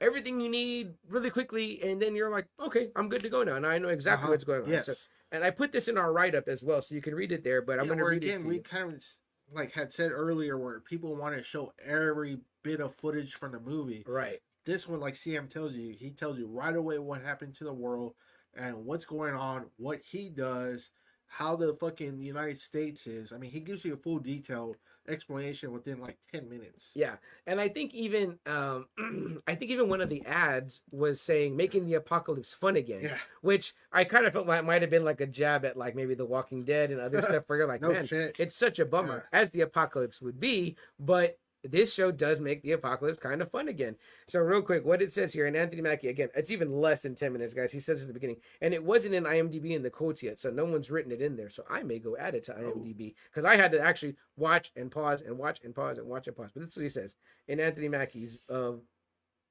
everything 0.00 0.40
you 0.40 0.48
need 0.48 0.94
really 1.08 1.30
quickly, 1.30 1.82
and 1.82 2.00
then 2.00 2.14
you're 2.14 2.30
like, 2.30 2.46
okay, 2.60 2.88
I'm 2.96 3.08
good 3.08 3.22
to 3.22 3.28
go 3.28 3.42
now, 3.42 3.56
and 3.56 3.66
I 3.66 3.78
know 3.78 3.88
exactly 3.88 4.24
Uh-huh. 4.24 4.32
what's 4.32 4.44
going 4.44 4.62
on. 4.62 4.70
Yes. 4.70 4.86
So, 4.86 4.94
and 5.32 5.44
I 5.44 5.50
put 5.50 5.72
this 5.72 5.88
in 5.88 5.98
our 5.98 6.12
write 6.12 6.34
up 6.34 6.48
as 6.48 6.62
well, 6.62 6.80
so 6.82 6.94
you 6.94 7.00
can 7.00 7.14
read 7.14 7.32
it 7.32 7.42
there. 7.44 7.62
But 7.62 7.78
I'm 7.78 7.86
Yeah, 7.86 7.94
going 7.94 7.98
to 7.98 8.04
read 8.04 8.22
it 8.24 8.26
again, 8.28 8.48
we 8.48 8.56
you. 8.56 8.62
kind 8.62 8.94
of 8.94 9.04
like 9.52 9.72
had 9.72 9.92
said 9.92 10.10
earlier, 10.12 10.58
where 10.58 10.80
people 10.80 11.14
want 11.16 11.36
to 11.36 11.42
show 11.42 11.72
every 11.84 12.38
bit 12.62 12.80
of 12.80 12.94
footage 12.94 13.34
from 13.34 13.52
the 13.52 13.60
movie. 13.60 14.04
Right. 14.06 14.40
This 14.64 14.88
one, 14.88 15.00
like 15.00 15.14
CM 15.14 15.48
tells 15.48 15.74
you, 15.74 15.92
he 15.92 16.10
tells 16.10 16.38
you 16.38 16.46
right 16.46 16.74
away 16.74 16.98
what 16.98 17.22
happened 17.22 17.54
to 17.56 17.64
the 17.64 17.72
world 17.72 18.14
and 18.56 18.84
what's 18.84 19.04
going 19.04 19.34
on, 19.34 19.66
what 19.76 20.00
he 20.00 20.28
does, 20.28 20.90
how 21.26 21.54
the 21.56 21.76
fucking 21.78 22.20
United 22.20 22.60
States 22.60 23.06
is. 23.06 23.32
I 23.32 23.38
mean, 23.38 23.50
he 23.50 23.60
gives 23.60 23.84
you 23.84 23.94
a 23.94 23.98
full 23.98 24.18
detailed 24.18 24.76
explanation 25.08 25.72
within 25.72 26.00
like 26.00 26.16
ten 26.32 26.48
minutes. 26.48 26.90
Yeah, 26.94 27.16
and 27.46 27.60
I 27.60 27.68
think 27.68 27.94
even 27.94 28.38
um, 28.46 28.86
I 29.46 29.54
think 29.54 29.70
even 29.70 29.88
one 29.88 30.00
of 30.00 30.08
the 30.08 30.24
ads 30.26 30.80
was 30.92 31.20
saying 31.20 31.56
making 31.56 31.86
the 31.86 31.94
apocalypse 31.94 32.52
fun 32.52 32.76
again. 32.76 33.00
Yeah. 33.02 33.18
which 33.42 33.74
I 33.92 34.04
kind 34.04 34.26
of 34.26 34.32
felt 34.32 34.46
like 34.46 34.64
might 34.64 34.82
have 34.82 34.90
been 34.90 35.04
like 35.04 35.20
a 35.20 35.26
jab 35.26 35.64
at 35.64 35.76
like 35.76 35.94
maybe 35.94 36.14
The 36.14 36.24
Walking 36.26 36.64
Dead 36.64 36.90
and 36.90 37.00
other 37.00 37.22
stuff. 37.28 37.44
Where 37.46 37.58
you're 37.58 37.68
like, 37.68 37.80
No 37.82 37.92
man, 37.92 38.06
shit. 38.06 38.36
it's 38.38 38.54
such 38.56 38.78
a 38.78 38.84
bummer 38.84 39.28
as 39.32 39.50
the 39.50 39.62
apocalypse 39.62 40.20
would 40.20 40.40
be, 40.40 40.76
but 40.98 41.38
this 41.70 41.92
show 41.92 42.10
does 42.10 42.40
make 42.40 42.62
the 42.62 42.72
apocalypse 42.72 43.18
kind 43.18 43.42
of 43.42 43.50
fun 43.50 43.68
again. 43.68 43.96
So 44.26 44.40
real 44.40 44.62
quick, 44.62 44.84
what 44.84 45.02
it 45.02 45.12
says 45.12 45.32
here, 45.32 45.46
and 45.46 45.56
Anthony 45.56 45.82
Mackie 45.82 46.08
again, 46.08 46.28
it's 46.34 46.50
even 46.50 46.72
less 46.72 47.02
than 47.02 47.14
ten 47.14 47.32
minutes, 47.32 47.54
guys. 47.54 47.72
He 47.72 47.80
says 47.80 48.02
at 48.02 48.08
the 48.08 48.14
beginning, 48.14 48.38
and 48.60 48.74
it 48.74 48.84
wasn't 48.84 49.14
in 49.14 49.24
IMDb 49.24 49.70
in 49.70 49.82
the 49.82 49.90
quotes 49.90 50.22
yet, 50.22 50.40
so 50.40 50.50
no 50.50 50.64
one's 50.64 50.90
written 50.90 51.12
it 51.12 51.20
in 51.20 51.36
there. 51.36 51.48
So 51.48 51.64
I 51.68 51.82
may 51.82 51.98
go 51.98 52.16
add 52.16 52.34
it 52.34 52.44
to 52.44 52.52
IMDb 52.52 53.14
because 53.30 53.44
I 53.44 53.56
had 53.56 53.72
to 53.72 53.80
actually 53.80 54.16
watch 54.36 54.72
and 54.76 54.90
pause 54.90 55.22
and 55.22 55.38
watch 55.38 55.60
and 55.64 55.74
pause 55.74 55.98
and 55.98 56.06
watch 56.06 56.26
and 56.26 56.36
pause. 56.36 56.50
But 56.54 56.62
this 56.62 56.72
is 56.72 56.76
what 56.76 56.82
he 56.84 56.88
says 56.90 57.16
in 57.48 57.60
Anthony 57.60 57.88
Mackie's. 57.88 58.38
Uh, 58.48 58.72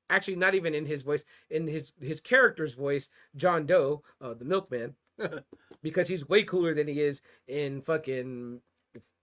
actually, 0.09 0.35
not 0.35 0.55
even 0.55 0.73
in 0.73 0.85
his 0.85 1.03
voice, 1.03 1.23
in 1.49 1.67
his 1.67 1.93
his 2.01 2.19
character's 2.19 2.73
voice, 2.73 3.09
John 3.35 3.65
Doe, 3.65 4.03
uh, 4.21 4.33
the 4.33 4.45
milkman, 4.45 4.95
because 5.81 6.07
he's 6.07 6.27
way 6.27 6.43
cooler 6.43 6.73
than 6.73 6.87
he 6.87 7.01
is 7.01 7.21
in 7.47 7.81
fucking 7.81 8.61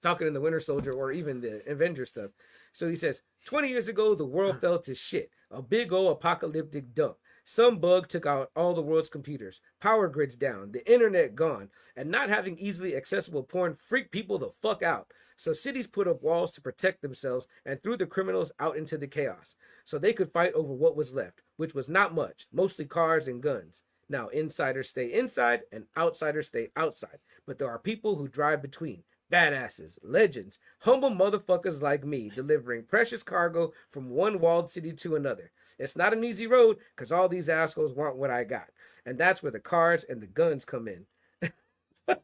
Falcon 0.03 0.27
and 0.27 0.37
the 0.37 0.41
Winter 0.41 0.61
Soldier 0.61 0.93
or 0.93 1.13
even 1.13 1.41
the 1.41 1.63
Avenger 1.71 2.05
stuff. 2.05 2.31
So 2.73 2.89
he 2.89 2.97
says, 2.97 3.23
20 3.45 3.69
years 3.69 3.89
ago, 3.89 4.15
the 4.15 4.27
world 4.27 4.57
mm. 4.57 4.61
fell 4.61 4.79
to 4.81 4.95
shit. 4.95 5.31
A 5.51 5.63
big 5.63 5.93
old 5.93 6.13
apocalyptic 6.13 6.95
dump. 6.95 7.17
Some 7.45 7.79
bug 7.79 8.09
took 8.09 8.25
out 8.25 8.51
all 8.57 8.73
the 8.73 8.83
world's 8.83 9.09
computers. 9.09 9.61
Power 9.81 10.09
grids 10.09 10.37
down. 10.37 10.73
The 10.73 10.91
internet 10.91 11.35
gone. 11.35 11.71
And 11.97 12.11
not 12.11 12.31
having 12.31 12.57
easily 12.59 12.97
accessible 12.97 13.43
porn 13.43 13.75
freaked 13.75 14.13
people 14.13 14.39
the 14.39 14.51
fuck 14.63 14.83
out. 14.83 15.13
So 15.37 15.53
cities 15.53 15.87
put 15.87 16.09
up 16.09 16.23
walls 16.23 16.53
to 16.53 16.61
protect 16.61 17.03
themselves 17.03 17.47
and 17.67 17.83
threw 17.83 17.97
the 17.97 18.07
criminals 18.07 18.53
out 18.61 18.77
into 18.77 18.97
the 18.97 19.09
chaos. 19.09 19.57
So 19.85 19.99
they 19.99 20.13
could 20.13 20.33
fight 20.33 20.53
over 20.55 20.73
what 20.73 20.97
was 20.97 21.15
left, 21.15 21.43
which 21.57 21.75
was 21.75 21.89
not 21.89 22.15
much, 22.15 22.47
mostly 22.53 22.85
cars 22.85 23.27
and 23.29 23.43
guns. 23.43 23.83
Now, 24.09 24.29
insiders 24.29 24.91
stay 24.91 25.13
inside 25.13 25.63
and 25.73 25.87
outsiders 25.97 26.49
stay 26.49 26.69
outside. 26.77 27.19
But 27.47 27.59
there 27.59 27.71
are 27.71 27.79
people 27.79 28.17
who 28.17 28.29
drive 28.29 28.63
between 28.63 29.05
badasses, 29.33 29.99
legends, 30.03 30.59
humble 30.81 31.11
motherfuckers 31.11 31.81
like 31.81 32.05
me, 32.05 32.31
delivering 32.35 32.85
precious 32.85 33.23
cargo 33.23 33.73
from 33.91 34.11
one 34.11 34.39
walled 34.39 34.71
city 34.71 34.93
to 34.93 35.17
another. 35.17 35.51
It's 35.79 35.97
not 35.97 36.13
an 36.13 36.23
easy 36.23 36.47
road 36.47 36.77
because 36.95 37.11
all 37.11 37.29
these 37.29 37.49
assholes 37.49 37.95
want 37.95 38.19
what 38.19 38.31
I 38.31 38.45
got. 38.45 38.69
And 39.07 39.19
that's 39.19 39.43
where 39.43 39.51
the 39.51 39.59
cars 39.59 40.05
and 40.09 40.21
the 40.23 40.27
guns 40.29 40.65
come 40.65 40.87
in. 40.89 41.07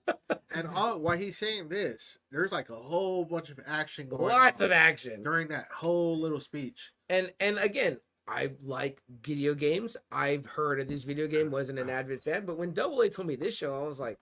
And 0.50 0.66
all 0.66 0.98
while 0.98 1.16
he's 1.16 1.38
saying 1.38 1.68
this, 1.68 2.18
there's 2.32 2.50
like 2.50 2.68
a 2.68 2.74
whole 2.74 3.24
bunch 3.24 3.50
of 3.50 3.60
action 3.64 4.08
going 4.08 4.22
Lots 4.22 4.60
on 4.60 4.66
of 4.66 4.72
action. 4.72 5.22
during 5.22 5.46
that 5.48 5.68
whole 5.72 6.18
little 6.18 6.40
speech. 6.40 6.90
And 7.08 7.30
and 7.38 7.58
again, 7.58 7.98
I 8.26 8.50
like 8.64 9.00
video 9.22 9.54
games. 9.54 9.96
I've 10.10 10.46
heard 10.46 10.80
of 10.80 10.88
this 10.88 11.04
video 11.04 11.28
game, 11.28 11.50
wasn't 11.50 11.78
an 11.78 11.88
avid 11.88 12.24
fan, 12.24 12.44
but 12.44 12.58
when 12.58 12.72
Double 12.72 13.00
A 13.02 13.08
told 13.08 13.28
me 13.28 13.36
this 13.36 13.54
show, 13.56 13.80
I 13.80 13.86
was 13.86 14.00
like, 14.00 14.18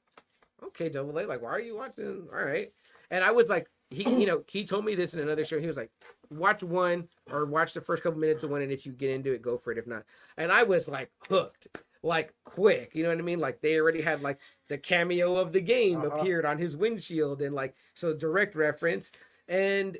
okay, 0.68 0.88
Double 0.88 1.18
A, 1.18 1.26
like, 1.26 1.42
why 1.42 1.50
are 1.50 1.60
you 1.60 1.76
watching? 1.76 2.28
All 2.32 2.44
right. 2.44 2.72
And 3.10 3.22
I 3.24 3.30
was 3.32 3.48
like, 3.48 3.68
he, 3.90 4.10
you 4.20 4.26
know, 4.26 4.42
he 4.48 4.64
told 4.64 4.84
me 4.84 4.94
this 4.94 5.14
in 5.14 5.20
another 5.20 5.44
show. 5.44 5.60
He 5.60 5.66
was 5.66 5.76
like, 5.76 5.90
watch 6.30 6.62
one 6.62 7.08
or 7.30 7.46
watch 7.46 7.72
the 7.74 7.80
first 7.80 8.02
couple 8.02 8.18
minutes 8.18 8.42
of 8.42 8.50
one, 8.50 8.62
and 8.62 8.72
if 8.72 8.84
you 8.84 8.92
get 8.92 9.10
into 9.10 9.32
it, 9.32 9.42
go 9.42 9.56
for 9.58 9.72
it. 9.72 9.78
If 9.78 9.86
not, 9.86 10.04
and 10.36 10.50
I 10.50 10.64
was 10.64 10.88
like 10.88 11.10
hooked, 11.28 11.68
like 12.02 12.34
quick. 12.44 12.90
You 12.94 13.04
know 13.04 13.10
what 13.10 13.18
I 13.18 13.22
mean? 13.22 13.38
Like 13.38 13.60
they 13.60 13.78
already 13.78 14.02
had 14.02 14.22
like 14.22 14.38
the 14.68 14.76
cameo 14.78 15.36
of 15.36 15.52
the 15.52 15.60
game 15.60 16.04
Uh-huh. 16.04 16.18
appeared 16.18 16.44
on 16.44 16.58
his 16.58 16.76
windshield, 16.76 17.42
and 17.42 17.54
like 17.54 17.74
so 17.94 18.12
direct 18.12 18.56
reference. 18.56 19.12
And 19.48 19.96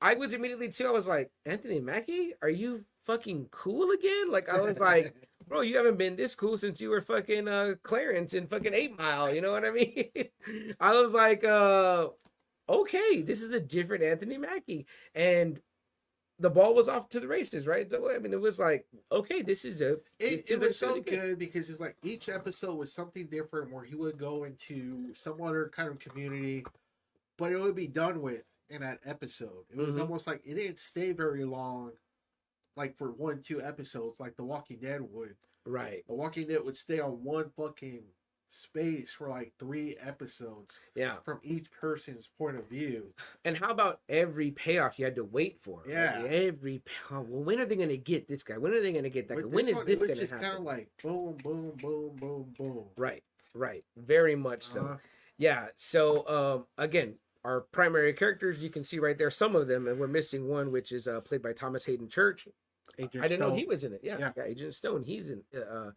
I 0.00 0.14
was 0.14 0.32
immediately 0.32 0.68
too. 0.68 0.86
I 0.88 0.90
was 0.90 1.06
like, 1.06 1.30
Anthony 1.46 1.80
Mackie, 1.80 2.32
are 2.42 2.50
you 2.50 2.84
fucking 3.06 3.48
cool 3.52 3.90
again? 3.92 4.30
Like 4.32 4.48
I 4.48 4.60
was 4.60 4.78
like, 4.80 5.14
bro, 5.48 5.62
you 5.62 5.76
haven't 5.76 5.98
been 5.98 6.16
this 6.16 6.34
cool 6.34 6.58
since 6.58 6.80
you 6.80 6.90
were 6.90 7.00
fucking 7.02 7.48
uh 7.48 7.74
Clarence 7.82 8.34
in 8.34 8.46
fucking 8.46 8.74
Eight 8.74 8.96
Mile. 8.98 9.34
You 9.34 9.40
know 9.40 9.52
what 9.52 9.64
I 9.64 9.70
mean? 9.70 10.08
I 10.80 10.92
was 10.92 11.12
like, 11.12 11.44
uh, 11.44 12.08
okay, 12.68 13.22
this 13.22 13.42
is 13.42 13.50
a 13.52 13.60
different 13.60 14.04
Anthony 14.04 14.38
Mackie, 14.38 14.86
and 15.14 15.60
the 16.38 16.50
ball 16.50 16.74
was 16.74 16.88
off 16.88 17.08
to 17.08 17.20
the 17.20 17.26
races, 17.26 17.66
right? 17.66 17.90
So 17.90 18.10
I 18.10 18.18
mean, 18.18 18.32
it 18.32 18.40
was 18.40 18.58
like, 18.58 18.86
okay, 19.10 19.42
this 19.42 19.64
is 19.64 19.80
a 19.80 19.96
It, 20.18 20.58
was 20.60 20.78
so 20.78 21.00
good 21.00 21.38
because 21.38 21.68
it's 21.68 21.80
like 21.80 21.96
each 22.04 22.28
episode 22.28 22.74
was 22.74 22.92
something 22.92 23.26
different 23.26 23.72
where 23.72 23.84
he 23.84 23.96
would 23.96 24.18
go 24.18 24.44
into 24.44 25.12
some 25.14 25.42
other 25.42 25.70
kind 25.74 25.88
of 25.88 25.98
community, 25.98 26.64
but 27.36 27.52
it 27.52 27.58
would 27.58 27.74
be 27.74 27.88
done 27.88 28.22
with 28.22 28.44
in 28.70 28.82
that 28.82 29.00
episode. 29.04 29.64
It 29.70 29.78
was 29.78 29.96
Mhm. 29.96 30.00
almost 30.00 30.26
like 30.26 30.42
it 30.44 30.54
didn't 30.54 30.78
stay 30.78 31.12
very 31.12 31.44
long, 31.44 31.92
like 32.78 32.96
for 32.96 33.10
one, 33.10 33.42
two 33.42 33.60
episodes, 33.60 34.20
like 34.20 34.36
The 34.36 34.44
Walking 34.44 34.78
Dead 34.80 35.00
would. 35.12 35.34
right. 35.66 36.04
The 36.06 36.14
Walking 36.14 36.46
Dead 36.48 36.64
would 36.64 36.76
stay 36.76 37.00
on 37.00 37.22
one 37.24 37.50
fucking 37.56 38.02
space 38.50 39.10
for 39.10 39.28
like 39.28 39.52
three 39.58 39.96
episodes 40.00 40.74
Yeah. 40.94 41.16
from 41.24 41.40
each 41.42 41.70
person's 41.70 42.28
point 42.38 42.56
of 42.56 42.66
view. 42.68 43.12
And 43.44 43.58
how 43.58 43.70
about 43.70 44.00
every 44.08 44.52
payoff 44.52 44.98
you 44.98 45.04
had 45.04 45.16
to 45.16 45.24
wait 45.24 45.58
for? 45.60 45.82
Yeah. 45.86 46.22
every 46.30 46.80
pa- 47.08 47.20
well, 47.20 47.42
when 47.42 47.60
are 47.60 47.66
they 47.66 47.76
gonna 47.76 47.96
get 47.96 48.28
this 48.28 48.42
guy? 48.44 48.56
When 48.56 48.72
are 48.72 48.80
they 48.80 48.92
gonna 48.92 49.10
get 49.10 49.28
that? 49.28 49.34
guy? 49.36 49.42
When 49.42 49.66
this 49.66 49.74
one, 49.74 49.86
this 49.86 49.98
gonna 50.00 50.14
just 50.14 50.30
happen? 50.32 50.46
kind 50.46 50.58
of 50.58 50.64
like 50.64 50.88
boom, 51.02 51.36
boom, 51.42 51.72
boom, 51.82 52.16
boom, 52.16 52.54
boom. 52.56 52.84
Right, 52.96 53.22
right, 53.54 53.84
very 53.96 54.36
much 54.36 54.62
so. 54.64 54.80
Uh-huh. 54.84 54.96
Yeah. 55.36 55.66
So 55.76 56.26
um, 56.28 56.66
again, 56.78 57.14
our 57.44 57.60
primary 57.72 58.12
characters 58.14 58.62
you 58.62 58.70
can 58.70 58.82
see 58.84 58.98
right 58.98 59.16
there. 59.18 59.30
Some 59.30 59.54
of 59.56 59.68
them, 59.68 59.86
and 59.88 59.98
we're 60.00 60.06
missing 60.08 60.48
one, 60.48 60.72
which 60.72 60.90
is 60.92 61.06
uh, 61.06 61.20
played 61.20 61.42
by 61.42 61.52
Thomas 61.52 61.84
Haden 61.84 62.08
Church. 62.08 62.48
Agent 62.98 63.24
I 63.24 63.28
didn't 63.28 63.40
know 63.40 63.54
he 63.54 63.64
was 63.64 63.84
in 63.84 63.92
it. 63.92 64.00
Yeah, 64.02 64.16
yeah. 64.18 64.30
Yeah. 64.36 64.44
Agent 64.44 64.74
Stone. 64.74 65.04
He's 65.04 65.30
in. 65.30 65.42
Uh, 65.56 65.90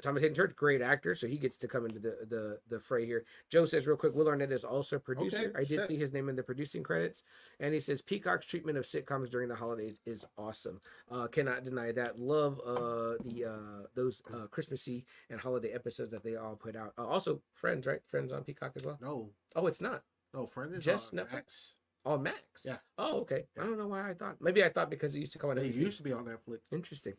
Thomas 0.00 0.22
Haden 0.22 0.36
Church, 0.36 0.54
great 0.54 0.80
actor, 0.80 1.16
so 1.16 1.26
he 1.26 1.38
gets 1.38 1.56
to 1.56 1.66
come 1.66 1.84
into 1.84 1.98
the 1.98 2.18
the 2.28 2.60
the 2.68 2.78
fray 2.78 3.04
here. 3.04 3.24
Joe 3.50 3.66
says 3.66 3.84
real 3.88 3.96
quick, 3.96 4.14
Will 4.14 4.28
Arnett 4.28 4.52
is 4.52 4.62
also 4.62 4.96
producer. 4.96 5.38
Okay, 5.38 5.50
I 5.56 5.64
did 5.64 5.68
shit. 5.68 5.88
see 5.88 5.96
his 5.96 6.12
name 6.12 6.28
in 6.28 6.36
the 6.36 6.42
producing 6.44 6.84
credits, 6.84 7.24
and 7.58 7.74
he 7.74 7.80
says 7.80 8.00
Peacock's 8.00 8.46
treatment 8.46 8.78
of 8.78 8.84
sitcoms 8.84 9.28
during 9.28 9.48
the 9.48 9.56
holidays 9.56 10.00
is 10.06 10.24
awesome. 10.36 10.80
Uh, 11.10 11.26
cannot 11.26 11.64
deny 11.64 11.90
that. 11.90 12.16
Love 12.16 12.60
uh 12.64 13.14
the 13.24 13.44
uh 13.50 13.86
those 13.96 14.22
uh 14.32 14.46
Christmassy 14.46 15.04
and 15.30 15.40
holiday 15.40 15.72
episodes 15.72 16.12
that 16.12 16.22
they 16.22 16.36
all 16.36 16.54
put 16.54 16.76
out. 16.76 16.92
Uh, 16.96 17.04
also, 17.04 17.40
Friends, 17.54 17.84
right? 17.84 18.00
Friends 18.06 18.32
on 18.32 18.44
Peacock 18.44 18.74
as 18.76 18.84
well. 18.84 18.98
No, 19.02 19.30
Oh, 19.56 19.66
it's 19.66 19.80
not. 19.80 20.04
no, 20.32 20.46
Friends 20.46 20.74
is 20.74 20.84
Just 20.84 21.12
on 21.12 21.18
Netflix? 21.18 21.74
Oh, 22.04 22.16
Max. 22.18 22.38
Yeah. 22.64 22.76
Oh, 22.96 23.20
okay. 23.20 23.44
I 23.58 23.64
don't 23.64 23.78
know 23.78 23.88
why 23.88 24.10
I 24.10 24.14
thought. 24.14 24.36
Maybe 24.40 24.64
I 24.64 24.68
thought 24.70 24.90
because 24.90 25.14
it 25.14 25.18
used 25.20 25.32
to 25.32 25.38
come 25.38 25.50
on. 25.50 25.56
NBC. 25.56 25.74
used 25.76 25.96
to 25.98 26.02
be 26.02 26.12
on 26.12 26.24
Netflix. 26.24 26.60
Interesting. 26.72 27.14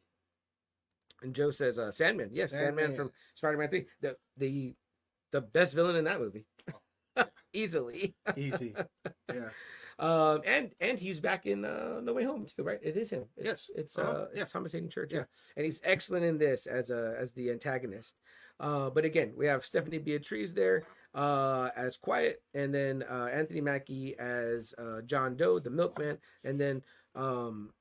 And 1.22 1.36
Joe 1.36 1.52
says, 1.52 1.78
uh, 1.78 1.92
Sandman. 1.92 2.30
Yes, 2.34 2.52
Sandman, 2.52 2.78
Sandman. 2.92 2.96
from 2.98 3.12
Spider 3.36 3.58
Man 3.58 3.70
3. 3.70 3.86
The, 4.02 4.16
the 4.38 4.76
the 5.32 5.42
best 5.42 5.76
villain 5.76 5.96
in 5.96 6.06
that 6.06 6.20
movie. 6.20 6.46
Oh. 7.18 7.26
Easily. 7.54 8.16
Easy. 8.36 8.76
Yeah. 9.34 9.50
Um, 10.00 10.42
and 10.46 10.72
and 10.80 10.98
he's 10.98 11.20
back 11.20 11.46
in 11.46 11.66
uh, 11.66 12.00
No 12.02 12.14
Way 12.14 12.24
Home 12.24 12.46
too, 12.46 12.64
right? 12.64 12.80
It 12.82 12.96
is 12.98 13.10
him. 13.12 13.26
It's, 13.36 13.46
Yes. 13.46 13.70
it's 13.76 14.00
Uh-huh. 14.00 14.10
uh, 14.12 14.28
Yeah. 14.34 14.44
it's 14.44 14.52
Thomas 14.54 14.72
Haden 14.72 14.90
Church, 14.90 15.12
yeah. 15.12 15.20
Yeah. 15.20 15.24
and 15.58 15.66
he's 15.66 15.82
excellent 15.84 16.24
in 16.26 16.38
this 16.38 16.66
as 16.68 16.90
a 16.90 17.16
as 17.20 17.34
the 17.34 17.52
antagonist. 17.52 18.16
Uh, 18.62 18.90
but 18.90 19.04
again, 19.06 19.34
we 19.36 19.46
have 19.46 19.66
Stephanie 19.66 20.00
Beatriz 20.00 20.54
there 20.54 20.84
uh, 21.16 21.70
as 21.76 21.98
Quiet, 21.98 22.42
and 22.54 22.74
then 22.74 23.04
uh, 23.10 23.26
Anthony 23.34 23.62
Mackie 23.62 24.18
as 24.20 24.74
uh, 24.78 25.02
John 25.02 25.36
Doe, 25.36 25.60
the 25.60 25.70
milkman, 25.70 26.18
and 26.44 26.60
then 26.60 26.82
um, 27.16 27.72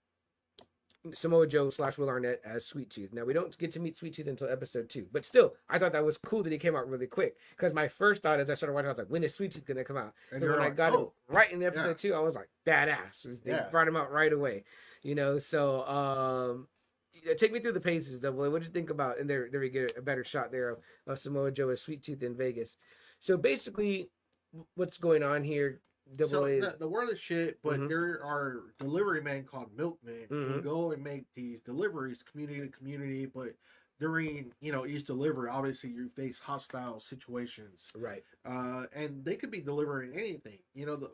Samoa 1.12 1.46
Joe 1.46 1.70
slash 1.70 1.96
Will 1.96 2.08
Arnett 2.08 2.40
as 2.44 2.66
Sweet 2.66 2.90
Tooth. 2.90 3.12
Now 3.12 3.24
we 3.24 3.32
don't 3.32 3.56
get 3.56 3.70
to 3.72 3.80
meet 3.80 3.96
Sweet 3.96 4.14
Tooth 4.14 4.26
until 4.26 4.50
episode 4.50 4.88
two, 4.90 5.06
but 5.12 5.24
still, 5.24 5.54
I 5.68 5.78
thought 5.78 5.92
that 5.92 6.04
was 6.04 6.18
cool 6.18 6.42
that 6.42 6.52
he 6.52 6.58
came 6.58 6.74
out 6.76 6.88
really 6.88 7.06
quick. 7.06 7.36
Because 7.50 7.72
my 7.72 7.88
first 7.88 8.22
thought 8.22 8.40
as 8.40 8.50
I 8.50 8.54
started 8.54 8.74
watching, 8.74 8.86
I 8.88 8.90
was 8.90 8.98
like, 8.98 9.10
when 9.10 9.22
is 9.24 9.34
Sweet 9.34 9.52
Tooth 9.52 9.64
gonna 9.64 9.84
come 9.84 9.96
out? 9.96 10.12
And 10.32 10.42
so 10.42 10.50
when 10.50 10.58
I 10.58 10.64
like, 10.64 10.76
got 10.76 10.92
him 10.92 11.00
"Oh." 11.00 11.12
right 11.28 11.50
in 11.52 11.62
episode 11.62 11.86
Yeah. 11.88 11.94
two, 11.94 12.14
I 12.14 12.20
was 12.20 12.34
like, 12.34 12.48
badass. 12.66 13.22
They 13.44 13.52
Yeah. 13.52 13.68
brought 13.70 13.88
him 13.88 13.96
out 13.96 14.10
right 14.12 14.32
away. 14.32 14.64
You 15.02 15.14
know, 15.14 15.38
so 15.38 15.86
um 15.86 16.68
take 17.36 17.52
me 17.52 17.60
through 17.60 17.72
the 17.72 17.80
paces, 17.80 18.20
Double. 18.20 18.50
What 18.50 18.60
did 18.60 18.68
you 18.68 18.72
think 18.72 18.90
about? 18.90 19.18
And 19.18 19.28
there, 19.30 19.48
there 19.50 19.60
we 19.60 19.70
get 19.70 19.96
a 19.96 20.02
better 20.02 20.24
shot 20.24 20.50
there 20.52 20.70
of, 20.70 20.78
of 21.06 21.18
Samoa 21.18 21.50
Joe 21.52 21.68
as 21.70 21.80
Sweet 21.80 22.02
Tooth 22.02 22.22
in 22.22 22.36
Vegas. 22.36 22.76
So 23.20 23.36
basically, 23.36 24.10
what's 24.74 24.98
going 24.98 25.22
on 25.22 25.44
here? 25.44 25.80
double 26.16 26.30
so 26.30 26.44
the, 26.46 26.76
the 26.78 26.88
world 26.88 27.10
is 27.10 27.18
shit, 27.20 27.58
but 27.62 27.78
Mhm. 27.80 27.88
there 27.88 28.24
are 28.24 28.72
delivery 28.78 29.20
men 29.20 29.44
called 29.44 29.70
milkmen 29.76 30.26
who 30.30 30.36
Mhm. 30.36 30.62
go 30.62 30.92
and 30.92 31.04
make 31.04 31.26
these 31.34 31.60
deliveries 31.60 32.22
community 32.22 32.60
to 32.60 32.68
community. 32.68 33.26
But 33.26 33.54
during 34.00 34.54
you 34.60 34.72
know 34.72 34.86
each 34.86 35.04
delivery, 35.04 35.50
obviously 35.50 35.90
you 35.90 36.08
face 36.08 36.38
hostile 36.38 36.98
situations, 37.00 37.92
Right. 37.94 38.24
uh, 38.46 38.86
and 38.92 39.22
they 39.24 39.36
could 39.36 39.50
be 39.50 39.60
delivering 39.60 40.14
anything. 40.14 40.58
You 40.74 40.86
know, 40.86 40.96
the 40.96 41.10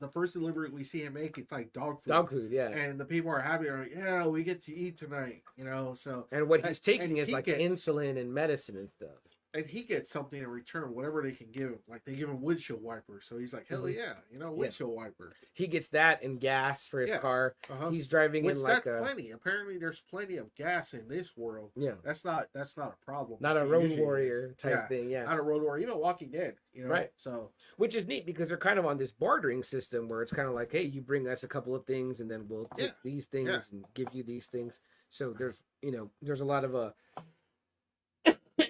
the 0.00 0.08
first 0.08 0.32
delivery 0.32 0.70
we 0.70 0.82
see 0.82 1.02
him 1.02 1.12
make, 1.12 1.38
it's 1.38 1.52
like 1.52 1.72
dog 1.72 2.02
food. 2.02 2.10
Dog 2.10 2.30
food, 2.30 2.50
yeah. 2.50 2.70
And 2.70 2.98
the 2.98 3.04
people 3.04 3.30
are 3.30 3.40
happy. 3.40 3.68
Are 3.68 3.80
like, 3.82 3.94
yeah, 3.94 4.26
we 4.26 4.42
get 4.42 4.62
to 4.64 4.74
eat 4.74 4.96
tonight. 4.96 5.44
You 5.56 5.64
know, 5.64 5.94
so 5.94 6.26
And 6.32 6.48
what 6.48 6.64
he's 6.66 6.80
taking 6.80 7.18
is 7.18 7.30
like 7.30 7.46
insulin 7.46 8.18
and 8.18 8.34
medicine 8.34 8.76
and 8.76 8.88
stuff. 8.90 9.20
And 9.54 9.66
he 9.66 9.82
gets 9.82 10.10
something 10.10 10.40
in 10.42 10.48
return, 10.48 10.92
whatever 10.94 11.22
they 11.22 11.30
can 11.32 11.46
give 11.52 11.70
him. 11.70 11.78
Like 11.88 12.04
they 12.04 12.14
give 12.14 12.28
him 12.28 12.42
windshield 12.42 12.82
wipers, 12.82 13.24
so 13.28 13.38
he's 13.38 13.54
like, 13.54 13.68
hell 13.68 13.82
Mhm. 13.82 13.94
yeah, 13.94 14.14
you 14.30 14.38
know, 14.38 14.52
windshield 14.52 14.94
wipers. 14.94 15.34
He 15.52 15.68
gets 15.68 15.88
that 15.90 16.22
and 16.22 16.40
gas 16.40 16.86
for 16.86 17.00
his 17.00 17.10
Yeah. 17.10 17.18
car. 17.20 17.54
Uh-huh. 17.70 17.90
He's 17.90 18.08
driving 18.08 18.44
Which 18.44 18.56
in 18.56 18.62
like 18.62 18.84
a 18.86 18.98
plenty. 18.98 19.30
Apparently, 19.30 19.78
there's 19.78 20.00
plenty 20.00 20.36
of 20.38 20.52
gas 20.56 20.92
in 20.92 21.06
this 21.08 21.36
world. 21.36 21.70
yeah, 21.76 21.94
That's 22.02 22.24
not 22.24 22.48
that's 22.52 22.76
not 22.76 22.96
a 23.00 23.04
problem. 23.04 23.38
not 23.40 23.56
a 23.56 23.64
road 23.64 23.82
usually 23.82 23.94
is. 24.00 24.04
warrior 24.04 24.54
type 24.58 24.72
Yeah. 24.72 24.88
thing. 24.88 25.08
Yeah, 25.10 25.24
Not 25.24 25.38
a 25.38 25.42
road 25.42 25.62
warrior. 25.62 25.82
Even 25.84 25.98
Walking 25.98 26.30
Dead. 26.30 26.56
You 26.72 26.84
know. 26.84 26.90
Right. 26.90 27.12
So 27.16 27.52
which 27.76 27.94
is 27.94 28.06
neat 28.08 28.26
because 28.26 28.48
they're 28.48 28.58
kind 28.58 28.78
of 28.78 28.86
on 28.86 28.98
this 28.98 29.12
bartering 29.12 29.62
system 29.62 30.08
where 30.08 30.22
it's 30.22 30.32
kind 30.32 30.48
of 30.48 30.54
like, 30.54 30.72
hey, 30.72 30.82
you 30.82 31.00
bring 31.00 31.28
us 31.28 31.44
a 31.44 31.48
couple 31.48 31.74
of 31.74 31.86
things 31.86 32.20
and 32.20 32.28
then 32.30 32.48
we'll 32.48 32.66
take 32.76 32.88
Yeah. 32.88 32.94
these 33.04 33.28
things 33.28 33.48
Yeah. 33.48 33.60
and 33.70 33.84
give 33.94 34.12
you 34.12 34.24
these 34.24 34.48
things. 34.48 34.80
So 35.10 35.32
there's 35.32 35.62
you 35.80 35.92
know 35.92 36.10
there's 36.22 36.40
a 36.40 36.44
lot 36.44 36.64
of 36.64 36.74
uh 36.74 36.90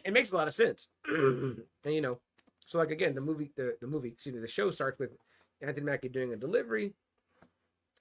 it 0.04 0.12
makes 0.12 0.32
a 0.32 0.36
lot 0.36 0.48
of 0.48 0.54
sense, 0.54 0.88
and 1.06 1.64
you 1.84 2.00
know, 2.00 2.18
so 2.66 2.78
like 2.78 2.90
again 2.90 3.14
the 3.14 3.20
movie 3.20 3.50
the 3.56 3.76
the 3.80 3.86
movie 3.86 4.08
excuse 4.08 4.34
me 4.34 4.40
the 4.40 4.46
show 4.48 4.70
starts 4.70 4.98
with 4.98 5.16
Anthony 5.60 5.84
Mackie 5.86 6.08
doing 6.08 6.32
a 6.32 6.36
delivery. 6.36 6.94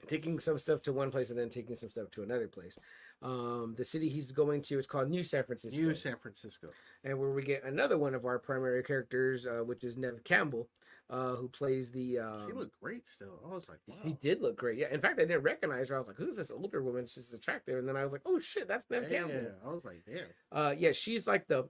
Taking 0.05 0.37
some 0.41 0.57
stuff 0.57 0.81
to 0.81 0.91
one 0.91 1.11
place 1.11 1.29
and 1.29 1.39
then 1.39 1.47
taking 1.49 1.77
some 1.77 1.87
stuff 1.87 2.11
to 2.11 2.23
another 2.23 2.49
place. 2.49 2.77
Um, 3.21 3.73
the 3.77 3.85
city 3.85 4.09
he's 4.09 4.33
going 4.33 4.61
to 4.63 4.77
is 4.77 4.85
called 4.85 5.09
New 5.09 5.23
San 5.23 5.45
Francisco 5.45 5.81
New 5.81 5.95
San 5.95 6.17
Francisco. 6.17 6.71
and 7.05 7.17
where 7.17 7.29
we 7.29 7.41
get 7.41 7.63
another 7.63 7.97
one 7.97 8.13
of 8.13 8.25
our 8.25 8.37
primary 8.37 8.83
characters, 8.83 9.45
uh, 9.47 9.63
which 9.63 9.81
is 9.85 9.95
Neve 9.95 10.21
Campbell, 10.25 10.67
uh, 11.09 11.35
who 11.35 11.47
plays 11.47 11.89
the. 11.91 12.19
Um, 12.19 12.47
He 12.47 12.51
looked 12.53 12.77
great 12.81 13.07
still. 13.07 13.39
I 13.49 13.55
was 13.55 13.69
like, 13.69 13.79
wow. 13.87 13.95
he 14.03 14.11
did 14.11 14.41
look 14.41 14.57
great. 14.57 14.77
Yeah. 14.77 14.91
In 14.91 14.99
fact, 14.99 15.21
I 15.21 15.23
didn't 15.23 15.43
recognize 15.43 15.87
her. 15.87 15.95
I 15.95 15.99
was 15.99 16.07
like, 16.09 16.17
"Who's 16.17 16.35
this 16.35 16.51
older 16.51 16.83
woman? 16.83 17.07
She's 17.07 17.33
attractive." 17.33 17.77
And 17.77 17.87
then 17.87 17.95
I 17.95 18.03
was 18.03 18.11
like, 18.11 18.23
"Oh 18.25 18.39
shit, 18.39 18.67
that's 18.67 18.89
Neve 18.89 19.03
Yeah, 19.09 19.19
Campbell." 19.19 19.51
I 19.65 19.69
was 19.69 19.85
like, 19.85 20.01
damn. 20.05 20.25
Uh, 20.51 20.75
yeah, 20.77 20.91
she's 20.91 21.27
like 21.27 21.47
the, 21.47 21.69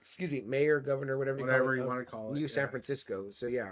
excuse 0.00 0.30
me, 0.30 0.42
mayor, 0.42 0.80
governor, 0.80 1.18
whatever 1.18 1.38
you 1.38 1.44
Whatever 1.46 1.64
call 1.64 1.72
it, 1.74 1.76
you 1.78 1.86
want 1.86 2.00
to 2.00 2.10
call 2.10 2.30
it. 2.30 2.34
New 2.34 2.48
San 2.48 2.64
yeah. 2.64 2.70
Francisco. 2.70 3.26
So 3.30 3.46
yeah, 3.46 3.70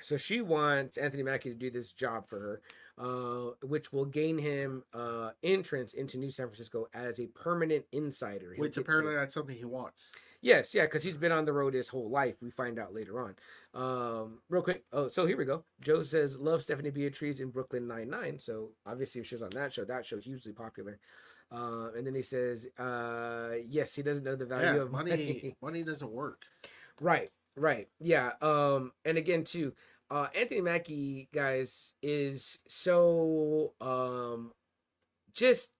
so 0.00 0.16
she 0.16 0.40
wants 0.40 0.96
Anthony 0.96 1.22
Mackie 1.22 1.50
to 1.50 1.54
do 1.54 1.70
this 1.70 1.92
job 1.92 2.28
for 2.28 2.38
her, 2.38 2.60
uh, 2.98 3.52
which 3.62 3.92
will 3.92 4.04
gain 4.04 4.38
him 4.38 4.82
uh, 4.92 5.30
entrance 5.42 5.94
into 5.94 6.18
New 6.18 6.30
San 6.30 6.46
Francisco 6.46 6.88
as 6.94 7.18
a 7.20 7.26
permanent 7.28 7.84
insider. 7.92 8.52
He'll 8.54 8.62
Which 8.62 8.74
to- 8.74 8.80
apparently 8.80 9.14
that's 9.14 9.34
something 9.34 9.56
he 9.56 9.64
wants. 9.64 10.10
Yes, 10.42 10.74
yeah, 10.74 10.82
because 10.82 11.02
he's 11.02 11.16
been 11.16 11.32
on 11.32 11.46
the 11.46 11.54
road 11.54 11.72
his 11.72 11.88
whole 11.88 12.10
life. 12.10 12.34
We 12.42 12.50
find 12.50 12.78
out 12.78 12.92
later 12.92 13.18
on. 13.18 13.34
Um, 13.72 14.40
real 14.50 14.60
quick. 14.60 14.84
Oh, 14.92 15.08
so 15.08 15.24
here 15.24 15.38
we 15.38 15.46
go. 15.46 15.64
Joe 15.80 16.02
says 16.02 16.36
love 16.36 16.62
Stephanie 16.62 16.90
Beatriz 16.90 17.40
in 17.40 17.48
Brooklyn 17.48 17.88
Nine 17.88 18.10
Nine. 18.10 18.38
So 18.38 18.72
obviously, 18.84 19.22
if 19.22 19.26
she 19.26 19.36
was 19.36 19.42
on 19.42 19.50
that 19.54 19.72
show, 19.72 19.86
that 19.86 20.04
show 20.04 20.18
hugely 20.18 20.52
popular. 20.52 20.98
Uh, 21.54 21.90
and 21.96 22.06
then 22.06 22.14
he 22.14 22.22
says, 22.22 22.66
uh, 22.78 23.50
yes, 23.68 23.94
he 23.94 24.02
doesn't 24.02 24.24
know 24.24 24.34
the 24.36 24.46
value 24.46 24.76
Yeah, 24.76 24.82
of 24.82 24.90
money. 24.90 25.10
money. 25.10 25.56
money 25.62 25.82
doesn't 25.84 26.10
work. 26.10 26.42
right, 27.00 27.30
right, 27.56 27.88
yeah. 28.00 28.32
Um, 28.42 28.92
and 29.04 29.16
again, 29.18 29.44
too, 29.44 29.72
uh, 30.10 30.28
Anthony 30.34 30.60
Mackie, 30.60 31.28
guys, 31.32 31.94
is 32.02 32.58
so 32.68 33.72
um, 33.80 34.52
just 35.32 35.70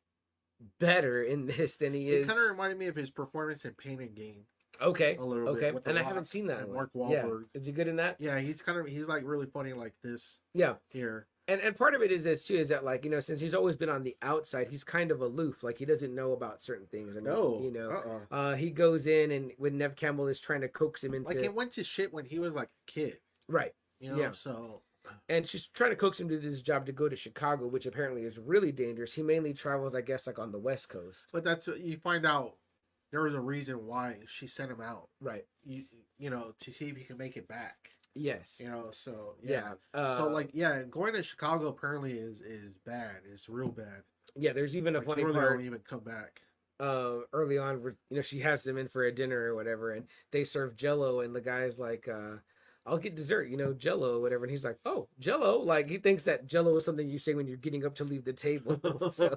better 0.79 1.23
in 1.23 1.47
this 1.47 1.77
than 1.77 1.93
he 1.95 2.09
It 2.11 2.21
is. 2.21 2.27
kind 2.27 2.39
of 2.41 2.49
reminded 2.49 2.79
me 2.79 2.87
of 2.87 2.95
his 2.97 3.11
performance 3.11 3.65
in 3.65 3.73
Pain 3.73 4.01
and 4.01 4.15
Gain. 4.15 4.45
Okay, 4.81 5.17
a 5.17 5.25
little 5.25 5.45
bit 5.47 5.57
okay, 5.57 5.71
with 5.73 5.87
and 5.87 5.97
I 5.99 6.03
haven't 6.03 6.27
seen 6.27 6.49
that. 6.49 6.69
Mark 6.69 6.91
Yeah, 6.95 7.23
Wahlberg. 7.25 7.45
is 7.55 7.65
he 7.67 7.71
good 7.73 7.87
in 7.87 7.97
that? 7.97 8.17
Yeah, 8.19 8.41
he's 8.41 8.61
kind 8.61 8.77
of 8.79 8.87
he's 8.87 9.07
like 9.07 9.23
really 9.25 9.47
funny 9.47 9.73
like 9.73 9.95
this 10.03 10.41
Yeah, 10.53 10.75
here. 10.91 11.27
And 11.47 11.61
and 11.61 11.77
part 11.77 11.95
of 11.95 12.01
it 12.03 12.11
is 12.11 12.25
this 12.25 12.47
too 12.47 12.55
is 12.55 12.71
that 12.71 12.85
like 12.85 13.05
you 13.05 13.11
know 13.11 13.21
since 13.21 13.41
he's 13.41 13.55
always 13.55 13.77
been 13.77 13.91
on 13.91 14.03
the 14.03 14.17
outside, 14.23 14.69
he's 14.69 14.83
kind 14.85 15.11
of 15.11 15.21
aloof. 15.21 15.63
Like 15.63 15.77
he 15.77 15.85
doesn't 15.85 16.15
know 16.15 16.33
about 16.33 16.63
certain 16.63 16.87
things. 16.87 17.15
Mean, 17.15 17.25
No, 17.25 17.61
you 17.63 17.71
know, 17.71 17.91
uh-uh. 17.91 18.35
uh, 18.35 18.57
he 18.57 18.71
goes 18.71 19.07
in 19.07 19.31
and 19.31 19.53
when 19.59 19.77
Neve 19.77 19.95
Campbell 19.97 20.27
is 20.29 20.41
trying 20.41 20.63
to 20.63 20.69
coax 20.69 21.05
him 21.05 21.13
into 21.13 21.29
like 21.29 21.39
it 21.39 21.55
went 21.55 21.73
to 21.75 21.85
shit 21.85 22.13
when 22.15 22.25
he 22.25 22.39
was 22.39 22.53
like 22.55 22.69
a 22.69 22.91
kid. 22.91 23.19
right, 23.49 23.75
You 24.01 24.11
know, 24.11 24.17
Yeah. 24.19 24.33
so 24.33 24.81
and 25.29 25.47
she's 25.47 25.67
trying 25.67 25.91
to 25.91 25.97
coax 25.97 26.19
him 26.19 26.31
to 26.31 26.41
do 26.41 26.49
this 26.51 26.63
job 26.63 26.87
to 26.87 26.93
go 26.93 27.11
to 27.11 27.17
Chicago, 27.17 27.67
which 27.67 27.85
apparently 27.85 28.23
is 28.23 28.39
really 28.39 28.73
dangerous. 28.73 29.13
He 29.13 29.23
mainly 29.23 29.53
travels, 29.53 29.95
I 29.95 30.01
guess, 30.01 30.27
like 30.27 30.39
on 30.39 30.51
the 30.51 30.59
West 30.59 30.89
Coast. 30.89 31.27
but 31.31 31.45
that's 31.45 31.67
you 31.67 31.99
find 31.99 32.25
out 32.25 32.57
there 33.11 33.23
was 33.23 33.35
a 33.35 33.41
reason 33.41 33.87
why 33.87 34.17
she 34.27 34.47
sent 34.47 34.71
him 34.71 34.81
out. 34.81 35.09
Right. 35.21 35.45
You 35.63 35.85
you 36.19 36.31
know 36.31 36.55
to 36.61 36.73
see 36.73 36.89
if 36.89 36.97
he 36.97 37.05
can 37.05 37.19
make 37.19 37.37
it 37.37 37.47
back. 37.47 37.91
Yes. 38.15 38.61
You 38.63 38.71
know, 38.71 38.91
so 38.93 39.37
Yeah. 39.43 39.75
yeah. 39.95 39.99
Uh, 40.01 40.19
so 40.19 40.29
like 40.29 40.51
yeah, 40.55 40.83
going 40.83 41.15
to 41.15 41.23
Chicago 41.23 41.69
apparently 41.69 42.13
is 42.19 42.41
is 42.41 42.79
bad. 42.79 43.23
It's 43.33 43.49
real 43.49 43.71
bad. 43.73 44.03
yeah. 44.37 44.53
There's 44.53 44.77
even 44.77 44.95
a 44.95 44.99
Like, 44.99 45.07
funny 45.07 45.25
really 45.25 45.39
part. 45.39 45.59
don't 45.59 45.67
even 45.67 45.81
come 45.81 46.01
back. 46.05 46.41
uh 46.81 47.21
early 47.33 47.57
on 47.59 47.81
where 47.83 47.97
you 48.11 48.17
know 48.17 48.23
she 48.23 48.41
has 48.41 48.65
them 48.65 48.77
in 48.79 48.89
for 48.89 49.05
a 49.05 49.13
dinner 49.13 49.39
or 49.45 49.55
whatever 49.55 49.93
and 49.93 50.09
they 50.33 50.43
serve 50.43 50.75
jello 50.77 51.21
and 51.21 51.35
the 51.35 51.41
guy's 51.41 51.79
like 51.79 52.09
uh 52.09 52.37
I'll 52.87 52.99
get 52.99 53.15
dessert, 53.17 53.49
you 53.49 53.57
know, 53.57 53.73
jello 53.73 54.19
or 54.19 54.21
whatever. 54.21 54.45
And 54.45 54.51
he's 54.51 54.65
like, 54.65 54.77
Oh, 54.85 55.09
jello. 55.19 55.59
Like 55.59 55.89
he 55.89 55.97
thinks 55.97 56.25
that 56.25 56.47
jello 56.47 56.77
is 56.77 56.85
something 56.85 57.09
you 57.09 57.19
say 57.19 57.35
when 57.35 57.47
you're 57.47 57.57
getting 57.57 57.87
up 57.87 57.95
to 57.97 58.05
leave 58.05 58.25
the 58.25 58.33
table. 58.33 58.79
so 59.11 59.35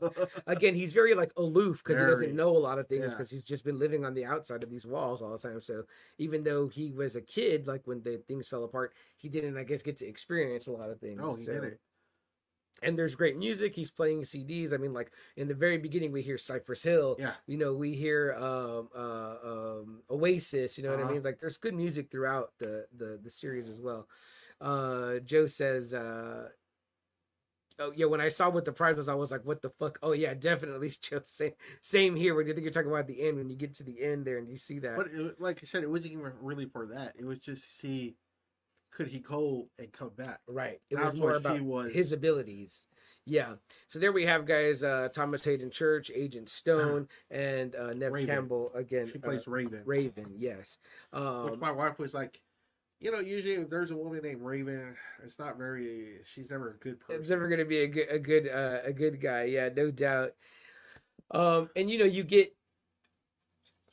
again, 0.48 0.76
he's 0.76 0.92
very 0.92 1.16
like 1.16 1.32
aloof 1.38 1.82
because 1.84 2.02
he 2.02 2.12
doesn't 2.12 2.36
know 2.36 2.50
a 2.50 2.60
lot 2.60 2.78
of 2.80 2.88
things 2.88 3.04
Yeah. 3.04 3.10
because 3.10 3.30
he's 3.30 3.44
just 3.44 3.64
been 3.64 3.80
living 3.80 4.04
on 4.04 4.14
the 4.14 4.26
outside 4.26 4.64
of 4.64 4.70
these 4.70 4.86
walls 4.86 5.22
all 5.22 5.32
the 5.32 5.38
time. 5.38 5.62
So 5.62 5.84
even 6.18 6.44
though 6.44 6.68
he 6.68 6.92
was 6.92 7.16
a 7.16 7.22
kid, 7.22 7.68
like 7.68 7.88
when 7.88 8.02
the 8.04 8.18
things 8.28 8.48
fell 8.50 8.66
apart, 8.66 8.94
he 9.16 9.30
didn't, 9.30 9.58
I 9.58 9.64
guess, 9.64 9.82
get 9.82 9.96
to 9.98 10.06
experience 10.08 10.68
a 10.68 10.72
lot 10.72 10.90
of 10.90 11.00
things. 11.00 11.20
Oh, 11.24 11.36
he 11.36 11.46
So- 11.46 11.54
didn't. 11.54 11.78
And 12.84 12.98
there's 12.98 13.16
great 13.16 13.38
music. 13.38 13.76
He's 13.76 13.90
playing 13.92 14.24
CDs. 14.24 14.74
I 14.74 14.78
mean, 14.78 14.94
like 14.94 15.12
in 15.36 15.48
the 15.48 15.54
very 15.54 15.78
beginning, 15.78 16.12
we 16.12 16.22
hear 16.22 16.38
Cypress 16.38 16.84
Hill. 16.84 17.16
Yeah. 17.20 17.34
You 17.48 17.58
know, 17.58 17.74
we 17.74 17.94
hear 17.96 18.34
um, 18.36 18.90
uh, 18.96 19.36
um, 19.44 20.02
Oasis. 20.10 20.78
You 20.78 20.84
know 20.84 20.92
what 20.92 21.00
I 21.00 21.04
Uh-huh. 21.04 21.12
mean? 21.14 21.24
Like, 21.24 21.40
there's 21.40 21.58
good 21.58 21.74
music 21.74 22.12
throughout 22.12 22.54
the 22.60 22.88
the 22.96 23.20
the 23.24 23.30
series 23.30 23.70
as 23.70 23.80
well. 23.80 24.08
Uh, 24.62 25.20
Joe 25.20 25.48
says, 25.48 25.94
uh, 25.94 26.50
"Oh 27.80 27.92
yeah." 27.96 28.06
When 28.06 28.22
I 28.22 28.30
saw 28.30 28.50
what 28.50 28.66
the 28.66 28.72
prize 28.72 28.96
was, 28.98 29.08
I 29.10 29.14
was 29.16 29.32
like, 29.32 29.46
"What 29.46 29.62
the 29.62 29.70
fuck?" 29.70 30.00
Oh 30.02 30.14
yeah, 30.14 30.34
definitely. 30.34 30.90
Joe, 31.02 31.22
same 31.24 31.54
same 31.82 32.16
here. 32.16 32.36
When 32.36 32.48
you 32.48 32.54
think 32.54 32.64
you're 32.64 32.72
talking 32.74 32.92
about 32.92 33.08
the 33.08 33.22
end, 33.28 33.38
when 33.38 33.50
you 33.50 33.56
get 33.56 33.74
to 33.76 33.84
the 33.84 34.02
end 34.02 34.26
there 34.26 34.38
and 34.38 34.50
you 34.50 34.58
see 34.58 34.80
that, 34.80 34.96
But 34.98 35.08
it, 35.08 35.40
like 35.42 35.60
I 35.62 35.66
said, 35.66 35.84
it 35.84 35.90
wasn't 35.90 36.14
even 36.14 36.32
really 36.42 36.66
for 36.66 36.86
that. 36.88 37.14
It 37.18 37.26
was 37.26 37.40
just 37.40 37.64
to 37.64 37.70
see 37.70 38.16
could 38.98 39.08
he 39.08 39.20
go 39.20 39.68
and 39.78 39.92
come 39.94 40.10
back. 40.18 40.40
Right. 40.48 40.80
It 40.90 40.96
That's 40.96 41.12
was 41.12 41.20
more 41.20 41.36
about 41.36 41.62
was. 41.62 41.94
his 41.94 42.14
abilities. 42.14 42.88
Yeah. 43.28 43.54
So 43.90 44.00
there 44.00 44.12
we 44.12 44.26
have 44.26 44.48
guys, 44.48 44.82
uh, 44.82 45.10
Thomas 45.14 45.46
Hayden 45.46 45.70
Church, 45.70 46.10
Agent 46.14 46.50
Stone, 46.50 47.08
and 47.32 47.76
uh, 47.76 47.94
Neve 47.94 48.12
Raven. 48.12 48.36
Campbell 48.36 48.72
again. 48.74 49.08
She 49.12 49.20
uh, 49.20 49.22
plays 49.22 49.48
Raven. 49.48 49.84
Raven. 49.86 50.26
Yes. 50.36 50.80
Which 51.12 51.22
Um, 51.22 51.60
my 51.60 51.72
wife 51.72 52.00
was 52.00 52.16
like, 52.16 52.42
you 53.00 53.12
know, 53.12 53.20
usually 53.20 53.54
if 53.54 53.70
there's 53.70 53.92
a 53.92 53.96
woman 53.96 54.22
named 54.24 54.42
Raven, 54.42 54.96
it's 55.24 55.38
not 55.38 55.60
very. 55.60 56.22
She's 56.26 56.50
never 56.50 56.72
a 56.72 56.78
good 56.78 57.00
person. 57.00 57.22
it's 57.22 57.30
never 57.30 57.48
going 57.48 57.60
to 57.60 57.66
be 57.66 57.84
a 57.84 57.88
good, 57.88 58.08
a 58.10 58.18
good, 58.18 58.50
uh, 58.50 58.80
a 58.84 58.92
good 58.92 59.22
guy. 59.22 59.44
Yeah, 59.44 59.70
no 59.76 59.92
doubt. 59.92 60.32
Um, 61.30 61.70
and 61.76 61.88
you 61.88 62.00
know, 62.00 62.06
you 62.06 62.24
get 62.24 62.56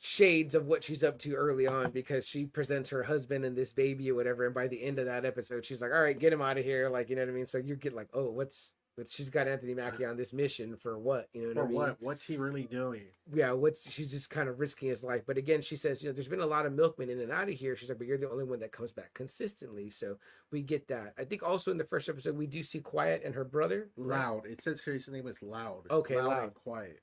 shades 0.05 0.53
of 0.55 0.67
what 0.67 0.83
she's 0.83 1.03
up 1.03 1.17
to 1.19 1.33
early 1.33 1.65
on 1.67 1.89
because 1.91 2.27
she 2.27 2.45
presents 2.45 2.89
her 2.91 3.03
husband 3.03 3.43
and 3.43 3.55
this 3.57 3.73
baby 3.73 4.11
or 4.11 4.15
whatever, 4.15 4.45
and 4.45 4.53
by 4.53 4.67
the 4.67 4.81
end 4.81 4.99
of 4.99 5.05
that 5.07 5.25
episode, 5.25 5.65
she's 5.65 5.81
like, 5.81 5.91
"All 5.91 6.01
right, 6.01 6.17
get 6.17 6.31
him 6.31 6.41
out 6.41 6.57
of 6.57 6.63
here," 6.63 6.89
like 6.89 7.09
you 7.09 7.15
know 7.15 7.23
what 7.23 7.29
I 7.29 7.33
mean. 7.33 7.47
So 7.47 7.57
you 7.57 7.75
get 7.75 7.93
like, 7.93 8.09
"Oh, 8.13 8.29
what's?" 8.29 8.71
She's 9.09 9.29
got 9.29 9.49
Anthony 9.49 9.73
Mackie 9.73 10.05
on 10.05 10.15
this 10.15 10.31
mission 10.31 10.77
for 10.77 10.97
what? 10.97 11.27
You 11.33 11.41
know 11.41 11.47
what 11.47 11.55
For 11.55 11.61
I 11.63 11.67
mean? 11.67 11.75
what? 11.75 11.97
What's 11.99 12.23
he 12.23 12.37
really 12.37 12.63
doing? 12.63 13.01
yeah, 13.33 13.51
what's 13.51 13.91
she's 13.91 14.09
just 14.09 14.29
kind 14.29 14.47
of 14.47 14.57
risking 14.57 14.87
his 14.87 15.03
life. 15.03 15.23
But 15.27 15.37
again, 15.37 15.61
she 15.61 15.75
says, 15.75 16.01
you 16.01 16.07
know, 16.07 16.13
there's 16.13 16.29
been 16.29 16.39
a 16.39 16.45
lot 16.45 16.65
of 16.65 16.71
milkmen 16.71 17.09
in 17.09 17.19
and 17.19 17.29
out 17.29 17.49
of 17.49 17.55
here. 17.55 17.75
She's 17.75 17.89
like, 17.89 17.97
but 17.97 18.07
you're 18.07 18.17
the 18.17 18.29
only 18.29 18.45
one 18.45 18.61
that 18.61 18.71
comes 18.71 18.93
back 18.93 19.13
consistently. 19.13 19.89
So 19.89 20.15
we 20.49 20.61
get 20.61 20.87
that. 20.87 21.13
I 21.19 21.25
think 21.25 21.43
also 21.43 21.71
in 21.71 21.77
the 21.77 21.83
first 21.83 22.07
episode 22.07 22.37
we 22.37 22.47
do 22.47 22.63
see 22.63 22.79
Quiet 22.79 23.21
and 23.25 23.35
her 23.35 23.43
brother. 23.43 23.89
Loud. 23.97 24.45
It 24.45 24.63
says 24.63 24.81
here 24.81 24.93
his 24.93 25.09
name 25.09 25.27
is 25.27 25.41
Loud. 25.43 25.87
Okay, 25.91 26.15
loud, 26.15 26.27
Loud. 26.29 26.43
and 26.43 26.53
quiet. 26.53 27.01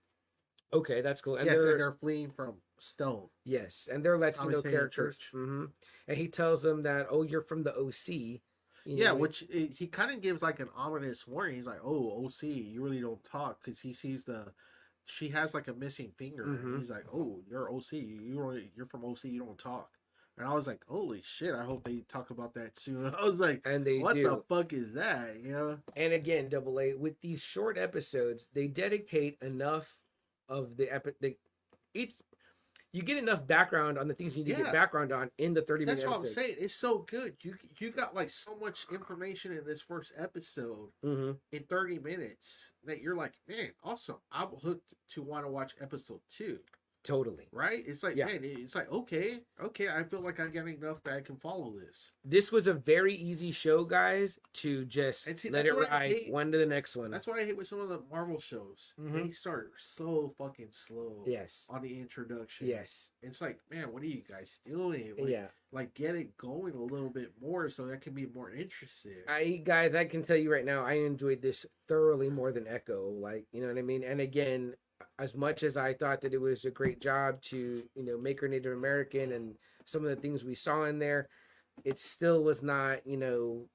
Okay, 0.73 1.01
that's 1.03 1.21
cool. 1.21 1.37
And 1.37 1.47
yes, 1.47 1.57
they're, 1.57 1.71
and 1.73 1.81
they're 1.81 1.93
fleeing 1.93 2.31
from 2.31 2.55
Stone. 2.79 3.29
yes, 3.45 3.89
and 3.93 4.05
they're 4.05 4.19
Latino 4.19 4.63
characters. 4.63 5.17
Church. 5.17 5.31
hmm 5.33 5.67
And 6.09 6.17
he 6.17 6.29
tells 6.29 6.63
them 6.63 6.83
that, 6.85 7.07
oh, 7.11 7.23
you're 7.23 7.43
from 7.43 7.63
the 7.63 7.75
OC. 7.77 8.09
You 8.85 8.97
yeah, 8.97 9.09
know, 9.09 9.17
which 9.17 9.43
it, 9.43 9.73
he 9.73 9.87
kind 9.87 10.11
of 10.11 10.21
gives 10.21 10.43
like 10.43 10.59
an 10.61 10.69
ominous 10.75 11.27
warning. 11.29 11.55
He's 11.55 11.67
like, 11.67 11.79
"Oh, 11.85 12.25
OC, 12.27 12.43
you 12.43 12.83
really 12.83 13.01
don't 13.01 13.23
talk," 13.23 13.63
because 13.63 13.79
he 13.79 13.93
sees 13.93 14.25
the 14.25 14.53
she 15.05 15.29
has 15.29 15.55
like 15.55 15.69
a 15.69 15.73
missing 15.73 16.11
finger. 16.19 16.45
Mhm. 16.47 16.79
He's 16.79 16.91
like, 16.91 17.05
"Oh, 17.13 17.41
you're 17.49 17.71
OC. 17.73 17.93
You 17.93 18.41
really, 18.41 18.73
you're 18.75 18.87
from 18.87 19.05
OC. 19.05 19.25
You 19.25 19.39
don't 19.45 19.59
talk." 19.59 19.91
and 20.39 20.49
I 20.49 20.55
was 20.55 20.67
like, 20.67 20.83
"Holy 20.89 21.23
shit! 21.25 21.55
I 21.55 21.63
hope 21.65 21.85
they 21.85 21.99
talk 22.09 22.31
about 22.31 22.55
that 22.55 22.77
soon." 22.77 23.15
I 23.15 23.25
was 23.25 23.39
like, 23.39 23.61
And 23.65 23.85
they 23.85 24.01
"What 24.01 24.15
do. 24.15 24.23
the 24.25 24.43
fuck 24.49 24.73
is 24.73 24.95
that?" 24.95 25.37
You 25.41 25.53
know? 25.53 25.79
And 25.95 26.13
again, 26.13 26.49
double 26.49 26.81
A 26.81 26.95
with 26.95 27.21
these 27.21 27.41
short 27.43 27.79
episodes, 27.79 28.49
they 28.53 28.67
dedicate 28.67 29.39
enough 29.43 30.02
of 30.53 30.77
the 30.77 30.93
epic. 30.93 31.17
They 31.21 31.37
each 31.95 32.15
you 32.93 33.03
get 33.03 33.17
enough 33.17 33.47
background 33.47 33.99
on 33.99 34.07
the 34.07 34.13
things 34.15 34.37
you 34.37 34.45
need 34.45 34.57
to 34.57 34.63
get 34.65 34.73
background 34.73 35.13
on 35.13 35.31
in 35.39 35.55
the 35.55 35.63
thirty 35.63 35.85
minutes. 35.87 36.03
That's 36.03 36.11
what 36.11 36.19
I'm 36.19 36.23
episode. 36.25 36.41
saying. 36.41 36.57
It's 36.61 36.75
so 36.75 36.99
good. 36.99 37.35
You 37.43 37.55
you 37.79 37.91
got 37.91 38.15
like 38.15 38.29
so 38.29 38.55
much 38.61 38.87
information 38.93 39.53
in 39.57 39.65
this 39.65 39.81
first 39.81 40.13
episode 40.19 40.91
hmm 41.03 41.33
in 41.53 41.63
30 41.65 41.99
minutes 41.99 42.73
that 42.85 43.01
you're 43.01 43.17
like, 43.17 43.35
man, 43.49 43.71
awesome. 43.85 44.17
I'm 44.31 44.49
hooked 44.63 44.95
to 45.11 45.23
want 45.23 45.45
to 45.45 45.51
watch 45.51 45.73
episode 45.81 46.21
two. 46.35 46.59
Totally. 47.05 47.49
Right? 47.53 47.83
It's 47.87 48.03
like, 48.03 48.17
Yeah. 48.17 48.27
man, 48.27 48.41
it's 48.45 48.75
like, 48.75 48.91
okay, 48.91 49.41
okay, 49.61 49.89
I 49.89 50.05
feel 50.05 50.21
like 50.21 50.39
I'm 50.39 50.53
getting 50.53 50.77
enough 50.77 51.03
that 51.03 51.15
I 51.15 51.21
can 51.21 51.37
follow 51.37 51.73
this. 51.79 52.13
This 52.25 52.53
was 52.53 52.67
a 52.67 52.75
very 52.75 53.15
easy 53.15 53.51
show, 53.51 53.85
guys, 53.85 54.39
to 54.55 54.85
just 54.85 55.25
see, 55.39 55.51
let 55.51 55.67
it 55.67 55.75
ride 55.75 56.27
one 56.29 56.53
to 56.53 56.59
the 56.59 56.67
next 56.67 56.95
one. 56.95 57.11
That's 57.11 57.27
what 57.27 57.41
I 57.41 57.45
hate 57.45 57.57
with 57.57 57.67
some 57.67 57.81
of 57.81 57.89
the 57.89 58.03
Marvel 58.11 58.39
shows. 58.39 58.95
Mhm. 59.01 59.13
They 59.13 59.31
start 59.33 59.73
so 59.79 60.35
fucking 60.39 60.71
slow 60.71 61.25
yes. 61.27 61.67
on 61.71 61.83
the 61.83 61.99
introduction. 61.99 62.69
Yes. 62.69 63.11
It's 63.23 63.41
like, 63.41 63.59
man, 63.71 63.93
what 63.93 64.03
are 64.03 64.07
you 64.07 64.23
guys 64.23 64.61
doing? 64.65 65.15
Like, 65.19 65.29
yeah. 65.29 65.47
like 65.73 65.95
get 65.95 66.15
it 66.15 66.37
going 66.37 66.75
a 66.75 66.83
little 66.83 67.11
bit 67.11 67.33
more 67.41 67.69
so 67.69 67.87
that 67.87 68.01
can 68.01 68.15
be 68.15 68.27
more 68.27 68.51
interesting. 68.53 69.17
I 69.29 69.61
guys, 69.65 69.95
I 69.95 70.05
can 70.05 70.23
tell 70.23 70.37
you 70.37 70.53
right 70.53 70.65
now, 70.65 70.85
I 70.85 70.95
enjoyed 70.95 71.43
this 71.43 71.67
thoroughly 71.89 72.31
more 72.31 72.53
than 72.53 72.69
Echo. 72.69 73.11
Like, 73.11 73.47
you 73.53 73.61
know 73.61 73.69
what 73.69 73.79
I 73.79 73.83
mean? 73.83 74.05
And 74.05 74.21
again, 74.21 74.75
as 75.19 75.35
much 75.35 75.63
as 75.63 75.77
I 75.77 75.95
thought 75.95 76.21
that 76.23 76.35
it 76.35 76.41
was 76.41 76.65
a 76.65 76.71
great 76.71 77.01
job 77.01 77.41
to, 77.43 77.83
you 77.95 78.05
know, 78.05 78.19
make 78.19 78.41
her 78.41 78.49
Native 78.49 78.73
American 78.73 79.33
and 79.33 79.55
some 79.85 80.05
of 80.05 80.11
the 80.11 80.17
things 80.17 80.45
we 80.45 80.55
saw 80.55 80.85
in 80.85 80.99
there, 80.99 81.29
it 81.85 81.99
still 81.99 82.43
was 82.43 82.63
not, 82.63 83.07
you 83.07 83.17
know, 83.17 83.67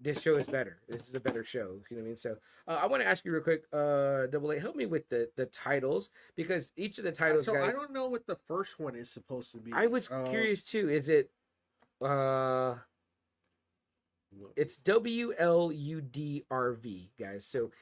this 0.00 0.22
show 0.22 0.36
is 0.36 0.46
better. 0.46 0.78
This 0.88 1.08
is 1.08 1.14
a 1.14 1.20
better 1.20 1.42
show. 1.42 1.80
You 1.90 1.96
know 1.96 2.02
what 2.02 2.02
I 2.02 2.08
mean? 2.08 2.16
So 2.16 2.36
uh, 2.68 2.78
I 2.82 2.86
want 2.86 3.02
to 3.02 3.08
ask 3.08 3.24
you 3.24 3.32
real 3.32 3.42
quick, 3.42 3.64
uh, 3.72 4.26
Double 4.26 4.52
A, 4.52 4.58
help 4.60 4.76
me 4.76 4.86
with 4.86 5.08
the 5.08 5.28
the 5.36 5.46
titles 5.46 6.10
because 6.36 6.72
each 6.76 6.98
of 6.98 7.04
the 7.04 7.12
titles, 7.12 7.46
so 7.46 7.54
guys, 7.54 7.68
I 7.68 7.72
don't 7.72 7.92
know 7.92 8.08
what 8.08 8.26
the 8.26 8.36
first 8.46 8.78
one 8.78 8.94
is 8.94 9.10
supposed 9.10 9.50
to 9.52 9.58
be. 9.58 9.72
I 9.72 9.86
was 9.88 10.08
Uh, 10.10 10.28
curious 10.28 10.62
too. 10.62 10.88
Is 10.88 11.08
it 11.08 11.30
uh 12.00 12.76
it's 14.56 14.76
W 14.76 15.32
L 15.36 15.72
U 15.72 16.00
D 16.00 16.44
R 16.50 16.72
V, 16.74 17.10
guys. 17.18 17.44
So 17.44 17.72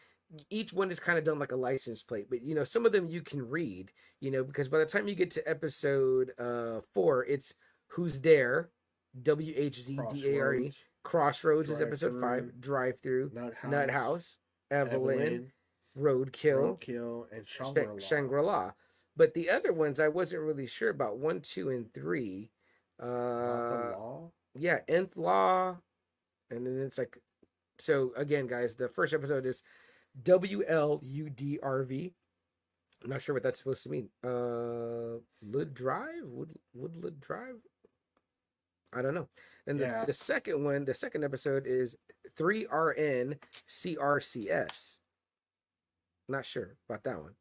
each 0.50 0.72
one 0.72 0.90
is 0.90 1.00
kind 1.00 1.18
of 1.18 1.24
done 1.24 1.38
like 1.38 1.52
a 1.52 1.56
license 1.56 2.02
plate, 2.02 2.26
but 2.28 2.42
you 2.42 2.54
know, 2.54 2.64
some 2.64 2.84
of 2.86 2.92
them 2.92 3.06
you 3.06 3.22
can 3.22 3.48
read, 3.48 3.92
you 4.20 4.30
know, 4.30 4.42
because 4.44 4.68
by 4.68 4.78
the 4.78 4.86
time 4.86 5.08
you 5.08 5.14
get 5.14 5.30
to 5.32 5.48
episode 5.48 6.32
uh 6.38 6.80
four, 6.92 7.24
it's 7.24 7.54
Who's 7.88 8.20
There, 8.20 8.70
W 9.22 9.54
H 9.56 9.82
Z 9.82 9.98
D 10.12 10.36
A 10.36 10.40
R 10.40 10.54
E. 10.54 10.72
Crossroads, 11.04 11.70
is 11.70 11.80
episode 11.80 12.20
five, 12.20 12.60
Drive-Thru, 12.60 13.30
Through, 13.30 13.40
Nut 13.40 13.54
House, 13.54 13.70
Nut 13.70 13.90
House, 13.90 14.38
Evelyn, 14.72 15.52
Roadkill, 15.96 16.80
Roadkill, 16.80 17.26
and 17.32 17.46
Shangri-La. 17.46 17.98
Shangri-La. 17.98 18.72
But 19.16 19.32
the 19.32 19.48
other 19.50 19.72
ones 19.72 20.00
I 20.00 20.08
wasn't 20.08 20.42
really 20.42 20.66
sure 20.66 20.90
about. 20.90 21.18
One, 21.18 21.40
two, 21.40 21.70
and 21.70 21.92
three. 21.94 22.50
Uh, 23.00 23.92
Law. 23.96 24.30
yeah, 24.58 24.80
nth 24.88 25.16
law, 25.16 25.76
and 26.50 26.66
then 26.66 26.80
it's 26.80 26.98
like, 26.98 27.18
so 27.78 28.12
again, 28.16 28.46
guys, 28.46 28.74
the 28.74 28.88
first 28.88 29.14
episode 29.14 29.46
is 29.46 29.62
W 30.22 30.62
L 30.66 31.00
U 31.02 31.30
D 31.30 31.58
R 31.62 31.82
V. 31.82 32.12
I'm 33.04 33.10
not 33.10 33.22
sure 33.22 33.34
what 33.34 33.42
that's 33.42 33.58
supposed 33.58 33.82
to 33.84 33.90
mean. 33.90 34.08
Uh, 34.24 35.18
Lud 35.42 35.74
Drive, 35.74 36.24
Wood 36.24 36.52
Woodland 36.74 37.20
Drive. 37.20 37.56
I 38.92 39.02
don't 39.02 39.14
know. 39.14 39.28
And 39.66 39.78
the, 39.78 39.84
Yeah. 39.84 40.04
the 40.04 40.12
second 40.14 40.64
one, 40.64 40.84
the 40.84 40.94
second 40.94 41.22
episode 41.24 41.66
is 41.66 41.96
three 42.36 42.66
R 42.66 42.94
N 42.96 43.36
C 43.66 43.96
R 44.00 44.20
C 44.20 44.50
S. 44.50 44.98
Not 46.28 46.44
sure 46.44 46.76
about 46.88 47.04
that 47.04 47.20
one, 47.20 47.34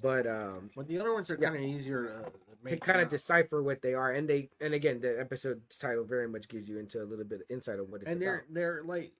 but 0.00 0.26
um, 0.26 0.70
But 0.74 0.88
the 0.88 0.98
other 0.98 1.12
ones 1.12 1.30
are 1.30 1.34
Yeah. 1.40 1.50
kind 1.50 1.62
of 1.62 1.70
easier 1.70 2.24
to, 2.66 2.68
to 2.68 2.76
kind 2.78 3.00
of 3.00 3.08
decipher 3.08 3.62
what 3.62 3.82
they 3.82 3.92
are 3.94 4.12
and 4.12 4.28
they 4.28 4.48
and 4.60 4.72
again 4.72 5.00
the 5.00 5.20
episode 5.20 5.60
title 5.78 6.04
very 6.04 6.28
much 6.28 6.48
gives 6.48 6.68
you 6.68 6.78
into 6.78 7.02
a 7.02 7.04
little 7.04 7.24
bit 7.24 7.40
of 7.42 7.46
insight 7.50 7.78
on 7.80 7.90
what 7.90 8.02
it's 8.02 8.10
and 8.10 8.22
they're 8.22 8.36
about 8.36 8.54
they're 8.54 8.82
like 8.84 9.12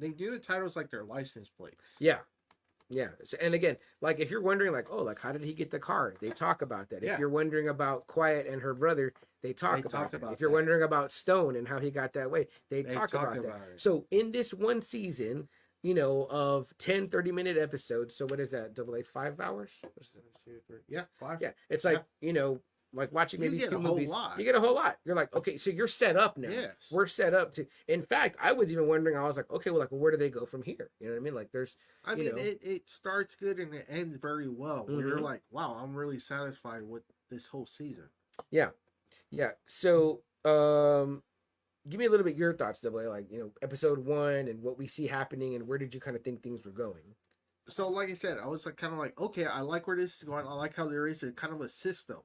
they 0.00 0.10
do 0.10 0.30
the 0.30 0.38
titles 0.38 0.74
like 0.76 0.90
their 0.90 1.04
license 1.04 1.48
plates. 1.48 1.94
yeah 2.00 2.18
yeah 2.88 3.08
So- 3.24 3.36
and 3.40 3.54
again 3.54 3.76
like 4.00 4.18
if 4.18 4.30
you're 4.32 4.42
wondering 4.42 4.72
like 4.72 4.88
oh 4.90 5.02
like 5.04 5.20
how 5.20 5.30
did 5.32 5.42
he 5.44 5.54
get 5.54 5.70
the 5.70 5.78
car 5.78 6.14
they 6.20 6.30
talk 6.30 6.62
about 6.62 6.88
that 6.90 7.02
Yeah. 7.02 7.12
if 7.14 7.18
you're 7.20 7.28
wondering 7.28 7.68
about 7.68 8.06
quiet 8.08 8.46
and 8.48 8.60
her 8.62 8.74
brother 8.74 9.12
they 9.42 9.52
talk 9.52 9.74
They 9.74 9.80
about 9.80 9.90
talk 9.90 10.14
about 10.14 10.32
if 10.32 10.40
you're 10.40 10.50
wondering 10.50 10.82
about 10.82 11.12
stone 11.12 11.54
and 11.56 11.68
how 11.68 11.78
he 11.78 11.90
got 11.92 12.12
that 12.14 12.30
way 12.30 12.48
they, 12.68 12.82
They 12.82 12.92
talk, 12.94 13.10
talk 13.10 13.32
about, 13.36 13.42
that 13.44 13.68
it. 13.74 13.80
so 13.80 14.06
in 14.10 14.32
this 14.32 14.52
one 14.52 14.82
season 14.82 15.48
you 15.82 15.94
know 15.94 16.26
of 16.30 16.76
10 16.78 17.06
30 17.06 17.30
minute 17.32 17.56
episodes 17.56 18.16
so 18.16 18.26
what 18.26 18.40
is 18.40 18.50
that 18.50 18.74
double 18.74 18.96
a 18.96 19.02
five 19.04 19.38
hours 19.38 19.70
What 19.82 19.92
is 20.00 20.10
that? 20.12 20.22
Two, 20.44 20.58
three- 20.66 20.80
Yeah, 20.88 21.04
five. 21.18 21.40
yeah 21.40 21.52
it's 21.68 21.84
like 21.84 21.98
Yeah. 22.20 22.26
you 22.26 22.32
know 22.32 22.60
like 22.92 23.12
watching 23.12 23.40
maybe 23.40 23.58
get 23.58 23.70
two 23.70 23.76
a 23.76 23.80
whole 23.80 23.94
movies 23.94 24.10
lot. 24.10 24.38
you 24.38 24.44
get 24.44 24.54
a 24.54 24.60
whole 24.60 24.74
lot 24.74 24.96
you're 25.04 25.14
like 25.14 25.32
okay 25.34 25.56
so 25.56 25.70
you're 25.70 25.86
set 25.86 26.16
up 26.16 26.36
now 26.36 26.50
Yes. 26.50 26.74
we're 26.90 27.06
set 27.06 27.34
up 27.34 27.52
to 27.54 27.66
in 27.88 28.02
fact 28.02 28.36
i 28.40 28.50
was 28.52 28.72
even 28.72 28.86
wondering 28.88 29.16
i 29.16 29.22
was 29.22 29.36
like 29.36 29.50
okay 29.50 29.70
well 29.70 29.78
like 29.80 29.88
where 29.90 30.10
do 30.10 30.16
they 30.16 30.28
go 30.30 30.44
from 30.44 30.62
here 30.62 30.90
you 30.98 31.06
know 31.06 31.12
what 31.12 31.20
i 31.20 31.22
mean 31.22 31.34
like 31.34 31.50
there's 31.52 31.76
I 32.04 32.14
mean, 32.14 32.26
know. 32.34 32.36
it, 32.42 32.58
it 32.62 32.88
starts 32.88 33.34
good 33.36 33.58
and 33.58 33.72
it 33.74 33.86
ends 33.88 34.16
very 34.20 34.48
well. 34.48 34.86
Where 34.86 35.06
you're 35.06 35.20
like, 35.20 35.42
wow, 35.50 35.74
I'm 35.82 35.94
really 35.94 36.18
satisfied 36.18 36.82
with 36.82 37.02
this 37.30 37.46
whole 37.46 37.66
season. 37.66 38.08
Yeah, 38.50 38.70
yeah 39.30 39.50
so 39.66 40.22
um 40.44 41.22
give 41.88 41.98
me 41.98 42.06
a 42.06 42.10
little 42.10 42.24
bit 42.24 42.36
your 42.36 42.54
thoughts 42.54 42.80
double 42.80 43.00
A, 43.00 43.08
like 43.08 43.30
you 43.30 43.38
know 43.38 43.52
episode 43.62 43.98
one 44.04 44.48
and 44.48 44.62
what 44.62 44.78
we 44.78 44.86
see 44.88 45.06
happening 45.06 45.54
and 45.56 45.66
where 45.68 45.78
did 45.78 45.94
you 45.94 46.00
kind 46.00 46.16
of 46.16 46.24
think 46.24 46.42
things 46.42 46.64
were 46.64 46.72
going 46.72 47.14
So, 47.68 47.88
like 47.88 48.10
I 48.10 48.14
said, 48.14 48.38
I 48.42 48.46
was 48.46 48.66
like, 48.66 48.76
kind 48.76 48.92
of 48.92 48.98
like, 48.98 49.18
okay, 49.20 49.46
I 49.46 49.60
like 49.60 49.86
where 49.86 49.96
this 49.96 50.16
is 50.16 50.24
going. 50.24 50.46
I 50.46 50.52
like 50.54 50.74
how 50.74 50.88
there 50.88 51.06
is 51.06 51.22
a 51.22 51.30
kind 51.32 51.52
of 51.52 51.60
a 51.60 51.68
system. 51.68 52.18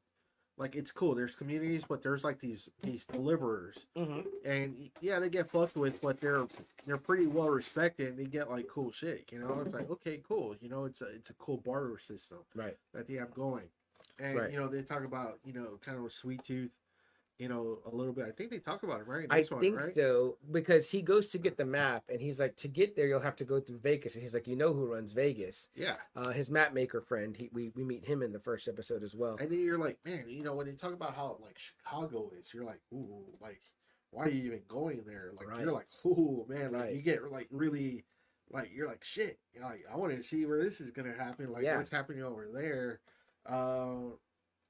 Like 0.58 0.76
it's 0.76 0.92
cool. 0.92 1.16
There's 1.16 1.36
communities, 1.36 1.84
but 1.88 2.02
there's 2.02 2.24
like 2.24 2.40
these 2.40 2.70
these 2.82 3.04
deliverers, 3.04 3.86
mm-hmm. 3.98 4.22
and 4.46 4.90
yeah, 5.02 5.20
they 5.20 5.28
get 5.28 5.50
fucked 5.50 5.76
with, 5.76 6.02
but 6.02 6.22
they're 6.22 6.48
they're 6.88 6.98
pretty 6.98 7.28
well 7.28 7.50
respected. 7.50 8.10
and 8.10 8.18
They 8.18 8.24
get 8.24 8.50
like 8.50 8.68
cool 8.70 8.92
shit. 8.92 9.28
You 9.32 9.40
know, 9.40 9.62
it's 9.66 9.74
like 9.74 9.90
okay, 9.92 10.22
cool. 10.26 10.56
You 10.62 10.70
know, 10.70 10.86
it's 10.86 11.02
a 11.02 11.08
it's 11.08 11.30
a 11.30 11.34
cool 11.34 11.58
barter 11.58 11.98
system. 12.00 12.38
right 12.56 12.78
that 12.94 13.08
they 13.08 13.16
have 13.16 13.34
going. 13.34 13.66
And 14.18 14.40
Right. 14.40 14.52
you 14.52 14.58
know, 14.58 14.70
they 14.70 14.82
talk 14.82 15.04
about, 15.04 15.40
you 15.44 15.52
know, 15.52 15.78
kind 15.86 15.98
of 15.98 16.06
a 16.06 16.10
sweet 16.10 16.42
tooth, 16.44 16.72
you 17.38 17.50
know, 17.50 17.80
a 17.86 17.94
little 17.96 18.14
bit. 18.14 18.26
I 18.26 18.32
think 18.32 18.50
they 18.52 18.60
talk 18.60 18.84
about 18.84 19.02
it, 19.02 19.08
right? 19.08 19.28
I 19.30 19.44
one, 19.50 19.60
think 19.60 19.80
right? 19.80 19.96
so 19.96 20.38
because 20.52 20.90
he 20.90 21.02
goes 21.02 21.30
to 21.30 21.38
get 21.38 21.58
the 21.58 21.66
map 21.66 22.04
and 22.10 22.22
he's 22.22 22.40
like 22.40 22.56
to 22.58 22.68
get 22.68 22.96
there 22.96 23.08
you'll 23.08 23.20
have 23.20 23.36
to 23.38 23.44
go 23.46 23.60
through 23.60 23.80
Vegas 23.80 24.14
and 24.14 24.22
he's 24.24 24.34
like 24.34 24.48
you 24.48 24.56
know 24.56 24.74
who 24.74 24.86
runs 24.86 25.14
Vegas 25.14 25.70
Yeah. 25.76 25.96
uh 26.16 26.30
his 26.30 26.50
map 26.50 26.74
maker 26.74 27.02
friend 27.02 27.36
he 27.36 27.50
we, 27.52 27.70
we 27.76 27.84
meet 27.84 28.06
him 28.06 28.22
in 28.22 28.32
the 28.32 28.40
first 28.40 28.68
episode 28.68 29.04
as 29.04 29.16
well 29.16 29.38
And 29.40 29.52
then 29.52 29.60
you're 29.60 29.78
like, 29.80 29.98
man, 30.06 30.26
you 30.28 30.44
know, 30.44 30.54
when 30.54 30.66
they 30.68 30.74
talk 30.74 30.94
about 30.94 31.16
how 31.16 31.38
like 31.42 31.58
Chicago 31.58 32.32
is, 32.40 32.54
you're 32.54 32.64
like, 32.64 32.80
ooh, 32.94 33.26
like, 33.42 33.62
why 34.12 34.26
are 34.26 34.30
you 34.30 34.44
even 34.46 34.62
going 34.68 35.04
there? 35.06 35.32
Like 35.36 35.48
Right. 35.48 35.62
you're 35.64 35.74
like, 35.74 35.88
ooh, 36.06 36.46
man, 36.48 36.72
like 36.72 36.82
Right. 36.82 36.96
you 36.96 37.02
get 37.02 37.32
like 37.32 37.48
really 37.52 38.06
like 38.52 38.72
you're 38.74 38.88
like 38.88 39.04
shit. 39.04 39.40
You 39.54 39.62
know, 39.62 39.68
like 39.68 39.84
I 39.92 39.98
want 39.98 40.16
to 40.16 40.24
see 40.24 40.46
where 40.46 40.64
this 40.64 40.80
is 40.80 40.92
gonna 40.92 41.14
happen, 41.18 41.52
like 41.52 41.64
Yeah. 41.64 41.78
what's 41.78 41.92
happening 41.92 42.24
over 42.24 42.48
there. 42.54 43.02
Uh 43.46 44.16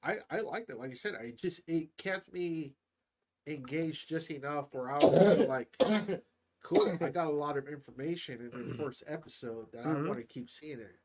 I 0.06 0.18
I 0.32 0.40
liked 0.42 0.70
it. 0.70 0.78
Like 0.80 0.92
you 0.92 0.96
said, 0.98 1.16
I 1.16 1.32
just 1.32 1.62
it 1.68 1.98
kept 1.98 2.34
me 2.34 2.76
engaged 3.48 4.10
just 4.10 4.32
enough 4.32 4.74
where 4.74 4.92
I 4.92 5.00
was 5.04 5.40
like 5.40 5.76
cool. 6.64 6.98
I 7.02 7.10
got 7.10 7.28
a 7.28 7.32
lot 7.32 7.58
of 7.58 7.68
information 7.68 8.42
in 8.42 8.52
the 8.52 8.76
first 8.78 9.04
episode 9.08 9.72
that 9.74 9.86
Mhm. 9.86 10.06
I 10.06 10.08
want 10.10 10.20
to 10.20 10.26
keep 10.26 10.50
seeing 10.50 10.80
it. 10.80 11.00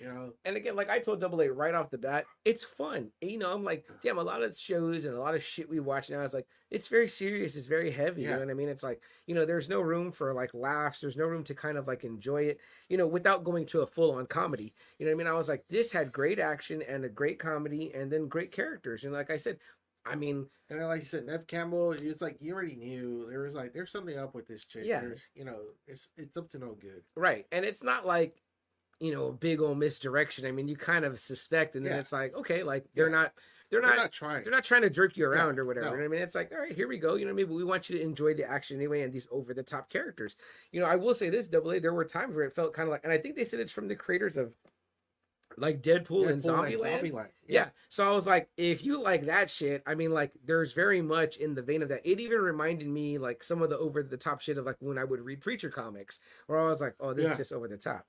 You 0.00 0.06
know, 0.08 0.32
and 0.44 0.56
again, 0.56 0.76
like 0.76 0.88
I 0.88 0.98
told 0.98 1.20
Double 1.20 1.40
A 1.42 1.52
right 1.52 1.74
off 1.74 1.90
the 1.90 1.98
bat, 1.98 2.24
it's 2.44 2.64
fun. 2.64 3.10
You 3.20 3.38
know, 3.38 3.52
I'm 3.52 3.64
like, 3.64 3.84
damn, 4.02 4.18
a 4.18 4.22
lot 4.22 4.42
of 4.42 4.56
shows 4.56 5.04
and 5.04 5.14
a 5.14 5.20
lot 5.20 5.34
of 5.34 5.42
shit 5.42 5.68
we 5.68 5.78
watch 5.80 6.08
now 6.08 6.22
is 6.22 6.32
like, 6.32 6.46
it's 6.70 6.88
very 6.88 7.08
serious, 7.08 7.54
it's 7.56 7.66
very 7.66 7.90
heavy. 7.90 8.22
You 8.22 8.28
Yeah. 8.28 8.34
know 8.36 8.40
what 8.42 8.50
I 8.50 8.54
mean? 8.54 8.68
It's 8.68 8.82
like, 8.82 9.02
you 9.26 9.34
know, 9.34 9.44
there's 9.44 9.68
no 9.68 9.80
room 9.80 10.10
for 10.12 10.32
like 10.32 10.54
laughs, 10.54 11.00
there's 11.00 11.16
no 11.16 11.26
room 11.26 11.44
to 11.44 11.54
kind 11.54 11.76
of 11.76 11.86
like 11.86 12.04
enjoy 12.04 12.42
it, 12.44 12.60
you 12.88 12.96
know, 12.96 13.06
without 13.06 13.44
going 13.44 13.66
to 13.66 13.82
a 13.82 13.86
full 13.86 14.12
on 14.12 14.26
comedy. 14.26 14.72
You 14.98 15.06
know 15.06 15.12
what 15.12 15.16
I 15.16 15.24
mean? 15.24 15.26
I 15.26 15.36
was 15.36 15.48
like, 15.48 15.64
this 15.68 15.92
had 15.92 16.12
great 16.12 16.38
action 16.38 16.82
and 16.82 17.04
a 17.04 17.08
great 17.08 17.38
comedy 17.38 17.92
and 17.94 18.10
then 18.10 18.26
great 18.28 18.52
characters. 18.52 19.04
And 19.04 19.12
like 19.12 19.30
I 19.30 19.36
said, 19.36 19.58
I 20.06 20.14
mean, 20.16 20.46
and 20.70 20.80
like 20.86 21.00
you 21.00 21.06
said, 21.06 21.26
Neve 21.26 21.46
Campbell. 21.46 21.92
It's 21.92 22.22
like 22.22 22.38
you 22.40 22.54
already 22.54 22.74
knew 22.74 23.26
there 23.28 23.42
was 23.42 23.52
like 23.54 23.74
there's 23.74 23.90
something 23.92 24.18
up 24.18 24.34
with 24.34 24.46
this 24.48 24.64
chick. 24.64 24.84
Yeah. 24.86 25.00
There's, 25.00 25.20
you 25.34 25.44
know, 25.44 25.58
it's 25.86 26.08
it's 26.16 26.38
up 26.38 26.48
to 26.50 26.58
no 26.58 26.74
good. 26.80 27.02
right. 27.16 27.44
And 27.52 27.66
it's 27.66 27.82
not 27.84 28.06
like, 28.06 28.40
you 29.00 29.12
know, 29.12 29.28
a 29.28 29.32
big 29.32 29.60
old 29.60 29.78
misdirection. 29.78 30.46
I 30.46 30.52
mean, 30.52 30.68
you 30.68 30.76
kind 30.76 31.04
of 31.04 31.18
suspect, 31.18 31.74
and 31.74 31.84
then 31.84 31.94
Yeah. 31.94 32.00
it's 32.00 32.12
like, 32.12 32.34
okay, 32.34 32.62
like 32.62 32.84
they're 32.94 33.06
Yeah. 33.06 33.12
not, 33.12 33.32
they're 33.70 33.80
They're 33.80 33.88
not, 33.90 33.96
not 33.96 34.12
trying. 34.12 34.42
they're 34.44 34.52
not 34.52 34.64
trying 34.64 34.82
to 34.82 34.90
jerk 34.90 35.16
you 35.16 35.26
around 35.26 35.56
No, 35.56 35.62
or 35.62 35.64
whatever. 35.64 35.86
no. 35.86 35.92
You 35.92 35.96
know 35.98 36.02
what 36.02 36.14
I 36.14 36.16
mean, 36.18 36.22
it's 36.22 36.34
like, 36.34 36.52
all 36.52 36.58
right, 36.58 36.72
here 36.74 36.88
we 36.88 36.98
go. 36.98 37.14
You 37.14 37.24
know 37.24 37.32
mean? 37.32 37.48
We 37.48 37.64
want 37.64 37.88
you 37.88 37.96
to 37.98 38.02
enjoy 38.02 38.34
the 38.34 38.44
action 38.48 38.76
anyway 38.76 39.02
and 39.02 39.12
these 39.12 39.28
over 39.30 39.54
the 39.54 39.62
top 39.62 39.88
characters. 39.90 40.36
You 40.72 40.80
know, 40.80 40.86
I 40.86 40.96
will 40.96 41.14
say 41.14 41.30
this, 41.30 41.48
double 41.48 41.70
A, 41.72 41.78
there 41.78 41.94
were 41.94 42.04
times 42.04 42.34
where 42.36 42.44
it 42.44 42.52
felt 42.52 42.74
kind 42.74 42.88
of 42.88 42.90
like, 42.92 43.04
and 43.04 43.12
I 43.12 43.18
think 43.18 43.36
they 43.36 43.44
said 43.44 43.60
it's 43.60 43.72
from 43.72 43.88
the 43.88 43.96
creators 43.96 44.36
of 44.36 44.52
like 45.56 45.82
Deadpool, 45.82 46.28
and 46.28 46.42
Deadpool 46.42 46.80
Zombieland. 46.80 47.02
Zombieland. 47.12 47.28
Yeah. 47.46 47.70
So 47.88 48.04
I 48.04 48.10
was 48.14 48.24
like, 48.26 48.48
if 48.56 48.84
you 48.84 49.02
like 49.02 49.26
that 49.26 49.50
shit, 49.50 49.82
I 49.84 49.94
mean, 49.96 50.12
like, 50.12 50.30
there's 50.44 50.72
very 50.72 51.02
much 51.02 51.36
in 51.38 51.54
the 51.54 51.62
vein 51.62 51.82
of 51.82 51.88
that. 51.88 52.02
It 52.04 52.20
even 52.20 52.38
reminded 52.38 52.86
me, 52.86 53.18
like, 53.18 53.42
some 53.42 53.60
of 53.60 53.68
the 53.68 53.76
over 53.78 54.02
the 54.02 54.16
top 54.16 54.40
shit 54.40 54.58
of 54.58 54.64
like 54.66 54.76
when 54.78 54.96
I 54.96 55.02
would 55.04 55.20
read 55.20 55.40
Preacher 55.40 55.68
comics, 55.68 56.20
where 56.46 56.58
I 56.58 56.68
was 56.70 56.80
like, 56.80 56.94
oh, 57.00 57.12
this 57.14 57.24
Yeah. 57.24 57.32
is 57.32 57.38
just 57.38 57.52
over 57.52 57.66
the 57.66 57.76
top. 57.76 58.06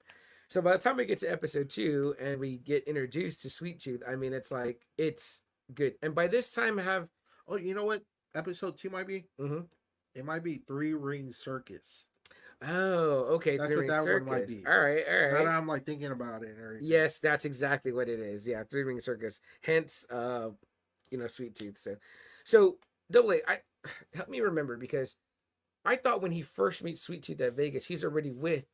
So 0.52 0.62
by 0.62 0.74
the 0.74 0.80
time 0.80 0.98
we 0.98 1.06
get 1.06 1.20
to 1.20 1.32
episode 1.32 1.70
two 1.70 2.14
and 2.20 2.38
we 2.38 2.58
get 2.58 2.84
introduced 2.84 3.42
to 3.44 3.50
Sweet 3.50 3.80
Tooth, 3.80 4.04
I 4.06 4.18
mean, 4.18 4.34
it's 4.34 4.52
like, 4.52 4.86
it's 4.98 5.44
good. 5.74 5.94
And 6.04 6.14
by 6.14 6.28
this 6.28 6.52
time, 6.52 6.78
I 6.78 6.82
have, 6.82 7.08
Oh, 7.48 7.56
you 7.56 7.74
know 7.74 7.86
what? 7.86 8.04
Episode 8.36 8.78
two 8.78 8.90
might 8.90 9.08
be. 9.08 9.30
Mhm. 9.40 9.68
It 10.14 10.26
might 10.26 10.44
be 10.44 10.58
Three 10.68 10.94
Ring 10.94 11.32
Circus. 11.32 12.04
oh, 12.64 13.36
okay. 13.36 13.56
That's 13.56 13.70
Three 13.70 13.76
what 13.78 13.82
Ring 13.82 13.90
that 13.92 14.04
one 14.04 14.26
might 14.26 14.48
be. 14.48 14.66
All 14.68 14.78
right, 14.78 15.06
all 15.10 15.30
right. 15.32 15.46
Now 15.46 15.58
I'm 15.58 15.68
like 15.68 15.86
thinking 15.86 16.12
about 16.12 16.44
it. 16.44 16.54
Yes, 16.82 17.20
that's 17.20 17.46
exactly 17.46 17.94
what 17.94 18.10
it 18.10 18.20
is. 18.20 18.46
Yeah, 18.46 18.66
three 18.66 18.84
ring 18.84 19.00
circus. 19.00 19.40
Hence, 19.62 20.06
uh, 20.10 20.50
you 21.12 21.18
know, 21.18 21.28
sweet 21.28 21.56
tooth. 21.56 21.78
So, 21.78 21.96
so 22.44 22.78
double 23.10 23.32
A. 23.32 23.42
I 23.48 23.60
help 24.14 24.28
me 24.28 24.42
remember 24.42 24.76
because 24.76 25.16
I 25.86 25.96
thought 25.96 26.22
when 26.22 26.34
he 26.34 26.42
first 26.42 26.84
meets 26.84 27.02
Sweet 27.02 27.24
Tooth 27.24 27.40
at 27.40 27.56
Vegas, 27.56 27.86
he's 27.86 28.04
already 28.04 28.34
with 28.34 28.66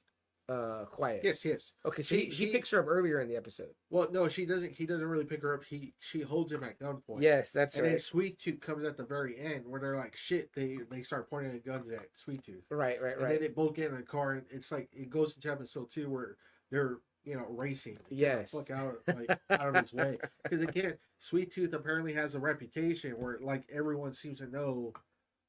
uh 0.49 0.85
Quiet. 0.85 1.21
Yes, 1.23 1.43
yes. 1.43 1.73
Okay, 1.85 2.01
so 2.03 2.15
She- 2.15 2.21
he, 2.21 2.25
he 2.27 2.45
she- 2.47 2.51
picks 2.51 2.71
her 2.71 2.79
up 2.79 2.87
earlier 2.87 3.19
in 3.19 3.27
the 3.27 3.35
episode. 3.35 3.69
Well, 3.89 4.07
no, 4.11 4.29
she 4.29 4.45
doesn't. 4.45 4.71
He 4.71 4.85
doesn't 4.85 5.05
really 5.05 5.25
pick 5.25 5.41
her 5.41 5.53
up. 5.53 5.63
He 5.63 5.93
she 5.99 6.21
holds 6.21 6.51
him 6.51 6.63
at 6.63 6.79
gunpoint. 6.79 7.21
Yes, 7.21 7.51
that's 7.51 7.75
and 7.75 7.85
right. 7.87 7.99
Sweet 8.01 8.39
Tooth 8.39 8.61
comes 8.61 8.85
at 8.85 8.95
the 8.97 9.05
very 9.05 9.37
end 9.39 9.65
where 9.67 9.81
they're 9.81 9.97
like, 9.97 10.15
"Shit!" 10.15 10.51
They 10.53 10.77
they 10.89 11.01
start 11.01 11.29
pointing 11.29 11.51
the 11.53 11.59
guns 11.59 11.91
at 11.91 12.05
Sweet 12.13 12.43
Tooth, 12.43 12.63
Right, 12.69 13.01
right, 13.01 13.15
right. 13.17 13.23
and 13.23 13.31
then 13.31 13.43
it 13.43 13.55
both 13.55 13.75
get 13.75 13.89
in 13.91 13.95
the 13.97 14.03
car, 14.03 14.33
and 14.33 14.43
it's 14.49 14.71
like 14.71 14.89
it 14.93 15.09
goes 15.09 15.35
into 15.35 15.51
episode 15.51 15.89
two 15.89 16.09
where 16.09 16.37
they're 16.71 16.99
you 17.25 17.35
know 17.35 17.45
racing. 17.49 17.95
to 17.95 17.99
get 18.03 18.09
the 18.09 18.15
Yes. 18.15 18.51
fuck 18.51 18.71
out 18.71 18.95
like 19.07 19.37
out 19.49 19.75
of 19.75 19.81
his 19.83 19.93
way 19.93 20.17
because 20.43 20.61
again, 20.61 20.97
Sweet 21.19 21.51
Tooth 21.51 21.73
apparently 21.73 22.13
has 22.13 22.35
a 22.35 22.39
reputation 22.39 23.11
where 23.13 23.37
like 23.41 23.63
everyone 23.73 24.13
seems 24.13 24.39
to 24.39 24.47
know, 24.47 24.93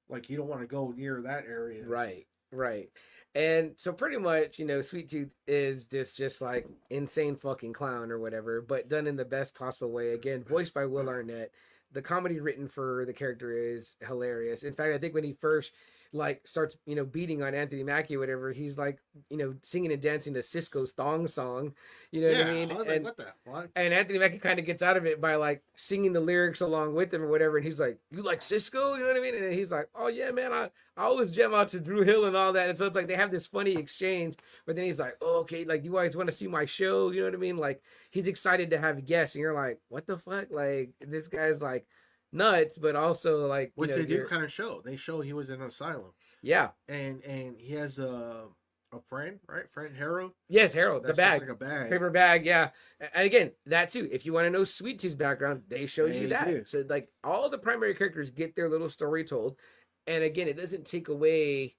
like 0.09 0.29
you 0.29 0.37
don't 0.37 0.49
want 0.49 0.61
to 0.63 0.67
go 0.67 0.93
near 0.97 1.23
that 1.23 1.45
area. 1.47 1.85
Right, 1.87 2.27
right. 2.51 2.89
And 3.35 3.73
so 3.77 3.93
pretty 3.93 4.17
much, 4.17 4.59
you 4.59 4.65
know, 4.65 4.83
Sweet 4.83 5.09
Tooth 5.09 5.31
is 5.47 5.87
this 5.87 6.13
just 6.13 6.41
like 6.41 6.67
insane 6.91 7.37
fucking 7.37 7.73
clown 7.73 8.11
or 8.11 8.19
whatever, 8.19 8.61
but 8.61 8.89
done 8.89 9.07
in 9.07 9.17
the 9.17 9.25
best 9.25 9.55
possible 9.55 9.91
way. 9.91 10.13
Again, 10.13 10.43
voiced 10.43 10.75
by 10.75 10.87
Will 10.87 11.09
Arnett. 11.09 11.53
The 11.93 12.03
comedy 12.03 12.41
written 12.41 12.69
for 12.69 13.05
the 13.07 13.13
character 13.13 13.53
is 13.53 13.95
hilarious. 14.07 14.63
In 14.63 14.75
fact, 14.75 14.95
I 14.95 14.99
think 14.99 15.15
when 15.15 15.25
he 15.25 15.33
first 15.41 15.73
like 16.13 16.47
starts, 16.47 16.77
you 16.87 16.95
know, 16.95 17.05
beating 17.05 17.43
on 17.43 17.55
Anthony 17.55 17.83
Mackie 17.83 18.17
or 18.17 18.19
whatever, 18.19 18.53
he's 18.53 18.79
like, 18.79 18.99
you 19.29 19.37
know, 19.37 19.55
singing 19.63 19.93
and 19.93 20.01
dancing 20.01 20.35
to 20.35 20.41
Sisqó's 20.41 20.93
thong 20.93 21.27
song. 21.27 21.75
You 22.11 22.23
know 22.23 22.29
yeah, 22.29 22.39
what 22.39 22.47
I 22.47 22.53
mean? 22.53 22.69
like, 22.71 22.89
and 22.89 23.05
what 23.05 23.17
the 23.17 23.27
fuck? 23.45 23.69
and 23.77 23.93
Anthony 23.93 24.19
Mackie 24.19 24.39
kind 24.39 24.59
of 24.59 24.65
gets 24.65 24.83
out 24.83 24.97
of 24.97 25.05
it 25.05 25.21
by 25.21 25.35
like 25.37 25.63
singing 25.77 26.13
the 26.13 26.21
lyrics 26.21 26.63
along 26.63 26.95
with 26.95 27.13
him 27.13 27.23
or 27.23 27.29
whatever. 27.29 27.59
And 27.59 27.67
he's 27.67 27.79
like, 27.79 27.99
"You 28.11 28.23
like 28.23 28.41
Sisqó?" 28.41 28.97
You 28.97 29.03
know 29.03 29.09
what 29.09 29.17
I 29.17 29.21
mean? 29.21 29.35
And 29.35 29.53
he's 29.53 29.71
like, 29.71 29.89
"Oh 29.95 30.09
yeah, 30.09 30.31
man, 30.31 30.53
I, 30.53 30.71
I 30.97 31.05
always 31.05 31.31
jam 31.31 31.53
out 31.53 31.69
to 31.69 31.81
Dru 31.81 32.03
Hill 32.03 32.25
and 32.25 32.37
all 32.37 32.53
that." 32.55 32.71
And 32.71 32.79
so 32.79 32.87
it's 32.87 32.97
like 32.97 33.09
they 33.09 33.17
have 33.17 33.31
this 33.31 33.47
funny 33.47 33.77
exchange. 33.77 34.37
But 34.67 34.77
then 34.77 34.87
he's 34.87 35.01
like, 35.01 35.17
oh, 35.21 35.41
"Okay, 35.41 35.65
like 35.65 35.85
you 35.85 35.93
guys 35.93 36.17
want 36.17 36.31
to 36.31 36.37
see 36.37 36.47
my 36.47 36.65
show?" 36.65 37.11
You 37.11 37.21
know 37.21 37.27
what 37.27 37.35
I 37.35 37.39
mean? 37.39 37.59
Like 37.59 37.83
he's 38.11 38.27
excited 38.27 38.71
to 38.71 38.79
have 38.79 39.05
guests, 39.05 39.35
and 39.35 39.43
you're 39.43 39.55
like, 39.55 39.79
"What 39.89 40.07
the 40.07 40.17
fuck?" 40.17 40.47
Like 40.51 40.93
this 41.01 41.29
guy's 41.29 41.61
like 41.61 41.87
nuts, 42.33 42.77
but 42.79 42.97
also 42.97 43.47
like 43.47 43.69
you 43.69 43.73
Which 43.83 43.91
know, 43.91 43.97
they 43.99 44.05
do 44.07 44.27
kind 44.27 44.45
of 44.45 44.53
show. 44.53 44.81
They 44.85 44.97
show 44.97 45.21
he 45.21 45.33
was 45.33 45.51
in 45.51 45.61
an 45.61 45.69
asylum, 45.69 46.13
yeah, 46.43 46.71
and 46.89 47.23
and 47.25 47.57
he 47.59 47.75
has 47.75 47.99
a 47.99 48.47
a 48.93 49.01
friend, 49.01 49.39
right? 49.47 49.71
Friend 49.71 49.95
Harold. 49.95 50.33
yes, 50.49 50.73
Harold, 50.73 51.03
the 51.05 51.13
bag. 51.13 51.41
like 51.43 51.51
a 51.51 51.55
bag. 51.55 51.91
paper 51.91 52.09
bag 52.09 52.47
yeah 52.47 52.71
and 53.13 53.27
again 53.27 53.51
that 53.67 53.91
too 53.91 54.09
if 54.11 54.25
you 54.25 54.33
want 54.33 54.47
to 54.47 54.51
know 54.51 54.65
sweet 54.65 54.99
tooth's 54.99 55.15
background 55.15 55.63
they 55.69 55.85
show 55.85 56.07
you 56.07 56.29
that 56.29 56.47
do. 56.47 56.65
so 56.65 56.83
like 56.89 57.07
all 57.23 57.51
the 57.51 57.59
primary 57.59 57.95
characters 57.95 58.31
get 58.31 58.57
their 58.57 58.71
little 58.71 58.89
story 58.89 59.25
told 59.25 59.59
and 60.07 60.25
again 60.25 60.49
it 60.49 60.57
doesn't 60.57 60.87
take 60.87 61.09
away 61.09 61.77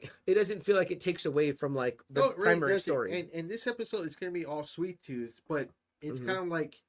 it 0.26 0.34
doesn't 0.34 0.64
feel 0.64 0.76
like 0.76 0.90
it 0.90 1.00
takes 1.00 1.26
away 1.26 1.52
from 1.52 1.76
like 1.76 2.00
the 2.10 2.20
No, 2.20 2.26
it 2.30 2.38
really 2.38 2.58
primary 2.58 2.80
story 2.80 3.20
And 3.20 3.30
and 3.32 3.48
this 3.48 3.68
episode 3.68 4.04
is 4.06 4.16
gonna 4.16 4.32
be 4.32 4.44
all 4.44 4.64
sweet 4.64 5.00
tooth, 5.02 5.40
but 5.48 5.68
it's 6.02 6.20
Mhm. 6.20 6.26
kind 6.26 6.38
of 6.38 6.48
like 6.48 6.82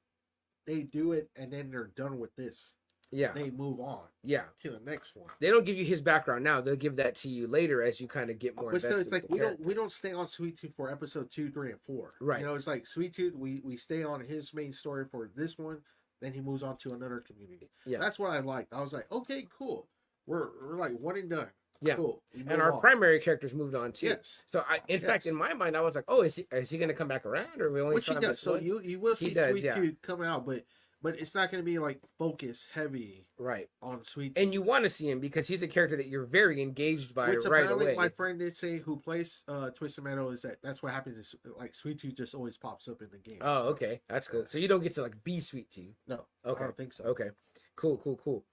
they 0.68 0.82
do 0.82 1.12
it 1.12 1.28
and 1.34 1.52
then 1.52 1.70
they're 1.70 1.90
done 1.96 2.18
with 2.20 2.34
this. 2.36 2.74
yeah 3.10 3.32
They 3.32 3.50
move 3.50 3.80
on 3.80 4.02
yeah 4.22 4.42
to 4.62 4.70
the 4.70 4.80
next 4.84 5.16
one. 5.16 5.28
they 5.40 5.48
don't 5.50 5.64
give 5.64 5.76
you 5.76 5.84
his 5.84 6.02
background 6.02 6.44
now 6.44 6.60
they'll 6.60 6.76
give 6.76 6.96
that 6.96 7.14
to 7.16 7.28
you 7.28 7.46
later 7.46 7.82
as 7.82 8.00
you 8.00 8.06
kind 8.06 8.28
of 8.30 8.38
get 8.38 8.54
more 8.60 8.70
But 8.70 8.80
still, 8.82 8.98
invested 8.98 9.14
it's 9.16 9.24
like 9.24 9.30
we 9.32 9.38
don't 9.38 9.58
we 9.60 9.72
don't 9.74 9.90
stay 9.92 10.12
on 10.12 10.28
Sweet 10.28 10.58
Tooth 10.60 10.74
for 10.76 10.90
episode 10.92 11.30
two, 11.30 11.50
three, 11.50 11.70
and 11.70 11.80
four. 11.86 12.14
Right. 12.20 12.40
You 12.40 12.46
know, 12.46 12.54
it's 12.54 12.66
like 12.66 12.86
Sweet 12.86 13.14
Tooth. 13.14 13.34
We 13.34 13.60
we 13.64 13.76
stay 13.76 14.02
on 14.04 14.20
his 14.20 14.52
main 14.52 14.72
story 14.72 15.06
for 15.10 15.30
this 15.34 15.56
one, 15.58 15.78
then 16.20 16.32
he 16.34 16.40
moves 16.40 16.62
on 16.62 16.76
to 16.78 16.90
another 16.92 17.20
community. 17.26 17.70
Yeah. 17.86 17.98
That's 17.98 18.18
what 18.18 18.30
I 18.30 18.40
liked. 18.40 18.72
I 18.74 18.80
was 18.82 18.92
like, 18.92 19.10
okay, 19.10 19.46
cool. 19.56 19.88
We're 20.26 20.48
we're 20.62 20.78
like 20.78 20.92
one 20.98 21.16
and 21.16 21.30
done. 21.30 21.48
Yeah. 21.80 21.94
Cool. 21.94 22.22
And 22.34 22.60
our 22.60 22.72
on. 22.72 22.80
primary 22.80 23.20
characters 23.20 23.54
moved 23.54 23.74
on 23.74 23.92
too 23.92 24.08
Yes. 24.08 24.42
so 24.50 24.64
I, 24.68 24.80
in 24.88 25.00
fact, 25.00 25.26
in 25.26 25.34
my 25.36 25.54
mind, 25.54 25.76
I 25.76 25.80
was 25.80 25.94
like, 25.94 26.04
"Oh, 26.08 26.22
is 26.22 26.36
he 26.36 26.46
is 26.52 26.70
he 26.70 26.78
going 26.78 26.88
to 26.88 26.94
come 26.94 27.08
back 27.08 27.24
around, 27.24 27.60
or 27.60 27.70
we 27.70 27.80
only 27.80 27.94
Which 27.94 28.06
he 28.08 28.14
does. 28.14 28.40
So 28.40 28.52
once?" 28.52 28.64
you 28.64 28.80
you 28.80 28.98
will 29.00 29.14
He 29.14 29.26
see 29.28 29.34
does, 29.34 29.50
Sweet 29.52 29.64
yeah. 29.64 29.78
Coming 30.02 30.26
out, 30.26 30.44
but 30.44 30.64
but 31.00 31.16
it's 31.20 31.32
not 31.32 31.52
going 31.52 31.62
to 31.62 31.64
be 31.64 31.78
like 31.78 32.00
focus 32.18 32.66
heavy 32.74 33.24
right? 33.38 33.68
on 33.80 34.02
Sweet 34.02 34.32
and 34.36 34.52
you 34.52 34.60
want 34.62 34.82
to 34.82 34.90
see 34.90 35.08
him 35.08 35.20
because 35.20 35.46
he's 35.46 35.62
a 35.62 35.68
character 35.68 35.96
that 35.96 36.08
you're 36.08 36.26
very 36.26 36.60
engaged 36.60 37.14
by 37.14 37.30
Which 37.30 37.44
right 37.46 37.70
away. 37.70 37.94
my 37.94 38.08
friend 38.08 38.40
did 38.40 38.56
say 38.56 38.78
who 38.78 38.96
plays 38.96 39.44
uh 39.46 39.70
Twisted 39.70 40.02
Metal 40.02 40.30
is 40.30 40.42
that 40.42 40.56
that's 40.60 40.82
what 40.82 40.92
happens 40.92 41.16
is 41.16 41.34
like 41.56 41.76
Sweet 41.76 42.00
Tooth 42.00 42.16
just 42.16 42.34
always 42.34 42.56
pops 42.56 42.88
up 42.88 43.00
in 43.00 43.08
the 43.12 43.18
game. 43.18 43.38
Oh, 43.40 43.68
okay, 43.68 44.00
that's 44.08 44.26
cool. 44.26 44.46
So 44.48 44.58
you 44.58 44.66
don't 44.66 44.82
get 44.82 44.94
to 44.94 45.02
like 45.02 45.22
be 45.22 45.40
sweet 45.40 45.70
Tooth. 45.70 45.94
No. 46.08 46.24
Okay. 46.44 46.60
I 46.60 46.64
don't 46.66 46.76
think 46.76 46.92
so. 46.92 47.04
Okay, 47.04 47.28
cool, 47.76 47.98
cool, 47.98 48.16
cool. 48.16 48.44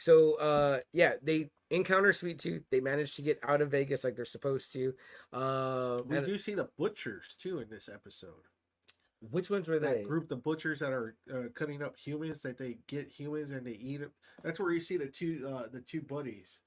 So 0.00 0.34
uh, 0.36 0.80
yeah, 0.92 1.14
they 1.22 1.50
encounter 1.70 2.12
Sweet 2.12 2.38
Tooth. 2.38 2.64
They 2.70 2.80
manage 2.80 3.14
to 3.16 3.22
get 3.22 3.38
out 3.46 3.60
of 3.60 3.70
Vegas 3.70 4.02
like 4.02 4.16
they're 4.16 4.24
supposed 4.24 4.72
to. 4.72 4.94
Uh, 5.32 6.00
We 6.06 6.18
do 6.20 6.38
see 6.38 6.54
the 6.54 6.70
butchers 6.78 7.36
too 7.38 7.60
in 7.60 7.68
this 7.68 7.88
episode. 7.92 8.46
which 9.30 9.50
ones 9.50 9.68
were 9.68 9.78
That 9.78 9.98
they? 9.98 10.04
group, 10.04 10.28
the 10.28 10.36
butchers 10.36 10.80
that 10.80 10.92
are 10.92 11.14
uh, 11.32 11.48
cutting 11.54 11.82
up 11.82 11.96
humans, 11.96 12.40
that 12.42 12.56
they 12.56 12.78
get 12.86 13.08
humans 13.08 13.50
and 13.50 13.66
they 13.66 13.72
eat 13.72 13.98
them. 13.98 14.10
That's 14.42 14.58
where 14.58 14.72
you 14.72 14.80
see 14.80 14.96
the 14.96 15.06
two 15.06 15.46
uh 15.46 15.68
the 15.68 15.82
two 15.82 16.00
buddies, 16.00 16.60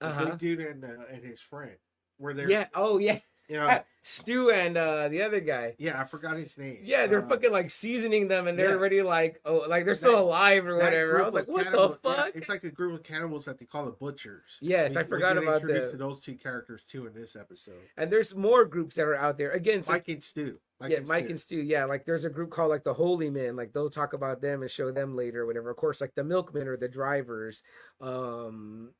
the 0.00 0.06
Uh-huh. 0.08 0.24
big 0.24 0.38
dude 0.38 0.60
and 0.60 0.84
uh, 0.84 1.04
and 1.12 1.22
his 1.22 1.40
friend, 1.40 1.76
where 2.16 2.32
they're 2.32 2.50
Yeah. 2.50 2.68
Oh 2.74 2.98
yeah. 2.98 3.18
you 3.48 3.56
know, 3.56 3.80
Stu 4.02 4.50
and 4.50 4.76
uh, 4.76 5.08
the 5.08 5.22
other 5.22 5.40
guy. 5.40 5.74
yeah, 5.78 6.00
I 6.00 6.04
forgot 6.04 6.36
his 6.36 6.56
name. 6.56 6.78
Yeah, 6.82 7.06
they're 7.06 7.24
Uh, 7.24 7.28
fucking 7.28 7.50
like 7.52 7.70
seasoning 7.70 8.28
them, 8.28 8.46
and 8.46 8.58
they're 8.58 8.68
yes. 8.70 8.76
already 8.76 9.02
like, 9.02 9.40
oh, 9.44 9.64
like 9.68 9.84
they're 9.84 9.94
still 9.94 10.12
That- 10.12 10.22
alive 10.22 10.66
or 10.66 10.76
whatever. 10.76 11.22
I 11.22 11.24
was 11.26 11.34
like, 11.34 11.48
what 11.48 11.64
cannibal- 11.64 11.98
the 12.02 12.08
yeah, 12.08 12.14
fuck? 12.16 12.36
it's 12.36 12.48
like 12.48 12.64
a 12.64 12.70
group 12.70 12.94
of 12.98 13.02
cannibals 13.04 13.44
that 13.46 13.58
they 13.58 13.66
call 13.66 13.84
the 13.86 13.90
butchers. 13.92 14.56
Yes, 14.60 14.96
I 14.96 15.04
forgot 15.04 15.36
about 15.36 15.62
to 15.62 15.92
those 15.94 16.20
two 16.20 16.34
characters 16.36 16.84
too 16.88 17.06
in 17.06 17.12
this 17.14 17.36
episode. 17.36 17.80
and 17.96 18.10
there's 18.10 18.34
more 18.34 18.64
groups 18.64 18.96
that 18.96 19.06
are 19.06 19.16
out 19.16 19.36
there. 19.38 19.50
Again, 19.50 19.82
so 19.82 19.92
Mike 19.92 20.08
and 20.08 20.22
Stu. 20.22 20.58
yeah, 20.86 21.00
Mike 21.06 21.28
and 21.28 21.38
Stu. 21.40 21.56
Yeah, 21.60 21.84
like 21.84 22.04
there's 22.04 22.24
a 22.24 22.30
group 22.30 22.50
called 22.50 22.70
like 22.70 22.84
the 22.84 22.94
Holy 22.94 23.30
Men. 23.30 23.56
Like 23.56 23.72
they'll 23.72 23.90
talk 23.90 24.12
about 24.12 24.40
them 24.40 24.62
and 24.62 24.70
show 24.70 24.90
them 24.90 25.16
later, 25.16 25.42
or 25.42 25.46
whatever. 25.46 25.70
Of 25.70 25.76
course, 25.76 26.00
like 26.00 26.14
the 26.14 26.24
Milkmen 26.24 26.68
or 26.68 26.76
the 26.76 26.88
drivers. 26.88 27.62
Um, 28.00 28.94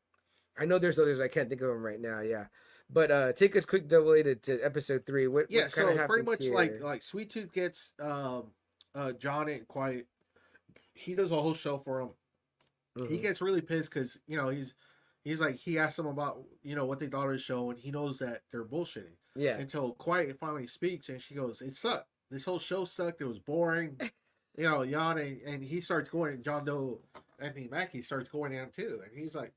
I 0.58 0.64
know 0.66 0.78
there's 0.78 0.98
others. 0.98 1.20
I 1.20 1.28
can't 1.28 1.48
think 1.48 1.60
of 1.62 1.68
them 1.68 1.84
right 1.84 2.00
now. 2.00 2.20
Yeah, 2.20 2.46
but 2.90 3.10
uh, 3.10 3.32
take 3.32 3.54
us 3.56 3.64
quick 3.64 3.88
double 3.88 4.12
A 4.12 4.22
to, 4.22 4.34
to 4.34 4.60
episode 4.60 5.04
three. 5.06 5.26
What 5.28 5.50
yeah, 5.50 5.62
what 5.62 5.72
so 5.72 6.06
pretty 6.06 6.24
much 6.30 6.40
like 6.48 6.72
here? 6.72 6.80
like 6.82 7.02
Sweet 7.02 7.30
Tooth 7.30 7.52
gets 7.52 7.92
um 8.00 8.44
uh 8.94 9.12
John 9.12 9.48
and 9.48 9.66
Quiet. 9.68 10.06
He 10.94 11.14
does 11.14 11.30
a 11.30 11.40
whole 11.40 11.54
show 11.54 11.78
for 11.78 12.00
him. 12.00 12.10
He 13.08 13.18
Mhm. 13.18 13.22
gets 13.22 13.40
really 13.40 13.60
pissed 13.60 13.90
because 13.92 14.18
you 14.26 14.36
know 14.36 14.48
he's 14.48 14.74
he's 15.22 15.40
like 15.40 15.56
he 15.56 15.78
asked 15.78 15.96
them 15.96 16.06
about 16.06 16.42
you 16.62 16.74
know 16.74 16.86
what 16.86 16.98
they 16.98 17.06
thought 17.06 17.26
of 17.26 17.32
the 17.32 17.38
show 17.38 17.70
and 17.70 17.78
he 17.78 17.90
knows 17.90 18.18
that 18.18 18.42
they're 18.50 18.64
bullshitting 18.64 19.16
yeah, 19.36 19.56
until 19.58 19.92
Quiet 19.92 20.36
finally 20.38 20.66
speaks 20.66 21.08
and 21.08 21.22
she 21.22 21.34
goes, 21.34 21.62
"It 21.62 21.76
sucked. 21.76 22.08
This 22.30 22.44
whole 22.44 22.58
show 22.58 22.84
sucked. 22.84 23.20
It 23.20 23.26
was 23.26 23.38
boring." 23.38 23.96
you 24.56 24.64
know, 24.64 24.82
yawning, 24.82 25.40
and 25.46 25.62
he 25.62 25.80
starts 25.80 26.10
going. 26.10 26.34
And 26.34 26.42
John 26.44 26.64
Doe, 26.64 26.98
and 27.14 27.46
Anthony 27.46 27.68
Mackie 27.68 28.02
starts 28.02 28.28
going 28.28 28.50
down 28.50 28.70
too, 28.70 29.00
and 29.04 29.16
he's 29.16 29.36
like, 29.36 29.52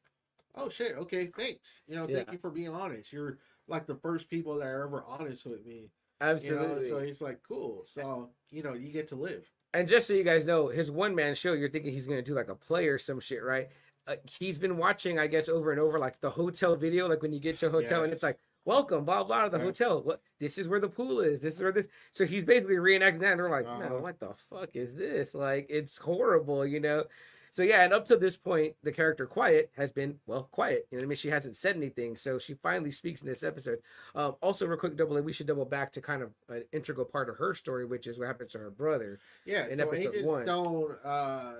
"Oh 0.55 0.69
shit, 0.69 0.95
okay, 0.97 1.27
thanks. 1.27 1.81
You 1.87 1.95
know, 1.95 2.07
thank 2.07 2.27
Yeah. 2.27 2.33
you 2.33 2.37
for 2.37 2.49
being 2.49 2.69
honest. 2.69 3.11
You're 3.13 3.37
like 3.67 3.85
the 3.85 3.95
first 3.95 4.29
people 4.29 4.55
that 4.57 4.65
are 4.67 4.83
ever 4.85 5.03
honest 5.03 5.45
with 5.45 5.65
me." 5.65 5.91
You 6.21 6.27
absolutely. 6.27 6.67
know, 6.67 6.83
so 6.83 6.99
he's 6.99 7.21
like, 7.21 7.41
"Cool. 7.43 7.83
So 7.87 8.29
you 8.49 8.63
know, 8.63 8.73
you 8.73 8.91
get 8.91 9.07
to 9.09 9.15
live." 9.15 9.49
And 9.73 9.87
just 9.87 10.07
so 10.07 10.13
you 10.13 10.23
guys 10.23 10.45
know, 10.45 10.67
his 10.67 10.91
one 10.91 11.15
man 11.15 11.33
show, 11.35 11.53
you're 11.53 11.69
thinking 11.69 11.93
he's 11.93 12.07
gonna 12.07 12.21
do 12.21 12.33
like 12.33 12.49
a 12.49 12.55
play 12.55 12.87
or 12.87 12.97
some 12.97 13.19
shit, 13.19 13.41
right? 13.43 13.69
Uh, 14.07 14.15
he's 14.39 14.57
been 14.57 14.77
watching, 14.77 15.19
I 15.19 15.27
guess, 15.27 15.47
over 15.47 15.71
and 15.71 15.79
over, 15.79 15.97
like 15.99 16.19
the 16.19 16.29
hotel 16.31 16.75
video, 16.75 17.07
like 17.07 17.21
when 17.21 17.31
you 17.31 17.39
get 17.39 17.57
to 17.57 17.67
a 17.67 17.69
hotel 17.69 18.03
and 18.03 18.11
it's 18.11 18.23
like, 18.23 18.39
"Welcome, 18.65 19.05
blah 19.05 19.23
blah," 19.23 19.45
to 19.45 19.49
the 19.49 19.57
Right. 19.57 19.65
hotel. 19.65 20.01
What? 20.01 20.21
This 20.39 20.57
is 20.57 20.67
where 20.67 20.79
the 20.79 20.89
pool 20.89 21.21
is. 21.21 21.39
This 21.39 21.55
is 21.55 21.61
where 21.61 21.71
this. 21.71 21.87
So 22.13 22.25
he's 22.25 22.43
basically 22.43 22.75
reenacting 22.75 23.19
that, 23.21 23.33
and 23.33 23.41
we're 23.41 23.49
like, 23.49 23.65
"No, 23.65 23.85
Uh-huh. 23.85 23.99
what 24.01 24.19
the 24.19 24.33
fuck 24.49 24.75
is 24.75 24.95
this? 24.95 25.33
Like, 25.33 25.67
it's 25.69 25.97
horrible, 25.97 26.65
you 26.65 26.79
know." 26.79 27.05
So 27.53 27.63
yeah, 27.63 27.83
and 27.83 27.93
up 27.93 28.07
to 28.07 28.15
this 28.15 28.37
point, 28.37 28.75
the 28.81 28.93
character 28.93 29.25
Quiet 29.25 29.71
has 29.75 29.91
been 29.91 30.19
well 30.25 30.47
quiet. 30.51 30.87
You 30.89 30.97
know 30.97 31.01
what 31.01 31.07
I 31.07 31.09
mean? 31.09 31.17
She 31.17 31.29
hasn't 31.29 31.57
said 31.57 31.75
anything, 31.75 32.15
so 32.15 32.39
she 32.39 32.53
finally 32.53 32.91
speaks 32.91 33.21
in 33.21 33.27
this 33.27 33.43
episode. 33.43 33.79
Um, 34.15 34.35
also, 34.41 34.65
real 34.65 34.77
quick, 34.77 34.95
double 34.95 35.21
we 35.21 35.33
should 35.33 35.47
double 35.47 35.65
back 35.65 35.91
to 35.93 36.01
kind 36.01 36.21
of 36.21 36.31
an 36.47 36.63
integral 36.71 37.05
part 37.05 37.29
of 37.29 37.37
her 37.37 37.53
story, 37.53 37.85
which 37.85 38.07
is 38.07 38.17
what 38.17 38.27
happens 38.27 38.53
to 38.53 38.59
her 38.59 38.71
brother. 38.71 39.19
Yeah, 39.45 39.67
in 39.67 39.79
so 39.79 39.87
episode 39.87 40.09
Agent 40.15 40.25
one. 40.25 40.43
Stone 40.45 40.95
uh, 41.03 41.53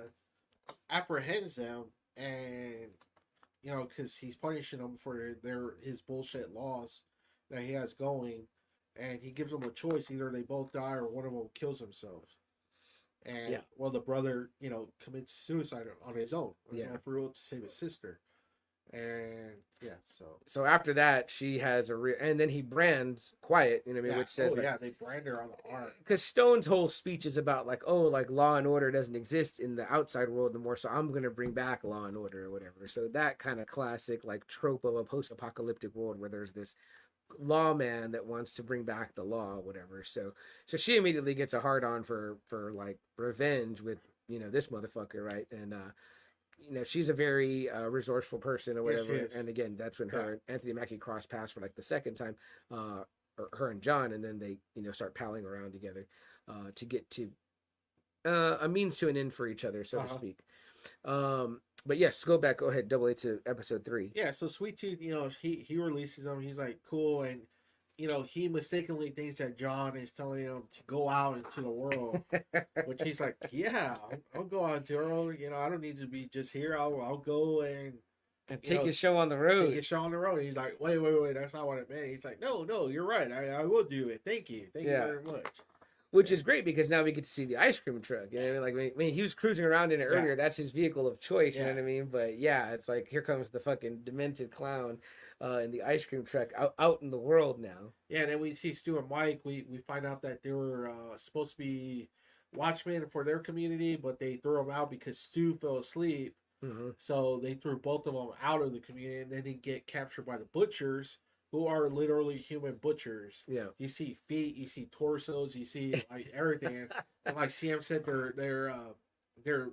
apprehends 0.88 1.56
them, 1.56 1.84
and 2.16 2.88
you 3.62 3.70
know, 3.70 3.86
because 3.86 4.16
he's 4.16 4.36
punishing 4.36 4.78
them 4.78 4.96
for 4.96 5.36
their 5.42 5.74
his 5.82 6.00
bullshit 6.00 6.54
laws 6.54 7.02
that 7.50 7.62
he 7.62 7.72
has 7.74 7.92
going, 7.92 8.44
and 8.96 9.20
he 9.20 9.30
gives 9.30 9.52
them 9.52 9.62
a 9.64 9.70
choice: 9.70 10.10
either 10.10 10.30
they 10.30 10.40
both 10.40 10.72
die 10.72 10.94
or 10.94 11.06
one 11.06 11.26
of 11.26 11.32
them 11.32 11.50
kills 11.54 11.80
himself. 11.80 12.24
And 13.24 13.52
Yeah. 13.52 13.60
well, 13.76 13.90
the 13.90 14.00
brother, 14.00 14.50
you 14.60 14.70
know, 14.70 14.92
commits 15.00 15.32
suicide 15.32 15.86
on 16.02 16.14
his 16.14 16.32
own, 16.32 16.54
on 16.70 16.76
Yeah. 16.76 16.96
for 16.98 17.14
real 17.14 17.30
to 17.30 17.40
save 17.40 17.62
his 17.62 17.74
sister. 17.74 18.20
And 18.92 19.62
yeah, 19.80 19.94
so 20.08 20.40
So 20.46 20.66
after 20.66 20.92
that, 20.94 21.30
she 21.30 21.60
has 21.60 21.88
a 21.88 21.96
real, 21.96 22.16
and 22.20 22.38
then 22.38 22.50
he 22.50 22.60
brands 22.60 23.32
Quiet. 23.40 23.84
You 23.86 23.94
know 23.94 24.00
what 24.00 24.06
I 24.06 24.08
mean? 24.08 24.12
yeah. 24.12 24.18
Which 24.18 24.28
says 24.28 24.52
oh, 24.52 24.54
like, 24.56 24.64
yeah, 24.64 24.76
they 24.76 24.90
brand 24.90 25.26
her 25.26 25.40
on 25.40 25.50
the 25.50 25.70
arm. 25.70 25.90
because 25.98 26.22
Stone's 26.22 26.66
whole 26.66 26.88
speech 26.88 27.24
is 27.24 27.36
about 27.36 27.66
like, 27.66 27.82
oh, 27.86 28.02
like 28.02 28.28
law 28.28 28.56
and 28.56 28.66
order 28.66 28.90
doesn't 28.90 29.16
exist 29.16 29.60
in 29.60 29.76
the 29.76 29.90
outside 29.90 30.28
world 30.28 30.54
anymore, 30.54 30.76
so 30.76 30.88
I'm 30.90 31.10
gonna 31.12 31.30
bring 31.30 31.52
back 31.52 31.84
law 31.84 32.04
and 32.04 32.16
order 32.16 32.44
or 32.46 32.50
whatever. 32.50 32.86
So 32.88 33.08
that 33.08 33.38
kind 33.38 33.60
of 33.60 33.66
classic 33.66 34.24
like 34.24 34.46
trope 34.46 34.84
of 34.84 34.96
a 34.96 35.04
post-apocalyptic 35.04 35.94
world 35.94 36.18
where 36.20 36.28
there's 36.28 36.52
this 36.52 36.74
lawman 37.38 38.12
that 38.12 38.26
wants 38.26 38.54
to 38.54 38.62
bring 38.62 38.84
back 38.84 39.14
the 39.14 39.24
law, 39.24 39.56
whatever. 39.58 40.02
So 40.04 40.32
so 40.66 40.76
she 40.76 40.96
immediately 40.96 41.34
gets 41.34 41.54
a 41.54 41.60
hard 41.60 41.84
on 41.84 42.02
for 42.04 42.38
for 42.48 42.72
like 42.72 42.98
revenge 43.16 43.80
with 43.80 43.98
you 44.28 44.38
know 44.38 44.50
this 44.50 44.68
motherfucker, 44.68 45.24
right? 45.24 45.46
And 45.50 45.74
uh 45.74 45.90
you 46.58 46.74
know 46.74 46.84
she's 46.84 47.08
a 47.08 47.14
very 47.14 47.68
uh, 47.70 47.82
resourceful 47.88 48.38
person 48.38 48.76
or 48.76 48.82
whatever 48.84 49.14
is. 49.14 49.34
and 49.34 49.48
again 49.48 49.74
that's 49.76 49.98
when 49.98 50.08
her 50.08 50.32
and 50.32 50.40
anthony 50.48 50.72
mackie 50.72 50.96
cross 50.96 51.26
paths 51.26 51.50
for 51.52 51.60
like 51.60 51.74
the 51.74 51.82
second 51.82 52.14
time 52.14 52.36
uh 52.70 53.02
or 53.38 53.48
her 53.54 53.70
and 53.70 53.80
John, 53.80 54.12
and 54.12 54.22
then 54.22 54.38
they 54.38 54.58
you 54.74 54.82
know 54.82 54.92
start 54.92 55.14
palling 55.14 55.44
around 55.44 55.72
together 55.72 56.06
uh, 56.48 56.70
to 56.74 56.84
get 56.84 57.08
to 57.10 57.30
uh, 58.24 58.58
a 58.60 58.68
means 58.68 58.98
to 58.98 59.08
an 59.08 59.16
end 59.16 59.32
for 59.32 59.46
each 59.46 59.64
other, 59.64 59.84
so 59.84 59.98
to 59.98 60.04
Uh-huh. 60.04 60.14
speak. 60.16 60.38
Um, 61.04 61.60
but 61.86 61.98
yes, 61.98 62.22
go 62.24 62.38
back. 62.38 62.58
Go 62.58 62.66
ahead. 62.70 62.88
Double 62.88 63.06
A 63.06 63.14
to 63.16 63.40
episode 63.46 63.84
three. 63.84 64.12
Yeah, 64.14 64.30
so 64.30 64.48
Sweet 64.48 64.78
Tooth, 64.78 65.00
you 65.00 65.14
know, 65.14 65.28
he 65.40 65.64
he 65.66 65.76
releases 65.78 66.24
them. 66.24 66.40
He's 66.40 66.58
like, 66.58 66.78
cool, 66.88 67.22
and 67.22 67.40
you 67.98 68.08
know, 68.08 68.22
he 68.22 68.48
mistakenly 68.48 69.10
thinks 69.10 69.36
that 69.38 69.58
John 69.58 69.96
is 69.96 70.10
telling 70.12 70.42
him 70.44 70.62
to 70.72 70.82
go 70.86 71.08
out 71.08 71.36
into 71.36 71.60
the 71.60 71.70
world, 71.70 72.20
which 72.86 73.00
he's 73.04 73.20
like, 73.20 73.36
yeah, 73.50 73.94
I'll, 74.02 74.12
I'll 74.34 74.44
go 74.44 74.64
out 74.64 74.78
into 74.78 74.92
the 74.94 74.98
world. 74.98 75.34
You 75.38 75.50
know, 75.50 75.56
I 75.56 75.68
don't 75.68 75.82
need 75.82 75.98
to 75.98 76.06
be 76.06 76.28
just 76.32 76.52
here. 76.52 76.76
I'll 76.78 77.00
I'll 77.02 77.18
go 77.18 77.60
and 77.62 77.94
and 78.48 78.58
you 78.62 78.68
take 78.70 78.78
know, 78.80 78.86
his 78.86 78.96
show 78.96 79.16
on 79.16 79.28
the 79.28 79.36
road. 79.36 79.66
take 79.66 79.70
road. 79.70 79.78
a 79.78 79.82
show 79.82 80.00
on 80.00 80.10
the 80.10 80.16
road. 80.18 80.42
He's 80.42 80.56
like, 80.56 80.76
wait, 80.80 80.98
wait, 80.98 81.20
wait, 81.22 81.34
that's 81.34 81.54
not 81.54 81.66
what 81.66 81.78
it 81.78 81.88
meant. 81.90 82.06
He's 82.06 82.24
like, 82.24 82.40
no, 82.40 82.64
no, 82.64 82.88
you're 82.88 83.06
right. 83.06 83.30
I, 83.30 83.48
I 83.50 83.64
will 83.64 83.84
do 83.84 84.08
it. 84.08 84.22
Thank 84.24 84.50
you, 84.50 84.66
thank 84.74 84.86
Yeah. 84.86 85.06
you 85.06 85.12
very 85.12 85.24
much. 85.24 85.46
Which 86.12 86.30
is 86.30 86.42
great 86.42 86.64
because 86.64 86.88
now 86.88 87.02
we 87.02 87.10
get 87.10 87.24
to 87.24 87.30
see 87.30 87.44
the 87.46 87.56
ice 87.56 87.80
cream 87.80 88.00
truck. 88.00 88.26
You 88.30 88.38
know 88.38 88.44
what 88.44 88.50
I 88.50 88.52
mean? 88.52 88.62
Like, 88.62 88.74
when, 88.74 88.90
when 89.06 89.14
he 89.14 89.22
was 89.22 89.34
cruising 89.34 89.64
around 89.64 89.92
in 89.92 90.00
it 90.00 90.04
Yeah. 90.04 90.18
earlier, 90.18 90.36
that's 90.36 90.56
his 90.56 90.70
vehicle 90.70 91.06
of 91.08 91.20
choice. 91.20 91.56
You 91.56 91.64
know 91.64 91.70
what 91.70 91.78
I 91.78 91.82
mean? 91.82 92.06
But 92.06 92.38
yeah, 92.38 92.70
it's 92.70 92.88
like 92.88 93.08
here 93.08 93.22
comes 93.22 93.50
the 93.50 93.60
fucking 93.60 94.02
demented 94.04 94.50
clown 94.52 94.98
uh, 95.42 95.58
in 95.64 95.70
the 95.70 95.82
ice 95.82 96.04
cream 96.04 96.24
truck 96.24 96.50
out, 96.56 96.74
out 96.78 97.02
in 97.02 97.10
the 97.10 97.18
world 97.18 97.60
now. 97.60 97.92
Yeah, 98.08 98.20
and 98.20 98.30
then 98.30 98.40
we 98.40 98.54
see 98.54 98.74
Stu 98.74 98.98
and 98.98 99.08
Mike. 99.08 99.40
We 99.44 99.64
we 99.68 99.78
find 99.78 100.06
out 100.06 100.22
that 100.22 100.42
they 100.42 100.52
were 100.52 100.90
uh, 100.90 101.16
supposed 101.16 101.52
to 101.52 101.58
be 101.58 102.08
watchmen 102.54 103.06
for 103.10 103.24
their 103.24 103.38
community, 103.38 103.96
but 103.96 104.18
they 104.18 104.36
threw 104.36 104.58
them 104.58 104.70
out 104.70 104.90
because 104.90 105.18
Stu 105.18 105.56
fell 105.56 105.78
asleep. 105.78 106.36
hmm 106.62 106.90
So 106.98 107.40
they 107.42 107.54
threw 107.54 107.78
both 107.78 108.06
of 108.06 108.12
them 108.14 108.28
out 108.42 108.60
of 108.60 108.72
the 108.72 108.80
community, 108.80 109.22
and 109.22 109.32
then 109.32 109.42
they 109.44 109.54
get 109.54 109.86
captured 109.86 110.26
by 110.26 110.36
the 110.36 110.46
butchers, 110.52 111.16
who 111.52 111.66
are 111.66 111.88
literally 111.90 112.38
human 112.38 112.74
butchers. 112.76 113.44
Yeah. 113.46 113.66
You 113.78 113.86
see 113.86 114.16
feet, 114.26 114.56
you 114.56 114.68
see 114.68 114.88
torsos, 114.90 115.54
you 115.54 115.66
see 115.66 116.02
like 116.10 116.32
everything, 116.34 116.88
and 117.26 117.36
like 117.36 117.50
CM 117.50 117.84
said, 117.84 118.04
they're 118.04 118.32
they're 118.36 118.70
uh, 118.70 118.94
they're 119.44 119.68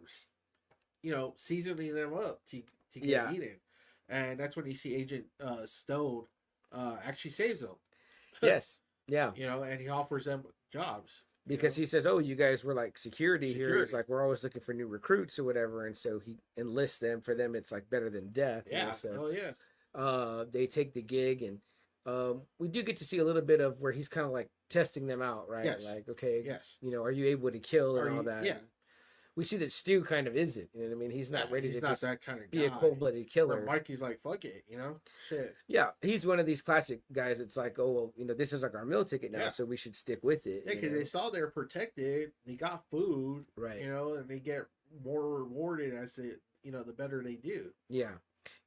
you 1.02 1.12
know 1.12 1.34
seasoning 1.38 1.96
them 1.96 2.14
up 2.14 2.42
to 2.52 2.62
to 2.94 3.00
get 3.00 3.10
Yeah. 3.10 3.32
eaten, 3.32 3.56
and 4.10 4.40
that's 4.40 4.58
when 4.58 4.66
you 4.68 4.76
see 4.76 4.94
Agent 4.94 5.26
uh, 5.42 5.66
Stone 5.66 6.26
uh, 6.72 6.98
actually 7.04 7.32
saves 7.32 7.62
them. 7.62 7.76
Yes. 8.42 8.80
Yeah. 9.08 9.32
You 9.36 9.48
know, 9.48 9.64
and 9.64 9.82
he 9.82 9.90
offers 9.90 10.26
them 10.26 10.44
jobs 10.72 11.24
you 11.46 11.58
because 11.58 11.76
know? 11.78 11.82
he 11.82 11.86
says, 11.88 12.06
"Oh, 12.06 12.20
you 12.20 12.36
guys 12.36 12.64
were 12.64 12.76
like 12.76 12.98
security, 12.98 13.54
here." 13.54 13.82
It's 13.82 13.92
like, 13.92 14.08
"We're 14.08 14.24
always 14.24 14.44
looking 14.44 14.62
for 14.62 14.74
new 14.74 14.88
recruits 14.88 15.40
or 15.40 15.44
whatever," 15.44 15.88
and 15.88 15.98
so 15.98 16.20
he 16.20 16.38
enlists 16.58 17.00
them. 17.00 17.22
For 17.22 17.34
them, 17.34 17.56
it's 17.56 17.72
like 17.72 17.90
better 17.90 18.10
than 18.10 18.30
death. 18.30 18.68
you 18.70 18.78
know, 18.78 18.86
yeah, 18.86 18.92
so 18.92 19.10
oh 19.20 19.30
yeah, 19.30 19.52
uh, 19.96 20.46
they 20.52 20.68
take 20.68 20.94
the 20.94 21.02
gig, 21.02 21.42
and 21.44 21.60
um, 22.06 22.42
we 22.60 22.68
do 22.68 22.84
get 22.84 22.98
to 22.98 23.06
see 23.06 23.18
a 23.20 23.24
little 23.24 23.42
bit 23.42 23.62
of 23.62 23.82
where 23.82 23.92
he's 23.92 24.08
kind 24.08 24.26
of 24.26 24.32
like 24.32 24.50
testing 24.70 25.08
them 25.08 25.22
out, 25.22 25.50
right? 25.50 25.66
Yes. 25.66 25.86
Like, 25.86 26.08
okay, 26.10 26.44
yes. 26.46 26.78
you 26.82 26.92
know, 26.92 27.04
are 27.04 27.12
you 27.12 27.26
able 27.28 27.52
to 27.52 27.60
kill 27.60 27.98
and 27.98 28.08
Are 28.08 28.12
all 28.12 28.18
you- 28.18 28.30
that? 28.30 28.46
yeah. 28.46 28.58
We 29.36 29.46
see 29.46 29.58
that 29.58 29.72
Stu 29.72 30.04
kind 30.04 30.28
of 30.28 30.36
isn't. 30.36 30.68
You 30.74 30.82
know 30.82 30.90
what 30.90 30.96
I 30.96 31.00
mean? 31.00 31.12
He's 31.12 31.32
not 31.32 31.48
Yeah, 31.48 31.54
ready 31.54 31.68
he's 31.68 31.76
to 31.78 31.82
not 31.82 31.90
just 31.92 32.02
that 32.02 32.22
kind 32.22 32.42
of 32.44 32.52
be 32.52 32.66
a 32.66 32.70
cold-blooded 32.72 33.20
Where 33.20 33.24
killer. 33.26 33.64
Mikey's 33.66 34.02
like, 34.02 34.20
fuck 34.22 34.44
it, 34.44 34.66
you 34.68 34.78
know, 34.78 35.00
shit. 35.30 35.56
Yeah, 35.68 35.92
he's 36.02 36.26
one 36.26 36.42
of 36.42 36.46
these 36.46 36.62
classic 36.62 37.00
guys. 37.14 37.40
It's 37.40 37.56
like, 37.56 37.80
oh, 37.80 37.92
well, 37.92 38.14
you 38.18 38.26
know, 38.26 38.34
this 38.34 38.52
is 38.52 38.64
like 38.64 38.76
our 38.76 38.84
meal 38.86 39.06
ticket 39.06 39.32
now, 39.32 39.40
Yeah. 39.44 39.50
so 39.52 39.64
we 39.64 39.78
should 39.78 39.96
stick 39.96 40.20
with 40.24 40.46
it. 40.46 40.64
Yeah, 40.66 40.74
because 40.74 40.92
they 40.92 41.06
saw 41.06 41.30
they're 41.30 41.52
protected, 41.52 42.32
they 42.46 42.56
got 42.56 42.84
food, 42.92 43.46
right. 43.56 43.80
you 43.82 43.88
know, 43.90 44.16
and 44.16 44.28
they 44.28 44.40
get 44.40 44.66
more 45.06 45.30
rewarded 45.38 45.94
as 45.94 46.16
they, 46.16 46.32
you 46.64 46.74
know, 46.74 46.84
the 46.84 46.92
better 46.92 47.24
they 47.24 47.36
do. 47.36 47.68
Yeah, 47.88 48.16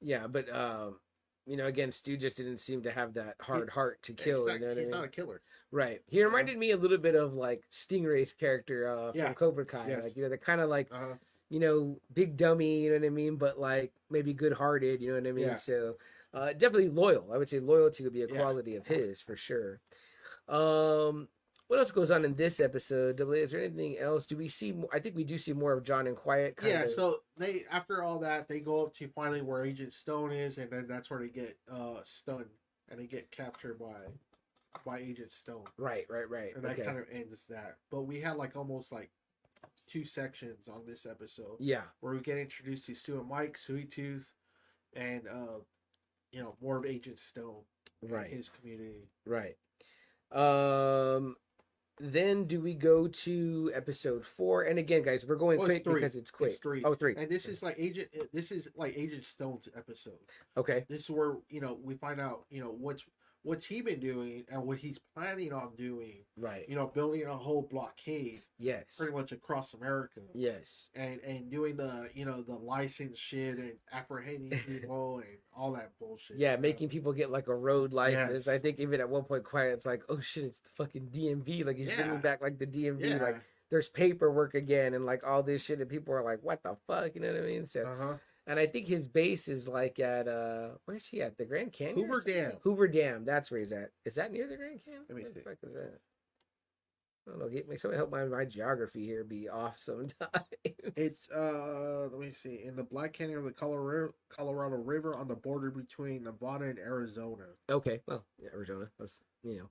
yeah, 0.00 0.26
but 0.26 0.48
um, 0.56 1.00
you 1.46 1.56
know, 1.56 1.66
again, 1.66 1.90
Stu 1.92 2.16
just 2.16 2.36
didn't 2.36 2.58
seem 2.58 2.82
to 2.82 2.90
have 2.90 3.14
that 3.14 3.34
hard 3.40 3.70
heart 3.70 4.02
to 4.04 4.12
kill. 4.12 4.46
not, 4.46 4.54
you 4.54 4.60
know 4.60 4.68
what 4.68 4.76
I 4.76 4.80
he's 4.80 4.88
mean? 4.88 4.96
not 4.98 5.04
a 5.04 5.08
killer. 5.08 5.42
Right. 5.70 6.00
He 6.08 6.22
reminded 6.22 6.56
me 6.58 6.70
a 6.72 6.76
little 6.76 6.98
bit 6.98 7.14
of 7.14 7.34
like 7.34 7.62
Stingray's 7.72 8.32
character 8.32 8.86
uh, 8.88 9.12
from 9.12 9.20
Yeah. 9.20 9.32
Cobra 9.32 9.64
Kai. 9.66 9.88
Yes. 9.88 10.04
Like 10.04 10.16
you 10.16 10.22
know, 10.22 10.28
the 10.28 10.38
kind 10.38 10.60
of 10.60 10.68
like 10.70 10.88
Uh, 10.92 11.14
you 11.50 11.60
know 11.60 11.98
big 12.14 12.36
dummy. 12.36 12.82
You 12.82 12.90
know 12.92 12.98
what 12.98 13.06
I 13.06 13.10
mean? 13.10 13.36
But 13.36 13.58
like 13.58 13.92
maybe 14.10 14.32
good 14.34 14.52
hearted. 14.52 15.00
You 15.00 15.08
know 15.08 15.14
what 15.20 15.26
I 15.26 15.32
mean? 15.32 15.46
Yeah. 15.48 15.56
So 15.56 15.96
uh, 16.34 16.52
definitely 16.52 16.88
loyal. 16.88 17.30
I 17.32 17.38
would 17.38 17.48
say 17.48 17.60
loyalty 17.60 18.04
would 18.04 18.12
be 18.12 18.22
a 18.22 18.28
Yeah. 18.28 18.36
quality 18.40 18.76
of 18.76 18.86
his 18.86 19.20
for 19.20 19.36
sure. 19.36 19.80
Um. 20.48 21.28
What 21.72 21.78
else 21.78 21.90
goes 21.90 22.10
on 22.10 22.26
in 22.26 22.34
this 22.34 22.60
episode? 22.60 23.16
Double 23.16 23.32
A, 23.32 23.36
Is 23.36 23.52
there 23.52 23.62
anything 23.64 23.96
else? 23.98 24.26
Do 24.26 24.36
we 24.36 24.50
see? 24.50 24.72
More? 24.72 24.90
I 24.92 24.98
think 24.98 25.16
we 25.16 25.24
do 25.24 25.38
see 25.38 25.54
more 25.54 25.72
of 25.72 25.82
John 25.82 26.06
and 26.06 26.14
Quiet. 26.14 26.54
Kind 26.54 26.70
yeah, 26.70 26.82
of, 26.82 26.92
so 26.92 27.20
they 27.38 27.62
after 27.70 28.02
all 28.02 28.18
that, 28.18 28.46
they 28.46 28.60
go 28.60 28.84
up 28.84 28.94
to 28.96 29.08
finally 29.08 29.40
where 29.40 29.64
Agent 29.64 29.94
Stone 29.94 30.32
is, 30.32 30.58
and 30.58 30.70
then 30.70 30.86
that's 30.86 31.08
where 31.10 31.20
they 31.20 31.30
get 31.30 31.56
uh 31.72 32.00
stunned 32.04 32.50
and 32.90 33.00
they 33.00 33.06
get 33.06 33.30
captured 33.30 33.78
by 33.78 33.94
by 34.84 34.98
Agent 34.98 35.30
Stone, 35.32 35.64
right, 35.78 36.04
right, 36.10 36.28
right. 36.28 36.54
and 36.54 36.62
that 36.62 36.72
Okay. 36.72 36.82
kind 36.84 36.98
of 36.98 37.06
ends 37.10 37.46
that. 37.48 37.78
But 37.90 38.02
we 38.02 38.20
had 38.20 38.36
like 38.36 38.54
almost 38.54 38.92
like 38.92 39.10
two 39.88 40.04
sections 40.04 40.68
on 40.68 40.82
this 40.86 41.06
episode. 41.06 41.56
Yeah. 41.58 41.84
where 42.00 42.12
we 42.12 42.20
get 42.20 42.36
introduced 42.36 42.84
to 42.84 42.94
Stu 42.94 43.18
and 43.18 43.26
Mike, 43.30 43.56
Sweet 43.56 43.90
Tooth, 43.90 44.30
and 44.92 45.22
uh, 45.26 45.60
you 46.32 46.42
know 46.42 46.54
more 46.60 46.76
of 46.76 46.84
Agent 46.84 47.18
Stone, 47.18 47.62
and 48.02 48.10
Right. 48.10 48.28
His 48.30 48.50
community. 48.50 49.08
Right. 49.24 49.56
Um 50.32 51.36
then 51.98 52.44
do 52.44 52.60
we 52.60 52.74
go 52.74 53.06
to 53.06 53.70
episode 53.74 54.24
four? 54.24 54.62
And 54.62 54.78
again, 54.78 55.02
guys, 55.02 55.24
we're 55.26 55.36
going 55.36 55.58
oh, 55.58 55.60
Well, 55.60 55.68
quick 55.68 55.84
three. 55.84 55.94
because 55.94 56.16
it's 56.16 56.30
quick. 56.30 56.52
It's 56.52 56.60
three. 56.60 56.82
Oh, 56.84 56.94
three. 56.94 57.14
And 57.16 57.30
this 57.30 57.46
is 57.46 57.62
like 57.62 57.76
Agent. 57.78 58.08
This 58.32 58.50
is 58.50 58.68
like 58.76 58.94
Agent 58.96 59.24
Stone's 59.24 59.68
episode. 59.76 60.18
Okay. 60.56 60.84
This 60.88 61.02
is 61.02 61.10
where 61.10 61.36
you 61.48 61.60
know 61.60 61.78
we 61.82 61.94
find 61.94 62.20
out 62.20 62.44
you 62.50 62.62
know 62.62 62.70
what's 62.70 63.04
what's 63.44 63.66
he 63.66 63.82
been 63.82 63.98
doing 64.00 64.44
and 64.48 64.62
what 64.64 64.78
he's 64.78 64.98
planning 65.14 65.52
on 65.52 65.70
doing. 65.76 66.24
Right. 66.36 66.64
You 66.68 66.76
know, 66.76 66.86
building 66.86 67.24
a 67.26 67.36
whole 67.36 67.62
blockade 67.62 68.42
Yes. 68.58 68.96
pretty 68.96 69.12
much 69.12 69.32
across 69.32 69.74
America. 69.74 70.20
Yes. 70.34 70.88
And 70.94 71.20
and 71.20 71.50
doing 71.50 71.76
the 71.76 72.08
you 72.14 72.24
know 72.24 72.42
the 72.42 72.54
license 72.54 73.18
shit 73.18 73.58
and 73.58 73.72
apprehending 73.92 74.58
people 74.66 75.18
and 75.18 75.38
all 75.56 75.72
that 75.72 75.90
bullshit. 75.98 76.38
Yeah, 76.38 76.52
you 76.52 76.56
know? 76.56 76.62
making 76.62 76.88
people 76.88 77.12
get 77.12 77.30
like 77.30 77.48
a 77.48 77.54
road 77.54 77.92
license. 77.92 78.46
Yes. 78.46 78.48
I 78.48 78.58
think 78.58 78.78
even 78.78 79.00
at 79.00 79.08
one 79.08 79.24
point, 79.24 79.44
Quiet's 79.44 79.86
like, 79.86 80.02
"Oh 80.08 80.20
shit, 80.20 80.44
it's 80.44 80.60
the 80.60 80.70
fucking 80.76 81.08
DMV!" 81.12 81.64
Like 81.66 81.76
he's 81.76 81.90
bringing 81.90 82.20
back 82.20 82.40
like 82.40 82.58
the 82.58 82.66
DMV. 82.66 83.00
yeah. 83.00 83.16
Like 83.22 83.40
there's 83.70 83.88
paperwork 83.88 84.54
again 84.54 84.94
and 84.94 85.04
like 85.06 85.26
all 85.26 85.42
this 85.42 85.64
shit, 85.64 85.80
and 85.80 85.88
people 85.88 86.14
are 86.14 86.22
like, 86.22 86.38
"What 86.42 86.62
the 86.62 86.76
fuck?" 86.86 87.14
You 87.14 87.20
know 87.22 87.32
what 87.32 87.42
I 87.42 87.46
mean? 87.46 87.66
So, 87.66 87.82
uh 87.82 87.96
huh. 88.06 88.14
And 88.46 88.58
I 88.58 88.66
think 88.66 88.86
his 88.86 89.08
base 89.08 89.48
is 89.48 89.68
like 89.68 90.00
at 90.00 90.28
uh, 90.28 90.70
where's 90.84 91.06
he 91.06 91.22
at? 91.22 91.36
The 91.36 91.44
Grand 91.44 91.72
Canyon. 91.72 92.08
Hoover? 92.08 92.20
Dam. 92.20 92.52
Hoover 92.62 92.88
Dam. 92.88 93.24
That's 93.24 93.50
where 93.50 93.60
he's 93.60 93.72
at. 93.72 93.90
Is 94.04 94.14
that 94.16 94.32
near 94.32 94.48
the 94.48 94.56
Grand 94.56 94.80
Canyon? 94.84 95.04
Let 95.08 95.18
me 95.18 95.24
see. 95.24 95.40
fuck 95.40 95.58
is 95.62 95.72
that? 95.74 95.98
I 97.26 97.30
don't 97.30 97.38
know. 97.38 97.48
Get 97.48 97.68
me 97.68 97.76
somebody 97.76 97.98
help 97.98 98.10
my 98.10 98.24
my 98.24 98.44
geography 98.44 99.06
here 99.06 99.22
be 99.22 99.48
off 99.48 99.78
sometimes. 99.78 100.30
It's 100.96 101.28
uh 101.30 102.08
let 102.10 102.20
me 102.20 102.32
see 102.32 102.64
in 102.64 102.74
the 102.76 102.82
Black 102.82 103.12
Canyon 103.12 103.38
of 103.38 103.44
the 103.44 103.52
Colorado 103.52 104.12
Colorado 104.28 104.76
River 104.76 105.16
on 105.16 105.28
the 105.28 105.36
border 105.36 105.70
between 105.70 106.24
Nevada 106.24 106.64
and 106.64 106.78
Arizona. 106.78 107.44
okay. 107.70 108.00
Well, 108.06 108.24
yeah, 108.38 108.48
Arizona. 108.52 108.90
That's 108.98 109.22
you 109.44 109.58
know. 109.58 109.70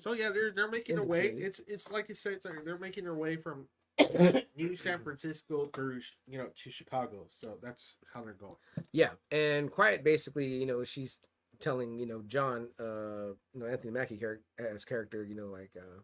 So 0.00 0.12
yeah, 0.14 0.30
they're 0.30 0.52
they're 0.52 0.70
making 0.70 0.94
In 0.94 0.96
their 0.96 1.04
the 1.04 1.10
way. 1.10 1.34
It's 1.36 1.60
it's 1.68 1.90
like 1.90 2.08
you 2.08 2.14
said, 2.14 2.40
they're, 2.42 2.62
they're 2.64 2.78
making 2.78 3.04
their 3.04 3.14
way 3.14 3.36
from 3.36 3.66
New 4.56 4.76
San 4.76 5.02
Francisco 5.02 5.66
through 5.74 6.00
you 6.26 6.38
know 6.38 6.48
to 6.62 6.70
Chicago. 6.70 7.26
So 7.40 7.58
that's 7.62 7.96
how 8.12 8.22
they're 8.22 8.34
going. 8.34 8.56
Yeah, 8.92 9.10
and 9.30 9.70
Quiet 9.70 10.04
basically, 10.04 10.46
you 10.46 10.66
know, 10.66 10.84
she's 10.84 11.20
telling 11.60 11.98
you 11.98 12.06
know 12.06 12.22
John, 12.26 12.68
uh, 12.78 13.28
you 13.54 13.60
know 13.60 13.66
Anthony 13.66 13.92
Mackie 13.92 14.18
char- 14.18 14.40
as 14.58 14.84
character, 14.84 15.24
you 15.24 15.34
know, 15.34 15.46
like, 15.46 15.70
uh, 15.76 16.00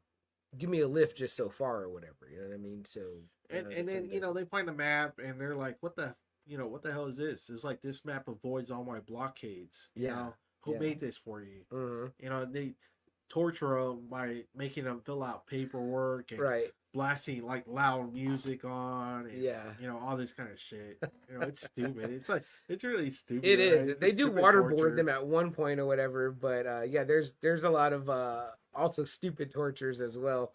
give 0.58 0.70
me 0.70 0.80
a 0.80 0.88
lift 0.88 1.16
just 1.16 1.36
so 1.36 1.48
far 1.48 1.82
or 1.82 1.90
whatever. 1.90 2.28
You 2.30 2.40
know 2.40 2.48
what 2.48 2.54
I 2.54 2.58
mean? 2.58 2.84
So 2.84 3.00
And 3.50 3.66
uh, 3.66 3.70
and 3.70 3.88
then 3.88 4.08
you 4.10 4.20
know 4.20 4.32
they 4.32 4.44
find 4.44 4.66
the 4.66 4.72
map 4.72 5.18
and 5.22 5.40
they're 5.40 5.56
like, 5.56 5.76
what 5.80 5.96
the 5.96 6.14
you 6.46 6.58
know 6.58 6.66
what 6.66 6.82
the 6.82 6.92
hell 6.92 7.06
is 7.06 7.16
this? 7.16 7.48
It's 7.50 7.64
like 7.64 7.82
this 7.82 8.04
map 8.04 8.28
avoids 8.28 8.70
all 8.70 8.84
my 8.84 9.00
blockades. 9.00 9.90
You 9.94 10.06
Yeah, 10.06 10.14
know? 10.14 10.34
who 10.62 10.72
yeah. 10.72 10.78
made 10.78 11.00
this 11.00 11.16
for 11.16 11.42
you? 11.42 11.64
Mhm. 11.72 12.12
You 12.18 12.28
know 12.30 12.44
they 12.44 12.74
torture 13.28 13.82
them 13.82 14.06
by 14.10 14.44
making 14.54 14.84
them 14.84 15.00
fill 15.04 15.22
out 15.22 15.46
paperwork 15.46 16.32
and 16.32 16.40
right, 16.40 16.70
blasting 16.92 17.44
like 17.46 17.64
loud 17.66 18.12
music 18.12 18.64
on. 18.64 19.26
And, 19.26 19.42
yeah. 19.42 19.62
you 19.80 19.86
know 19.86 19.98
all 19.98 20.16
this 20.16 20.32
kind 20.32 20.50
of 20.50 20.58
shit. 20.58 20.98
You 21.30 21.38
know, 21.38 21.46
it's 21.46 21.62
stupid. 21.66 22.10
It's 22.10 22.28
like 22.28 22.44
it's 22.68 22.84
really 22.84 23.10
stupid. 23.10 23.44
It 23.48 23.58
right? 23.58 23.82
is. 23.82 23.90
It's 23.90 24.00
They 24.00 24.12
do 24.12 24.30
waterboard 24.30 24.76
torture. 24.76 24.96
them 24.96 25.08
at 25.08 25.26
one 25.26 25.50
point 25.52 25.80
or 25.80 25.86
whatever, 25.86 26.30
but 26.30 26.66
uh, 26.66 26.82
yeah, 26.82 27.04
there's 27.04 27.34
there's 27.42 27.64
a 27.64 27.70
lot 27.70 27.92
of 27.92 28.08
uh, 28.10 28.46
also 28.74 29.04
stupid 29.04 29.52
tortures 29.52 30.00
as 30.00 30.16
well. 30.18 30.52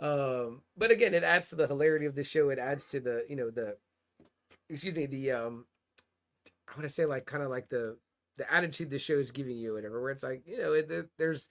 Um, 0.00 0.62
but 0.76 0.90
again, 0.90 1.12
it 1.14 1.24
adds 1.24 1.48
to 1.50 1.56
the 1.56 1.66
hilarity 1.66 2.06
of 2.06 2.14
the 2.14 2.24
show. 2.24 2.50
It 2.50 2.58
adds 2.58 2.86
to 2.90 3.00
the 3.00 3.24
you 3.28 3.36
know 3.36 3.50
the 3.50 3.76
excuse 4.70 4.94
me 4.94 5.06
the 5.06 5.32
um 5.32 5.66
I 6.68 6.72
want 6.72 6.82
to 6.88 6.94
say 6.94 7.04
like 7.04 7.26
kind 7.26 7.42
of 7.42 7.50
like 7.50 7.68
the 7.68 7.96
the 8.36 8.52
attitude 8.52 8.90
the 8.90 8.98
show 9.00 9.14
is 9.18 9.32
giving 9.32 9.56
you, 9.58 9.74
whatever. 9.74 10.00
Where 10.00 10.10
it's 10.12 10.22
like 10.22 10.42
you 10.46 10.58
know 10.58 10.72
it, 10.72 10.90
it- 10.90 11.10
there's 11.18 11.48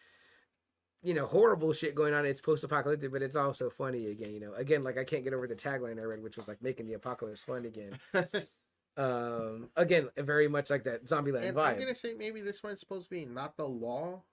you 1.08 1.14
know 1.14 1.26
horrible 1.26 1.72
shit 1.72 1.96
going 1.96 2.14
on. 2.14 2.26
It's 2.26 2.42
post 2.42 2.66
apocalyptic, 2.66 3.14
but 3.14 3.22
it's 3.22 3.38
also 3.38 3.70
funny 3.70 4.08
again. 4.08 4.34
You 4.34 4.42
know, 4.42 4.54
again 4.56 4.84
like 4.84 4.98
I 4.98 5.06
can't 5.06 5.24
get 5.24 5.34
over 5.34 5.48
the 5.48 5.56
tagline 5.56 6.00
I 6.00 6.04
read, 6.04 6.22
which 6.22 6.36
was 6.36 6.50
like 6.50 6.62
making 6.62 6.86
the 6.88 6.94
apocalypse 6.94 7.42
fun 7.42 7.66
again. 7.66 7.98
Um, 8.98 9.70
again, 9.76 10.10
very 10.18 10.48
much 10.48 10.72
like 10.72 10.86
that 10.86 11.08
zombie 11.08 11.30
and 11.30 11.56
vibe. 11.56 11.74
I'm 11.74 11.78
gonna 11.78 11.94
say 11.94 12.16
maybe 12.16 12.42
this 12.42 12.64
one's 12.64 12.80
supposed 12.80 13.04
to 13.04 13.10
be 13.12 13.28
not 13.28 13.56
the 13.56 13.68
law. 13.68 14.24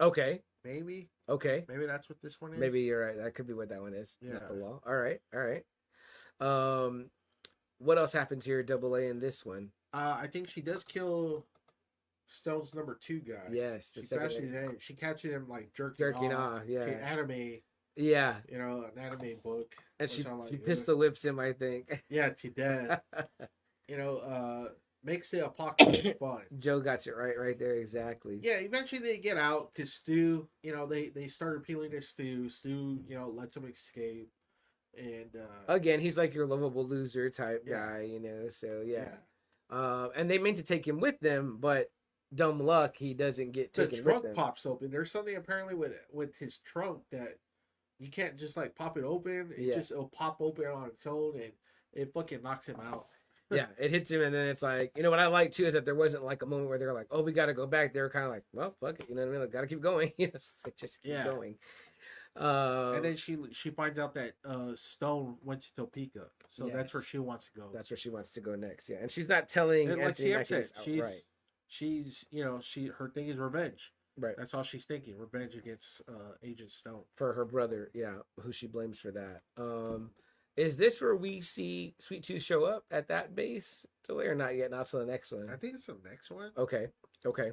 Okay, 0.00 0.42
Maybe 0.64 1.08
okay, 1.28 1.64
maybe 1.68 1.86
that's 1.86 2.08
what 2.08 2.22
this 2.22 2.40
one 2.40 2.52
is. 2.52 2.60
maybe 2.60 2.82
you're 2.82 3.04
right. 3.04 3.16
That 3.16 3.34
could 3.34 3.48
be 3.48 3.52
what 3.52 3.68
that 3.70 3.80
one 3.82 3.94
is. 3.94 4.16
Not 4.22 4.46
the 4.46 4.54
law. 4.54 4.78
All 4.86 4.94
right, 4.94 5.18
all 5.34 5.40
right. 5.40 5.64
Um, 6.38 7.10
what 7.78 7.98
else 7.98 8.12
happens 8.12 8.44
here? 8.44 8.62
Double 8.62 8.94
A 8.94 9.08
in 9.08 9.18
this 9.18 9.44
one. 9.44 9.70
Uh, 9.92 10.16
I 10.20 10.28
think 10.28 10.48
she 10.48 10.60
does 10.60 10.84
kill 10.84 11.44
Stone's 12.28 12.74
number 12.74 12.98
two 13.00 13.20
guy. 13.20 13.34
Yes, 13.52 13.90
the 13.90 14.00
she 14.02 14.06
second 14.06 14.28
catches 14.28 14.42
one. 14.52 14.52
him. 14.52 14.76
She 14.80 14.94
catches 14.94 15.30
him 15.30 15.48
like 15.48 15.70
jerking, 15.74 16.04
jerking 16.06 16.32
off. 16.32 16.62
off. 16.62 16.68
Yeah, 16.68 16.80
anime. 16.84 17.58
yeah. 17.96 18.36
You 18.50 18.58
know, 18.58 18.84
an 18.94 19.02
anime 19.02 19.36
book. 19.42 19.74
And 20.00 20.10
she 20.10 20.22
like, 20.24 20.48
she 20.48 20.56
pistol 20.56 20.98
whips 20.98 21.24
him. 21.24 21.38
I 21.38 21.52
think. 21.52 22.02
Yeah, 22.10 22.30
she 22.36 22.48
did. 22.50 22.98
you 23.88 23.96
know, 23.96 24.18
uh, 24.18 24.68
makes 25.04 25.30
the 25.30 25.46
apocalypse 25.46 26.16
fun. 26.20 26.42
Joe 26.58 26.80
got 26.80 27.06
it 27.06 27.12
right, 27.16 27.38
right 27.38 27.58
there 27.58 27.76
exactly. 27.76 28.40
Yeah, 28.42 28.54
eventually 28.58 29.00
they 29.00 29.18
get 29.18 29.36
out 29.36 29.72
because 29.72 29.92
Stu, 29.92 30.48
you 30.62 30.74
know, 30.74 30.86
they 30.86 31.08
they 31.10 31.28
start 31.28 31.56
appealing 31.56 31.92
to 31.92 32.00
Stu. 32.02 32.48
Stu, 32.48 32.98
you 33.08 33.14
know, 33.16 33.28
lets 33.28 33.56
him 33.56 33.66
escape, 33.72 34.30
and 34.98 35.30
uh, 35.36 35.72
Again, 35.72 36.00
he's 36.00 36.18
like 36.18 36.34
your 36.34 36.46
lovable 36.46 36.86
loser 36.86 37.30
type 37.30 37.64
Yeah. 37.66 37.86
guy, 37.86 38.00
you 38.02 38.20
know. 38.20 38.48
So 38.50 38.82
yeah. 38.84 39.12
Uh, 39.70 40.08
and 40.14 40.30
they 40.30 40.38
meant 40.38 40.56
to 40.58 40.62
take 40.62 40.86
him 40.86 41.00
with 41.00 41.18
them, 41.20 41.56
but 41.60 41.90
dumb 42.34 42.60
luck, 42.60 42.96
he 42.96 43.14
doesn't 43.14 43.52
get 43.52 43.72
the 43.72 43.86
taken 43.86 44.04
with 44.04 44.20
trunk 44.22 44.34
pops 44.36 44.66
open. 44.66 44.90
There's 44.90 45.10
something 45.10 45.36
apparently 45.36 45.74
with 45.74 45.92
it 45.92 46.04
with 46.12 46.34
his 46.36 46.58
trunk 46.58 47.02
that 47.12 47.38
you 47.98 48.10
can't 48.10 48.36
just 48.36 48.56
like 48.56 48.74
pop 48.74 48.98
it 48.98 49.04
open. 49.04 49.52
It 49.56 49.60
Yeah. 49.66 49.74
just 49.76 49.90
it'll 49.92 50.08
pop 50.08 50.40
open 50.40 50.66
on 50.66 50.88
its 50.88 51.06
own 51.06 51.40
and 51.40 51.52
it 51.92 52.12
fucking 52.12 52.42
knocks 52.42 52.66
him 52.66 52.80
out. 52.80 53.06
yeah, 53.52 53.68
it 53.78 53.92
hits 53.92 54.10
him, 54.10 54.22
and 54.22 54.34
then 54.34 54.48
it's 54.48 54.60
like, 54.62 54.90
you 54.96 55.04
know, 55.04 55.10
what 55.10 55.20
I 55.20 55.28
like 55.28 55.52
too 55.52 55.66
is 55.66 55.72
that 55.74 55.84
there 55.84 55.94
wasn't 55.94 56.24
like 56.24 56.42
a 56.42 56.46
moment 56.46 56.68
where 56.68 56.78
they're 56.78 56.92
like, 56.92 57.06
oh, 57.12 57.22
we 57.22 57.30
got 57.32 57.46
to 57.46 57.54
go 57.54 57.64
back. 57.64 57.94
They 57.94 58.00
were 58.00 58.10
kind 58.10 58.24
of 58.24 58.30
like, 58.32 58.42
well, 58.52 58.74
fuck 58.80 58.98
it, 58.98 59.08
you 59.08 59.14
know 59.14 59.22
what 59.22 59.28
I 59.28 59.30
mean? 59.30 59.40
Like, 59.40 59.52
got 59.52 59.60
to 59.60 59.66
keep 59.68 59.80
going. 59.80 60.12
you 60.18 60.26
know, 60.26 60.32
just 60.76 61.00
keep 61.02 61.12
Yeah. 61.12 61.24
going. 61.24 61.56
Um, 62.34 62.96
and 62.96 63.04
then 63.04 63.16
she 63.16 63.38
she 63.52 63.70
finds 63.70 63.98
out 63.98 64.12
that 64.14 64.34
uh 64.44 64.72
Stone 64.74 65.38
went 65.42 65.62
to 65.62 65.74
Topeka, 65.74 66.26
so 66.50 66.68
that's 66.68 66.92
where 66.92 67.02
she 67.02 67.18
wants 67.18 67.46
to 67.46 67.52
go. 67.60 67.70
that's 67.72 67.90
where 67.90 67.96
she 67.96 68.10
wants 68.10 68.32
to 68.32 68.40
go 68.42 68.54
next. 68.56 68.90
Yeah, 68.90 68.98
and 69.00 69.10
she's 69.10 69.28
not 69.28 69.48
telling 69.48 69.88
and 69.88 69.96
like 69.98 70.08
Anthony 70.08 70.30
CM 70.30 70.34
Mackie 70.34 70.46
said, 70.64 70.66
she's. 70.84 71.02
She's 71.68 72.24
you 72.30 72.44
know 72.44 72.60
she 72.60 72.86
her 72.86 73.08
thing 73.08 73.28
is 73.28 73.36
revenge. 73.36 73.92
Right. 74.18 74.34
That's 74.38 74.54
all 74.54 74.62
she's 74.62 74.86
thinking. 74.86 75.18
Revenge 75.18 75.56
against 75.56 76.00
uh 76.08 76.32
Agent 76.42 76.70
Stone. 76.70 77.02
for 77.16 77.34
her 77.34 77.44
brother, 77.44 77.90
yeah, 77.94 78.18
who 78.40 78.50
she 78.50 78.66
blames 78.66 78.98
for 78.98 79.10
that. 79.10 79.42
Um, 79.58 80.10
is 80.56 80.76
this 80.76 81.02
where 81.02 81.16
we 81.16 81.42
see 81.42 81.94
Sweet 81.98 82.22
Tooth 82.22 82.42
show 82.42 82.64
up 82.64 82.84
at 82.90 83.08
that 83.08 83.34
base 83.34 83.84
to 84.04 84.18
or 84.18 84.34
not 84.34 84.56
yet? 84.56 84.70
Not 84.70 84.86
till 84.86 85.00
the 85.00 85.06
next 85.06 85.32
one. 85.32 85.50
I 85.52 85.56
think 85.56 85.74
it's 85.74 85.86
the 85.86 85.98
next 86.08 86.30
one. 86.30 86.50
Okay, 86.56 86.86
okay. 87.26 87.52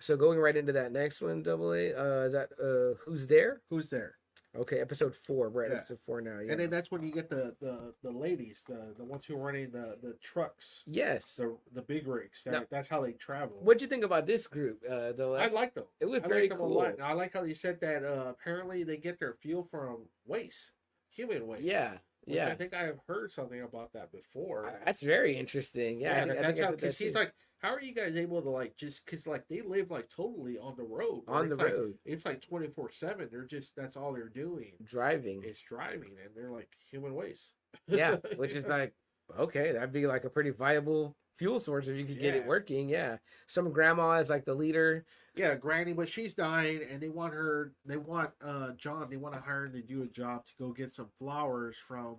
So 0.00 0.14
going 0.16 0.38
right 0.38 0.56
into 0.56 0.72
that 0.72 0.92
next 0.92 1.22
one, 1.22 1.42
double 1.42 1.72
A. 1.72 1.94
Uh, 1.94 2.24
is 2.26 2.34
that 2.34 2.50
uh, 2.62 2.98
who's 3.06 3.26
there? 3.26 3.62
Who's 3.70 3.88
there? 3.88 4.16
Okay, 4.58 4.80
episode 4.80 5.14
four. 5.14 5.48
We're 5.50 5.64
at 5.64 5.70
Yeah. 5.70 5.76
episode 5.78 6.00
four 6.00 6.20
now. 6.20 6.40
Yeah. 6.40 6.52
And 6.52 6.60
then 6.60 6.70
that's 6.70 6.90
when 6.90 7.02
you 7.02 7.12
get 7.12 7.28
the 7.28 7.54
the 7.60 7.94
the 8.02 8.10
ladies, 8.10 8.64
the 8.66 8.94
the 8.96 9.04
ones 9.04 9.26
who 9.26 9.34
are 9.36 9.40
running 9.44 9.70
the 9.70 9.98
the 10.02 10.14
trucks, 10.22 10.82
yes. 10.86 11.36
the 11.36 11.56
the 11.72 11.82
big 11.82 12.06
rigs. 12.06 12.42
That, 12.44 12.52
Now- 12.52 12.66
that's 12.70 12.88
how 12.88 13.02
they 13.02 13.12
travel. 13.12 13.58
What'd 13.62 13.82
you 13.82 13.88
think 13.88 14.04
about 14.04 14.26
this 14.26 14.46
group? 14.46 14.82
Uh, 14.88 15.12
though 15.12 15.34
I 15.36 15.46
like 15.48 15.74
them. 15.74 15.84
it 16.00 16.06
was 16.06 16.22
I 16.22 16.28
very 16.28 16.48
them 16.48 16.58
cool. 16.58 16.72
a 16.72 16.78
lot. 16.78 17.00
I 17.00 17.12
like 17.12 17.32
how 17.34 17.42
you 17.44 17.54
said 17.54 17.80
that. 17.80 18.04
Uh, 18.04 18.28
apparently, 18.30 18.82
they 18.84 18.96
get 18.96 19.18
their 19.18 19.34
fuel 19.34 19.64
from 19.70 20.08
waste, 20.26 20.72
human 21.10 21.46
waste. 21.46 21.62
Yeah, 21.64 21.92
which 22.24 22.36
yeah. 22.36 22.48
I 22.48 22.54
think 22.54 22.74
I 22.74 22.82
have 22.84 22.98
heard 23.06 23.30
something 23.32 23.62
about 23.62 23.92
that 23.92 24.10
before. 24.12 24.72
That's 24.84 25.02
very 25.02 25.36
interesting. 25.36 26.00
Yeah, 26.00 26.22
I 26.22 26.26
think- 26.26 26.38
I 26.38 26.42
that's 26.42 26.60
I 26.60 26.64
how 26.64 26.70
because 26.72 26.98
he's 26.98 27.14
like, 27.14 27.32
how 27.58 27.72
are 27.72 27.80
you 27.80 27.94
guys 27.94 28.16
able 28.16 28.42
to 28.42 28.50
like 28.50 28.76
just 28.76 29.04
because 29.04 29.26
like 29.26 29.44
they 29.48 29.62
live 29.62 29.90
like 29.90 30.08
totally 30.10 30.58
on 30.58 30.74
the 30.76 30.82
road 30.84 31.22
where 31.26 31.38
on 31.38 31.48
the 31.48 31.54
it's 31.54 31.62
like- 31.62 31.72
road 31.72 31.94
It's 32.04 32.24
like 32.26 32.40
twenty 32.42 32.68
four 32.68 32.90
seven. 32.90 33.28
They're 33.30 33.44
just 33.44 33.74
that's 33.76 33.96
all 33.96 34.12
they're 34.12 34.28
doing. 34.28 34.72
driving. 34.84 35.42
It's 35.44 35.60
driving, 35.62 36.12
and 36.24 36.34
they're 36.34 36.50
like 36.52 36.68
human 36.90 37.14
waste. 37.14 37.52
yeah, 37.88 38.16
which 38.36 38.54
is 38.54 38.66
like 38.66 38.94
okay, 39.38 39.72
that'd 39.72 39.92
be 39.92 40.06
like 40.06 40.24
a 40.24 40.30
pretty 40.30 40.50
viable 40.50 41.16
fuel 41.36 41.60
source 41.60 41.88
if 41.88 41.96
you 41.96 42.04
could 42.04 42.20
get 42.20 42.34
it 42.34 42.46
working. 42.46 42.88
Yeah, 42.88 43.16
some 43.46 43.70
grandma 43.72 44.12
is 44.20 44.30
like 44.30 44.44
the 44.44 44.54
leader. 44.54 45.04
Yeah, 45.34 45.54
Granny, 45.54 45.92
but 45.92 46.08
she's 46.08 46.32
dying, 46.32 46.80
and 46.90 46.98
they 47.02 47.08
want 47.10 47.34
her. 47.34 47.72
They 47.84 47.96
want 47.98 48.30
uh 48.42 48.72
John. 48.78 49.08
They 49.10 49.16
want 49.16 49.34
to 49.34 49.40
hire 49.40 49.66
him 49.66 49.72
to 49.72 49.82
do 49.82 50.02
a 50.02 50.06
job 50.06 50.46
to 50.46 50.52
go 50.58 50.72
get 50.72 50.94
some 50.94 51.08
flowers 51.18 51.76
from 51.76 52.16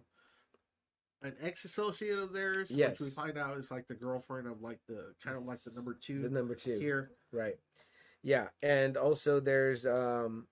an 1.23 1.34
ex 1.41 1.65
associate 1.65 2.19
of 2.19 2.31
theirs, 2.34 2.69
which 2.72 2.99
we 2.99 3.10
find 3.10 3.38
out 3.38 3.57
is 3.57 3.72
like 3.72 3.88
the 3.88 3.95
girlfriend 3.95 4.48
of 4.48 4.61
like 4.61 4.80
the 4.88 5.14
kind 5.23 5.35
of 5.38 5.44
like 5.45 5.61
the 5.64 5.72
number 5.72 5.94
two 5.99 6.22
The 6.22 6.30
number 6.30 6.56
two, 6.56 6.77
here. 6.80 7.11
right? 7.31 7.56
Yeah, 8.23 8.48
and 8.61 8.98
also 8.98 9.39
there's 9.39 9.85
um, 9.85 10.48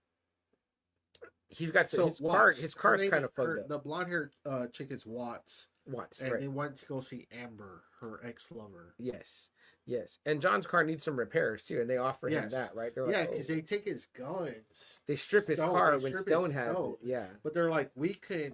he's 1.50 1.72
got 1.72 1.90
so, 1.90 2.08
his 2.08 2.20
car. 2.20 2.52
His 2.52 2.74
car's 2.74 3.02
kind 3.10 3.24
of 3.26 3.32
is- 3.32 3.38
her- 3.38 3.58
fucked 3.58 3.60
up. 3.64 3.68
The 3.70 3.80
blonde 3.80 4.08
haired 4.10 4.32
uh, 4.46 4.68
chick 4.68 4.88
is 4.92 5.06
Watts, 5.06 5.68
Watts, 5.86 6.22
and 6.22 6.32
right? 6.32 6.42
they 6.42 6.48
went 6.48 6.78
to 6.80 6.86
go 6.86 7.00
see 7.02 7.28
Amber, 7.32 7.84
her 8.02 8.22
ex 8.24 8.52
lover. 8.52 8.94
Yes, 8.98 9.50
yes, 9.86 10.20
and 10.26 10.42
John's 10.42 10.68
car 10.68 10.84
needs 10.84 11.04
some 11.04 11.18
repairs 11.18 11.64
too, 11.64 11.82
and 11.82 11.90
they 11.90 11.98
offer 11.98 12.28
him 12.30 12.50
that, 12.50 12.76
right? 12.76 12.94
They're 12.94 13.06
like, 13.06 13.16
Yeah, 13.16 13.26
oh. 13.28 13.32
because 13.32 13.48
they 13.48 13.62
take 13.62 13.86
his 13.86 14.08
guns, 14.18 15.00
they 15.08 15.16
strip 15.16 15.48
his 15.48 15.60
car 15.60 15.98
they 15.98 16.04
when 16.12 16.24
Stone 16.24 16.52
has 16.52 16.72
Stone. 16.72 16.96
it. 17.04 17.08
Yeah, 17.10 17.26
but 17.44 17.54
they're 17.54 17.72
like, 17.72 17.92
we 17.96 18.14
can, 18.14 18.54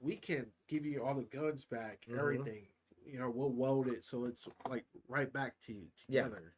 we 0.00 0.16
can 0.16 0.46
give 0.70 0.86
you 0.86 1.02
all 1.04 1.14
the 1.14 1.24
guns 1.24 1.64
back, 1.64 2.06
Mhm. 2.08 2.18
everything. 2.18 2.66
You 3.04 3.18
know, 3.18 3.28
we'll 3.28 3.52
weld 3.52 3.88
it 3.88 4.04
so 4.04 4.24
it's 4.24 4.46
like 4.68 4.84
right 5.08 5.30
back 5.32 5.60
to 5.62 5.72
you 5.72 5.90
Yeah. 6.06 6.24
together. 6.24 6.54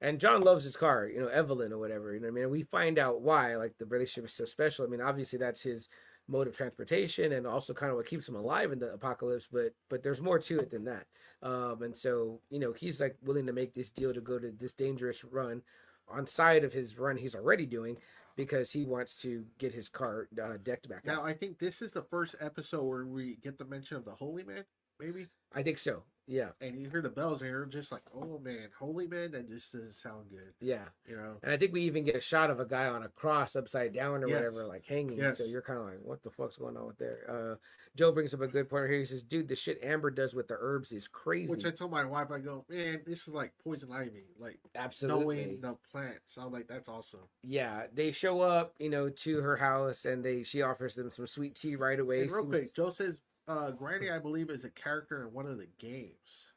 and 0.00 0.20
John 0.20 0.42
loves 0.42 0.62
his 0.62 0.76
car, 0.76 1.08
you 1.08 1.18
know, 1.18 1.26
Evelyn 1.26 1.72
or 1.72 1.78
whatever. 1.78 2.14
You 2.14 2.20
know, 2.20 2.26
what 2.28 2.32
I 2.32 2.34
mean, 2.34 2.42
And 2.44 2.52
we 2.52 2.62
find 2.62 3.00
out 3.00 3.20
why. 3.20 3.56
Like 3.56 3.76
the 3.78 3.84
relationship 3.86 4.28
is 4.28 4.32
so 4.36 4.44
special. 4.44 4.84
I 4.84 4.88
mean, 4.88 5.00
obviously 5.00 5.40
that's 5.40 5.60
his 5.62 5.88
mode 6.28 6.46
of 6.46 6.54
transportation, 6.56 7.32
and 7.32 7.48
also 7.48 7.74
kind 7.74 7.90
of 7.90 7.96
what 7.96 8.06
keeps 8.06 8.28
him 8.28 8.36
alive 8.36 8.70
in 8.70 8.78
the 8.78 8.92
apocalypse. 8.92 9.48
But 9.50 9.74
but 9.88 10.04
there's 10.04 10.20
more 10.20 10.38
to 10.38 10.58
it 10.60 10.70
than 10.70 10.84
that. 10.84 11.08
Um, 11.42 11.82
and 11.82 11.96
so 11.96 12.40
you 12.48 12.60
know, 12.60 12.72
he's 12.72 13.00
like 13.00 13.16
willing 13.22 13.46
to 13.46 13.52
make 13.52 13.74
this 13.74 13.90
deal 13.90 14.14
to 14.14 14.20
go 14.20 14.38
to 14.38 14.52
this 14.52 14.74
dangerous 14.74 15.24
run 15.24 15.64
on 16.06 16.26
side 16.28 16.62
of 16.62 16.72
his 16.72 16.96
run 16.96 17.16
he's 17.16 17.34
already 17.34 17.66
doing 17.66 17.98
because 18.38 18.70
he 18.70 18.84
wants 18.84 19.16
to 19.16 19.44
get 19.58 19.74
his 19.74 19.88
car 19.88 20.28
uh, 20.40 20.52
decked 20.62 20.88
back 20.88 21.04
Now, 21.04 21.22
out. 21.22 21.26
I 21.26 21.32
think 21.32 21.58
this 21.58 21.82
is 21.82 21.90
the 21.90 22.02
first 22.02 22.36
episode 22.40 22.84
where 22.84 23.04
we 23.04 23.36
get 23.42 23.58
the 23.58 23.64
mention 23.64 23.96
of 23.96 24.04
the 24.04 24.12
Holy 24.12 24.44
Man. 24.44 24.64
Maybe 25.00 25.26
I 25.52 25.64
think 25.64 25.78
so. 25.78 26.04
Yeah, 26.30 26.48
and 26.60 26.78
you 26.78 26.90
hear 26.90 27.00
the 27.00 27.08
bells, 27.08 27.40
and 27.40 27.50
you're 27.50 27.64
just 27.64 27.90
like, 27.90 28.02
"Oh 28.14 28.38
man, 28.38 28.68
holy 28.78 29.06
man!" 29.06 29.30
That 29.30 29.48
just 29.48 29.72
doesn't 29.72 29.92
sound 29.94 30.28
good, 30.28 30.52
yeah. 30.60 30.84
you 31.08 31.16
know. 31.16 31.36
And 31.42 31.50
I 31.50 31.56
think 31.56 31.72
we 31.72 31.80
even 31.82 32.04
get 32.04 32.16
a 32.16 32.20
shot 32.20 32.50
of 32.50 32.60
a 32.60 32.66
guy 32.66 32.86
on 32.86 33.02
a 33.02 33.08
cross 33.08 33.56
upside 33.56 33.94
down 33.94 34.22
or 34.22 34.28
Yes. 34.28 34.36
whatever, 34.36 34.66
like 34.66 34.84
hanging. 34.84 35.16
Yes. 35.16 35.38
So 35.38 35.44
you're 35.44 35.62
kind 35.62 35.78
of 35.78 35.86
like, 35.86 36.00
what 36.02 36.22
the 36.22 36.30
fuck's 36.30 36.58
going 36.58 36.76
on 36.76 36.86
with 36.86 36.98
there? 36.98 37.24
Uh, 37.26 37.54
Joe 37.96 38.12
brings 38.12 38.34
up 38.34 38.42
a 38.42 38.46
good 38.46 38.68
point 38.68 38.90
here. 38.90 38.98
He 38.98 39.06
says, 39.06 39.22
dude, 39.22 39.48
the 39.48 39.56
shit 39.56 39.82
Amber 39.82 40.10
does 40.10 40.34
with 40.34 40.48
the 40.48 40.58
herbs 40.60 40.92
is 40.92 41.08
crazy. 41.08 41.50
Which 41.50 41.64
I 41.64 41.70
told 41.70 41.92
my 41.92 42.04
wife, 42.04 42.30
I 42.30 42.40
go, 42.40 42.66
"Man, 42.68 43.00
this 43.06 43.22
is 43.26 43.32
like 43.32 43.52
poison 43.64 43.90
ivy, 43.90 44.26
like 44.38 44.58
Absolutely. 44.74 45.36
knowing 45.36 45.60
the 45.62 45.76
plants." 45.90 46.36
I'm 46.36 46.52
like, 46.52 46.68
"That's 46.68 46.90
awesome." 46.90 47.20
Yeah, 47.42 47.86
they 47.94 48.12
show 48.12 48.42
up, 48.42 48.74
you 48.78 48.90
know, 48.90 49.08
to 49.08 49.40
her 49.40 49.56
house 49.56 50.04
and 50.04 50.22
they 50.22 50.42
she 50.42 50.60
offers 50.60 50.94
them 50.94 51.10
some 51.10 51.26
sweet 51.26 51.54
tea 51.54 51.74
right 51.74 51.98
away. 51.98 52.22
And 52.22 52.30
real 52.30 52.44
quick, 52.44 52.74
Joe 52.74 52.90
says, 52.90 53.18
uh, 53.48 53.70
"Granny, 53.72 54.10
I 54.10 54.18
believe, 54.18 54.50
is 54.50 54.64
a 54.64 54.70
character 54.70 55.26
in 55.26 55.32
one 55.32 55.46
of 55.46 55.58
the 55.58 55.66
games." 55.78 56.52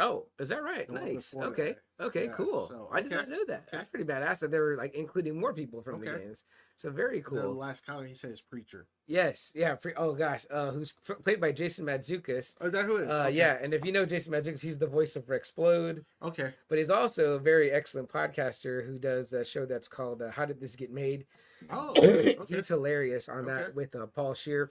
Oh, 0.00 0.26
is 0.38 0.50
that 0.50 0.62
right? 0.62 0.88
Nice. 0.88 1.34
Okay. 1.34 1.74
Okay, 2.00 2.26
Yeah, 2.26 2.32
cool. 2.32 2.68
so, 2.68 2.88
I 2.92 3.00
did 3.02 3.12
okay. 3.12 3.16
not 3.16 3.28
know 3.30 3.44
that. 3.48 3.64
Okay. 3.66 3.68
That's 3.78 3.90
pretty 3.90 4.04
badass 4.04 4.38
that 4.38 4.52
they 4.52 4.60
were 4.60 4.76
like 4.76 4.94
including 4.94 5.38
more 5.40 5.52
people 5.52 5.82
from 5.82 5.98
the 5.98 6.06
games. 6.06 6.44
So 6.76 6.92
very 6.92 7.20
cool. 7.22 7.42
The 7.42 7.48
last 7.48 7.84
comment 7.84 8.08
he 8.08 8.14
says, 8.14 8.40
"Preacher." 8.40 8.86
Yes. 9.08 9.50
Yeah. 9.56 9.74
Pre- 9.74 9.94
oh 9.96 10.14
gosh. 10.14 10.46
Uh, 10.48 10.70
who's 10.70 10.92
played 11.24 11.40
by 11.40 11.50
Jason 11.50 11.84
Mantzoukas. 11.86 12.54
Oh, 12.60 12.66
is 12.68 12.72
that 12.74 12.84
who 12.84 12.96
it 12.98 13.02
is? 13.04 13.08
Uh, 13.10 13.24
Okay. 13.26 13.36
yeah, 13.36 13.58
and 13.60 13.74
if 13.74 13.84
you 13.84 13.90
know 13.90 14.06
Jason 14.06 14.32
Mantzoukas, 14.32 14.60
he's 14.60 14.78
the 14.78 14.86
voice 14.86 15.16
of 15.16 15.28
Explode, 15.30 16.04
Okay. 16.22 16.54
but 16.68 16.78
he's 16.78 16.90
also 16.90 17.32
a 17.32 17.38
very 17.40 17.72
excellent 17.72 18.08
podcaster 18.08 18.86
who 18.86 19.00
does 19.00 19.32
a 19.32 19.44
show 19.44 19.66
that's 19.66 19.88
called 19.88 20.22
uh, 20.22 20.30
"How 20.30 20.44
Did 20.44 20.60
This 20.60 20.76
Get 20.76 20.92
Made." 20.92 21.26
Oh, 21.70 21.88
okay. 21.98 22.36
He's 22.46 22.68
hilarious 22.68 23.28
on 23.28 23.46
that 23.46 23.74
with 23.74 23.96
uh, 23.96 24.06
Paul 24.06 24.34
Scheer 24.34 24.70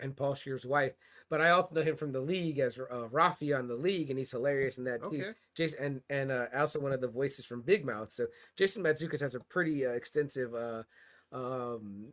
and 0.00 0.16
Paul 0.16 0.34
Scheer's 0.34 0.66
wife. 0.66 0.92
But 1.28 1.40
I 1.40 1.50
also 1.50 1.74
know 1.74 1.82
him 1.82 1.96
from 1.96 2.12
the 2.12 2.20
league 2.20 2.58
as 2.58 2.78
uh, 2.78 3.08
Rafi 3.12 3.56
on 3.56 3.66
the 3.66 3.74
league, 3.74 4.10
and 4.10 4.18
he's 4.18 4.30
hilarious 4.30 4.78
in 4.78 4.84
that 4.84 5.02
too. 5.02 5.08
Okay. 5.08 5.32
Jason 5.54 5.84
and 5.84 6.00
and 6.10 6.30
uh, 6.30 6.46
also 6.56 6.80
one 6.80 6.92
of 6.92 7.00
the 7.00 7.08
voices 7.08 7.44
from 7.44 7.62
Big 7.62 7.84
Mouth. 7.84 8.12
So 8.12 8.26
Jason 8.56 8.82
Mantzoukas 8.82 9.20
has 9.20 9.34
a 9.34 9.40
pretty 9.40 9.84
uh, 9.84 9.90
extensive 9.90 10.54
uh, 10.54 10.82
um, 11.32 12.08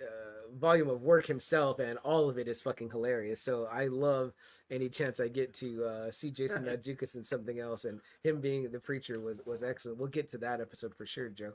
uh, 0.00 0.56
volume 0.58 0.88
of 0.88 1.02
work 1.02 1.26
himself, 1.26 1.78
and 1.78 1.98
all 1.98 2.28
of 2.28 2.38
it 2.38 2.48
is 2.48 2.62
fucking 2.62 2.90
hilarious. 2.90 3.40
So 3.40 3.68
I 3.70 3.86
love 3.86 4.32
any 4.70 4.88
chance 4.88 5.20
I 5.20 5.28
get 5.28 5.52
to 5.54 5.84
uh, 5.84 6.10
see 6.10 6.30
Jason 6.30 6.64
Mantzoukas 6.66 7.16
in 7.16 7.24
something 7.24 7.58
else, 7.58 7.84
and 7.84 8.00
him 8.22 8.40
being 8.40 8.70
the 8.70 8.80
preacher 8.80 9.20
was 9.20 9.40
was 9.46 9.62
excellent. 9.62 9.98
We'll 9.98 10.08
get 10.08 10.30
to 10.30 10.38
that 10.38 10.60
episode 10.60 10.94
for 10.94 11.06
sure, 11.06 11.28
Joe. 11.28 11.52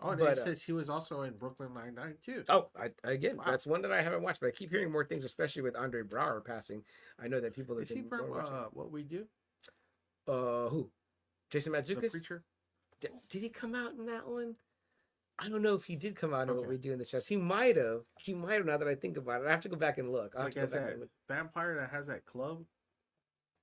Oh, 0.00 0.14
But, 0.14 0.18
he 0.20 0.26
uh, 0.40 0.44
says 0.44 0.62
he 0.62 0.72
was 0.72 0.90
also 0.90 1.22
in 1.22 1.34
Brooklyn 1.34 1.72
Nine 1.72 1.94
Nine 1.94 2.16
too. 2.24 2.44
Oh, 2.48 2.68
I, 2.78 2.90
again, 3.04 3.38
Wow. 3.38 3.44
that's 3.46 3.66
one 3.66 3.80
that 3.82 3.92
I 3.92 4.02
haven't 4.02 4.22
watched, 4.22 4.40
but 4.40 4.48
I 4.48 4.50
keep 4.50 4.70
hearing 4.70 4.92
more 4.92 5.04
things, 5.04 5.24
especially 5.24 5.62
with 5.62 5.74
Andre 5.76 6.02
Braugher 6.02 6.44
passing. 6.44 6.82
I 7.18 7.28
know 7.28 7.40
that 7.40 7.54
people 7.54 7.76
have 7.76 7.82
Is 7.82 7.88
he 7.90 8.02
from 8.02 8.32
uh, 8.32 8.64
What 8.72 8.90
We 8.90 9.02
Do? 9.02 9.26
Uh, 10.28 10.68
who? 10.68 10.90
Jason 11.50 11.72
The 11.72 12.08
preacher. 12.10 12.42
Did, 13.00 13.12
did 13.28 13.42
he 13.42 13.48
come 13.48 13.74
out 13.74 13.92
in 13.94 14.06
that 14.06 14.26
one? 14.26 14.56
I 15.38 15.48
don't 15.48 15.62
know 15.62 15.74
if 15.74 15.84
he 15.84 15.96
did 15.96 16.16
come 16.16 16.32
out 16.32 16.48
in 16.48 16.56
what 16.56 16.66
we 16.66 16.78
do 16.78 16.92
in 16.92 16.98
the 16.98 17.04
chest. 17.04 17.28
He 17.28 17.36
might 17.36 17.76
have. 17.76 18.00
He 18.18 18.32
might 18.32 18.54
have. 18.54 18.64
Now 18.66 18.78
that 18.78 18.88
I 18.88 18.94
think 18.94 19.18
about 19.18 19.42
it, 19.42 19.46
I 19.46 19.50
have 19.50 19.60
to 19.62 19.68
go 19.68 19.76
back 19.76 19.98
and 19.98 20.10
look. 20.10 20.34
I 20.34 20.38
have 20.38 20.46
Like 20.46 20.54
to 20.54 20.60
go 20.60 20.66
back 20.66 20.72
that 20.86 20.92
and 20.92 21.00
look. 21.00 21.10
vampire 21.28 21.74
that 21.76 21.90
has 21.90 22.06
that 22.06 22.24
club. 22.24 22.64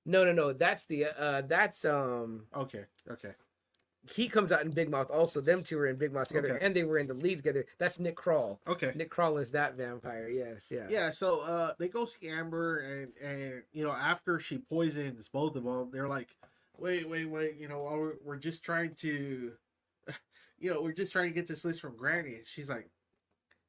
No, 0.06 0.24
no, 0.24 0.34
no. 0.34 0.54
That's 0.54 0.86
the. 0.86 1.06
Uh, 1.18 1.42
that's 1.42 1.84
um. 1.84 2.46
Okay. 2.56 2.86
Okay. 3.10 3.32
He 4.12 4.28
comes 4.28 4.52
out 4.52 4.64
in 4.64 4.72
Big 4.72 4.90
Mouth. 4.90 5.10
Also, 5.10 5.40
them 5.40 5.64
two 5.64 5.78
were 5.78 5.88
in 5.88 5.96
Big 5.96 6.12
Mouth 6.12 6.28
together, 6.28 6.56
Okay. 6.56 6.66
and 6.66 6.76
they 6.76 6.84
were 6.84 6.98
in 6.98 7.08
the 7.08 7.14
lead 7.14 7.38
together. 7.38 7.66
That's 7.78 8.00
Nick 8.00 8.16
Kroll. 8.16 8.60
Okay. 8.68 8.92
Nick 8.96 9.10
Kroll 9.10 9.38
is 9.38 9.52
that 9.52 9.76
vampire. 9.76 10.28
Yes, 10.28 10.70
yeah. 10.70 10.88
Yeah, 10.90 11.12
so 11.12 11.40
uh 11.40 11.74
they 11.80 11.88
go 11.88 12.06
see 12.06 12.28
Amber 12.28 12.80
and 12.80 13.14
and 13.24 13.64
you 13.72 13.86
know 13.86 13.92
after 13.92 14.40
she 14.40 14.58
poisons 14.58 15.30
both 15.30 15.56
of 15.56 15.64
them, 15.64 15.90
they're 15.92 16.10
like, 16.10 16.36
wait, 16.78 17.08
wait, 17.08 17.26
wait, 17.26 17.56
you 17.58 17.68
know, 17.70 17.84
we're, 17.84 18.14
we're 18.26 18.36
just 18.36 18.64
trying 18.64 18.94
to, 18.96 19.54
you 20.60 20.74
know, 20.74 20.82
we're 20.82 20.92
just 20.92 21.14
trying 21.14 21.30
to 21.30 21.34
get 21.34 21.48
this 21.48 21.64
list 21.64 21.80
from 21.80 21.96
Granny. 21.96 22.36
And 22.36 22.46
she's 22.48 22.70
like, 22.70 22.90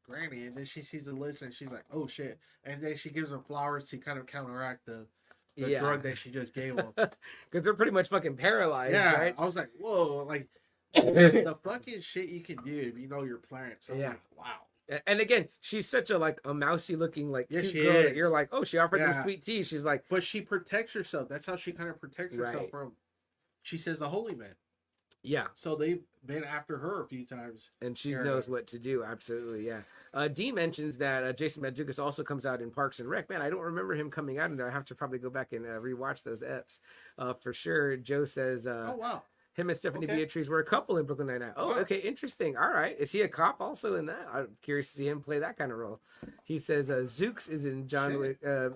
Granny, 0.04 0.46
and 0.46 0.56
then 0.56 0.64
she 0.64 0.82
sees 0.82 1.04
the 1.04 1.12
list 1.12 1.42
and 1.42 1.52
she's 1.54 1.70
like, 1.70 1.84
oh 1.92 2.06
shit, 2.08 2.38
and 2.64 2.82
then 2.82 2.96
she 2.96 3.08
gives 3.10 3.30
them 3.30 3.42
flowers 3.42 3.88
to 3.88 3.98
kind 3.98 4.18
of 4.18 4.26
counteract 4.26 4.84
the, 4.86 5.06
the 5.56 5.68
Yeah. 5.68 5.80
drug 5.80 6.02
that 6.02 6.18
she 6.18 6.30
just 6.30 6.54
gave 6.54 6.76
them. 6.76 6.92
Because 6.96 7.16
they're 7.64 7.74
pretty 7.74 7.92
much 7.92 8.08
fucking 8.08 8.36
paralyzed, 8.36 8.92
yeah, 8.94 9.14
right? 9.14 9.34
I 9.38 9.44
was 9.44 9.56
like, 9.56 9.70
whoa, 9.78 10.24
like 10.24 10.48
the 10.94 11.56
fucking 11.62 12.00
shit 12.00 12.28
you 12.28 12.40
can 12.40 12.56
do 12.64 12.76
if 12.92 12.98
you 12.98 13.08
know 13.08 13.22
your 13.22 13.38
plants. 13.38 13.88
I'm 13.88 13.98
Yeah. 13.98 14.10
like, 14.10 14.20
wow. 14.36 15.00
And 15.06 15.20
again, 15.20 15.48
she's 15.60 15.88
such 15.88 16.10
a 16.10 16.18
like 16.18 16.40
a 16.44 16.52
mousy 16.52 16.94
looking 16.94 17.32
like 17.32 17.46
Yes, 17.48 17.70
cute 17.70 17.84
girl 17.84 18.02
that 18.02 18.14
you're 18.14 18.28
like, 18.28 18.50
oh, 18.52 18.64
she 18.64 18.76
offered 18.76 19.00
them 19.00 19.22
sweet 19.22 19.42
tea. 19.44 19.62
She's 19.62 19.84
like, 19.84 20.04
But 20.10 20.22
she 20.22 20.42
protects 20.42 20.92
herself. 20.92 21.28
That's 21.28 21.46
how 21.46 21.56
she 21.56 21.72
kind 21.72 21.88
of 21.88 21.98
protects 21.98 22.36
herself 22.36 22.54
Right. 22.62 22.70
from. 22.70 22.92
She 23.62 23.78
says 23.78 23.98
the 23.98 24.08
holy 24.10 24.34
man. 24.34 24.54
yeah, 25.22 25.46
So 25.54 25.74
they've 25.74 26.02
been 26.26 26.44
after 26.44 26.78
her 26.78 27.02
a 27.02 27.06
few 27.06 27.24
times. 27.26 27.70
and 27.80 27.96
she 27.96 28.12
Fair 28.12 28.24
knows 28.24 28.48
what 28.48 28.66
to 28.68 28.78
do. 28.78 29.04
Absolutely, 29.04 29.66
yeah. 29.66 29.80
Uh, 30.12 30.28
D 30.28 30.52
mentions 30.52 30.96
that 30.98 31.24
uh, 31.24 31.32
Jason 31.32 31.62
Mantzoukas 31.62 31.98
also 31.98 32.22
comes 32.22 32.46
out 32.46 32.60
in 32.62 32.70
Parks 32.70 33.00
and 33.00 33.08
Rec. 33.08 33.28
Man, 33.28 33.42
I 33.42 33.50
don't 33.50 33.60
remember 33.60 33.94
him 33.94 34.10
coming 34.10 34.38
out 34.38 34.50
in 34.50 34.56
there. 34.56 34.68
I 34.68 34.72
have 34.72 34.84
to 34.86 34.94
probably 34.94 35.18
go 35.18 35.30
back 35.30 35.52
and 35.52 35.64
uh, 35.66 35.70
rewatch 35.80 36.22
those 36.22 36.42
eps 36.42 36.80
uh, 37.18 37.34
for 37.34 37.52
sure. 37.52 37.96
Joe 37.96 38.24
says 38.24 38.66
uh, 38.66 38.90
oh 38.92 38.96
wow. 38.96 39.22
him 39.54 39.68
and 39.70 39.78
Stephanie 39.78 40.06
okay. 40.06 40.16
Beatriz 40.16 40.48
were 40.48 40.60
a 40.60 40.64
couple 40.64 40.98
in 40.98 41.06
Brooklyn 41.06 41.28
Nine 41.28 41.40
Nine. 41.40 41.52
Oh, 41.56 41.68
Wow. 41.68 41.74
okay, 41.80 41.98
interesting. 41.98 42.56
All 42.56 42.70
right, 42.70 42.96
is 42.98 43.12
he 43.12 43.22
a 43.22 43.28
cop 43.28 43.60
also 43.60 43.96
in 43.96 44.06
that? 44.06 44.26
I'm 44.32 44.48
curious 44.62 44.90
to 44.92 44.98
see 44.98 45.08
him 45.08 45.20
play 45.20 45.38
that 45.40 45.56
kind 45.56 45.72
of 45.72 45.78
role. 45.78 46.00
He 46.44 46.58
says 46.58 46.90
uh, 46.90 47.04
Zooks 47.06 47.48
is 47.50 47.64
in 47.66 47.86
John 47.88 48.12
Shit. 48.12 48.20
Wick. 48.20 48.38
Uh, 48.46 48.70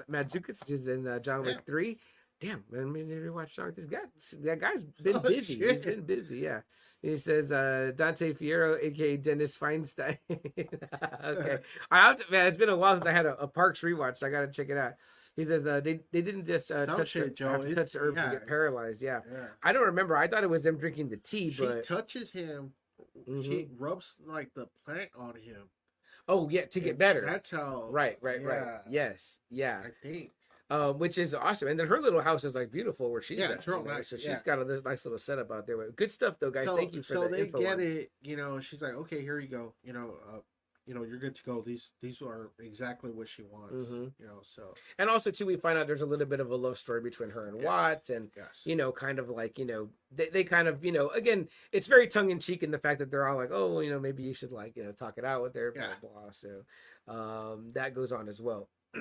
is 0.69 0.89
in 0.89 1.07
uh, 1.07 1.19
John 1.19 1.43
Wick 1.43 1.57
Yeah. 1.57 1.61
Three. 1.67 1.99
Damn, 2.41 2.63
I 2.73 2.81
mean, 2.85 3.09
you 3.09 3.33
watch 3.33 3.59
Wick. 3.59 3.75
This 3.77 3.87
guy, 3.87 3.99
that 4.45 4.61
guy's 4.61 4.85
been 5.03 5.17
Oh, 5.17 5.21
busy. 5.21 5.57
He's 5.57 5.81
been 5.81 6.03
busy. 6.03 6.39
Yeah. 6.39 6.61
He 7.03 7.17
says 7.17 7.53
uh, 7.53 7.93
Dante 7.95 8.33
Fierro, 8.33 8.77
aka 8.83 9.17
Dennis 9.17 9.57
Feinstein. 9.57 10.19
okay, 11.25 11.59
I 11.91 12.01
have 12.03 12.17
to, 12.17 12.31
man. 12.33 12.47
It's 12.47 12.57
been 12.57 12.69
a 12.69 12.77
while 12.77 12.97
since 12.97 13.07
I 13.07 13.13
had 13.13 13.27
a, 13.27 13.37
a 13.41 13.47
Parks 13.47 13.81
rewatch. 13.83 14.19
So 14.19 14.27
I 14.27 14.31
got 14.31 14.41
to 14.41 14.49
check 14.49 14.69
it 14.69 14.77
out. 14.77 14.95
He 15.37 15.45
says 15.45 15.65
uh, 15.67 15.81
they 15.81 16.01
they 16.13 16.23
didn't 16.23 16.47
just 16.47 16.73
uh, 16.73 16.87
touch 16.87 17.09
shit, 17.11 17.25
the, 17.25 17.31
Joe. 17.31 17.53
have 17.53 17.61
to 17.63 17.69
It- 17.69 17.75
touch 17.77 17.93
the 17.93 18.01
herb 18.01 18.17
yeah, 18.17 18.25
to 18.25 18.31
get 18.33 18.47
paralyzed. 18.49 19.01
Yeah. 19.03 19.21
Yeah. 19.33 19.47
I 19.63 19.73
don't 19.73 19.87
remember. 19.87 20.17
I 20.17 20.27
thought 20.27 20.43
it 20.43 20.51
was 20.51 20.65
them 20.65 20.77
drinking 20.77 21.09
the 21.11 21.17
tea, 21.19 21.51
but 21.51 21.55
She 21.55 21.63
but 21.67 21.85
touches 21.85 22.33
him. 22.33 22.73
She 23.43 23.69
rubs 23.79 24.17
like 24.27 24.53
the 24.55 24.67
plant 24.85 25.11
on 25.17 25.35
him. 25.37 25.69
oh 26.29 26.49
yeah, 26.49 26.65
to 26.67 26.81
get 26.81 26.99
better. 26.99 27.25
That's 27.25 27.51
how. 27.53 27.87
Right, 27.91 28.19
right, 28.21 28.43
right. 28.43 28.81
Yes, 28.89 29.39
yeah. 29.51 29.83
I 29.85 29.91
think. 30.07 30.31
Um, 30.71 30.99
which 30.99 31.17
is 31.17 31.33
awesome. 31.35 31.69
And 31.69 31.81
then 31.81 31.87
her 31.87 31.99
little 32.01 32.21
house 32.21 32.45
is 32.45 32.55
like 32.55 32.71
beautiful 32.71 33.11
where 33.11 33.23
she's 33.23 33.39
Yeah, 33.39 33.53
at, 33.53 33.67
real 33.67 33.79
you 33.79 33.85
know, 33.87 33.95
nice, 33.95 34.09
So 34.09 34.17
she's 34.17 34.27
yeah. 34.27 34.41
got 34.45 34.59
a 34.59 34.81
nice 34.83 35.05
little 35.07 35.19
setup 35.19 35.51
out 35.51 35.67
there. 35.67 35.91
Good 35.93 36.11
stuff 36.11 36.39
though, 36.39 36.51
guys. 36.51 36.67
so, 36.67 36.77
Thank 36.77 36.93
you 36.95 37.03
for 37.03 37.15
so 37.15 37.23
the 37.23 37.29
they 37.31 37.41
info. 37.43 37.61
get 37.61 37.73
on 37.75 37.81
it. 37.81 38.11
You 38.21 38.37
know, 38.37 38.61
she's 38.61 38.83
like, 38.83 38.93
okay, 38.95 39.23
here 39.23 39.39
you 39.39 39.49
go. 39.49 39.73
You 39.83 39.95
know, 39.95 40.17
uh, 40.31 40.39
you 40.85 40.95
know, 40.95 41.05
you're 41.05 41.19
good 41.19 41.35
to 41.37 41.43
go. 41.43 41.61
These 41.63 41.91
these 42.03 42.21
are 42.23 42.51
exactly 42.61 43.11
what 43.11 43.29
she 43.29 43.43
wants. 43.43 43.75
Mhm. 43.75 44.13
You 44.19 44.27
know, 44.27 44.41
so 44.43 44.75
And 44.99 45.09
also 45.11 45.31
too, 45.31 45.47
we 45.47 45.57
find 45.57 45.79
out 45.79 45.87
there's 45.87 46.01
a 46.03 46.07
little 46.07 46.27
bit 46.27 46.41
of 46.41 46.51
a 46.51 46.57
love 46.57 46.77
story 46.79 47.01
between 47.03 47.31
her 47.31 47.47
and 47.47 47.57
Yes. 47.57 47.65
Watts, 47.67 48.11
and 48.11 48.31
yes. 48.37 48.63
you 48.65 48.75
know, 48.77 48.91
kind 48.93 49.19
of 49.19 49.29
like 49.31 49.59
you 49.59 49.65
know, 49.67 49.89
they, 50.11 50.29
they 50.29 50.45
kind 50.45 50.67
of 50.69 50.85
you 50.85 50.93
know, 50.93 51.09
again, 51.11 51.49
it's 51.73 51.87
very 51.87 52.09
tongue 52.09 52.31
in 52.31 52.41
cheek 52.41 52.63
in 52.63 52.71
the 52.71 52.79
fact 52.79 52.99
that 53.01 53.11
they're 53.11 53.27
all 53.27 53.37
like, 53.37 53.51
oh, 53.53 53.73
well, 53.73 53.83
you 53.83 53.91
know, 53.91 54.01
maybe 54.01 54.23
you 54.23 54.33
should 54.35 54.53
like 54.53 54.77
you 54.77 54.85
know 54.85 54.93
talk 54.93 55.17
it 55.19 55.25
out 55.25 55.43
with 55.43 55.55
her, 55.55 55.73
blah 55.73 55.83
Yeah. 55.83 55.95
blah. 56.01 56.11
blah. 56.11 56.31
So 56.31 56.63
um, 57.07 57.71
that 57.73 57.95
goes 57.95 58.13
on 58.13 58.29
as 58.29 58.41
well. 58.41 58.69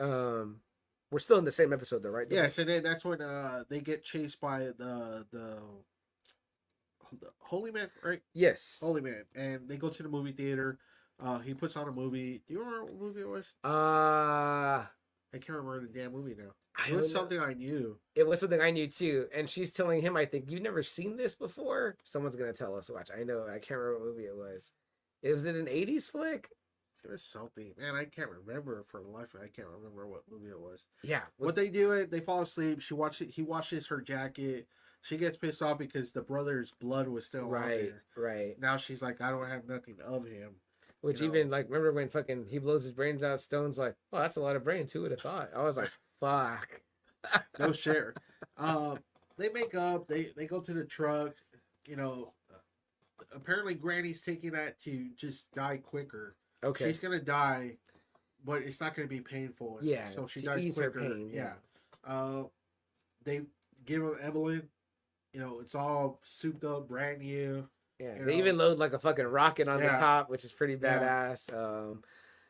um, 0.00 0.60
we're 1.12 1.18
still 1.20 1.38
in 1.38 1.44
the 1.44 1.52
same 1.52 1.72
episode 1.72 2.02
though, 2.02 2.10
right? 2.10 2.26
Yes, 2.28 2.56
So 2.56 2.64
then 2.64 2.82
that's 2.82 3.04
when 3.04 3.20
uh 3.20 3.62
they 3.68 3.80
get 3.80 4.02
chased 4.02 4.40
by 4.40 4.58
the 4.60 5.24
the, 5.30 5.58
the 7.20 7.28
holy 7.38 7.70
man, 7.70 7.90
right? 8.02 8.20
Yes. 8.34 8.78
Holy 8.82 9.00
man, 9.00 9.24
and 9.34 9.68
they 9.68 9.76
go 9.76 9.88
to 9.90 10.02
the 10.02 10.08
movie 10.08 10.32
theater. 10.32 10.78
Uh, 11.22 11.38
he 11.38 11.54
puts 11.54 11.76
on 11.76 11.86
a 11.86 11.92
movie. 11.92 12.42
Do 12.48 12.54
you 12.54 12.60
remember 12.60 12.84
what 12.86 13.00
movie 13.00 13.20
it 13.20 13.28
was? 13.28 13.52
Uh, 13.62 13.68
I 15.34 15.38
can't 15.38 15.50
remember 15.50 15.80
the 15.80 15.86
damn 15.86 16.12
movie 16.12 16.34
now. 16.36 16.50
I 16.76 16.90
It 16.90 16.96
was 16.96 17.12
something 17.12 17.38
I 17.38 17.52
knew. 17.52 17.98
it 18.16 18.26
was 18.26 18.40
something 18.40 18.60
I 18.60 18.70
knew 18.70 18.88
too. 18.88 19.26
And 19.34 19.48
she's 19.48 19.70
telling 19.70 20.00
him, 20.00 20.16
I 20.16 20.24
think, 20.24 20.50
you've 20.50 20.62
never 20.62 20.82
seen 20.82 21.16
this 21.16 21.34
before? 21.34 21.96
Someone's 22.04 22.34
going 22.34 22.52
to 22.52 22.56
tell 22.58 22.74
us. 22.74 22.90
Watch. 22.90 23.10
I 23.16 23.22
know. 23.24 23.44
I 23.46 23.58
can't 23.58 23.78
remember 23.78 23.98
what 24.06 24.08
movie 24.16 24.24
it 24.26 24.36
was. 24.36 24.72
It 25.22 25.32
was 25.32 25.44
it 25.46 25.54
an 25.54 25.66
80s 25.66 26.10
flick? 26.10 26.48
It 27.04 27.10
was 27.10 27.22
something, 27.22 27.72
man. 27.78 27.94
I 27.94 28.04
can't 28.04 28.30
remember 28.30 28.84
for 28.88 29.00
the 29.00 29.08
life. 29.08 29.34
I 29.34 29.48
can't 29.48 29.68
remember 29.68 30.06
what 30.06 30.22
movie 30.30 30.50
it 30.50 30.60
was. 30.60 30.84
Yeah. 31.02 31.22
What 31.36 31.56
they 31.56 31.68
do 31.68 31.92
it, 31.92 32.10
they 32.10 32.20
fall 32.20 32.42
asleep. 32.42 32.80
She 32.80 32.94
watches. 32.94 33.34
He 33.34 33.42
washes 33.42 33.86
her 33.88 34.00
jacket. 34.00 34.68
She 35.02 35.16
gets 35.16 35.36
pissed 35.36 35.62
off 35.62 35.78
because 35.78 36.12
the 36.12 36.22
brother's 36.22 36.72
blood 36.80 37.08
was 37.08 37.26
still 37.26 37.48
right. 37.48 37.90
there. 37.90 38.02
Right. 38.16 38.60
Now 38.60 38.76
she's 38.76 39.02
like, 39.02 39.20
I 39.20 39.30
don't 39.30 39.48
have 39.48 39.68
nothing 39.68 39.96
of 40.04 40.26
him. 40.26 40.54
Which 41.00 41.20
you 41.20 41.26
know. 41.26 41.34
even, 41.34 41.50
like, 41.50 41.66
remember 41.66 41.92
when 41.92 42.08
fucking 42.08 42.46
he 42.48 42.58
blows 42.58 42.84
his 42.84 42.92
brains 42.92 43.24
out? 43.24 43.40
Stone's 43.40 43.78
like, 43.78 43.96
oh, 44.12 44.20
that's 44.20 44.36
a 44.36 44.40
lot 44.40 44.54
of 44.54 44.62
brains. 44.62 44.92
Who 44.92 45.02
would 45.02 45.10
have 45.10 45.20
thought? 45.20 45.50
I 45.54 45.62
was 45.64 45.76
like, 45.76 45.90
fuck. 46.20 46.80
No 47.58 47.72
share. 47.72 48.14
um, 48.56 49.00
they 49.36 49.48
make 49.48 49.74
up. 49.74 50.06
They 50.06 50.30
they 50.36 50.46
go 50.46 50.60
to 50.60 50.72
the 50.72 50.84
truck. 50.84 51.34
You 51.86 51.96
know, 51.96 52.32
apparently 53.34 53.74
Granny's 53.74 54.22
taking 54.22 54.52
that 54.52 54.80
to 54.82 55.08
just 55.16 55.52
die 55.52 55.78
quicker. 55.78 56.36
Okay. 56.64 56.86
She's 56.86 56.98
gonna 56.98 57.20
die 57.20 57.76
but 58.44 58.62
it's 58.62 58.80
not 58.80 58.94
going 58.96 59.06
to 59.08 59.14
be 59.14 59.20
painful. 59.20 59.78
Yeah, 59.82 60.10
so 60.10 60.26
she 60.26 60.40
dies 60.42 60.76
her 60.76 60.90
quicker. 60.90 61.08
pain, 61.14 61.30
Yeah. 61.32 61.52
yeah. 62.04 62.12
Uh, 62.12 62.44
they 63.24 63.42
give 63.86 64.02
him 64.02 64.16
Evelyn. 64.20 64.68
You 65.32 65.40
know, 65.40 65.60
it's 65.60 65.74
all 65.76 66.20
souped 66.24 66.64
up, 66.64 66.88
brand 66.88 67.20
new. 67.20 67.68
Yeah, 68.00 68.14
they 68.18 68.32
know. 68.32 68.38
even 68.38 68.58
load 68.58 68.78
like 68.78 68.94
a 68.94 68.98
fucking 68.98 69.24
rocket 69.26 69.68
on 69.68 69.80
the 69.80 69.88
top, 69.90 70.28
which 70.28 70.44
is 70.44 70.50
pretty 70.52 70.72
Yeah. 70.74 70.98
badass. 70.98 71.54
Um, 71.54 72.02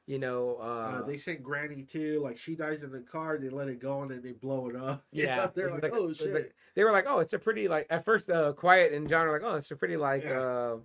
you 0.06 0.18
know, 0.18 0.56
uh, 0.60 0.62
Uh, 0.62 1.02
they 1.02 1.18
sent 1.18 1.42
Granny 1.42 1.82
too. 1.82 2.20
Like 2.20 2.38
she 2.38 2.54
dies 2.56 2.82
in 2.82 2.90
the 2.90 3.00
car, 3.00 3.36
they 3.36 3.50
let 3.50 3.68
it 3.68 3.78
go 3.78 4.00
and 4.00 4.10
then 4.10 4.22
they 4.22 4.32
blow 4.32 4.68
it 4.70 4.76
up. 4.76 5.04
Yeah, 5.12 5.48
they're 5.54 5.70
was 5.74 5.82
like, 5.82 5.92
oh 5.94 6.12
shit. 6.14 6.32
like- 6.32 6.54
they 6.74 6.84
were 6.84 6.90
like, 6.92 7.04
oh, 7.06 7.18
it's 7.18 7.34
a 7.34 7.38
pretty 7.38 7.68
like 7.68 7.86
at 7.90 8.04
first 8.06 8.30
uh, 8.30 8.54
quiet 8.54 8.94
and 8.94 9.10
John 9.10 9.26
are 9.26 9.32
like, 9.32 9.42
oh, 9.44 9.56
it's 9.56 9.70
a 9.70 9.76
pretty 9.76 9.98
like 9.98 10.24
Yeah. 10.24 10.40
uh, 10.40 10.78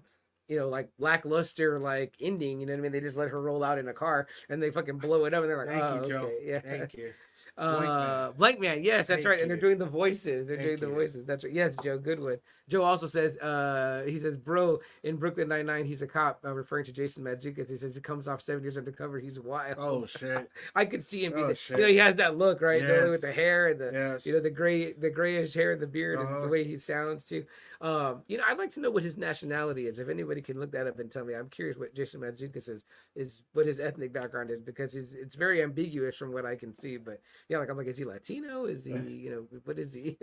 you 0.48 0.58
know 0.58 0.70
like 0.70 0.90
lackluster 1.00 1.80
like 1.80 2.14
ending. 2.22 2.60
You 2.60 2.66
know 2.66 2.74
what 2.74 2.80
I 2.80 2.82
mean? 2.84 2.92
They 2.92 3.00
just 3.02 3.18
let 3.18 3.30
her 3.30 3.42
roll 3.42 3.64
out 3.64 3.78
in 3.78 3.88
a 3.88 3.94
car 3.94 4.28
and 4.50 4.62
they 4.62 4.72
fucking 4.72 4.98
blow 4.98 5.26
it 5.26 5.34
up 5.34 5.42
and 5.42 5.50
they're 5.50 5.58
like, 5.58 5.68
Thank 5.68 5.84
oh, 5.84 6.04
you, 6.04 6.10
Joe. 6.10 6.18
okay, 6.24 6.38
yeah. 6.44 6.60
Thank 6.60 6.94
you. 6.94 7.14
Uh, 7.58 8.32
Blankman, 8.34 8.84
yes, 8.84 9.08
that's 9.08 9.24
Thank 9.24 9.26
right. 9.28 9.42
And 9.42 9.50
they're 9.50 9.58
doing 9.60 9.78
the 9.80 9.86
voices. 9.86 10.48
They're 10.48 10.58
Thank 10.58 10.80
doing 10.80 10.80
the 10.80 10.96
voices. 10.96 11.26
That's 11.26 11.44
right. 11.44 11.54
Yes, 11.54 11.76
Joe 11.84 11.98
Goodwood. 11.98 12.40
Joe 12.70 12.84
also 12.84 13.08
says, 13.08 13.38
uh, 13.38 14.04
he 14.06 14.20
says, 14.20 14.36
bro, 14.38 14.80
in 15.04 15.16
Brooklyn 15.16 15.48
Nine 15.48 15.66
Nine, 15.66 15.86
he's 15.86 16.02
a 16.02 16.08
cop, 16.08 16.40
uh, 16.46 16.54
referring 16.54 16.86
to 16.86 16.92
Jason 16.92 17.24
Mantzoukas. 17.24 17.70
He 17.70 17.78
says 17.78 17.96
he 17.96 18.02
comes 18.02 18.28
off 18.28 18.42
seven 18.42 18.62
years 18.62 18.78
undercover. 18.78 19.20
He's 19.20 19.40
wild. 19.40 19.78
Oh 19.80 20.06
shit. 20.06 20.50
I 20.76 20.86
could 20.86 21.04
see 21.04 21.24
him. 21.26 21.34
Oh, 21.36 21.48
the- 21.48 21.56
shit. 21.56 21.78
You 21.78 21.84
know, 21.86 21.90
he 21.90 21.98
has 21.98 22.16
that 22.18 22.38
look, 22.38 22.62
right? 22.62 22.82
Yes. 22.82 23.08
With 23.10 23.22
the 23.22 23.32
hair 23.32 23.68
and 23.70 23.80
the, 23.80 23.92
Yes. 23.94 24.26
you 24.26 24.34
know, 24.34 24.40
the 24.40 24.50
gray, 24.52 24.94
the 24.94 25.10
grayish 25.10 25.54
hair 25.54 25.72
and 25.72 25.82
the 25.82 25.88
beard 25.88 26.20
and 26.20 26.28
the 26.28 26.32
Uh-huh. 26.40 26.48
way 26.50 26.64
he 26.64 26.78
sounds 26.78 27.26
too. 27.26 27.46
Um, 27.82 28.24
you 28.28 28.38
know, 28.38 28.44
I'd 28.48 28.58
like 28.58 28.74
to 28.74 28.80
know 28.80 28.90
what 28.90 29.04
his 29.04 29.18
nationality 29.18 29.88
is. 29.88 30.00
If 30.00 30.10
anybody 30.10 30.42
can 30.42 30.60
look 30.60 30.72
that 30.72 30.88
up 30.88 31.00
and 31.00 31.12
tell 31.12 31.26
me, 31.26 31.36
I'm 31.36 31.50
curious 31.50 31.78
what 31.78 31.94
Jason 31.94 32.22
Mantzoukas 32.22 32.70
is, 32.70 32.86
is 33.16 33.44
what 33.54 33.66
his 33.66 33.80
ethnic 33.80 34.14
background 34.14 34.52
is 34.52 34.62
because 34.62 34.94
he's 34.94 35.14
it's 35.14 35.36
very 35.36 35.62
ambiguous 35.62 36.16
from 36.16 36.34
what 36.34 36.46
I 36.46 36.56
can 36.56 36.74
see. 36.74 36.98
But 36.98 37.22
yeah, 37.50 37.60
like 37.60 37.70
I'm 37.70 37.78
like, 37.78 37.88
is 37.88 37.98
he 37.98 38.06
Latino? 38.06 38.66
Is 38.66 38.86
he, 38.86 38.94
you 38.94 39.30
know, 39.32 39.60
what 39.66 39.80
is 39.80 39.94
he? 39.94 40.18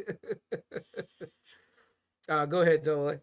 uh, 2.28 2.46
go 2.46 2.62
ahead, 2.62 2.82
Dolan. 2.82 3.20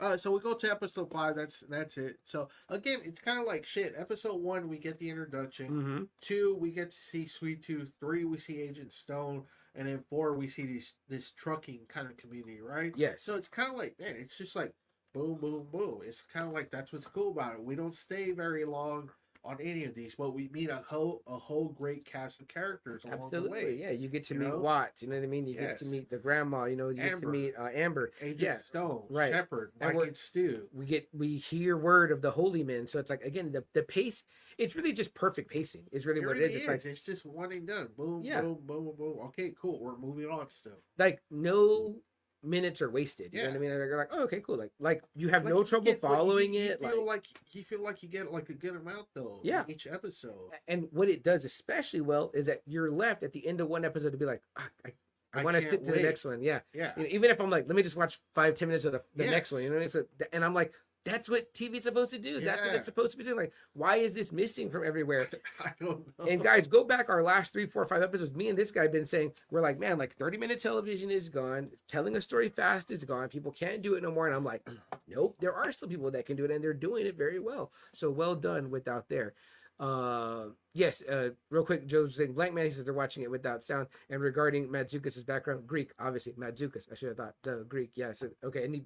Uh, 0.00 0.16
so 0.16 0.30
we 0.32 0.40
go 0.40 0.54
to 0.54 0.70
episode 0.70 1.10
five. 1.10 1.36
That's 1.36 1.60
that's 1.68 1.96
it. 1.96 2.16
So 2.24 2.48
again, 2.68 2.98
it's 3.04 3.20
kind 3.20 3.38
of 3.38 3.46
like 3.46 3.64
shit. 3.64 3.94
Episode 3.96 4.40
one, 4.40 4.68
we 4.68 4.78
get 4.78 4.98
the 4.98 5.08
introduction. 5.08 5.68
Mm-hmm. 5.68 6.02
Two, 6.20 6.56
we 6.60 6.70
get 6.72 6.90
to 6.90 6.96
see 6.96 7.26
Sweet 7.26 7.62
Tooth. 7.62 7.92
Three, 8.00 8.24
we 8.24 8.38
see 8.38 8.60
Agent 8.60 8.92
Stone, 8.92 9.44
and 9.74 9.86
then 9.86 10.02
four, 10.10 10.34
we 10.34 10.48
see 10.48 10.66
these 10.66 10.94
this 11.08 11.32
trucking 11.32 11.80
kind 11.88 12.08
of 12.10 12.16
community, 12.16 12.60
right? 12.60 12.92
Yes. 12.96 13.22
So 13.22 13.36
it's 13.36 13.48
kind 13.48 13.70
of 13.70 13.78
like 13.78 13.94
man, 14.00 14.16
it's 14.18 14.36
just 14.36 14.56
like 14.56 14.72
boom, 15.12 15.38
boom, 15.40 15.66
boom. 15.70 16.00
It's 16.04 16.22
kind 16.32 16.46
of 16.46 16.52
like 16.52 16.70
that's 16.70 16.92
what's 16.92 17.06
cool 17.06 17.30
about 17.30 17.54
it. 17.54 17.64
We 17.64 17.76
don't 17.76 17.94
stay 17.94 18.32
very 18.32 18.64
long 18.64 19.10
on 19.44 19.58
any 19.60 19.84
of 19.84 19.94
these, 19.94 20.14
but 20.14 20.30
we 20.34 20.48
meet 20.52 20.70
a 20.70 20.82
whole 20.88 21.22
a 21.26 21.36
whole 21.36 21.68
great 21.68 22.04
cast 22.04 22.40
of 22.40 22.48
characters 22.48 23.04
along 23.04 23.18
the 23.30 23.36
Absolutely, 23.36 23.50
way. 23.64 23.76
yeah. 23.78 23.90
You 23.90 24.08
get 24.08 24.24
to 24.24 24.34
you 24.34 24.40
meet 24.40 24.48
know? 24.48 24.58
Watts. 24.58 25.02
You 25.02 25.08
know 25.08 25.16
what 25.16 25.24
I 25.24 25.26
mean. 25.26 25.46
You 25.46 25.54
get 25.54 25.76
to 25.78 25.84
meet 25.84 26.08
the 26.10 26.18
grandma. 26.18 26.64
You 26.64 26.76
know, 26.76 26.88
you 26.88 26.96
get 27.02 27.12
Amber. 27.12 27.26
to 27.26 27.32
meet 27.38 27.54
uh, 27.58 27.68
Amber. 27.74 28.10
Agent 28.20 28.40
Yeah, 28.40 28.56
Stone, 28.62 29.02
right. 29.10 29.32
Shepard, 29.32 29.72
Mike 29.80 30.16
Stu. 30.16 30.68
we 30.72 30.86
get 30.86 31.08
we 31.12 31.36
hear 31.36 31.76
word 31.76 32.10
of 32.10 32.22
the 32.22 32.30
holy 32.30 32.64
men 32.64 32.86
so 32.86 32.98
it's 32.98 33.10
like 33.10 33.22
again 33.22 33.52
the, 33.52 33.64
the 33.74 33.82
pace 33.82 34.24
it's 34.58 34.74
really 34.76 34.92
just 34.92 35.14
perfect 35.14 35.50
pacing 35.50 35.82
is 35.92 36.06
really 36.06 36.20
It 36.20 36.26
what 36.26 36.36
really 36.36 36.46
it 36.46 36.50
is 36.52 36.56
it's 36.56 36.68
like 36.68 36.84
It's 36.84 37.00
just 37.02 37.26
one 37.26 37.52
and 37.52 37.66
done. 37.66 37.88
Boom, 37.96 38.22
Yeah. 38.22 38.40
boom, 38.40 38.58
boom, 38.64 38.92
boom. 38.96 39.18
Okay, 39.26 39.52
cool. 39.60 39.80
We're 39.80 39.96
moving 39.96 40.26
on 40.26 40.48
still. 40.50 40.78
like 40.98 41.20
no 41.30 41.96
minutes 42.44 42.80
are 42.82 42.90
wasted 42.90 43.32
you 43.32 43.40
know 43.42 43.48
what 43.48 43.56
i 43.56 43.58
mean 43.58 43.70
Like, 43.70 43.88
you're 43.88 43.96
like 43.98 44.08
oh 44.12 44.22
okay 44.24 44.40
cool 44.40 44.56
like 44.56 44.72
like 44.78 45.02
you 45.14 45.28
have 45.30 45.44
Like, 45.44 45.54
no 45.54 45.62
trouble 45.64 45.86
get 45.86 45.94
you- 46.02 46.08
following 46.08 46.54
you 46.54 46.62
it 46.72 46.82
like 46.82 46.92
Feel 46.92 47.06
like 47.06 47.24
you 47.52 47.62
feel 47.64 47.82
like 47.82 48.02
you 48.02 48.08
get 48.08 48.30
like 48.32 48.48
a 48.50 48.54
good 48.54 48.76
amount 48.76 49.06
though. 49.14 49.40
Yeah. 49.42 49.64
each 49.68 49.86
episode. 49.86 50.50
and 50.68 50.88
what 50.92 51.08
it 51.08 51.22
does 51.24 51.44
especially 51.44 52.00
well 52.00 52.30
is 52.34 52.46
that 52.46 52.62
you're 52.66 52.90
left 52.90 53.22
at 53.22 53.32
the 53.32 53.46
end 53.46 53.60
of 53.60 53.68
one 53.68 53.84
episode 53.84 54.10
to 54.12 54.18
be 54.18 54.24
like 54.26 54.42
ah, 54.58 54.68
i, 54.84 54.92
I, 55.34 55.40
I 55.40 55.44
want 55.44 55.56
to 55.56 55.62
skip 55.62 55.82
to 55.84 55.92
the 55.92 56.00
next 56.00 56.24
one 56.24 56.42
yeah 56.42 56.60
Yeah, 56.72 56.92
You 56.96 57.02
know, 57.04 57.08
even 57.10 57.30
if 57.30 57.40
i'm 57.40 57.50
like 57.50 57.66
let 57.66 57.74
me 57.76 57.82
just 57.82 57.96
watch 57.96 58.20
five 58.34 58.54
ten 58.54 58.68
minutes 58.68 58.84
of 58.84 58.92
the, 58.92 59.02
the 59.16 59.26
next 59.26 59.50
one 59.52 59.62
you 59.62 59.68
know 59.68 59.74
what 59.76 59.80
I 59.80 59.84
mean? 59.84 59.88
so, 59.88 60.04
and 60.32 60.44
i'm 60.44 60.54
like 60.54 60.72
that's 61.04 61.28
what 61.28 61.52
tv's 61.54 61.84
supposed 61.84 62.10
to 62.10 62.18
do 62.18 62.40
that's 62.40 62.62
what 62.64 62.74
it's 62.74 62.86
supposed 62.86 63.12
to 63.12 63.18
be 63.18 63.24
doing 63.24 63.36
like 63.36 63.52
why 63.74 63.96
is 63.96 64.14
this 64.14 64.32
missing 64.32 64.70
from 64.70 64.84
everywhere 64.84 65.28
I 65.64 65.72
don't 65.80 66.06
know. 66.18 66.26
And 66.26 66.42
guys, 66.42 66.68
go 66.68 66.84
back 66.84 67.08
our 67.08 67.22
last 67.22 67.52
three, 67.52 67.66
four, 67.66 67.86
five 67.86 68.02
episodes. 68.02 68.34
Me 68.34 68.48
and 68.48 68.58
this 68.58 68.70
guy 68.70 68.86
been 68.86 69.06
saying 69.06 69.32
we're 69.50 69.60
like, 69.60 69.78
man, 69.78 69.98
like 69.98 70.14
thirty 70.14 70.36
minute 70.36 70.60
television 70.60 71.10
is 71.10 71.28
gone. 71.28 71.70
Telling 71.88 72.16
a 72.16 72.20
story 72.20 72.48
fast 72.48 72.90
is 72.90 73.04
gone. 73.04 73.28
People 73.28 73.52
can't 73.52 73.82
do 73.82 73.94
it 73.94 74.02
no 74.02 74.10
more. 74.10 74.26
And 74.26 74.34
I'm 74.34 74.44
like, 74.44 74.66
nope, 75.08 75.36
there 75.40 75.54
are 75.54 75.70
still 75.72 75.88
people 75.88 76.10
that 76.10 76.26
can 76.26 76.36
do 76.36 76.44
it, 76.44 76.50
and 76.50 76.62
they're 76.62 76.74
doing 76.74 77.06
it 77.06 77.16
very 77.16 77.38
well. 77.38 77.72
So 77.94 78.10
well 78.10 78.34
done 78.34 78.70
without 78.70 79.08
there. 79.08 79.34
Uh, 79.80 80.46
yes, 80.72 81.02
uh, 81.02 81.30
real 81.50 81.64
quick, 81.64 81.86
Joe's 81.86 82.16
saying 82.16 82.34
Blankman. 82.34 82.64
He 82.64 82.70
says 82.70 82.84
they're 82.84 82.94
watching 82.94 83.22
it 83.22 83.30
without 83.30 83.64
sound. 83.64 83.88
And 84.10 84.20
regarding 84.20 84.68
Mantzoukas's 84.68 85.24
background, 85.24 85.66
Greek, 85.66 85.92
obviously 85.98 86.32
Madzukas. 86.34 86.90
I 86.90 86.94
should 86.94 87.08
have 87.08 87.16
thought 87.16 87.34
the 87.42 87.64
Greek. 87.68 87.90
Yeah, 87.94 88.12
so 88.12 88.28
okay, 88.44 88.64
and 88.64 88.74
he. 88.74 88.84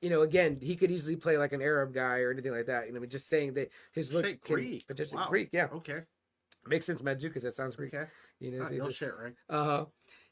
You 0.00 0.10
know, 0.10 0.22
again, 0.22 0.58
he 0.60 0.76
could 0.76 0.90
easily 0.90 1.16
play 1.16 1.36
like 1.38 1.52
an 1.52 1.62
Arab 1.62 1.92
guy 1.94 2.18
or 2.20 2.30
anything 2.30 2.52
like 2.52 2.66
that. 2.66 2.86
You 2.86 2.92
know, 2.92 2.98
I 2.98 3.00
mean, 3.00 3.10
just 3.10 3.28
saying 3.28 3.54
that 3.54 3.70
his 3.92 4.12
look 4.12 4.24
Say 4.24 4.34
can 4.42 4.54
Greek. 4.56 4.86
potentially 4.86 5.18
Wow. 5.20 5.28
Greek, 5.28 5.50
yeah, 5.52 5.68
Okay. 5.72 6.00
makes 6.66 6.86
sense. 6.86 7.02
Mantzoukas, 7.02 7.42
that 7.42 7.54
sounds 7.54 7.76
Greek. 7.76 7.94
Okay. 7.94 8.08
You 8.38 8.52
know, 8.52 8.64
so 8.64 8.72
he 8.72 8.78
no 8.78 8.90
shit, 8.90 9.12
right? 9.16 9.34
uh, 9.48 9.84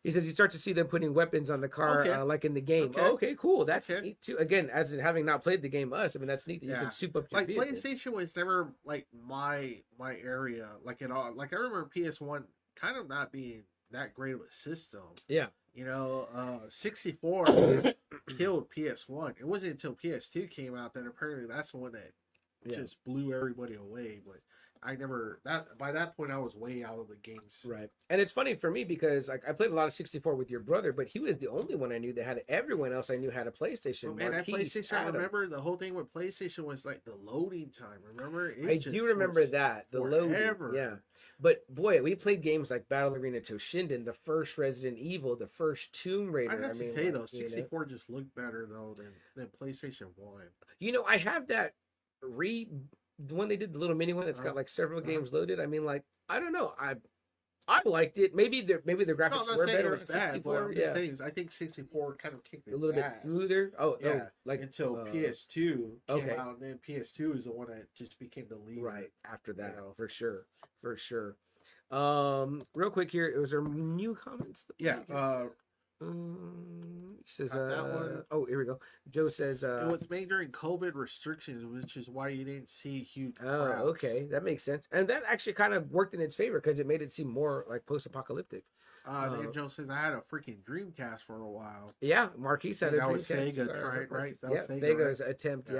he 0.02 0.10
says 0.10 0.26
you 0.26 0.32
start 0.32 0.50
to 0.52 0.58
see 0.58 0.72
them 0.72 0.86
putting 0.86 1.12
weapons 1.12 1.50
on 1.50 1.60
the 1.60 1.68
car, 1.68 2.00
Okay. 2.02 2.10
uh, 2.10 2.24
like 2.24 2.44
in 2.44 2.54
the 2.54 2.60
game. 2.60 2.86
Okay. 2.86 3.00
Oh, 3.02 3.12
okay, 3.12 3.34
cool. 3.36 3.64
That's 3.64 3.90
Okay. 3.90 4.00
neat 4.00 4.22
too. 4.22 4.36
Again, 4.38 4.70
as 4.70 4.94
in 4.94 5.00
having 5.00 5.26
not 5.26 5.42
played 5.42 5.60
the 5.62 5.68
game, 5.68 5.92
us. 5.92 6.16
I 6.16 6.18
mean, 6.18 6.28
that's 6.28 6.46
neat 6.46 6.60
that 6.62 6.66
you 6.66 6.76
can 6.76 6.90
soup 6.90 7.16
up 7.16 7.30
your 7.30 7.40
Like 7.40 7.48
vehicle. 7.48 7.64
PlayStation 7.66 8.12
was 8.12 8.34
never 8.36 8.72
like 8.84 9.06
my 9.26 9.82
my 9.98 10.16
area 10.16 10.68
like 10.84 11.02
at 11.02 11.10
all. 11.10 11.32
Like 11.34 11.52
I 11.52 11.56
remember 11.56 11.90
PS 11.94 12.20
One 12.20 12.44
kind 12.76 12.96
of 12.96 13.08
not 13.08 13.32
being 13.32 13.64
that 13.90 14.14
great 14.14 14.34
of 14.34 14.40
a 14.40 14.50
system. 14.50 15.02
Yeah. 15.28 15.48
You 15.74 15.84
know, 15.84 16.28
uh 16.34 16.68
64 16.70 17.44
killed 18.38 18.68
PS1. 18.76 19.34
It 19.40 19.46
wasn't 19.46 19.72
until 19.72 19.94
PS2 19.94 20.50
came 20.50 20.76
out 20.76 20.94
that 20.94 21.06
apparently 21.06 21.46
that's 21.46 21.72
the 21.72 21.78
one 21.78 21.92
that 21.92 22.12
Yeah. 22.64 22.76
just 22.78 23.02
blew 23.04 23.32
everybody 23.32 23.74
away. 23.74 24.20
But 24.24 24.40
I 24.82 24.94
never 24.94 25.40
that 25.44 25.78
by 25.78 25.92
that 25.92 26.16
point 26.16 26.30
I 26.30 26.38
was 26.38 26.54
way 26.54 26.84
out 26.84 26.98
of 26.98 27.08
the 27.08 27.16
games. 27.16 27.64
Right. 27.66 27.88
And 28.10 28.20
it's 28.20 28.32
funny 28.32 28.54
for 28.54 28.70
me 28.70 28.84
because 28.84 29.28
like 29.28 29.42
I 29.48 29.52
played 29.52 29.70
a 29.70 29.74
lot 29.74 29.86
of 29.86 29.92
64 29.92 30.34
with 30.34 30.50
your 30.50 30.60
brother, 30.60 30.92
but 30.92 31.08
he 31.08 31.18
was 31.18 31.38
the 31.38 31.48
only 31.48 31.74
one 31.74 31.92
I 31.92 31.98
knew 31.98 32.12
that 32.14 32.24
had 32.24 32.36
it. 32.38 32.44
Everyone 32.48 32.92
else 32.92 33.10
I 33.10 33.16
knew 33.16 33.30
had 33.30 33.46
a 33.46 33.50
PlayStation. 33.50 34.10
Oh, 34.10 34.14
man, 34.14 34.32
that 34.32 34.48
Marquise, 34.48 34.74
PlayStation. 34.74 34.92
I 34.98 35.06
remember 35.06 35.46
the 35.46 35.60
whole 35.60 35.76
thing 35.76 35.94
with 35.94 36.12
PlayStation 36.12 36.64
was 36.64 36.84
like 36.84 37.04
the 37.04 37.14
loading 37.14 37.70
time. 37.70 37.98
Remember? 38.14 38.50
It 38.50 38.68
I 38.68 38.76
do 38.76 39.06
remember 39.06 39.46
that 39.46 39.86
the 39.90 40.00
loading, 40.00 40.30
forever. 40.30 40.72
yeah. 40.74 40.94
But 41.40 41.62
boy, 41.72 42.02
we 42.02 42.14
played 42.14 42.42
games 42.42 42.70
like 42.70 42.88
Battle 42.88 43.14
Arena 43.14 43.40
Toshinden, 43.40 44.04
the 44.04 44.12
first 44.12 44.58
Resident 44.58 44.98
Evil, 44.98 45.36
the 45.36 45.46
first 45.46 45.92
Tomb 45.92 46.32
Raider. 46.32 46.66
I 46.66 46.70
I 46.70 46.72
mean, 46.72 46.90
to 46.90 46.94
say 46.94 47.10
though, 47.10 47.20
like, 47.20 47.32
you 47.32 47.42
know. 47.42 47.48
64 47.48 47.84
just 47.86 48.10
looked 48.10 48.34
better 48.34 48.66
though 48.70 48.94
than 48.96 49.12
than 49.36 49.48
PlayStation 49.60 50.08
One. 50.16 50.42
You 50.80 50.92
know, 50.92 51.04
I 51.04 51.16
have 51.18 51.48
that 51.48 51.74
re 52.22 52.68
the 53.18 53.34
one 53.34 53.48
they 53.48 53.56
did 53.56 53.72
the 53.72 53.78
little 53.78 53.96
mini 53.96 54.12
one 54.12 54.26
that's 54.26 54.40
got 54.40 54.50
Uh-huh. 54.50 54.56
like 54.56 54.68
several 54.68 55.00
Uh-huh. 55.00 55.08
games 55.08 55.32
loaded. 55.32 55.60
I 55.60 55.66
mean, 55.66 55.84
like 55.84 56.04
I 56.28 56.38
don't 56.40 56.52
know, 56.52 56.74
I 56.78 56.96
I 57.70 57.82
liked 57.84 58.16
it. 58.16 58.34
Maybe 58.34 58.62
the 58.62 58.80
maybe 58.86 59.04
the 59.04 59.14
graphics 59.14 59.50
I'm 59.50 59.56
were 59.56 59.66
better 59.66 59.94
it 59.94 60.00
with 60.00 60.08
bad, 60.08 60.32
64. 60.32 60.64
I'm 60.64 60.72
Yeah, 60.72 60.94
saying, 60.94 61.18
I 61.22 61.30
think 61.30 61.52
64 61.52 62.16
kind 62.16 62.34
of 62.34 62.42
kicked 62.42 62.66
a 62.68 62.70
its 62.70 62.78
little 62.78 62.94
bit 62.94 63.04
ass 63.04 63.22
smoother. 63.22 63.72
Oh, 63.78 63.90
oh 63.92 63.98
Yeah, 64.00 64.28
like 64.46 64.62
until 64.62 64.96
uh, 64.96 65.04
PS2 65.04 66.00
came 66.06 66.18
okay. 66.18 66.36
out, 66.36 66.54
and 66.54 66.62
then 66.62 66.78
PS2 66.78 67.36
is 67.36 67.44
the 67.44 67.52
one 67.52 67.68
that 67.68 67.92
just 67.94 68.18
became 68.18 68.46
the 68.48 68.56
leader. 68.56 68.82
right 68.82 69.10
after 69.30 69.52
that 69.52 69.76
know. 69.76 69.92
for 69.94 70.08
sure, 70.08 70.46
for 70.80 70.96
sure. 70.96 71.36
Um, 71.90 72.62
real 72.74 72.90
quick 72.90 73.10
here, 73.10 73.26
it 73.26 73.38
was 73.38 73.50
there 73.50 73.62
new 73.62 74.14
comments? 74.14 74.66
Yeah. 74.78 75.00
Uh, 75.10 75.46
Um, 76.00 77.16
he 77.24 77.30
says, 77.30 77.52
uh, 77.52 77.90
one. 77.92 78.22
oh, 78.30 78.44
here 78.44 78.58
we 78.58 78.64
go. 78.64 78.78
Joe 79.10 79.28
says, 79.28 79.62
it 79.62 79.68
uh, 79.68 79.88
was 79.88 80.08
made 80.08 80.28
during 80.28 80.50
COVID 80.50 80.94
restrictions, 80.94 81.64
which 81.64 81.96
is 81.96 82.08
why 82.08 82.28
you 82.28 82.44
didn't 82.44 82.68
see 82.70 83.02
huge. 83.02 83.34
oh, 83.40 83.66
crowds. 83.66 83.88
okay, 83.90 84.26
that 84.30 84.44
makes 84.44 84.62
sense, 84.62 84.86
and 84.92 85.08
that 85.08 85.24
actually 85.26 85.54
kind 85.54 85.74
of 85.74 85.90
worked 85.90 86.14
in 86.14 86.20
its 86.20 86.36
favor 86.36 86.60
because 86.60 86.78
it 86.78 86.86
made 86.86 87.02
it 87.02 87.12
seem 87.12 87.28
more 87.28 87.64
like 87.68 87.84
post-apocalyptic. 87.86 88.64
Uh, 89.06 89.10
Uh, 89.10 89.52
Joe 89.52 89.68
says 89.68 89.88
I 89.90 89.96
had 89.96 90.12
a 90.12 90.20
freaking 90.20 90.62
Dreamcast 90.64 91.20
for 91.20 91.40
a 91.40 91.48
while. 91.48 91.92
Yeah, 92.00 92.28
Marquise 92.36 92.80
had 92.80 92.94
a 92.94 92.98
that 92.98 93.10
was 93.10 93.26
Dreamcast, 93.28 93.56
Sega, 93.56 93.82
uh, 93.82 93.86
right, 93.88 94.10
right? 94.10 94.40
That 94.40 94.50
was 94.50 94.66
yeah, 94.68 94.76
Sega, 94.76 94.96
Sega's 94.96 95.20
attempt. 95.20 95.70
Yeah, 95.70 95.76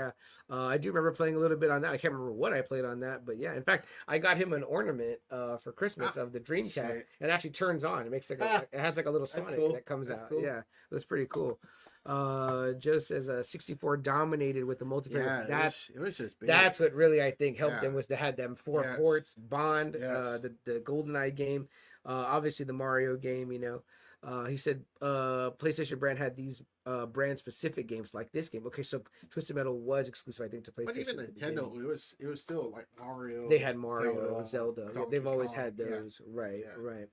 Yeah. 0.49 0.55
Uh, 0.55 0.65
I 0.65 0.77
do 0.77 0.89
remember 0.89 1.11
playing 1.11 1.35
a 1.35 1.39
little 1.39 1.57
bit 1.57 1.69
on 1.71 1.81
that. 1.83 1.91
I 1.93 1.97
can't 1.97 2.13
remember 2.13 2.33
what 2.33 2.53
I 2.53 2.61
played 2.61 2.85
on 2.85 2.99
that, 3.01 3.25
but 3.25 3.37
yeah. 3.37 3.53
In 3.53 3.63
fact, 3.63 3.87
I 4.07 4.17
got 4.17 4.37
him 4.37 4.53
an 4.53 4.63
ornament 4.63 5.19
uh, 5.31 5.57
for 5.57 5.71
Christmas 5.71 6.17
Ah, 6.17 6.21
of 6.21 6.31
the 6.31 6.39
Dreamcast. 6.39 6.73
shit. 6.73 7.07
It 7.19 7.29
actually 7.29 7.51
turns 7.51 7.83
on. 7.83 8.05
It 8.05 8.11
makes 8.11 8.29
like 8.29 8.39
a, 8.41 8.45
Ah, 8.47 8.61
it 8.71 8.79
has 8.79 8.97
like 8.97 9.05
a 9.05 9.11
little 9.11 9.27
Sonic 9.27 9.55
cool. 9.57 9.73
that 9.73 9.85
comes 9.85 10.07
That's 10.07 10.21
out. 10.21 10.29
cool. 10.29 10.41
Yeah, 10.41 10.59
it 10.59 10.93
was 10.93 11.05
pretty 11.05 11.25
cool. 11.27 11.59
Uh, 12.05 12.71
Joe 12.73 12.97
says 12.99 13.29
uh, 13.29 13.43
64 13.43 13.97
dominated 13.97 14.63
with 14.63 14.79
the 14.79 14.85
multiplayer. 14.85 15.25
Yeah, 15.25 15.45
that's 15.47 15.89
it 15.89 15.99
was, 15.99 16.01
it 16.01 16.07
was 16.09 16.17
just 16.17 16.39
big. 16.39 16.47
that's 16.47 16.79
what 16.79 16.93
really 16.93 17.21
I 17.21 17.29
think 17.31 17.57
helped 17.57 17.75
Yeah. 17.75 17.81
them 17.81 17.93
was 17.93 18.07
to 18.07 18.15
had 18.15 18.35
them 18.37 18.55
four 18.55 18.81
Yes. 18.83 18.97
ports, 18.97 19.33
Bond, 19.35 19.95
Yes. 19.99 20.09
uh, 20.09 20.39
the 20.41 20.55
the 20.65 20.79
GoldenEye 20.79 21.35
game, 21.35 21.67
uh, 22.09 22.25
obviously 22.27 22.65
the 22.65 22.73
Mario 22.73 23.15
game, 23.15 23.51
you 23.51 23.59
know. 23.59 23.81
Uh, 24.21 24.45
he 24.47 24.57
said 24.57 24.83
uh, 25.01 25.51
PlayStation 25.59 25.97
brand 25.97 26.19
had 26.19 26.35
these 26.35 26.61
uh, 26.85 27.05
brand 27.05 27.37
specific 27.39 27.87
games 27.87 28.13
like 28.13 28.29
this 28.33 28.49
game. 28.49 28.65
Okay, 28.67 28.83
so 28.83 29.01
Twisted 29.29 29.55
Metal 29.55 29.79
was 29.79 30.09
exclusive, 30.09 30.45
I 30.45 30.49
think, 30.49 30.65
to 30.65 30.71
PlayStation. 30.73 30.85
But 30.85 30.97
even 30.97 31.55
Nintendo, 31.55 31.79
it 31.79 31.87
was 31.87 32.15
it 32.19 32.27
was 32.27 32.41
still 32.41 32.69
like 32.71 32.87
Mario. 32.99 33.47
they 33.47 33.59
had 33.59 33.77
Mario, 33.77 34.43
Zelda, 34.43 34.47
Zelda. 34.47 34.81
Yeah, 34.87 34.93
Donkey 34.93 35.11
they've 35.11 35.27
always 35.27 35.51
Kong, 35.51 35.63
had 35.63 35.73
yeah. 35.79 35.85
those. 35.85 36.21
Right, 36.27 36.65
Yeah. 36.65 36.75
right. 36.77 37.07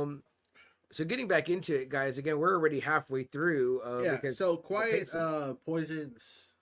Um, 0.00 0.24
so 0.90 1.04
getting 1.04 1.28
back 1.28 1.48
into 1.48 1.80
it, 1.80 1.88
guys. 1.88 2.18
Again, 2.18 2.38
we're 2.38 2.54
already 2.54 2.80
halfway 2.80 3.22
through. 3.22 3.80
Uh, 3.82 4.18
yeah. 4.24 4.30
so 4.32 4.56
quiet 4.56 5.14
uh, 5.14 5.54
poisons 5.64 6.54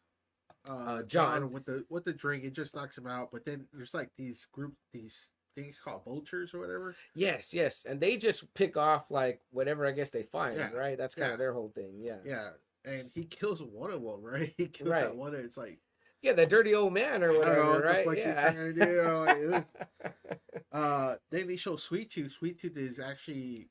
uh, 0.69 0.73
Uh, 0.73 1.03
John. 1.05 1.41
John. 1.41 1.53
with 1.53 1.65
the 1.65 1.85
with 1.89 2.05
the 2.05 2.13
drink. 2.13 2.45
It 2.45 2.53
just 2.53 2.75
knocks 2.75 2.99
him 2.99 3.07
out. 3.07 3.31
But 3.33 3.45
then 3.47 3.67
there's 3.73 3.95
like 3.95 4.11
these 4.19 4.47
group 4.53 4.75
these 4.93 5.31
things 5.55 5.81
called 5.83 6.05
vultures 6.05 6.55
or 6.55 6.61
whatever. 6.61 6.95
yes, 7.15 7.53
yes, 7.53 7.85
and 7.89 8.01
they 8.01 8.17
just 8.17 8.53
pick 8.55 8.77
off 8.77 9.11
like 9.11 9.41
whatever 9.51 9.87
I 9.87 9.93
guess 9.93 10.11
they 10.11 10.23
find. 10.23 10.57
Yeah, 10.57 10.71
Right. 10.73 10.97
That's 10.99 11.15
kind 11.15 11.29
yeah. 11.29 11.33
of 11.35 11.39
their 11.39 11.53
whole 11.53 11.71
thing. 11.75 12.01
Yeah. 12.01 12.17
Yeah. 12.25 12.51
And 12.85 13.11
he 13.15 13.25
kills 13.25 13.63
one 13.63 13.91
of 13.91 14.03
them, 14.03 14.23
right? 14.23 14.55
He 14.59 14.67
kills 14.67 14.89
Right. 14.91 15.03
that 15.05 15.17
one. 15.17 15.35
It's 15.35 15.57
like 15.57 15.79
Yeah, 16.23 16.33
the 16.33 16.47
dirty 16.47 16.75
old 16.75 16.93
man 16.93 17.23
or 17.23 17.33
don't 17.33 17.41
know 17.43 17.49
whatever, 17.49 17.73
what 17.73 17.85
right? 17.85 18.07
the 18.07 18.17
Yeah. 18.19 18.65
he's 18.65 18.75
do. 18.75 19.55
Like, 19.55 19.67
uh, 20.73 21.15
then 21.31 21.47
they 21.49 21.57
show 21.57 21.77
Sweet 21.77 22.11
Tooth. 22.11 22.33
Sweet 22.33 22.61
Tooth 22.61 22.77
is 22.77 22.99
actually 22.99 23.69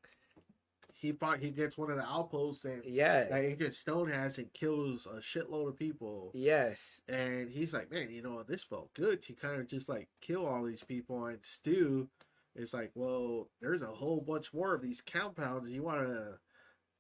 he 0.99 1.13
fought. 1.13 1.39
He 1.39 1.51
gets 1.51 1.77
one 1.77 1.89
of 1.89 1.97
the 1.97 2.05
outposts 2.05 2.65
and 2.65 2.84
yeah. 2.85 3.23
that 3.23 3.41
Agent 3.41 3.73
Stone 3.73 4.09
has 4.11 4.38
and 4.38 4.51
kills 4.53 5.07
a 5.07 5.19
shitload 5.19 5.69
of 5.69 5.77
people. 5.77 6.31
Yes. 6.34 7.01
And 7.07 7.49
he's 7.49 7.73
like, 7.73 7.89
man, 7.89 8.09
you 8.11 8.21
know, 8.21 8.43
this 8.43 8.63
felt 8.63 8.93
good 8.93 9.21
to 9.23 9.34
kind 9.34 9.61
of 9.61 9.67
just 9.67 9.88
like 9.88 10.09
kill 10.19 10.45
all 10.45 10.63
these 10.63 10.84
people. 10.84 11.27
And 11.27 11.39
stew 11.41 12.09
is 12.53 12.73
like, 12.73 12.91
well, 12.95 13.47
there's 13.61 13.81
a 13.81 13.88
whole 13.88 14.19
bunch 14.19 14.53
more 14.53 14.73
of 14.73 14.81
these 14.81 15.01
compounds. 15.01 15.69
You 15.69 15.84
want 15.84 16.05
to, 16.05 16.34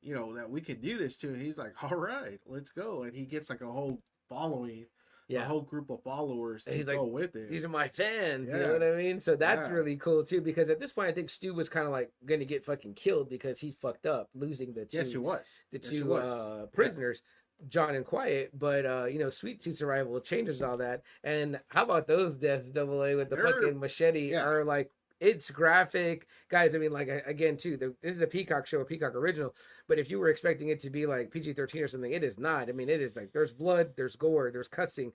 you 0.01 0.15
know, 0.15 0.33
that 0.35 0.49
we 0.49 0.61
can 0.61 0.79
do 0.79 0.97
this 0.97 1.17
to. 1.17 1.27
And 1.27 1.41
he's 1.41 1.57
like, 1.57 1.73
all 1.83 1.97
right, 1.97 2.39
let's 2.45 2.69
go. 2.69 3.03
And 3.03 3.13
he 3.13 3.25
gets 3.25 3.49
like 3.49 3.61
a 3.61 3.71
whole 3.71 4.01
following, 4.29 4.85
a 5.29 5.33
Yeah. 5.33 5.43
whole 5.45 5.61
group 5.61 5.89
of 5.89 6.01
followers 6.03 6.65
And 6.65 6.75
he's 6.75 6.85
go 6.85 7.03
like, 7.03 7.11
with 7.11 7.35
it. 7.35 7.49
These 7.49 7.63
are 7.63 7.69
my 7.69 7.87
fans. 7.89 8.47
You 8.49 8.57
know 8.57 8.73
what 8.73 8.83
I 8.83 8.95
mean? 8.95 9.19
So 9.19 9.35
that's 9.35 9.61
Yeah. 9.61 9.71
really 9.71 9.95
cool 9.95 10.23
too, 10.23 10.41
because 10.41 10.69
at 10.69 10.79
this 10.79 10.91
point, 10.91 11.07
I 11.07 11.11
think 11.11 11.29
Stu 11.29 11.53
was 11.53 11.69
kind 11.69 11.85
of 11.85 11.91
like 11.91 12.11
going 12.25 12.39
to 12.39 12.45
get 12.45 12.65
fucking 12.65 12.95
killed 12.95 13.29
because 13.29 13.59
he 13.59 13.71
fucked 13.71 14.05
up 14.05 14.29
losing 14.33 14.73
the 14.73 14.85
two, 14.85 14.97
yes, 14.97 15.11
he 15.11 15.17
was. 15.17 15.45
the 15.71 15.79
Yes, 15.79 15.89
two 15.89 16.05
was. 16.07 16.23
uh, 16.23 16.65
prisoners, 16.73 17.21
John 17.67 17.93
and 17.95 18.05
Quiet. 18.05 18.57
But 18.57 18.85
uh, 18.85 19.05
you 19.05 19.19
know, 19.19 19.29
Sweet 19.29 19.61
Tooth's 19.61 19.81
arrival 19.81 20.19
changes 20.21 20.61
all 20.61 20.77
that. 20.77 21.03
And 21.23 21.59
how 21.67 21.83
about 21.83 22.07
those 22.07 22.37
deaths? 22.37 22.69
Double 22.69 23.03
A 23.03 23.15
with 23.15 23.29
the 23.29 23.35
They're- 23.35 23.45
fucking 23.51 23.79
machete 23.79 24.31
yeah. 24.31 24.43
are 24.45 24.63
like. 24.65 24.91
It's 25.19 25.51
graphic, 25.51 26.27
guys. 26.49 26.73
I 26.73 26.77
mean, 26.77 26.93
like 26.93 27.09
again, 27.25 27.57
too. 27.57 27.75
The, 27.75 27.93
this 28.01 28.15
is 28.15 28.21
a 28.21 28.27
Peacock 28.27 28.65
show, 28.65 28.79
a 28.79 28.85
Peacock 28.85 29.15
original. 29.15 29.53
But 29.87 29.99
if 29.99 30.09
you 30.09 30.17
were 30.19 30.29
expecting 30.29 30.69
it 30.69 30.79
to 30.81 30.89
be 30.89 31.05
like 31.05 31.31
PG 31.31 31.53
thirteen 31.53 31.83
or 31.83 31.87
something, 31.87 32.11
it 32.11 32.23
is 32.23 32.39
not. 32.39 32.69
I 32.69 32.71
mean, 32.71 32.89
it 32.89 33.01
is 33.01 33.15
like 33.15 33.33
there's 33.33 33.53
blood, 33.53 33.91
there's 33.97 34.15
gore, 34.15 34.49
there's 34.51 34.69
cussing, 34.69 35.11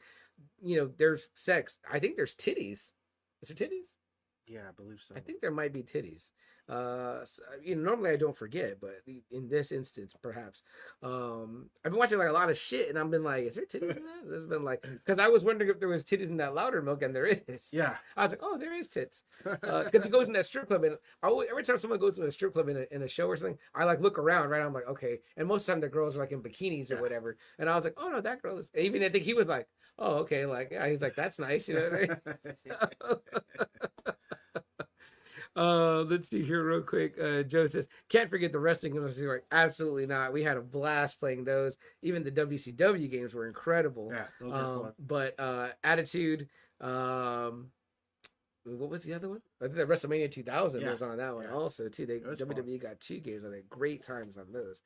you 0.62 0.76
know, 0.76 0.90
there's 0.98 1.28
sex. 1.34 1.78
I 1.90 1.98
think 1.98 2.16
there's 2.16 2.34
titties. 2.34 2.92
Is 3.40 3.48
there 3.48 3.68
titties? 3.68 3.96
Yeah, 4.46 4.68
I 4.68 4.72
believe 4.72 5.00
so. 5.06 5.14
I 5.14 5.20
think 5.20 5.40
there 5.40 5.50
might 5.50 5.72
be 5.72 5.82
titties. 5.82 6.32
Uh, 6.68 7.18
s- 7.22 7.40
you 7.62 7.76
know, 7.76 7.82
normally 7.82 8.10
I 8.10 8.16
don't 8.16 8.36
forget, 8.36 8.80
but 8.80 9.02
in 9.30 9.48
this 9.48 9.70
instance, 9.70 10.14
perhaps. 10.22 10.62
Um, 11.02 11.68
I've 11.84 11.92
been 11.92 11.98
watching 11.98 12.18
like 12.18 12.28
a 12.28 12.32
lot 12.32 12.48
of 12.48 12.56
shit, 12.58 12.88
and 12.88 12.98
I've 12.98 13.10
been 13.10 13.22
like, 13.24 13.44
"Is 13.44 13.54
there 13.56 13.66
titties 13.66 13.96
in 13.98 14.04
that?" 14.04 14.22
There's 14.26 14.46
been 14.46 14.64
like, 14.64 14.82
because 15.04 15.18
I 15.22 15.28
was 15.28 15.44
wondering 15.44 15.70
if 15.70 15.78
there 15.78 15.88
was 15.88 16.04
titties 16.04 16.30
in 16.30 16.38
that 16.38 16.54
louder 16.54 16.80
milk, 16.80 17.02
and 17.02 17.14
there 17.14 17.26
is. 17.26 17.68
Yeah. 17.72 17.96
I 18.16 18.22
was 18.22 18.32
like, 18.32 18.40
"Oh, 18.42 18.56
there 18.56 18.72
is 18.72 18.88
tits," 18.88 19.24
because 19.42 20.04
he 20.04 20.10
goes 20.10 20.26
in 20.26 20.32
that 20.34 20.46
strip 20.46 20.68
club, 20.68 20.84
and 20.84 20.96
I 21.22 21.26
always, 21.28 21.48
every 21.50 21.64
time 21.64 21.78
someone 21.78 21.98
goes 21.98 22.16
to 22.16 22.24
a 22.24 22.32
strip 22.32 22.54
club 22.54 22.68
in 22.70 22.78
a, 22.78 22.86
in 22.94 23.02
a 23.02 23.08
show 23.08 23.26
or 23.26 23.36
something, 23.36 23.58
I 23.74 23.84
like 23.84 24.00
look 24.00 24.18
around, 24.18 24.48
right? 24.48 24.62
I'm 24.62 24.72
like, 24.72 24.88
okay, 24.88 25.18
and 25.36 25.46
most 25.46 25.62
of 25.62 25.66
the 25.66 25.72
time 25.72 25.80
the 25.82 25.88
girls 25.88 26.16
are 26.16 26.20
like 26.20 26.32
in 26.32 26.42
bikinis 26.42 26.90
or 26.90 26.94
Yeah. 26.94 27.00
whatever, 27.02 27.36
and 27.58 27.68
I 27.68 27.76
was 27.76 27.84
like, 27.84 27.94
"Oh 27.98 28.08
no, 28.08 28.20
that 28.22 28.40
girl 28.40 28.56
is." 28.58 28.70
Even 28.74 29.02
I 29.02 29.10
think 29.10 29.24
he 29.24 29.34
was 29.34 29.48
like, 29.48 29.68
"Oh, 29.98 30.14
okay," 30.20 30.46
like 30.46 30.70
yeah, 30.72 30.88
he's 30.88 31.02
like, 31.02 31.14
"That's 31.14 31.38
nice," 31.38 31.68
you 31.68 31.74
know 31.74 31.90
what 31.90 31.92
I 31.92 32.06
mean? 33.10 33.18
Uh, 35.56 36.02
let's 36.02 36.30
see 36.30 36.42
here 36.42 36.64
real 36.64 36.82
quick. 36.82 37.14
Uh, 37.20 37.42
Joe 37.42 37.66
says, 37.66 37.88
"Can't 38.08 38.28
forget 38.28 38.50
the 38.52 38.58
wrestling 38.58 38.94
games." 38.94 39.20
Like, 39.20 39.44
absolutely 39.52 40.06
not. 40.06 40.32
We 40.32 40.42
had 40.42 40.56
a 40.56 40.60
blast 40.62 41.20
playing 41.20 41.44
those. 41.44 41.76
Even 42.02 42.24
the 42.24 42.32
WCW 42.32 43.10
games 43.10 43.34
were 43.34 43.46
incredible. 43.46 44.12
yeah, 44.12 44.26
Um, 44.52 44.92
but 44.98 45.38
uh, 45.38 45.68
Attitude. 45.84 46.48
Um, 46.80 47.68
what 48.64 48.90
was 48.90 49.04
the 49.04 49.14
other 49.14 49.28
one? 49.28 49.42
I 49.60 49.66
think 49.66 49.76
that 49.76 49.88
WrestleMania 49.88 50.30
2000 50.30 50.80
Yeah, 50.80 50.90
was 50.90 51.02
on 51.02 51.18
that 51.18 51.34
one 51.34 51.44
yeah. 51.44 51.52
also 51.52 51.88
too. 51.88 52.06
They 52.06 52.14
It 52.14 52.26
was 52.26 52.40
fun. 52.40 52.48
WWE 52.48 52.80
got 52.80 52.98
two 52.98 53.20
games. 53.20 53.44
I 53.44 53.50
think 53.50 53.68
great 53.68 54.02
times 54.02 54.36
on 54.38 54.50
those. 54.52 54.80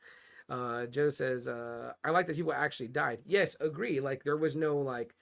Uh, 0.49 0.86
Joe 0.86 1.11
says, 1.11 1.47
uh, 1.47 1.93
"I 2.05 2.11
like 2.11 2.27
that 2.27 2.36
people 2.36 2.53
actually 2.53 2.89
died." 2.89 3.20
Yes, 3.24 3.57
agree. 3.61 4.01
Like 4.01 4.24
there 4.24 4.36
was 4.36 4.57
no 4.57 4.78
like, 4.78 5.15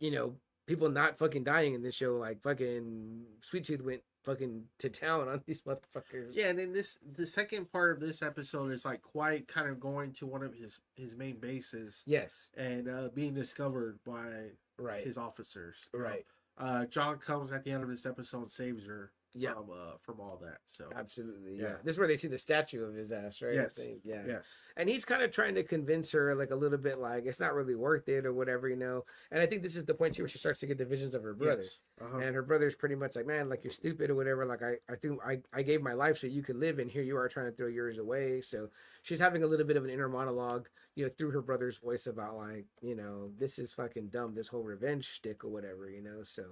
you 0.00 0.10
know, 0.10 0.36
people 0.66 0.88
not 0.88 1.18
fucking 1.18 1.44
dying 1.44 1.74
in 1.74 1.82
this 1.82 1.94
show. 1.94 2.16
Like 2.16 2.40
fucking 2.40 3.24
Sweet 3.40 3.64
Tooth 3.64 3.82
went 3.82 4.02
fucking 4.26 4.64
to 4.80 4.90
town 4.90 5.28
on 5.28 5.40
these 5.46 5.62
motherfuckers. 5.62 6.32
Yeah, 6.34 6.48
and 6.48 6.58
then 6.58 6.72
this 6.72 6.98
the 7.16 7.26
second 7.26 7.70
part 7.72 7.92
of 7.92 8.00
this 8.00 8.20
episode 8.22 8.72
is 8.72 8.84
like 8.84 9.00
quite 9.00 9.48
kind 9.48 9.68
of 9.70 9.80
going 9.80 10.12
to 10.14 10.26
one 10.26 10.42
of 10.42 10.52
his 10.52 10.80
his 10.96 11.16
main 11.16 11.36
bases 11.38 12.02
Yes. 12.06 12.50
and 12.56 12.88
uh, 12.88 13.08
being 13.14 13.32
discovered 13.32 13.98
by 14.04 14.50
Right. 14.78 15.02
his 15.04 15.16
officers. 15.16 15.76
you 15.94 16.00
know. 16.00 16.04
right. 16.04 16.26
Uh, 16.58 16.84
John 16.86 17.16
comes 17.18 17.52
at 17.52 17.64
the 17.64 17.70
end 17.70 17.82
of 17.82 17.88
this 17.88 18.04
episode 18.04 18.42
and 18.42 18.50
saves 18.50 18.84
her 18.86 19.10
Yeah. 19.36 19.54
from 19.54 19.70
uh, 19.70 19.96
from 20.00 20.20
all 20.20 20.38
that. 20.42 20.58
So 20.66 20.88
Absolutely. 20.94 21.56
Yeah. 21.56 21.62
Yeah. 21.62 21.74
This 21.84 21.94
is 21.94 21.98
where 21.98 22.08
they 22.08 22.16
see 22.16 22.28
the 22.28 22.38
statue 22.38 22.84
of 22.84 22.94
his 22.94 23.12
ass, 23.12 23.42
right? 23.42 23.54
Yes. 23.54 23.78
Yeah. 24.04 24.22
yes, 24.26 24.46
and 24.76 24.88
he's 24.88 25.04
kind 25.04 25.22
of 25.22 25.30
trying 25.30 25.54
to 25.54 25.62
convince 25.62 26.12
her 26.12 26.34
like 26.34 26.50
a 26.50 26.54
little 26.56 26.78
bit 26.78 26.98
like 26.98 27.26
it's 27.26 27.40
not 27.40 27.54
really 27.54 27.74
worth 27.74 28.08
it 28.08 28.26
or 28.26 28.32
whatever 28.32 28.68
you 28.68 28.76
know 28.76 29.04
and 29.30 29.42
i 29.42 29.46
think 29.46 29.62
this 29.62 29.76
is 29.76 29.84
the 29.84 29.94
point 29.94 30.18
where 30.18 30.28
she 30.28 30.38
starts 30.38 30.60
to 30.60 30.66
get 30.66 30.78
the 30.78 30.84
visions 30.84 31.14
of 31.14 31.22
her 31.22 31.34
brother 31.34 31.62
yes. 31.62 31.80
Uh-huh. 32.00 32.18
and 32.18 32.34
her 32.34 32.42
brother's 32.42 32.74
pretty 32.74 32.94
much 32.94 33.16
like 33.16 33.26
man 33.26 33.48
like 33.48 33.64
you're 33.64 33.72
stupid 33.72 34.10
or 34.10 34.14
whatever 34.14 34.44
like 34.46 34.62
i 34.62 34.74
i 34.90 34.96
think 34.96 35.18
i 35.24 35.38
i 35.52 35.62
gave 35.62 35.82
my 35.82 35.92
life 35.92 36.18
so 36.18 36.26
you 36.26 36.42
could 36.42 36.56
live 36.56 36.78
and 36.78 36.90
here 36.90 37.02
you 37.02 37.16
are 37.16 37.28
trying 37.28 37.46
to 37.46 37.56
throw 37.56 37.68
yours 37.68 37.98
away 37.98 38.40
so 38.40 38.68
she's 39.02 39.20
having 39.20 39.42
a 39.42 39.46
little 39.46 39.66
bit 39.66 39.76
of 39.76 39.84
an 39.84 39.90
inner 39.90 40.08
monologue 40.08 40.68
you 40.94 41.04
know 41.04 41.10
through 41.16 41.30
her 41.30 41.42
brother's 41.42 41.78
voice 41.78 42.06
about 42.06 42.36
like 42.36 42.66
you 42.82 42.94
know 42.94 43.30
this 43.38 43.58
is 43.58 43.72
fucking 43.72 44.08
dumb 44.08 44.34
this 44.34 44.48
whole 44.48 44.62
revenge 44.62 45.04
shtick 45.04 45.44
or 45.44 45.48
whatever 45.48 45.88
you 45.90 46.02
know 46.02 46.22
so 46.22 46.44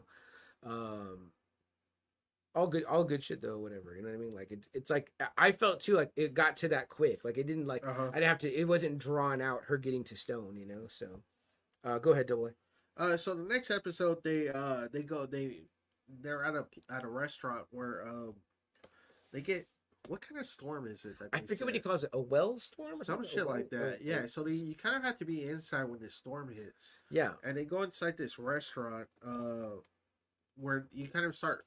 um 0.65 1.31
all 2.55 2.67
good 2.67 2.85
all 2.85 3.03
good 3.05 3.23
shit 3.23 3.41
though 3.43 3.59
whatever 3.59 3.95
you 3.97 4.03
know 4.03 4.09
what 4.09 4.15
i 4.15 4.19
mean 4.19 4.33
like 4.35 4.51
it's 4.51 4.69
it's 4.75 4.91
like 4.91 5.11
i 5.37 5.51
felt 5.51 5.81
too 5.81 5.95
like 5.97 6.13
it 6.17 6.35
got 6.35 6.57
to 6.57 6.69
that 6.69 6.89
quick 6.89 7.25
like 7.25 7.37
it 7.37 7.47
didn't 7.47 7.67
like 7.67 7.85
Uh-huh. 7.87 8.11
I'd 8.15 8.23
have 8.23 8.39
to. 8.39 8.53
It 8.53 8.67
wasn't 8.69 8.99
drawn 8.99 9.41
out. 9.43 9.63
Her 9.67 9.77
getting 9.77 10.05
to 10.05 10.17
stone, 10.17 10.57
you 10.57 10.67
know. 10.67 10.83
So, 10.89 11.21
uh, 11.83 11.99
go 11.99 12.13
ahead, 12.13 12.27
double 12.27 12.47
A. 12.47 12.53
Uh, 13.03 13.17
so 13.17 13.35
the 13.35 13.43
next 13.43 13.71
episode, 13.71 14.19
they 14.23 14.49
uh 14.49 14.87
they 14.93 15.03
go 15.03 15.27
they 15.27 15.63
they're 16.21 16.45
at 16.45 16.55
a 16.55 16.67
at 16.91 17.03
a 17.03 17.09
restaurant 17.09 17.67
where 17.71 18.07
um 18.07 18.35
they 19.33 19.41
get 19.41 19.67
what 20.07 20.21
kind 20.21 20.39
of 20.41 20.47
storm 20.47 20.87
is 20.87 21.05
it? 21.05 21.17
I 21.33 21.41
forget 21.41 21.65
what 21.65 21.73
he 21.75 21.81
calls 21.81 22.05
it. 22.05 22.11
A 22.13 22.21
well 22.21 22.59
storm 22.61 23.01
or 23.01 23.05
Some 23.05 23.17
something? 23.17 23.31
Shit 23.31 23.47
well- 23.47 23.57
like 23.57 23.71
that. 23.71 23.99
Yeah. 24.03 24.27
So 24.27 24.43
they, 24.45 24.53
you 24.53 24.75
kind 24.75 24.95
of 24.97 25.03
have 25.03 25.19
to 25.19 25.25
be 25.25 25.43
inside 25.45 25.85
when 25.85 25.99
the 26.01 26.11
storm 26.11 26.51
hits. 26.51 26.93
yeah. 27.11 27.33
and 27.43 27.57
they 27.57 27.65
go 27.65 27.83
inside 27.83 28.17
this 28.17 28.39
restaurant 28.39 29.09
uh 29.27 29.81
where 30.57 30.87
you 30.93 31.09
kind 31.09 31.25
of 31.27 31.35
start 31.35 31.65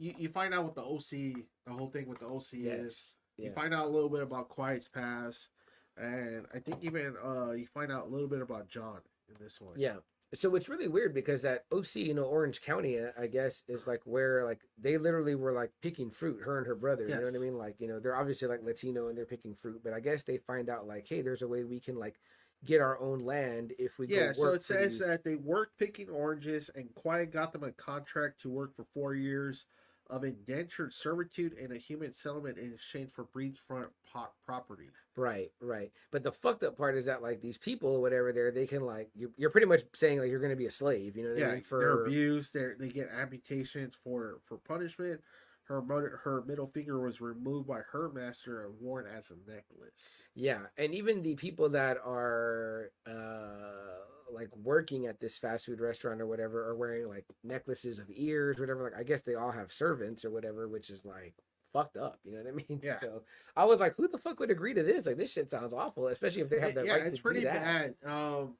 you, 0.00 0.14
you 0.18 0.28
find 0.28 0.52
out 0.54 0.64
what 0.64 0.74
the 0.74 0.82
OC 0.82 1.44
the 1.66 1.72
whole 1.72 1.88
thing 1.90 2.08
with 2.08 2.18
the 2.18 2.26
OC 2.26 2.54
is 2.54 3.16
Yes. 3.36 3.46
you 3.46 3.52
find 3.52 3.72
out 3.74 3.86
a 3.86 3.88
little 3.88 4.08
bit 4.08 4.22
about 4.22 4.48
Quiet's 4.48 4.88
past 4.88 5.48
and 5.96 6.46
I 6.54 6.58
think 6.58 6.78
even 6.82 7.14
uh 7.24 7.52
you 7.52 7.66
find 7.66 7.92
out 7.92 8.06
a 8.06 8.10
little 8.10 8.28
bit 8.28 8.40
about 8.40 8.68
John 8.68 8.98
in 9.28 9.36
this 9.40 9.60
one 9.60 9.74
Yeah. 9.78 9.96
So 10.32 10.54
it's 10.54 10.68
really 10.68 10.86
weird 10.86 11.12
because 11.12 11.42
that 11.42 11.64
OC, 11.72 11.96
you 11.96 12.14
know, 12.14 12.22
Orange 12.22 12.62
County, 12.62 13.00
uh, 13.00 13.08
I 13.20 13.26
guess, 13.26 13.64
is 13.66 13.88
like 13.88 14.00
where 14.04 14.44
like 14.44 14.60
they 14.80 14.96
literally 14.96 15.34
were 15.34 15.50
like 15.52 15.72
picking 15.82 16.08
fruit, 16.12 16.40
her 16.44 16.56
and 16.58 16.66
her 16.68 16.76
brother. 16.76 17.02
You 17.08 17.16
know 17.16 17.22
what 17.24 17.34
I 17.34 17.38
mean? 17.38 17.58
Like, 17.58 17.74
you 17.80 17.88
know, 17.88 17.98
they're 17.98 18.14
obviously 18.14 18.46
like 18.46 18.62
Latino 18.62 19.08
and 19.08 19.18
they're 19.18 19.26
picking 19.26 19.56
fruit, 19.56 19.80
but 19.82 19.92
I 19.92 19.98
guess 19.98 20.22
they 20.22 20.36
find 20.38 20.70
out 20.70 20.86
like, 20.86 21.04
hey, 21.08 21.20
there's 21.22 21.42
a 21.42 21.48
way 21.48 21.64
we 21.64 21.80
can 21.80 21.96
like 21.96 22.20
get 22.64 22.80
our 22.80 23.00
own 23.00 23.24
land 23.24 23.72
if 23.78 23.98
we 23.98 24.06
yeah 24.06 24.30
so 24.32 24.52
it 24.52 24.62
says 24.62 24.98
these- 24.98 25.08
that 25.08 25.24
they 25.24 25.34
worked 25.34 25.76
picking 25.78 26.08
oranges 26.10 26.70
and 26.76 26.94
Quiet 26.94 27.32
got 27.32 27.52
them 27.52 27.64
a 27.64 27.72
contract 27.72 28.40
to 28.42 28.50
work 28.50 28.76
for 28.76 28.84
four 28.94 29.14
years 29.14 29.64
of 30.10 30.24
indentured 30.24 30.92
servitude 30.92 31.54
and 31.54 31.72
a 31.72 31.78
human 31.78 32.12
settlement 32.12 32.58
in 32.58 32.72
exchange 32.72 33.10
for 33.10 33.26
beachfront 33.36 33.88
po- 34.12 34.28
property 34.44 34.88
Right, 35.16 35.50
right. 35.60 35.90
But 36.10 36.22
the 36.22 36.32
fucked 36.32 36.62
up 36.62 36.76
part 36.76 36.96
is 36.96 37.06
that 37.06 37.20
like 37.22 37.40
these 37.40 37.58
people 37.58 37.90
or 37.96 38.00
whatever 38.00 38.32
there, 38.32 38.50
they 38.50 38.66
can 38.66 38.82
like 38.82 39.10
you're, 39.14 39.30
you're 39.36 39.50
pretty 39.50 39.66
much 39.66 39.82
saying 39.94 40.18
like 40.20 40.30
you're 40.30 40.40
gonna 40.40 40.56
be 40.56 40.66
a 40.66 40.70
slave, 40.70 41.16
you 41.16 41.24
know 41.24 41.30
what 41.30 41.38
I 41.38 41.40
yeah, 41.40 41.46
mean? 41.54 41.54
they're 41.56 41.62
For 41.62 42.04
abused. 42.06 42.54
They 42.54 42.72
they 42.78 42.88
get 42.88 43.10
amputations 43.14 43.96
for 44.02 44.40
for 44.46 44.56
punishment. 44.58 45.20
Her 45.64 45.82
mother, 45.82 46.20
her 46.24 46.42
middle 46.46 46.66
finger 46.66 47.00
was 47.00 47.20
removed 47.20 47.68
by 47.68 47.80
her 47.92 48.10
master 48.12 48.64
and 48.66 48.74
worn 48.80 49.06
as 49.06 49.30
a 49.30 49.50
necklace. 49.50 50.22
Yeah, 50.34 50.62
and 50.76 50.94
even 50.94 51.22
the 51.22 51.36
people 51.36 51.68
that 51.70 51.96
are 51.98 52.90
uh 53.06 54.09
like 54.32 54.48
working 54.56 55.06
at 55.06 55.20
this 55.20 55.38
fast 55.38 55.66
food 55.66 55.80
restaurant 55.80 56.20
or 56.20 56.26
whatever 56.26 56.68
are 56.68 56.76
wearing 56.76 57.08
like 57.08 57.24
necklaces 57.44 57.98
of 57.98 58.06
ears, 58.14 58.58
whatever. 58.58 58.82
Like 58.84 58.96
I 58.98 59.02
guess 59.02 59.22
they 59.22 59.34
all 59.34 59.50
have 59.52 59.72
servants 59.72 60.24
or 60.24 60.30
whatever, 60.30 60.68
which 60.68 60.90
is 60.90 61.04
like 61.04 61.34
fucked 61.72 61.96
up. 61.96 62.18
You 62.24 62.32
know 62.32 62.38
what 62.38 62.48
I 62.48 62.52
mean? 62.52 62.80
Yeah. 62.82 63.00
So 63.00 63.22
I 63.56 63.64
was 63.64 63.80
like, 63.80 63.94
who 63.96 64.08
the 64.08 64.18
fuck 64.18 64.40
would 64.40 64.50
agree 64.50 64.74
to 64.74 64.82
this? 64.82 65.06
Like 65.06 65.16
this 65.16 65.32
shit 65.32 65.50
sounds 65.50 65.72
awful, 65.74 66.08
especially 66.08 66.42
if 66.42 66.48
they 66.50 66.60
have 66.60 66.74
the 66.74 66.84
yeah, 66.84 66.92
right 66.94 67.06
it's 67.06 67.16
to 67.18 67.22
pretty 67.22 67.40
do 67.40 67.46
that. 67.46 67.62
bad. 68.04 68.10
Um, 68.10 68.54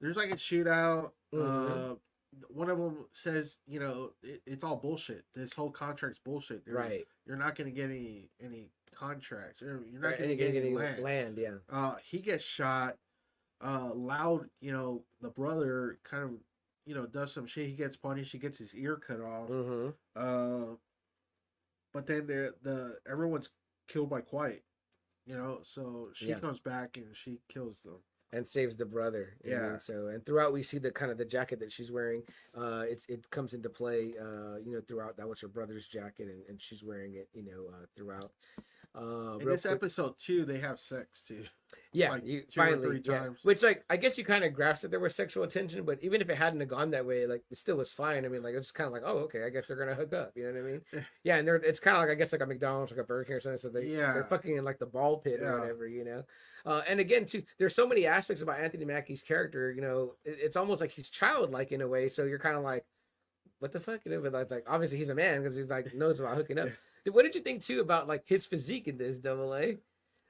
there's 0.00 0.16
like 0.16 0.30
a 0.30 0.36
shootout. 0.36 1.10
Mhm. 1.34 1.92
Uh, 1.92 1.94
one 2.48 2.68
of 2.68 2.76
them 2.78 3.06
says, 3.12 3.56
you 3.66 3.80
know, 3.80 4.10
it, 4.22 4.42
it's 4.46 4.62
all 4.62 4.76
bullshit. 4.76 5.24
This 5.34 5.54
whole 5.54 5.70
contract's 5.70 6.20
bullshit. 6.22 6.64
They're- 6.66 6.74
Right. 6.74 7.06
You're 7.26 7.36
not 7.38 7.56
going 7.56 7.68
to 7.68 7.74
get 7.74 7.86
any 7.90 8.28
any 8.40 8.68
contracts. 8.94 9.60
You're, 9.62 9.82
you're 9.90 10.00
not 10.00 10.08
Right, 10.08 10.18
going 10.18 10.30
to 10.30 10.36
you're 10.36 10.46
get 10.46 10.52
getting 10.52 10.76
any 10.76 10.76
land. 10.76 11.02
land. 11.02 11.38
Yeah. 11.38 11.54
Uh, 11.70 11.94
he 12.04 12.18
gets 12.18 12.44
shot. 12.44 12.96
Uh, 13.64 13.90
loud. 13.94 14.48
You 14.60 14.72
know, 14.72 15.02
the 15.20 15.30
brother 15.30 15.98
kind 16.04 16.24
of, 16.24 16.30
you 16.84 16.94
know, 16.94 17.06
does 17.06 17.32
some 17.32 17.46
shit. 17.46 17.68
He 17.68 17.72
gets 17.74 17.96
punished. 17.96 18.32
He 18.32 18.38
gets 18.38 18.58
his 18.58 18.74
ear 18.74 18.96
cut 18.96 19.20
off. 19.20 19.48
Mm-hmm. 19.48 19.88
Uh, 20.14 20.74
but 21.92 22.06
then 22.06 22.26
there 22.26 22.52
the 22.62 22.98
everyone's 23.10 23.50
killed 23.88 24.10
by 24.10 24.20
Quiet. 24.20 24.62
You 25.26 25.36
know, 25.36 25.60
so 25.64 26.10
she 26.14 26.28
Yeah. 26.28 26.38
comes 26.38 26.60
back 26.60 26.96
and 26.96 27.14
she 27.16 27.40
kills 27.48 27.80
them. 27.82 27.98
and 28.32 28.46
saves 28.46 28.76
the 28.76 28.84
brother. 28.84 29.34
you 29.44 29.50
know 29.52 29.62
mean? 29.62 29.70
Yeah. 29.72 29.78
So 29.78 30.06
and 30.08 30.24
throughout 30.26 30.52
we 30.52 30.62
see 30.62 30.78
the 30.78 30.90
kind 30.90 31.10
of 31.10 31.16
the 31.18 31.24
jacket 31.24 31.58
that 31.60 31.72
she's 31.72 31.90
wearing. 31.90 32.22
Uh, 32.54 32.84
it's 32.88 33.06
it 33.08 33.28
comes 33.30 33.54
into 33.54 33.70
play. 33.70 34.14
Uh, 34.20 34.56
you 34.56 34.72
know, 34.72 34.80
throughout 34.86 35.16
that 35.16 35.28
was 35.28 35.40
her 35.40 35.48
brother's 35.48 35.86
jacket, 35.88 36.28
and, 36.28 36.42
and 36.48 36.60
she's 36.60 36.84
wearing 36.84 37.14
it. 37.14 37.28
You 37.32 37.44
know, 37.44 37.66
uh, 37.72 37.86
throughout. 37.96 38.32
Uh, 38.96 39.36
In 39.38 39.46
this 39.48 39.62
quick- 39.62 39.74
episode 39.74 40.14
too, 40.18 40.44
they 40.46 40.58
have 40.58 40.80
sex 40.80 41.22
too. 41.22 41.44
yeah, 41.92 42.10
like, 42.12 42.24
you 42.24 42.40
two 42.42 42.60
or 42.60 42.64
finally, 42.64 42.86
three 42.86 43.02
yeah. 43.04 43.18
times. 43.18 43.38
Which 43.42 43.62
like 43.62 43.84
I 43.90 43.96
guess 43.98 44.16
you 44.16 44.24
kind 44.24 44.42
of 44.44 44.54
grasped 44.54 44.82
that 44.82 44.90
there 44.90 45.00
was 45.00 45.14
sexual 45.14 45.44
attention, 45.44 45.84
but 45.84 45.98
even 46.02 46.20
if 46.22 46.30
it 46.30 46.36
hadn't 46.36 46.60
have 46.60 46.68
gone 46.70 46.90
that 46.92 47.04
way, 47.04 47.26
like 47.26 47.42
it 47.50 47.58
still 47.58 47.76
was 47.76 47.92
fine. 47.92 48.24
I 48.24 48.28
mean, 48.28 48.42
like 48.42 48.54
it's 48.54 48.70
kind 48.70 48.86
of 48.86 48.92
like, 48.94 49.02
oh, 49.04 49.18
okay, 49.24 49.44
I 49.44 49.50
guess 49.50 49.66
they're 49.66 49.76
gonna 49.76 49.94
hook 49.94 50.14
up. 50.14 50.32
You 50.34 50.44
know 50.50 50.60
what 50.62 50.68
I 50.68 50.72
mean? 50.72 50.82
yeah, 51.24 51.36
and 51.36 51.46
they're 51.46 51.56
it's 51.56 51.78
kind 51.80 51.96
of 51.96 52.02
like 52.04 52.10
I 52.10 52.14
guess 52.14 52.32
like 52.32 52.40
a 52.40 52.46
McDonald's, 52.46 52.92
like 52.92 53.00
a 53.00 53.04
Burger 53.04 53.24
King 53.24 53.36
or 53.36 53.40
something. 53.40 53.58
So 53.58 53.68
they 53.68 53.86
Yeah. 53.86 54.14
they're 54.14 54.24
fucking 54.24 54.56
in 54.56 54.64
like 54.64 54.78
the 54.78 54.86
ball 54.86 55.18
pit 55.18 55.40
or 55.42 55.60
whatever, 55.60 55.86
you 55.86 56.04
know. 56.04 56.22
Uh, 56.64 56.82
and 56.88 56.98
again, 57.00 57.26
too, 57.26 57.42
there's 57.58 57.74
so 57.74 57.86
many 57.86 58.06
aspects 58.06 58.40
about 58.42 58.60
Anthony 58.60 58.84
Mackie's 58.86 59.22
character. 59.22 59.70
You 59.72 59.82
know, 59.82 60.14
it- 60.24 60.38
it's 60.40 60.56
almost 60.56 60.80
like 60.80 60.90
he's 60.90 61.10
childlike 61.10 61.70
in 61.72 61.80
a 61.82 61.88
way. 61.88 62.08
So 62.08 62.24
you're 62.24 62.38
kind 62.38 62.56
of 62.56 62.62
like, 62.62 62.84
what 63.58 63.72
the 63.72 63.80
fuck? 63.80 64.00
You 64.04 64.12
know, 64.12 64.20
but 64.30 64.34
it's 64.40 64.50
like 64.52 64.64
obviously 64.68 64.98
he's 64.98 65.10
a 65.10 65.14
man 65.14 65.42
because 65.42 65.54
he's 65.56 65.70
like 65.70 65.94
knows 65.94 66.18
about 66.20 66.36
hooking 66.36 66.58
up. 66.58 66.68
What 67.12 67.22
did 67.24 67.34
you 67.34 67.40
think 67.40 67.62
too 67.62 67.80
about 67.80 68.08
like 68.08 68.24
his 68.26 68.46
physique 68.46 68.88
in 68.88 68.98
this 68.98 69.18
double 69.18 69.54
A? 69.54 69.78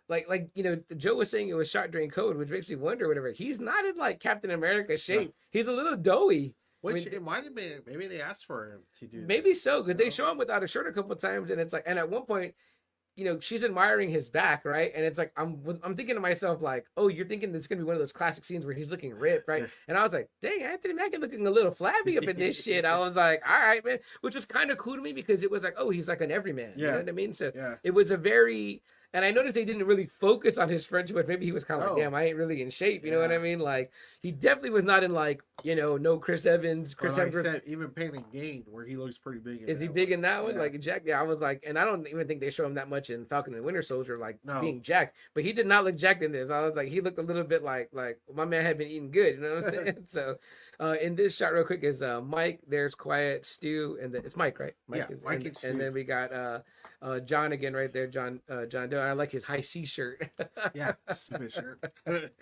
Like, 0.09 0.29
like 0.29 0.51
you 0.55 0.63
know, 0.63 0.81
Joe 0.97 1.15
was 1.17 1.31
saying 1.31 1.49
it 1.49 1.55
was 1.55 1.71
shot 1.71 1.91
during 1.91 2.11
code, 2.11 2.37
which 2.37 2.51
makes 2.51 2.69
me 2.69 2.77
wonder. 2.77 3.09
Whatever, 3.09 3.33
he's 3.33 3.59
not 3.61 3.85
in 3.85 3.97
like 3.97 4.21
Captain 4.21 4.51
America 4.51 4.97
shape. 4.97 5.35
He's 5.51 5.67
a 5.67 5.73
little 5.73 5.97
doughy. 5.97 6.55
Which 6.83 7.07
mean- 7.07 7.15
it 7.15 7.23
might 7.23 7.43
have 7.45 7.55
been. 7.55 7.81
Maybe 7.87 8.07
they 8.07 8.21
asked 8.21 8.45
for 8.45 8.71
him 8.71 8.81
to 9.01 9.07
do. 9.07 9.21
that. 9.21 9.27
Maybe 9.27 9.55
so, 9.55 9.83
because 9.83 9.99
they 9.99 10.05
know? 10.05 10.11
show 10.11 10.31
him 10.31 10.39
without 10.39 10.63
a 10.63 10.69
shirt 10.69 10.87
a 10.87 10.93
couple 10.93 11.17
times, 11.17 11.51
and 11.51 11.61
it's 11.61 11.73
like, 11.73 11.83
and 11.87 11.99
at 11.99 12.09
one 12.09 12.25
point, 12.27 12.55
you 13.17 13.25
know, 13.25 13.41
she's 13.41 13.65
admiring 13.65 14.11
his 14.11 14.29
back, 14.29 14.65
right? 14.65 14.93
And 14.95 15.05
it's 15.05 15.17
like, 15.19 15.33
I'm, 15.37 15.59
I'm 15.83 15.97
thinking 15.97 16.15
to 16.17 16.21
myself, 16.21 16.61
like, 16.61 16.85
oh, 16.97 17.09
you're 17.09 17.27
thinking 17.27 17.55
it's 17.55 17.67
gonna 17.67 17.81
be 17.81 17.85
one 17.85 17.95
of 17.95 18.01
those 18.01 18.13
classic 18.13 18.45
scenes 18.45 18.67
where 18.67 18.75
he's 18.75 18.91
looking 18.91 19.15
ripped, 19.15 19.49
right? 19.49 19.69
And 19.89 19.97
I 19.97 20.05
was 20.05 20.13
like, 20.13 20.29
dang, 20.43 20.63
Anthony 20.63 20.95
Mackie 20.95 21.17
looking 21.17 21.47
a 21.47 21.51
little 21.51 21.71
flabby 21.73 22.19
up 22.19 22.25
in 22.25 22.37
this 22.37 22.63
shit. 22.63 22.85
I 22.85 22.99
was 23.01 23.17
like, 23.17 23.43
all 23.49 23.59
right, 23.59 23.85
man, 23.85 23.99
which 24.21 24.35
was 24.35 24.45
kind 24.45 24.71
of 24.71 24.77
cool 24.79 24.97
to 24.97 25.03
me 25.03 25.13
because 25.15 25.43
it 25.43 25.51
was 25.51 25.63
like, 25.63 25.75
oh, 25.79 25.91
he's 25.91 26.09
like 26.09 26.21
an 26.21 26.31
everyman. 26.31 26.75
You 26.77 26.87
know 26.89 26.99
what 26.99 27.09
I 27.09 27.13
mean? 27.13 27.33
So 27.33 27.51
Yeah. 27.55 27.75
it 27.83 27.93
was 27.95 28.11
a 28.11 28.17
very 28.19 28.83
and 29.17 29.25
I 29.25 29.31
noticed 29.31 29.55
they 29.55 29.65
didn't 29.65 29.87
really 29.87 30.07
focus 30.07 30.59
on 30.59 30.69
his 30.69 30.85
friendship, 30.85 31.17
but 31.17 31.27
maybe 31.27 31.47
he 31.47 31.53
was 31.53 31.65
kind 31.65 31.81
of 31.83 31.89
like, 31.89 31.97
oh. 31.97 32.01
damn, 32.01 32.15
I 32.15 32.25
ain't 32.27 32.37
really 32.37 32.61
in 32.61 32.69
shape. 32.71 33.05
You 33.05 33.11
know 33.11 33.19
what 33.19 33.33
I 33.33 33.39
mean? 33.39 33.59
Like 33.59 33.91
he 34.21 34.31
definitely 34.31 34.71
was 34.71 34.85
not 34.85 35.03
in 35.03 35.13
like, 35.15 35.43
you 35.63 35.75
know, 35.75 35.97
no 35.97 36.19
Chris 36.19 36.45
Evans, 36.45 36.93
Chris 36.95 37.17
like 37.17 37.33
Hemsworth. 37.33 37.63
even 37.67 37.89
Pain 37.89 38.15
and 38.15 38.31
Gain, 38.31 38.65
where 38.71 38.85
he 38.85 38.97
looks 38.97 39.17
pretty 39.17 39.39
big. 39.41 39.63
in 39.63 39.69
Is 39.69 39.81
he 39.81 39.89
big 39.89 40.11
one. 40.11 40.15
in 40.15 40.21
that 40.21 40.45
one? 40.45 40.55
Yeah. 40.55 40.61
Like 40.61 40.79
Jack? 40.81 41.03
Yeah, 41.07 41.19
I 41.19 41.23
was 41.23 41.39
like, 41.39 41.65
and 41.67 41.79
I 41.79 41.85
don't 41.85 42.07
even 42.09 42.29
think 42.29 42.41
they 42.43 42.51
show 42.51 42.67
him 42.67 42.75
that 42.75 42.89
much 42.91 43.09
in 43.11 43.25
Falcon 43.27 43.55
and 43.55 43.65
Winter 43.65 43.83
Soldier, 43.83 44.19
like 44.19 44.39
No. 44.45 44.61
being 44.61 44.83
jacked. 44.83 45.17
But 45.35 45.45
he 45.45 45.53
did 45.53 45.67
not 45.67 45.85
look 45.85 45.97
jacked 45.97 46.23
in 46.23 46.33
this. 46.33 46.51
I 46.51 46.61
was 46.67 46.77
like, 46.77 46.89
he 46.89 47.01
looked 47.01 47.19
a 47.19 47.23
little 47.23 47.45
bit 47.45 47.63
like 47.65 47.89
like 47.93 48.19
my 48.35 48.45
man 48.45 48.65
had 48.65 48.77
been 48.79 48.89
eating 48.89 49.11
good. 49.11 49.37
You 49.37 49.41
know 49.41 49.55
what 49.57 49.65
I'm 49.69 49.75
saying? 49.87 49.97
so, 50.07 50.37
uh, 50.81 50.97
in 51.01 51.15
this 51.15 51.37
shot, 51.37 51.53
real 51.53 51.65
quick, 51.65 51.83
is 51.85 52.03
uh, 52.03 52.21
Mike. 52.21 52.61
There's 52.67 52.95
Quiet, 52.95 53.45
Stu, 53.47 53.99
and 54.03 54.15
then 54.15 54.23
it's 54.25 54.37
Mike, 54.37 54.59
right? 54.59 54.75
Mike 54.89 55.07
Yeah, 55.09 55.17
is, 55.17 55.23
Mike 55.23 55.37
and, 55.37 55.47
and 55.47 55.65
and 55.65 55.81
then 55.81 55.93
we 55.93 56.05
got 56.05 56.33
uh, 56.33 56.61
uh, 57.03 57.21
John 57.21 57.53
again 57.53 57.75
right 57.75 57.93
there, 57.93 58.07
John 58.07 58.41
uh, 58.49 58.67
John 58.67 58.89
Doe. 58.89 58.99
And 58.99 59.09
I 59.09 59.13
like 59.13 59.31
his 59.31 59.45
high 59.45 59.61
C 59.61 59.85
shirt. 59.85 60.31
Yeah, 60.75 60.93
stupid 61.15 61.53
shirt. 61.53 61.93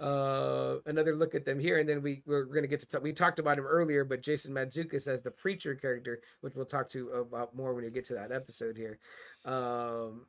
uh 0.00 0.76
another 0.86 1.14
look 1.14 1.34
at 1.34 1.44
them 1.44 1.58
here 1.58 1.78
and 1.78 1.86
then 1.86 2.00
we 2.00 2.22
we're 2.24 2.44
gonna 2.44 2.66
get 2.66 2.80
to 2.80 2.86
talk 2.86 3.02
we 3.02 3.12
talked 3.12 3.38
about 3.38 3.58
him 3.58 3.66
earlier 3.66 4.02
but 4.02 4.22
jason 4.22 4.54
Mantzoukas 4.54 5.06
as 5.06 5.20
the 5.20 5.30
preacher 5.30 5.74
character 5.74 6.22
which 6.40 6.54
we'll 6.54 6.64
talk 6.64 6.88
to 6.88 7.10
about 7.10 7.54
more 7.54 7.74
when 7.74 7.84
we 7.84 7.90
get 7.90 8.06
to 8.06 8.14
that 8.14 8.32
episode 8.32 8.78
here 8.78 8.98
um 9.44 10.24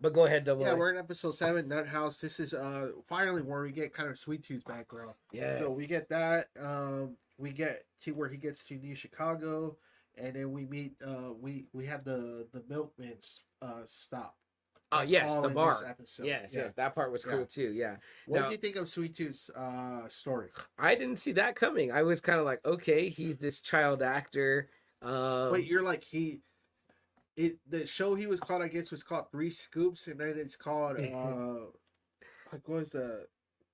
but 0.00 0.12
go 0.12 0.24
ahead 0.26 0.44
double 0.44 0.62
yeah, 0.64 0.72
A. 0.72 0.76
we're 0.76 0.90
in 0.90 0.96
episode 0.98 1.32
seven, 1.34 1.68
Nut 1.68 1.86
House. 1.86 2.20
This 2.20 2.40
is 2.40 2.54
uh 2.54 2.90
finally 3.08 3.42
where 3.42 3.62
we 3.62 3.72
get 3.72 3.92
kind 3.94 4.08
of 4.08 4.18
Sweet 4.18 4.44
Tooth's 4.44 4.64
background. 4.64 5.12
yeah 5.32 5.58
So 5.60 5.70
we 5.70 5.86
get 5.86 6.08
that. 6.10 6.46
Um, 6.60 7.16
we 7.38 7.50
get 7.50 7.84
to 8.02 8.12
where 8.12 8.28
he 8.28 8.36
gets 8.36 8.62
to 8.64 8.74
New 8.76 8.94
Chicago, 8.94 9.76
and 10.16 10.34
then 10.36 10.52
we 10.52 10.64
meet. 10.66 10.94
Uh, 11.06 11.32
we 11.40 11.66
we 11.72 11.86
have 11.86 12.04
the 12.04 12.46
the 12.52 12.60
milkman's 12.68 13.40
uh 13.62 13.82
stop. 13.86 14.36
oh 14.92 14.98
That's 14.98 15.10
yes 15.10 15.32
the 15.32 15.42
in 15.48 15.54
bar 15.54 15.96
yes 16.22 16.52
Yeah. 16.54 16.62
yes 16.64 16.72
that 16.74 16.94
part 16.94 17.10
was 17.10 17.24
cool 17.24 17.40
Yeah. 17.40 17.44
too 17.46 17.72
yeah 17.72 17.96
What 18.26 18.40
Now- 18.40 18.46
do 18.46 18.52
you 18.52 18.58
think 18.58 18.76
of 18.76 18.88
Sweet 18.88 19.14
Tooth's 19.16 19.50
uh 19.50 20.08
story? 20.08 20.50
i 20.78 20.94
didn't 20.94 21.16
see 21.16 21.32
that 21.32 21.56
coming 21.56 21.90
i 21.90 22.02
was 22.02 22.20
kind 22.20 22.38
of 22.38 22.44
like 22.44 22.64
okay 22.66 23.08
he's 23.08 23.36
this 23.38 23.60
child 23.60 24.02
actor 24.02 24.68
um 25.02 25.52
Wait, 25.52 25.66
you're 25.66 25.82
like 25.82 26.04
he. 26.04 26.40
It 27.36 27.58
the 27.68 27.86
show 27.86 28.14
he 28.14 28.26
was 28.26 28.40
called, 28.40 28.62
I 28.62 28.68
guess, 28.68 28.90
was 28.90 29.02
called 29.02 29.30
Three 29.30 29.50
Scoops, 29.50 30.06
and 30.06 30.18
then 30.18 30.34
it's 30.38 30.56
called 30.56 30.96
uh, 30.98 31.66
like 32.52 32.66
what 32.66 32.78
was 32.80 32.92
the 32.92 33.26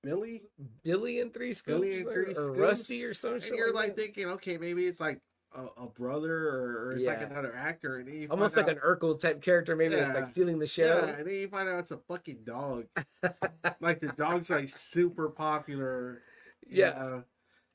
Billy? 0.03 0.43
billy 0.83 1.21
and 1.21 1.33
three 1.33 1.53
scoops 1.53 1.79
Billy 1.79 1.99
and 2.01 2.07
or, 2.07 2.13
Three 2.13 2.31
or 2.33 2.35
Scoops? 2.35 2.59
rusty 2.59 3.03
or 3.05 3.13
some 3.13 3.35
And 3.35 3.43
you're 3.45 3.73
like 3.73 3.89
like 3.89 3.95
thinking, 3.95 4.25
okay, 4.31 4.57
maybe 4.57 4.85
it's 4.85 4.99
like 4.99 5.21
a, 5.55 5.65
a 5.83 5.87
brother 5.87 6.49
or, 6.49 6.87
or 6.87 6.91
it's 6.93 7.05
like 7.05 7.21
another 7.21 7.55
actor, 7.55 7.99
and 7.99 8.07
then 8.09 8.27
almost 8.29 8.57
like 8.57 8.65
out- 8.65 8.71
an 8.71 8.79
urkel 8.85 9.17
type 9.17 9.41
character 9.41 9.77
maybe 9.77 9.95
that's 9.95 10.09
Yeah. 10.09 10.13
like 10.19 10.27
stealing 10.27 10.59
the 10.59 10.67
show 10.67 10.83
Yeah, 11.05 11.15
and 11.19 11.25
then 11.27 11.33
you 11.35 11.47
find 11.47 11.69
out 11.69 11.79
it's 11.79 11.91
a 11.91 11.97
fucking 11.97 12.39
dog. 12.43 12.87
like 13.79 14.01
the 14.01 14.11
dog's 14.17 14.49
like 14.49 14.67
super 14.67 15.29
popular. 15.29 16.21
yeah 16.67 17.21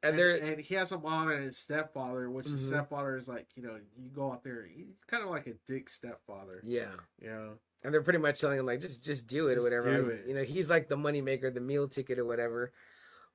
and, 0.03 0.19
and 0.19 0.43
and 0.45 0.61
he 0.61 0.75
has 0.75 0.93
a 0.93 0.99
mom 0.99 1.31
and 1.31 1.45
his 1.45 1.59
stepfather, 1.59 2.31
which 2.31 2.47
the 2.47 2.53
Mhm. 2.53 2.67
stepfather 2.69 3.17
is 3.17 3.27
like, 3.29 3.49
you 3.57 3.63
know, 3.63 3.79
you 3.97 4.11
go 4.11 4.33
out 4.33 4.45
there, 4.45 4.65
he's 4.67 4.87
kind 5.07 5.23
of 5.25 5.31
like 5.31 5.47
a 5.47 5.55
dick 5.67 5.89
stepfather. 5.91 6.61
yeah 6.65 6.93
You 7.21 7.31
know, 7.31 7.59
and 7.83 7.93
they're 7.93 8.03
pretty 8.03 8.19
much 8.19 8.41
telling 8.41 8.59
him 8.59 8.67
like 8.67 8.81
just 8.81 9.03
just 9.03 9.27
do 9.27 9.49
it 9.49 9.59
or 9.59 9.63
whatever 9.63 9.97
do 9.97 10.05
like, 10.05 10.15
it. 10.21 10.27
you 10.29 10.35
know 10.35 10.43
he's 10.45 10.69
like 10.71 10.89
the 10.89 10.97
money 10.97 11.21
maker 11.21 11.51
the 11.51 11.61
meal 11.61 11.89
ticket 11.89 12.19
or 12.19 12.25
whatever 12.25 12.73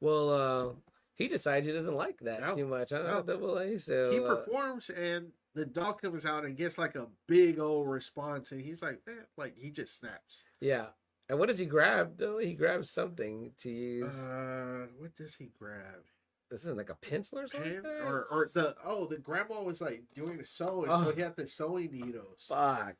well 0.01 0.29
uh 0.29 0.73
he 1.15 1.27
decides 1.29 1.65
he 1.65 1.71
doesn't 1.71 1.95
like 1.95 2.19
that 2.21 2.41
No. 2.41 2.55
too 2.55 2.65
much 2.67 2.89
huh? 2.89 3.03
No. 3.03 3.21
double 3.21 3.57
a 3.57 3.77
so 3.77 4.11
he 4.11 4.19
uh, 4.19 4.35
performs 4.35 4.89
and 4.89 5.31
the 5.55 5.65
dog 5.65 6.01
comes 6.01 6.25
out 6.25 6.43
and 6.45 6.57
gets 6.57 6.77
like 6.77 6.95
a 6.95 7.07
big 7.27 7.59
old 7.59 7.87
response, 7.87 8.51
and 8.51 8.59
he's 8.59 8.81
like, 8.81 8.99
eh, 9.07 9.11
like 9.37 9.55
he 9.55 9.69
just 9.69 9.97
snaps. 9.99 10.43
yeah 10.59 10.87
and 11.29 11.39
what 11.39 11.47
does 11.47 11.59
he 11.59 11.65
grab 11.65 12.17
though 12.17 12.37
he 12.39 12.53
grabs 12.53 12.89
something 12.89 13.51
to 13.59 13.69
use 13.69 14.13
Uh, 14.13 14.87
what 14.97 15.15
does 15.15 15.35
he 15.35 15.51
grab? 15.57 16.03
This 16.53 16.61
isn't 16.61 16.77
like 16.77 16.89
a 16.89 16.95
pencil 16.95 17.39
or 17.39 17.47
something 17.47 17.81
Pen 17.81 17.85
or 18.05 18.25
or 18.31 18.47
the 18.53 18.75
oh 18.85 19.07
the 19.07 19.17
grandma 19.17 19.61
was 19.63 19.81
like 19.81 20.03
doing 20.15 20.37
the 20.37 20.45
sewing, 20.45 20.89
Oh. 20.89 21.05
so 21.05 21.11
he 21.11 21.21
had 21.21 21.35
the 21.35 21.47
sewing 21.47 21.91
needles. 21.91 22.45
fuck. 22.47 22.95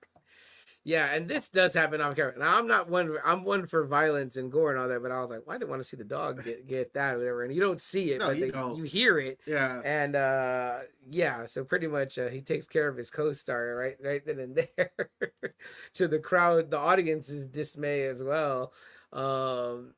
Yeah 0.85 1.13
and 1.13 1.29
this 1.29 1.47
does 1.47 1.73
happen 1.73 2.01
on 2.01 2.13
camera. 2.13 2.33
Now 2.37 2.57
i'm 2.57 2.67
not 2.67 2.89
one 2.89 3.15
i'm 3.23 3.45
one 3.45 3.67
for 3.67 3.85
violence 3.85 4.35
and 4.35 4.51
gore 4.51 4.71
and 4.71 4.79
all 4.81 4.89
that 4.89 5.01
but 5.01 5.11
i 5.11 5.21
was 5.21 5.29
like 5.29 5.41
well, 5.45 5.55
i 5.55 5.57
didn't 5.57 5.69
want 5.69 5.81
to 5.81 5.87
see 5.87 5.95
the 5.95 6.03
dog 6.03 6.43
get, 6.43 6.67
get 6.67 6.93
that 6.95 7.15
or 7.15 7.19
whatever? 7.19 7.43
And 7.43 7.53
you 7.55 7.61
don't 7.61 7.79
see 7.79 8.11
it 8.11 8.19
No, 8.19 8.27
but 8.27 8.37
you 8.37 8.51
they- 8.51 8.73
you 8.75 8.83
hear 8.83 9.17
it. 9.19 9.39
Yeah, 9.45 9.81
and 9.85 10.15
uh 10.15 10.79
yeah 11.09 11.45
so 11.45 11.63
pretty 11.63 11.87
much 11.87 12.17
uh, 12.17 12.27
he 12.29 12.41
takes 12.41 12.65
care 12.67 12.87
of 12.89 12.97
his 12.97 13.09
co-star 13.09 13.75
right 13.75 13.95
right 14.03 14.25
then 14.25 14.39
and 14.39 14.55
there. 14.77 14.91
To 15.93 16.07
the 16.09 16.19
crowd 16.19 16.69
the 16.71 16.79
audience's 16.79 17.45
dismay 17.45 18.03
as 18.07 18.21
well. 18.21 18.73
Um 19.13 19.93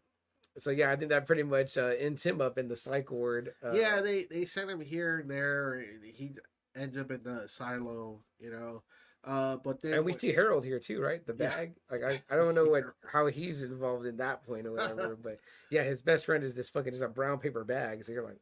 so 0.59 0.69
yeah 0.69 0.91
i 0.91 0.95
think 0.95 1.09
that 1.09 1.25
pretty 1.27 1.43
much 1.43 1.77
uh 1.77 1.91
ends 1.99 2.23
him 2.23 2.41
up 2.41 2.57
in 2.57 2.67
the 2.67 2.75
psych 2.75 3.11
ward 3.11 3.53
uh, 3.63 3.73
yeah. 3.73 4.01
They 4.01 4.23
they 4.23 4.45
sent 4.45 4.69
him 4.69 4.79
here 4.81 5.19
and 5.19 5.29
there, 5.29 5.73
and 5.73 6.03
he 6.03 6.31
ends 6.75 6.97
up 6.97 7.11
in 7.11 7.23
the 7.23 7.41
asylum. 7.43 8.19
You 8.39 8.51
know, 8.51 8.83
uh, 9.23 9.57
but 9.57 9.81
then 9.81 9.93
and 9.95 10.05
we 10.05 10.11
when- 10.11 10.19
see 10.19 10.31
harold 10.33 10.63
here 10.65 10.79
too 10.79 11.01
right 11.01 11.25
the 11.25 11.35
Yeah. 11.37 11.49
bag 11.49 11.73
like 11.91 12.03
i, 12.03 12.21
I 12.33 12.35
don't 12.35 12.55
know 12.55 12.65
what 12.65 12.83
how 13.11 13.27
he's 13.27 13.63
involved 13.63 14.05
in 14.05 14.17
that 14.17 14.43
point 14.43 14.67
or 14.67 14.71
whatever 14.73 15.15
but 15.21 15.39
yeah 15.71 15.83
his 15.83 16.01
best 16.01 16.25
friend 16.25 16.43
is 16.43 16.55
this 16.55 16.69
fucking 16.69 16.91
just 16.93 17.03
a 17.03 17.07
brown 17.09 17.39
paper 17.39 17.63
bag 17.63 18.03
so 18.05 18.11
you're 18.11 18.23
like 18.25 18.39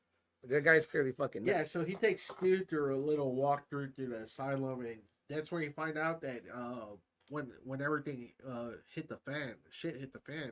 that 0.49 0.63
guy's 0.65 0.85
clearly 0.85 1.13
fucking 1.13 1.45
Yeah, 1.45 1.59
nuts. 1.59 1.71
so 1.71 1.85
he 1.85 1.95
takes 1.95 2.27
Stu 2.27 2.65
through 2.65 2.93
a 2.95 2.99
little 2.99 3.33
walkthrough 3.33 3.95
through 3.95 4.09
the 4.09 4.23
asylum, 4.23 4.81
and 4.81 4.97
that's 5.29 5.53
where 5.53 5.61
you 5.61 5.71
find 5.71 5.97
out 5.97 6.19
that 6.21 6.41
uh, 6.53 6.87
when 7.29 7.49
when 7.63 7.81
everything 7.81 8.33
uh, 8.45 8.71
hit 8.93 9.07
the 9.07 9.15
fan, 9.25 9.53
shit 9.69 9.95
hit 9.95 10.11
the 10.11 10.19
fan, 10.19 10.51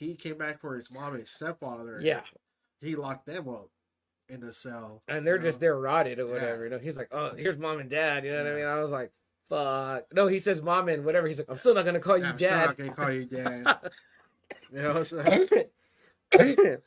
he 0.00 0.14
came 0.14 0.36
back 0.38 0.60
for 0.60 0.76
his 0.76 0.90
mom 0.90 1.14
and 1.14 1.26
stepfather. 1.28 2.00
yeah 2.02 2.22
he 2.80 2.96
locked 2.96 3.26
them 3.26 3.48
up 3.48 3.68
in 4.28 4.40
the 4.40 4.52
cell, 4.52 5.02
and 5.06 5.26
they're 5.26 5.38
just 5.38 5.58
know? 5.60 5.66
there 5.66 5.78
rotted 5.78 6.18
or 6.18 6.26
Yeah. 6.26 6.32
whatever. 6.32 6.64
You 6.64 6.70
know, 6.70 6.78
he's 6.78 6.96
like, 6.96 7.08
"Oh, 7.12 7.34
here's 7.36 7.58
mom 7.58 7.78
and 7.78 7.90
dad." 7.90 8.24
You 8.24 8.32
know 8.32 8.44
what 8.44 8.52
I 8.52 8.54
mean? 8.56 8.64
I 8.64 8.78
was 8.80 8.90
like, 8.90 9.10
fuck. 9.50 10.04
No, 10.14 10.28
he 10.28 10.38
says 10.38 10.62
mom 10.62 10.88
and 10.88 11.04
whatever. 11.04 11.26
He's 11.26 11.38
like, 11.38 11.50
I'm 11.50 11.58
still 11.58 11.74
not 11.74 11.84
gonna 11.84 12.00
call 12.00 12.16
you 12.16 12.22
dad, 12.24 12.30
I'm 12.32 12.38
still 12.38 12.50
dad. 12.50 12.66
not 12.66 12.78
gonna 12.78 12.94
call 12.94 13.10
you 13.10 13.24
dad. 13.26 13.80
you 14.72 14.82
know, 14.82 14.94
what 14.94 15.12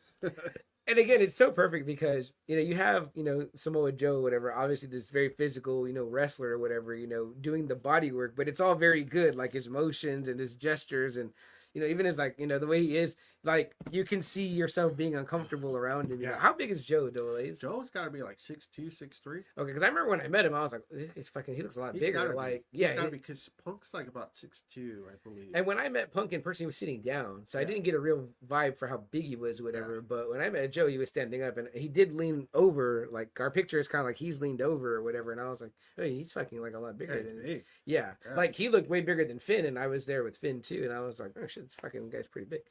and 0.88 0.99
again, 0.99 1.22
it's 1.22 1.35
so 1.35 1.52
perfect 1.52 1.85
because 1.85 2.31
you 2.48 2.56
know 2.56 2.61
you 2.61 2.76
have 2.76 3.10
you 3.14 3.23
know 3.23 3.48
Samoa 3.56 3.91
Joe, 3.91 4.22
whatever. 4.22 4.53
Obviously, 4.53 4.88
this 4.90 5.10
very 5.10 5.30
physical, 5.30 5.88
you 5.88 5.94
know, 5.94 6.06
wrestler 6.06 6.49
or 6.49 6.57
whatever, 6.60 6.95
you 6.95 7.07
know, 7.07 7.34
doing 7.40 7.68
the 7.68 7.76
body 7.76 8.11
work, 8.11 8.35
but 8.35 8.48
it's 8.48 8.61
all 8.61 8.76
very 8.76 9.03
good, 9.03 9.35
like 9.35 9.53
his 9.53 9.69
motions 9.69 10.27
and 10.27 10.40
his 10.40 10.56
gestures, 10.56 11.18
and 11.18 11.31
you 11.74 11.82
know, 11.82 11.88
even 11.88 12.06
as 12.06 12.18
like 12.18 12.38
you 12.38 12.48
know 12.48 12.60
the 12.60 12.68
way 12.68 12.82
he 12.82 12.98
is, 12.98 13.16
like 13.45 13.74
you 13.91 14.03
can 14.06 14.22
see 14.22 14.45
yourself 14.45 14.95
being 14.95 15.15
uncomfortable 15.15 15.76
around 15.76 16.10
him. 16.11 16.22
Yeah. 16.22 16.38
How 16.38 16.53
big 16.53 16.72
is 16.72 16.86
Joe 16.86 17.10
though? 17.10 17.36
He's- 17.38 17.60
Joe's 17.60 17.90
got 17.90 18.06
to 18.06 18.10
be 18.10 18.24
like 18.24 18.40
six 18.40 18.68
two, 18.68 18.90
six 18.90 19.20
three. 19.20 19.41
Okay, 19.57 19.68
because 19.72 19.84
I 19.84 19.88
remember 19.88 20.10
when 20.11 20.22
I 20.22 20.28
met 20.28 20.45
him, 20.45 20.53
I 20.53 20.61
was 20.64 20.72
like, 20.72 20.84
this 20.91 21.10
guy's 21.11 21.30
fucking. 21.30 21.56
He 21.56 21.61
looks 21.61 21.76
a 21.78 21.82
lot 21.82 21.94
He's 21.94 22.02
bigger. 22.02 22.20
gotta. 22.26 22.36
Like, 22.36 22.64
He's 22.72 22.82
yeah. 22.82 23.03
be, 23.03 23.10
because 23.11 23.49
Punk's 23.64 23.94
like 23.94 24.07
about 24.07 24.36
six 24.36 24.64
two, 24.74 25.03
I 25.11 25.15
believe. 25.24 25.52
and 25.53 25.65
when 25.65 25.78
I 25.80 25.90
met 25.90 26.11
Punk 26.14 26.34
in 26.34 26.41
person, 26.41 26.64
he 26.64 26.68
was 26.68 26.78
sitting 26.78 27.02
down, 27.02 27.44
so 27.48 27.60
I 27.60 27.64
didn't 27.64 27.84
get 27.84 27.95
a 27.95 27.99
real 27.99 28.30
vibe 28.48 28.78
for 28.78 28.88
how 28.88 29.03
big 29.11 29.24
he 29.26 29.36
was, 29.36 29.60
or 29.60 29.64
whatever. 29.65 30.02
But 30.02 30.30
when 30.30 30.41
I 30.41 30.49
met 30.49 30.72
Joe, 30.72 30.88
he 30.88 30.98
was 30.98 31.10
standing 31.10 31.44
up, 31.44 31.57
and 31.57 31.68
he 31.74 31.88
did 31.88 32.14
lean 32.15 32.48
over. 32.53 33.07
Like 33.11 33.40
our 33.40 33.52
picture 33.52 33.80
is 33.80 33.88
kind 33.88 34.02
of 34.02 34.06
like 34.07 34.18
he's 34.18 34.41
leaned 34.41 34.61
over 34.61 34.95
or 34.95 35.03
whatever, 35.03 35.32
and 35.32 35.41
I 35.41 35.49
was 35.49 35.61
like, 35.61 35.72
hey, 35.98 36.14
he's 36.15 36.32
fucking 36.34 36.61
like 36.61 36.74
a 36.74 36.80
lot 36.80 36.98
bigger 36.98 37.14
Hey, 37.15 37.22
than 37.24 37.41
hey, 37.45 37.64
yeah. 37.86 38.11
Yeah. 38.26 38.36
Like 38.36 38.56
he 38.56 38.70
looked 38.70 38.90
way 38.90 39.02
bigger 39.02 39.26
than 39.26 39.40
Finn, 39.40 39.65
and 39.65 39.78
I 39.78 39.88
was 39.88 40.06
there 40.06 40.24
with 40.24 40.38
Finn 40.38 40.61
too, 40.61 40.82
and 40.84 40.94
I 40.94 41.02
was 41.02 41.20
like, 41.20 41.32
oh 41.41 41.48
shit, 41.48 41.64
this 41.64 41.76
fucking 41.76 42.10
guy's 42.10 42.28
pretty 42.28 42.48
big. 42.48 42.61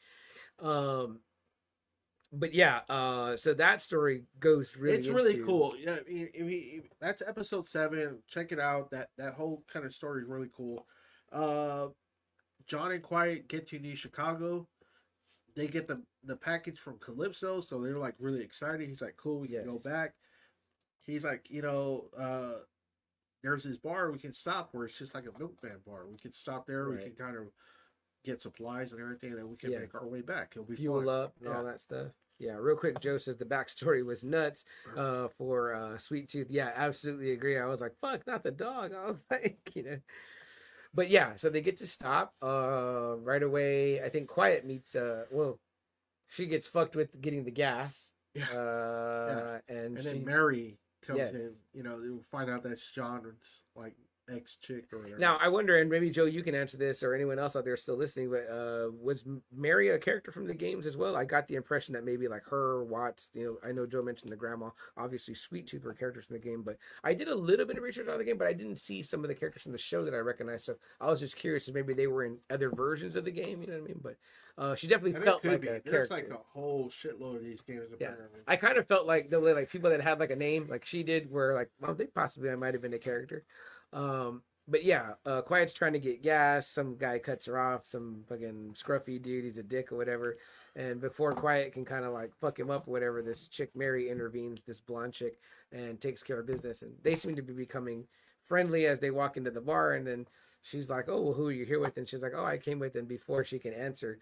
Um, 0.59 1.21
but 2.33 2.55
yeah, 2.55 2.81
uh, 2.89 3.37
so 3.37 3.53
that 3.55 3.83
story 3.83 4.25
goes 4.41 4.77
really. 4.77 4.99
it's 4.99 5.09
really 5.09 5.35
into- 5.35 5.45
cool. 5.47 5.75
Yeah, 5.77 5.99
if 6.07 6.35
you- 6.35 6.81
if 6.85 6.85
that's 6.99 7.21
episode 7.21 7.67
seven. 7.67 8.23
Check 8.27 8.53
it 8.53 8.59
out. 8.59 8.91
That 8.91 9.11
that 9.19 9.35
whole 9.35 9.65
kind 9.69 9.85
of 9.85 9.95
story 9.95 10.23
is 10.23 10.29
really 10.29 10.49
cool. 10.55 10.87
Uh, 11.31 11.89
John 12.67 12.93
and 12.93 13.03
Quiet 13.03 13.49
get 13.49 13.67
to 13.69 13.79
New 13.79 13.95
Chicago. 13.95 14.67
They 15.55 15.69
get 15.69 15.87
the 15.89 16.03
the 16.25 16.37
package 16.37 16.79
from 16.79 16.99
Calypso, 17.01 17.61
so 17.61 17.81
they're 17.83 17.99
like 17.99 18.15
really 18.19 18.43
excited. 18.43 18.89
He's 18.89 19.03
like, 19.03 19.17
"Cool, 19.19 19.41
we 19.41 19.49
can 19.49 19.67
go 19.67 19.79
back." 19.79 20.15
He's 21.05 21.25
like, 21.25 21.51
you 21.51 21.61
know, 21.63 22.09
uh, 22.17 22.61
there's 23.43 23.65
this 23.65 23.77
bar 23.77 24.11
we 24.13 24.19
can 24.21 24.33
stop 24.33 24.69
where 24.73 24.85
it's 24.87 24.97
just 24.97 25.15
like 25.15 25.27
a 25.27 25.37
milkman 25.39 25.81
bar. 25.85 26.07
We 26.07 26.17
can 26.17 26.33
stop 26.33 26.65
there. 26.67 26.89
We 26.89 26.97
can 27.03 27.13
kind 27.17 27.37
of 27.37 27.49
get 28.25 28.41
supplies 28.43 28.93
and 28.93 29.01
everything, 29.01 29.31
and 29.31 29.39
then 29.39 29.49
we 29.51 29.57
can 29.57 29.71
Yeah. 29.73 29.79
make 29.81 29.95
our 29.95 30.07
way 30.07 30.21
back. 30.21 30.53
It'll 30.53 30.65
be 30.65 30.77
fuel 30.77 31.01
fun. 31.05 31.09
up 31.09 31.35
and 31.41 31.49
all 31.49 31.65
that 31.65 31.81
stuff. 31.81 32.09
Yeah, 32.39 32.57
real 32.59 32.77
quick, 32.77 32.99
Joe 33.01 33.19
says 33.19 33.37
the 33.37 33.45
backstory 33.45 34.05
was 34.05 34.25
nuts 34.25 34.65
uh, 34.97 35.29
for 35.39 35.75
uh, 35.75 35.99
Sweet 35.99 36.29
Tooth. 36.29 36.49
Yeah, 36.51 36.73
absolutely 36.75 37.33
agree. 37.33 37.59
I 37.59 37.67
was 37.67 37.81
like, 37.81 37.93
fuck, 38.01 38.27
not 38.27 38.43
the 38.43 38.51
dog. 38.51 38.93
I 38.97 39.07
was 39.07 39.25
like, 39.31 39.59
you 39.75 39.83
know. 39.85 39.99
But 40.95 41.09
yeah, 41.09 41.37
so 41.37 41.49
they 41.51 41.61
get 41.61 41.77
to 41.79 41.87
stop 41.87 42.35
uh, 42.43 43.15
right 43.19 43.43
away. 43.43 44.03
I 44.03 44.09
think 44.09 44.29
Quiet 44.29 44.67
meets, 44.67 44.95
uh, 44.95 45.25
well, 45.31 45.59
she 46.29 46.47
gets 46.47 46.67
fucked 46.67 46.97
with 46.97 47.21
getting 47.21 47.45
the 47.45 47.51
gas. 47.51 48.13
Yeah. 48.35 48.51
Uh, 48.51 49.59
And, 49.69 49.79
And 49.79 49.99
she, 49.99 50.05
then 50.05 50.25
Mary 50.25 50.79
comes 51.03 51.19
Yes. 51.19 51.35
in. 51.35 51.53
You 51.75 51.83
know, 51.83 51.99
you 51.99 52.23
find 52.31 52.51
out 52.51 52.63
that's 52.63 52.91
John's 52.91 53.63
like 53.77 53.95
ex 54.31 54.57
chick 54.57 54.93
or 54.93 54.99
whatever. 55.01 55.19
Now 55.19 55.37
I 55.41 55.49
wonder, 55.49 55.79
and 55.79 55.91
maybe 55.91 56.11
Joe, 56.11 56.25
you 56.25 56.43
can 56.43 56.55
answer 56.55 56.77
this, 56.77 57.03
or 57.03 57.15
anyone 57.15 57.39
else 57.39 57.57
out 57.57 57.65
there 57.65 57.77
still 57.77 57.97
listening. 57.97 58.31
But 58.31 58.49
uh, 58.53 58.91
was 59.01 59.25
Mary 59.55 59.89
a 59.89 59.99
character 59.99 60.33
from 60.33 60.47
the 60.47 60.55
games 60.55 60.87
as 60.87 60.97
well? 60.97 61.17
I 61.17 61.25
got 61.25 61.49
the 61.49 61.55
impression 61.57 61.95
that 61.95 62.05
maybe 62.05 62.29
like 62.29 62.45
her, 62.45 62.85
Watts. 62.85 63.31
You 63.35 63.45
know, 63.63 63.69
I 63.69 63.73
know 63.73 63.87
Joe 63.87 64.03
mentioned 64.03 64.33
the 64.33 64.37
grandma. 64.37 64.71
Obviously, 64.97 65.35
Sweet 65.35 65.67
Tooth 65.67 65.85
were 65.85 65.95
characters 65.95 66.27
from 66.27 66.35
the 66.35 66.43
game, 66.43 66.63
but 66.63 66.77
I 67.05 67.15
did 67.15 67.29
a 67.29 67.35
little 67.35 67.67
bit 67.67 67.77
of 67.77 67.83
research 67.83 68.09
on 68.09 68.19
the 68.19 68.25
game, 68.25 68.39
but 68.39 68.47
I 68.49 68.53
didn't 68.53 68.77
see 68.77 69.03
some 69.03 69.25
of 69.25 69.29
the 69.29 69.35
characters 69.35 69.63
from 69.63 69.73
the 69.73 69.79
show 69.79 70.05
that 70.05 70.15
I 70.15 70.19
recognized. 70.19 70.65
So 70.65 70.77
I 71.01 71.09
was 71.09 71.21
just 71.21 71.37
curious 71.37 71.69
if 71.69 71.75
maybe 71.75 71.95
they 71.95 72.07
were 72.07 72.25
in 72.25 72.39
other 72.51 72.71
versions 72.71 73.17
of 73.17 73.25
the 73.25 73.31
game. 73.31 73.61
You 73.61 73.69
know 73.69 73.75
what 73.75 73.85
I 73.85 73.87
mean? 73.87 74.01
But 74.03 74.17
uh, 74.59 74.75
she 74.75 74.87
definitely 74.87 75.15
and 75.15 75.25
felt 75.25 75.45
like 75.45 75.61
be. 75.61 75.69
a 75.69 75.81
There's 75.85 76.09
character. 76.09 76.15
like 76.15 76.31
a 76.31 76.43
whole 76.53 76.91
shitload 76.91 77.37
of 77.37 77.43
these 77.45 77.63
games 77.63 77.85
Yeah. 77.99 78.13
I 78.47 78.57
kind 78.57 78.77
of 78.77 78.87
felt 78.87 79.07
like 79.07 79.31
the 79.31 79.41
way 79.41 79.53
like 79.55 79.71
people 79.71 79.91
that 79.91 80.01
had 80.01 80.21
like 80.21 80.31
a 80.31 80.37
name 80.37 80.67
like 80.69 80.85
she 80.85 81.03
did 81.03 81.31
were 81.31 81.55
like 81.55 81.71
well 81.81 81.95
they 81.95 82.07
possibly 82.07 82.51
I 82.51 82.57
might 82.57 82.75
have 82.75 82.83
been 82.83 82.93
a 82.95 82.99
character. 82.99 83.45
Um 83.93 84.43
but 84.69 84.85
yeah, 84.85 85.15
uh 85.27 85.43
Quiet's 85.43 85.73
trying 85.73 85.93
to 85.93 85.99
get 85.99 86.23
gas, 86.23 86.69
some 86.69 86.97
guy 86.97 87.19
cuts 87.19 87.47
her 87.47 87.59
off, 87.59 87.87
some 87.87 88.25
fucking 88.29 88.75
scruffy 88.75 89.21
dude, 89.21 89.45
he's 89.45 89.59
a 89.59 89.63
dick 89.63 89.93
or 89.93 89.97
whatever. 89.97 90.37
And 90.77 91.01
before 91.01 91.33
Quiet 91.33 91.73
can 91.73 91.85
kind 91.85 92.05
of 92.05 92.13
like 92.13 92.33
fuck 92.41 92.59
him 92.59 92.71
up 92.71 92.87
or 92.89 92.93
whatever, 92.93 93.23
this 93.23 93.49
chick 93.49 93.71
Mary 93.75 94.09
intervenes, 94.09 94.61
this 94.67 94.81
blonde 94.81 95.13
chick, 95.13 95.39
and 95.73 96.01
takes 96.01 96.23
care 96.23 96.39
of 96.41 96.47
business. 96.47 96.83
And 96.83 96.93
they 97.03 97.17
seem 97.17 97.35
to 97.37 97.43
be 97.43 97.53
becoming 97.53 98.07
friendly 98.45 98.87
as 98.87 99.01
they 99.01 99.11
walk 99.11 99.37
into 99.37 99.51
the 99.51 99.61
bar 99.61 99.93
and 99.93 100.07
then 100.07 100.27
she's 100.63 100.89
like, 100.91 101.09
Oh 101.09 101.21
well, 101.21 101.35
who 101.35 101.49
are 101.49 101.53
you 101.53 101.65
here 101.65 101.81
with? 101.81 101.97
And 101.97 102.09
she's 102.09 102.23
like, 102.23 102.33
Oh, 102.37 102.45
I 102.45 102.57
came 102.57 102.79
with 102.79 102.95
and 102.97 103.09
before 103.09 103.45
she 103.45 103.59
can 103.59 103.75
answer, 103.75 104.19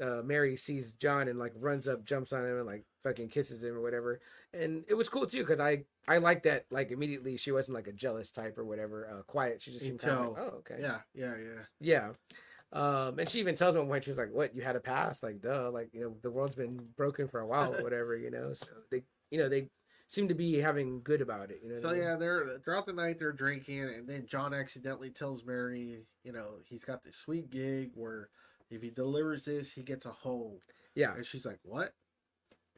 uh, 0.00 0.22
Mary 0.24 0.56
sees 0.56 0.92
John 0.92 1.28
and 1.28 1.38
like 1.38 1.52
runs 1.56 1.88
up, 1.88 2.04
jumps 2.04 2.32
on 2.32 2.44
him, 2.44 2.58
and 2.58 2.66
like 2.66 2.84
fucking 3.02 3.28
kisses 3.28 3.62
him 3.62 3.74
or 3.74 3.80
whatever. 3.80 4.20
And 4.52 4.84
it 4.88 4.94
was 4.94 5.08
cool 5.08 5.26
too 5.26 5.40
because 5.40 5.60
I 5.60 5.84
I 6.08 6.18
like 6.18 6.42
that 6.44 6.66
like 6.70 6.90
immediately 6.90 7.36
she 7.36 7.52
wasn't 7.52 7.76
like 7.76 7.88
a 7.88 7.92
jealous 7.92 8.30
type 8.30 8.58
or 8.58 8.64
whatever. 8.64 9.08
Uh, 9.10 9.22
quiet. 9.22 9.62
She 9.62 9.72
just 9.72 9.84
seemed 9.84 10.00
kind 10.00 10.18
of 10.18 10.32
like, 10.32 10.38
oh 10.38 10.54
okay, 10.58 10.76
Yeah, 10.80 10.98
yeah, 11.14 11.34
yeah. 11.36 11.62
yeah. 11.80 12.10
Um, 12.72 13.18
and 13.18 13.28
she 13.28 13.38
even 13.38 13.54
tells 13.54 13.76
him 13.76 13.88
when 13.88 14.02
she's 14.02 14.18
like, 14.18 14.32
"What? 14.32 14.54
You 14.54 14.62
had 14.62 14.76
a 14.76 14.80
past? 14.80 15.22
Like, 15.22 15.40
duh. 15.40 15.70
Like, 15.70 15.90
you 15.92 16.00
know, 16.00 16.16
the 16.22 16.30
world's 16.30 16.56
been 16.56 16.80
broken 16.96 17.28
for 17.28 17.40
a 17.40 17.46
while 17.46 17.74
or 17.74 17.82
whatever. 17.82 18.16
You 18.16 18.30
know." 18.30 18.52
So 18.54 18.68
they, 18.90 19.02
you 19.30 19.38
know, 19.38 19.48
they 19.48 19.70
seem 20.08 20.28
to 20.28 20.34
be 20.34 20.56
having 20.56 21.00
good 21.02 21.20
about 21.20 21.50
it. 21.50 21.60
You 21.62 21.70
know. 21.70 21.80
So 21.80 21.88
I 21.90 21.92
mean? 21.92 22.02
yeah, 22.02 22.16
they're 22.16 22.58
throughout 22.64 22.86
the 22.86 22.92
night 22.92 23.18
they're 23.18 23.32
drinking, 23.32 23.82
and 23.82 24.08
then 24.08 24.26
John 24.26 24.52
accidentally 24.52 25.10
tells 25.10 25.44
Mary, 25.44 26.04
you 26.24 26.32
know, 26.32 26.56
he's 26.64 26.84
got 26.84 27.02
this 27.04 27.16
sweet 27.16 27.50
gig 27.50 27.90
where 27.94 28.30
if 28.70 28.82
he 28.82 28.90
delivers 28.90 29.44
this, 29.44 29.70
he 29.72 29.82
gets 29.82 30.06
a 30.06 30.10
home. 30.10 30.58
yeah, 30.94 31.14
And 31.14 31.24
she's 31.26 31.44
like, 31.46 31.58
"What?" 31.62 31.92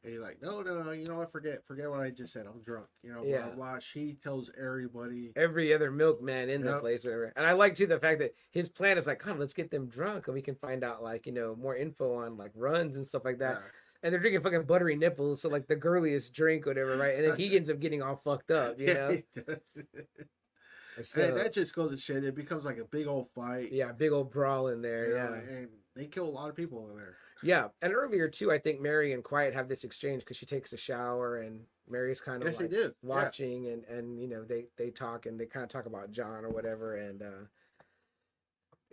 And 0.04 0.12
you're 0.12 0.22
like, 0.22 0.40
"No, 0.40 0.62
no, 0.62 0.82
no. 0.82 0.92
You 0.92 1.06
know 1.06 1.20
I 1.22 1.26
Forget, 1.26 1.64
forget 1.66 1.90
what 1.90 2.00
I 2.00 2.10
just 2.10 2.32
said. 2.32 2.46
I'm 2.46 2.62
drunk. 2.62 2.86
You 3.02 3.12
know, 3.12 3.24
Yeah. 3.24 3.46
blah 3.46 3.54
blah." 3.54 3.78
She 3.80 4.14
tells 4.22 4.50
everybody. 4.58 5.32
every 5.36 5.72
other 5.74 5.90
milkman 5.90 6.48
in 6.50 6.62
the 6.62 6.70
Yep. 6.72 6.80
place, 6.80 7.04
whatever. 7.04 7.32
And 7.36 7.46
I 7.46 7.52
like 7.52 7.74
too 7.74 7.86
the 7.86 7.98
fact 7.98 8.20
that 8.20 8.34
his 8.50 8.68
plan 8.68 8.96
is 8.98 9.06
like, 9.06 9.22
"God, 9.24 9.38
let's 9.38 9.54
get 9.54 9.70
them 9.70 9.86
drunk, 9.88 10.28
and 10.28 10.34
we 10.34 10.42
can 10.42 10.54
find 10.56 10.84
out 10.84 11.02
like 11.02 11.26
you 11.26 11.32
know 11.32 11.56
more 11.56 11.74
info 11.76 12.14
on 12.14 12.36
like 12.36 12.52
runs 12.54 12.96
and 12.96 13.06
stuff 13.06 13.24
like 13.24 13.38
that." 13.38 13.56
Yeah. 13.60 13.68
and 14.04 14.12
they're 14.12 14.20
drinking 14.20 14.42
fucking 14.42 14.62
buttery 14.62 14.94
nipples, 14.94 15.40
so 15.42 15.48
like 15.48 15.66
the 15.66 15.74
girliest 15.74 16.32
drink, 16.32 16.66
whatever, 16.66 16.96
right? 16.96 17.16
And 17.16 17.24
then 17.24 17.36
he 17.36 17.46
ends 17.56 17.68
up 17.68 17.80
getting 17.80 18.00
all 18.00 18.14
fucked 18.16 18.52
up, 18.52 18.78
you 18.78 18.94
know. 18.94 19.20
So, 21.02 21.22
and 21.22 21.36
that 21.36 21.52
just 21.52 21.74
goes 21.74 21.90
to 21.90 21.96
shit. 21.96 22.24
It 22.24 22.34
becomes 22.34 22.64
like 22.64 22.78
a 22.78 22.84
big 22.84 23.06
old 23.06 23.28
fight. 23.34 23.72
yeah, 23.72 23.92
big 23.92 24.12
old 24.12 24.30
brawl 24.30 24.68
in 24.68 24.82
there, 24.82 25.08
you 25.08 25.14
yeah, 25.14 25.34
and 25.34 25.68
they 25.94 26.06
kill 26.06 26.24
a 26.26 26.30
lot 26.30 26.48
of 26.48 26.56
people 26.56 26.88
in 26.90 26.96
there. 26.96 27.16
yeah. 27.42 27.68
And 27.82 27.92
earlier 27.92 28.28
too, 28.28 28.50
I 28.50 28.58
think 28.58 28.80
Mary 28.80 29.12
and 29.12 29.22
Quiet 29.24 29.54
have 29.54 29.68
this 29.68 29.84
exchange 29.84 30.20
because 30.22 30.36
she 30.36 30.46
takes 30.46 30.72
a 30.72 30.76
shower 30.76 31.38
and 31.38 31.60
Mary's 31.88 32.20
kind 32.20 32.42
of 32.42 32.48
Yes, 32.48 32.60
like 32.60 32.70
they 32.70 32.76
do. 32.76 32.82
Yeah. 32.82 32.88
watching, 33.02 33.66
and 33.68 33.84
and 33.84 34.18
you 34.20 34.28
know 34.28 34.44
they 34.44 34.66
they 34.76 34.90
talk 34.90 35.26
and 35.26 35.38
they 35.40 35.46
kind 35.46 35.62
of 35.64 35.70
talk 35.70 35.86
about 35.86 36.10
John 36.10 36.44
or 36.44 36.50
whatever, 36.50 36.96
and 36.96 37.22
uh 37.22 37.44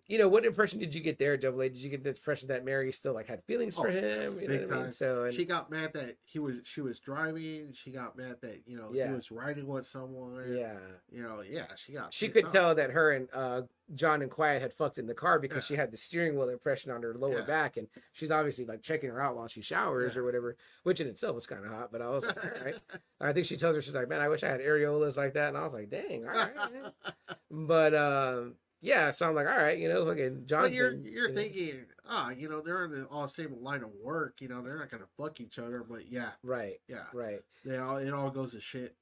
you 0.08 0.18
know 0.18 0.28
what 0.28 0.46
impression 0.46 0.80
did 0.80 0.94
you 0.94 1.02
get 1.02 1.18
there, 1.18 1.36
Double 1.38 1.62
A? 1.62 1.70
Did 1.70 1.78
you 1.80 1.90
get 1.90 2.04
the 2.04 2.10
impression 2.12 2.48
that 2.50 2.64
Mary 2.64 2.92
still 2.92 3.14
like 3.14 3.28
had 3.28 3.44
feelings 3.44 3.76
for 3.76 3.88
Oh, 3.88 3.92
him? 3.92 4.40
You 4.40 4.48
know 4.48 4.68
what 4.68 4.78
I 4.78 4.82
mean? 4.84 4.92
So 4.92 5.24
and 5.24 5.34
She 5.34 5.46
got 5.46 5.70
mad 5.72 5.94
that 5.94 6.18
he 6.26 6.40
was 6.40 6.56
she 6.64 6.82
was 6.82 7.00
driving. 7.00 7.74
She 7.74 7.92
got 7.92 8.16
mad 8.18 8.36
that 8.42 8.62
you 8.68 8.78
know 8.78 8.90
Yeah. 8.94 9.08
he 9.08 9.14
was 9.14 9.32
riding 9.32 9.66
with 9.68 9.86
someone. 9.88 10.56
yeah. 10.58 10.76
You 11.12 11.24
know, 11.24 11.42
yeah, 11.42 11.66
she 11.76 11.94
got. 11.94 12.14
She 12.14 12.30
could 12.30 12.46
off. 12.46 12.52
tell 12.52 12.76
that 12.76 12.92
her 12.92 13.12
and 13.12 13.28
uh, 13.34 13.64
John 13.94 14.22
and 14.22 14.30
Quiet 14.32 14.62
had 14.62 14.74
fucked 14.74 14.98
in 14.98 15.06
the 15.08 15.14
car 15.14 15.40
because 15.40 15.58
Yeah. 15.70 15.76
she 15.76 15.76
had 15.76 15.92
the 15.92 15.98
steering 15.98 16.36
wheel 16.36 16.50
impression 16.50 16.92
on 16.92 17.02
her 17.04 17.14
lower 17.16 17.40
Yeah. 17.40 17.46
back, 17.46 17.78
and 17.78 17.88
she's 18.14 18.32
obviously 18.32 18.66
like 18.66 18.82
checking 18.84 19.10
her 19.10 19.22
out 19.22 19.36
while 19.36 19.48
she 19.48 19.62
showers 19.62 20.16
or 20.16 20.24
whatever, 20.24 20.56
which 20.84 21.00
in 21.00 21.08
itself 21.08 21.36
was 21.36 21.48
kind 21.48 21.66
of 21.66 21.72
hot. 21.72 21.92
But 21.92 22.02
I 22.02 22.10
was 22.10 22.26
like, 22.26 22.64
right. 22.64 22.76
I 23.22 23.34
think 23.34 23.46
she 23.48 23.58
tells 23.58 23.76
her 23.76 23.82
she's 23.82 23.96
like, 23.96 24.10
man, 24.10 24.22
I 24.22 24.28
wish 24.30 24.44
I 24.44 24.50
had 24.50 24.60
areolas 24.60 25.18
like 25.18 25.34
that, 25.34 25.50
and 25.50 25.58
I 25.58 25.64
was 25.64 25.74
like, 25.74 25.90
dang, 25.90 26.26
all 26.28 26.32
right. 26.34 26.52
but 27.52 27.94
um, 27.96 28.56
yeah, 28.82 29.12
so 29.12 29.28
I'm 29.28 29.36
like, 29.36 29.48
all 29.48 29.56
right, 29.58 29.78
you 29.78 29.90
know, 29.90 30.06
fucking 30.06 30.44
John. 30.46 30.64
But 30.64 30.74
you're 30.74 30.94
you're 30.94 31.32
thinking, 31.34 31.86
ah, 32.08 32.30
you 32.30 32.50
know, 32.50 32.62
they're 32.62 32.86
in 32.86 32.92
the 32.92 33.06
all 33.06 33.28
same 33.28 33.56
line 33.62 33.84
of 33.84 33.90
work. 34.02 34.42
You 34.42 34.48
know, 34.48 34.62
they're 34.62 34.78
not 34.78 34.90
gonna 34.92 35.08
fuck 35.18 35.40
each 35.42 35.58
other. 35.60 35.84
But 35.88 36.12
yeah, 36.12 36.32
right, 36.44 36.80
yeah, 36.88 37.06
right, 37.14 37.42
they 37.64 37.78
all 37.78 37.98
it 37.98 38.14
all 38.14 38.30
goes 38.30 38.52
to 38.52 38.62
shit. 38.62 38.96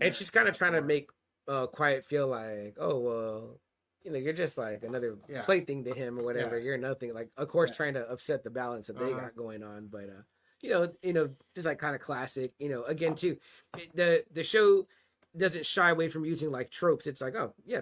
and 0.00 0.14
she's 0.14 0.30
kind 0.30 0.48
of 0.48 0.56
trying 0.56 0.72
to 0.72 0.82
make 0.82 1.10
uh, 1.48 1.66
Quiet 1.66 2.04
feel 2.04 2.26
like, 2.28 2.76
oh 2.78 2.98
well. 2.98 3.60
You 4.04 4.12
know, 4.12 4.18
you're 4.18 4.32
just 4.34 4.56
like 4.56 4.84
another 4.84 5.16
Yeah. 5.28 5.42
plaything 5.42 5.82
to 5.82 5.92
him 5.92 6.16
or 6.16 6.22
whatever. 6.22 6.56
Yeah. 6.56 6.64
You're 6.66 6.78
nothing. 6.78 7.12
Like, 7.12 7.28
of 7.36 7.48
course, 7.48 7.70
Yeah. 7.70 7.76
trying 7.76 7.94
to 7.94 8.08
upset 8.08 8.44
the 8.44 8.50
balance 8.50 8.86
that 8.86 8.96
they 8.96 9.06
Uh-huh. 9.10 9.20
got 9.20 9.34
going 9.34 9.64
on, 9.64 9.88
but 9.88 10.04
uh, 10.08 10.22
you 10.60 10.70
know, 10.70 10.92
you 11.02 11.12
know, 11.12 11.34
just 11.56 11.66
like 11.66 11.80
kind 11.80 11.96
of 11.96 12.00
classic. 12.00 12.52
You 12.60 12.68
know, 12.68 12.84
again, 12.84 13.16
too, 13.16 13.36
the 13.94 14.24
the 14.30 14.44
show 14.44 14.86
doesn't 15.36 15.66
shy 15.66 15.90
away 15.90 16.08
from 16.08 16.24
using 16.24 16.52
like 16.52 16.70
tropes. 16.70 17.08
It's 17.08 17.20
like, 17.20 17.34
oh 17.34 17.52
yeah, 17.64 17.80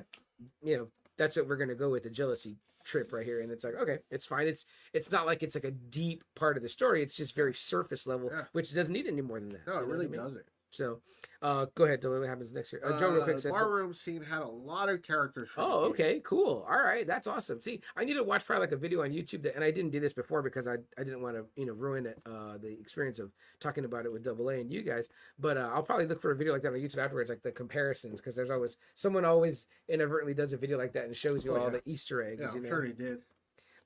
you 0.63 0.79
know, 0.79 0.89
that's 1.17 1.37
what 1.37 1.47
we're 1.49 1.57
gonna 1.57 1.75
go 1.75 1.91
with 1.91 2.03
the 2.03 2.11
jealousy 2.11 2.59
trip 2.85 3.13
right 3.13 3.25
here, 3.25 3.41
and 3.41 3.51
it's 3.51 3.65
like, 3.65 3.75
okay, 3.77 3.99
it's 4.11 4.27
fine. 4.27 4.47
It's 4.47 4.67
it's 4.93 5.11
not 5.11 5.27
like 5.27 5.43
it's 5.43 5.55
like 5.55 5.65
a 5.65 5.71
deep 5.71 6.23
part 6.37 6.57
of 6.57 6.63
the 6.63 6.69
story. 6.69 7.03
It's 7.03 7.15
just 7.15 7.35
very 7.35 7.55
surface 7.55 8.07
level, 8.07 8.29
Yeah. 8.33 8.45
which 8.53 8.75
doesn't 8.75 8.93
need 8.93 9.07
any 9.07 9.23
more 9.23 9.41
than 9.41 9.51
that. 9.51 9.67
No, 9.67 9.79
it 9.79 9.87
really 9.87 10.07
I 10.07 10.09
mean? 10.11 10.21
doesn't. 10.21 10.45
So, 10.75 11.01
uh, 11.43 11.67
go 11.75 11.85
ahead. 11.85 12.03
Tell 12.03 12.11
me 12.13 12.19
what 12.21 12.29
happens 12.29 12.53
next 12.53 12.73
year. 12.73 12.83
Uh, 12.85 12.99
Joe, 12.99 13.11
real 13.11 13.23
quick 13.23 13.37
Uh, 13.37 13.39
says. 13.39 13.53
barroom 13.53 13.95
scene 13.95 14.23
had 14.23 14.43
a 14.43 14.47
lot 14.49 14.89
of 14.89 15.03
characters. 15.03 15.49
from 15.51 15.65
Oh, 15.65 15.85
okay, 15.91 16.21
cool. 16.25 16.67
All 16.69 16.83
right, 16.83 17.07
that's 17.07 17.27
awesome. 17.27 17.61
See, 17.61 17.81
I 17.97 18.05
need 18.05 18.15
to 18.15 18.25
watch 18.25 18.45
probably 18.45 18.63
like 18.67 18.73
a 18.73 18.77
video 18.77 19.03
on 19.03 19.11
YouTube 19.13 19.43
that, 19.45 19.55
and 19.55 19.63
I 19.63 19.71
didn't 19.71 19.91
do 19.93 20.01
this 20.01 20.13
before 20.13 20.43
because 20.43 20.67
I, 20.67 20.75
I 20.99 21.05
didn't 21.05 21.23
want 21.23 21.37
to 21.37 21.45
you 21.57 21.67
know 21.67 21.73
ruin 21.75 22.07
it, 22.07 22.19
uh, 22.27 22.59
the 22.59 22.69
experience 22.81 23.19
of 23.19 23.31
talking 23.61 23.85
about 23.85 24.05
it 24.07 24.13
with 24.13 24.25
Double 24.25 24.49
A 24.51 24.61
and 24.61 24.71
you 24.73 24.83
guys. 24.83 25.09
But 25.39 25.57
uh, 25.57 25.71
I'll 25.73 25.83
probably 25.83 26.07
look 26.07 26.21
for 26.21 26.33
a 26.33 26.37
video 26.37 26.53
like 26.53 26.63
that 26.63 26.73
on 26.73 26.79
YouTube 26.81 26.99
afterwards, 26.99 27.31
like 27.31 27.43
the 27.43 27.53
comparisons, 27.53 28.21
because 28.21 28.35
there's 28.35 28.51
always 28.51 28.77
someone 28.95 29.25
always 29.25 29.67
inadvertently 29.89 30.35
does 30.35 30.53
a 30.53 30.57
video 30.57 30.77
like 30.79 30.93
that 30.95 31.05
and 31.07 31.17
shows 31.17 31.45
you 31.45 31.53
Oh, 31.53 31.57
all 31.61 31.65
yeah. 31.65 31.79
the 31.79 31.83
Easter 31.85 32.23
eggs. 32.23 32.41
Yeah, 32.41 32.51
you 32.51 32.57
I'm 32.57 32.63
know? 32.65 32.69
sure 32.69 32.83
he 32.85 32.93
did. 32.93 33.23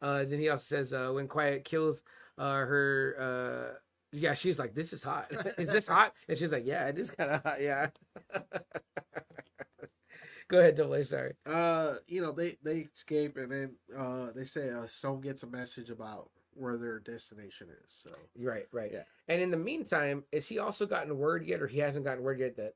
Uh, 0.00 0.24
then 0.24 0.38
he 0.38 0.48
also 0.48 0.62
says 0.76 0.92
uh, 0.92 1.10
when 1.10 1.26
Quiet 1.26 1.64
kills 1.64 2.04
uh, 2.38 2.54
her, 2.60 3.16
uh, 3.18 3.78
yeah, 4.12 4.34
she's 4.34 4.58
like, 4.58 4.74
"This 4.74 4.92
is 4.92 5.02
hot. 5.02 5.30
is 5.58 5.68
this 5.68 5.86
hot?" 5.88 6.14
And 6.28 6.36
she's 6.38 6.52
like, 6.52 6.64
"Yeah, 6.66 6.86
it 6.88 6.98
is 6.98 7.10
kind 7.10 7.30
of 7.30 7.42
hot. 7.42 7.60
Yeah." 7.62 7.88
Go 10.48 10.60
ahead, 10.60 10.76
Double 10.76 10.94
A. 10.94 11.04
Sorry. 11.04 11.34
Uh, 11.44 11.96
you 12.06 12.22
know, 12.22 12.32
they 12.32 12.56
they 12.62 12.88
escape 12.94 13.36
and 13.36 13.52
then 13.52 13.74
uh 13.96 14.28
they 14.34 14.44
say 14.44 14.70
uh 14.70 14.86
Stone 14.86 15.20
gets 15.20 15.42
a 15.42 15.46
message 15.46 15.90
about 15.90 16.30
where 16.54 16.78
their 16.78 16.98
destination 17.00 17.68
is. 17.68 18.02
So 18.06 18.14
Right, 18.38 18.66
right. 18.72 18.90
Yeah. 18.92 19.02
And 19.28 19.42
in 19.42 19.50
the 19.50 19.58
meantime, 19.58 20.24
is 20.32 20.48
he 20.48 20.58
also 20.58 20.86
gotten 20.86 21.16
word 21.18 21.44
yet, 21.44 21.60
or 21.60 21.66
he 21.66 21.78
hasn't 21.80 22.04
gotten 22.06 22.22
word 22.24 22.40
yet 22.40 22.56
that 22.56 22.72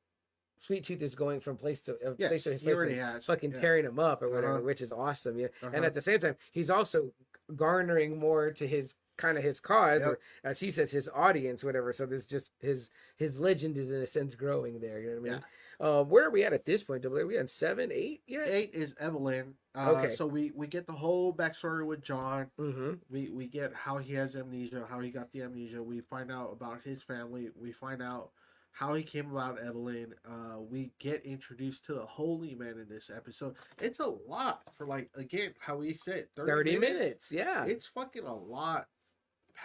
Sweet 0.59 0.85
Tooth 0.85 1.01
is 1.03 1.15
going 1.15 1.41
from 1.41 1.57
place 1.57 1.81
to 1.83 1.93
uh, 2.07 2.15
yes, 2.19 2.29
place 2.29 2.45
to 2.45 2.53
he 2.57 2.59
place, 2.65 2.77
already 2.77 2.95
has. 2.97 3.25
fucking 3.25 3.53
yeah. 3.53 3.61
tearing 3.61 3.87
him 3.87 3.99
up 3.99 4.23
or 4.23 4.29
whatever, 4.29 4.57
Uh-huh. 4.57 4.63
which 4.65 4.83
is 4.83 4.93
awesome. 4.93 5.39
Yeah. 5.39 5.49
And 5.63 5.77
Uh-huh. 5.77 5.87
at 5.87 5.95
the 5.95 6.03
same 6.03 6.19
time, 6.19 6.37
he's 6.53 6.69
also 6.71 7.11
garnering 7.57 8.19
more 8.19 8.51
to 8.53 8.69
his 8.69 8.95
kind 9.17 9.37
of 9.39 9.45
his 9.45 9.61
cause, 9.61 10.01
Yep. 10.01 10.09
or 10.09 10.19
as 10.45 10.61
he 10.61 10.71
says, 10.71 10.91
his 10.91 11.09
audience, 11.15 11.63
whatever. 11.63 11.93
So 11.93 12.07
this 12.07 12.27
just 12.27 12.51
his 12.61 12.91
his 13.17 13.39
legend 13.39 13.77
is 13.79 13.91
in 13.91 14.01
a 14.03 14.07
sense 14.07 14.35
growing 14.35 14.81
there. 14.81 14.99
You 15.01 15.15
know 15.15 15.21
what 15.21 15.31
I 15.31 15.33
mean? 15.33 15.45
Uh, 15.81 16.05
where 16.05 16.27
are 16.27 16.31
we 16.31 16.45
at 16.45 16.53
at 16.53 16.65
this 16.65 16.83
point? 16.83 17.05
Are 17.05 17.27
we 17.27 17.39
on 17.39 17.49
seven, 17.49 17.91
eight 17.93 18.23
yet? 18.27 18.49
Eight 18.49 18.71
is 18.73 18.95
Evelyn. 18.99 19.55
Uh, 19.75 19.93
Okay. 19.97 20.15
So 20.15 20.27
we 20.27 20.53
we 20.55 20.67
get 20.67 20.87
the 20.87 20.93
whole 20.93 21.33
backstory 21.35 21.85
with 21.87 22.03
John. 22.03 22.51
Mm-hmm. 22.59 22.93
We 23.11 23.31
we 23.31 23.47
get 23.47 23.73
how 23.75 23.99
he 23.99 24.15
has 24.15 24.37
amnesia, 24.37 24.87
how 24.89 25.01
he 25.01 25.11
got 25.11 25.31
the 25.33 25.43
amnesia. 25.43 25.83
We 25.83 26.01
find 26.01 26.31
out 26.31 26.51
about 26.53 26.81
his 26.83 27.03
family. 27.03 27.51
We 27.55 27.73
find 27.73 28.03
out 28.03 28.31
how 28.75 28.95
he 28.95 29.03
came 29.03 29.31
about 29.31 29.59
Evelyn. 29.63 30.15
Uh, 30.27 30.59
we 30.59 30.93
get 30.99 31.23
introduced 31.27 31.85
to 31.85 31.93
the 31.95 32.07
Holy 32.07 32.55
Man 32.55 32.79
in 32.79 32.87
this 32.89 33.11
episode. 33.15 33.57
It's 33.79 33.99
a 34.01 34.07
lot 34.07 34.63
for 34.79 34.87
like 34.87 35.11
again 35.15 35.53
how 35.59 35.77
we 35.77 35.93
said 35.95 36.29
30, 36.37 36.51
30 36.51 36.79
minutes. 36.79 37.31
Yeah. 37.31 37.65
It's 37.67 37.85
fucking 37.87 38.25
a 38.25 38.35
lot 38.35 38.87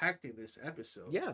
in 0.01 0.33
this 0.37 0.57
episode. 0.63 1.13
Yeah. 1.13 1.33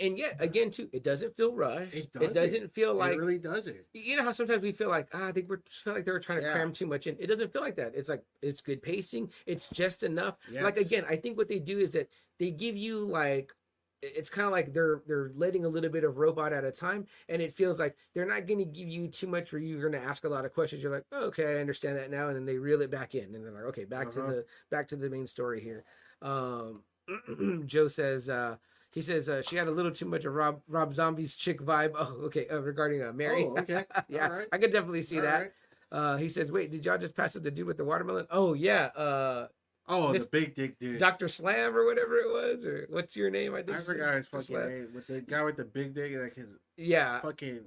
And 0.00 0.16
yet, 0.16 0.36
again, 0.40 0.70
too, 0.70 0.88
it 0.94 1.02
doesn't 1.04 1.36
feel 1.36 1.52
rushed. 1.54 1.92
It 1.94 2.04
It 2.04 2.12
doesn't. 2.14 2.34
doesn't 2.34 2.72
feel 2.74 2.94
like 2.94 3.12
it 3.12 3.18
really 3.18 3.38
doesn't. 3.38 3.76
you 3.92 4.16
know 4.16 4.22
how 4.24 4.32
sometimes 4.32 4.62
we 4.62 4.72
feel 4.72 4.88
like 4.88 5.08
ah, 5.12 5.26
I 5.28 5.32
think 5.32 5.46
we're 5.50 5.58
just 5.58 5.84
feel 5.84 5.92
like 5.92 6.06
they're 6.06 6.18
trying 6.18 6.40
to 6.40 6.46
Yeah. 6.46 6.52
cram 6.52 6.72
too 6.72 6.86
much 6.86 7.06
in. 7.06 7.16
It 7.20 7.26
doesn't 7.26 7.52
feel 7.52 7.60
like 7.60 7.76
that. 7.76 7.92
It's 7.94 8.08
like 8.08 8.22
it's 8.40 8.62
good 8.62 8.80
pacing. 8.82 9.30
It's 9.44 9.68
just 9.68 10.02
enough. 10.02 10.38
Like 10.50 10.78
again, 10.78 11.04
I 11.06 11.16
think 11.16 11.36
what 11.36 11.48
they 11.48 11.58
do 11.58 11.78
is 11.78 11.92
that 11.92 12.08
they 12.38 12.50
give 12.50 12.76
you 12.78 13.04
like 13.06 13.52
it's 14.00 14.30
kind 14.30 14.46
of 14.46 14.52
like 14.52 14.72
they're 14.72 15.02
they're 15.06 15.32
letting 15.34 15.66
a 15.66 15.68
little 15.68 15.90
bit 15.90 16.04
of 16.04 16.16
robot 16.16 16.54
at 16.54 16.64
a 16.64 16.72
time, 16.72 17.06
and 17.28 17.42
it 17.42 17.52
feels 17.52 17.78
like 17.78 17.94
they're 18.14 18.24
not 18.26 18.46
going 18.46 18.58
to 18.60 18.64
give 18.66 18.88
you 18.88 19.08
too 19.08 19.26
much 19.26 19.52
where 19.52 19.60
you're 19.60 19.80
going 19.80 20.00
to 20.02 20.08
ask 20.08 20.24
a 20.24 20.28
lot 20.30 20.44
of 20.46 20.52
questions. 20.54 20.82
You're 20.82 20.92
like, 20.92 21.04
oh, 21.12 21.26
okay, 21.26 21.56
I 21.56 21.60
understand 21.60 21.96
that 21.98 22.10
now, 22.10 22.28
and 22.28 22.36
then 22.36 22.44
they 22.46 22.56
reel 22.58 22.80
it 22.82 22.90
back 22.90 23.14
in, 23.14 23.34
and 23.34 23.44
they're 23.44 23.52
like, 23.52 23.64
okay, 23.64 23.84
back 23.84 24.08
Uh-huh. 24.08 24.26
to 24.28 24.32
the 24.36 24.46
back 24.70 24.88
to 24.88 24.96
the 24.96 25.08
main 25.10 25.26
story 25.26 25.60
here. 25.60 25.84
Um, 26.22 26.82
Joe 27.66 27.88
says. 27.88 28.28
uh 28.30 28.56
he 28.92 29.02
says 29.02 29.28
uh, 29.28 29.42
she 29.42 29.56
had 29.56 29.66
a 29.66 29.72
little 29.72 29.90
too 29.90 30.06
much 30.06 30.24
of 30.24 30.34
Rob 30.34 30.60
Rob 30.68 30.94
Zombie's 30.94 31.34
chick 31.34 31.60
vibe. 31.60 31.94
Oh, 31.98 32.16
okay. 32.26 32.46
Uh, 32.48 32.60
regarding 32.60 33.02
uh, 33.02 33.12
Mary. 33.12 33.44
Oh, 33.44 33.58
okay. 33.58 33.84
yeah, 34.08 34.28
All 34.28 34.36
right. 34.36 34.46
I 34.52 34.58
could 34.58 34.70
definitely 34.70 35.02
see 35.02 35.16
All 35.16 35.22
that. 35.24 35.40
right. 35.40 35.50
Uh, 35.90 36.16
he 36.16 36.28
says, 36.28 36.52
"Wait, 36.52 36.70
did 36.70 36.84
y'all 36.86 36.96
just 36.98 37.16
pass 37.16 37.34
up 37.36 37.42
the 37.42 37.50
dude 37.50 37.66
with 37.66 37.76
the 37.76 37.84
watermelon?" 37.84 38.26
Oh 38.30 38.54
yeah, 38.54 38.86
uh, 38.96 39.48
Oh, 39.88 40.12
Miss- 40.12 40.24
the 40.24 40.30
big 40.30 40.54
dick 40.54 40.78
dude. 40.78 40.98
Doctor 41.00 41.28
Slam 41.28 41.76
or 41.76 41.84
whatever 41.84 42.16
it 42.18 42.28
was, 42.32 42.64
or 42.64 42.86
what's 42.88 43.16
your 43.16 43.30
name? 43.30 43.54
I 43.54 43.62
think 43.62 43.78
I 43.78 43.80
forgot 43.82 44.06
said 44.10 44.16
his 44.16 44.26
fucking 44.28 44.46
Slam. 44.46 44.68
name. 44.68 44.88
With 44.94 45.06
the 45.08 45.20
guy 45.22 45.42
with 45.42 45.56
the 45.56 45.64
big 45.64 45.92
dick 45.94 46.12
that 46.16 46.34
can 46.34 46.46
Yeah, 46.76 47.20
fucking 47.20 47.60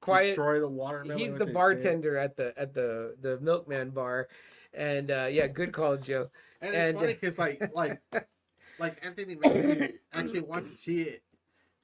quiet. 0.00 0.26
destroy 0.28 0.60
the 0.60 0.68
watermelon. 0.68 1.18
He's 1.18 1.28
the 1.28 1.32
his 1.34 1.44
dick. 1.46 1.54
bartender 1.54 2.16
at 2.16 2.36
the 2.36 2.54
at 2.56 2.72
the 2.74 3.16
the 3.20 3.38
Milkman 3.40 3.90
bar, 3.90 4.28
and 4.72 5.10
uh, 5.10 5.26
yeah, 5.30 5.48
good 5.48 5.72
call, 5.72 5.96
Joe. 5.96 6.30
And, 6.62 6.74
And- 6.74 6.90
it's 6.90 7.00
funny 7.00 7.12
because 7.14 7.38
like 7.38 7.70
like 7.74 8.00
like 8.78 8.96
Anthony 9.04 9.34
Mackie 9.36 9.94
actually 10.12 10.40
wants 10.40 10.70
to 10.70 10.76
see 10.76 11.02
it. 11.02 11.22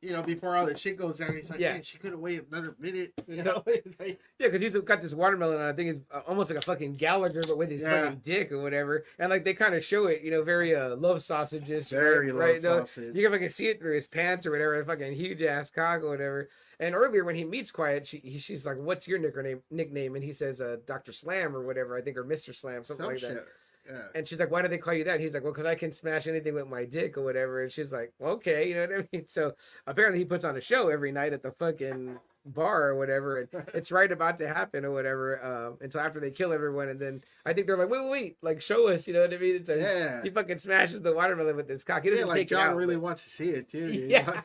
You 0.01 0.13
know, 0.13 0.23
before 0.23 0.57
all 0.57 0.65
the 0.65 0.77
shit 0.77 0.97
goes 0.97 1.19
down, 1.19 1.35
he's 1.35 1.51
like, 1.51 1.59
Yeah. 1.59 1.73
"Man, 1.73 1.83
she 1.83 1.99
could 1.99 2.13
have 2.13 2.21
waited 2.21 2.47
another 2.53 2.77
minute." 2.79 3.13
You 3.27 3.43
know, 3.43 3.65
like, 3.99 4.21
Yeah, 4.39 4.47
because 4.47 4.61
he's 4.61 4.77
got 4.77 5.03
this 5.03 5.13
watermelon. 5.13 5.57
on. 5.61 5.69
I 5.69 5.73
think 5.73 5.91
it's 5.97 6.01
uh, 6.13 6.21
almost 6.29 6.51
like 6.51 6.59
a 6.61 6.63
fucking 6.63 6.95
Gallagher, 6.95 7.43
but 7.49 7.59
with 7.59 7.69
his 7.73 7.83
Yeah. 7.83 8.05
fucking 8.05 8.21
dick 8.25 8.53
or 8.53 8.63
whatever. 8.63 9.05
And 9.19 9.29
like 9.29 9.45
they 9.45 9.55
kind 9.55 9.75
of 9.75 9.85
show 9.85 10.07
it, 10.07 10.23
you 10.23 10.31
know, 10.31 10.45
very 10.45 10.73
uh 10.77 10.95
love 10.95 11.21
sausages, 11.21 11.91
very 11.91 12.31
right? 12.31 12.63
low 12.63 12.79
No, 12.79 12.85
sausage. 12.85 13.17
You 13.17 13.23
can 13.25 13.33
fucking 13.33 13.49
see 13.51 13.67
it 13.71 13.81
through 13.81 13.97
his 13.97 14.07
pants 14.07 14.47
or 14.47 14.53
whatever, 14.53 14.81
a 14.81 14.85
fucking 14.85 15.15
huge 15.15 15.43
ass 15.43 15.69
cock 15.69 16.03
or 16.03 16.11
whatever. 16.11 16.49
And 16.79 16.95
earlier 16.95 17.25
when 17.25 17.35
he 17.35 17.43
meets 17.45 17.73
Quiet, 17.73 18.07
she 18.07 18.19
he, 18.19 18.39
she's 18.39 18.65
like, 18.65 18.77
"What's 18.79 19.09
your 19.09 19.19
nickname?" 19.19 19.63
Nickname, 19.73 20.15
and 20.15 20.23
he 20.23 20.33
says, 20.33 20.61
"Uh, 20.61 20.77
Doctor 20.87 21.11
Slam 21.13 21.57
or 21.57 21.63
whatever, 21.67 21.97
I 21.97 22.03
think, 22.03 22.17
or 22.17 22.23
Mister 22.23 22.53
Slam, 22.53 22.85
something 22.85 23.05
Some 23.05 23.13
like 23.15 23.21
that." 23.23 23.47
Yeah. 23.89 24.03
And 24.15 24.29
she's 24.29 24.39
like, 24.39 24.51
"Why 24.51 24.63
do 24.63 24.69
they 24.69 24.79
call 24.79 24.95
you 24.95 25.05
that?" 25.05 25.15
And 25.15 25.23
he's 25.23 25.33
like, 25.35 25.43
"Well, 25.45 25.53
because 25.53 25.67
I 25.67 25.75
can 25.75 25.93
smash 25.93 26.27
anything 26.27 26.55
with 26.55 26.69
my 26.69 26.85
dick 26.85 27.17
or 27.17 27.23
whatever." 27.23 27.63
And 27.63 27.73
she's 27.73 27.93
like, 27.93 28.13
"Okay, 28.21 28.69
you 28.69 28.75
know 28.75 28.83
what 28.83 28.93
I 29.01 29.09
mean." 29.13 29.27
So 29.27 29.55
apparently, 29.87 30.19
he 30.19 30.25
puts 30.25 30.45
on 30.45 30.57
a 30.57 30.61
show 30.61 30.89
every 30.89 31.11
night 31.13 31.33
at 31.33 31.43
the 31.43 31.53
fucking 31.53 32.19
bar 32.47 32.89
or 32.89 32.97
whatever, 32.97 33.41
and 33.41 33.49
it's 33.75 33.91
right 33.93 34.11
about 34.11 34.39
to 34.39 34.49
happen 34.49 34.85
or 34.85 34.91
whatever. 34.93 35.45
Um, 35.45 35.79
until 35.81 36.01
after 36.01 36.21
they 36.21 36.31
kill 36.31 36.53
everyone, 36.53 36.89
and 36.89 37.01
then 37.01 37.23
I 37.47 37.53
think 37.53 37.67
they're 37.67 37.77
like, 37.79 37.89
"Wait, 37.91 38.03
wait, 38.03 38.11
wait! 38.11 38.37
Like, 38.43 38.61
show 38.63 38.89
us!" 38.89 39.07
You 39.07 39.15
know 39.15 39.23
what 39.23 39.33
I 39.35 39.39
mean? 39.39 39.57
It's 39.57 39.69
like 39.69 39.79
Yeah. 39.81 40.23
he 40.23 40.31
fucking 40.31 40.59
smashes 40.59 41.01
the 41.03 41.13
watermelon 41.15 41.57
with 41.57 41.69
his 41.69 41.83
cock. 41.85 42.03
He 42.03 42.09
Yeah, 42.11 42.17
doesn't 42.17 42.29
like 42.29 42.39
take 42.41 42.49
John 42.51 42.71
out. 42.71 42.77
really 42.77 42.97
but- 42.97 43.03
wants 43.03 43.25
to 43.25 43.31
see 43.31 43.51
it 43.51 43.69
too. 43.71 43.91
dude. 43.93 44.11
Yeah. 44.11 44.43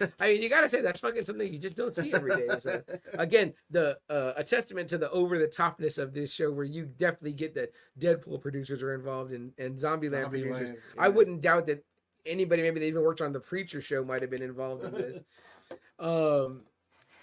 I 0.20 0.28
mean, 0.28 0.42
you 0.42 0.48
gotta 0.48 0.68
say 0.68 0.80
that's 0.80 1.00
fucking 1.00 1.24
something 1.24 1.52
you 1.52 1.58
just 1.58 1.76
don't 1.76 1.94
see 1.94 2.12
every 2.12 2.36
day. 2.36 2.48
So 2.60 2.82
again, 3.14 3.54
the 3.70 3.98
uh, 4.08 4.32
a 4.36 4.44
testament 4.44 4.88
to 4.90 4.98
the 4.98 5.10
over 5.10 5.38
the 5.38 5.48
topness 5.48 5.98
of 5.98 6.14
this 6.14 6.32
show, 6.32 6.50
where 6.50 6.64
you 6.64 6.86
definitely 6.86 7.32
get 7.32 7.54
that 7.54 7.72
Deadpool 7.98 8.40
producers 8.40 8.82
are 8.82 8.94
involved 8.94 9.32
and 9.32 9.52
and 9.58 9.76
Zombieland 9.76 10.24
Zombie 10.24 10.42
producers. 10.42 10.70
Land, 10.70 10.78
I 10.98 11.08
wouldn't 11.08 11.40
doubt 11.40 11.66
that 11.66 11.84
anybody, 12.26 12.62
maybe 12.62 12.80
they 12.80 12.88
even 12.88 13.02
worked 13.02 13.20
on 13.20 13.32
the 13.32 13.40
Preacher 13.40 13.80
show, 13.80 14.04
might 14.04 14.20
have 14.20 14.30
been 14.30 14.42
involved 14.42 14.84
in 14.84 14.92
this. 14.92 15.22
um, 15.98 16.62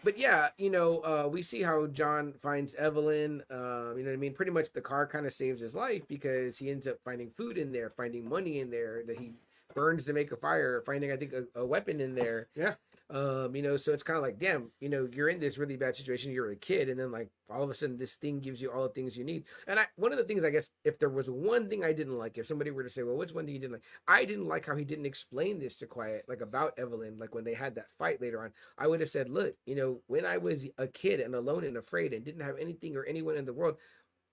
but 0.03 0.17
yeah, 0.17 0.49
you 0.57 0.69
know, 0.69 0.99
uh, 0.99 1.27
we 1.27 1.41
see 1.41 1.63
how 1.63 1.87
John 1.87 2.33
finds 2.33 2.75
Evelyn. 2.75 3.41
Uh, 3.49 3.95
you 3.95 4.03
know 4.03 4.09
what 4.09 4.13
I 4.13 4.17
mean? 4.17 4.33
Pretty 4.33 4.51
much 4.51 4.71
the 4.71 4.81
car 4.81 5.07
kind 5.07 5.25
of 5.25 5.33
saves 5.33 5.59
his 5.59 5.73
life 5.73 6.03
because 6.07 6.57
he 6.57 6.69
ends 6.69 6.85
up 6.85 6.97
finding 7.03 7.31
food 7.31 7.57
in 7.57 7.71
there, 7.71 7.89
finding 7.89 8.27
money 8.29 8.59
in 8.59 8.69
there 8.69 9.01
that 9.07 9.17
he 9.17 9.33
burns 9.75 10.05
to 10.05 10.13
make 10.13 10.31
a 10.31 10.37
fire, 10.37 10.81
finding 10.85 11.11
I 11.11 11.17
think 11.17 11.33
a, 11.33 11.59
a 11.59 11.65
weapon 11.65 12.01
in 12.01 12.15
there. 12.15 12.47
Yeah. 12.55 12.75
Um, 13.11 13.55
you 13.55 13.61
know, 13.61 13.77
so 13.77 13.93
it's 13.93 14.01
kind 14.01 14.17
of 14.17 14.23
like, 14.23 14.39
damn, 14.39 14.71
you 14.79 14.89
know, 14.89 15.07
you're 15.13 15.29
in 15.29 15.39
this 15.39 15.59
really 15.59 15.75
bad 15.75 15.95
situation. 15.95 16.31
You're 16.31 16.49
a 16.49 16.55
kid, 16.55 16.89
and 16.89 16.99
then 16.99 17.11
like 17.11 17.29
all 17.51 17.61
of 17.61 17.69
a 17.69 17.75
sudden, 17.75 17.99
this 17.99 18.15
thing 18.15 18.39
gives 18.39 18.59
you 18.59 18.71
all 18.71 18.83
the 18.83 18.89
things 18.89 19.15
you 19.15 19.23
need. 19.23 19.43
And 19.67 19.79
I, 19.79 19.85
one 19.95 20.11
of 20.11 20.17
the 20.17 20.23
things 20.23 20.43
I 20.43 20.49
guess, 20.49 20.69
if 20.83 20.97
there 20.97 21.09
was 21.09 21.29
one 21.29 21.69
thing 21.69 21.85
I 21.85 21.93
didn't 21.93 22.17
like, 22.17 22.39
if 22.39 22.47
somebody 22.47 22.71
were 22.71 22.83
to 22.83 22.89
say, 22.89 23.03
well, 23.03 23.15
what's 23.15 23.33
one 23.33 23.45
thing 23.45 23.53
you 23.53 23.61
didn't 23.61 23.73
like? 23.73 23.83
I 24.07 24.25
didn't 24.25 24.47
like 24.47 24.65
how 24.65 24.75
he 24.75 24.85
didn't 24.85 25.05
explain 25.05 25.59
this 25.59 25.77
to 25.77 25.85
Quiet, 25.85 26.25
like 26.27 26.41
about 26.41 26.79
Evelyn, 26.79 27.19
like 27.19 27.35
when 27.35 27.43
they 27.43 27.53
had 27.53 27.75
that 27.75 27.91
fight 27.99 28.21
later 28.21 28.43
on. 28.43 28.51
I 28.77 28.87
would 28.87 29.01
have 29.01 29.09
said, 29.11 29.29
look, 29.29 29.53
you 29.67 29.75
know, 29.75 29.99
when 30.07 30.25
I 30.25 30.37
was 30.37 30.65
a 30.79 30.87
kid 30.87 31.19
and 31.19 31.35
alone 31.35 31.63
and 31.63 31.77
afraid 31.77 32.11
and 32.11 32.25
didn't 32.25 32.41
have 32.41 32.57
anything 32.57 32.95
or 32.95 33.05
anyone 33.05 33.37
in 33.37 33.45
the 33.45 33.53
world, 33.53 33.77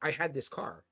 I 0.00 0.12
had 0.12 0.32
this 0.32 0.48
car. 0.48 0.82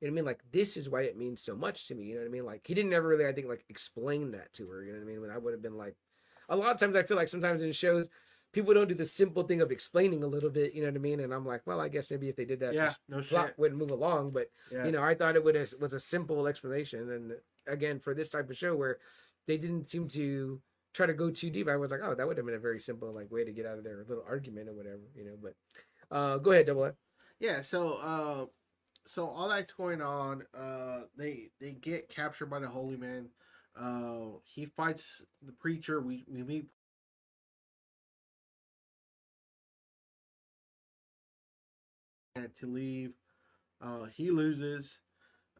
You 0.00 0.06
know 0.08 0.12
what 0.12 0.14
I 0.14 0.20
mean? 0.20 0.24
Like 0.26 0.40
this 0.52 0.76
is 0.76 0.88
why 0.88 1.02
it 1.02 1.16
means 1.16 1.42
so 1.42 1.56
much 1.56 1.88
to 1.88 1.94
me. 1.94 2.04
You 2.04 2.14
know 2.14 2.20
what 2.20 2.28
I 2.28 2.30
mean? 2.32 2.44
Like 2.46 2.66
he 2.66 2.74
didn't 2.74 2.92
ever 2.92 3.08
really, 3.08 3.26
I 3.26 3.32
think, 3.32 3.48
like 3.48 3.64
explain 3.68 4.30
that 4.32 4.52
to 4.54 4.68
her. 4.68 4.82
You 4.84 4.92
know 4.92 4.98
what 4.98 5.04
I 5.04 5.08
mean? 5.08 5.20
When 5.20 5.30
I 5.30 5.38
would 5.38 5.52
have 5.52 5.62
been 5.62 5.76
like, 5.76 5.96
a 6.48 6.56
lot 6.56 6.72
of 6.72 6.78
times 6.80 6.96
I 6.96 7.02
feel 7.02 7.16
like 7.16 7.28
sometimes 7.28 7.62
in 7.62 7.72
shows 7.72 8.08
people 8.52 8.72
don't 8.72 8.88
do 8.88 8.94
the 8.94 9.04
simple 9.04 9.42
thing 9.42 9.60
of 9.60 9.70
explaining 9.70 10.22
a 10.24 10.26
little 10.26 10.50
bit. 10.50 10.72
You 10.72 10.82
know 10.82 10.88
what 10.88 10.96
I 10.96 11.00
mean? 11.00 11.20
And 11.20 11.34
I'm 11.34 11.44
like, 11.44 11.62
well, 11.66 11.80
I 11.80 11.88
guess 11.88 12.10
maybe 12.10 12.28
if 12.28 12.36
they 12.36 12.44
did 12.46 12.60
that, 12.60 12.74
Yeah, 12.74 12.94
the 13.08 13.16
no 13.16 13.22
plot 13.22 13.48
shit. 13.48 13.58
wouldn't 13.58 13.78
move 13.78 13.90
along. 13.90 14.30
But 14.30 14.48
Yeah. 14.72 14.86
you 14.86 14.92
know, 14.92 15.02
I 15.02 15.14
thought 15.14 15.36
it 15.36 15.44
would 15.44 15.54
have, 15.54 15.72
was 15.80 15.92
a 15.92 16.00
simple 16.00 16.46
explanation. 16.46 17.10
And 17.10 17.32
again, 17.66 17.98
for 17.98 18.14
this 18.14 18.30
type 18.30 18.48
of 18.48 18.56
show 18.56 18.74
where 18.74 18.98
they 19.46 19.58
didn't 19.58 19.90
seem 19.90 20.08
to 20.08 20.60
try 20.94 21.06
to 21.06 21.12
go 21.12 21.30
too 21.30 21.50
deep, 21.50 21.68
I 21.68 21.76
was 21.76 21.90
like, 21.90 22.00
oh, 22.02 22.14
that 22.14 22.26
would 22.26 22.36
have 22.38 22.46
been 22.46 22.54
a 22.54 22.58
very 22.60 22.80
simple 22.80 23.12
like 23.12 23.30
way 23.30 23.44
to 23.44 23.52
get 23.52 23.66
out 23.66 23.78
of 23.78 23.84
their 23.84 24.04
little 24.08 24.24
argument 24.26 24.68
or 24.68 24.74
whatever. 24.74 25.02
You 25.14 25.24
know, 25.24 25.36
but 25.42 25.54
uh, 26.10 26.38
go 26.38 26.52
ahead, 26.52 26.66
double 26.66 26.84
A. 26.84 26.94
Yeah, 27.40 27.62
so 27.62 27.92
uh 27.94 28.46
so 29.08 29.28
all 29.28 29.48
that's 29.50 29.74
going 29.74 30.02
on, 30.02 30.44
uh 30.54 31.02
they 31.16 31.50
they 31.60 31.72
get 31.72 32.10
captured 32.10 32.48
by 32.48 32.60
the 32.60 32.68
holy 32.68 32.96
man. 32.98 33.30
Uh 33.76 34.38
he 34.44 34.66
fights 34.66 35.22
the 35.42 35.52
preacher. 35.52 36.00
We 36.02 36.24
we 36.28 36.44
meet 36.44 36.68
to 42.56 42.66
leave. 42.66 43.14
Uh 43.80 44.04
he 44.06 44.30
loses. 44.30 45.00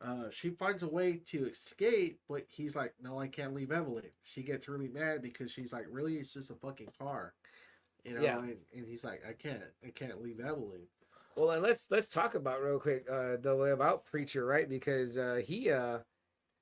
uh, 0.02 0.30
she 0.30 0.50
finds 0.50 0.82
a 0.84 0.88
way 0.88 1.18
to 1.18 1.46
escape, 1.48 2.20
but 2.28 2.44
he's 2.48 2.76
like, 2.76 2.94
"No, 3.00 3.20
I 3.20 3.28
can't 3.28 3.54
leave 3.54 3.72
Evelyn." 3.72 4.12
She 4.24 4.42
gets 4.44 4.68
really 4.68 4.88
mad 4.88 5.22
because 5.22 5.52
she's 5.52 5.72
like, 5.72 5.86
"Really, 5.90 6.16
it's 6.18 6.34
just 6.34 6.50
a 6.50 6.56
fucking 6.56 6.90
car," 6.98 7.34
you 8.04 8.14
know. 8.14 8.22
Yeah. 8.22 8.38
And, 8.40 8.58
and 8.74 8.86
he's 8.86 9.04
like, 9.04 9.22
"I 9.28 9.34
can't, 9.34 9.62
I 9.86 9.90
can't 9.90 10.22
leave 10.22 10.40
Evelyn." 10.40 10.88
Well, 11.39 11.52
and 11.52 11.62
let's 11.62 11.86
let's 11.93 12.09
talk 12.09 12.35
about 12.35 12.60
real 12.60 12.81
quick 12.81 13.06
uh 13.09 13.36
the 13.40 13.55
about 13.70 14.05
preacher, 14.05 14.44
right? 14.44 14.69
Because 14.69 15.16
uh 15.16 15.40
he 15.44 15.70
uh 15.70 15.98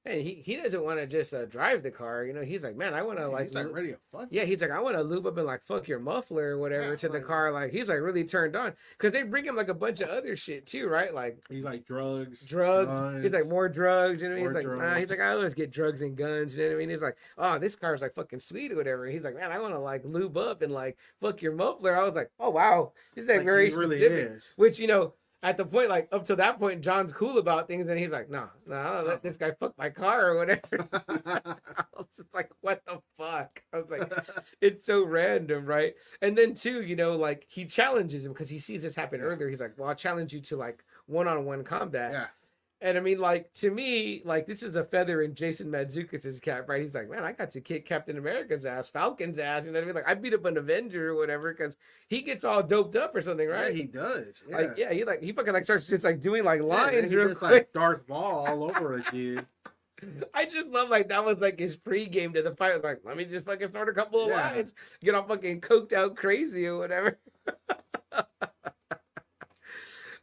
and 0.07 0.21
he 0.21 0.35
he 0.45 0.57
doesn't 0.57 0.83
want 0.85 0.99
to 1.01 1.07
just 1.07 1.35
uh, 1.35 1.45
drive 1.47 1.83
the 1.83 1.91
car, 1.91 2.25
you 2.25 2.33
know. 2.33 2.43
He's 2.43 2.63
like, 2.63 2.77
man, 2.77 2.95
I 2.95 3.03
want 3.03 3.19
to 3.19 3.29
like, 3.29 3.45
he's 3.47 3.55
like 3.55 3.73
ready 3.73 3.89
to 3.89 3.99
fuck. 4.13 4.29
yeah, 4.31 4.45
he's 4.45 4.63
like, 4.63 4.71
I 4.71 4.81
want 4.81 4.97
to 4.97 5.03
lube 5.03 5.27
up 5.27 5.37
and 5.37 5.47
like 5.47 5.65
fuck 5.65 5.89
your 5.89 5.99
muffler 5.99 6.51
or 6.51 6.59
whatever 6.59 6.91
Yeah, 6.91 6.97
to 6.97 7.09
the 7.09 7.21
car. 7.21 7.51
Like 7.53 7.73
he's 7.73 7.89
like 7.89 7.99
really 8.01 8.25
turned 8.25 8.55
on 8.57 8.73
because 8.97 9.13
they 9.13 9.23
bring 9.25 9.45
him 9.45 9.57
like 9.57 9.69
a 9.69 9.75
bunch 9.75 10.01
of 10.01 10.09
other 10.09 10.37
shit 10.37 10.67
too, 10.67 10.87
right? 10.89 11.13
Like 11.13 11.39
He's 11.51 11.65
like 11.65 11.85
drugs, 11.85 12.45
drugs. 12.47 13.23
He's 13.23 13.33
like 13.33 13.49
more 13.49 13.69
drugs. 13.69 14.23
You 14.23 14.29
know, 14.31 14.37
he's 14.37 14.47
like, 14.55 14.67
nah. 14.67 14.95
He's 14.95 15.11
like, 15.11 15.21
I 15.21 15.33
always 15.33 15.55
get 15.55 15.71
drugs 15.71 16.03
and 16.03 16.17
guns. 16.17 16.57
You 16.57 16.63
know 16.63 16.69
what 16.71 16.75
I 16.75 16.79
mean? 16.79 16.91
He's 16.91 17.03
like, 17.03 17.17
oh, 17.39 17.59
this 17.59 17.75
car's 17.77 18.03
like 18.03 18.15
fucking 18.15 18.41
sweet 18.41 18.73
or 18.73 18.77
whatever. 18.77 19.07
He's 19.07 19.25
like, 19.25 19.35
man, 19.35 19.51
I 19.53 19.59
want 19.59 19.75
to 19.75 19.81
like 19.81 20.03
lube 20.05 20.37
up 20.37 20.63
and 20.63 20.73
like 20.73 20.97
fuck 21.21 21.43
your 21.43 21.53
muffler. 21.53 21.97
I 21.97 22.05
was 22.05 22.15
like, 22.15 22.31
oh 22.39 22.51
wow, 22.51 22.93
he's 23.15 23.27
like, 23.27 23.39
Like, 23.39 23.45
very 23.47 23.71
he 23.71 23.77
really 23.77 23.97
specific. 23.99 24.33
is. 24.39 24.45
Which 24.57 24.79
you 24.79 24.87
know, 24.87 25.15
at 25.43 25.57
the 25.57 25.65
point 25.65 25.91
like 25.91 26.09
up 26.13 26.25
to 26.27 26.37
that 26.37 26.59
point, 26.59 26.83
John's 26.83 27.13
cool 27.13 27.39
about 27.39 27.69
things, 27.69 27.89
and 27.89 27.99
he's 27.99 28.11
like, 28.11 28.31
nah, 28.31 28.49
nah, 28.67 28.99
I'll 28.99 29.05
let 29.05 29.23
this 29.23 29.37
guy 29.37 29.53
fuck 29.53 29.75
my 29.79 29.91
car 29.91 30.31
or 30.31 30.39
whatever. 30.39 30.89
I 30.93 31.55
was 31.97 32.07
just 32.17 32.33
like, 32.35 32.51
what 32.61 32.83
the 32.87 33.01
fuck? 33.19 33.63
I 33.73 33.81
was 33.81 33.91
like, 33.91 34.13
it's 34.61 34.87
so 34.87 35.05
random, 35.07 35.67
right? 35.67 35.95
And 36.23 36.37
then 36.37 36.55
too, 36.55 36.83
you 36.83 36.97
know, 36.97 37.17
like 37.17 37.47
he 37.49 37.65
challenges 37.67 38.25
him 38.25 38.33
because 38.33 38.49
he 38.49 38.59
sees 38.59 38.83
this 38.83 38.95
happen 38.95 39.21
earlier. 39.21 39.49
He's 39.49 39.61
like, 39.61 39.75
well, 39.77 39.89
I'll 39.89 39.95
challenge 39.95 40.33
you 40.33 40.41
to 40.41 40.57
like 40.57 40.85
one-on-one 41.07 41.65
combat. 41.65 42.13
yeah, 42.13 42.27
And 42.87 42.97
I 42.97 43.01
mean, 43.01 43.19
like 43.19 43.53
to 43.55 43.71
me, 43.73 44.23
like 44.25 44.47
this 44.47 44.63
is 44.63 44.77
a 44.77 44.85
feather 44.85 45.23
in 45.23 45.35
Jason 45.35 45.69
Mantzoukas' 45.73 46.41
cap, 46.41 46.69
right? 46.69 46.81
He's 46.81 46.95
like, 46.95 47.11
man, 47.11 47.25
I 47.25 47.33
got 47.33 47.51
to 47.51 47.61
kick 47.61 47.85
Captain 47.85 48.17
America's 48.17 48.65
ass, 48.65 48.89
Falcon's 48.89 49.41
ass. 49.41 49.65
You 49.65 49.73
know 49.73 49.79
what 49.81 49.83
I 49.83 49.87
mean? 49.87 49.95
Like 49.97 50.09
I 50.09 50.15
beat 50.15 50.35
up 50.35 50.45
an 50.45 50.57
Avenger 50.57 51.11
or 51.11 51.17
whatever 51.17 51.53
because 51.53 51.77
he 52.09 52.23
gets 52.23 52.45
all 52.45 52.63
doped 52.63 52.95
up 52.95 53.13
or 53.17 53.21
something, 53.21 53.49
yeah, 53.49 53.55
right? 53.63 53.75
he 53.75 53.83
does. 53.85 54.45
Yeah, 54.49 54.57
Like 54.57 54.79
yeah, 54.79 54.93
he 54.93 55.05
like 55.05 55.21
he 55.21 55.33
fucking 55.33 55.53
like 55.53 55.65
starts 55.65 55.89
just 55.89 56.05
like 56.05 56.21
doing 56.21 56.45
like 56.45 56.63
lines 56.63 57.11
he 57.11 57.17
real 57.17 57.29
just, 57.29 57.41
quick. 57.41 57.51
like 57.53 57.73
Darth 57.73 58.09
Maul 58.09 58.47
all 58.47 58.63
over 58.65 58.95
a 58.95 59.03
dude. 59.03 59.45
I 60.35 60.45
just 60.45 60.71
love 60.71 60.89
like 60.89 61.09
that 61.09 61.25
was 61.25 61.39
like 61.41 61.59
his 61.59 61.77
pregame 61.77 62.35
to 62.35 62.43
the 62.43 62.55
fight. 62.55 62.75
Was 62.77 62.85
like, 62.85 63.01
let 63.05 63.17
me 63.17 63.25
just 63.25 63.47
fucking 63.47 63.67
start 63.67 63.89
a 63.89 63.93
couple 63.95 64.23
of 64.23 64.29
Yeah. 64.29 64.53
lines, 64.53 64.75
get 65.01 65.17
all 65.17 65.25
fucking 65.27 65.61
coked 65.61 65.93
out 65.93 66.15
crazy 66.15 66.67
or 66.67 66.79
whatever. 66.79 67.19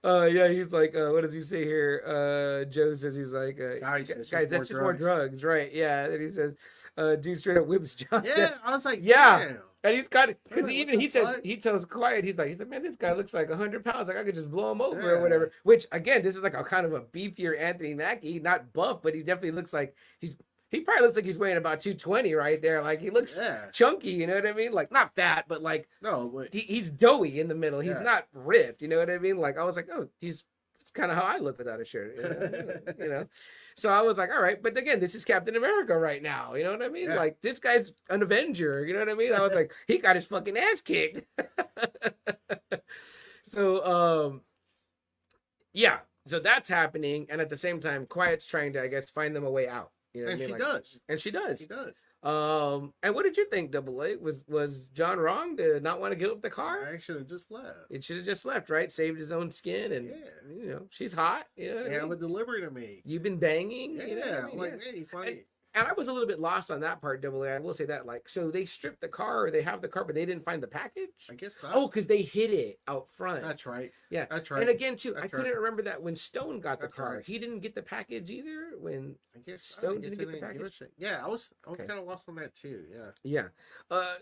uh 0.03 0.27
yeah, 0.31 0.47
he's 0.49 0.71
like, 0.73 0.95
uh, 0.95 1.09
what 1.11 1.21
does 1.21 1.33
he 1.33 1.41
say 1.41 1.63
here? 1.63 2.03
Uh 2.05 2.65
Joe 2.69 2.93
says 2.95 3.15
he's 3.15 3.31
like, 3.33 3.59
uh, 3.59 3.79
Guys, 3.79 4.07
gu- 4.07 4.15
that's 4.15 4.29
just 4.29 4.51
guys, 4.51 4.71
more 4.71 4.93
drugs." 4.93 4.99
drugs, 4.99 5.43
right? 5.43 5.71
Yeah. 5.73 6.05
And 6.05 6.21
he 6.21 6.29
says, 6.29 6.55
uh, 6.97 7.15
dude 7.15 7.39
straight 7.39 7.57
up 7.57 7.67
whips 7.67 7.95
John. 7.95 8.23
Yeah, 8.25 8.55
I 8.65 8.75
was 8.75 8.85
like, 8.85 8.99
Yeah. 9.01 9.39
damn. 9.39 9.57
And 9.85 9.95
he's 9.97 10.07
got 10.07 10.29
because 10.29 10.63
like, 10.63 10.71
he 10.71 10.79
what 10.79 10.87
even 10.87 10.99
he 11.01 11.09
says 11.09 11.25
fuck? 11.25 11.43
he 11.43 11.57
tells 11.57 11.83
quiet 11.83 12.23
he's 12.23 12.37
like 12.37 12.47
he's 12.47 12.59
like 12.59 12.69
man 12.69 12.83
this 12.83 12.95
guy 12.95 13.11
looks 13.11 13.33
like 13.33 13.51
hundred 13.51 13.83
pounds 13.83 14.07
like 14.07 14.15
I 14.15 14.23
could 14.23 14.33
just 14.35 14.49
blow 14.49 14.71
him 14.71 14.81
over 14.81 15.01
Yeah. 15.01 15.07
or 15.09 15.21
whatever 15.21 15.51
which 15.63 15.85
again 15.91 16.21
this 16.23 16.37
is 16.37 16.41
like 16.41 16.53
a 16.53 16.63
kind 16.63 16.85
of 16.85 16.93
a 16.93 17.01
beefier 17.01 17.59
Anthony 17.59 17.93
Mackie 17.93 18.39
not 18.39 18.71
buff 18.71 19.01
but 19.01 19.13
he 19.13 19.23
definitely 19.23 19.51
looks 19.51 19.73
like 19.73 19.93
he's 20.19 20.37
he 20.73 20.81
probably 20.81 21.03
looks 21.03 21.15
like 21.15 21.23
he's 21.25 21.37
weighing 21.37 21.55
about 21.57 21.79
two 21.79 21.93
twenty 21.93 22.33
right 22.33 22.61
there. 22.61 22.81
Like 22.81 22.99
he 22.99 23.09
looks 23.09 23.37
Yeah, 23.37 23.67
chunky 23.71 24.09
you 24.11 24.27
know 24.27 24.35
what 24.35 24.45
I 24.45 24.51
mean? 24.51 24.73
Like 24.73 24.91
not 24.91 25.15
fat 25.15 25.45
but 25.47 25.61
like 25.61 25.87
no, 26.01 26.27
but 26.33 26.49
he, 26.53 26.59
he's 26.59 26.89
doughy 26.89 27.39
in 27.39 27.47
the 27.47 27.55
middle. 27.55 27.79
He's 27.79 27.91
Yeah. 27.91 28.03
not 28.03 28.27
ripped 28.33 28.81
you 28.81 28.89
know 28.89 28.97
what 28.97 29.09
I 29.09 29.17
mean? 29.19 29.37
Like 29.37 29.57
I 29.57 29.63
was 29.63 29.75
like 29.77 29.87
oh 29.93 30.09
he's 30.19 30.43
that's 30.79 30.91
kind 30.91 31.09
of 31.11 31.17
how 31.17 31.23
I 31.23 31.37
look 31.37 31.57
without 31.57 31.79
a 31.79 31.85
shirt 31.85 32.17
you 32.17 32.23
know? 32.23 32.93
you 33.05 33.09
know? 33.09 33.27
So 33.77 33.87
I 33.89 34.01
was 34.01 34.17
like 34.17 34.31
all 34.31 34.41
right 34.41 34.61
but 34.61 34.77
again 34.77 34.99
this 34.99 35.15
is 35.15 35.23
Captain 35.23 35.55
America 35.55 35.97
right 35.97 36.21
now 36.21 36.55
you 36.55 36.63
know 36.65 36.71
what 36.71 36.81
I 36.83 36.89
mean? 36.89 37.09
Yeah. 37.09 37.15
like 37.15 37.39
this 37.41 37.59
guy's 37.59 37.93
an 38.09 38.21
Avenger 38.21 38.85
you 38.85 38.93
know 38.93 38.99
what 38.99 39.09
I 39.09 39.13
mean? 39.13 39.33
I 39.33 39.41
was 39.41 39.53
like 39.53 39.71
he 39.87 39.99
got 39.99 40.15
his 40.17 40.27
fucking 40.27 40.57
ass 40.57 40.81
kicked. 40.81 41.23
So 43.45 43.85
um 43.85 44.41
yeah 45.73 45.99
so 46.25 46.39
that's 46.39 46.69
happening 46.69 47.27
and 47.29 47.39
at 47.39 47.49
the 47.49 47.57
same 47.57 47.79
time 47.79 48.05
quiet's 48.07 48.45
trying 48.47 48.73
to 48.73 48.81
i 48.81 48.87
guess 48.87 49.09
find 49.11 49.35
them 49.35 49.43
a 49.45 49.51
way 49.51 49.67
out 49.67 49.91
you 50.13 50.25
know 50.25 50.31
and 50.31 50.41
I 50.41 50.45
she? 50.45 50.51
Like- 50.51 50.61
does. 50.61 50.99
and 51.09 51.19
she 51.19 51.31
does 51.31 51.59
She 51.61 51.67
does. 51.67 51.93
um 52.23 52.93
and 53.03 53.13
what 53.15 53.23
did 53.23 53.35
you 53.37 53.45
think 53.49 53.71
double 53.71 54.01
a 54.03 54.15
was 54.15 54.43
was 54.47 54.85
john 54.93 55.17
wrong 55.19 55.57
to 55.57 55.79
not 55.79 55.99
want 55.99 56.11
to 56.11 56.15
give 56.15 56.31
up 56.31 56.41
the 56.41 56.49
car 56.49 56.85
I 56.93 56.97
should 56.99 57.17
have 57.17 57.27
just 57.27 57.51
left. 57.51 57.77
it 57.89 58.03
should 58.03 58.17
have 58.17 58.25
just 58.25 58.45
left 58.45 58.69
right 58.69 58.91
saved 58.91 59.19
his 59.19 59.31
own 59.31 59.49
skin 59.51 59.91
and 59.91 60.07
Yeah. 60.07 60.53
you 60.55 60.67
know 60.67 60.87
she's 60.89 61.13
hot 61.13 61.45
you 61.55 61.69
know 61.73 61.83
They 61.83 61.89
I 61.97 61.99
mean? 62.09 62.11
a 62.11 62.15
delivery 62.15 62.61
to 62.61 62.71
me. 62.71 63.01
you've 63.05 63.23
been 63.23 63.37
banging 63.39 63.95
Yeah, 63.97 64.05
you 64.05 64.15
know 64.19 64.39
I 64.39 64.45
mean? 64.47 64.57
like, 64.57 64.79
Yeah. 64.85 64.91
hey, 64.91 65.03
funny. 65.03 65.43
And 65.75 65.87
I 65.87 65.93
was 65.93 66.07
a 66.07 66.13
little 66.13 66.27
bit 66.27 66.39
lost 66.39 66.69
on 66.71 66.79
that 66.81 67.01
part, 67.01 67.21
double 67.21 67.43
A. 67.43 67.55
I 67.55 67.59
will 67.59 67.73
say 67.73 67.85
that. 67.85 68.05
Like, 68.05 68.29
so 68.29 68.51
they 68.51 68.65
stripped 68.65 69.01
the 69.01 69.07
car, 69.07 69.45
or 69.45 69.51
they 69.51 69.61
have 69.61 69.81
the 69.81 69.87
car, 69.87 70.03
but 70.05 70.15
they 70.15 70.25
didn't 70.25 70.45
find 70.45 70.61
the 70.61 70.67
package. 70.67 71.09
I 71.29 71.33
guess 71.35 71.55
not. 71.63 71.71
Oh, 71.75 71.87
because 71.87 72.07
they 72.07 72.21
hid 72.21 72.51
it 72.51 72.79
out 72.87 73.07
front. 73.15 73.41
that's 73.41 73.65
right. 73.65 73.91
Yeah. 74.09 74.25
That's 74.29 74.51
right. 74.51 74.61
And 74.61 74.69
again, 74.69 74.95
too, 74.95 75.15
I 75.17 75.27
couldn't 75.27 75.45
right. 75.45 75.55
remember 75.55 75.81
that 75.83 76.01
when 76.01 76.15
Stone 76.15 76.59
got 76.59 76.79
the 76.79 76.85
That's 76.87 76.95
car, 76.95 77.15
right. 77.15 77.25
he 77.25 77.39
didn't 77.39 77.59
get 77.59 77.75
the 77.75 77.81
package 77.81 78.29
either. 78.29 78.71
When 78.79 79.15
I 79.35 79.39
guess 79.39 79.63
Stone 79.63 79.97
I 79.97 80.01
guess 80.01 80.17
didn't 80.17 80.31
get 80.31 80.41
the 80.41 80.45
package? 80.47 80.83
Yeah, 80.97 81.21
I 81.23 81.27
was 81.27 81.49
I 81.65 81.69
was 81.71 81.79
Okay. 81.79 81.87
kind 81.87 81.99
of 81.99 82.05
lost 82.05 82.29
on 82.29 82.35
that 82.35 82.53
too. 82.55 82.83
Yeah. 82.91 83.09
yeah, 83.23 83.47
uh, 83.91 84.13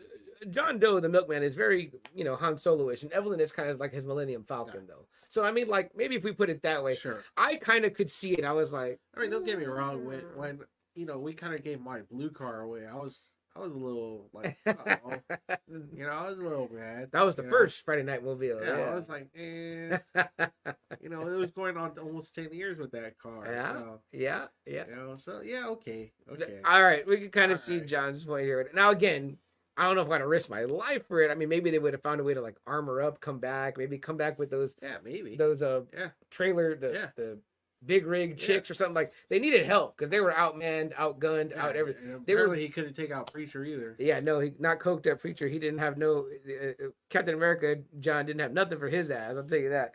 John 0.50 0.80
Doe, 0.80 1.00
the 1.00 1.10
milkman, 1.10 1.44
is 1.44 1.56
very 1.56 1.92
you 2.16 2.24
know 2.24 2.36
Han 2.36 2.58
Solo-ish, 2.58 3.04
and 3.04 3.12
Evelyn 3.12 3.40
is 3.40 3.52
kind 3.52 3.70
of 3.70 3.80
like 3.80 3.92
his 3.92 4.06
Millennium 4.06 4.44
Falcon, 4.44 4.86
though. 4.88 5.06
So 5.30 5.44
I 5.44 5.52
mean, 5.52 5.68
like 5.68 5.92
maybe 5.96 6.16
if 6.16 6.24
we 6.24 6.32
put 6.32 6.50
it 6.50 6.62
that 6.64 6.84
way, 6.84 6.96
Sure. 6.96 7.24
I 7.38 7.56
kind 7.56 7.86
of 7.86 7.94
could 7.94 8.10
see 8.12 8.34
it. 8.34 8.44
I 8.46 8.52
was 8.54 8.74
like, 8.74 9.00
I 9.16 9.22
mean, 9.22 9.30
don't 9.32 9.46
get 9.46 9.60
me 9.60 9.66
wrong. 9.66 10.06
When 10.06 10.20
when 10.36 10.60
you 10.96 11.06
know 11.06 11.18
we 11.20 11.34
kind 11.34 11.54
of 11.54 11.64
gave 11.64 11.82
my 11.82 12.02
blue 12.10 12.30
car 12.30 12.62
away, 12.62 12.86
I 12.86 12.96
was 12.96 13.22
I 13.56 13.60
was 13.60 13.74
a 13.74 13.78
little 13.78 14.30
like, 14.34 14.58
uh-oh. 14.66 15.22
you 15.68 16.06
know, 16.06 16.10
I 16.10 16.30
was 16.30 16.38
a 16.38 16.42
little 16.42 16.70
mad. 16.72 17.10
that 17.12 17.26
was 17.26 17.36
the 17.36 17.44
know? 17.44 17.50
first 17.50 17.84
Friday 17.84 18.04
Night 18.04 18.24
Mobile. 18.24 18.60
Yeah, 18.64 18.78
Yeah, 18.78 18.84
I 18.84 18.96
was 18.96 19.10
like, 19.10 19.30
eh. 19.36 19.98
you 21.02 21.10
know, 21.10 21.28
it 21.28 21.36
was 21.38 21.52
going 21.52 21.76
on 21.76 21.98
almost 22.00 22.34
ten 22.34 22.50
years 22.54 22.78
with 22.78 22.92
that 22.92 23.18
car. 23.18 23.44
Yeah. 23.46 23.74
So, 23.74 24.00
yeah, 24.14 24.46
yeah. 24.66 24.86
you 24.88 24.96
know, 24.96 25.16
so 25.18 25.42
yeah, 25.44 25.68
okay, 25.68 26.14
okay. 26.32 26.60
All 26.66 26.82
right, 26.82 27.06
we 27.06 27.18
can 27.18 27.30
kind 27.30 27.52
of 27.52 27.58
All 27.58 27.64
see 27.64 27.80
right. 27.80 27.88
John's 27.88 28.24
point 28.24 28.46
here. 28.46 28.70
Now, 28.74 28.92
again, 28.92 29.38
I 29.78 29.86
don't 29.86 29.96
know 29.96 30.02
if 30.02 30.08
I 30.08 30.12
want 30.12 30.22
to 30.22 30.28
risk 30.28 30.50
my 30.50 30.64
life 30.64 31.08
for 31.08 31.22
it. 31.22 31.32
I 31.32 31.36
mean, 31.36 31.50
maybe 31.50 31.72
they 31.72 31.80
would 31.80 31.94
have 31.94 32.04
found 32.04 32.22
a 32.22 32.24
way 32.24 32.34
to 32.34 32.42
like 32.42 32.56
armor 32.68 33.02
up, 33.02 33.20
come 33.20 33.40
back, 33.40 33.78
maybe 33.78 33.98
come 33.98 34.18
back 34.18 34.38
with 34.40 34.50
those 34.50 34.76
yeah, 34.82 34.98
maybe. 35.04 35.36
those 35.36 35.62
uh 35.62 35.82
Yeah. 35.94 36.10
trailer 36.30 36.76
the 36.76 36.94
Yeah. 36.94 37.08
the 37.16 37.40
big 37.86 38.06
rig 38.06 38.32
Yeah. 38.32 38.36
chicks 38.36 38.70
or 38.70 38.74
something 38.74 38.94
like. 38.96 39.14
They 39.30 39.40
needed 39.40 39.66
help 39.66 39.98
because 39.98 40.10
they 40.12 40.22
were 40.22 40.32
outmanned, 40.32 40.94
outgunned, 40.96 41.52
Yeah, 41.52 41.66
out 41.66 41.76
everything. 41.76 42.24
they 42.26 42.36
were- 42.36 42.54
he 42.56 42.70
couldn't 42.70 42.94
take 42.94 43.12
out 43.12 43.32
preacher 43.32 43.64
either. 43.64 43.96
Yeah, 44.00 44.20
no, 44.20 44.40
he 44.40 44.54
not 44.60 44.80
coked 44.80 45.12
up 45.12 45.20
preacher. 45.20 45.48
He 45.48 45.60
didn't 45.60 45.80
have 45.80 45.98
no 45.98 46.28
uh, 46.48 46.68
uh, 46.86 46.88
Captain 47.10 47.34
America. 47.36 47.78
John 48.00 48.26
didn't 48.26 48.42
have 48.42 48.54
nothing 48.54 48.78
for 48.80 48.88
his 48.90 49.10
ass. 49.12 49.38
I'll 49.38 49.44
tell 49.44 49.58
you 49.60 49.70
that. 49.70 49.94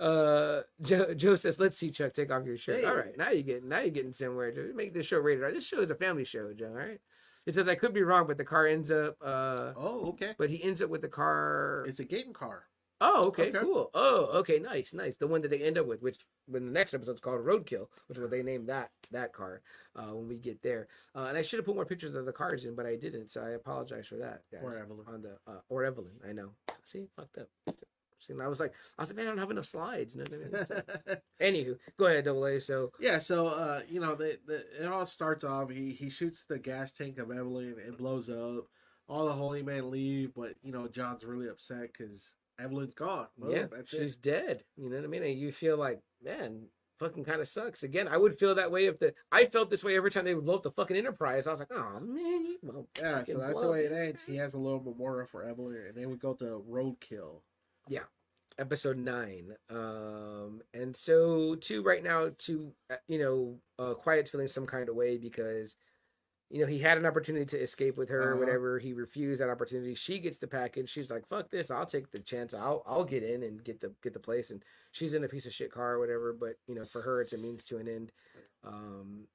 Uh, 0.00 0.62
Joe, 0.80 1.12
Joe 1.14 1.34
says, 1.36 1.58
"Let's 1.58 1.76
see 1.76 1.90
Chuck 1.90 2.12
take 2.14 2.30
off 2.30 2.46
your 2.46 2.56
shirt." 2.56 2.84
All 2.84 2.90
Hey. 2.92 2.96
right, 2.96 3.16
now 3.16 3.30
you're 3.30 3.42
getting 3.42 3.68
now 3.68 3.80
you're 3.80 3.90
getting 3.90 4.12
somewhere. 4.12 4.52
Joe. 4.52 4.70
Make 4.74 4.94
this 4.94 5.06
show 5.06 5.18
rated 5.18 5.42
R. 5.42 5.50
This 5.52 5.66
show 5.66 5.80
is 5.80 5.90
a 5.90 5.96
family 5.96 6.24
show, 6.24 6.52
Joe. 6.52 6.68
All 6.68 6.72
right. 6.74 7.00
It 7.46 7.54
says 7.54 7.66
I 7.66 7.74
could 7.74 7.92
be 7.94 8.02
wrong, 8.02 8.26
but 8.26 8.36
the 8.38 8.44
car 8.44 8.66
ends 8.66 8.90
up. 8.90 9.16
uh 9.22 9.72
Oh, 9.76 10.10
okay. 10.10 10.34
But 10.38 10.50
he 10.50 10.62
ends 10.62 10.82
up 10.82 10.90
with 10.90 11.02
the 11.02 11.08
car. 11.08 11.84
It's 11.88 11.98
a 11.98 12.04
game 12.04 12.32
car. 12.32 12.64
Oh, 13.00 13.26
okay, 13.28 13.48
Okay. 13.50 13.58
cool. 13.60 13.90
Oh, 13.94 14.26
okay, 14.40 14.58
nice, 14.58 14.92
nice. 14.92 15.16
The 15.16 15.26
one 15.28 15.40
that 15.42 15.50
they 15.50 15.62
end 15.62 15.78
up 15.78 15.86
with, 15.86 16.02
which 16.02 16.18
when 16.46 16.64
the 16.66 16.72
next 16.72 16.94
episode's 16.94 17.20
called 17.20 17.44
Roadkill, 17.44 17.86
which 18.06 18.18
is 18.18 18.22
what 18.22 18.30
they 18.30 18.42
named 18.42 18.68
that 18.68 18.90
that 19.12 19.32
car 19.32 19.62
uh, 19.96 20.14
when 20.14 20.26
we 20.28 20.36
get 20.36 20.60
there. 20.62 20.88
Uh, 21.14 21.26
and 21.28 21.38
I 21.38 21.42
should 21.42 21.58
have 21.58 21.66
put 21.66 21.76
more 21.76 21.84
pictures 21.86 22.14
of 22.14 22.26
the 22.26 22.32
cars 22.32 22.64
in, 22.66 22.74
but 22.74 22.86
I 22.86 22.96
didn't, 22.96 23.30
so 23.30 23.40
I 23.42 23.50
apologize 23.50 24.06
for 24.08 24.16
that, 24.16 24.42
guys. 24.50 24.62
Or 24.62 24.76
Evelyn. 24.76 25.04
on 25.06 25.22
the 25.22 25.38
uh, 25.46 25.60
or 25.68 25.84
Evelyn, 25.84 26.14
I 26.28 26.32
know. 26.32 26.50
See, 26.84 27.06
fucked 27.16 27.38
up. 27.38 27.48
See, 28.20 28.32
and 28.32 28.42
I 28.42 28.48
was 28.48 28.58
like, 28.58 28.72
I 28.98 29.02
was 29.02 29.10
like, 29.10 29.16
man, 29.16 29.26
I 29.26 29.30
don't 29.30 29.38
have 29.38 29.50
enough 29.52 29.66
slides. 29.66 30.16
You 30.16 30.24
know 30.24 30.36
what 30.36 30.74
I 30.74 31.06
mean? 31.06 31.18
Anywho, 31.40 31.78
go 31.98 32.06
ahead, 32.06 32.24
Double 32.24 32.44
A. 32.46 32.60
So 32.60 32.90
yeah, 32.98 33.20
so 33.20 33.46
uh, 33.46 33.82
you 33.88 34.00
know, 34.00 34.16
the, 34.16 34.38
the 34.46 34.64
it 34.82 34.86
all 34.86 35.06
starts 35.06 35.44
off. 35.44 35.70
He 35.70 35.92
he 35.92 36.10
shoots 36.10 36.44
the 36.48 36.58
gas 36.58 36.90
tank 36.90 37.18
of 37.18 37.30
Evelyn. 37.30 37.76
It 37.78 37.96
blows 37.96 38.28
up. 38.28 38.64
All 39.08 39.24
the 39.26 39.32
holy 39.32 39.62
men 39.62 39.90
leave, 39.90 40.32
but 40.34 40.54
you 40.62 40.72
know 40.72 40.88
John's 40.88 41.24
really 41.24 41.48
upset 41.48 41.90
because 41.96 42.28
Evelyn's 42.58 42.94
gone. 42.94 43.26
Well, 43.36 43.52
yeah, 43.52 43.66
that's 43.70 43.90
she's 43.90 44.16
it. 44.16 44.22
dead. 44.22 44.64
You 44.76 44.90
know 44.90 44.96
what 44.96 45.04
I 45.04 45.08
mean? 45.08 45.22
And 45.22 45.38
you 45.38 45.52
feel 45.52 45.76
like, 45.76 46.00
man, 46.22 46.66
fucking 46.98 47.24
kind 47.24 47.40
of 47.40 47.48
sucks. 47.48 47.82
Again, 47.82 48.08
I 48.08 48.16
would 48.16 48.38
feel 48.38 48.54
that 48.56 48.70
way 48.70 48.86
if 48.86 48.98
the 48.98 49.14
I 49.30 49.46
felt 49.46 49.70
this 49.70 49.84
way 49.84 49.96
every 49.96 50.10
time 50.10 50.24
they 50.24 50.34
would 50.34 50.44
blow 50.44 50.56
up 50.56 50.62
the 50.62 50.70
fucking 50.70 50.96
Enterprise. 50.96 51.46
I 51.46 51.50
was 51.50 51.60
like, 51.60 51.72
oh 51.72 52.00
man, 52.00 52.44
you 52.44 52.58
won't 52.62 52.88
Yeah, 52.98 53.24
so 53.24 53.38
that's 53.38 53.60
the 53.60 53.70
way 53.70 53.84
it 53.84 53.92
ends. 53.92 54.22
He 54.26 54.36
has 54.36 54.54
a 54.54 54.58
little 54.58 54.82
memorial 54.82 55.26
for 55.26 55.44
Evelyn, 55.44 55.76
and 55.88 55.96
then 55.96 56.10
we 56.10 56.16
go 56.16 56.34
to 56.34 56.64
Roadkill. 56.68 57.40
Yeah, 57.88 58.02
episode 58.58 58.98
nine 58.98 59.52
um 59.70 60.60
and 60.74 60.96
so 60.96 61.54
to 61.54 61.80
right 61.82 62.02
now 62.02 62.28
to 62.38 62.72
uh, 62.90 62.96
you 63.06 63.16
know 63.18 63.56
uh 63.78 63.94
quiet's 63.94 64.30
feeling 64.30 64.48
some 64.48 64.66
kind 64.66 64.88
of 64.88 64.96
way 64.96 65.16
because 65.16 65.76
you 66.50 66.60
know, 66.60 66.66
he 66.66 66.78
had 66.78 66.96
an 66.96 67.04
opportunity 67.06 67.44
to 67.44 67.58
escape 67.62 67.96
with 67.98 68.08
her 68.08 68.20
or 68.22 68.30
Uh-huh. 68.32 68.40
whatever. 68.40 68.78
He 68.78 68.92
refused 68.94 69.40
that 69.42 69.50
opportunity. 69.50 69.94
She 69.94 70.18
gets 70.18 70.38
the 70.38 70.46
package. 70.48 70.88
She's 70.88 71.10
like, 71.10 71.26
"Fuck 71.26 71.50
this! 71.50 71.70
I'll 71.70 71.84
take 71.86 72.10
the 72.10 72.20
chance. 72.20 72.54
I'll 72.54 72.82
I'll 72.86 73.04
get 73.04 73.22
in 73.22 73.42
and 73.42 73.62
get 73.62 73.80
the 73.80 73.92
get 74.02 74.14
the 74.14 74.20
place." 74.20 74.50
And 74.50 74.64
she's 74.92 75.12
in 75.14 75.24
a 75.24 75.28
piece 75.28 75.44
of 75.46 75.52
shit 75.52 75.70
car 75.70 75.94
or 75.94 75.98
whatever. 75.98 76.32
But 76.32 76.56
you 76.66 76.74
know, 76.74 76.84
for 76.86 77.02
her, 77.02 77.20
it's 77.20 77.32
a 77.34 77.38
means 77.38 77.64
to 77.66 77.76
an 77.78 77.88
end. 77.88 78.12
Um, 78.64 79.26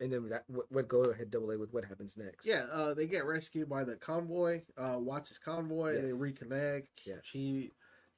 and 0.00 0.12
then 0.12 0.28
that 0.28 0.44
what, 0.48 0.66
what 0.70 0.88
go 0.88 1.02
ahead 1.04 1.30
double 1.30 1.52
A 1.52 1.58
with 1.58 1.72
what 1.72 1.84
happens 1.84 2.16
next? 2.16 2.44
Yeah, 2.46 2.66
uh, 2.72 2.92
they 2.92 3.06
get 3.06 3.24
rescued 3.24 3.68
by 3.68 3.84
the 3.84 3.96
convoy. 3.96 4.62
Uh, 4.76 4.98
Watts's 4.98 5.38
convoy. 5.38 5.94
They 6.02 6.10
reconnect. 6.10 6.88
Yes. 7.04 7.20
She 7.22 7.70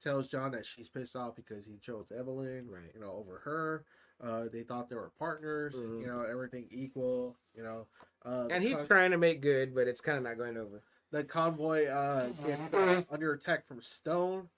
tells 0.02 0.28
John 0.28 0.52
that 0.52 0.64
she's 0.64 0.88
pissed 0.88 1.14
off 1.16 1.36
because 1.36 1.64
he 1.66 1.76
chose 1.78 2.10
Evelyn, 2.16 2.68
Right. 2.70 2.90
You 2.94 3.00
know, 3.00 3.12
over 3.12 3.38
her. 3.44 3.84
Uh, 4.22 4.44
they 4.52 4.62
thought 4.62 4.88
they 4.88 4.96
were 4.96 5.12
partners. 5.18 5.74
Mhm. 5.74 6.00
You 6.00 6.06
know, 6.08 6.22
everything 6.22 6.66
equal. 6.70 7.36
You 7.54 7.62
know, 7.62 7.86
uh, 8.24 8.48
And 8.50 8.62
he's 8.64 8.76
con- 8.76 8.86
trying 8.86 9.10
to 9.12 9.18
make 9.18 9.40
good, 9.40 9.74
but 9.74 9.86
it's 9.88 10.00
kind 10.00 10.18
of 10.18 10.24
not 10.24 10.36
going 10.38 10.56
over. 10.56 10.82
the 11.10 11.24
convoy 11.24 11.86
uh, 11.86 12.28
get 12.46 13.06
under 13.10 13.32
attack 13.32 13.66
from 13.66 13.80
Stone. 13.80 14.48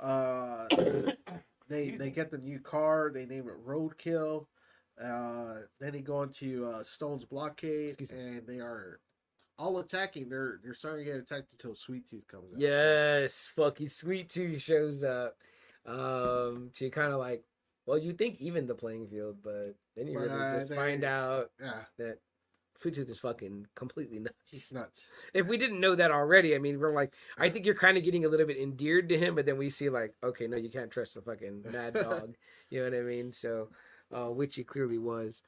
Uh, 0.00 0.66
they 1.68 1.90
they 1.90 2.10
get 2.10 2.30
the 2.30 2.38
new 2.38 2.58
car. 2.58 3.10
They 3.12 3.24
name 3.26 3.48
it 3.48 3.64
Roadkill. 3.66 4.46
Uh, 5.00 5.60
then 5.78 5.92
they 5.92 6.00
go 6.00 6.22
into 6.22 6.66
uh, 6.66 6.82
Stone's 6.82 7.24
blockade, 7.24 8.10
and 8.10 8.46
they 8.46 8.58
are 8.58 8.98
all 9.58 9.78
attacking. 9.78 10.28
They're 10.28 10.58
they're 10.62 10.74
starting 10.74 11.04
to 11.06 11.12
get 11.12 11.20
attacked 11.20 11.52
until 11.52 11.74
Sweet 11.74 12.08
Tooth 12.10 12.26
comes 12.26 12.52
out. 12.52 12.60
Yes, 12.60 13.50
fucking 13.54 13.88
Sweet 13.88 14.28
Tooth 14.28 14.60
shows 14.60 15.04
up 15.04 15.36
um, 15.86 16.70
to 16.74 16.90
kind 16.90 17.12
of 17.12 17.18
like, 17.20 17.44
well, 17.86 17.98
you 17.98 18.12
think 18.12 18.40
even 18.40 18.66
the 18.66 18.74
playing 18.74 19.08
field, 19.08 19.38
but 19.42 19.74
then 19.96 20.06
you 20.08 20.14
But, 20.18 20.28
really 20.28 20.40
uh, 20.40 20.58
just 20.60 20.72
find 20.74 21.04
out 21.04 21.50
yeah, 21.60 21.80
that 21.98 22.18
Sweet 22.76 22.94
Tooth 22.94 23.10
is 23.10 23.18
fucking 23.18 23.66
completely 23.74 24.18
he's 24.50 24.72
nuts. 24.72 24.72
nuts. 24.72 25.10
If 25.34 25.46
we 25.46 25.56
didn't 25.58 25.80
know 25.80 25.94
that 25.94 26.10
already, 26.10 26.54
I 26.54 26.58
mean, 26.58 26.78
we're 26.80 26.92
like, 26.92 27.14
I 27.38 27.48
think 27.50 27.66
you're 27.66 27.74
kind 27.74 27.98
of 27.98 28.04
getting 28.04 28.24
a 28.24 28.28
little 28.28 28.46
bit 28.46 28.56
endeared 28.56 29.08
to 29.10 29.18
him, 29.18 29.34
but 29.34 29.46
then 29.46 29.58
we 29.58 29.68
see 29.70 29.88
like, 29.90 30.14
okay, 30.24 30.46
no, 30.46 30.56
you 30.56 30.70
can't 30.70 30.90
trust 30.90 31.14
the 31.14 31.22
fucking 31.22 31.64
mad 31.70 31.94
dog. 31.94 32.34
you 32.70 32.78
know 32.82 32.90
what 32.90 32.98
I 32.98 33.02
mean? 33.02 33.30
So, 33.32 33.68
uh, 34.12 34.28
which 34.28 34.54
he 34.56 34.64
clearly 34.64 34.98
was. 34.98 35.42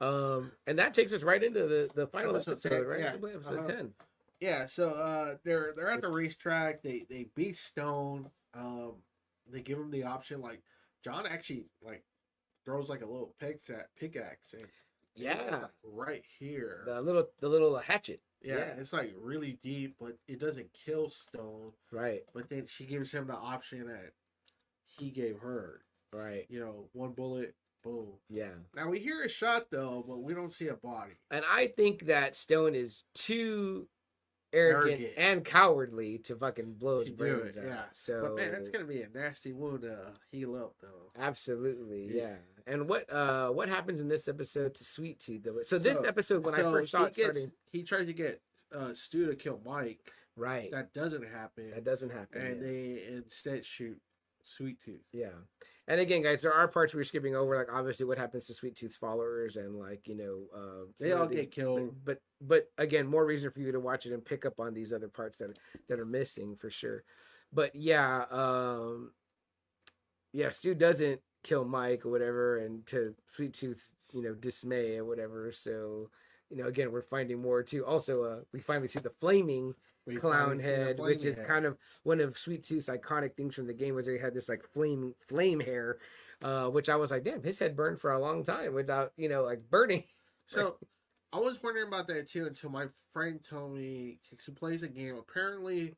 Um, 0.00 0.52
and 0.66 0.78
that 0.78 0.94
takes 0.94 1.12
us 1.12 1.22
right 1.22 1.42
into 1.42 1.66
the 1.68 1.88
the 1.94 2.06
final 2.08 2.34
Episode 2.34 2.52
episode, 2.52 2.70
10, 2.70 2.84
right? 2.86 3.00
yeah. 3.00 3.14
Episode 3.34 3.58
Uh-huh. 3.58 3.68
ten. 3.68 3.94
Yeah, 4.40 4.66
so 4.66 4.90
uh, 4.90 5.34
they're 5.44 5.72
they're 5.76 5.90
at 5.90 6.00
the 6.00 6.08
racetrack. 6.08 6.82
They 6.82 7.06
they 7.08 7.26
beat 7.36 7.56
Stone. 7.56 8.28
Um, 8.54 8.94
they 9.48 9.60
give 9.60 9.78
him 9.78 9.90
the 9.92 10.02
option. 10.02 10.40
Like 10.40 10.62
John 11.04 11.26
actually 11.26 11.66
like 11.82 12.04
throws 12.64 12.88
like 12.88 13.02
a 13.02 13.06
little 13.06 13.34
pickaxe 13.40 13.70
pickaxe 13.98 14.54
and 14.54 14.66
Yeah, 15.14 15.34
like, 15.50 15.70
right 15.84 16.24
here. 16.38 16.82
the 16.86 17.00
little 17.02 17.26
the 17.40 17.48
little 17.48 17.76
hatchet. 17.78 18.20
yeah, 18.42 18.54
yeah. 18.56 18.64
it's 18.78 18.92
like 18.92 19.12
really 19.20 19.58
deep, 19.62 19.96
but 20.00 20.16
it 20.28 20.38
doesn't 20.40 20.72
kill 20.72 21.10
Stone. 21.10 21.72
Right, 21.90 22.22
But 22.34 22.48
then 22.48 22.66
she 22.66 22.84
gives 22.86 23.10
him 23.10 23.26
the 23.26 23.34
option 23.36 23.86
that 23.88 24.12
he 24.98 25.10
gave 25.10 25.38
her. 25.40 25.80
right. 26.12 26.46
You 26.48 26.60
know, 26.60 26.88
one 26.92 27.12
bullet, 27.12 27.54
boom. 27.82 28.12
Yeah. 28.28 28.52
Now 28.76 28.88
we 28.88 29.00
hear 29.00 29.22
a 29.22 29.28
shot 29.28 29.66
though, 29.70 30.04
but 30.06 30.18
we 30.22 30.34
don't 30.34 30.52
see 30.52 30.68
a 30.68 30.74
body. 30.74 31.12
And 31.30 31.44
I 31.50 31.68
think 31.76 32.06
that 32.06 32.36
Stone 32.36 32.74
is 32.74 33.04
too 33.14 33.88
arrogant, 34.52 35.00
Arrogant. 35.00 35.12
and 35.16 35.44
cowardly 35.44 36.18
to 36.18 36.36
fucking 36.36 36.74
blow 36.74 37.00
his 37.00 37.10
brains 37.10 37.56
out. 37.56 37.64
yeah. 37.64 37.82
So 37.92 38.22
But 38.22 38.36
man, 38.36 38.52
that's 38.52 38.68
gonna 38.68 38.84
be 38.84 39.02
a 39.02 39.08
nasty 39.08 39.52
wound 39.52 39.82
to 39.82 40.12
heal 40.30 40.54
up 40.56 40.74
though. 40.80 41.10
absolutely, 41.18 42.08
Yeah. 42.16 42.22
yeah. 42.22 42.36
And 42.66 42.88
what 42.88 43.10
uh 43.12 43.50
what 43.50 43.68
happens 43.68 44.00
in 44.00 44.08
this 44.08 44.28
episode 44.28 44.74
to 44.76 44.84
Sweet 44.84 45.18
Tooth 45.20 45.42
though? 45.42 45.62
So 45.64 45.78
this 45.78 45.96
So- 45.96 46.04
episode 46.04 46.44
when 46.44 46.54
I 46.54 46.62
first 46.62 46.92
saw 46.92 47.00
he 47.00 47.04
it 47.06 47.14
gets- 47.14 47.24
starting 47.30 47.52
he 47.72 47.82
tries 47.82 48.06
to 48.06 48.12
get 48.12 48.40
uh, 48.72 48.94
Stu 48.94 49.26
to 49.26 49.36
kill 49.36 49.60
Mike. 49.66 50.10
right. 50.36 50.70
That, 50.70 50.94
That 50.94 51.00
doesn't 51.00 51.26
happen. 51.26 51.70
That 51.70 51.84
doesn't 51.84 52.10
happen. 52.10 52.40
and 52.40 52.56
yet. 52.56 52.60
they 52.60 53.04
instead 53.14 53.64
shoot 53.66 54.00
Sweet 54.44 54.80
Tooth. 54.84 55.04
Yeah. 55.12 55.28
And 55.88 56.00
again, 56.00 56.22
guys, 56.22 56.42
there 56.42 56.52
are 56.52 56.68
parts 56.68 56.94
we're 56.94 57.04
skipping 57.04 57.34
over, 57.36 57.56
like 57.56 57.72
obviously 57.72 58.06
what 58.06 58.18
happens 58.18 58.46
to 58.46 58.54
Sweet 58.54 58.76
Tooth's 58.76 58.96
followers 58.96 59.56
and 59.56 59.74
like, 59.76 60.06
you 60.06 60.16
know, 60.16 60.46
uh 60.56 60.86
They 61.00 61.12
all 61.12 61.26
these- 61.26 61.40
get 61.40 61.50
killed. 61.52 61.94
But, 62.04 62.18
but 62.40 62.66
but 62.76 62.84
again, 62.84 63.06
more 63.06 63.24
reason 63.24 63.50
for 63.50 63.60
you 63.60 63.72
to 63.72 63.80
watch 63.80 64.06
it 64.06 64.12
and 64.12 64.24
pick 64.24 64.44
up 64.46 64.58
on 64.60 64.74
these 64.74 64.92
other 64.92 65.08
parts 65.08 65.38
that 65.38 65.58
that 65.88 65.98
are 66.00 66.06
missing 66.06 66.56
for 66.56 66.70
sure. 66.70 67.04
But 67.52 67.74
yeah, 67.74 68.24
um 68.30 69.12
yeah, 70.32 70.50
Stu 70.50 70.74
doesn't 70.74 71.20
kill 71.42 71.64
Mike 71.64 72.06
or 72.06 72.10
whatever, 72.10 72.58
and 72.58 72.86
to 72.86 73.14
Sweet 73.28 73.52
Tooth's, 73.52 73.94
you 74.12 74.22
know, 74.22 74.34
dismay 74.34 74.96
or 74.96 75.04
whatever. 75.04 75.52
So, 75.52 76.10
you 76.48 76.56
know, 76.56 76.66
again, 76.68 76.90
we're 76.92 77.02
finding 77.02 77.40
more 77.40 77.62
too. 77.62 77.84
Also, 77.84 78.22
uh 78.22 78.40
we 78.52 78.60
finally 78.60 78.88
see 78.88 79.00
the 79.00 79.10
flaming 79.10 79.74
We 80.06 80.16
clown 80.16 80.32
finally 80.32 80.58
see 80.58 80.62
the 80.70 80.84
head, 80.84 80.98
which 80.98 81.24
is 81.24 81.38
head. 81.38 81.46
kind 81.46 81.64
of 81.64 81.78
one 82.02 82.20
of 82.20 82.36
Sweet 82.36 82.64
Tooth's 82.64 82.88
iconic 82.88 83.34
things 83.36 83.54
from 83.54 83.66
the 83.66 83.74
game 83.74 83.94
was 83.94 84.06
they 84.06 84.18
had 84.18 84.34
this 84.34 84.48
like 84.48 84.62
flame 84.62 85.14
flame 85.28 85.60
hair, 85.60 85.98
uh, 86.42 86.68
which 86.68 86.88
I 86.88 86.96
was 86.96 87.10
like, 87.10 87.24
damn, 87.24 87.42
his 87.42 87.58
head 87.58 87.76
burned 87.76 88.00
for 88.00 88.12
a 88.12 88.18
long 88.18 88.42
time 88.44 88.74
without, 88.74 89.12
you 89.16 89.28
know, 89.28 89.42
like 89.44 89.68
burning. 89.70 90.04
So 90.48 90.76
I 91.32 91.38
was 91.38 91.62
wondering 91.62 91.86
about 91.88 92.08
that 92.08 92.28
too 92.28 92.46
until 92.46 92.68
my 92.68 92.86
friend 93.12 93.42
told 93.42 93.74
me 93.74 94.18
he 94.22 94.36
plays 94.52 94.82
a 94.82 94.88
game. 94.88 95.16
Apparently, 95.16 95.94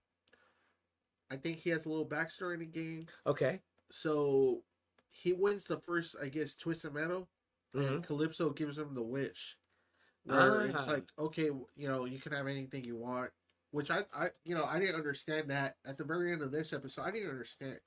I 1.30 1.36
think 1.36 1.58
he 1.58 1.70
has 1.70 1.86
a 1.86 1.88
little 1.88 2.06
backstory 2.06 2.54
in 2.54 2.60
the 2.60 2.66
game. 2.66 3.06
Okay. 3.26 3.60
So 3.90 4.62
he 5.10 5.32
wins 5.32 5.64
the 5.64 5.80
first, 5.80 6.14
I 6.22 6.28
guess, 6.28 6.54
Twisted 6.54 6.92
Metal, 6.92 7.28
Mhm. 7.74 7.88
and 7.88 8.04
Calypso 8.04 8.50
gives 8.50 8.78
him 8.78 8.94
the 8.94 9.02
wish. 9.02 9.56
Where 10.24 10.66
it's 10.66 10.86
Ah. 10.86 10.92
like, 10.92 11.04
okay, 11.18 11.46
you 11.74 11.88
know, 11.88 12.04
you 12.04 12.20
can 12.20 12.32
have 12.32 12.46
anything 12.46 12.84
you 12.84 12.96
want. 12.96 13.32
Which 13.74 13.90
I, 13.90 14.04
I, 14.14 14.28
you 14.44 14.54
know, 14.54 14.64
I 14.66 14.78
didn't 14.78 14.94
understand 14.94 15.50
that 15.50 15.74
at 15.84 15.98
the 15.98 16.04
very 16.04 16.32
end 16.32 16.42
of 16.42 16.52
this 16.52 16.72
episode. 16.72 17.02
I 17.02 17.10
didn't 17.10 17.30
understand 17.30 17.80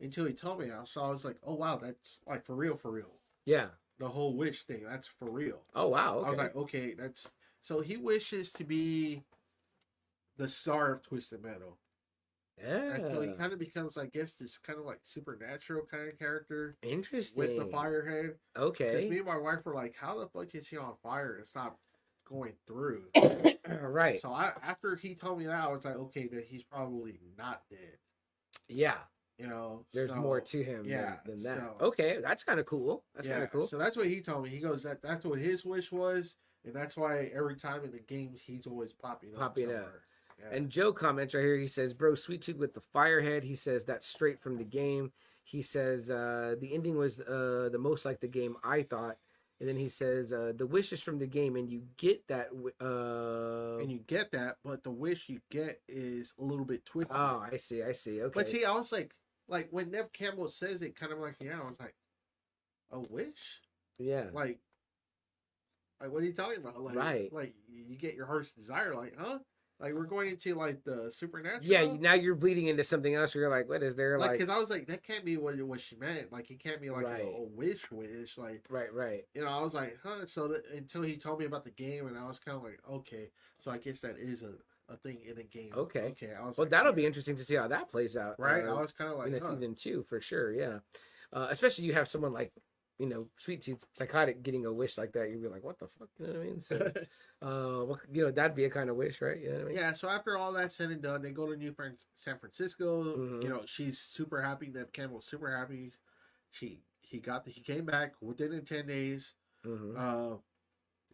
until 0.00 0.24
he 0.24 0.32
told 0.32 0.60
me. 0.60 0.70
So 0.84 1.04
I 1.04 1.10
was 1.10 1.26
like, 1.26 1.36
oh 1.44 1.52
wow, 1.52 1.76
that's 1.76 2.20
like 2.26 2.42
for 2.46 2.54
real, 2.54 2.74
for 2.74 2.90
real. 2.90 3.20
Yeah. 3.44 3.66
The 3.98 4.08
whole 4.08 4.34
wish 4.34 4.62
thing, 4.62 4.84
that's 4.88 5.06
for 5.06 5.30
real. 5.30 5.60
Oh 5.74 5.88
wow. 5.88 6.20
I 6.24 6.30
was 6.30 6.32
Okay. 6.32 6.36
like, 6.38 6.56
okay, 6.56 6.94
that's 6.94 7.28
so 7.60 7.82
he 7.82 7.98
wishes 7.98 8.50
to 8.52 8.64
be 8.64 9.24
the 10.38 10.48
star 10.48 10.94
of 10.94 11.02
Twisted 11.02 11.42
Metal. 11.42 11.76
And 12.58 13.04
so 13.12 13.20
he 13.20 13.28
kind 13.28 13.52
of 13.52 13.58
becomes, 13.58 13.98
I 13.98 14.06
guess, 14.06 14.32
this 14.32 14.56
kind 14.56 14.78
of 14.78 14.86
like 14.86 15.00
supernatural 15.02 15.84
kind 15.84 16.08
of 16.08 16.18
character 16.18 16.78
Interesting. 16.82 17.42
with 17.42 17.58
the 17.58 17.76
firehead. 17.76 18.36
Because 18.54 18.70
Okay. 18.70 19.10
me 19.10 19.18
and 19.18 19.26
my 19.26 19.36
wife 19.36 19.66
were 19.66 19.74
like, 19.74 19.96
how 20.00 20.18
the 20.18 20.28
fuck 20.28 20.54
is 20.54 20.66
he 20.66 20.78
on 20.78 20.94
fire 21.02 21.36
it's 21.42 21.54
not 21.54 21.76
going 22.28 22.52
through? 22.66 23.04
right. 23.82 24.20
So 24.20 24.32
I, 24.32 24.52
after 24.62 24.96
he 24.96 25.14
told 25.14 25.38
me 25.38 25.46
that, 25.46 25.64
I 25.64 25.68
was 25.68 25.84
like, 25.84 25.96
okay, 25.96 26.26
that 26.28 26.44
he's 26.44 26.62
probably 26.62 27.18
not 27.38 27.62
dead. 27.70 27.98
yeah. 28.68 28.98
You 29.38 29.46
know, 29.48 29.84
There's 29.92 30.08
so- 30.08 30.16
more 30.16 30.40
to 30.40 30.62
him 30.64 30.86
yeah, 30.86 31.16
than, 31.26 31.42
than 31.42 31.58
that. 31.58 31.58
so- 31.78 31.86
okay. 31.88 32.20
That's 32.22 32.42
kind 32.42 32.58
of 32.58 32.64
cool. 32.64 33.04
That's 33.14 33.26
kind 33.28 33.42
of 33.42 33.50
cool. 33.50 33.66
So 33.66 33.76
that's 33.76 33.94
what 33.94 34.06
he 34.06 34.22
told 34.22 34.44
me. 34.44 34.48
He 34.48 34.60
goes 34.60 34.82
that 34.84 35.02
that's 35.02 35.26
what 35.26 35.38
his 35.38 35.62
wish 35.62 35.92
was, 35.92 36.36
and 36.64 36.74
that's 36.74 36.96
why 36.96 37.30
every 37.34 37.56
time 37.56 37.84
in 37.84 37.90
the 37.90 37.98
game 37.98 38.34
he's 38.34 38.66
always 38.66 38.94
popping 38.94 39.34
up. 39.34 39.40
Popping 39.40 39.74
up. 39.74 39.92
Yeah. 40.40 40.56
And 40.56 40.70
Joe 40.70 40.90
comments 40.92 41.34
right 41.34 41.42
here. 41.42 41.58
He 41.58 41.66
says, 41.66 41.92
"Bro, 41.92 42.14
Sweet 42.14 42.40
Tooth 42.40 42.56
with 42.56 42.72
the 42.72 42.80
firehead." 42.94 43.42
He 43.42 43.56
says 43.56 43.84
that's 43.84 44.06
straight 44.06 44.40
from 44.40 44.56
the 44.56 44.64
game. 44.64 45.12
He 45.44 45.60
says 45.60 46.10
uh, 46.10 46.54
the 46.58 46.72
ending 46.72 46.96
was 46.96 47.20
uh, 47.20 47.68
the 47.70 47.78
most 47.78 48.06
like 48.06 48.20
the 48.20 48.28
game 48.28 48.56
I 48.64 48.82
thought, 48.84 49.16
and 49.58 49.68
then 49.68 49.76
he 49.76 49.88
says 49.88 50.32
uh, 50.32 50.52
the 50.54 50.66
wish 50.66 50.92
is 50.92 51.02
from 51.02 51.18
the 51.18 51.26
game, 51.26 51.56
and 51.56 51.70
you 51.70 51.82
get 51.96 52.26
that. 52.28 52.48
Uh... 52.80 53.78
and 53.80 53.90
you 53.90 54.00
get 54.06 54.30
that, 54.32 54.56
but 54.62 54.84
the 54.84 54.90
wish 54.90 55.28
you 55.28 55.40
get 55.50 55.80
is 55.88 56.34
a 56.38 56.44
little 56.44 56.64
bit 56.64 56.84
twisted. 56.84 57.16
Oh, 57.16 57.44
I 57.50 57.56
see. 57.56 57.82
I 57.82 57.92
see. 57.92 58.22
Okay. 58.22 58.32
But 58.34 58.48
see, 58.48 58.64
I 58.64 58.72
was 58.72 58.92
like, 58.92 59.14
like 59.48 59.68
when 59.70 59.90
Neve 59.90 60.12
Campbell 60.12 60.48
says 60.48 60.82
it, 60.82 60.98
kind 60.98 61.12
of 61.12 61.18
like, 61.18 61.36
yeah, 61.40 61.58
I 61.60 61.64
was 61.64 61.80
like, 61.80 61.94
a 62.92 63.00
wish, 63.00 63.60
yeah. 63.98 64.26
like, 64.32 64.58
like 66.00 66.12
what 66.12 66.22
are 66.22 66.26
you 66.26 66.34
talking 66.34 66.58
about? 66.58 66.80
Like, 66.80 66.96
Right. 66.96 67.32
Like 67.32 67.54
you 67.68 67.96
get 67.96 68.14
your 68.14 68.26
heart's 68.26 68.52
desire, 68.52 68.94
like, 68.94 69.14
huh? 69.18 69.38
Like 69.78 69.92
we're 69.92 70.04
going 70.06 70.30
into 70.30 70.54
like 70.54 70.82
the 70.84 71.10
supernatural. 71.12 71.62
Yeah. 71.62 71.96
Now 72.00 72.14
you're 72.14 72.34
bleeding 72.34 72.66
into 72.66 72.82
something 72.82 73.14
else. 73.14 73.34
Where 73.34 73.42
you're 73.42 73.50
like, 73.50 73.68
what 73.68 73.82
is 73.82 73.94
there 73.94 74.18
Like, 74.18 74.30
like? 74.30 74.38
because 74.38 74.54
I 74.54 74.58
was 74.58 74.70
like, 74.70 74.86
that 74.86 75.02
can't 75.04 75.24
be 75.24 75.36
what 75.36 75.60
what 75.62 75.80
she 75.80 75.96
meant. 75.96 76.32
Like, 76.32 76.50
it 76.50 76.60
can't 76.60 76.80
be 76.80 76.88
like 76.90 77.04
Right. 77.04 77.22
a, 77.22 77.26
a 77.26 77.42
wish, 77.42 77.90
wish. 77.90 78.38
Like, 78.38 78.64
Right. 78.70 78.92
Right. 78.92 79.24
you 79.34 79.42
know, 79.42 79.48
I 79.48 79.60
was 79.60 79.74
like, 79.74 79.98
huh? 80.02 80.26
So 80.26 80.48
that, 80.48 80.62
until 80.74 81.02
he 81.02 81.16
told 81.16 81.38
me 81.40 81.44
about 81.44 81.64
the 81.64 81.70
game, 81.70 82.06
and 82.06 82.16
I 82.18 82.26
was 82.26 82.38
kind 82.38 82.56
of 82.56 82.62
like, 82.62 82.80
okay, 82.90 83.30
so 83.60 83.70
I 83.70 83.76
guess 83.78 84.00
that 84.00 84.16
is 84.18 84.42
a, 84.42 84.52
a 84.92 84.96
thing 84.96 85.18
in 85.28 85.36
a 85.38 85.42
game. 85.42 85.72
Okay. 85.76 86.00
okay. 86.12 86.30
I 86.34 86.46
was 86.46 86.56
Well, 86.56 86.64
like, 86.64 86.70
that'll 86.70 86.92
okay. 86.92 87.02
be 87.02 87.06
interesting 87.06 87.36
to 87.36 87.44
see 87.44 87.56
how 87.56 87.68
that 87.68 87.90
plays 87.90 88.16
out. 88.16 88.36
right. 88.38 88.64
uh, 88.66 88.74
I 88.74 88.80
was 88.80 88.92
kind 88.92 89.10
of 89.12 89.18
like, 89.18 89.28
in 89.28 89.34
a 89.34 89.40
huh. 89.40 89.50
season 89.52 89.74
two 89.74 90.04
for 90.04 90.20
sure. 90.22 90.54
Yeah, 90.54 90.78
uh, 91.34 91.48
especially 91.50 91.84
you 91.84 91.92
have 91.92 92.08
someone 92.08 92.32
like 92.32 92.52
you 92.98 93.06
know 93.06 93.26
Sweet 93.36 93.62
Tooth 93.62 93.84
psychotic 93.94 94.42
getting 94.42 94.66
a 94.66 94.72
wish 94.72 94.96
like 94.98 95.12
that. 95.12 95.30
You'd 95.30 95.42
be 95.42 95.48
like, 95.48 95.64
what 95.64 95.78
the 95.78 95.86
fuck? 95.86 96.08
You 96.18 96.26
know 96.26 96.32
what 96.32 96.42
I 96.42 96.44
mean? 96.44 96.60
So, 96.60 96.92
uh, 97.42 97.84
what, 97.84 98.00
you 98.12 98.24
know 98.24 98.30
that'd 98.30 98.56
be 98.56 98.64
a 98.64 98.70
kind 98.70 98.90
of 98.90 98.96
wish, 98.96 99.20
right? 99.20 99.38
You 99.40 99.48
know 99.50 99.54
what 99.56 99.62
I 99.62 99.68
mean? 99.68 99.76
yeah. 99.76 99.92
So 99.92 100.08
after 100.08 100.36
all 100.36 100.52
that's 100.52 100.74
said 100.76 100.90
and 100.90 101.02
done, 101.02 101.22
they 101.22 101.30
go 101.30 101.46
to 101.46 101.56
New 101.56 101.74
San 102.14 102.38
Francisco. 102.38 103.16
Mhm. 103.16 103.42
You 103.42 103.48
know, 103.48 103.62
she's 103.66 103.98
super 103.98 104.40
happy. 104.40 104.70
Neve 104.74 104.92
Campbell's 104.92 105.26
super 105.26 105.54
happy. 105.54 105.92
She 106.50 106.80
he 107.00 107.18
got 107.18 107.44
the, 107.44 107.50
he 107.50 107.60
came 107.60 107.84
back 107.84 108.14
within 108.20 108.50
the 108.50 108.60
ten 108.60 108.86
days. 108.86 109.34
hmm 109.62 109.96
Uh, 109.96 110.36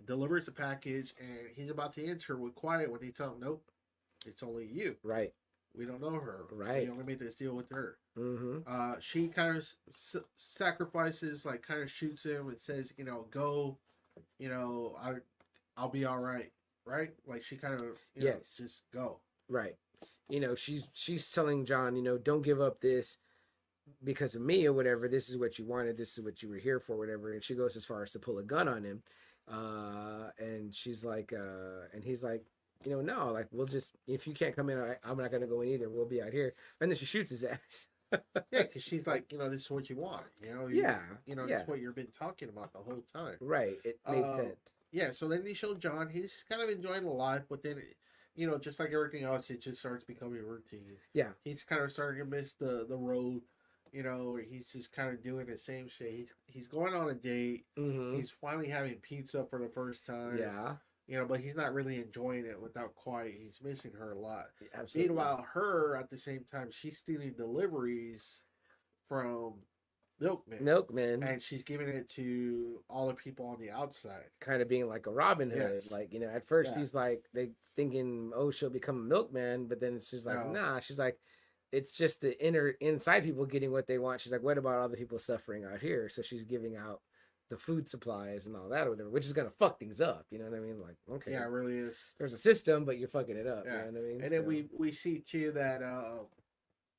delivers 0.06 0.46
the 0.46 0.52
package, 0.52 1.14
and 1.20 1.48
he's 1.54 1.70
about 1.70 1.92
to 1.94 2.04
enter 2.04 2.36
with 2.36 2.54
Quiet 2.54 2.90
when 2.90 3.00
they 3.00 3.10
tell 3.10 3.32
him, 3.32 3.40
"Nope, 3.40 3.64
it's 4.26 4.42
only 4.42 4.66
you. 4.66 4.96
Right. 5.02 5.32
We 5.76 5.86
don't 5.86 6.00
know 6.00 6.10
her. 6.10 6.44
Right. 6.52 6.84
We 6.84 6.90
only 6.90 7.04
made 7.04 7.18
this 7.18 7.34
deal 7.36 7.54
with 7.54 7.68
her." 7.70 7.96
Mm-hmm. 8.18 8.58
Uh, 8.66 8.96
she 9.00 9.28
kind 9.28 9.56
of 9.56 9.66
s- 9.94 10.16
sacrifices, 10.36 11.44
like, 11.44 11.62
kind 11.62 11.82
of 11.82 11.90
shoots 11.90 12.24
him 12.24 12.48
and 12.48 12.58
says, 12.58 12.92
"You 12.96 13.04
know, 13.04 13.26
go. 13.30 13.78
You 14.38 14.48
know, 14.50 14.96
I, 15.00 15.14
I'll 15.76 15.88
be 15.88 16.04
all 16.04 16.18
right." 16.18 16.50
Right? 16.84 17.10
Like 17.26 17.44
she 17.44 17.56
kind 17.56 17.74
of, 17.74 17.82
you 18.16 18.24
know, 18.24 18.26
Yes. 18.38 18.56
just 18.56 18.82
go. 18.92 19.20
Right. 19.48 19.76
You 20.28 20.40
know, 20.40 20.56
she's 20.56 20.88
she's 20.92 21.30
telling 21.30 21.64
John, 21.64 21.94
you 21.94 22.02
know, 22.02 22.18
don't 22.18 22.42
give 22.42 22.60
up 22.60 22.80
this 22.80 23.18
because 24.02 24.34
of 24.34 24.42
me 24.42 24.66
or 24.66 24.72
whatever. 24.72 25.06
This 25.08 25.28
is 25.28 25.38
what 25.38 25.58
you 25.60 25.64
wanted. 25.64 25.96
This 25.96 26.18
is 26.18 26.24
what 26.24 26.42
you 26.42 26.48
were 26.48 26.56
here 26.56 26.80
for, 26.80 26.96
whatever. 26.96 27.32
And 27.32 27.42
she 27.42 27.54
goes 27.54 27.76
as 27.76 27.84
far 27.84 28.02
as 28.02 28.10
to 28.12 28.18
pull 28.18 28.38
a 28.38 28.42
gun 28.42 28.66
on 28.68 28.82
him. 28.82 29.02
Uh, 29.46 30.30
and 30.38 30.74
she's 30.74 31.04
like, 31.04 31.32
uh, 31.32 31.86
and 31.94 32.02
he's 32.02 32.24
like, 32.24 32.44
you 32.86 32.92
know, 32.92 33.00
no, 33.02 33.32
like 33.32 33.46
we'll 33.52 33.66
just 33.66 33.94
if 34.06 34.26
you 34.26 34.34
can't 34.34 34.54
come 34.56 34.70
in, 34.70 34.78
I, 34.78 34.96
I'm 35.04 35.18
not 35.18 35.30
gonna 35.30 35.46
go 35.46 35.60
in 35.62 35.68
either. 35.68 35.88
We'll 35.90 36.06
be 36.06 36.22
out 36.22 36.32
here. 36.32 36.54
And 36.80 36.90
then 36.90 36.96
she 36.96 37.06
shoots 37.06 37.30
his 37.30 37.44
ass. 37.44 37.88
Yeah, 38.50 38.64
because 38.64 38.82
she's 38.82 39.06
like, 39.06 39.32
you 39.32 39.38
know, 39.38 39.48
this 39.48 39.62
is 39.62 39.70
what 39.70 39.88
you 39.88 39.96
want. 39.96 40.22
You 40.42 40.54
know, 40.54 40.66
you, 40.66 40.82
Yeah, 40.82 40.98
you 41.24 41.34
know, 41.34 41.46
yeah. 41.46 41.58
that's 41.58 41.68
what 41.68 41.80
you've 41.80 41.94
been 41.94 42.12
talking 42.18 42.50
about 42.50 42.72
the 42.72 42.78
whole 42.80 43.02
time. 43.12 43.36
Right. 43.40 43.78
It 43.84 43.98
made 44.06 44.22
Um, 44.22 44.36
sense. 44.36 44.56
Yeah, 44.90 45.10
so 45.12 45.28
then 45.28 45.42
they 45.44 45.54
show 45.54 45.74
John. 45.74 46.10
He's 46.10 46.44
kind 46.46 46.60
of 46.60 46.68
enjoying 46.68 47.04
the 47.04 47.10
life, 47.10 47.44
but 47.48 47.62
then, 47.62 47.80
you 48.34 48.46
know, 48.46 48.58
just 48.58 48.78
like 48.78 48.90
everything 48.92 49.24
else, 49.24 49.48
it 49.48 49.62
just 49.62 49.80
starts 49.80 50.04
becoming 50.04 50.42
routine. 50.46 50.98
Yeah. 51.14 51.30
He's 51.42 51.62
kind 51.62 51.80
of 51.82 51.90
starting 51.90 52.22
to 52.22 52.28
miss 52.30 52.52
the 52.52 52.84
the 52.86 52.96
road. 52.98 53.40
You 53.92 54.02
know, 54.02 54.36
he's 54.36 54.72
just 54.72 54.92
kind 54.92 55.08
of 55.10 55.22
doing 55.22 55.46
the 55.46 55.56
same 55.58 55.88
shit. 55.88 56.12
He's, 56.12 56.28
he's 56.46 56.66
going 56.68 56.94
on 56.94 57.08
a 57.08 57.14
date. 57.14 57.64
Mm-hmm. 57.78 58.16
He's 58.16 58.30
finally 58.30 58.68
having 58.68 58.94
pizza 58.96 59.44
for 59.48 59.58
the 59.58 59.68
first 59.68 60.04
time. 60.04 60.36
Yeah. 60.38 60.74
You 61.08 61.18
know, 61.18 61.26
but 61.26 61.40
he's 61.40 61.56
not 61.56 61.74
really 61.74 61.96
enjoying 61.96 62.46
it 62.46 62.60
without 62.60 62.94
quiet. 62.94 63.34
He's 63.36 63.60
missing 63.62 63.92
her 63.98 64.12
a 64.12 64.18
lot. 64.18 64.46
Absolutely. 64.72 65.08
Meanwhile, 65.08 65.46
her 65.52 65.96
at 65.96 66.08
the 66.08 66.16
same 66.16 66.44
time, 66.50 66.68
she's 66.70 66.98
stealing 66.98 67.32
deliveries 67.36 68.44
from 69.08 69.54
Milkman. 70.20 70.62
Milkman. 70.64 71.22
And 71.24 71.42
she's 71.42 71.64
giving 71.64 71.88
it 71.88 72.08
to 72.10 72.82
all 72.88 73.08
the 73.08 73.14
people 73.14 73.46
on 73.46 73.58
the 73.60 73.70
outside. 73.70 74.24
kind 74.40 74.62
of 74.62 74.68
being 74.68 74.88
like 74.88 75.06
a 75.06 75.10
Robin 75.10 75.50
Hood. 75.50 75.80
Yes. 75.82 75.90
Like, 75.90 76.12
you 76.12 76.20
know, 76.20 76.28
at 76.28 76.46
first 76.46 76.72
Yeah. 76.72 76.78
he's 76.78 76.94
like 76.94 77.24
they 77.34 77.50
thinking, 77.74 78.30
oh, 78.34 78.50
she'll 78.50 78.70
become 78.70 78.96
a 78.98 79.04
milkman, 79.04 79.66
but 79.66 79.80
then 79.80 80.00
she's 80.00 80.24
like, 80.24 80.46
No. 80.46 80.52
nah. 80.52 80.80
She's 80.80 80.98
like, 80.98 81.18
it's 81.72 81.92
just 81.92 82.20
the 82.20 82.40
inner 82.44 82.68
inside 82.80 83.24
people 83.24 83.46
getting 83.46 83.72
what 83.72 83.86
they 83.86 83.98
want. 83.98 84.20
She's 84.20 84.30
like, 84.32 84.42
what 84.42 84.58
about 84.58 84.78
all 84.78 84.88
the 84.90 84.96
people 84.96 85.18
suffering 85.18 85.64
out 85.64 85.80
here? 85.80 86.08
So 86.08 86.20
she's 86.22 86.44
giving 86.44 86.76
out 86.76 87.00
the 87.52 87.58
food 87.58 87.86
supplies 87.86 88.46
and 88.46 88.56
all 88.56 88.70
that 88.70 88.86
or 88.86 88.90
whatever, 88.90 89.10
which 89.10 89.26
is 89.26 89.32
gonna 89.34 89.50
fuck 89.50 89.78
things 89.78 90.00
up. 90.00 90.24
You 90.30 90.38
know 90.38 90.46
what 90.46 90.56
I 90.56 90.60
mean? 90.60 90.80
Like, 90.80 90.96
okay, 91.10 91.32
Yeah, 91.32 91.42
it 91.44 91.50
really 91.50 91.76
is. 91.76 92.02
there's 92.18 92.32
a 92.32 92.38
system, 92.38 92.86
but 92.86 92.98
you're 92.98 93.08
fucking 93.08 93.36
it 93.36 93.46
up. 93.46 93.64
Yeah. 93.66 93.84
You 93.86 93.92
know 93.92 94.00
what 94.00 94.08
I 94.08 94.12
mean? 94.12 94.22
And 94.22 94.32
then 94.32 94.46
we 94.46 94.68
we 94.78 94.90
see 94.90 95.18
too 95.20 95.52
that 95.52 95.82
uh 95.82 96.24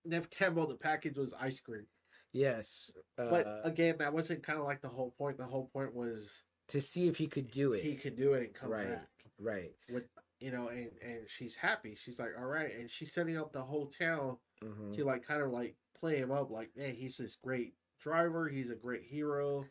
Neve 0.06 0.30
Campbell, 0.30 0.68
the 0.68 0.76
package 0.76 1.18
was 1.18 1.34
ice 1.40 1.60
cream. 1.60 1.88
yes, 2.34 2.92
uh, 3.18 3.30
But 3.32 3.62
again, 3.64 3.96
that 3.98 4.14
wasn't 4.14 4.44
kind 4.44 4.60
of 4.60 4.66
like 4.66 4.82
the 4.82 4.90
whole 4.90 5.12
point. 5.18 5.38
The 5.38 5.46
whole 5.46 5.70
point 5.74 5.94
was 5.96 6.44
to 6.68 6.80
see 6.82 7.08
if 7.08 7.18
he 7.18 7.26
could 7.28 7.50
do 7.50 7.74
it. 7.74 7.82
he 7.84 7.96
could 7.96 8.16
do 8.16 8.34
it 8.34 8.44
and 8.44 8.54
come 8.54 8.70
Right. 8.70 8.88
back. 8.90 9.10
right. 9.40 9.72
With 9.90 10.08
you 10.40 10.52
know, 10.52 10.68
and 10.68 10.92
and 11.02 11.22
she's 11.28 11.56
happy. 11.56 11.96
She's 11.96 12.20
like, 12.20 12.32
all 12.38 12.46
right, 12.46 12.76
and 12.78 12.92
she's 12.92 13.12
setting 13.12 13.38
up 13.38 13.52
the 13.54 13.64
whole 13.64 13.88
town 13.88 14.38
hmm 14.62 14.92
to 14.92 15.04
like 15.04 15.26
kind 15.26 15.42
of 15.42 15.50
like 15.50 15.76
play 16.00 16.18
him 16.18 16.30
up. 16.32 16.52
Like, 16.52 16.70
man, 16.78 16.94
he's 16.94 17.18
this 17.18 17.38
great 17.44 17.74
driver. 18.00 18.48
He's 18.50 18.70
a 18.70 18.76
great 18.76 19.04
hero, 19.04 19.64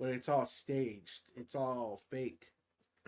but 0.00 0.08
it's 0.08 0.28
all 0.28 0.46
staged. 0.46 1.20
It's 1.36 1.54
all 1.54 2.00
fake. 2.10 2.46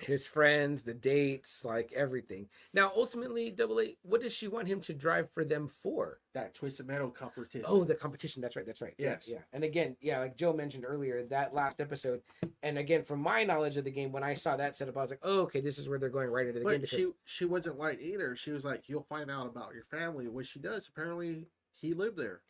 his 0.01 0.27
friends, 0.27 0.83
the 0.83 0.95
dates, 0.95 1.65
like 1.65 1.93
everything. 1.95 2.49
Now, 2.73 2.91
ultimately, 2.97 3.51
Double 3.51 3.81
A, 3.81 3.97
what 4.03 4.21
does 4.23 4.33
she 4.33 4.49
want 4.49 4.67
him 4.67 4.81
to 4.83 4.95
drive 4.95 5.31
for 5.33 5.45
them 5.45 5.69
for? 5.69 6.19
That 6.35 6.55
twisted 6.55 6.87
metal 6.87 7.11
competition. 7.11 7.67
Oh, 7.69 7.85
the 7.85 7.95
competition. 7.95 8.43
That's 8.43 8.57
right. 8.57 8.67
That's 8.67 8.81
right. 8.81 8.95
Yes. 8.99 9.29
Yeah. 9.31 9.41
And 9.53 9.63
again, 9.65 9.97
yeah, 10.01 10.19
like 10.21 10.37
Joe 10.37 10.53
mentioned 10.55 10.85
earlier, 10.87 11.23
that 11.25 11.55
last 11.55 11.81
episode. 11.81 12.23
And 12.63 12.79
again, 12.79 13.03
from 13.03 13.21
my 13.21 13.45
knowledge 13.45 13.77
of 13.77 13.85
the 13.85 13.91
game, 13.91 14.13
when 14.13 14.25
I 14.25 14.35
saw 14.35 14.57
that 14.57 14.77
setup, 14.77 14.97
I 14.97 15.03
was 15.03 15.11
like, 15.11 15.21
oh, 15.23 15.41
okay, 15.43 15.61
this 15.61 15.79
is 15.79 15.89
where 15.89 15.99
they're 15.99 16.09
going 16.09 16.31
right 16.31 16.47
into 16.47 16.59
the 16.61 16.65
game. 16.65 16.81
But 16.81 16.91
Because, 16.91 16.99
she 16.99 17.09
she 17.25 17.45
wasn't 17.45 17.79
like 17.79 18.01
either. 18.01 18.35
She 18.35 18.51
was 18.51 18.65
like, 18.65 18.89
"You'll 18.89 19.03
find 19.03 19.31
out 19.31 19.47
about 19.47 19.75
your 19.75 19.85
family." 19.85 20.27
What 20.27 20.47
she 20.47 20.59
does, 20.59 20.89
apparently, 20.89 21.47
he 21.75 21.95
lived 21.95 22.17
there. 22.17 22.41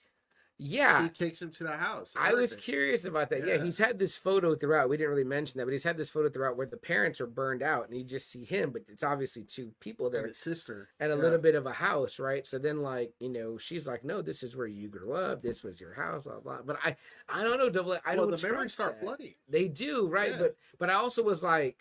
Yeah, 0.64 1.02
He 1.02 1.08
takes 1.08 1.42
him 1.42 1.50
to 1.50 1.64
the 1.64 1.76
house. 1.76 2.12
I 2.16 2.32
was 2.34 2.54
curious 2.54 3.04
about 3.04 3.30
that. 3.30 3.46
Yeah. 3.46 3.54
Yeah. 3.56 3.64
he's 3.64 3.78
had 3.78 3.98
this 3.98 4.16
photo 4.16 4.54
throughout. 4.54 4.88
We 4.88 4.96
didn't 4.96 5.10
really 5.10 5.24
mention 5.24 5.58
that, 5.58 5.64
but 5.66 5.72
he's 5.72 5.82
had 5.82 5.96
this 5.96 6.08
photo 6.08 6.28
throughout 6.28 6.56
where 6.56 6.66
the 6.66 6.76
parents 6.76 7.20
are 7.20 7.26
burned 7.26 7.62
out, 7.62 7.88
and 7.88 7.96
you 7.98 8.04
just 8.04 8.30
see 8.30 8.44
him, 8.44 8.70
but 8.70 8.82
it's 8.88 9.02
obviously 9.02 9.42
two 9.42 9.72
people 9.80 10.08
there. 10.10 10.20
And 10.20 10.28
his 10.28 10.38
sister 10.38 10.88
and 11.00 11.10
a 11.10 11.16
Yeah. 11.16 11.20
little 11.22 11.38
bit 11.38 11.54
of 11.56 11.66
a 11.66 11.72
house, 11.72 12.18
right? 12.20 12.46
So 12.46 12.58
then, 12.58 12.80
like 12.82 13.12
you 13.18 13.28
know, 13.28 13.58
she's 13.58 13.86
like, 13.86 14.04
"No, 14.04 14.22
this 14.22 14.42
is 14.42 14.54
where 14.56 14.66
you 14.68 14.88
grew 14.88 15.12
up. 15.14 15.42
This 15.42 15.62
was 15.64 15.80
your 15.80 15.94
house." 15.94 16.22
Blah 16.24 16.40
blah. 16.40 16.62
But 16.62 16.78
I, 16.84 16.96
I 17.28 17.42
don't 17.42 17.58
know, 17.58 17.68
double. 17.68 17.92
I 18.06 18.14
well, 18.14 18.28
don't. 18.28 18.40
the 18.40 18.46
memories 18.48 18.72
start 18.72 19.00
that. 19.00 19.04
flooding. 19.04 19.34
They 19.48 19.68
do, 19.68 20.06
right? 20.08 20.30
Yeah. 20.32 20.38
But 20.38 20.56
but 20.78 20.90
I 20.90 20.94
also 20.94 21.22
was 21.22 21.42
like, 21.42 21.78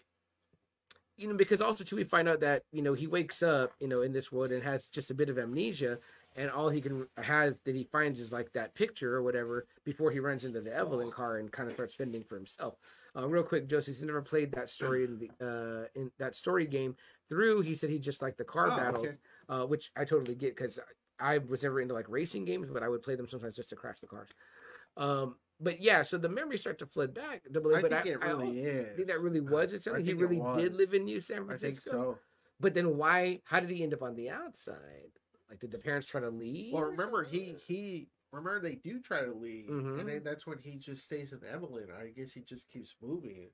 you 1.17 1.27
know, 1.27 1.35
because 1.35 1.61
also 1.61 1.83
too, 1.83 1.95
we 1.97 2.03
find 2.03 2.27
out 2.27 2.39
that 2.39 2.63
you 2.71 2.81
know 2.81 2.93
he 2.93 3.05
wakes 3.07 3.43
up, 3.43 3.73
you 3.79 3.87
know, 3.87 4.01
in 4.01 4.11
this 4.11 4.31
world 4.31 4.51
and 4.51 4.63
has 4.63 4.87
just 4.87 5.11
a 5.11 5.13
bit 5.13 5.29
of 5.29 5.37
amnesia, 5.37 5.99
and 6.35 6.49
all 6.49 6.69
he 6.69 6.81
can 6.81 7.07
has 7.17 7.59
that 7.61 7.75
he 7.75 7.83
finds 7.83 8.19
is 8.19 8.31
like 8.31 8.51
that 8.53 8.73
picture 8.73 9.15
or 9.15 9.23
whatever 9.23 9.67
before 9.83 10.11
he 10.11 10.19
runs 10.19 10.45
into 10.45 10.61
the 10.61 10.73
Evelyn 10.73 11.11
car 11.11 11.37
and 11.37 11.51
kind 11.51 11.67
of 11.67 11.73
starts 11.75 11.95
fending 11.95 12.23
for 12.23 12.35
himself. 12.35 12.75
Uh, 13.15 13.27
real 13.27 13.43
quick, 13.43 13.67
Josie's 13.67 14.01
never 14.03 14.21
played 14.21 14.51
that 14.53 14.69
story 14.69 15.03
in 15.03 15.17
the 15.19 15.29
uh 15.45 15.87
in 15.99 16.11
that 16.19 16.35
story 16.35 16.65
game 16.65 16.95
through. 17.29 17.61
He 17.61 17.75
said 17.75 17.89
he 17.89 17.99
just 17.99 18.21
liked 18.21 18.37
the 18.37 18.45
car 18.45 18.71
Oh, 18.71 18.75
battles, 18.77 19.07
okay. 19.07 19.17
uh, 19.49 19.65
which 19.65 19.91
I 19.97 20.05
totally 20.05 20.35
get 20.35 20.55
because 20.55 20.79
I 21.19 21.37
was 21.39 21.63
never 21.63 21.81
into 21.81 21.93
like 21.93 22.09
racing 22.09 22.45
games, 22.45 22.69
but 22.71 22.81
I 22.83 22.89
would 22.89 23.03
play 23.03 23.15
them 23.15 23.27
sometimes 23.27 23.55
just 23.55 23.69
to 23.69 23.75
crash 23.75 23.99
the 23.99 24.07
cars. 24.07 24.29
Um, 24.97 25.35
but 25.59 25.79
yeah, 25.81 26.01
so 26.01 26.17
the 26.17 26.29
memories 26.29 26.61
start 26.61 26.79
to 26.79 26.87
flood 26.87 27.13
back. 27.13 27.43
Double 27.51 27.71
A, 27.73 27.77
I 27.77 27.81
but 27.81 27.91
think 27.91 28.05
I, 28.05 28.09
it 28.09 28.17
I 28.21 28.31
really 28.31 28.59
is. 28.59 28.95
think 28.95 29.07
that 29.09 29.21
really 29.21 29.41
was 29.41 29.73
it. 29.73 29.87
I 29.87 29.99
He 29.99 30.05
think 30.05 30.21
really 30.21 30.41
did 30.57 30.73
live 30.73 30.93
in 30.93 31.05
New 31.05 31.21
San 31.21 31.37
I 31.37 31.55
think 31.55 31.59
Francisco. 31.59 31.91
so. 31.91 32.17
But 32.59 32.73
then 32.73 32.97
why? 32.97 33.41
How 33.45 33.59
did 33.59 33.69
he 33.69 33.83
end 33.83 33.93
up 33.93 34.01
on 34.01 34.15
the 34.15 34.29
outside? 34.29 35.11
Like, 35.51 35.59
did 35.59 35.71
the 35.71 35.77
parents 35.77 36.07
try 36.07 36.21
to 36.21 36.29
leave? 36.29 36.73
Well, 36.73 36.83
remember 36.85 37.23
he 37.25 37.55
he 37.67 38.07
remember 38.31 38.61
they 38.61 38.75
do 38.75 39.01
try 39.01 39.21
to 39.25 39.33
leave, 39.33 39.69
Mhm. 39.69 39.99
and 39.99 40.07
then 40.09 40.23
that's 40.23 40.47
when 40.47 40.57
he 40.59 40.77
just 40.77 41.03
stays 41.03 41.33
in 41.33 41.43
Evelyn. 41.45 41.89
I 41.91 42.07
guess 42.07 42.31
he 42.31 42.39
just 42.41 42.69
keeps 42.69 42.95
moving, 43.01 43.49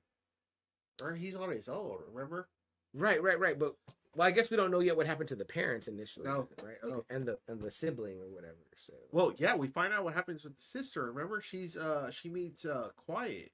or 1.02 1.14
he's 1.14 1.34
on 1.34 1.50
his 1.50 1.68
own. 1.68 1.98
Remember? 2.12 2.48
Right, 2.94 3.20
right, 3.22 3.38
right. 3.38 3.58
But 3.58 3.74
well, 4.14 4.26
I 4.26 4.30
guess 4.30 4.48
we 4.50 4.56
don't 4.56 4.70
know 4.70 4.78
yet 4.78 4.96
what 4.96 5.06
happened 5.06 5.28
to 5.30 5.36
the 5.36 5.44
parents 5.44 5.88
initially. 5.88 6.26
No, 6.26 6.48
right? 6.62 6.76
no. 6.84 6.88
Okay. 6.98 7.14
And 7.16 7.26
the 7.26 7.38
and 7.48 7.60
the 7.60 7.70
sibling 7.70 8.20
or 8.20 8.28
whatever. 8.28 8.64
So 8.76 8.94
Well, 9.10 9.34
yeah, 9.36 9.56
we 9.56 9.66
find 9.66 9.92
out 9.92 10.04
what 10.04 10.14
happens 10.14 10.44
with 10.44 10.56
the 10.56 10.62
sister. 10.62 11.04
Remember, 11.12 11.40
she's 11.40 11.76
uh 11.76 12.10
she 12.12 12.28
meets 12.28 12.64
uh 12.64 12.90
Quiet. 12.96 13.50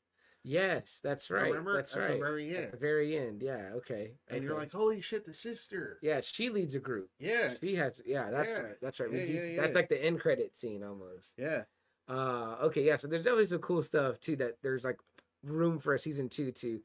Yes, 0.46 1.00
that's 1.02 1.30
right. 1.30 1.48
Remember 1.48 1.74
that's 1.74 1.94
at 1.96 2.00
right. 2.00 2.12
the 2.12 2.18
very 2.18 2.50
At 2.54 2.64
end, 2.64 2.72
the 2.72 2.76
very 2.76 3.16
end, 3.16 3.40
yeah. 3.42 3.70
Okay. 3.76 4.12
and 4.28 4.44
you're 4.44 4.54
like, 4.56 4.70
holy 4.70 5.00
shit, 5.00 5.24
the 5.24 5.32
sister. 5.32 5.98
yeah, 6.02 6.20
she 6.20 6.50
leads 6.50 6.74
a 6.74 6.78
group. 6.80 7.08
Yeah, 7.18 7.54
She 7.62 7.74
has, 7.76 8.02
yeah, 8.04 8.30
that's 8.30 8.48
Yeah. 8.48 8.54
right. 8.58 8.74
That's 8.82 9.00
right. 9.00 9.10
We 9.10 9.20
Yeah, 9.24 9.42
yeah, 9.42 9.60
That's 9.62 9.70
yeah. 9.70 9.74
like 9.74 9.88
the 9.88 10.04
end 10.04 10.20
credit 10.20 10.54
scene 10.54 10.84
almost. 10.84 11.32
yeah. 11.38 11.62
Uh, 12.06 12.56
okay, 12.64 12.82
yeah. 12.84 12.96
So 12.96 13.08
there's 13.08 13.24
definitely 13.24 13.46
some 13.46 13.60
cool 13.60 13.82
stuff 13.82 14.20
too 14.20 14.36
that 14.36 14.58
there's 14.62 14.84
like 14.84 14.98
room 15.42 15.78
for 15.78 15.94
a 15.94 15.98
season 15.98 16.28
two 16.28 16.52
to 16.52 16.78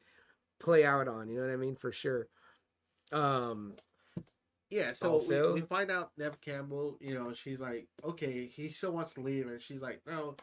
play 0.59 0.85
out 0.85 1.09
on. 1.09 1.27
You 1.27 1.35
know 1.41 1.45
what 1.45 1.51
I 1.53 1.57
mean? 1.57 1.75
For 1.75 1.91
sure. 1.91 2.29
Um, 3.11 3.75
Yeah, 4.69 4.93
so 4.93 5.09
Also- 5.13 5.53
we, 5.55 5.61
we 5.61 5.67
find 5.67 5.89
out 5.91 6.11
Neve 6.17 6.39
Campbell, 6.41 6.95
you 7.01 7.15
know, 7.15 7.33
she's 7.33 7.59
like, 7.59 7.87
okay, 8.05 8.45
he 8.45 8.69
still 8.71 8.91
wants 8.91 9.13
to 9.15 9.21
leave, 9.21 9.47
and 9.47 9.59
she's 9.61 9.81
like, 9.81 9.99
no, 10.05 10.37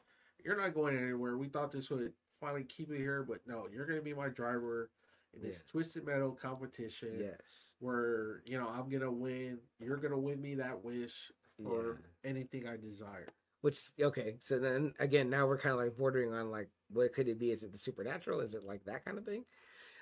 you're 0.44 0.56
not 0.60 0.74
going 0.74 0.96
anywhere. 0.98 1.38
We 1.38 1.48
thought 1.48 1.70
this 1.70 1.88
would 1.90 2.12
finally 2.46 2.64
keep 2.64 2.90
it 2.90 2.98
here, 2.98 3.24
but 3.28 3.38
no, 3.46 3.66
you're 3.72 3.86
to 3.98 4.04
be 4.04 4.14
my 4.14 4.28
driver 4.28 4.90
in 5.34 5.42
this 5.42 5.58
Yeah. 5.58 5.72
Twisted 5.72 6.04
Metal 6.06 6.32
competition 6.32 7.18
yes. 7.18 7.74
where, 7.80 8.42
you 8.44 8.58
know, 8.58 8.68
I'm 8.68 8.88
to 9.02 9.10
win. 9.10 9.58
You're 9.80 9.96
to 10.12 10.18
win 10.18 10.40
me 10.40 10.54
that 10.56 10.82
wish 10.84 11.32
or 11.64 12.00
Yeah. 12.24 12.30
anything 12.30 12.68
I 12.68 12.76
desire. 12.76 13.26
Which 13.62 13.90
okay, 14.00 14.36
so 14.40 14.58
then 14.58 14.94
again, 15.00 15.28
now 15.28 15.46
we're 15.46 15.58
kind 15.58 15.72
of 15.72 15.80
like 15.80 15.96
bordering 15.96 16.32
on 16.32 16.50
like 16.50 16.70
what 16.88 17.12
could 17.12 17.26
it 17.26 17.38
be? 17.38 17.50
Is 17.50 17.64
it 17.64 17.72
the 17.72 17.78
supernatural? 17.78 18.40
Is 18.40 18.54
it 18.54 18.64
like 18.64 18.84
that 18.84 19.04
kind 19.04 19.18
of 19.18 19.24
thing? 19.24 19.44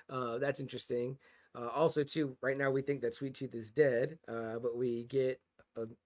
Uh, 0.07 0.37
that's 0.37 0.59
interesting. 0.59 1.17
Uh, 1.55 1.69
also, 1.69 2.03
too, 2.03 2.37
right 2.41 2.57
now 2.57 2.69
we 2.69 2.81
think 2.81 3.01
that 3.01 3.15
Sweet 3.15 3.33
Tooth 3.33 3.55
is 3.55 3.71
dead, 3.71 4.19
uh, 4.27 4.59
but 4.59 4.75
we 4.75 5.05
get 5.05 5.41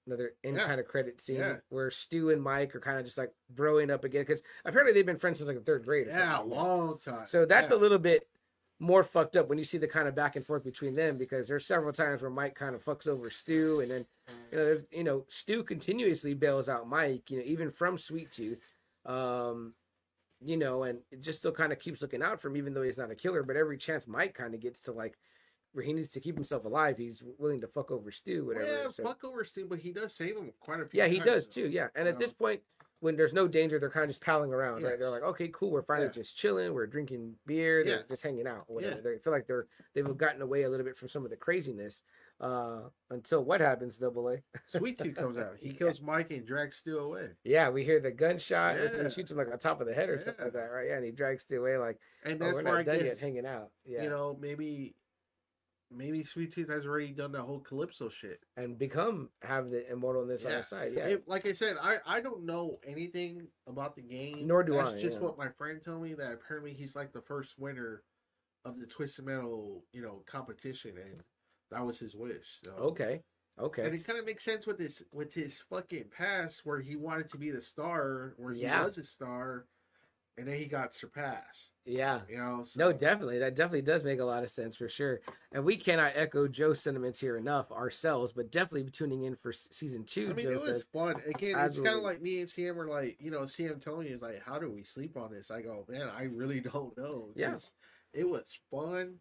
another 0.05 0.33
end 0.43 0.57
Yeah. 0.57 0.65
kind 0.67 0.79
of 0.79 0.87
credit 0.87 1.21
scene 1.21 1.37
Yeah. 1.37 1.57
where 1.69 1.91
Stu 1.91 2.29
and 2.31 2.41
Mike 2.41 2.75
are 2.75 2.79
kind 2.79 2.99
of 2.99 3.05
just 3.05 3.17
like 3.17 3.31
broing 3.53 3.89
up 3.91 4.03
again 4.03 4.21
because 4.23 4.41
apparently 4.65 4.93
they've 4.93 5.05
been 5.05 5.17
friends 5.17 5.37
since 5.39 5.47
like 5.47 5.57
the 5.57 5.63
third 5.63 5.85
grade. 5.85 6.07
Yeah, 6.07 6.17
that. 6.37 6.47
long 6.47 6.97
time. 6.97 7.25
So 7.27 7.45
that's 7.45 7.69
yeah. 7.69 7.75
a 7.75 7.79
little 7.79 7.99
bit 7.99 8.27
more 8.79 9.03
fucked 9.03 9.35
up 9.35 9.49
when 9.49 9.57
you 9.57 9.65
see 9.65 9.77
the 9.77 9.87
kind 9.87 10.07
of 10.07 10.15
back 10.15 10.35
and 10.37 10.45
forth 10.45 10.63
between 10.63 10.95
them 10.95 11.17
because 11.17 11.47
there's 11.47 11.65
several 11.65 11.91
times 11.91 12.21
where 12.21 12.31
Mike 12.31 12.55
kind 12.55 12.75
of 12.75 12.83
fucks 12.83 13.07
over 13.07 13.29
Stu 13.29 13.81
and 13.81 13.91
then 13.91 14.05
you 14.51 14.57
know 14.57 14.63
there's 14.65 14.85
you 14.91 15.03
know 15.03 15.25
Stu 15.27 15.63
continuously 15.63 16.33
bails 16.33 16.69
out 16.69 16.87
Mike, 16.87 17.29
you 17.29 17.37
know, 17.37 17.43
even 17.45 17.71
from 17.71 17.97
Sweet 17.97 18.31
Tooth. 18.31 18.59
Um 19.05 19.73
you 20.41 20.55
know, 20.55 20.83
and 20.83 20.99
it 21.11 21.19
just 21.21 21.39
still 21.39 21.51
kind 21.51 21.73
of 21.73 21.79
keeps 21.79 22.01
looking 22.01 22.23
out 22.23 22.39
for 22.39 22.47
him, 22.47 22.55
even 22.55 22.73
though 22.73 22.81
he's 22.81 22.97
not 22.97 23.11
a 23.11 23.15
killer. 23.15 23.43
But 23.43 23.57
every 23.57 23.77
chance 23.77 24.07
Mike 24.07 24.33
kind 24.33 24.53
of 24.53 24.61
gets 24.61 24.79
to 24.83 24.93
like 24.93 25.17
where 25.73 25.83
he 25.85 25.93
needs 25.93 26.09
to 26.11 26.19
keep 26.19 26.35
himself 26.35 26.65
alive, 26.65 26.97
he's 26.97 27.23
willing 27.37 27.61
to 27.61 27.67
fuck 27.67 27.91
over 27.91 28.11
Stu, 28.11 28.45
whatever. 28.45 28.65
yeah, 28.65 28.89
so- 28.91 29.03
fuck 29.03 29.23
over 29.23 29.43
Stu, 29.43 29.65
but 29.65 29.79
he 29.79 29.91
does 29.91 30.13
save 30.15 30.35
him 30.37 30.51
quite 30.59 30.79
a 30.81 30.85
few. 30.85 30.99
yeah, 30.99 31.07
he 31.07 31.17
times, 31.19 31.29
does 31.31 31.47
too. 31.49 31.67
Yeah, 31.69 31.87
and 31.95 32.07
at 32.07 32.19
this 32.19 32.33
point, 32.33 32.61
when 33.01 33.15
there's 33.15 33.31
no 33.33 33.47
danger, 33.47 33.79
they're 33.79 33.89
kind 33.89 34.03
of 34.03 34.09
just 34.09 34.19
palling 34.21 34.51
around, 34.51 34.83
right? 34.83 34.99
They're 34.99 35.09
like, 35.09 35.23
okay, 35.23 35.47
cool, 35.53 35.71
we're 35.71 35.83
finally 35.83 36.07
Yeah. 36.07 36.11
just 36.13 36.35
chilling, 36.35 36.73
we're 36.73 36.85
drinking 36.87 37.35
beer, 37.45 37.81
they're 37.83 37.97
Yeah. 37.99 38.03
just 38.09 38.23
hanging 38.23 38.45
out, 38.45 38.65
whatever. 38.69 38.95
Yeah. 38.95 39.01
They 39.01 39.17
feel 39.19 39.31
like 39.31 39.47
they're 39.47 39.67
they've 39.93 40.17
gotten 40.17 40.41
away 40.41 40.63
a 40.63 40.69
little 40.69 40.85
bit 40.85 40.97
from 40.97 41.07
some 41.07 41.23
of 41.23 41.29
the 41.29 41.37
craziness. 41.37 42.03
Uh, 42.41 42.83
until 43.09 43.43
what 43.43 43.59
happens, 43.59 43.97
Double 43.97 44.29
A? 44.29 44.41
Sweet 44.67 44.97
Tooth 44.97 45.15
comes 45.15 45.37
out. 45.37 45.57
He 45.59 45.69
kills 45.73 46.01
Mike 46.01 46.31
and 46.31 46.45
drags 46.47 46.77
Stu 46.77 46.97
away. 46.99 47.31
Yeah, 47.43 47.69
we 47.69 47.83
hear 47.83 47.99
the 47.99 48.11
gunshot, 48.11 48.77
and 48.77 49.11
shoots 49.11 49.31
him 49.31 49.37
like 49.37 49.51
on 49.51 49.59
top 49.59 49.81
of 49.81 49.87
the 49.87 49.93
head 49.93 50.09
or 50.09 50.19
something 50.21 50.45
like 50.45 50.53
that, 50.53 50.67
right? 50.71 50.87
Yeah, 50.87 50.95
and 50.97 51.05
he 51.05 51.11
drags 51.11 51.43
Stu 51.43 51.59
away 51.59 51.77
like, 51.77 51.99
And 52.23 52.41
oh, 52.41 52.47
we're 52.47 52.63
where 52.63 52.75
I 52.75 52.77
not 52.79 52.85
done 52.85 52.95
guess, 52.99 53.05
yet, 53.05 53.19
hanging 53.19 53.45
out. 53.45 53.71
Yeah, 53.85 54.03
you 54.03 54.09
know, 54.09 54.37
maybe 54.39 54.95
maybe 55.91 56.23
Sweet 56.23 56.53
Tooth 56.53 56.69
has 56.69 56.85
already 56.85 57.11
done 57.11 57.31
the 57.31 57.41
whole 57.41 57.59
Calypso 57.59 58.09
shit. 58.09 58.43
and 58.57 58.77
become 58.77 59.29
have 59.41 59.69
the 59.69 59.89
immortal 59.91 60.23
on 60.23 60.29
Yeah. 60.29 60.57
his 60.57 60.67
side. 60.67 60.93
Yeah, 60.95 61.07
It- 61.07 61.27
like 61.27 61.45
I 61.47 61.53
said, 61.53 61.77
I, 61.81 61.97
I 62.05 62.21
don't 62.21 62.43
know 62.43 62.79
anything 62.85 63.47
about 63.67 63.95
the 63.95 64.01
game. 64.01 64.45
Nor 64.47 64.63
do 64.63 64.73
That's 64.73 64.93
I, 64.93 65.01
just 65.01 65.13
yeah. 65.15 65.19
what 65.19 65.37
my 65.37 65.49
friend 65.49 65.81
told 65.83 66.03
me 66.03 66.13
that 66.15 66.33
apparently 66.33 66.73
he's 66.73 66.95
like 66.95 67.11
the 67.11 67.21
first 67.21 67.57
winner 67.57 68.03
of 68.65 68.79
the 68.79 68.85
Twisted 68.85 69.25
Metal, 69.25 69.83
you 69.91 70.01
know, 70.01 70.23
competition, 70.25 70.97
and 70.97 71.23
that 71.71 71.85
was 71.85 71.97
his 71.97 72.15
wish. 72.15 72.59
So. 72.63 72.73
okay, 72.73 73.23
okay, 73.57 73.85
And 73.85 73.95
it 73.95 74.05
kind 74.05 74.19
of 74.19 74.25
makes 74.25 74.43
sense 74.43 74.67
with 74.67 74.77
this 74.77 75.03
with 75.11 75.33
his 75.33 75.61
fucking 75.69 76.09
past, 76.15 76.65
where 76.65 76.79
he 76.81 76.95
wanted 76.95 77.29
to 77.31 77.37
be 77.37 77.51
the 77.51 77.61
star, 77.61 78.33
where 78.37 78.53
he 78.53 78.61
Yeah. 78.61 78.85
was 78.85 78.97
a 78.97 79.03
star, 79.03 79.65
and 80.39 80.47
then 80.47 80.55
he 80.57 80.65
got 80.65 80.95
surpassed. 80.95 81.71
yeah. 81.85 82.21
You 82.29 82.37
know, 82.37 82.63
so, 82.63 82.79
No, 82.79 82.93
definitely. 82.93 83.39
That 83.39 83.55
definitely 83.55 83.81
does 83.81 84.03
make 84.03 84.19
a 84.19 84.23
lot 84.25 84.43
of 84.43 84.49
sense 84.49 84.75
for 84.77 84.87
sure. 84.87 85.19
And 85.51 85.65
we 85.65 85.75
cannot 85.75 86.13
echo 86.15 86.47
Joe's 86.47 86.81
sentiments 86.81 87.19
here 87.19 87.35
enough 87.35 87.71
ourselves, 87.71 88.31
but 88.31 88.49
definitely 88.51 88.89
tuning 88.89 89.23
in 89.23 89.35
for 89.35 89.51
season 89.51 90.05
two. 90.05 90.29
I 90.29 90.33
mean, 90.33 90.45
Joe 90.45 90.51
it 90.51 90.61
was 90.61 90.87
fun. 90.87 91.15
Again, 91.27 91.55
it's 91.59 91.79
kind 91.79 91.97
of 91.97 92.03
like 92.03 92.21
me 92.21 92.39
and 92.39 92.47
CM 92.49 92.75
were 92.75 92.87
like, 92.87 93.17
you 93.19 93.31
know, 93.31 93.41
CM 93.41 93.81
Tony 93.81 94.07
is 94.09 94.21
like, 94.21 94.41
how 94.45 94.57
do 94.59 94.71
we 94.71 94.83
sleep 94.83 95.17
on 95.17 95.31
this? 95.31 95.51
I 95.51 95.61
go, 95.61 95.85
man, 95.89 96.09
I 96.17 96.23
really 96.23 96.59
don't 96.73 96.97
know. 96.97 97.29
Yeah. 97.35 97.57
It 98.13 98.27
was 98.27 98.45
fun. 98.71 99.15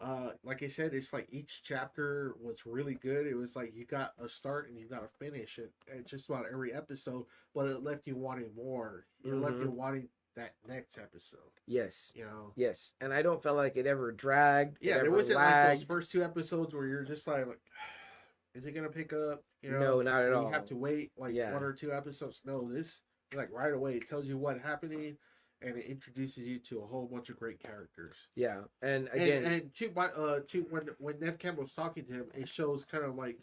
Uh, 0.00 0.30
like 0.42 0.62
I 0.64 0.68
said, 0.68 0.92
it's 0.92 1.12
like 1.12 1.28
each 1.30 1.62
chapter 1.62 2.34
was 2.42 2.66
really 2.66 2.94
good. 2.94 3.28
It 3.28 3.36
was 3.36 3.54
like 3.54 3.72
you 3.76 3.86
got 3.86 4.12
a 4.22 4.28
start 4.28 4.68
and 4.68 4.76
you 4.76 4.88
got 4.88 5.04
a 5.04 5.24
finish 5.24 5.58
at, 5.60 5.70
at 5.96 6.04
just 6.04 6.28
about 6.28 6.46
every 6.52 6.74
episode, 6.74 7.24
but 7.54 7.66
it 7.68 7.84
left 7.84 8.06
you 8.08 8.16
wanting 8.16 8.50
more. 8.56 9.06
It 9.24 9.32
left 9.34 9.60
you 9.60 9.68
Mhm. 9.68 9.74
wanting 9.76 10.08
that 10.36 10.52
next 10.68 10.98
episode. 10.98 11.38
Yes, 11.66 12.12
You 12.14 12.24
know. 12.24 12.52
yes. 12.56 12.92
And 13.00 13.12
I 13.12 13.22
don't 13.22 13.42
feel 13.42 13.54
like 13.54 13.76
it 13.76 13.86
ever 13.86 14.12
dragged. 14.12 14.78
Yeah, 14.80 14.98
there 14.98 15.10
wasn't 15.10 15.36
like 15.36 15.46
lagged. 15.46 15.80
those 15.82 15.86
first 15.86 16.10
two 16.12 16.24
episodes 16.24 16.74
where 16.74 16.86
you're 16.86 17.04
just 17.04 17.26
like, 17.26 17.46
like, 17.46 17.60
is 18.54 18.66
it 18.66 18.72
gonna 18.72 18.88
pick 18.88 19.12
up? 19.12 19.42
You 19.62 19.70
know, 19.72 19.78
No, 19.80 20.02
not 20.02 20.20
at 20.22 20.26
and 20.26 20.34
all. 20.34 20.46
You 20.46 20.52
have 20.52 20.66
to 20.66 20.76
wait 20.76 21.12
like 21.16 21.34
Yeah. 21.34 21.52
one 21.52 21.62
or 21.62 21.72
two 21.72 21.92
episodes. 21.92 22.42
No, 22.44 22.70
this 22.70 23.00
like 23.34 23.50
right 23.52 23.72
away 23.72 23.96
it 23.96 24.08
tells 24.08 24.26
you 24.26 24.36
what 24.38 24.60
happening, 24.60 25.16
and 25.62 25.76
it 25.76 25.86
introduces 25.86 26.46
you 26.46 26.58
to 26.60 26.80
a 26.82 26.86
whole 26.86 27.06
bunch 27.06 27.30
of 27.30 27.38
great 27.38 27.58
characters. 27.60 28.16
yeah, 28.34 28.62
and 28.82 29.08
And, 29.08 29.22
again, 29.22 29.44
and 29.44 29.74
to 29.74 29.88
by 29.90 30.06
uh 30.08 30.40
to 30.48 30.62
when 30.70 30.88
when 30.98 31.18
Neve 31.20 31.38
Campbell's 31.38 31.74
talking 31.74 32.04
to 32.06 32.12
him, 32.12 32.26
it 32.34 32.48
shows 32.48 32.84
kind 32.84 33.04
of 33.04 33.14
like 33.16 33.38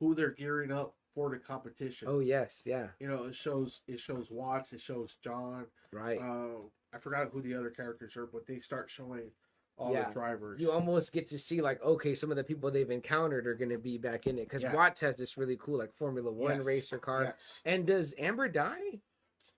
who 0.00 0.14
they're 0.14 0.30
gearing 0.32 0.70
up 0.72 0.94
for 1.14 1.30
the 1.30 1.38
competition. 1.38 2.08
oh 2.10 2.18
yes, 2.20 2.62
yeah, 2.64 2.88
You 2.98 3.08
know, 3.08 3.24
it 3.24 3.34
shows 3.34 3.82
it 3.86 4.00
shows 4.00 4.30
Watts, 4.30 4.72
it 4.72 4.80
shows 4.80 5.16
John. 5.22 5.66
right. 5.92 6.18
Uh, 6.20 6.58
I 6.92 6.98
forgot 6.98 7.28
who 7.32 7.40
the 7.42 7.54
other 7.54 7.70
characters 7.70 8.16
are, 8.16 8.26
but 8.26 8.46
they 8.46 8.60
start 8.60 8.88
showing 8.90 9.30
all 9.76 9.92
Yeah. 9.92 10.06
the 10.08 10.12
drivers. 10.14 10.60
you 10.60 10.70
almost 10.70 11.12
get 11.12 11.26
to 11.28 11.38
see 11.38 11.60
like 11.60 11.82
okay, 11.82 12.14
some 12.14 12.30
of 12.30 12.36
the 12.36 12.44
people 12.44 12.70
they've 12.70 12.90
encountered 12.90 13.46
are 13.46 13.54
going 13.56 13.70
to 13.70 13.78
be 13.78 13.98
back 13.98 14.26
in 14.26 14.38
it 14.38 14.48
because 14.48 14.62
Yeah. 14.62 14.74
Watts 14.74 15.00
has 15.00 15.16
this 15.16 15.36
really 15.36 15.56
cool 15.56 15.78
like 15.78 15.92
Formula 15.94 16.30
One 16.32 16.56
Yes. 16.58 16.64
racer 16.64 16.98
car. 16.98 17.24
Yes. 17.24 17.60
And 17.64 17.86
does 17.86 18.14
Amber 18.18 18.48
die? 18.48 19.00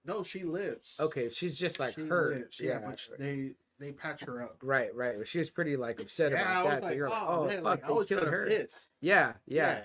No, 0.05 0.23
she 0.23 0.45
lives. 0.45 0.97
Okay, 1.01 1.29
she's 1.31 1.59
just 1.59 1.79
like 1.81 1.95
She 1.97 2.07
hurt. 2.07 2.37
lives, 2.37 2.61
Yeah, 2.61 2.79
but 2.85 2.99
sh- 2.99 3.09
they 3.19 3.57
they 3.79 3.93
patch 3.93 4.23
her 4.25 4.43
up. 4.43 4.57
Right, 4.63 4.95
right. 4.95 5.29
She 5.29 5.39
was 5.39 5.51
pretty 5.51 5.77
like 5.77 6.01
upset 6.01 6.33
Yeah, 6.33 6.63
about 6.63 6.81
that. 6.81 6.83
so 6.85 6.89
you're 6.97 7.11
like, 7.11 7.23
oh, 7.23 7.27
oh, 7.41 7.47
man, 7.47 7.57
fuck, 7.63 7.65
like, 7.65 7.81
they 8.09 8.15
killed 8.15 8.29
her. 8.29 8.47
pissed. 8.47 8.91
Yeah, 9.03 9.35
yeah. 9.47 9.83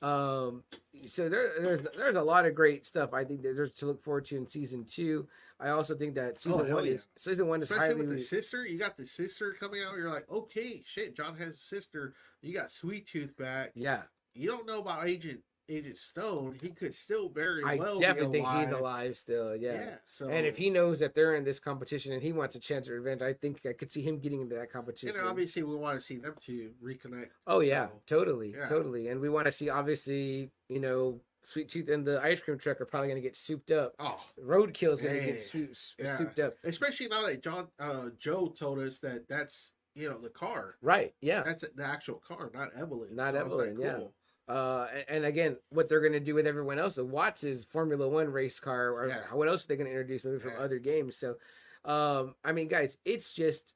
Um, 0.00 0.62
so 1.06 1.28
there, 1.28 1.52
there's 1.60 1.82
there's 1.96 2.16
a 2.16 2.22
lot 2.22 2.46
of 2.46 2.54
great 2.54 2.86
stuff. 2.86 3.12
I 3.12 3.24
think 3.24 3.42
that 3.42 3.56
there's 3.56 3.72
to 3.74 3.86
look 3.86 4.02
forward 4.02 4.26
to 4.26 4.36
in 4.36 4.46
season 4.46 4.84
two. 4.84 5.26
I 5.60 5.70
also 5.70 5.96
think 5.96 6.14
that 6.14 6.38
season 6.38 6.60
Oh, 6.70 6.74
one 6.74 6.84
yeah. 6.86 6.92
is 6.92 7.08
season 7.18 7.48
one 7.48 7.62
is 7.62 7.70
Especially 7.70 7.94
highly. 7.94 8.06
with 8.06 8.16
the 8.18 8.22
sister, 8.22 8.64
you 8.64 8.78
got 8.78 8.96
the 8.96 9.06
sister 9.06 9.56
coming 9.58 9.82
out. 9.82 9.96
You're 9.96 10.10
like, 10.12 10.30
okay, 10.30 10.82
shit, 10.86 11.16
John 11.16 11.36
has 11.38 11.56
a 11.56 11.58
sister. 11.58 12.14
You 12.42 12.54
got 12.54 12.70
Sweet 12.70 13.08
Tooth 13.08 13.36
back. 13.36 13.72
yeah, 13.74 14.02
You 14.34 14.48
don't 14.48 14.66
know 14.66 14.80
about 14.80 15.08
Agent 15.08 15.40
Agent 15.68 15.98
Stone. 15.98 16.56
He 16.62 16.70
could 16.70 16.94
still 16.94 17.28
very 17.28 17.62
I 17.64 17.76
well 17.76 17.98
definitely 17.98 18.26
be 18.28 18.32
think 18.44 18.46
alive. 18.46 18.68
he's 18.68 18.76
alive 18.78 19.16
still. 19.18 19.56
Yeah. 19.56 19.72
Yeah. 19.72 19.94
so 20.06 20.28
And 20.28 20.46
if 20.46 20.56
he 20.56 20.70
knows 20.70 20.98
that 21.00 21.14
they're 21.14 21.34
in 21.34 21.44
this 21.44 21.58
competition 21.60 22.12
and 22.12 22.22
he 22.22 22.32
wants 22.32 22.54
a 22.56 22.60
chance 22.60 22.88
at 22.88 22.92
revenge, 22.94 23.22
I 23.22 23.32
think 23.32 23.60
I 23.66 23.72
could 23.72 23.90
see 23.90 24.02
him 24.02 24.18
getting 24.18 24.40
into 24.40 24.54
that 24.56 24.72
competition. 24.72 25.16
know, 25.16 25.28
obviously 25.28 25.62
we 25.62 25.76
want 25.76 25.98
to 25.98 26.04
see 26.04 26.16
them 26.18 26.34
to 26.46 26.70
reconnect. 26.82 27.28
Oh 27.46 27.60
yeah, 27.60 27.86
So, 27.86 27.92
totally, 28.06 28.54
yeah. 28.56 28.68
totally. 28.68 29.08
And 29.08 29.20
we 29.20 29.28
want 29.28 29.46
to 29.46 29.52
see 29.52 29.68
obviously, 29.68 30.50
you 30.68 30.80
know, 30.80 31.20
Sweet 31.44 31.68
Tooth 31.68 31.88
and 31.88 32.04
the 32.06 32.20
ice 32.22 32.40
cream 32.40 32.58
truck 32.58 32.80
are 32.80 32.84
probably 32.84 33.08
gonna 33.08 33.20
get 33.20 33.36
souped 33.36 33.70
up. 33.70 33.94
Oh, 33.98 34.20
Roadkill 34.44 34.92
is 34.94 35.00
gonna 35.00 35.20
get 35.20 35.40
sou- 35.42 35.68
Yeah. 35.98 36.18
souped 36.18 36.38
up. 36.40 36.54
especially 36.64 37.08
now 37.08 37.24
that 37.26 37.42
John 37.42 37.68
uh, 37.78 38.06
Joe 38.18 38.48
told 38.48 38.80
us 38.80 38.98
that 39.00 39.28
that's 39.28 39.72
you 39.94 40.08
know 40.10 40.18
the 40.18 40.28
car. 40.30 40.74
Right. 40.82 41.14
Yeah. 41.20 41.42
That's 41.44 41.64
the 41.74 41.84
actual 41.84 42.16
car, 42.16 42.50
not 42.52 42.74
Evelyn. 42.76 43.14
Not 43.16 43.34
So 43.34 43.40
I 43.40 43.42
was 43.44 43.52
like, 43.52 43.68
Evelyn, 43.70 43.80
yeah. 44.00 44.06
Uh, 44.48 44.86
and 45.08 45.24
again, 45.24 45.56
what 45.70 45.88
they're 45.88 46.00
going 46.00 46.12
to 46.14 46.20
do 46.20 46.34
with 46.34 46.46
everyone 46.46 46.78
else, 46.78 46.94
the 46.94 47.04
Watts' 47.04 47.64
Formula 47.64 48.08
One 48.08 48.30
race 48.30 48.58
car, 48.58 48.90
or 48.92 49.08
Yeah. 49.08 49.22
what 49.32 49.48
else 49.48 49.64
are 49.64 49.68
they 49.68 49.76
going 49.76 49.86
to 49.86 49.92
introduce 49.92 50.24
maybe 50.24 50.38
from 50.38 50.52
Yeah. 50.52 50.60
other 50.60 50.78
games? 50.78 51.16
So, 51.16 51.36
um, 51.84 52.34
I 52.42 52.52
mean, 52.52 52.68
guys, 52.68 52.96
it's 53.04 53.32
just, 53.32 53.74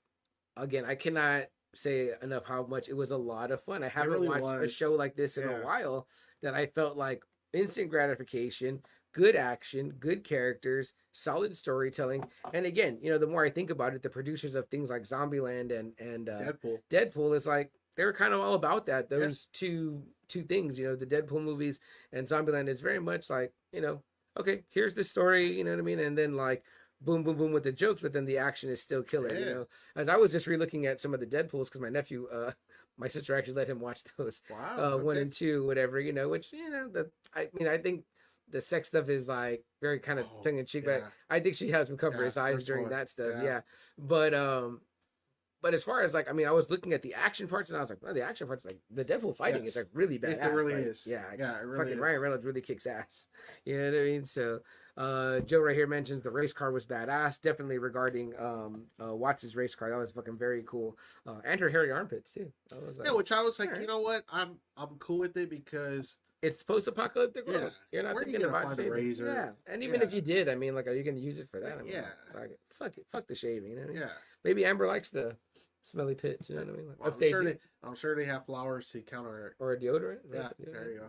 again, 0.56 0.84
I 0.86 0.94
cannot 0.94 1.48
say 1.74 2.12
enough 2.22 2.44
how 2.46 2.64
much 2.64 2.88
it 2.88 2.94
was 2.94 3.10
a 3.10 3.16
lot 3.16 3.50
of 3.50 3.62
fun. 3.62 3.82
I 3.82 3.88
haven't 3.88 4.12
really 4.12 4.28
watched 4.40 4.64
a 4.64 4.68
show 4.68 4.92
like 4.94 5.14
this 5.14 5.36
in 5.36 5.48
Yeah. 5.48 5.60
a 5.60 5.64
while 5.64 6.06
that 6.42 6.54
I 6.54 6.66
felt 6.66 6.96
like 6.96 7.22
instant 7.52 7.90
gratification, 7.90 8.82
good 9.12 9.36
action, 9.36 9.90
good 9.98 10.24
characters, 10.24 10.94
solid 11.12 11.54
storytelling. 11.54 12.24
And 12.54 12.64
again, 12.64 12.98
you 13.02 13.10
know, 13.10 13.18
the 13.18 13.26
more 13.26 13.44
I 13.44 13.50
think 13.50 13.68
about 13.70 13.94
it, 13.94 14.02
the 14.02 14.08
producers 14.10 14.54
of 14.54 14.68
things 14.68 14.88
like 14.88 15.02
Zombieland 15.02 15.70
and, 15.78 15.92
and, 15.98 16.28
uh, 16.30 16.40
Deadpool. 16.40 16.78
Deadpool 16.90 17.36
is 17.36 17.46
like 17.46 17.70
they 17.96 18.06
were 18.06 18.12
kind 18.14 18.32
of 18.32 18.40
all 18.40 18.54
about 18.54 18.86
that. 18.86 19.08
Yeah. 19.10 19.18
Those 19.18 19.46
two 19.52 20.02
two 20.32 20.42
things, 20.42 20.78
you 20.78 20.84
know, 20.86 20.96
the 20.96 21.06
Deadpool 21.14 21.42
movies 21.50 21.80
and 22.12 22.26
Zombieland 22.26 22.68
is 22.68 22.80
very 22.80 22.98
much 23.10 23.28
like, 23.30 23.52
you 23.72 23.80
know, 23.84 24.02
okay, 24.38 24.56
here's 24.70 24.94
the 24.94 25.04
story, 25.04 25.44
you 25.58 25.64
know 25.64 25.72
what 25.72 25.78
I 25.78 25.82
mean? 25.90 26.00
And 26.00 26.16
then 26.16 26.32
like 26.36 26.62
boom, 27.04 27.22
boom, 27.24 27.36
boom 27.36 27.52
with 27.52 27.64
the 27.64 27.72
jokes, 27.72 28.00
but 28.00 28.12
then 28.12 28.24
the 28.24 28.38
action 28.38 28.70
is 28.70 28.80
still 28.80 29.02
killer, 29.02 29.34
you 29.34 29.44
know. 29.44 29.66
As 29.96 30.08
I 30.08 30.16
was 30.16 30.30
just 30.30 30.46
relooking 30.46 30.84
at 30.86 31.00
some 31.00 31.12
of 31.14 31.20
the 31.20 31.26
Deadpools 31.26 31.64
because 31.64 31.80
my 31.80 31.88
nephew, 31.88 32.28
uh, 32.32 32.52
my 32.96 33.08
sister 33.08 33.36
actually 33.36 33.54
let 33.54 33.68
him 33.68 33.80
watch 33.80 34.02
those, 34.16 34.42
Wow. 34.48 34.94
uh, 34.94 34.98
one 34.98 35.16
and 35.16 35.32
two, 35.32 35.66
whatever, 35.66 35.98
you 36.00 36.12
know, 36.12 36.28
which 36.28 36.52
you 36.52 36.70
know, 36.70 36.88
the 36.88 37.10
I 37.34 37.48
mean, 37.58 37.68
I 37.68 37.78
think 37.78 38.04
the 38.48 38.60
sex 38.60 38.88
stuff 38.88 39.08
is 39.08 39.28
like 39.28 39.62
very 39.80 39.98
kind 39.98 40.18
of 40.20 40.26
Oh, 40.26 40.42
tongue 40.44 40.58
in 40.58 40.66
cheek, 40.66 40.84
but. 40.84 41.02
I 41.30 41.40
think 41.40 41.54
she 41.54 41.70
has 41.70 41.88
him 41.88 41.96
cover 41.96 42.18
Yeah, 42.18 42.26
his 42.26 42.36
eyes 42.36 42.62
during 42.62 42.90
that 42.90 43.08
stuff. 43.08 43.32
Yeah. 43.38 43.44
Yeah. 43.44 43.60
But 43.98 44.34
um 44.34 44.80
but 45.62 45.72
as 45.74 45.84
far 45.84 46.02
as 46.02 46.12
like 46.12 46.28
I 46.28 46.32
mean 46.32 46.46
I 46.46 46.50
was 46.50 46.68
looking 46.70 46.92
at 46.92 47.02
the 47.02 47.14
action 47.14 47.46
parts 47.48 47.70
and 47.70 47.78
I 47.78 47.80
was 47.80 47.88
like, 47.90 48.02
well 48.02 48.12
the 48.12 48.22
action 48.22 48.46
parts 48.46 48.64
like 48.64 48.78
the 48.90 49.04
Deadpool 49.04 49.36
fighting 49.36 49.64
is 49.64 49.76
like 49.76 49.86
really 49.94 50.18
bad. 50.18 50.38
It 50.42 50.52
really 50.52 50.74
is. 50.74 51.06
Yeah. 51.06 51.22
Yeah. 51.38 51.56
It 51.58 51.64
really 51.64 51.78
fucking 51.78 51.94
is. 51.94 52.00
Ryan 52.00 52.20
Reynolds 52.20 52.44
really 52.44 52.60
kicks 52.60 52.86
ass. 52.86 53.28
You 53.64 53.78
know 53.78 53.90
what 53.92 53.98
I 54.00 54.02
mean? 54.04 54.24
So 54.24 54.58
uh 54.96 55.40
Joe 55.40 55.60
right 55.60 55.76
here 55.76 55.86
mentions 55.86 56.22
the 56.22 56.30
race 56.30 56.52
car 56.52 56.72
was 56.72 56.84
badass. 56.84 57.40
Definitely 57.40 57.78
regarding 57.78 58.34
um 58.38 58.82
uh 59.02 59.14
Watts' 59.14 59.54
race 59.54 59.74
car. 59.74 59.88
That 59.90 59.96
was 59.96 60.10
fucking 60.10 60.36
very 60.36 60.64
cool. 60.66 60.98
Uh 61.26 61.40
and 61.44 61.60
her 61.60 61.68
hairy 61.68 61.90
armpits 61.92 62.34
too. 62.34 62.52
Like, 62.70 63.06
Yeah, 63.06 63.12
which 63.12 63.30
I 63.32 63.40
was 63.42 63.58
like, 63.58 63.68
Alright. 63.68 63.82
you 63.82 63.88
know 63.88 64.00
what? 64.00 64.24
I'm 64.30 64.56
I'm 64.76 64.96
cool 64.98 65.18
with 65.18 65.36
it 65.36 65.48
because 65.48 66.16
it's 66.42 66.62
post 66.62 66.88
apocalyptic 66.88 67.44
Yeah. 67.46 67.70
You're 67.92 68.02
not 68.02 68.14
Where 68.14 68.22
are 68.24 68.26
you 68.26 68.32
thinking 68.32 68.40
gonna 68.42 68.48
about 68.48 68.62
find 68.76 68.80
a 68.80 68.82
shaving. 68.82 68.92
razor? 68.92 69.26
Yeah. 69.26 69.52
And 69.72 69.82
even 69.82 70.00
Yeah. 70.00 70.06
if 70.06 70.12
you 70.12 70.20
did, 70.20 70.48
I 70.48 70.54
mean 70.56 70.74
like 70.74 70.86
are 70.86 70.92
you 70.92 71.02
gonna 71.04 71.18
use 71.18 71.38
it 71.38 71.48
for 71.48 71.60
that? 71.60 71.78
I 71.78 71.82
mean, 71.82 71.92
Yeah. 71.92 72.08
fuck 72.32 72.44
it. 72.50 72.60
Fuck 72.70 72.98
it. 72.98 73.06
Fuck 73.08 73.26
the 73.28 73.34
shaving, 73.34 73.70
you 73.70 73.76
know 73.76 73.82
I 73.84 73.86
mean? 73.86 73.96
yeah, 73.96 74.10
Maybe 74.44 74.64
Amber 74.64 74.86
likes 74.86 75.10
the 75.10 75.36
smelly 75.82 76.14
pits. 76.14 76.50
You 76.50 76.56
know 76.56 76.62
what 76.62 76.74
I 76.74 76.76
mean? 76.76 76.88
Like, 76.88 76.98
well, 77.00 77.08
if 77.08 77.14
I'm 77.14 77.20
they 77.20 77.30
sure 77.30 77.42
do. 77.42 77.48
they 77.52 77.58
I'm 77.84 77.94
sure 77.94 78.14
they 78.16 78.24
have 78.24 78.44
flowers 78.46 78.88
to 78.90 79.00
counter. 79.02 79.56
or 79.58 79.72
a 79.72 79.78
deodorant. 79.78 80.20
Yeah, 80.32 80.50
Deodorant, 80.60 80.72
there 80.72 80.90
you 80.90 80.98
go. 80.98 81.08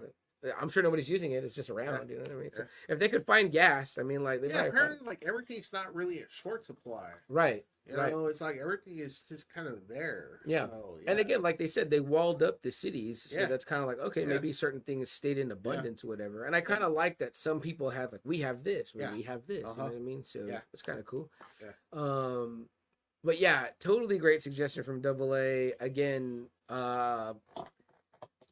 I'm 0.59 0.69
sure 0.69 0.83
nobody's 0.83 1.09
using 1.09 1.31
it. 1.31 1.43
It's 1.43 1.55
just 1.55 1.69
around. 1.69 2.09
You 2.09 2.17
know 2.17 2.23
what 2.23 2.31
I 2.31 2.35
mean? 2.35 2.49
So 2.53 2.65
if 2.89 2.99
they 2.99 3.09
could 3.09 3.25
find 3.25 3.51
gas, 3.51 3.97
I 3.97 4.03
mean, 4.03 4.23
like 4.23 4.41
they 4.41 4.49
Yeah, 4.49 4.63
apparently, 4.65 4.97
find- 4.97 5.07
like 5.07 5.23
everything's 5.25 5.71
not 5.71 5.93
really 5.95 6.19
a 6.19 6.25
short 6.29 6.65
supply. 6.65 7.11
right, 7.29 7.65
You 7.85 7.95
right. 7.97 8.11
know, 8.11 8.27
it's 8.27 8.41
like 8.41 8.57
everything 8.57 8.99
is 8.99 9.19
just 9.19 9.49
kind 9.53 9.67
of 9.67 9.87
there. 9.87 10.39
Yeah. 10.45 10.67
So, 10.67 10.99
And 11.07 11.19
again, 11.19 11.41
like 11.41 11.57
they 11.57 11.67
said, 11.67 11.89
they 11.89 11.99
walled 11.99 12.43
up 12.43 12.61
the 12.61 12.71
cities, 12.71 13.23
so 13.29 13.39
Yeah. 13.39 13.45
that's 13.45 13.65
kind 13.65 13.81
of 13.81 13.87
like 13.87 13.99
okay, 13.99 14.21
Yeah. 14.21 14.27
maybe 14.27 14.51
certain 14.53 14.81
things 14.81 15.11
stayed 15.11 15.37
in 15.37 15.51
abundance 15.51 16.03
or 16.03 16.07
whatever. 16.07 16.45
And 16.45 16.55
I 16.55 16.61
kind 16.61 16.83
of 16.83 16.93
like 16.93 17.19
that 17.19 17.35
some 17.35 17.61
people 17.61 17.89
have 17.91 18.11
like 18.11 18.21
we 18.23 18.39
have 18.39 18.63
this, 18.63 18.91
Yeah. 18.93 19.13
we 19.13 19.21
have 19.23 19.45
this. 19.47 19.61
You 19.61 19.67
Uh-huh. 19.67 19.81
know 19.83 19.87
what 19.89 19.95
I 19.95 19.99
mean? 19.99 20.23
So 20.23 20.45
Yeah. 20.45 20.61
it's 20.73 20.81
kind 20.81 20.99
of 20.99 21.05
cool. 21.05 21.31
Yeah. 21.61 21.71
Um, 21.93 22.69
but 23.23 23.39
yeah, 23.39 23.69
totally 23.79 24.17
great 24.17 24.41
suggestion 24.43 24.83
from 24.83 24.99
Double 24.99 25.33
A. 25.35 25.73
Again, 25.79 26.49
uh, 26.67 27.33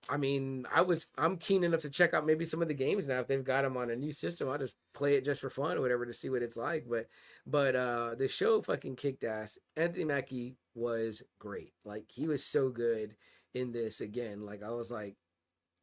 I 0.10 0.18
mean, 0.18 0.66
I 0.74 0.82
was 0.82 1.08
I'm 1.18 1.38
keen 1.38 1.64
enough 1.64 1.82
to 1.82 1.90
check 1.90 2.14
out 2.14 2.26
maybe 2.26 2.44
some 2.46 2.62
of 2.62 2.68
the 2.68 2.74
games 2.74 3.08
now 3.08 3.20
if 3.20 3.28
they've 3.28 3.44
got 3.44 3.62
them 3.62 3.78
on 3.78 3.90
a 3.92 3.96
new 3.96 4.12
system. 4.12 4.50
I'll 4.50 4.58
just 4.58 4.76
play 4.94 5.16
it 5.16 5.24
just 5.26 5.42
for 5.42 5.50
fun 5.50 5.78
or 5.78 5.82
whatever 5.82 6.06
to 6.06 6.14
see 6.14 6.30
what 6.30 6.42
it's 6.42 6.58
like. 6.58 6.86
But 6.90 7.08
but 7.46 7.76
uh 7.76 8.16
the 8.16 8.28
show 8.28 8.62
fucking 8.62 8.96
kicked 8.96 9.24
ass. 9.24 9.58
Anthony 9.78 10.06
Mackie 10.06 10.56
was 10.76 11.22
great. 11.40 11.74
Like 11.86 12.06
he 12.10 12.28
was 12.28 12.44
so 12.44 12.70
good 12.70 13.16
in 13.54 13.72
this 13.72 14.02
again. 14.02 14.46
Like 14.46 14.64
I 14.64 14.72
was 14.72 14.90
like, 14.92 15.16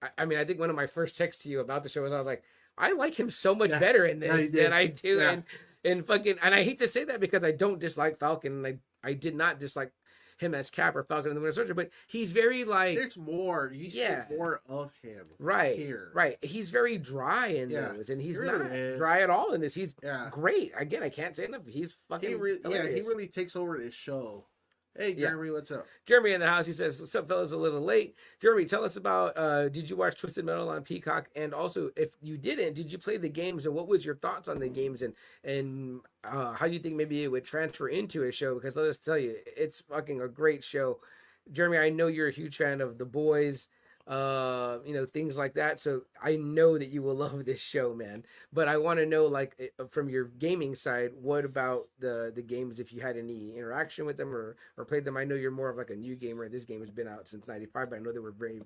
I, 0.03 0.09
I 0.19 0.25
mean, 0.25 0.39
I 0.39 0.45
think 0.45 0.59
one 0.59 0.71
of 0.71 0.77
my 0.77 0.87
first 0.87 1.17
texts 1.17 1.45
to 1.45 1.49
you 1.49 1.61
about 1.61 1.83
the 1.83 1.89
show 1.89 2.03
was 2.03 2.13
I 2.13 2.19
was 2.19 2.27
like, 2.27 2.43
I 2.77 2.93
like 2.93 3.19
him 3.19 3.31
so 3.31 3.55
much 3.55 3.71
Yeah. 3.71 3.79
better 3.79 4.05
in 4.05 4.19
this 4.21 4.51
than 4.51 4.73
I 4.73 4.87
do 4.87 5.19
Yeah. 5.19 5.33
in 5.33 5.45
and 5.85 6.07
fucking 6.07 6.37
and 6.43 6.55
I 6.55 6.65
hate 6.65 6.79
to 6.81 6.89
say 6.89 7.05
that 7.05 7.21
because 7.21 7.45
I 7.45 7.53
don't 7.53 7.79
dislike 7.79 8.19
Falcon 8.19 8.53
and 8.53 8.67
I 8.67 8.79
I 9.09 9.13
did 9.13 9.37
not 9.37 9.61
dislike 9.61 9.93
him 10.39 10.55
as 10.55 10.71
Cap 10.71 10.97
or 10.97 11.03
Falcon 11.05 11.31
in 11.31 11.35
the 11.35 11.41
Winter 11.41 11.53
Soldier, 11.55 11.75
but 11.75 11.91
he's 12.07 12.33
very 12.33 12.65
like 12.65 12.97
there's 12.97 13.17
more. 13.17 13.71
You 13.75 13.91
see 13.91 14.01
Yeah. 14.01 14.25
more 14.31 14.61
of 14.69 14.93
him. 15.03 15.27
right 15.39 15.77
here. 15.77 16.11
right. 16.15 16.39
He's 16.43 16.71
very 16.71 16.97
dry 16.99 17.49
in 17.49 17.71
Yeah, 17.71 17.93
those, 17.93 18.11
and 18.11 18.21
he's 18.21 18.39
he 18.41 18.47
not 18.47 18.63
is. 18.73 18.99
dry 18.99 19.21
at 19.23 19.31
all 19.31 19.53
in 19.53 19.61
this. 19.61 19.75
He's 19.75 19.95
Yeah. 20.03 20.29
great. 20.31 20.73
Again, 20.77 21.03
I 21.03 21.09
can't 21.11 21.35
say 21.37 21.45
enough. 21.45 21.67
He's 21.67 21.97
fucking 22.09 22.29
He 22.29 22.35
re- 22.35 22.59
yeah, 22.69 22.87
he 22.89 23.01
really 23.03 23.29
takes 23.29 23.57
over 23.57 23.79
this 23.79 23.95
show. 23.95 24.47
Hey, 24.97 25.11
Yeah. 25.11 25.29
Jeremy, 25.29 25.51
what's 25.53 25.71
up? 25.71 25.87
Jeremy 26.07 26.33
in 26.33 26.41
the 26.41 26.47
house. 26.49 26.67
He 26.67 26.73
says, 26.73 27.01
"What's 27.01 27.15
up, 27.15 27.29
fellas? 27.29 27.53
A 27.53 27.57
little 27.57 27.81
late." 27.81 28.17
Jeremy, 28.41 28.65
tell 28.65 28.85
us 28.85 28.97
about. 28.97 29.37
uh 29.37 29.69
Did 29.69 29.89
you 29.89 29.97
watch 29.97 30.19
Twisted 30.19 30.45
Metal 30.45 30.69
on 30.69 30.83
Peacock? 30.83 31.29
And 31.37 31.55
also, 31.55 31.91
if 31.97 32.11
you 32.21 32.37
didn't, 32.37 32.75
did 32.75 32.91
you 32.93 32.99
play 32.99 33.17
the 33.17 33.29
games? 33.29 33.65
And 33.67 33.75
what 33.75 33.87
was 33.87 34.05
your 34.05 34.17
thoughts 34.17 34.49
on 34.49 34.59
the 34.59 34.69
games? 34.69 35.03
And 35.03 35.15
and 35.45 36.01
uh 36.25 36.53
how 36.53 36.67
do 36.67 36.73
you 36.73 36.79
think 36.81 36.97
maybe 36.97 37.23
it 37.23 37.29
would 37.31 37.45
transfer 37.45 37.89
into 37.89 38.25
a 38.25 38.33
show? 38.33 38.55
Because 38.55 38.77
let 38.77 38.87
us 38.87 38.99
tell 38.99 39.19
you, 39.19 39.37
it's 39.57 39.81
fucking 39.83 40.21
a 40.21 40.29
great 40.29 40.65
show. 40.65 41.01
Jeremy, 41.53 41.79
I 41.79 41.91
know 41.91 42.09
you're 42.09 42.29
a 42.29 42.33
huge 42.33 42.57
fan 42.57 42.81
of 42.81 42.99
The 42.99 43.07
Boys. 43.07 43.69
Uh, 44.09 44.79
you 44.87 44.95
know 44.95 45.05
things 45.05 45.37
like 45.37 45.53
that. 45.53 45.79
So 45.79 46.01
I 46.23 46.37
know 46.37 46.79
that 46.79 46.89
you 46.89 47.03
will 47.03 47.15
love 47.27 47.45
this 47.45 47.61
show, 47.61 47.95
man. 47.95 48.25
But 48.51 48.67
I 48.67 48.79
want 48.79 48.99
to 49.01 49.07
know, 49.07 49.27
like, 49.27 49.55
eh, 49.61 49.85
from 49.91 50.09
your 50.09 50.25
gaming 50.25 50.75
side, 50.75 51.11
what 51.21 51.45
about 51.45 51.89
the 51.99 52.33
the 52.35 52.43
games? 52.43 52.81
If 52.81 52.91
you 52.91 53.03
had 53.03 53.19
any 53.19 53.55
interaction 53.57 54.07
with 54.07 54.17
them 54.17 54.35
or 54.35 54.57
or 54.79 54.87
played 54.87 55.05
them, 55.05 55.19
I 55.19 55.25
know 55.25 55.35
you're 55.35 55.51
more 55.51 55.69
of 55.69 55.77
like 55.77 55.91
a 55.91 55.97
new 55.97 56.17
gamer. 56.17 56.49
This 56.49 56.65
game 56.65 56.81
has 56.81 56.91
been 56.91 57.07
out 57.07 57.29
since 57.29 57.49
'95, 57.49 57.91
but 57.91 57.97
I 57.97 57.99
know 57.99 58.13
there 58.13 58.23
were 58.23 58.33
very, 58.33 58.63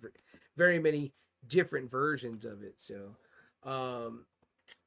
very, 0.57 0.79
many 0.79 1.12
different 1.49 1.91
versions 1.91 2.45
of 2.45 2.62
it. 2.62 2.75
So, 2.77 3.17
um, 3.65 4.27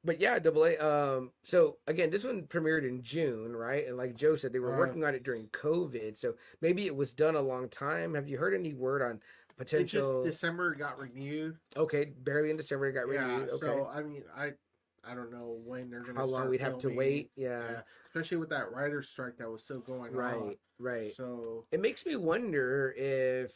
but 0.04 0.20
yeah, 0.20 0.38
double 0.38 0.64
A. 0.64 0.76
Um, 0.78 1.32
so 1.42 1.76
again, 1.86 2.10
this 2.10 2.24
one 2.24 2.44
premiered 2.44 2.88
in 2.88 3.02
June, 3.02 3.54
right? 3.54 3.86
And 3.86 3.96
like 3.96 4.16
Joe 4.16 4.36
said, 4.36 4.52
they 4.52 4.58
were 4.58 4.76
working 4.78 5.04
on 5.04 5.14
it 5.14 5.22
during 5.22 5.48
COVID, 5.48 6.16
so 6.16 6.34
maybe 6.62 6.86
it 6.86 6.96
was 6.96 7.12
done 7.12 7.34
a 7.34 7.40
long 7.40 7.68
time. 7.68 8.14
Have 8.14 8.28
you 8.28 8.38
heard 8.38 8.54
any 8.54 8.72
word 8.72 9.02
on 9.02 9.20
It 9.58 9.64
just 9.64 9.72
potential? 9.72 10.22
December 10.24 10.74
got 10.74 10.98
renewed. 10.98 11.56
Okay, 11.76 12.12
barely 12.24 12.50
in 12.50 12.56
December 12.56 12.88
it 12.88 12.92
got 12.92 13.08
Yeah. 13.08 13.26
renewed. 13.26 13.50
Okay, 13.50 13.66
So 13.66 13.86
I 13.86 14.02
mean, 14.02 14.24
I 14.36 14.52
I 15.04 15.14
don't 15.14 15.30
know 15.32 15.60
when 15.64 15.90
they're 15.90 16.00
gonna. 16.00 16.20
how 16.20 16.26
long 16.26 16.48
we'd 16.48 16.60
have 16.60 16.78
to 16.78 16.90
wait? 16.90 17.30
Yeah, 17.36 17.62
Yeah, 17.70 17.80
especially 18.08 18.38
with 18.38 18.50
that 18.50 18.72
writer's 18.72 19.08
strike 19.08 19.36
that 19.38 19.50
was 19.50 19.62
still 19.62 19.80
going 19.80 20.12
right, 20.12 20.34
on. 20.34 20.46
Right, 20.48 20.58
right. 20.78 21.14
So 21.14 21.64
it 21.70 21.80
makes 21.80 22.04
me 22.04 22.16
wonder 22.16 22.92
if 22.96 23.52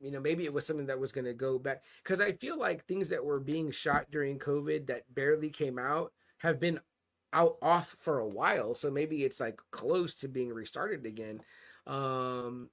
you 0.00 0.10
know 0.10 0.20
maybe 0.20 0.44
it 0.44 0.52
was 0.52 0.66
something 0.66 0.86
that 0.86 0.98
was 0.98 1.12
going 1.12 1.24
to 1.24 1.34
go 1.34 1.58
back 1.58 1.82
because 2.02 2.20
i 2.20 2.32
feel 2.32 2.58
like 2.58 2.84
things 2.84 3.08
that 3.08 3.24
were 3.24 3.40
being 3.40 3.70
shot 3.70 4.06
during 4.10 4.38
covid 4.38 4.86
that 4.86 5.02
barely 5.14 5.48
came 5.50 5.78
out 5.78 6.12
have 6.38 6.60
been 6.60 6.78
out 7.32 7.56
off 7.62 7.96
for 8.00 8.18
a 8.18 8.28
while 8.28 8.74
so 8.74 8.90
maybe 8.90 9.24
it's 9.24 9.40
like 9.40 9.58
close 9.70 10.14
to 10.14 10.28
being 10.28 10.52
restarted 10.52 11.06
again 11.06 11.40
um 11.86 12.68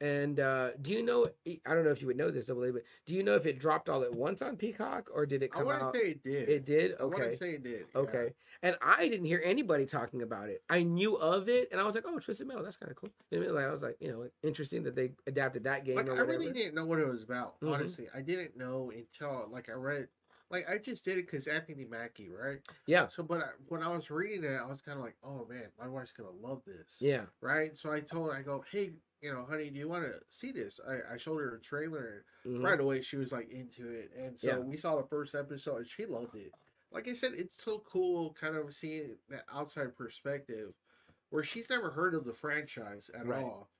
and 0.00 0.40
uh 0.40 0.70
do 0.82 0.92
you 0.92 1.02
know 1.02 1.26
i 1.46 1.74
don't 1.74 1.84
know 1.84 1.90
if 1.90 2.00
you 2.02 2.06
would 2.06 2.16
know 2.16 2.30
this 2.30 2.46
double 2.46 2.64
A, 2.64 2.72
but 2.72 2.82
do 3.06 3.14
you 3.14 3.22
know 3.22 3.34
if 3.34 3.46
it 3.46 3.58
dropped 3.58 3.88
all 3.88 4.02
at 4.02 4.14
once 4.14 4.42
on 4.42 4.56
peacock 4.56 5.08
or 5.14 5.24
did 5.24 5.42
it 5.42 5.50
I 5.54 5.58
come 5.58 5.66
want 5.66 5.80
to 5.80 5.84
out 5.86 5.94
say 5.94 6.10
it 6.10 6.22
did. 6.22 6.48
it 6.48 6.64
did 6.66 6.94
I 7.00 7.04
want 7.04 7.14
okay 7.20 7.30
to 7.30 7.36
say 7.36 7.50
it 7.52 7.62
did. 7.62 7.86
yeah. 7.94 8.00
Okay. 8.00 8.34
And 8.62 8.76
I 8.82 9.08
didn't 9.08 9.26
hear 9.26 9.40
anybody 9.44 9.86
talking 9.86 10.22
about 10.22 10.48
it. 10.48 10.62
I 10.68 10.82
knew 10.82 11.16
of 11.16 11.48
it 11.48 11.68
and 11.72 11.80
I 11.80 11.84
was 11.84 11.94
like, 11.94 12.04
oh, 12.06 12.18
Twisted 12.18 12.46
Metal, 12.46 12.62
that's 12.64 12.76
kind 12.76 12.90
of 12.90 12.96
cool. 12.96 13.10
You 13.30 13.40
know 13.40 13.48
I? 13.48 13.50
Like, 13.52 13.64
I 13.66 13.70
was 13.72 13.82
like, 13.82 13.96
you 14.00 14.10
know, 14.10 14.18
like, 14.20 14.32
interesting 14.42 14.82
that 14.84 14.96
they 14.96 15.12
adapted 15.26 15.64
that 15.64 15.84
game 15.84 15.96
Like 15.96 16.08
I 16.10 16.20
really 16.20 16.52
didn't 16.52 16.74
know 16.74 16.86
what 16.86 16.98
it 16.98 17.06
was 17.08 17.22
about. 17.22 17.60
Mhm. 17.60 17.72
Honestly, 17.74 18.08
I 18.14 18.20
didn't 18.20 18.56
know 18.56 18.90
until 18.94 19.48
like 19.50 19.68
I 19.68 19.72
read. 19.72 20.08
Like 20.50 20.68
I 20.70 20.78
just 20.78 21.04
did 21.04 21.18
it 21.18 21.26
because 21.26 21.48
Anthony 21.48 21.84
Mackie, 21.84 22.30
right? 22.30 22.58
Yeah. 22.86 23.08
So, 23.08 23.24
but 23.24 23.40
I, 23.40 23.48
when 23.68 23.82
I 23.82 23.88
was 23.88 24.10
reading 24.10 24.44
it, 24.44 24.56
I 24.56 24.64
was 24.66 24.80
kind 24.80 24.96
of 24.96 25.04
like, 25.04 25.16
"Oh 25.24 25.44
man, 25.50 25.64
my 25.76 25.88
wife's 25.88 26.12
gonna 26.12 26.30
love 26.30 26.62
this." 26.64 26.98
Yeah. 27.00 27.22
Right. 27.40 27.76
So 27.76 27.90
I 27.90 27.98
told 27.98 28.30
her, 28.30 28.36
I 28.36 28.42
go, 28.42 28.64
"Hey, 28.70 28.92
you 29.20 29.32
know, 29.32 29.44
honey, 29.44 29.70
do 29.70 29.78
you 29.78 29.88
want 29.88 30.04
to 30.04 30.20
see 30.30 30.52
this?" 30.52 30.78
I, 30.86 31.14
I 31.14 31.16
showed 31.16 31.40
her 31.40 31.56
a 31.56 31.60
trailer, 31.60 32.24
and 32.44 32.58
Mhm. 32.60 32.64
right 32.64 32.80
away 32.80 33.02
she 33.02 33.16
was 33.16 33.32
like 33.32 33.48
into 33.50 33.88
it, 33.88 34.12
and 34.16 34.38
so 34.38 34.48
Yeah. 34.48 34.58
we 34.58 34.76
saw 34.76 34.96
the 35.00 35.08
first 35.08 35.34
episode, 35.34 35.78
and 35.78 35.88
she 35.88 36.06
loved 36.06 36.34
it. 36.36 36.52
Like 36.90 37.08
I 37.08 37.14
said, 37.14 37.34
it's 37.34 37.62
so 37.62 37.80
cool, 37.80 38.32
kind 38.34 38.56
of 38.56 38.74
seeing 38.74 39.18
that 39.28 39.44
outside 39.52 39.96
perspective, 39.96 40.72
where 41.30 41.42
she's 41.42 41.68
never 41.68 41.90
heard 41.90 42.14
of 42.14 42.24
the 42.24 42.32
franchise 42.32 43.10
at 43.12 43.26
Right. 43.26 43.42
all. 43.42 43.70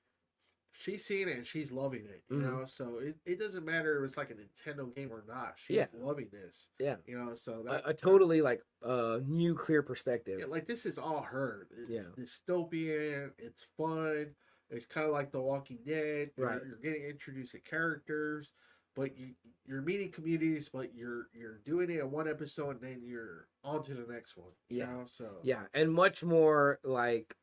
She's 0.73 1.03
seeing 1.05 1.27
it 1.27 1.37
and 1.37 1.47
she's 1.47 1.71
loving 1.71 2.05
it, 2.05 2.23
you 2.29 2.37
Mhm. 2.37 2.41
know. 2.43 2.65
So 2.65 2.97
it, 2.99 3.17
it 3.25 3.39
doesn't 3.39 3.65
matter 3.65 3.97
if 4.03 4.07
it's 4.09 4.17
like 4.17 4.29
a 4.29 4.35
Nintendo 4.35 4.93
game 4.93 5.11
or 5.11 5.23
not. 5.27 5.57
She's 5.57 5.77
Yeah. 5.77 5.87
loving 5.93 6.29
this, 6.29 6.69
Yeah. 6.77 6.97
you 7.05 7.17
know. 7.17 7.33
So 7.33 7.63
that 7.63 7.83
A, 7.83 7.89
a 7.89 7.93
totally 7.95 8.41
like 8.43 8.61
uh 8.83 9.19
new 9.25 9.55
clear 9.55 9.81
perspective. 9.81 10.39
yeah, 10.39 10.45
like 10.45 10.67
this 10.67 10.85
is 10.85 10.99
all 10.99 11.23
her. 11.23 11.67
It's 11.71 11.89
Yeah. 11.89 12.03
dystopian. 12.15 13.33
It's 13.39 13.63
fun. 13.75 14.35
It's 14.69 14.85
kind 14.85 15.05
of 15.07 15.13
like 15.13 15.31
The 15.31 15.41
Walking 15.41 15.79
Dead. 15.85 16.31
You're- 16.37 16.49
Right. 16.51 16.61
You're, 16.65 16.77
getting 16.77 17.03
introduced 17.03 17.53
to 17.53 17.59
characters, 17.59 18.53
but 18.95 19.17
you 19.17 19.33
you're 19.65 19.81
meeting 19.81 20.11
communities, 20.11 20.69
but 20.69 20.93
you're 20.95 21.27
you're 21.33 21.59
doing 21.65 21.89
it 21.89 21.99
in 21.99 22.11
one 22.11 22.27
episode 22.27 22.81
and 22.81 22.81
then 22.81 23.01
you're 23.03 23.47
on 23.63 23.83
to 23.83 23.93
the 23.93 24.11
next 24.11 24.35
one. 24.37 24.51
Yeah. 24.69 24.85
know? 24.87 25.03
So 25.07 25.39
Yeah, 25.43 25.63
and 25.73 25.91
much 25.93 26.23
more 26.23 26.79
like 26.83 27.35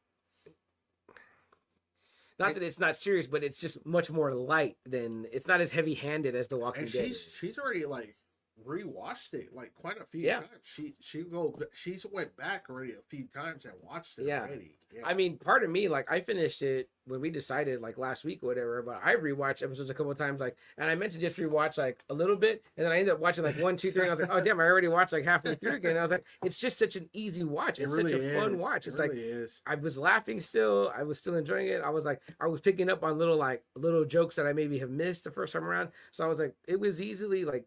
not 2.38 2.48
And- 2.48 2.56
that 2.56 2.62
it's 2.64 2.80
not 2.80 2.96
serious, 2.96 3.26
but 3.26 3.44
it's 3.44 3.60
just 3.60 3.84
much 3.86 4.10
more 4.10 4.34
light 4.34 4.76
than 4.84 5.26
it's 5.32 5.46
not 5.46 5.60
as 5.60 5.70
heavy 5.72 5.94
handed 5.94 6.34
as 6.34 6.48
The 6.48 6.56
Walking 6.58 6.84
and 6.84 6.92
Dead. 6.92 7.06
she's 7.06 7.16
is. 7.16 7.32
she's 7.34 7.58
already 7.58 7.86
like 7.86 8.16
rewatched 8.64 9.34
it 9.34 9.52
like 9.52 9.74
quite 9.74 10.00
a 10.00 10.04
few 10.06 10.22
Yeah. 10.22 10.40
times. 10.40 10.50
She 10.62 10.96
she 11.00 11.22
go 11.24 11.58
she's 11.72 12.04
went 12.06 12.36
back 12.36 12.68
already 12.70 12.92
a 12.92 13.02
few 13.08 13.26
times 13.28 13.64
and 13.64 13.74
watched 13.82 14.18
it 14.18 14.26
Yeah. 14.26 14.42
already. 14.42 14.76
Yeah. 14.94 15.02
I 15.04 15.14
mean, 15.14 15.38
part 15.38 15.64
of 15.64 15.70
me, 15.70 15.88
like, 15.88 16.10
I 16.10 16.20
finished 16.20 16.62
it 16.62 16.88
when 17.06 17.20
we 17.20 17.28
decided, 17.28 17.80
like, 17.82 17.98
last 17.98 18.24
week 18.24 18.42
or 18.42 18.46
whatever, 18.46 18.80
but 18.82 19.00
I 19.04 19.14
rewatched 19.16 19.62
episodes 19.62 19.90
a 19.90 19.94
couple 19.94 20.12
of 20.12 20.16
times, 20.16 20.40
like, 20.40 20.56
and 20.78 20.88
I 20.88 20.94
meant 20.94 21.12
to 21.12 21.18
just 21.18 21.36
rewatch, 21.36 21.76
like, 21.76 22.02
a 22.08 22.14
little 22.14 22.36
bit, 22.36 22.62
and 22.76 22.86
then 22.86 22.92
I 22.92 22.98
ended 22.98 23.12
up 23.14 23.20
watching, 23.20 23.44
like, 23.44 23.56
one, 23.58 23.76
two, 23.76 23.90
three, 23.90 24.02
and 24.02 24.10
I 24.10 24.14
was 24.14 24.20
like, 24.20 24.30
oh, 24.32 24.40
damn, 24.40 24.60
I 24.60 24.64
already 24.64 24.88
watched, 24.88 25.12
like, 25.12 25.24
halfway 25.24 25.54
through 25.56 25.74
again. 25.74 25.90
And 25.92 25.98
I 25.98 26.02
was 26.02 26.12
like, 26.12 26.24
it's 26.44 26.58
just 26.58 26.78
such 26.78 26.96
an 26.96 27.10
easy 27.12 27.44
watch. 27.44 27.78
it 27.78 27.84
It's 27.84 27.92
really 27.92 28.12
such 28.12 28.20
a 28.22 28.34
fun 28.38 28.54
is. 28.54 28.60
watch. 28.60 28.86
It 28.86 28.90
It's 28.90 28.98
like, 28.98 29.10
is. 29.14 29.60
I 29.66 29.74
was 29.74 29.98
laughing 29.98 30.40
still. 30.40 30.92
I 30.96 31.02
was 31.02 31.18
still 31.18 31.34
enjoying 31.34 31.68
it. 31.68 31.82
I 31.84 31.90
was 31.90 32.04
like, 32.04 32.22
I 32.40 32.46
was 32.46 32.60
picking 32.60 32.88
up 32.88 33.02
on 33.04 33.18
little, 33.18 33.36
like, 33.36 33.62
little 33.74 34.04
jokes 34.04 34.36
that 34.36 34.46
I 34.46 34.52
maybe 34.52 34.78
have 34.78 34.90
missed 34.90 35.24
the 35.24 35.30
first 35.30 35.52
time 35.52 35.64
around. 35.64 35.90
So 36.12 36.24
I 36.24 36.28
was 36.28 36.38
like, 36.38 36.54
it 36.66 36.80
was 36.80 37.02
easily, 37.02 37.44
like, 37.44 37.66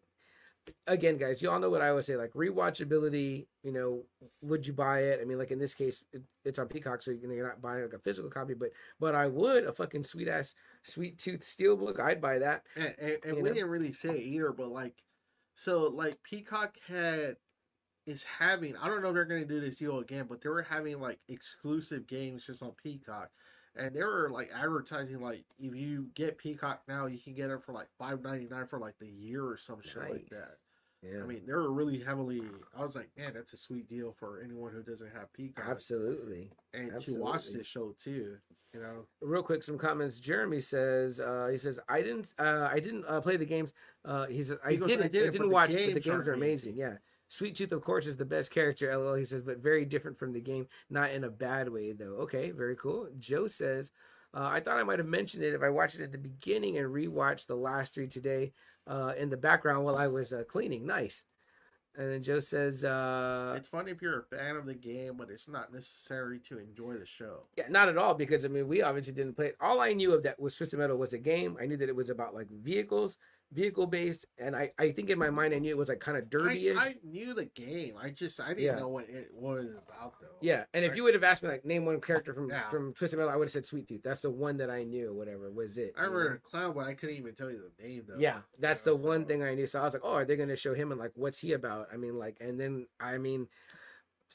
again, 0.86 1.16
guys, 1.16 1.42
you 1.42 1.50
all 1.50 1.58
know 1.58 1.70
what 1.70 1.82
I 1.82 1.88
always 1.88 2.06
say, 2.06 2.16
like 2.16 2.32
rewatchability. 2.32 3.46
You 3.62 3.72
know, 3.72 4.02
would 4.42 4.66
you 4.66 4.72
buy 4.72 5.00
it? 5.00 5.20
I 5.20 5.24
mean, 5.24 5.38
like 5.38 5.50
in 5.50 5.58
this 5.58 5.74
case, 5.74 6.02
it, 6.12 6.22
it's 6.44 6.58
on 6.58 6.68
Peacock, 6.68 7.02
so 7.02 7.10
you 7.10 7.26
know, 7.26 7.34
you're 7.34 7.46
not 7.46 7.60
buying 7.60 7.82
like 7.82 7.92
a 7.92 7.98
physical 7.98 8.30
copy, 8.30 8.54
but 8.54 8.70
but 8.98 9.14
I 9.14 9.26
would 9.26 9.64
a 9.64 9.72
fucking 9.72 10.04
sweet 10.04 10.28
ass 10.28 10.54
sweet 10.82 11.18
tooth 11.18 11.40
steelbook. 11.40 12.00
I'd 12.00 12.20
buy 12.20 12.38
that. 12.38 12.62
And, 12.76 12.94
and, 12.98 13.18
and 13.24 13.36
we 13.36 13.42
know? 13.42 13.54
didn't 13.54 13.70
really 13.70 13.92
say 13.92 14.10
it 14.10 14.22
either, 14.22 14.52
but 14.52 14.68
like, 14.68 14.94
so 15.54 15.88
like 15.88 16.22
Peacock 16.22 16.76
had 16.86 17.36
is 18.06 18.24
having. 18.24 18.76
I 18.76 18.88
don't 18.88 19.02
know 19.02 19.08
if 19.08 19.14
they're 19.14 19.24
going 19.24 19.46
to 19.46 19.54
do 19.54 19.60
this 19.60 19.76
deal 19.76 19.98
again, 19.98 20.26
but 20.28 20.40
they 20.40 20.48
were 20.48 20.62
having 20.62 21.00
like 21.00 21.18
exclusive 21.28 22.06
games 22.06 22.46
just 22.46 22.62
on 22.62 22.72
Peacock, 22.82 23.30
and 23.78 23.94
they 23.94 24.02
were 24.02 24.28
like 24.30 24.50
advertising 24.54 25.20
like 25.20 25.44
if 25.58 25.74
you 25.74 26.08
get 26.14 26.38
Peacock 26.38 26.82
now, 26.88 27.06
you 27.06 27.18
can 27.18 27.34
get 27.34 27.50
it 27.50 27.62
for 27.62 27.72
like 27.72 27.88
five 27.98 28.22
ninety 28.22 28.46
nine 28.50 28.66
for 28.66 28.78
like 28.78 28.98
the 28.98 29.06
year 29.06 29.44
or 29.46 29.56
some 29.56 29.80
shit 29.82 30.10
like 30.10 30.28
that. 30.30 30.56
Yeah. 31.02 31.22
I 31.22 31.26
mean, 31.26 31.42
they 31.46 31.52
were 31.52 31.70
really 31.72 32.00
heavily. 32.00 32.42
I 32.76 32.82
was 32.84 32.96
like, 32.96 33.08
man, 33.16 33.32
that's 33.34 33.52
a 33.52 33.56
sweet 33.56 33.88
deal 33.88 34.12
for 34.18 34.40
anyone 34.42 34.72
who 34.72 34.82
doesn't 34.82 35.12
have 35.12 35.32
Peacock 35.32 35.64
absolutely. 35.68 36.50
and 36.74 36.90
to 37.04 37.14
watch 37.14 37.36
absolutely. 37.36 37.58
this 37.60 37.66
show 37.68 37.94
too. 38.02 38.36
You 38.74 38.80
know, 38.82 39.06
real 39.22 39.42
quick 39.42 39.62
some 39.62 39.78
comments 39.78 40.20
jeremy 40.20 40.60
says 40.60 41.20
uh 41.20 41.48
he 41.50 41.56
says 41.56 41.80
i 41.88 42.02
didn't 42.02 42.34
uh 42.38 42.68
i 42.70 42.78
didn't 42.78 43.04
uh, 43.08 43.18
play 43.22 43.36
the 43.38 43.46
games 43.46 43.72
uh 44.04 44.26
he 44.26 44.44
says 44.44 44.58
i 44.62 44.72
He 44.72 44.76
goes, 44.76 44.88
didn't 44.88 45.04
"I 45.04 45.06
i, 45.06 45.08
didn't, 45.08 45.26
but 45.28 45.32
didn't 45.32 45.48
the 45.48 45.54
watch 45.54 45.70
it, 45.70 45.86
but 45.86 45.94
the 45.94 46.00
games 46.00 46.06
are 46.06 46.10
games 46.10 46.28
are 46.28 46.32
amazing. 46.34 46.72
amazing." 46.74 46.92
yeah 46.92 46.96
sweet 47.28 47.54
tooth 47.54 47.72
of 47.72 47.82
course 47.82 48.06
is 48.06 48.16
the 48.16 48.24
best 48.24 48.50
character 48.50 48.96
lol 48.96 49.14
he 49.14 49.24
says 49.24 49.42
but 49.42 49.58
very 49.58 49.84
different 49.84 50.18
from 50.18 50.32
the 50.32 50.40
game 50.40 50.66
not 50.90 51.10
in 51.10 51.24
a 51.24 51.30
bad 51.30 51.68
way 51.68 51.92
though 51.92 52.16
okay 52.16 52.50
very 52.50 52.76
cool 52.76 53.08
joe 53.18 53.46
says 53.46 53.92
uh, 54.34 54.48
I 54.52 54.60
thought 54.60 54.76
I 54.76 54.82
might 54.82 54.98
have 54.98 55.08
mentioned 55.08 55.42
it 55.42 55.54
if 55.54 55.62
I 55.62 55.70
watched 55.70 55.94
it 55.94 56.02
at 56.02 56.12
the 56.12 56.18
beginning 56.18 56.78
and 56.78 56.86
rewatched 56.86 57.46
the 57.46 57.56
last 57.56 57.94
three 57.94 58.08
today 58.08 58.52
uh, 58.86 59.12
in 59.16 59.30
the 59.30 59.36
background 59.36 59.84
while 59.84 59.96
I 59.96 60.06
was 60.06 60.32
uh, 60.32 60.42
cleaning. 60.46 60.86
Nice. 60.86 61.24
And 61.96 62.12
then 62.12 62.22
Joe 62.22 62.38
says, 62.38 62.84
uh, 62.84 63.54
it's 63.56 63.68
funny 63.68 63.90
if 63.90 64.00
you're 64.00 64.20
a 64.20 64.36
fan 64.36 64.54
of 64.54 64.66
the 64.66 64.74
game, 64.74 65.16
but 65.16 65.30
it's 65.30 65.48
not 65.48 65.72
necessary 65.72 66.38
to 66.48 66.58
enjoy 66.58 66.94
the 66.94 67.06
show. 67.06 67.46
Yeah, 67.56 67.64
not 67.70 67.88
at 67.88 67.98
all 67.98 68.14
because 68.14 68.44
I 68.44 68.48
mean 68.48 68.68
we 68.68 68.82
obviously 68.82 69.14
didn't 69.14 69.34
play 69.34 69.46
it. 69.46 69.56
All 69.60 69.80
I 69.80 69.94
knew 69.94 70.12
of 70.14 70.22
that 70.22 70.38
was 70.38 70.56
Twisted 70.56 70.78
Metal 70.78 70.96
was 70.96 71.12
a 71.12 71.18
game. 71.18 71.56
I 71.60 71.66
knew 71.66 71.76
that 71.76 71.88
it 71.88 71.96
was 71.96 72.10
about 72.10 72.34
like 72.34 72.48
vehicles, 72.50 73.16
vehicle 73.52 73.86
based, 73.86 74.26
and 74.38 74.54
I 74.54 74.72
I 74.78 74.90
think 74.92 75.08
in 75.10 75.18
my 75.18 75.30
mind 75.30 75.54
I 75.54 75.58
knew 75.58 75.70
it 75.70 75.76
was 75.76 75.88
like 75.88 76.00
kind 76.00 76.18
of 76.18 76.24
I. 76.42 76.74
I 76.78 76.94
knew 77.02 77.32
the 77.34 77.46
game. 77.46 77.94
I 78.00 78.10
just 78.10 78.40
I 78.40 78.48
didn't 78.48 78.62
Yeah. 78.64 78.76
know 78.78 78.88
what 78.88 79.08
it 79.08 79.28
was 79.32 79.68
about 79.68 80.20
though. 80.20 80.26
yeah, 80.42 80.64
and 80.74 80.84
if 80.84 80.94
you 80.94 81.02
would 81.04 81.14
have 81.14 81.24
asked 81.24 81.42
me 81.42 81.48
like 81.48 81.64
name 81.64 81.84
one 81.86 82.00
character 82.00 82.34
from 82.34 82.50
Yeah. 82.50 82.68
from 82.68 82.92
Twisted 82.92 83.18
Metal, 83.18 83.32
I 83.32 83.36
would 83.36 83.46
have 83.46 83.52
said 83.52 83.64
Sweet 83.66 83.88
Tooth. 83.88 84.02
That's 84.02 84.20
the 84.20 84.30
one 84.30 84.58
that 84.58 84.70
I 84.70 84.84
knew. 84.84 85.14
Whatever 85.14 85.50
was 85.50 85.78
it. 85.78 85.94
I 85.96 86.02
you 86.04 86.06
know? 86.08 86.12
remember 86.14 86.38
Clown, 86.44 86.74
but 86.74 86.86
I 86.86 86.94
couldn't 86.94 87.16
even 87.16 87.34
tell 87.34 87.50
you 87.50 87.62
the 87.78 87.82
name 87.82 88.04
though. 88.06 88.18
Yeah, 88.18 88.40
that's 88.58 88.82
the 88.82 88.94
one 88.94 89.24
thing 89.24 89.42
I 89.42 89.54
knew. 89.54 89.66
So 89.66 89.80
I 89.80 89.84
was 89.84 89.94
like, 89.94 90.02
oh, 90.04 90.12
are 90.14 90.24
they 90.24 90.36
going 90.36 90.48
to 90.50 90.56
show 90.56 90.74
him 90.74 90.90
and 90.92 91.00
like 91.00 91.12
what's 91.14 91.38
he 91.38 91.52
about? 91.54 91.88
I 91.92 91.96
mean, 91.96 92.18
like, 92.18 92.36
and 92.40 92.60
then 92.60 92.86
I 93.00 93.16
mean, 93.18 93.48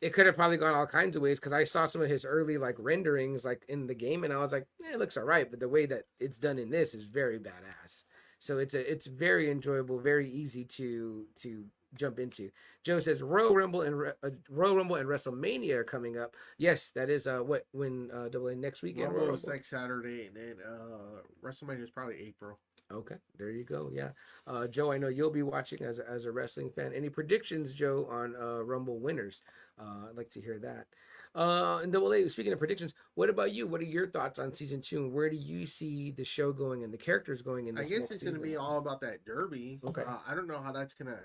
it 0.01 0.11
could 0.11 0.25
have 0.25 0.35
probably 0.35 0.57
gone 0.57 0.73
all 0.73 0.87
kinds 0.87 1.15
of 1.15 1.21
ways 1.21 1.39
because 1.39 1.53
I 1.53 1.63
saw 1.65 1.85
some 1.85 2.01
of 2.01 2.09
his 2.09 2.25
early 2.25 2.57
like 2.57 2.75
renderings 2.79 3.45
like 3.45 3.63
in 3.69 3.85
the 3.85 3.93
game, 3.95 4.23
and 4.23 4.33
I 4.33 4.37
was 4.37 4.51
like, 4.51 4.65
yeah, 4.79 4.93
it 4.93 4.99
looks 4.99 5.17
all 5.17 5.23
right, 5.23 5.49
but 5.49 5.59
the 5.59 5.69
way 5.69 5.85
that 5.85 6.03
it's 6.19 6.39
done 6.39 6.57
in 6.57 6.71
this 6.71 6.93
is 6.95 7.03
very 7.03 7.37
badass. 7.39 8.03
So 8.43 8.57
it's 8.57 8.73
a 8.73 8.91
it's 8.91 9.07
very 9.07 9.49
enjoyable, 9.49 9.99
very 9.99 10.29
easy 10.29 10.65
to 10.65 11.25
to 11.43 11.63
jump 11.95 12.19
into. 12.19 12.49
Joe 12.83 12.99
says 12.99 13.21
Royal 13.21 13.55
Rumble 13.55 13.83
and 13.83 14.13
uh, 14.21 14.29
Royal 14.49 14.75
Rumble 14.75 14.97
and 14.97 15.07
WrestleMania 15.07 15.75
are 15.75 15.83
coming 15.85 16.17
up. 16.17 16.35
Yes, 16.57 16.91
that 16.91 17.09
is 17.09 17.25
uh 17.25 17.39
what 17.39 17.67
when 17.71 18.09
uh 18.13 18.27
double 18.27 18.49
A 18.49 18.55
next 18.57 18.83
weekend. 18.83 19.13
Royal 19.13 19.19
Rumble 19.19 19.35
is 19.35 19.43
Rumble? 19.43 19.55
next 19.55 19.69
Saturday, 19.69 20.27
and 20.27 20.35
then 20.35 20.55
uh 20.61 21.21
WrestleMania 21.41 21.85
is 21.85 21.89
probably 21.89 22.19
April. 22.19 22.59
Okay, 22.91 23.15
there 23.37 23.49
you 23.49 23.63
go. 23.63 23.89
Yeah, 23.93 24.09
uh, 24.45 24.67
Joe, 24.67 24.91
I 24.91 24.97
know 24.97 25.07
you'll 25.07 25.31
be 25.31 25.41
watching 25.41 25.81
as 25.81 25.99
a, 25.99 26.07
as 26.07 26.25
a 26.25 26.31
wrestling 26.31 26.69
fan. 26.69 26.91
Any 26.93 27.09
predictions, 27.09 27.73
Joe, 27.73 28.05
on 28.11 28.35
uh, 28.35 28.61
Rumble 28.61 28.99
winners? 28.99 29.41
Uh, 29.79 30.09
I'd 30.09 30.17
like 30.17 30.29
to 30.31 30.41
hear 30.41 30.59
that. 30.59 30.87
Uh, 31.35 31.79
and 31.81 31.91
Double 31.91 32.13
A, 32.13 32.29
speaking 32.29 32.53
of 32.53 32.59
predictions, 32.59 32.93
what 33.15 33.29
about 33.29 33.51
you? 33.51 33.65
What 33.65 33.81
are 33.81 33.85
your 33.85 34.07
thoughts 34.07 34.37
on 34.37 34.53
season 34.53 34.81
two, 34.81 34.99
and 35.05 35.13
where 35.13 35.29
do 35.29 35.35
you 35.35 35.65
see 35.65 36.11
the 36.11 36.23
show 36.23 36.51
going 36.53 36.83
and 36.83 36.93
the 36.93 36.97
characters 36.97 37.41
going 37.41 37.67
in 37.67 37.77
I 37.77 37.83
guess 37.83 38.11
it's 38.11 38.21
going 38.23 38.35
to 38.35 38.41
be 38.41 38.55
all 38.55 38.77
about 38.77 39.01
that 39.01 39.25
derby. 39.25 39.79
Okay. 39.83 40.03
Uh, 40.07 40.17
I 40.27 40.35
don't 40.35 40.47
know 40.47 40.61
how 40.61 40.71
that's 40.71 40.93
going 40.93 41.11
to 41.11 41.19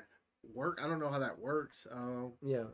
work. 0.54 0.80
I 0.82 0.88
don't 0.88 0.98
know 0.98 1.10
how 1.10 1.18
that 1.18 1.38
works. 1.38 1.86
Um, 1.92 2.32
Yeah, 2.42 2.64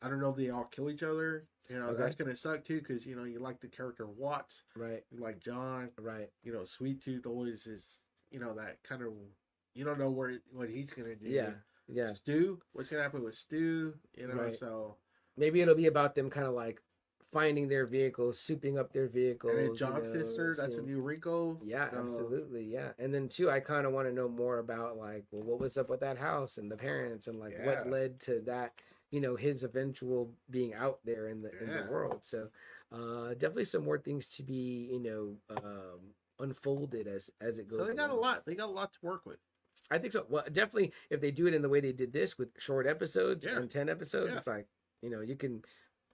I 0.00 0.08
don't 0.08 0.20
know 0.20 0.30
if 0.30 0.36
they 0.36 0.48
all 0.48 0.64
kill 0.64 0.88
each 0.88 1.02
other. 1.02 1.46
You 1.68 1.78
know, 1.78 1.86
Okay. 1.88 2.02
that's 2.02 2.16
going 2.16 2.30
to 2.30 2.36
suck 2.36 2.64
too 2.64 2.78
because, 2.80 3.06
you 3.06 3.16
know, 3.16 3.24
you 3.24 3.38
like 3.38 3.60
the 3.60 3.68
character 3.68 4.06
Watts, 4.06 4.64
right, 4.74 5.04
you 5.10 5.20
like 5.20 5.38
John, 5.38 5.90
right. 5.98 6.28
you 6.42 6.52
know, 6.52 6.64
Sweet 6.64 7.02
Tooth 7.02 7.24
always 7.26 7.66
is, 7.66 8.00
you 8.30 8.40
know, 8.40 8.54
that 8.54 8.82
kind 8.82 9.02
of, 9.02 9.12
you 9.74 9.84
don't 9.84 9.98
know 9.98 10.10
where 10.10 10.38
what 10.52 10.68
he's 10.70 10.92
going 10.92 11.08
to 11.08 11.14
do. 11.14 11.30
Yeah, 11.30 11.50
yeah. 11.86 12.14
Stu, 12.14 12.60
what's 12.72 12.88
going 12.90 12.98
to 12.98 13.02
happen 13.04 13.22
with 13.22 13.36
Stu? 13.36 13.94
You 14.16 14.28
know, 14.28 14.34
Right. 14.34 14.56
so. 14.56 14.96
Maybe 15.36 15.60
it'll 15.60 15.74
be 15.74 15.86
about 15.86 16.14
them 16.14 16.28
kind 16.30 16.46
of 16.46 16.54
like 16.54 16.80
finding 17.32 17.66
their 17.68 17.86
vehicles, 17.86 18.38
souping 18.38 18.78
up 18.78 18.92
their 18.92 19.08
vehicles. 19.08 19.52
And 19.52 19.58
then 19.78 20.04
you 20.04 20.18
know, 20.18 20.28
sister, 20.28 20.54
that's 20.58 20.74
a 20.74 20.82
new 20.82 21.00
Rico. 21.00 21.58
Yeah, 21.64 21.90
so- 21.90 21.98
absolutely. 21.98 22.64
Yeah. 22.64 22.90
And 22.98 23.12
then 23.14 23.28
too, 23.28 23.50
I 23.50 23.60
kind 23.60 23.86
of 23.86 23.92
want 23.92 24.06
to 24.08 24.12
know 24.12 24.28
more 24.28 24.58
about 24.58 24.98
like, 24.98 25.24
well, 25.30 25.42
what 25.42 25.58
was 25.60 25.78
up 25.78 25.88
with 25.88 26.00
that 26.00 26.18
house 26.18 26.58
and 26.58 26.70
the 26.70 26.76
parents 26.76 27.26
and 27.28 27.38
like 27.40 27.54
what 27.64 27.88
led 27.88 28.20
to 28.20 28.40
that, 28.46 28.74
you 29.10 29.20
know, 29.20 29.34
his 29.36 29.62
eventual 29.64 30.30
being 30.50 30.74
out 30.74 30.98
there 31.04 31.28
in 31.28 31.40
the 31.40 31.50
in 31.62 31.68
the 31.72 31.86
world. 31.90 32.18
So 32.22 32.48
uh 32.92 33.30
definitely 33.34 33.64
some 33.64 33.84
more 33.84 33.98
things 33.98 34.28
to 34.36 34.42
be, 34.42 34.90
you 34.92 35.00
know, 35.00 35.56
um 35.64 36.00
unfolded 36.38 37.06
as 37.06 37.30
as 37.40 37.58
it 37.58 37.66
goes. 37.68 37.78
So 37.80 37.86
they 37.86 37.94
got 37.94 38.10
a 38.10 38.14
lot. 38.14 38.44
They 38.44 38.54
got 38.54 38.68
a 38.68 38.72
lot 38.72 38.92
to 38.92 38.98
work 39.02 39.24
with. 39.24 39.38
I 39.90 39.96
think 39.98 40.12
so. 40.12 40.26
Well, 40.28 40.44
definitely 40.52 40.92
if 41.08 41.20
they 41.22 41.30
do 41.30 41.46
it 41.46 41.54
in 41.54 41.62
the 41.62 41.68
way 41.70 41.80
they 41.80 41.92
did 41.92 42.12
this 42.12 42.36
with 42.36 42.48
short 42.58 42.86
episodes 42.86 43.46
Yeah. 43.46 43.56
and 43.56 43.70
10 43.70 43.88
episodes, 43.88 44.30
Yeah. 44.30 44.36
it's 44.38 44.46
like, 44.46 44.66
you 45.02 45.10
know, 45.10 45.20
you 45.20 45.36
can 45.36 45.62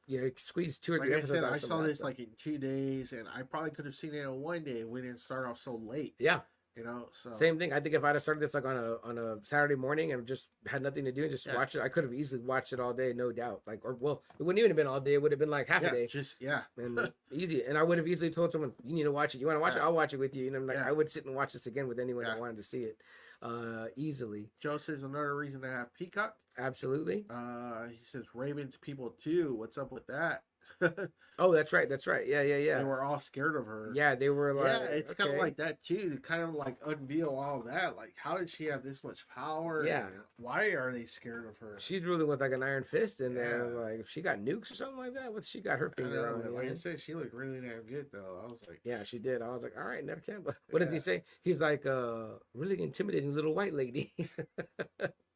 you 0.06 0.20
know, 0.22 0.30
squeeze 0.38 0.78
two 0.78 0.94
or 0.94 0.98
Like 0.98 1.08
three 1.08 1.14
I 1.14 1.18
episodes 1.18 1.36
said, 1.38 1.44
out 1.44 1.50
I 1.52 1.54
of 1.56 1.60
some 1.60 1.68
saw 1.68 1.82
this 1.82 1.98
stuff. 1.98 2.06
like 2.06 2.18
in 2.18 2.28
two 2.38 2.56
days, 2.56 3.12
and 3.12 3.28
I 3.28 3.42
probably 3.42 3.70
could 3.70 3.84
have 3.84 3.94
seen 3.94 4.14
it 4.14 4.22
in 4.22 4.40
one 4.40 4.64
day. 4.64 4.80
if 4.80 4.88
We 4.88 5.02
didn't 5.02 5.20
start 5.20 5.46
off 5.46 5.58
so 5.58 5.76
late, 5.76 6.14
yeah, 6.18 6.40
you 6.74 6.82
know. 6.82 7.10
So 7.12 7.34
Same 7.34 7.58
thing. 7.58 7.74
I 7.74 7.80
think 7.80 7.94
if 7.94 8.02
I'd 8.02 8.14
have 8.14 8.22
started 8.22 8.40
this 8.40 8.54
like 8.54 8.64
on 8.64 8.74
a 8.78 8.96
on 9.06 9.18
a 9.18 9.36
Saturday 9.42 9.74
morning 9.74 10.14
and 10.14 10.26
just 10.26 10.48
had 10.66 10.80
nothing 10.80 11.04
to 11.04 11.12
do 11.12 11.24
and 11.24 11.30
just 11.30 11.44
Yeah. 11.44 11.56
watch 11.56 11.74
it, 11.74 11.82
I 11.82 11.90
could 11.90 12.04
have 12.04 12.14
easily 12.14 12.40
watched 12.40 12.72
it 12.72 12.80
all 12.80 12.94
day, 12.94 13.12
no 13.12 13.32
doubt. 13.32 13.60
Like, 13.66 13.84
or 13.84 13.96
well, 14.00 14.22
it 14.40 14.42
wouldn't 14.44 14.58
even 14.60 14.70
have 14.70 14.76
been 14.78 14.86
all 14.86 14.98
day. 14.98 15.12
It 15.12 15.20
would 15.20 15.32
have 15.32 15.38
been 15.38 15.50
like 15.50 15.68
half 15.68 15.82
yeah, 15.82 15.88
a 15.88 15.92
day 15.92 16.06
just 16.06 16.40
yeah, 16.40 16.62
and 16.78 17.12
easy. 17.30 17.64
And 17.64 17.76
I 17.76 17.82
would 17.82 17.98
have 17.98 18.08
easily 18.08 18.30
told 18.30 18.50
someone, 18.50 18.72
"You 18.86 18.94
need 18.94 19.02
to 19.02 19.12
watch 19.12 19.34
it. 19.34 19.42
You 19.42 19.46
want 19.46 19.56
to 19.56 19.60
watch 19.60 19.76
it? 19.76 19.80
I'll 19.82 19.92
watch 19.92 20.14
it 20.14 20.18
with 20.18 20.34
you." 20.34 20.46
And 20.46 20.56
I'm 20.56 20.66
like, 20.66 20.78
Yeah. 20.78 20.88
I 20.88 20.92
would 20.92 21.10
sit 21.10 21.26
and 21.26 21.34
watch 21.34 21.52
this 21.52 21.66
again 21.66 21.86
with 21.86 21.98
anyone 21.98 22.24
that 22.24 22.40
wanted 22.40 22.56
to 22.56 22.62
see 22.62 22.84
it, 22.84 22.96
uh, 23.42 23.86
easily. 23.96 24.50
Joe 24.60 24.78
says 24.78 25.02
another 25.02 25.36
reason 25.36 25.60
to 25.62 25.68
have 25.68 25.94
Peacock. 25.94 26.34
Absolutely. 26.58 27.24
Uh, 27.30 27.86
he 27.88 28.00
says 28.02 28.24
Ravens 28.34 28.76
people 28.76 29.14
too. 29.22 29.54
What's 29.54 29.78
up 29.78 29.92
with 29.92 30.06
that? 30.08 30.42
Oh, 31.40 31.52
that's 31.52 31.72
right. 31.72 31.88
That's 31.88 32.08
right. 32.08 32.26
Yeah, 32.26 32.42
yeah, 32.42 32.56
yeah. 32.56 32.74
They 32.74 32.80
yeah. 32.80 32.82
were 32.82 33.04
all 33.04 33.20
scared 33.20 33.54
of 33.54 33.64
her. 33.66 33.92
Yeah, 33.94 34.16
they 34.16 34.28
were 34.28 34.52
like, 34.52 34.66
yeah, 34.66 34.86
it's 34.86 35.14
kind 35.14 35.30
of 35.30 35.38
like 35.38 35.56
that 35.58 35.80
too. 35.84 36.10
To 36.10 36.16
kind 36.16 36.42
of 36.42 36.54
like 36.54 36.76
unveil 36.84 37.28
all 37.28 37.60
of 37.60 37.66
that. 37.66 37.96
Like, 37.96 38.14
how 38.16 38.36
did 38.36 38.50
she 38.50 38.64
have 38.64 38.82
this 38.82 39.04
much 39.04 39.24
power? 39.32 39.86
Yeah. 39.86 40.06
Why 40.36 40.64
are 40.64 40.92
they 40.92 41.04
scared 41.04 41.46
of 41.46 41.56
her? 41.58 41.76
She's 41.78 42.02
ruling 42.02 42.26
with 42.26 42.40
like 42.40 42.50
an 42.50 42.64
iron 42.64 42.82
fist 42.82 43.20
in 43.20 43.34
there. 43.34 43.70
Yeah. 43.72 43.80
Like, 43.80 44.00
if 44.00 44.08
she 44.08 44.20
got 44.20 44.38
nukes 44.38 44.72
or 44.72 44.74
something 44.74 44.98
like 44.98 45.14
that, 45.14 45.32
what's 45.32 45.48
she 45.48 45.60
got 45.60 45.78
her 45.78 45.90
finger 45.90 46.34
on? 46.34 46.42
but 46.42 46.52
like 46.52 46.70
I 46.70 46.74
said, 46.74 47.00
she 47.00 47.14
looked 47.14 47.34
really 47.34 47.60
damn 47.60 47.82
good 47.82 48.06
though. 48.12 48.40
I 48.42 48.50
was 48.50 48.66
like, 48.68 48.80
Yeah, 48.82 49.04
she 49.04 49.20
did. 49.20 49.40
I 49.40 49.48
was 49.50 49.62
like, 49.62 49.74
all 49.78 49.84
right, 49.84 50.04
Neve 50.04 50.26
Campbell. 50.26 50.54
What 50.70 50.80
does 50.80 50.90
he 50.90 50.98
say? 50.98 51.22
He's 51.42 51.60
like, 51.60 51.86
uh, 51.86 52.30
really 52.52 52.82
intimidating 52.82 53.32
little 53.32 53.54
white 53.54 53.74
lady. 53.74 54.12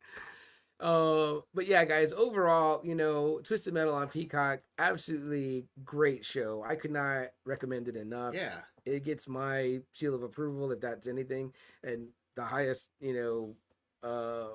uh, 0.83 1.41
but 1.55 1.67
yeah, 1.67 1.85
guys, 1.85 2.13
overall, 2.13 2.81
you 2.85 2.95
know, 2.95 3.41
Twisted 3.45 3.73
Metal 3.75 3.95
on 3.95 4.09
Peacock, 4.09 4.61
absolutely 4.79 5.67
great 5.85 6.25
show. 6.25 6.65
I 6.67 6.75
could 6.77 6.91
not 6.91 7.29
recommend 7.47 7.89
it 7.89 7.97
enough. 7.97 8.35
yeah, 8.35 8.59
It 8.85 9.05
gets 9.05 9.29
my 9.29 9.81
seal 9.93 10.15
of 10.15 10.23
approval 10.23 10.71
if 10.73 10.81
that's 10.81 11.07
anything, 11.07 11.53
and 11.85 12.09
the 12.37 12.43
highest, 12.45 12.91
you 13.01 13.15
know, 13.15 13.55
uh 14.03 14.49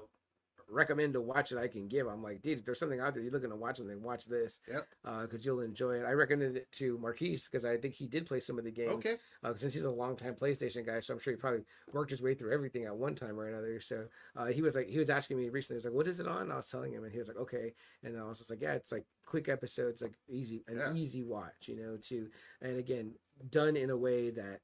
recommend 0.69 1.13
to 1.13 1.21
watch 1.21 1.51
it 1.51 1.57
I 1.57 1.67
can 1.67 1.87
give. 1.87 2.07
I'm 2.07 2.21
like, 2.21 2.41
dude, 2.41 2.59
if 2.59 2.65
there's 2.65 2.79
something 2.79 2.99
out 2.99 3.13
there 3.13 3.23
you're 3.23 3.31
looking 3.31 3.49
to 3.49 3.55
watch 3.55 3.77
something, 3.77 4.01
watch 4.01 4.25
this. 4.25 4.59
Yep. 4.67 4.87
Uh, 5.05 5.21
because 5.21 5.45
you'll 5.45 5.61
enjoy 5.61 5.93
it. 5.93 6.05
I 6.05 6.11
recommended 6.11 6.57
it 6.57 6.71
to 6.73 6.97
Marquise 6.97 7.47
because 7.49 7.65
I 7.65 7.77
think 7.77 7.93
he 7.93 8.07
did 8.07 8.25
play 8.25 8.39
some 8.39 8.57
of 8.57 8.65
the 8.65 8.71
games 8.71 8.93
okay. 8.95 9.15
uh, 9.43 9.53
since 9.55 9.73
he's 9.73 9.83
a 9.83 9.89
longtime 9.89 10.35
PlayStation 10.35 10.85
guy, 10.85 10.99
so 10.99 11.13
I'm 11.13 11.19
sure 11.19 11.33
he 11.33 11.37
probably 11.37 11.63
worked 11.93 12.11
his 12.11 12.21
way 12.21 12.33
through 12.33 12.53
everything 12.53 12.85
at 12.85 12.95
one 12.95 13.15
time 13.15 13.39
or 13.39 13.47
another. 13.47 13.79
So 13.79 14.05
uh, 14.35 14.47
he 14.47 14.61
was 14.61 14.75
like, 14.75 14.87
he 14.87 14.97
was 14.97 15.09
asking 15.09 15.37
me 15.37 15.49
recently, 15.49 15.75
he 15.75 15.77
was 15.77 15.85
like, 15.85 15.93
"What 15.93 16.07
is 16.07 16.19
it 16.19 16.27
on?" 16.27 16.43
And 16.43 16.53
I 16.53 16.57
was 16.57 16.69
telling 16.69 16.93
him, 16.93 17.03
and 17.03 17.11
he 17.11 17.19
was 17.19 17.27
like, 17.27 17.37
"Okay." 17.37 17.73
And 18.03 18.17
I 18.17 18.23
was 18.23 18.39
just 18.39 18.49
like, 18.49 18.61
"Yeah, 18.61 18.73
it's 18.73 18.91
like 18.91 19.05
quick 19.25 19.49
episodes, 19.49 20.01
like 20.01 20.13
easy, 20.27 20.63
an 20.67 20.77
Yeah. 20.77 20.93
easy 20.93 21.23
watch, 21.23 21.67
you 21.67 21.75
know." 21.75 21.97
Too, 21.97 22.29
and 22.61 22.77
again, 22.77 23.13
done 23.49 23.75
in 23.77 23.89
a 23.89 23.97
way 23.97 24.29
that 24.31 24.61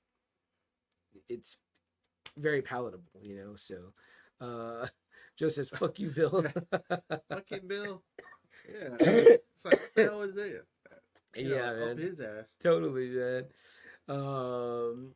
it's 1.30 1.58
very 2.38 2.62
palatable, 2.62 3.22
you 3.22 3.36
know. 3.36 3.56
So, 3.56 3.94
uh, 4.42 4.88
Joe 5.38 5.50
says, 5.50 5.70
"Fuck 5.70 6.00
you, 6.00 6.10
Bill." 6.10 6.42
Fuck 7.30 7.52
you, 7.52 7.62
Bill. 7.66 8.04
Yeah. 8.70 8.96
It's 9.00 9.66
like, 9.66 9.74
what 9.82 9.90
the 9.96 10.04
hell 10.04 10.22
is 10.24 10.38
it? 10.38 10.66
You 11.36 11.50
know, 11.50 11.56
Yeah, 11.56 11.72
up 11.72 11.78
man. 11.80 11.98
his 11.98 12.20
ass. 12.20 12.46
totally, 12.62 13.10
man. 13.10 13.46
Um, 14.08 15.16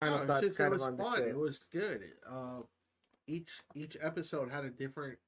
final 0.00 0.18
No, 0.20 0.26
thoughts, 0.26 0.46
it 0.48 0.56
kind 0.56 0.72
of 0.74 0.80
was 0.80 0.82
on 0.86 0.96
fun. 0.98 1.22
It 1.22 1.36
was 1.36 1.58
good. 1.72 2.02
Uh, 2.28 2.60
each 3.26 3.50
each 3.74 3.96
episode 4.00 4.50
had 4.50 4.64
a 4.64 4.70
different, 4.70 5.18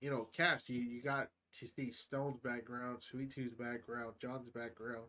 you 0.00 0.10
know, 0.10 0.28
cast. 0.32 0.68
You 0.68 0.80
you 0.80 1.02
got 1.02 1.28
to 1.58 1.66
see 1.68 1.90
Stone's 1.90 2.38
background, 2.40 2.98
Sweet 3.02 3.30
Tooth's 3.32 3.54
background, 3.54 4.14
John's 4.20 4.48
background, 4.48 5.04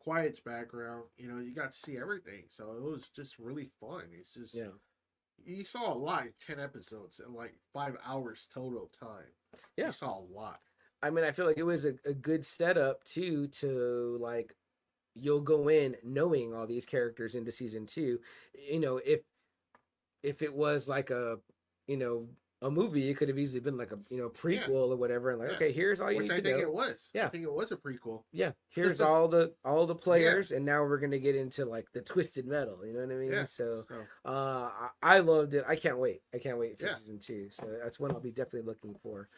Quiet's 0.00 0.40
background. 0.40 1.04
You 1.16 1.28
know, 1.28 1.38
you 1.40 1.54
got 1.54 1.72
to 1.72 1.78
see 1.78 1.96
everything. 1.98 2.44
So 2.50 2.72
it 2.72 2.82
was 2.82 3.02
just 3.14 3.38
really 3.38 3.70
fun. 3.80 4.02
It's 4.12 4.34
just 4.34 4.54
Yeah. 4.54 4.68
You 5.44 5.64
saw 5.64 5.92
a 5.92 5.94
lot 5.94 6.22
in 6.22 6.32
ten 6.44 6.62
episodes 6.62 7.20
and 7.24 7.34
like 7.34 7.54
five 7.72 7.96
hours 8.06 8.48
total 8.52 8.90
time. 8.98 9.32
Yeah. 9.76 9.86
you 9.86 9.92
saw 9.92 10.18
a 10.18 10.26
lot. 10.32 10.60
I 11.02 11.10
mean, 11.10 11.24
I 11.24 11.32
feel 11.32 11.46
like 11.46 11.58
it 11.58 11.62
was 11.62 11.84
a, 11.84 11.94
a 12.04 12.14
good 12.14 12.44
setup 12.44 13.04
too 13.04 13.48
to 13.48 14.18
like 14.20 14.54
you'll 15.14 15.40
go 15.40 15.68
in 15.68 15.96
knowing 16.02 16.54
all 16.54 16.66
these 16.66 16.86
characters 16.86 17.34
into 17.34 17.52
season 17.52 17.86
two. 17.86 18.18
You 18.54 18.80
know, 18.80 19.00
if 19.04 19.20
if 20.22 20.42
it 20.42 20.54
was 20.54 20.88
like 20.88 21.10
a 21.10 21.38
you 21.86 21.96
know 21.96 22.28
a 22.62 22.70
movie. 22.70 23.08
It 23.10 23.14
could 23.16 23.28
have 23.28 23.38
easily 23.38 23.60
been 23.60 23.76
like 23.76 23.92
a 23.92 23.98
you 24.08 24.16
know 24.18 24.28
prequel 24.30 24.90
or 24.90 24.96
whatever, 24.96 25.30
and 25.30 25.38
like 25.40 25.50
Yeah. 25.50 25.54
okay, 25.56 25.72
here's 25.72 26.00
all 26.00 26.10
you 26.10 26.20
need 26.20 26.28
to 26.30 26.34
know. 26.34 26.36
Which 26.36 26.44
need 26.44 26.50
I 26.50 26.52
to 26.52 26.56
think 26.58 26.66
know. 26.66 26.70
it 26.70 26.74
was. 26.90 27.10
Yeah. 27.14 27.26
I 27.26 27.28
think 27.28 27.44
it 27.44 27.52
was 27.52 27.70
a 27.72 27.76
prequel. 27.76 28.22
Yeah, 28.32 28.52
here's 28.70 29.00
all 29.00 29.28
the 29.28 29.52
all 29.64 29.86
the 29.86 29.94
players, 29.94 30.50
and 30.52 30.64
now 30.64 30.82
we're 30.82 30.98
gonna 30.98 31.18
get 31.18 31.36
into 31.36 31.64
like 31.66 31.86
the 31.92 32.00
twisted 32.02 32.46
metal. 32.46 32.84
You 32.86 32.92
know 32.94 33.00
what 33.00 33.12
I 33.12 33.16
mean? 33.18 33.32
Yeah. 33.32 33.44
So 33.44 33.84
So 33.88 34.30
uh, 34.30 34.70
I, 35.02 35.18
loved 35.18 35.54
it. 35.54 35.64
I 35.68 35.76
can't 35.76 35.98
wait. 35.98 36.22
I 36.34 36.38
can't 36.38 36.58
wait 36.58 36.78
for 36.78 36.86
Yeah. 36.86 36.94
season 36.96 37.18
two. 37.18 37.48
So 37.50 37.66
that's 37.82 38.00
one 38.00 38.10
I'll 38.12 38.20
be 38.20 38.30
definitely 38.30 38.62
looking 38.66 38.94
for. 39.02 39.28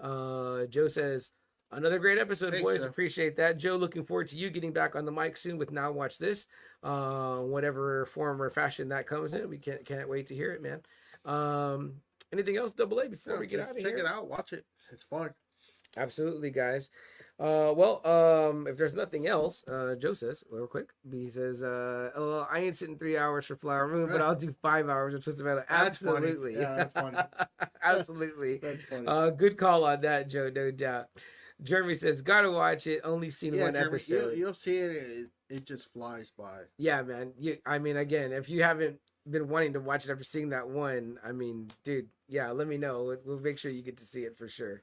Uh, 0.00 0.66
Joe 0.66 0.88
says 0.88 1.30
another 1.70 1.98
great 1.98 2.18
episode, 2.18 2.50
Thanks, 2.50 2.62
boys. 2.62 2.80
Joe. 2.80 2.86
Appreciate 2.86 3.36
that, 3.36 3.56
Joe. 3.58 3.76
Looking 3.76 4.04
forward 4.04 4.28
to 4.28 4.36
you 4.36 4.50
getting 4.50 4.72
back 4.72 4.96
on 4.96 5.04
the 5.04 5.12
mic 5.12 5.36
soon 5.36 5.58
with 5.58 5.70
Now 5.70 5.92
Watch 5.92 6.18
This, 6.18 6.46
uh, 6.82 7.38
whatever 7.38 8.04
form 8.06 8.42
or 8.42 8.50
fashion 8.50 8.88
that 8.88 9.06
comes 9.06 9.32
in. 9.34 9.48
We 9.48 9.58
can't 9.58 9.84
can't 9.84 10.08
wait 10.08 10.26
to 10.28 10.34
hear 10.34 10.52
it, 10.52 10.62
man. 10.62 10.80
Um, 11.24 11.94
anything 12.32 12.56
else, 12.56 12.72
Double 12.72 12.98
A, 13.00 13.08
before 13.08 13.34
yeah, 13.34 13.40
we 13.40 13.46
get 13.46 13.60
out 13.60 13.70
of 13.70 13.76
check 13.76 13.86
here? 13.86 13.96
Check 13.96 14.04
it 14.04 14.06
out. 14.06 14.28
Watch 14.28 14.52
it. 14.52 14.64
It's 14.92 15.04
fun. 15.04 15.30
Absolutely, 15.96 16.50
guys. 16.50 16.90
Uh, 17.38 17.72
well, 17.76 18.00
um, 18.06 18.66
if 18.66 18.76
there's 18.76 18.94
nothing 18.94 19.26
else, 19.26 19.64
uh, 19.68 19.94
Joe 19.96 20.14
says 20.14 20.42
real 20.50 20.66
quick. 20.66 20.90
He 21.10 21.30
says, 21.30 21.62
uh, 21.62 22.10
"Oh, 22.16 22.46
I 22.50 22.60
ain't 22.60 22.76
sitting 22.76 22.98
three 22.98 23.16
hours 23.16 23.46
for 23.46 23.56
Flower 23.56 23.88
Moon, 23.88 24.08
but 24.08 24.20
I'll 24.20 24.34
do 24.34 24.54
five 24.62 24.88
hours 24.88 25.14
of 25.14 25.22
Twisted 25.22 25.44
Metal." 25.44 25.62
That's 25.68 25.98
funny. 25.98 26.26
Absolutely, 26.26 26.54
Yeah, 26.54 26.76
that's 26.76 26.92
funny. 26.92 27.18
absolutely. 27.82 28.58
That's 28.58 28.84
funny. 28.84 29.06
Uh, 29.06 29.30
good 29.30 29.56
call 29.56 29.84
on 29.84 30.00
that, 30.02 30.28
Joe. 30.28 30.50
No 30.54 30.70
doubt. 30.70 31.06
Jeremy 31.62 31.94
says, 31.94 32.22
"Gotta 32.22 32.50
watch 32.50 32.86
it. 32.86 33.00
Only 33.04 33.30
seen 33.30 33.54
yeah, 33.54 33.64
one 33.64 33.74
Jeremy, 33.74 33.94
episode." 33.94 34.14
You'll, 34.14 34.34
you'll 34.34 34.54
see 34.54 34.78
it, 34.78 34.90
it. 34.90 35.30
It 35.48 35.66
just 35.66 35.92
flies 35.92 36.32
by. 36.36 36.62
Yeah, 36.78 37.02
man. 37.02 37.32
You, 37.38 37.58
I 37.66 37.78
mean, 37.78 37.96
again, 37.96 38.32
if 38.32 38.48
you 38.48 38.62
haven't 38.62 38.98
been 39.28 39.48
wanting 39.48 39.72
to 39.74 39.80
watch 39.80 40.04
it 40.04 40.10
after 40.10 40.24
seeing 40.24 40.50
that 40.50 40.68
one, 40.68 41.18
I 41.24 41.32
mean, 41.32 41.70
dude, 41.84 42.08
yeah, 42.28 42.50
let 42.50 42.68
me 42.68 42.78
know. 42.78 43.16
We'll, 43.24 43.40
make 43.40 43.58
sure 43.58 43.70
you 43.70 43.82
get 43.82 43.96
to 43.98 44.04
see 44.04 44.22
it 44.22 44.36
for 44.36 44.48
sure. 44.48 44.82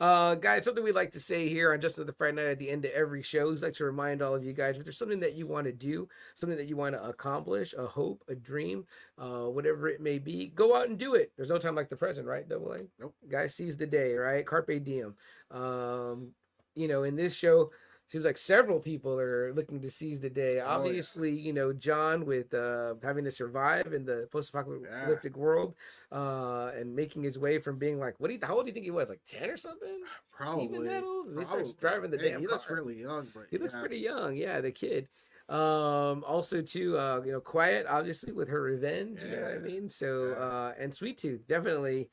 Uh, 0.00 0.34
guys, 0.34 0.64
something 0.64 0.82
we 0.82 0.90
like 0.90 1.12
to 1.12 1.20
say 1.20 1.48
here 1.48 1.72
on 1.72 1.80
Just 1.80 1.96
Another 1.96 2.12
Friday 2.12 2.36
Night 2.36 2.46
at 2.46 2.58
the 2.58 2.70
end 2.70 2.84
of 2.84 2.90
every 2.90 3.22
show 3.22 3.52
is 3.52 3.62
like 3.62 3.74
to 3.74 3.84
remind 3.84 4.20
all 4.20 4.34
of 4.34 4.42
you 4.42 4.52
guys 4.52 4.76
if 4.76 4.82
there's 4.82 4.98
something 4.98 5.20
that 5.20 5.34
you 5.34 5.46
want 5.46 5.66
to 5.66 5.72
do, 5.72 6.08
something 6.34 6.58
that 6.58 6.66
you 6.66 6.76
want 6.76 6.96
to 6.96 7.04
accomplish, 7.04 7.72
a 7.78 7.86
hope, 7.86 8.24
a 8.28 8.34
dream, 8.34 8.84
uh, 9.18 9.44
whatever 9.44 9.88
it 9.88 10.00
may 10.00 10.18
be, 10.18 10.46
go 10.48 10.74
out 10.74 10.88
and 10.88 10.98
do 10.98 11.14
it. 11.14 11.30
There's 11.36 11.50
no 11.50 11.58
time 11.58 11.76
like 11.76 11.88
the 11.88 11.96
present, 11.96 12.26
right? 12.26 12.48
Double 12.48 12.72
A. 12.72 12.80
Nope. 12.98 13.14
Guy 13.28 13.46
seize 13.46 13.76
the 13.76 13.86
day, 13.86 14.14
right? 14.14 14.44
Carpe 14.44 14.82
diem. 14.82 15.14
Um, 15.52 16.32
you 16.74 16.88
know, 16.88 17.04
in 17.04 17.14
this 17.14 17.36
show, 17.36 17.70
seems 18.12 18.26
like 18.26 18.36
several 18.36 18.78
people 18.78 19.18
are 19.18 19.54
looking 19.54 19.80
to 19.80 19.90
seize 19.90 20.20
the 20.20 20.28
day. 20.28 20.56
yeah. 20.56 20.66
Obviously, 20.66 21.30
you 21.32 21.54
know, 21.54 21.72
John 21.72 22.26
with 22.26 22.52
uh, 22.52 22.94
having 23.02 23.24
to 23.24 23.32
survive 23.32 23.94
in 23.94 24.04
the 24.04 24.28
post-apocalyptic 24.30 25.34
world, 25.34 25.74
uh, 26.12 26.70
and 26.76 26.94
making 26.94 27.22
his 27.22 27.38
way 27.38 27.58
from 27.58 27.78
being 27.78 27.98
like, 27.98 28.14
what 28.18 28.28
do 28.28 28.34
you, 28.34 28.40
how 28.42 28.56
old 28.56 28.64
do 28.64 28.68
you 28.68 28.74
think 28.74 28.84
he 28.84 28.90
was? 28.90 29.08
Like 29.08 29.22
ten 29.26 29.48
or 29.48 29.56
something? 29.56 30.02
Probably. 30.30 30.64
Even 30.64 30.84
that 30.84 31.04
old? 31.04 31.28
He 31.38 31.44
starts 31.46 31.72
driving 31.72 32.10
the 32.10 32.18
Hey, 32.18 32.30
damn 32.32 32.40
He 32.40 32.46
looks 32.46 32.66
car. 32.66 32.76
really 32.76 33.00
young, 33.00 33.26
but 33.34 33.46
He 33.50 33.56
looks 33.56 33.74
pretty 33.80 33.98
young. 33.98 34.36
Yeah, 34.36 34.60
the 34.60 34.70
kid. 34.70 35.08
Um, 35.48 36.22
also 36.26 36.60
too, 36.60 36.98
uh, 36.98 37.22
you 37.24 37.32
know, 37.32 37.40
quiet, 37.40 37.86
obviously 37.88 38.32
with 38.32 38.48
her 38.48 38.60
revenge. 38.60 39.20
You 39.22 39.36
know 39.36 39.42
what 39.42 39.52
I 39.52 39.58
mean? 39.58 39.88
So, 39.88 40.28
Yeah. 40.28 40.44
uh, 40.44 40.74
and 40.78 40.94
Sweet 40.94 41.16
Tooth 41.16 41.46
definitely. 41.48 42.10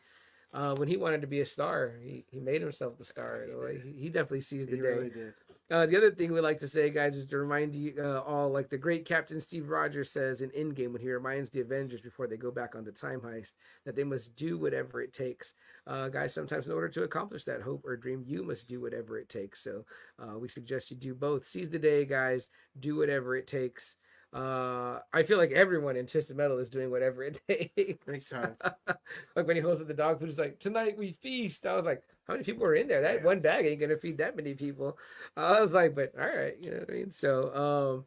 Uh, 0.51 0.75
when 0.77 0.87
he 0.87 0.97
wanted 0.97 1.21
to 1.21 1.27
be 1.27 1.41
a 1.41 1.45
star, 1.45 1.93
he, 2.03 2.25
he 2.31 2.39
made 2.39 2.59
himself 2.61 2.97
the 2.97 3.03
star. 3.05 3.45
he 3.45 3.53
Like, 3.53 3.83
he, 3.83 4.09
definitely 4.09 4.41
seized 4.41 4.71
the 4.71 4.77
He 4.77 4.81
day. 4.81 4.87
really 4.87 5.09
did. 5.09 5.33
Uh, 5.71 5.85
the 5.85 5.95
other 5.95 6.09
thing 6.09 6.33
we 6.33 6.41
like 6.41 6.57
to 6.57 6.67
say, 6.67 6.89
guys, 6.89 7.15
is 7.15 7.27
to 7.27 7.37
remind 7.37 7.75
you 7.75 7.93
uh, 7.99 8.21
all, 8.21 8.49
like 8.49 8.69
the 8.69 8.77
great 8.77 9.05
Captain 9.05 9.39
Steve 9.39 9.69
Rogers 9.69 10.11
says 10.11 10.41
in 10.41 10.49
Endgame 10.49 10.91
when 10.91 11.01
he 11.01 11.11
reminds 11.11 11.51
the 11.51 11.61
Avengers 11.61 12.01
before 12.01 12.25
they 12.25 12.37
go 12.37 12.49
back 12.49 12.73
on 12.73 12.83
the 12.83 12.91
time 12.91 13.19
heist 13.19 13.53
that 13.85 13.95
they 13.95 14.03
must 14.03 14.35
do 14.35 14.57
whatever 14.57 14.99
it 15.01 15.13
takes. 15.13 15.53
Uh, 15.85 16.09
guys, 16.09 16.33
sometimes 16.33 16.65
in 16.65 16.73
order 16.73 16.89
to 16.89 17.03
accomplish 17.03 17.43
that 17.43 17.61
hope 17.61 17.85
or 17.85 17.95
dream, 17.95 18.23
you 18.25 18.43
must 18.43 18.67
do 18.67 18.81
whatever 18.81 19.19
it 19.19 19.29
takes. 19.29 19.63
So 19.63 19.85
uh, 20.17 20.39
we 20.39 20.47
suggest 20.47 20.89
you 20.89 20.97
do 20.97 21.13
both. 21.13 21.45
Seize 21.45 21.69
the 21.69 21.77
day, 21.77 22.03
guys. 22.03 22.49
Do 22.79 22.95
whatever 22.95 23.35
it 23.35 23.45
takes. 23.45 23.95
Uh, 24.31 24.99
I 25.11 25.23
feel 25.23 25.39
like 25.39 25.51
everyone 25.51 25.95
in 25.95 26.05
Twisted 26.05 26.37
Metal 26.37 26.59
is 26.59 26.69
doing 26.69 26.91
whatever 26.91 27.23
it 27.23 27.41
takes. 27.47 28.31
Like 29.35 29.47
when 29.47 29.55
he 29.55 29.61
holds 29.61 29.81
up 29.81 29.87
the 29.87 29.93
dog 29.93 30.19
food, 30.19 30.27
he's 30.27 30.37
like, 30.37 30.59
"Tonight 30.59 30.97
we 30.97 31.13
feast." 31.13 31.65
I 31.65 31.73
was 31.73 31.85
like, 31.85 32.03
"How 32.27 32.33
many 32.33 32.43
people 32.43 32.63
are 32.65 32.75
in 32.75 32.87
there? 32.87 33.01
That 33.01 33.15
Yeah. 33.17 33.23
one 33.23 33.39
bag 33.39 33.65
ain't 33.65 33.79
gonna 33.79 33.97
feed 33.97 34.17
that 34.19 34.35
many 34.35 34.53
people." 34.53 34.97
I 35.35 35.61
was 35.61 35.73
like, 35.73 35.95
"But 35.95 36.13
all 36.19 36.27
right, 36.27 36.55
you 36.61 36.69
know 36.69 36.77
what 36.79 36.89
I 36.91 36.93
mean." 36.93 37.09
So, 37.11 37.55
um, 37.55 38.05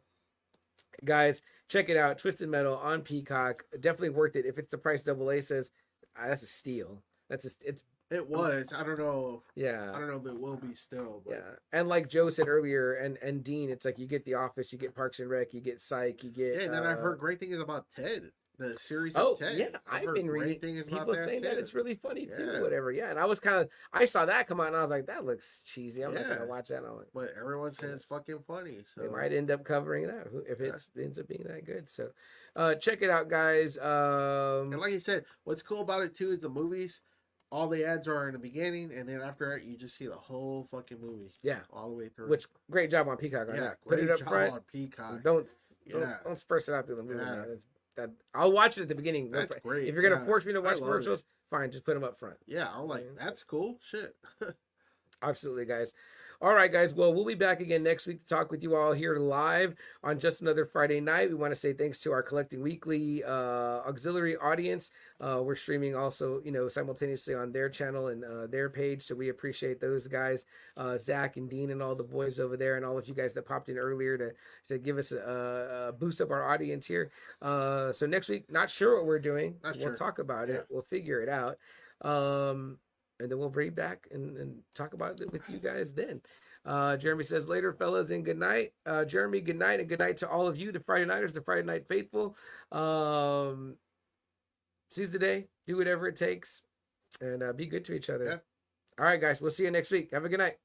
guys, 1.03 1.41
check 1.67 1.89
it 1.89 1.97
out, 1.97 2.17
Twisted 2.17 2.49
Metal 2.49 2.77
on 2.77 3.01
Peacock. 3.01 3.65
Definitely 3.79 4.11
worth 4.11 4.35
it. 4.35 4.45
If 4.45 4.57
it's 4.57 4.71
the 4.71 4.77
price 4.77 5.03
Double 5.03 5.29
A 5.31 5.41
says, 5.41 5.71
ah, 6.17 6.27
that's 6.27 6.43
a 6.43 6.47
steal. 6.47 7.03
That's 7.29 7.45
a, 7.45 7.49
it's 7.65 7.83
It 8.13 8.29
was. 8.29 8.67
I 8.75 8.83
don't 8.83 8.99
know. 8.99 9.43
Yeah. 9.55 9.91
I 9.93 9.99
don't 9.99 10.07
know 10.07 10.17
if 10.17 10.25
it 10.25 10.39
will 10.39 10.57
be 10.57 10.75
still. 10.75 11.21
But 11.25 11.33
Yeah, 11.33 11.49
and 11.71 11.87
like 11.87 12.07
Joe 12.09 12.29
said 12.29 12.47
earlier, 12.47 12.93
and 12.93 13.17
and 13.21 13.43
Dean, 13.43 13.69
it's 13.69 13.85
like 13.85 13.97
you 13.99 14.05
get 14.07 14.23
The 14.25 14.35
Office, 14.35 14.71
you 14.71 14.77
get 14.79 14.95
Parks 14.95 15.19
and 15.19 15.29
Rec, 15.29 15.53
you 15.53 15.61
get 15.61 15.81
Psych, 15.81 16.23
you 16.23 16.29
get. 16.31 16.55
Yeah, 16.55 16.61
and 16.65 16.73
then 16.73 16.83
I've 16.83 16.99
uh, 16.99 17.01
heard 17.01 17.19
great 17.19 17.39
things 17.39 17.57
about 17.59 17.85
Ted, 17.95 18.31
the 18.59 18.75
series 18.79 19.13
Oh 19.15 19.33
of 19.33 19.39
Ted. 19.39 19.57
yeah, 19.57 19.67
I've 19.91 20.05
heard 20.05 20.15
been 20.15 20.29
reading 20.29 20.59
things 20.59 20.83
people 20.85 21.07
that 21.13 21.25
saying 21.25 21.41
that 21.41 21.53
too. 21.53 21.59
it's 21.59 21.73
really 21.73 21.95
funny 21.95 22.27
too, 22.27 22.61
whatever. 22.61 22.91
Yeah, 22.91 23.09
and 23.09 23.17
I 23.19 23.25
was 23.25 23.39
kind 23.39 23.55
of 23.57 23.69
I 23.91 24.05
saw 24.05 24.25
that 24.25 24.47
come 24.47 24.59
out 24.61 24.67
and 24.67 24.75
I 24.75 24.81
was 24.81 24.89
like, 24.91 25.07
that 25.07 25.25
looks 25.25 25.61
cheesy. 25.65 26.03
I'm 26.03 26.13
not 26.13 26.27
gonna 26.27 26.45
watch 26.45 26.67
that. 26.67 26.83
I'm 26.85 26.97
like, 26.97 27.07
But 27.13 27.33
everyone 27.39 27.73
says 27.73 27.91
it's 27.95 28.05
fucking 28.05 28.43
funny. 28.47 28.79
So 28.93 29.01
they 29.01 29.07
might 29.07 29.33
end 29.33 29.49
up 29.49 29.63
covering 29.63 30.05
that 30.07 30.27
who- 30.31 30.43
if 30.47 30.59
Yeah. 30.59 30.75
it 30.75 30.85
ends 31.01 31.17
up 31.17 31.27
being 31.27 31.45
that 31.47 31.65
good. 31.65 31.89
So, 31.89 32.09
uh, 32.55 32.75
check 32.75 33.01
it 33.01 33.09
out, 33.09 33.27
guys. 33.27 33.75
Um, 33.79 34.71
And 34.71 34.79
like 34.79 34.93
you 34.93 34.99
said, 34.99 35.25
what's 35.45 35.63
cool 35.63 35.81
about 35.81 36.03
it 36.03 36.15
too 36.15 36.31
is 36.31 36.39
the 36.41 36.49
movies. 36.49 37.01
All 37.53 37.69
the 37.69 37.85
ads 37.85 38.07
are 38.07 38.27
in 38.27 38.33
the 38.33 38.39
beginning, 38.39 38.91
and 38.97 39.07
then 39.07 39.21
after 39.21 39.47
that, 39.53 39.63
you 39.63 39.77
just 39.77 39.95
see 39.95 40.07
the 40.07 40.15
whole 40.15 40.67
fucking 40.71 40.99
movie 40.99 41.29
yeah, 41.43 41.59
all 41.71 41.87
the 41.91 41.95
way 41.95 42.09
through. 42.09 42.27
which 42.27 42.47
great 42.71 42.89
job 42.89 43.07
on 43.07 43.15
Peacock 43.15 43.47
on 43.47 43.53
yeah, 43.53 43.61
that. 43.61 43.77
Put 43.87 43.99
it 43.99 44.09
up 44.09 44.19
front. 44.21 44.53
on 44.53 44.59
Peacock. 44.71 45.21
Don't 45.21 45.47
don't, 45.87 46.01
Yeah. 46.01 46.15
don't 46.23 46.39
spurse 46.39 46.67
it 46.67 46.73
out 46.73 46.87
through 46.87 46.95
the 46.95 47.03
movie, 47.03 47.19
Yeah. 47.23 47.35
man. 47.35 47.45
It's, 47.51 47.65
that 47.95 48.09
I'll 48.33 48.51
watch 48.51 48.79
it 48.79 48.81
at 48.81 48.87
the 48.89 48.95
beginning. 48.95 49.29
That's 49.29 49.51
pro- 49.51 49.59
great, 49.59 49.87
If 49.87 49.93
you're 49.93 50.01
gonna 50.01 50.19
yeah. 50.21 50.25
force 50.25 50.47
me 50.47 50.53
to 50.53 50.61
watch 50.61 50.77
love 50.79 50.81
it. 50.81 50.85
commercials, 50.85 51.25
fine, 51.51 51.69
just 51.69 51.83
put 51.85 51.93
them 51.93 52.03
up 52.03 52.17
front. 52.17 52.37
Yeah, 52.47 52.67
I'm 52.73 52.87
like, 52.87 53.03
Yeah. 53.03 53.23
that's 53.23 53.43
cool. 53.43 53.77
Shit. 53.87 54.15
Absolutely, 55.21 55.65
guys. 55.65 55.93
All 56.43 56.53
right, 56.53 56.69
guys. 56.69 56.93
Well, 56.93 57.13
we'll 57.13 57.23
be 57.23 57.35
back 57.35 57.61
again 57.61 57.83
next 57.83 58.05
week 58.05 58.19
to 58.19 58.25
talk 58.25 58.51
with 58.51 58.63
you 58.63 58.75
all 58.75 58.91
here 58.91 59.15
live 59.15 59.75
on 60.03 60.19
just 60.19 60.41
another 60.41 60.65
Friday 60.65 60.99
night. 60.99 61.29
We 61.29 61.35
want 61.35 61.53
to 61.53 61.55
say 61.55 61.71
thanks 61.71 62.01
to 62.01 62.11
our 62.11 62.21
Collecting 62.21 62.61
Weekly 62.61 63.23
uh, 63.23 63.79
auxiliary 63.87 64.35
audience. 64.35 64.91
Uh, 65.21 65.41
we're 65.41 65.55
streaming 65.55 65.95
also, 65.95 66.41
you 66.43 66.51
know, 66.51 66.67
simultaneously 66.67 67.33
on 67.33 67.53
their 67.53 67.69
channel 67.69 68.07
and 68.07 68.25
uh, 68.25 68.47
their 68.47 68.69
page. 68.69 69.03
So 69.03 69.15
we 69.15 69.29
appreciate 69.29 69.79
those 69.79 70.05
guys, 70.09 70.45
uh, 70.75 70.97
Zach 70.97 71.37
and 71.37 71.49
Dean 71.49 71.69
and 71.71 71.81
all 71.81 71.95
the 71.95 72.03
boys 72.03 72.41
over 72.41 72.57
there, 72.57 72.75
and 72.75 72.85
all 72.85 72.97
of 72.97 73.07
you 73.07 73.13
guys 73.13 73.31
that 73.35 73.45
popped 73.47 73.69
in 73.69 73.77
earlier 73.77 74.17
to 74.17 74.31
to 74.67 74.77
give 74.77 74.97
us 74.97 75.13
a, 75.13 75.87
a 75.87 75.93
boost 75.93 76.19
up 76.19 76.29
our 76.29 76.45
audience 76.45 76.85
here. 76.85 77.09
Uh, 77.41 77.93
so 77.93 78.05
next 78.05 78.27
week, 78.27 78.51
not 78.51 78.69
sure 78.69 78.97
what 78.97 79.05
we're 79.05 79.17
doing. 79.17 79.55
Not 79.63 79.77
we'll 79.77 79.85
sure. 79.85 79.95
talk 79.95 80.19
about 80.19 80.49
Yeah. 80.49 80.55
it. 80.55 80.67
We'll 80.69 80.81
figure 80.81 81.21
it 81.21 81.29
out. 81.29 81.57
Um, 82.01 82.79
and 83.19 83.29
then 83.29 83.37
we'll 83.37 83.49
bring 83.49 83.71
back 83.71 84.07
and, 84.11 84.37
and 84.37 84.59
talk 84.75 84.93
about 84.93 85.19
it 85.21 85.31
with 85.31 85.41
you 85.49 85.57
guys 85.57 85.93
then. 85.93 86.21
Uh, 86.65 86.97
Jeremy 86.97 87.23
says 87.23 87.47
later, 87.47 87.73
fellas, 87.73 88.11
and 88.11 88.25
good 88.25 88.39
night. 88.39 88.73
Uh, 88.85 89.05
Jeremy, 89.05 89.41
good 89.41 89.59
night, 89.59 89.79
and 89.79 89.89
good 89.89 89.99
night 89.99 90.17
to 90.17 90.29
all 90.29 90.47
of 90.47 90.57
you, 90.57 90.71
the 90.71 90.79
Friday 90.79 91.05
Nighters, 91.05 91.33
the 91.33 91.41
Friday 91.41 91.65
Night 91.65 91.87
Faithful. 91.87 92.35
Um, 92.71 93.75
seize 94.89 95.11
the 95.11 95.19
day, 95.19 95.47
do 95.67 95.77
whatever 95.77 96.07
it 96.07 96.15
takes, 96.15 96.61
and 97.21 97.43
uh, 97.43 97.53
be 97.53 97.65
good 97.65 97.85
to 97.85 97.93
each 97.93 98.09
other. 98.09 98.25
Yeah. 98.25 98.37
All 99.03 99.05
right, 99.05 99.19
guys, 99.19 99.41
we'll 99.41 99.51
see 99.51 99.63
you 99.63 99.71
next 99.71 99.91
week. 99.91 100.11
Have 100.13 100.25
a 100.25 100.29
good 100.29 100.39
night. 100.39 100.62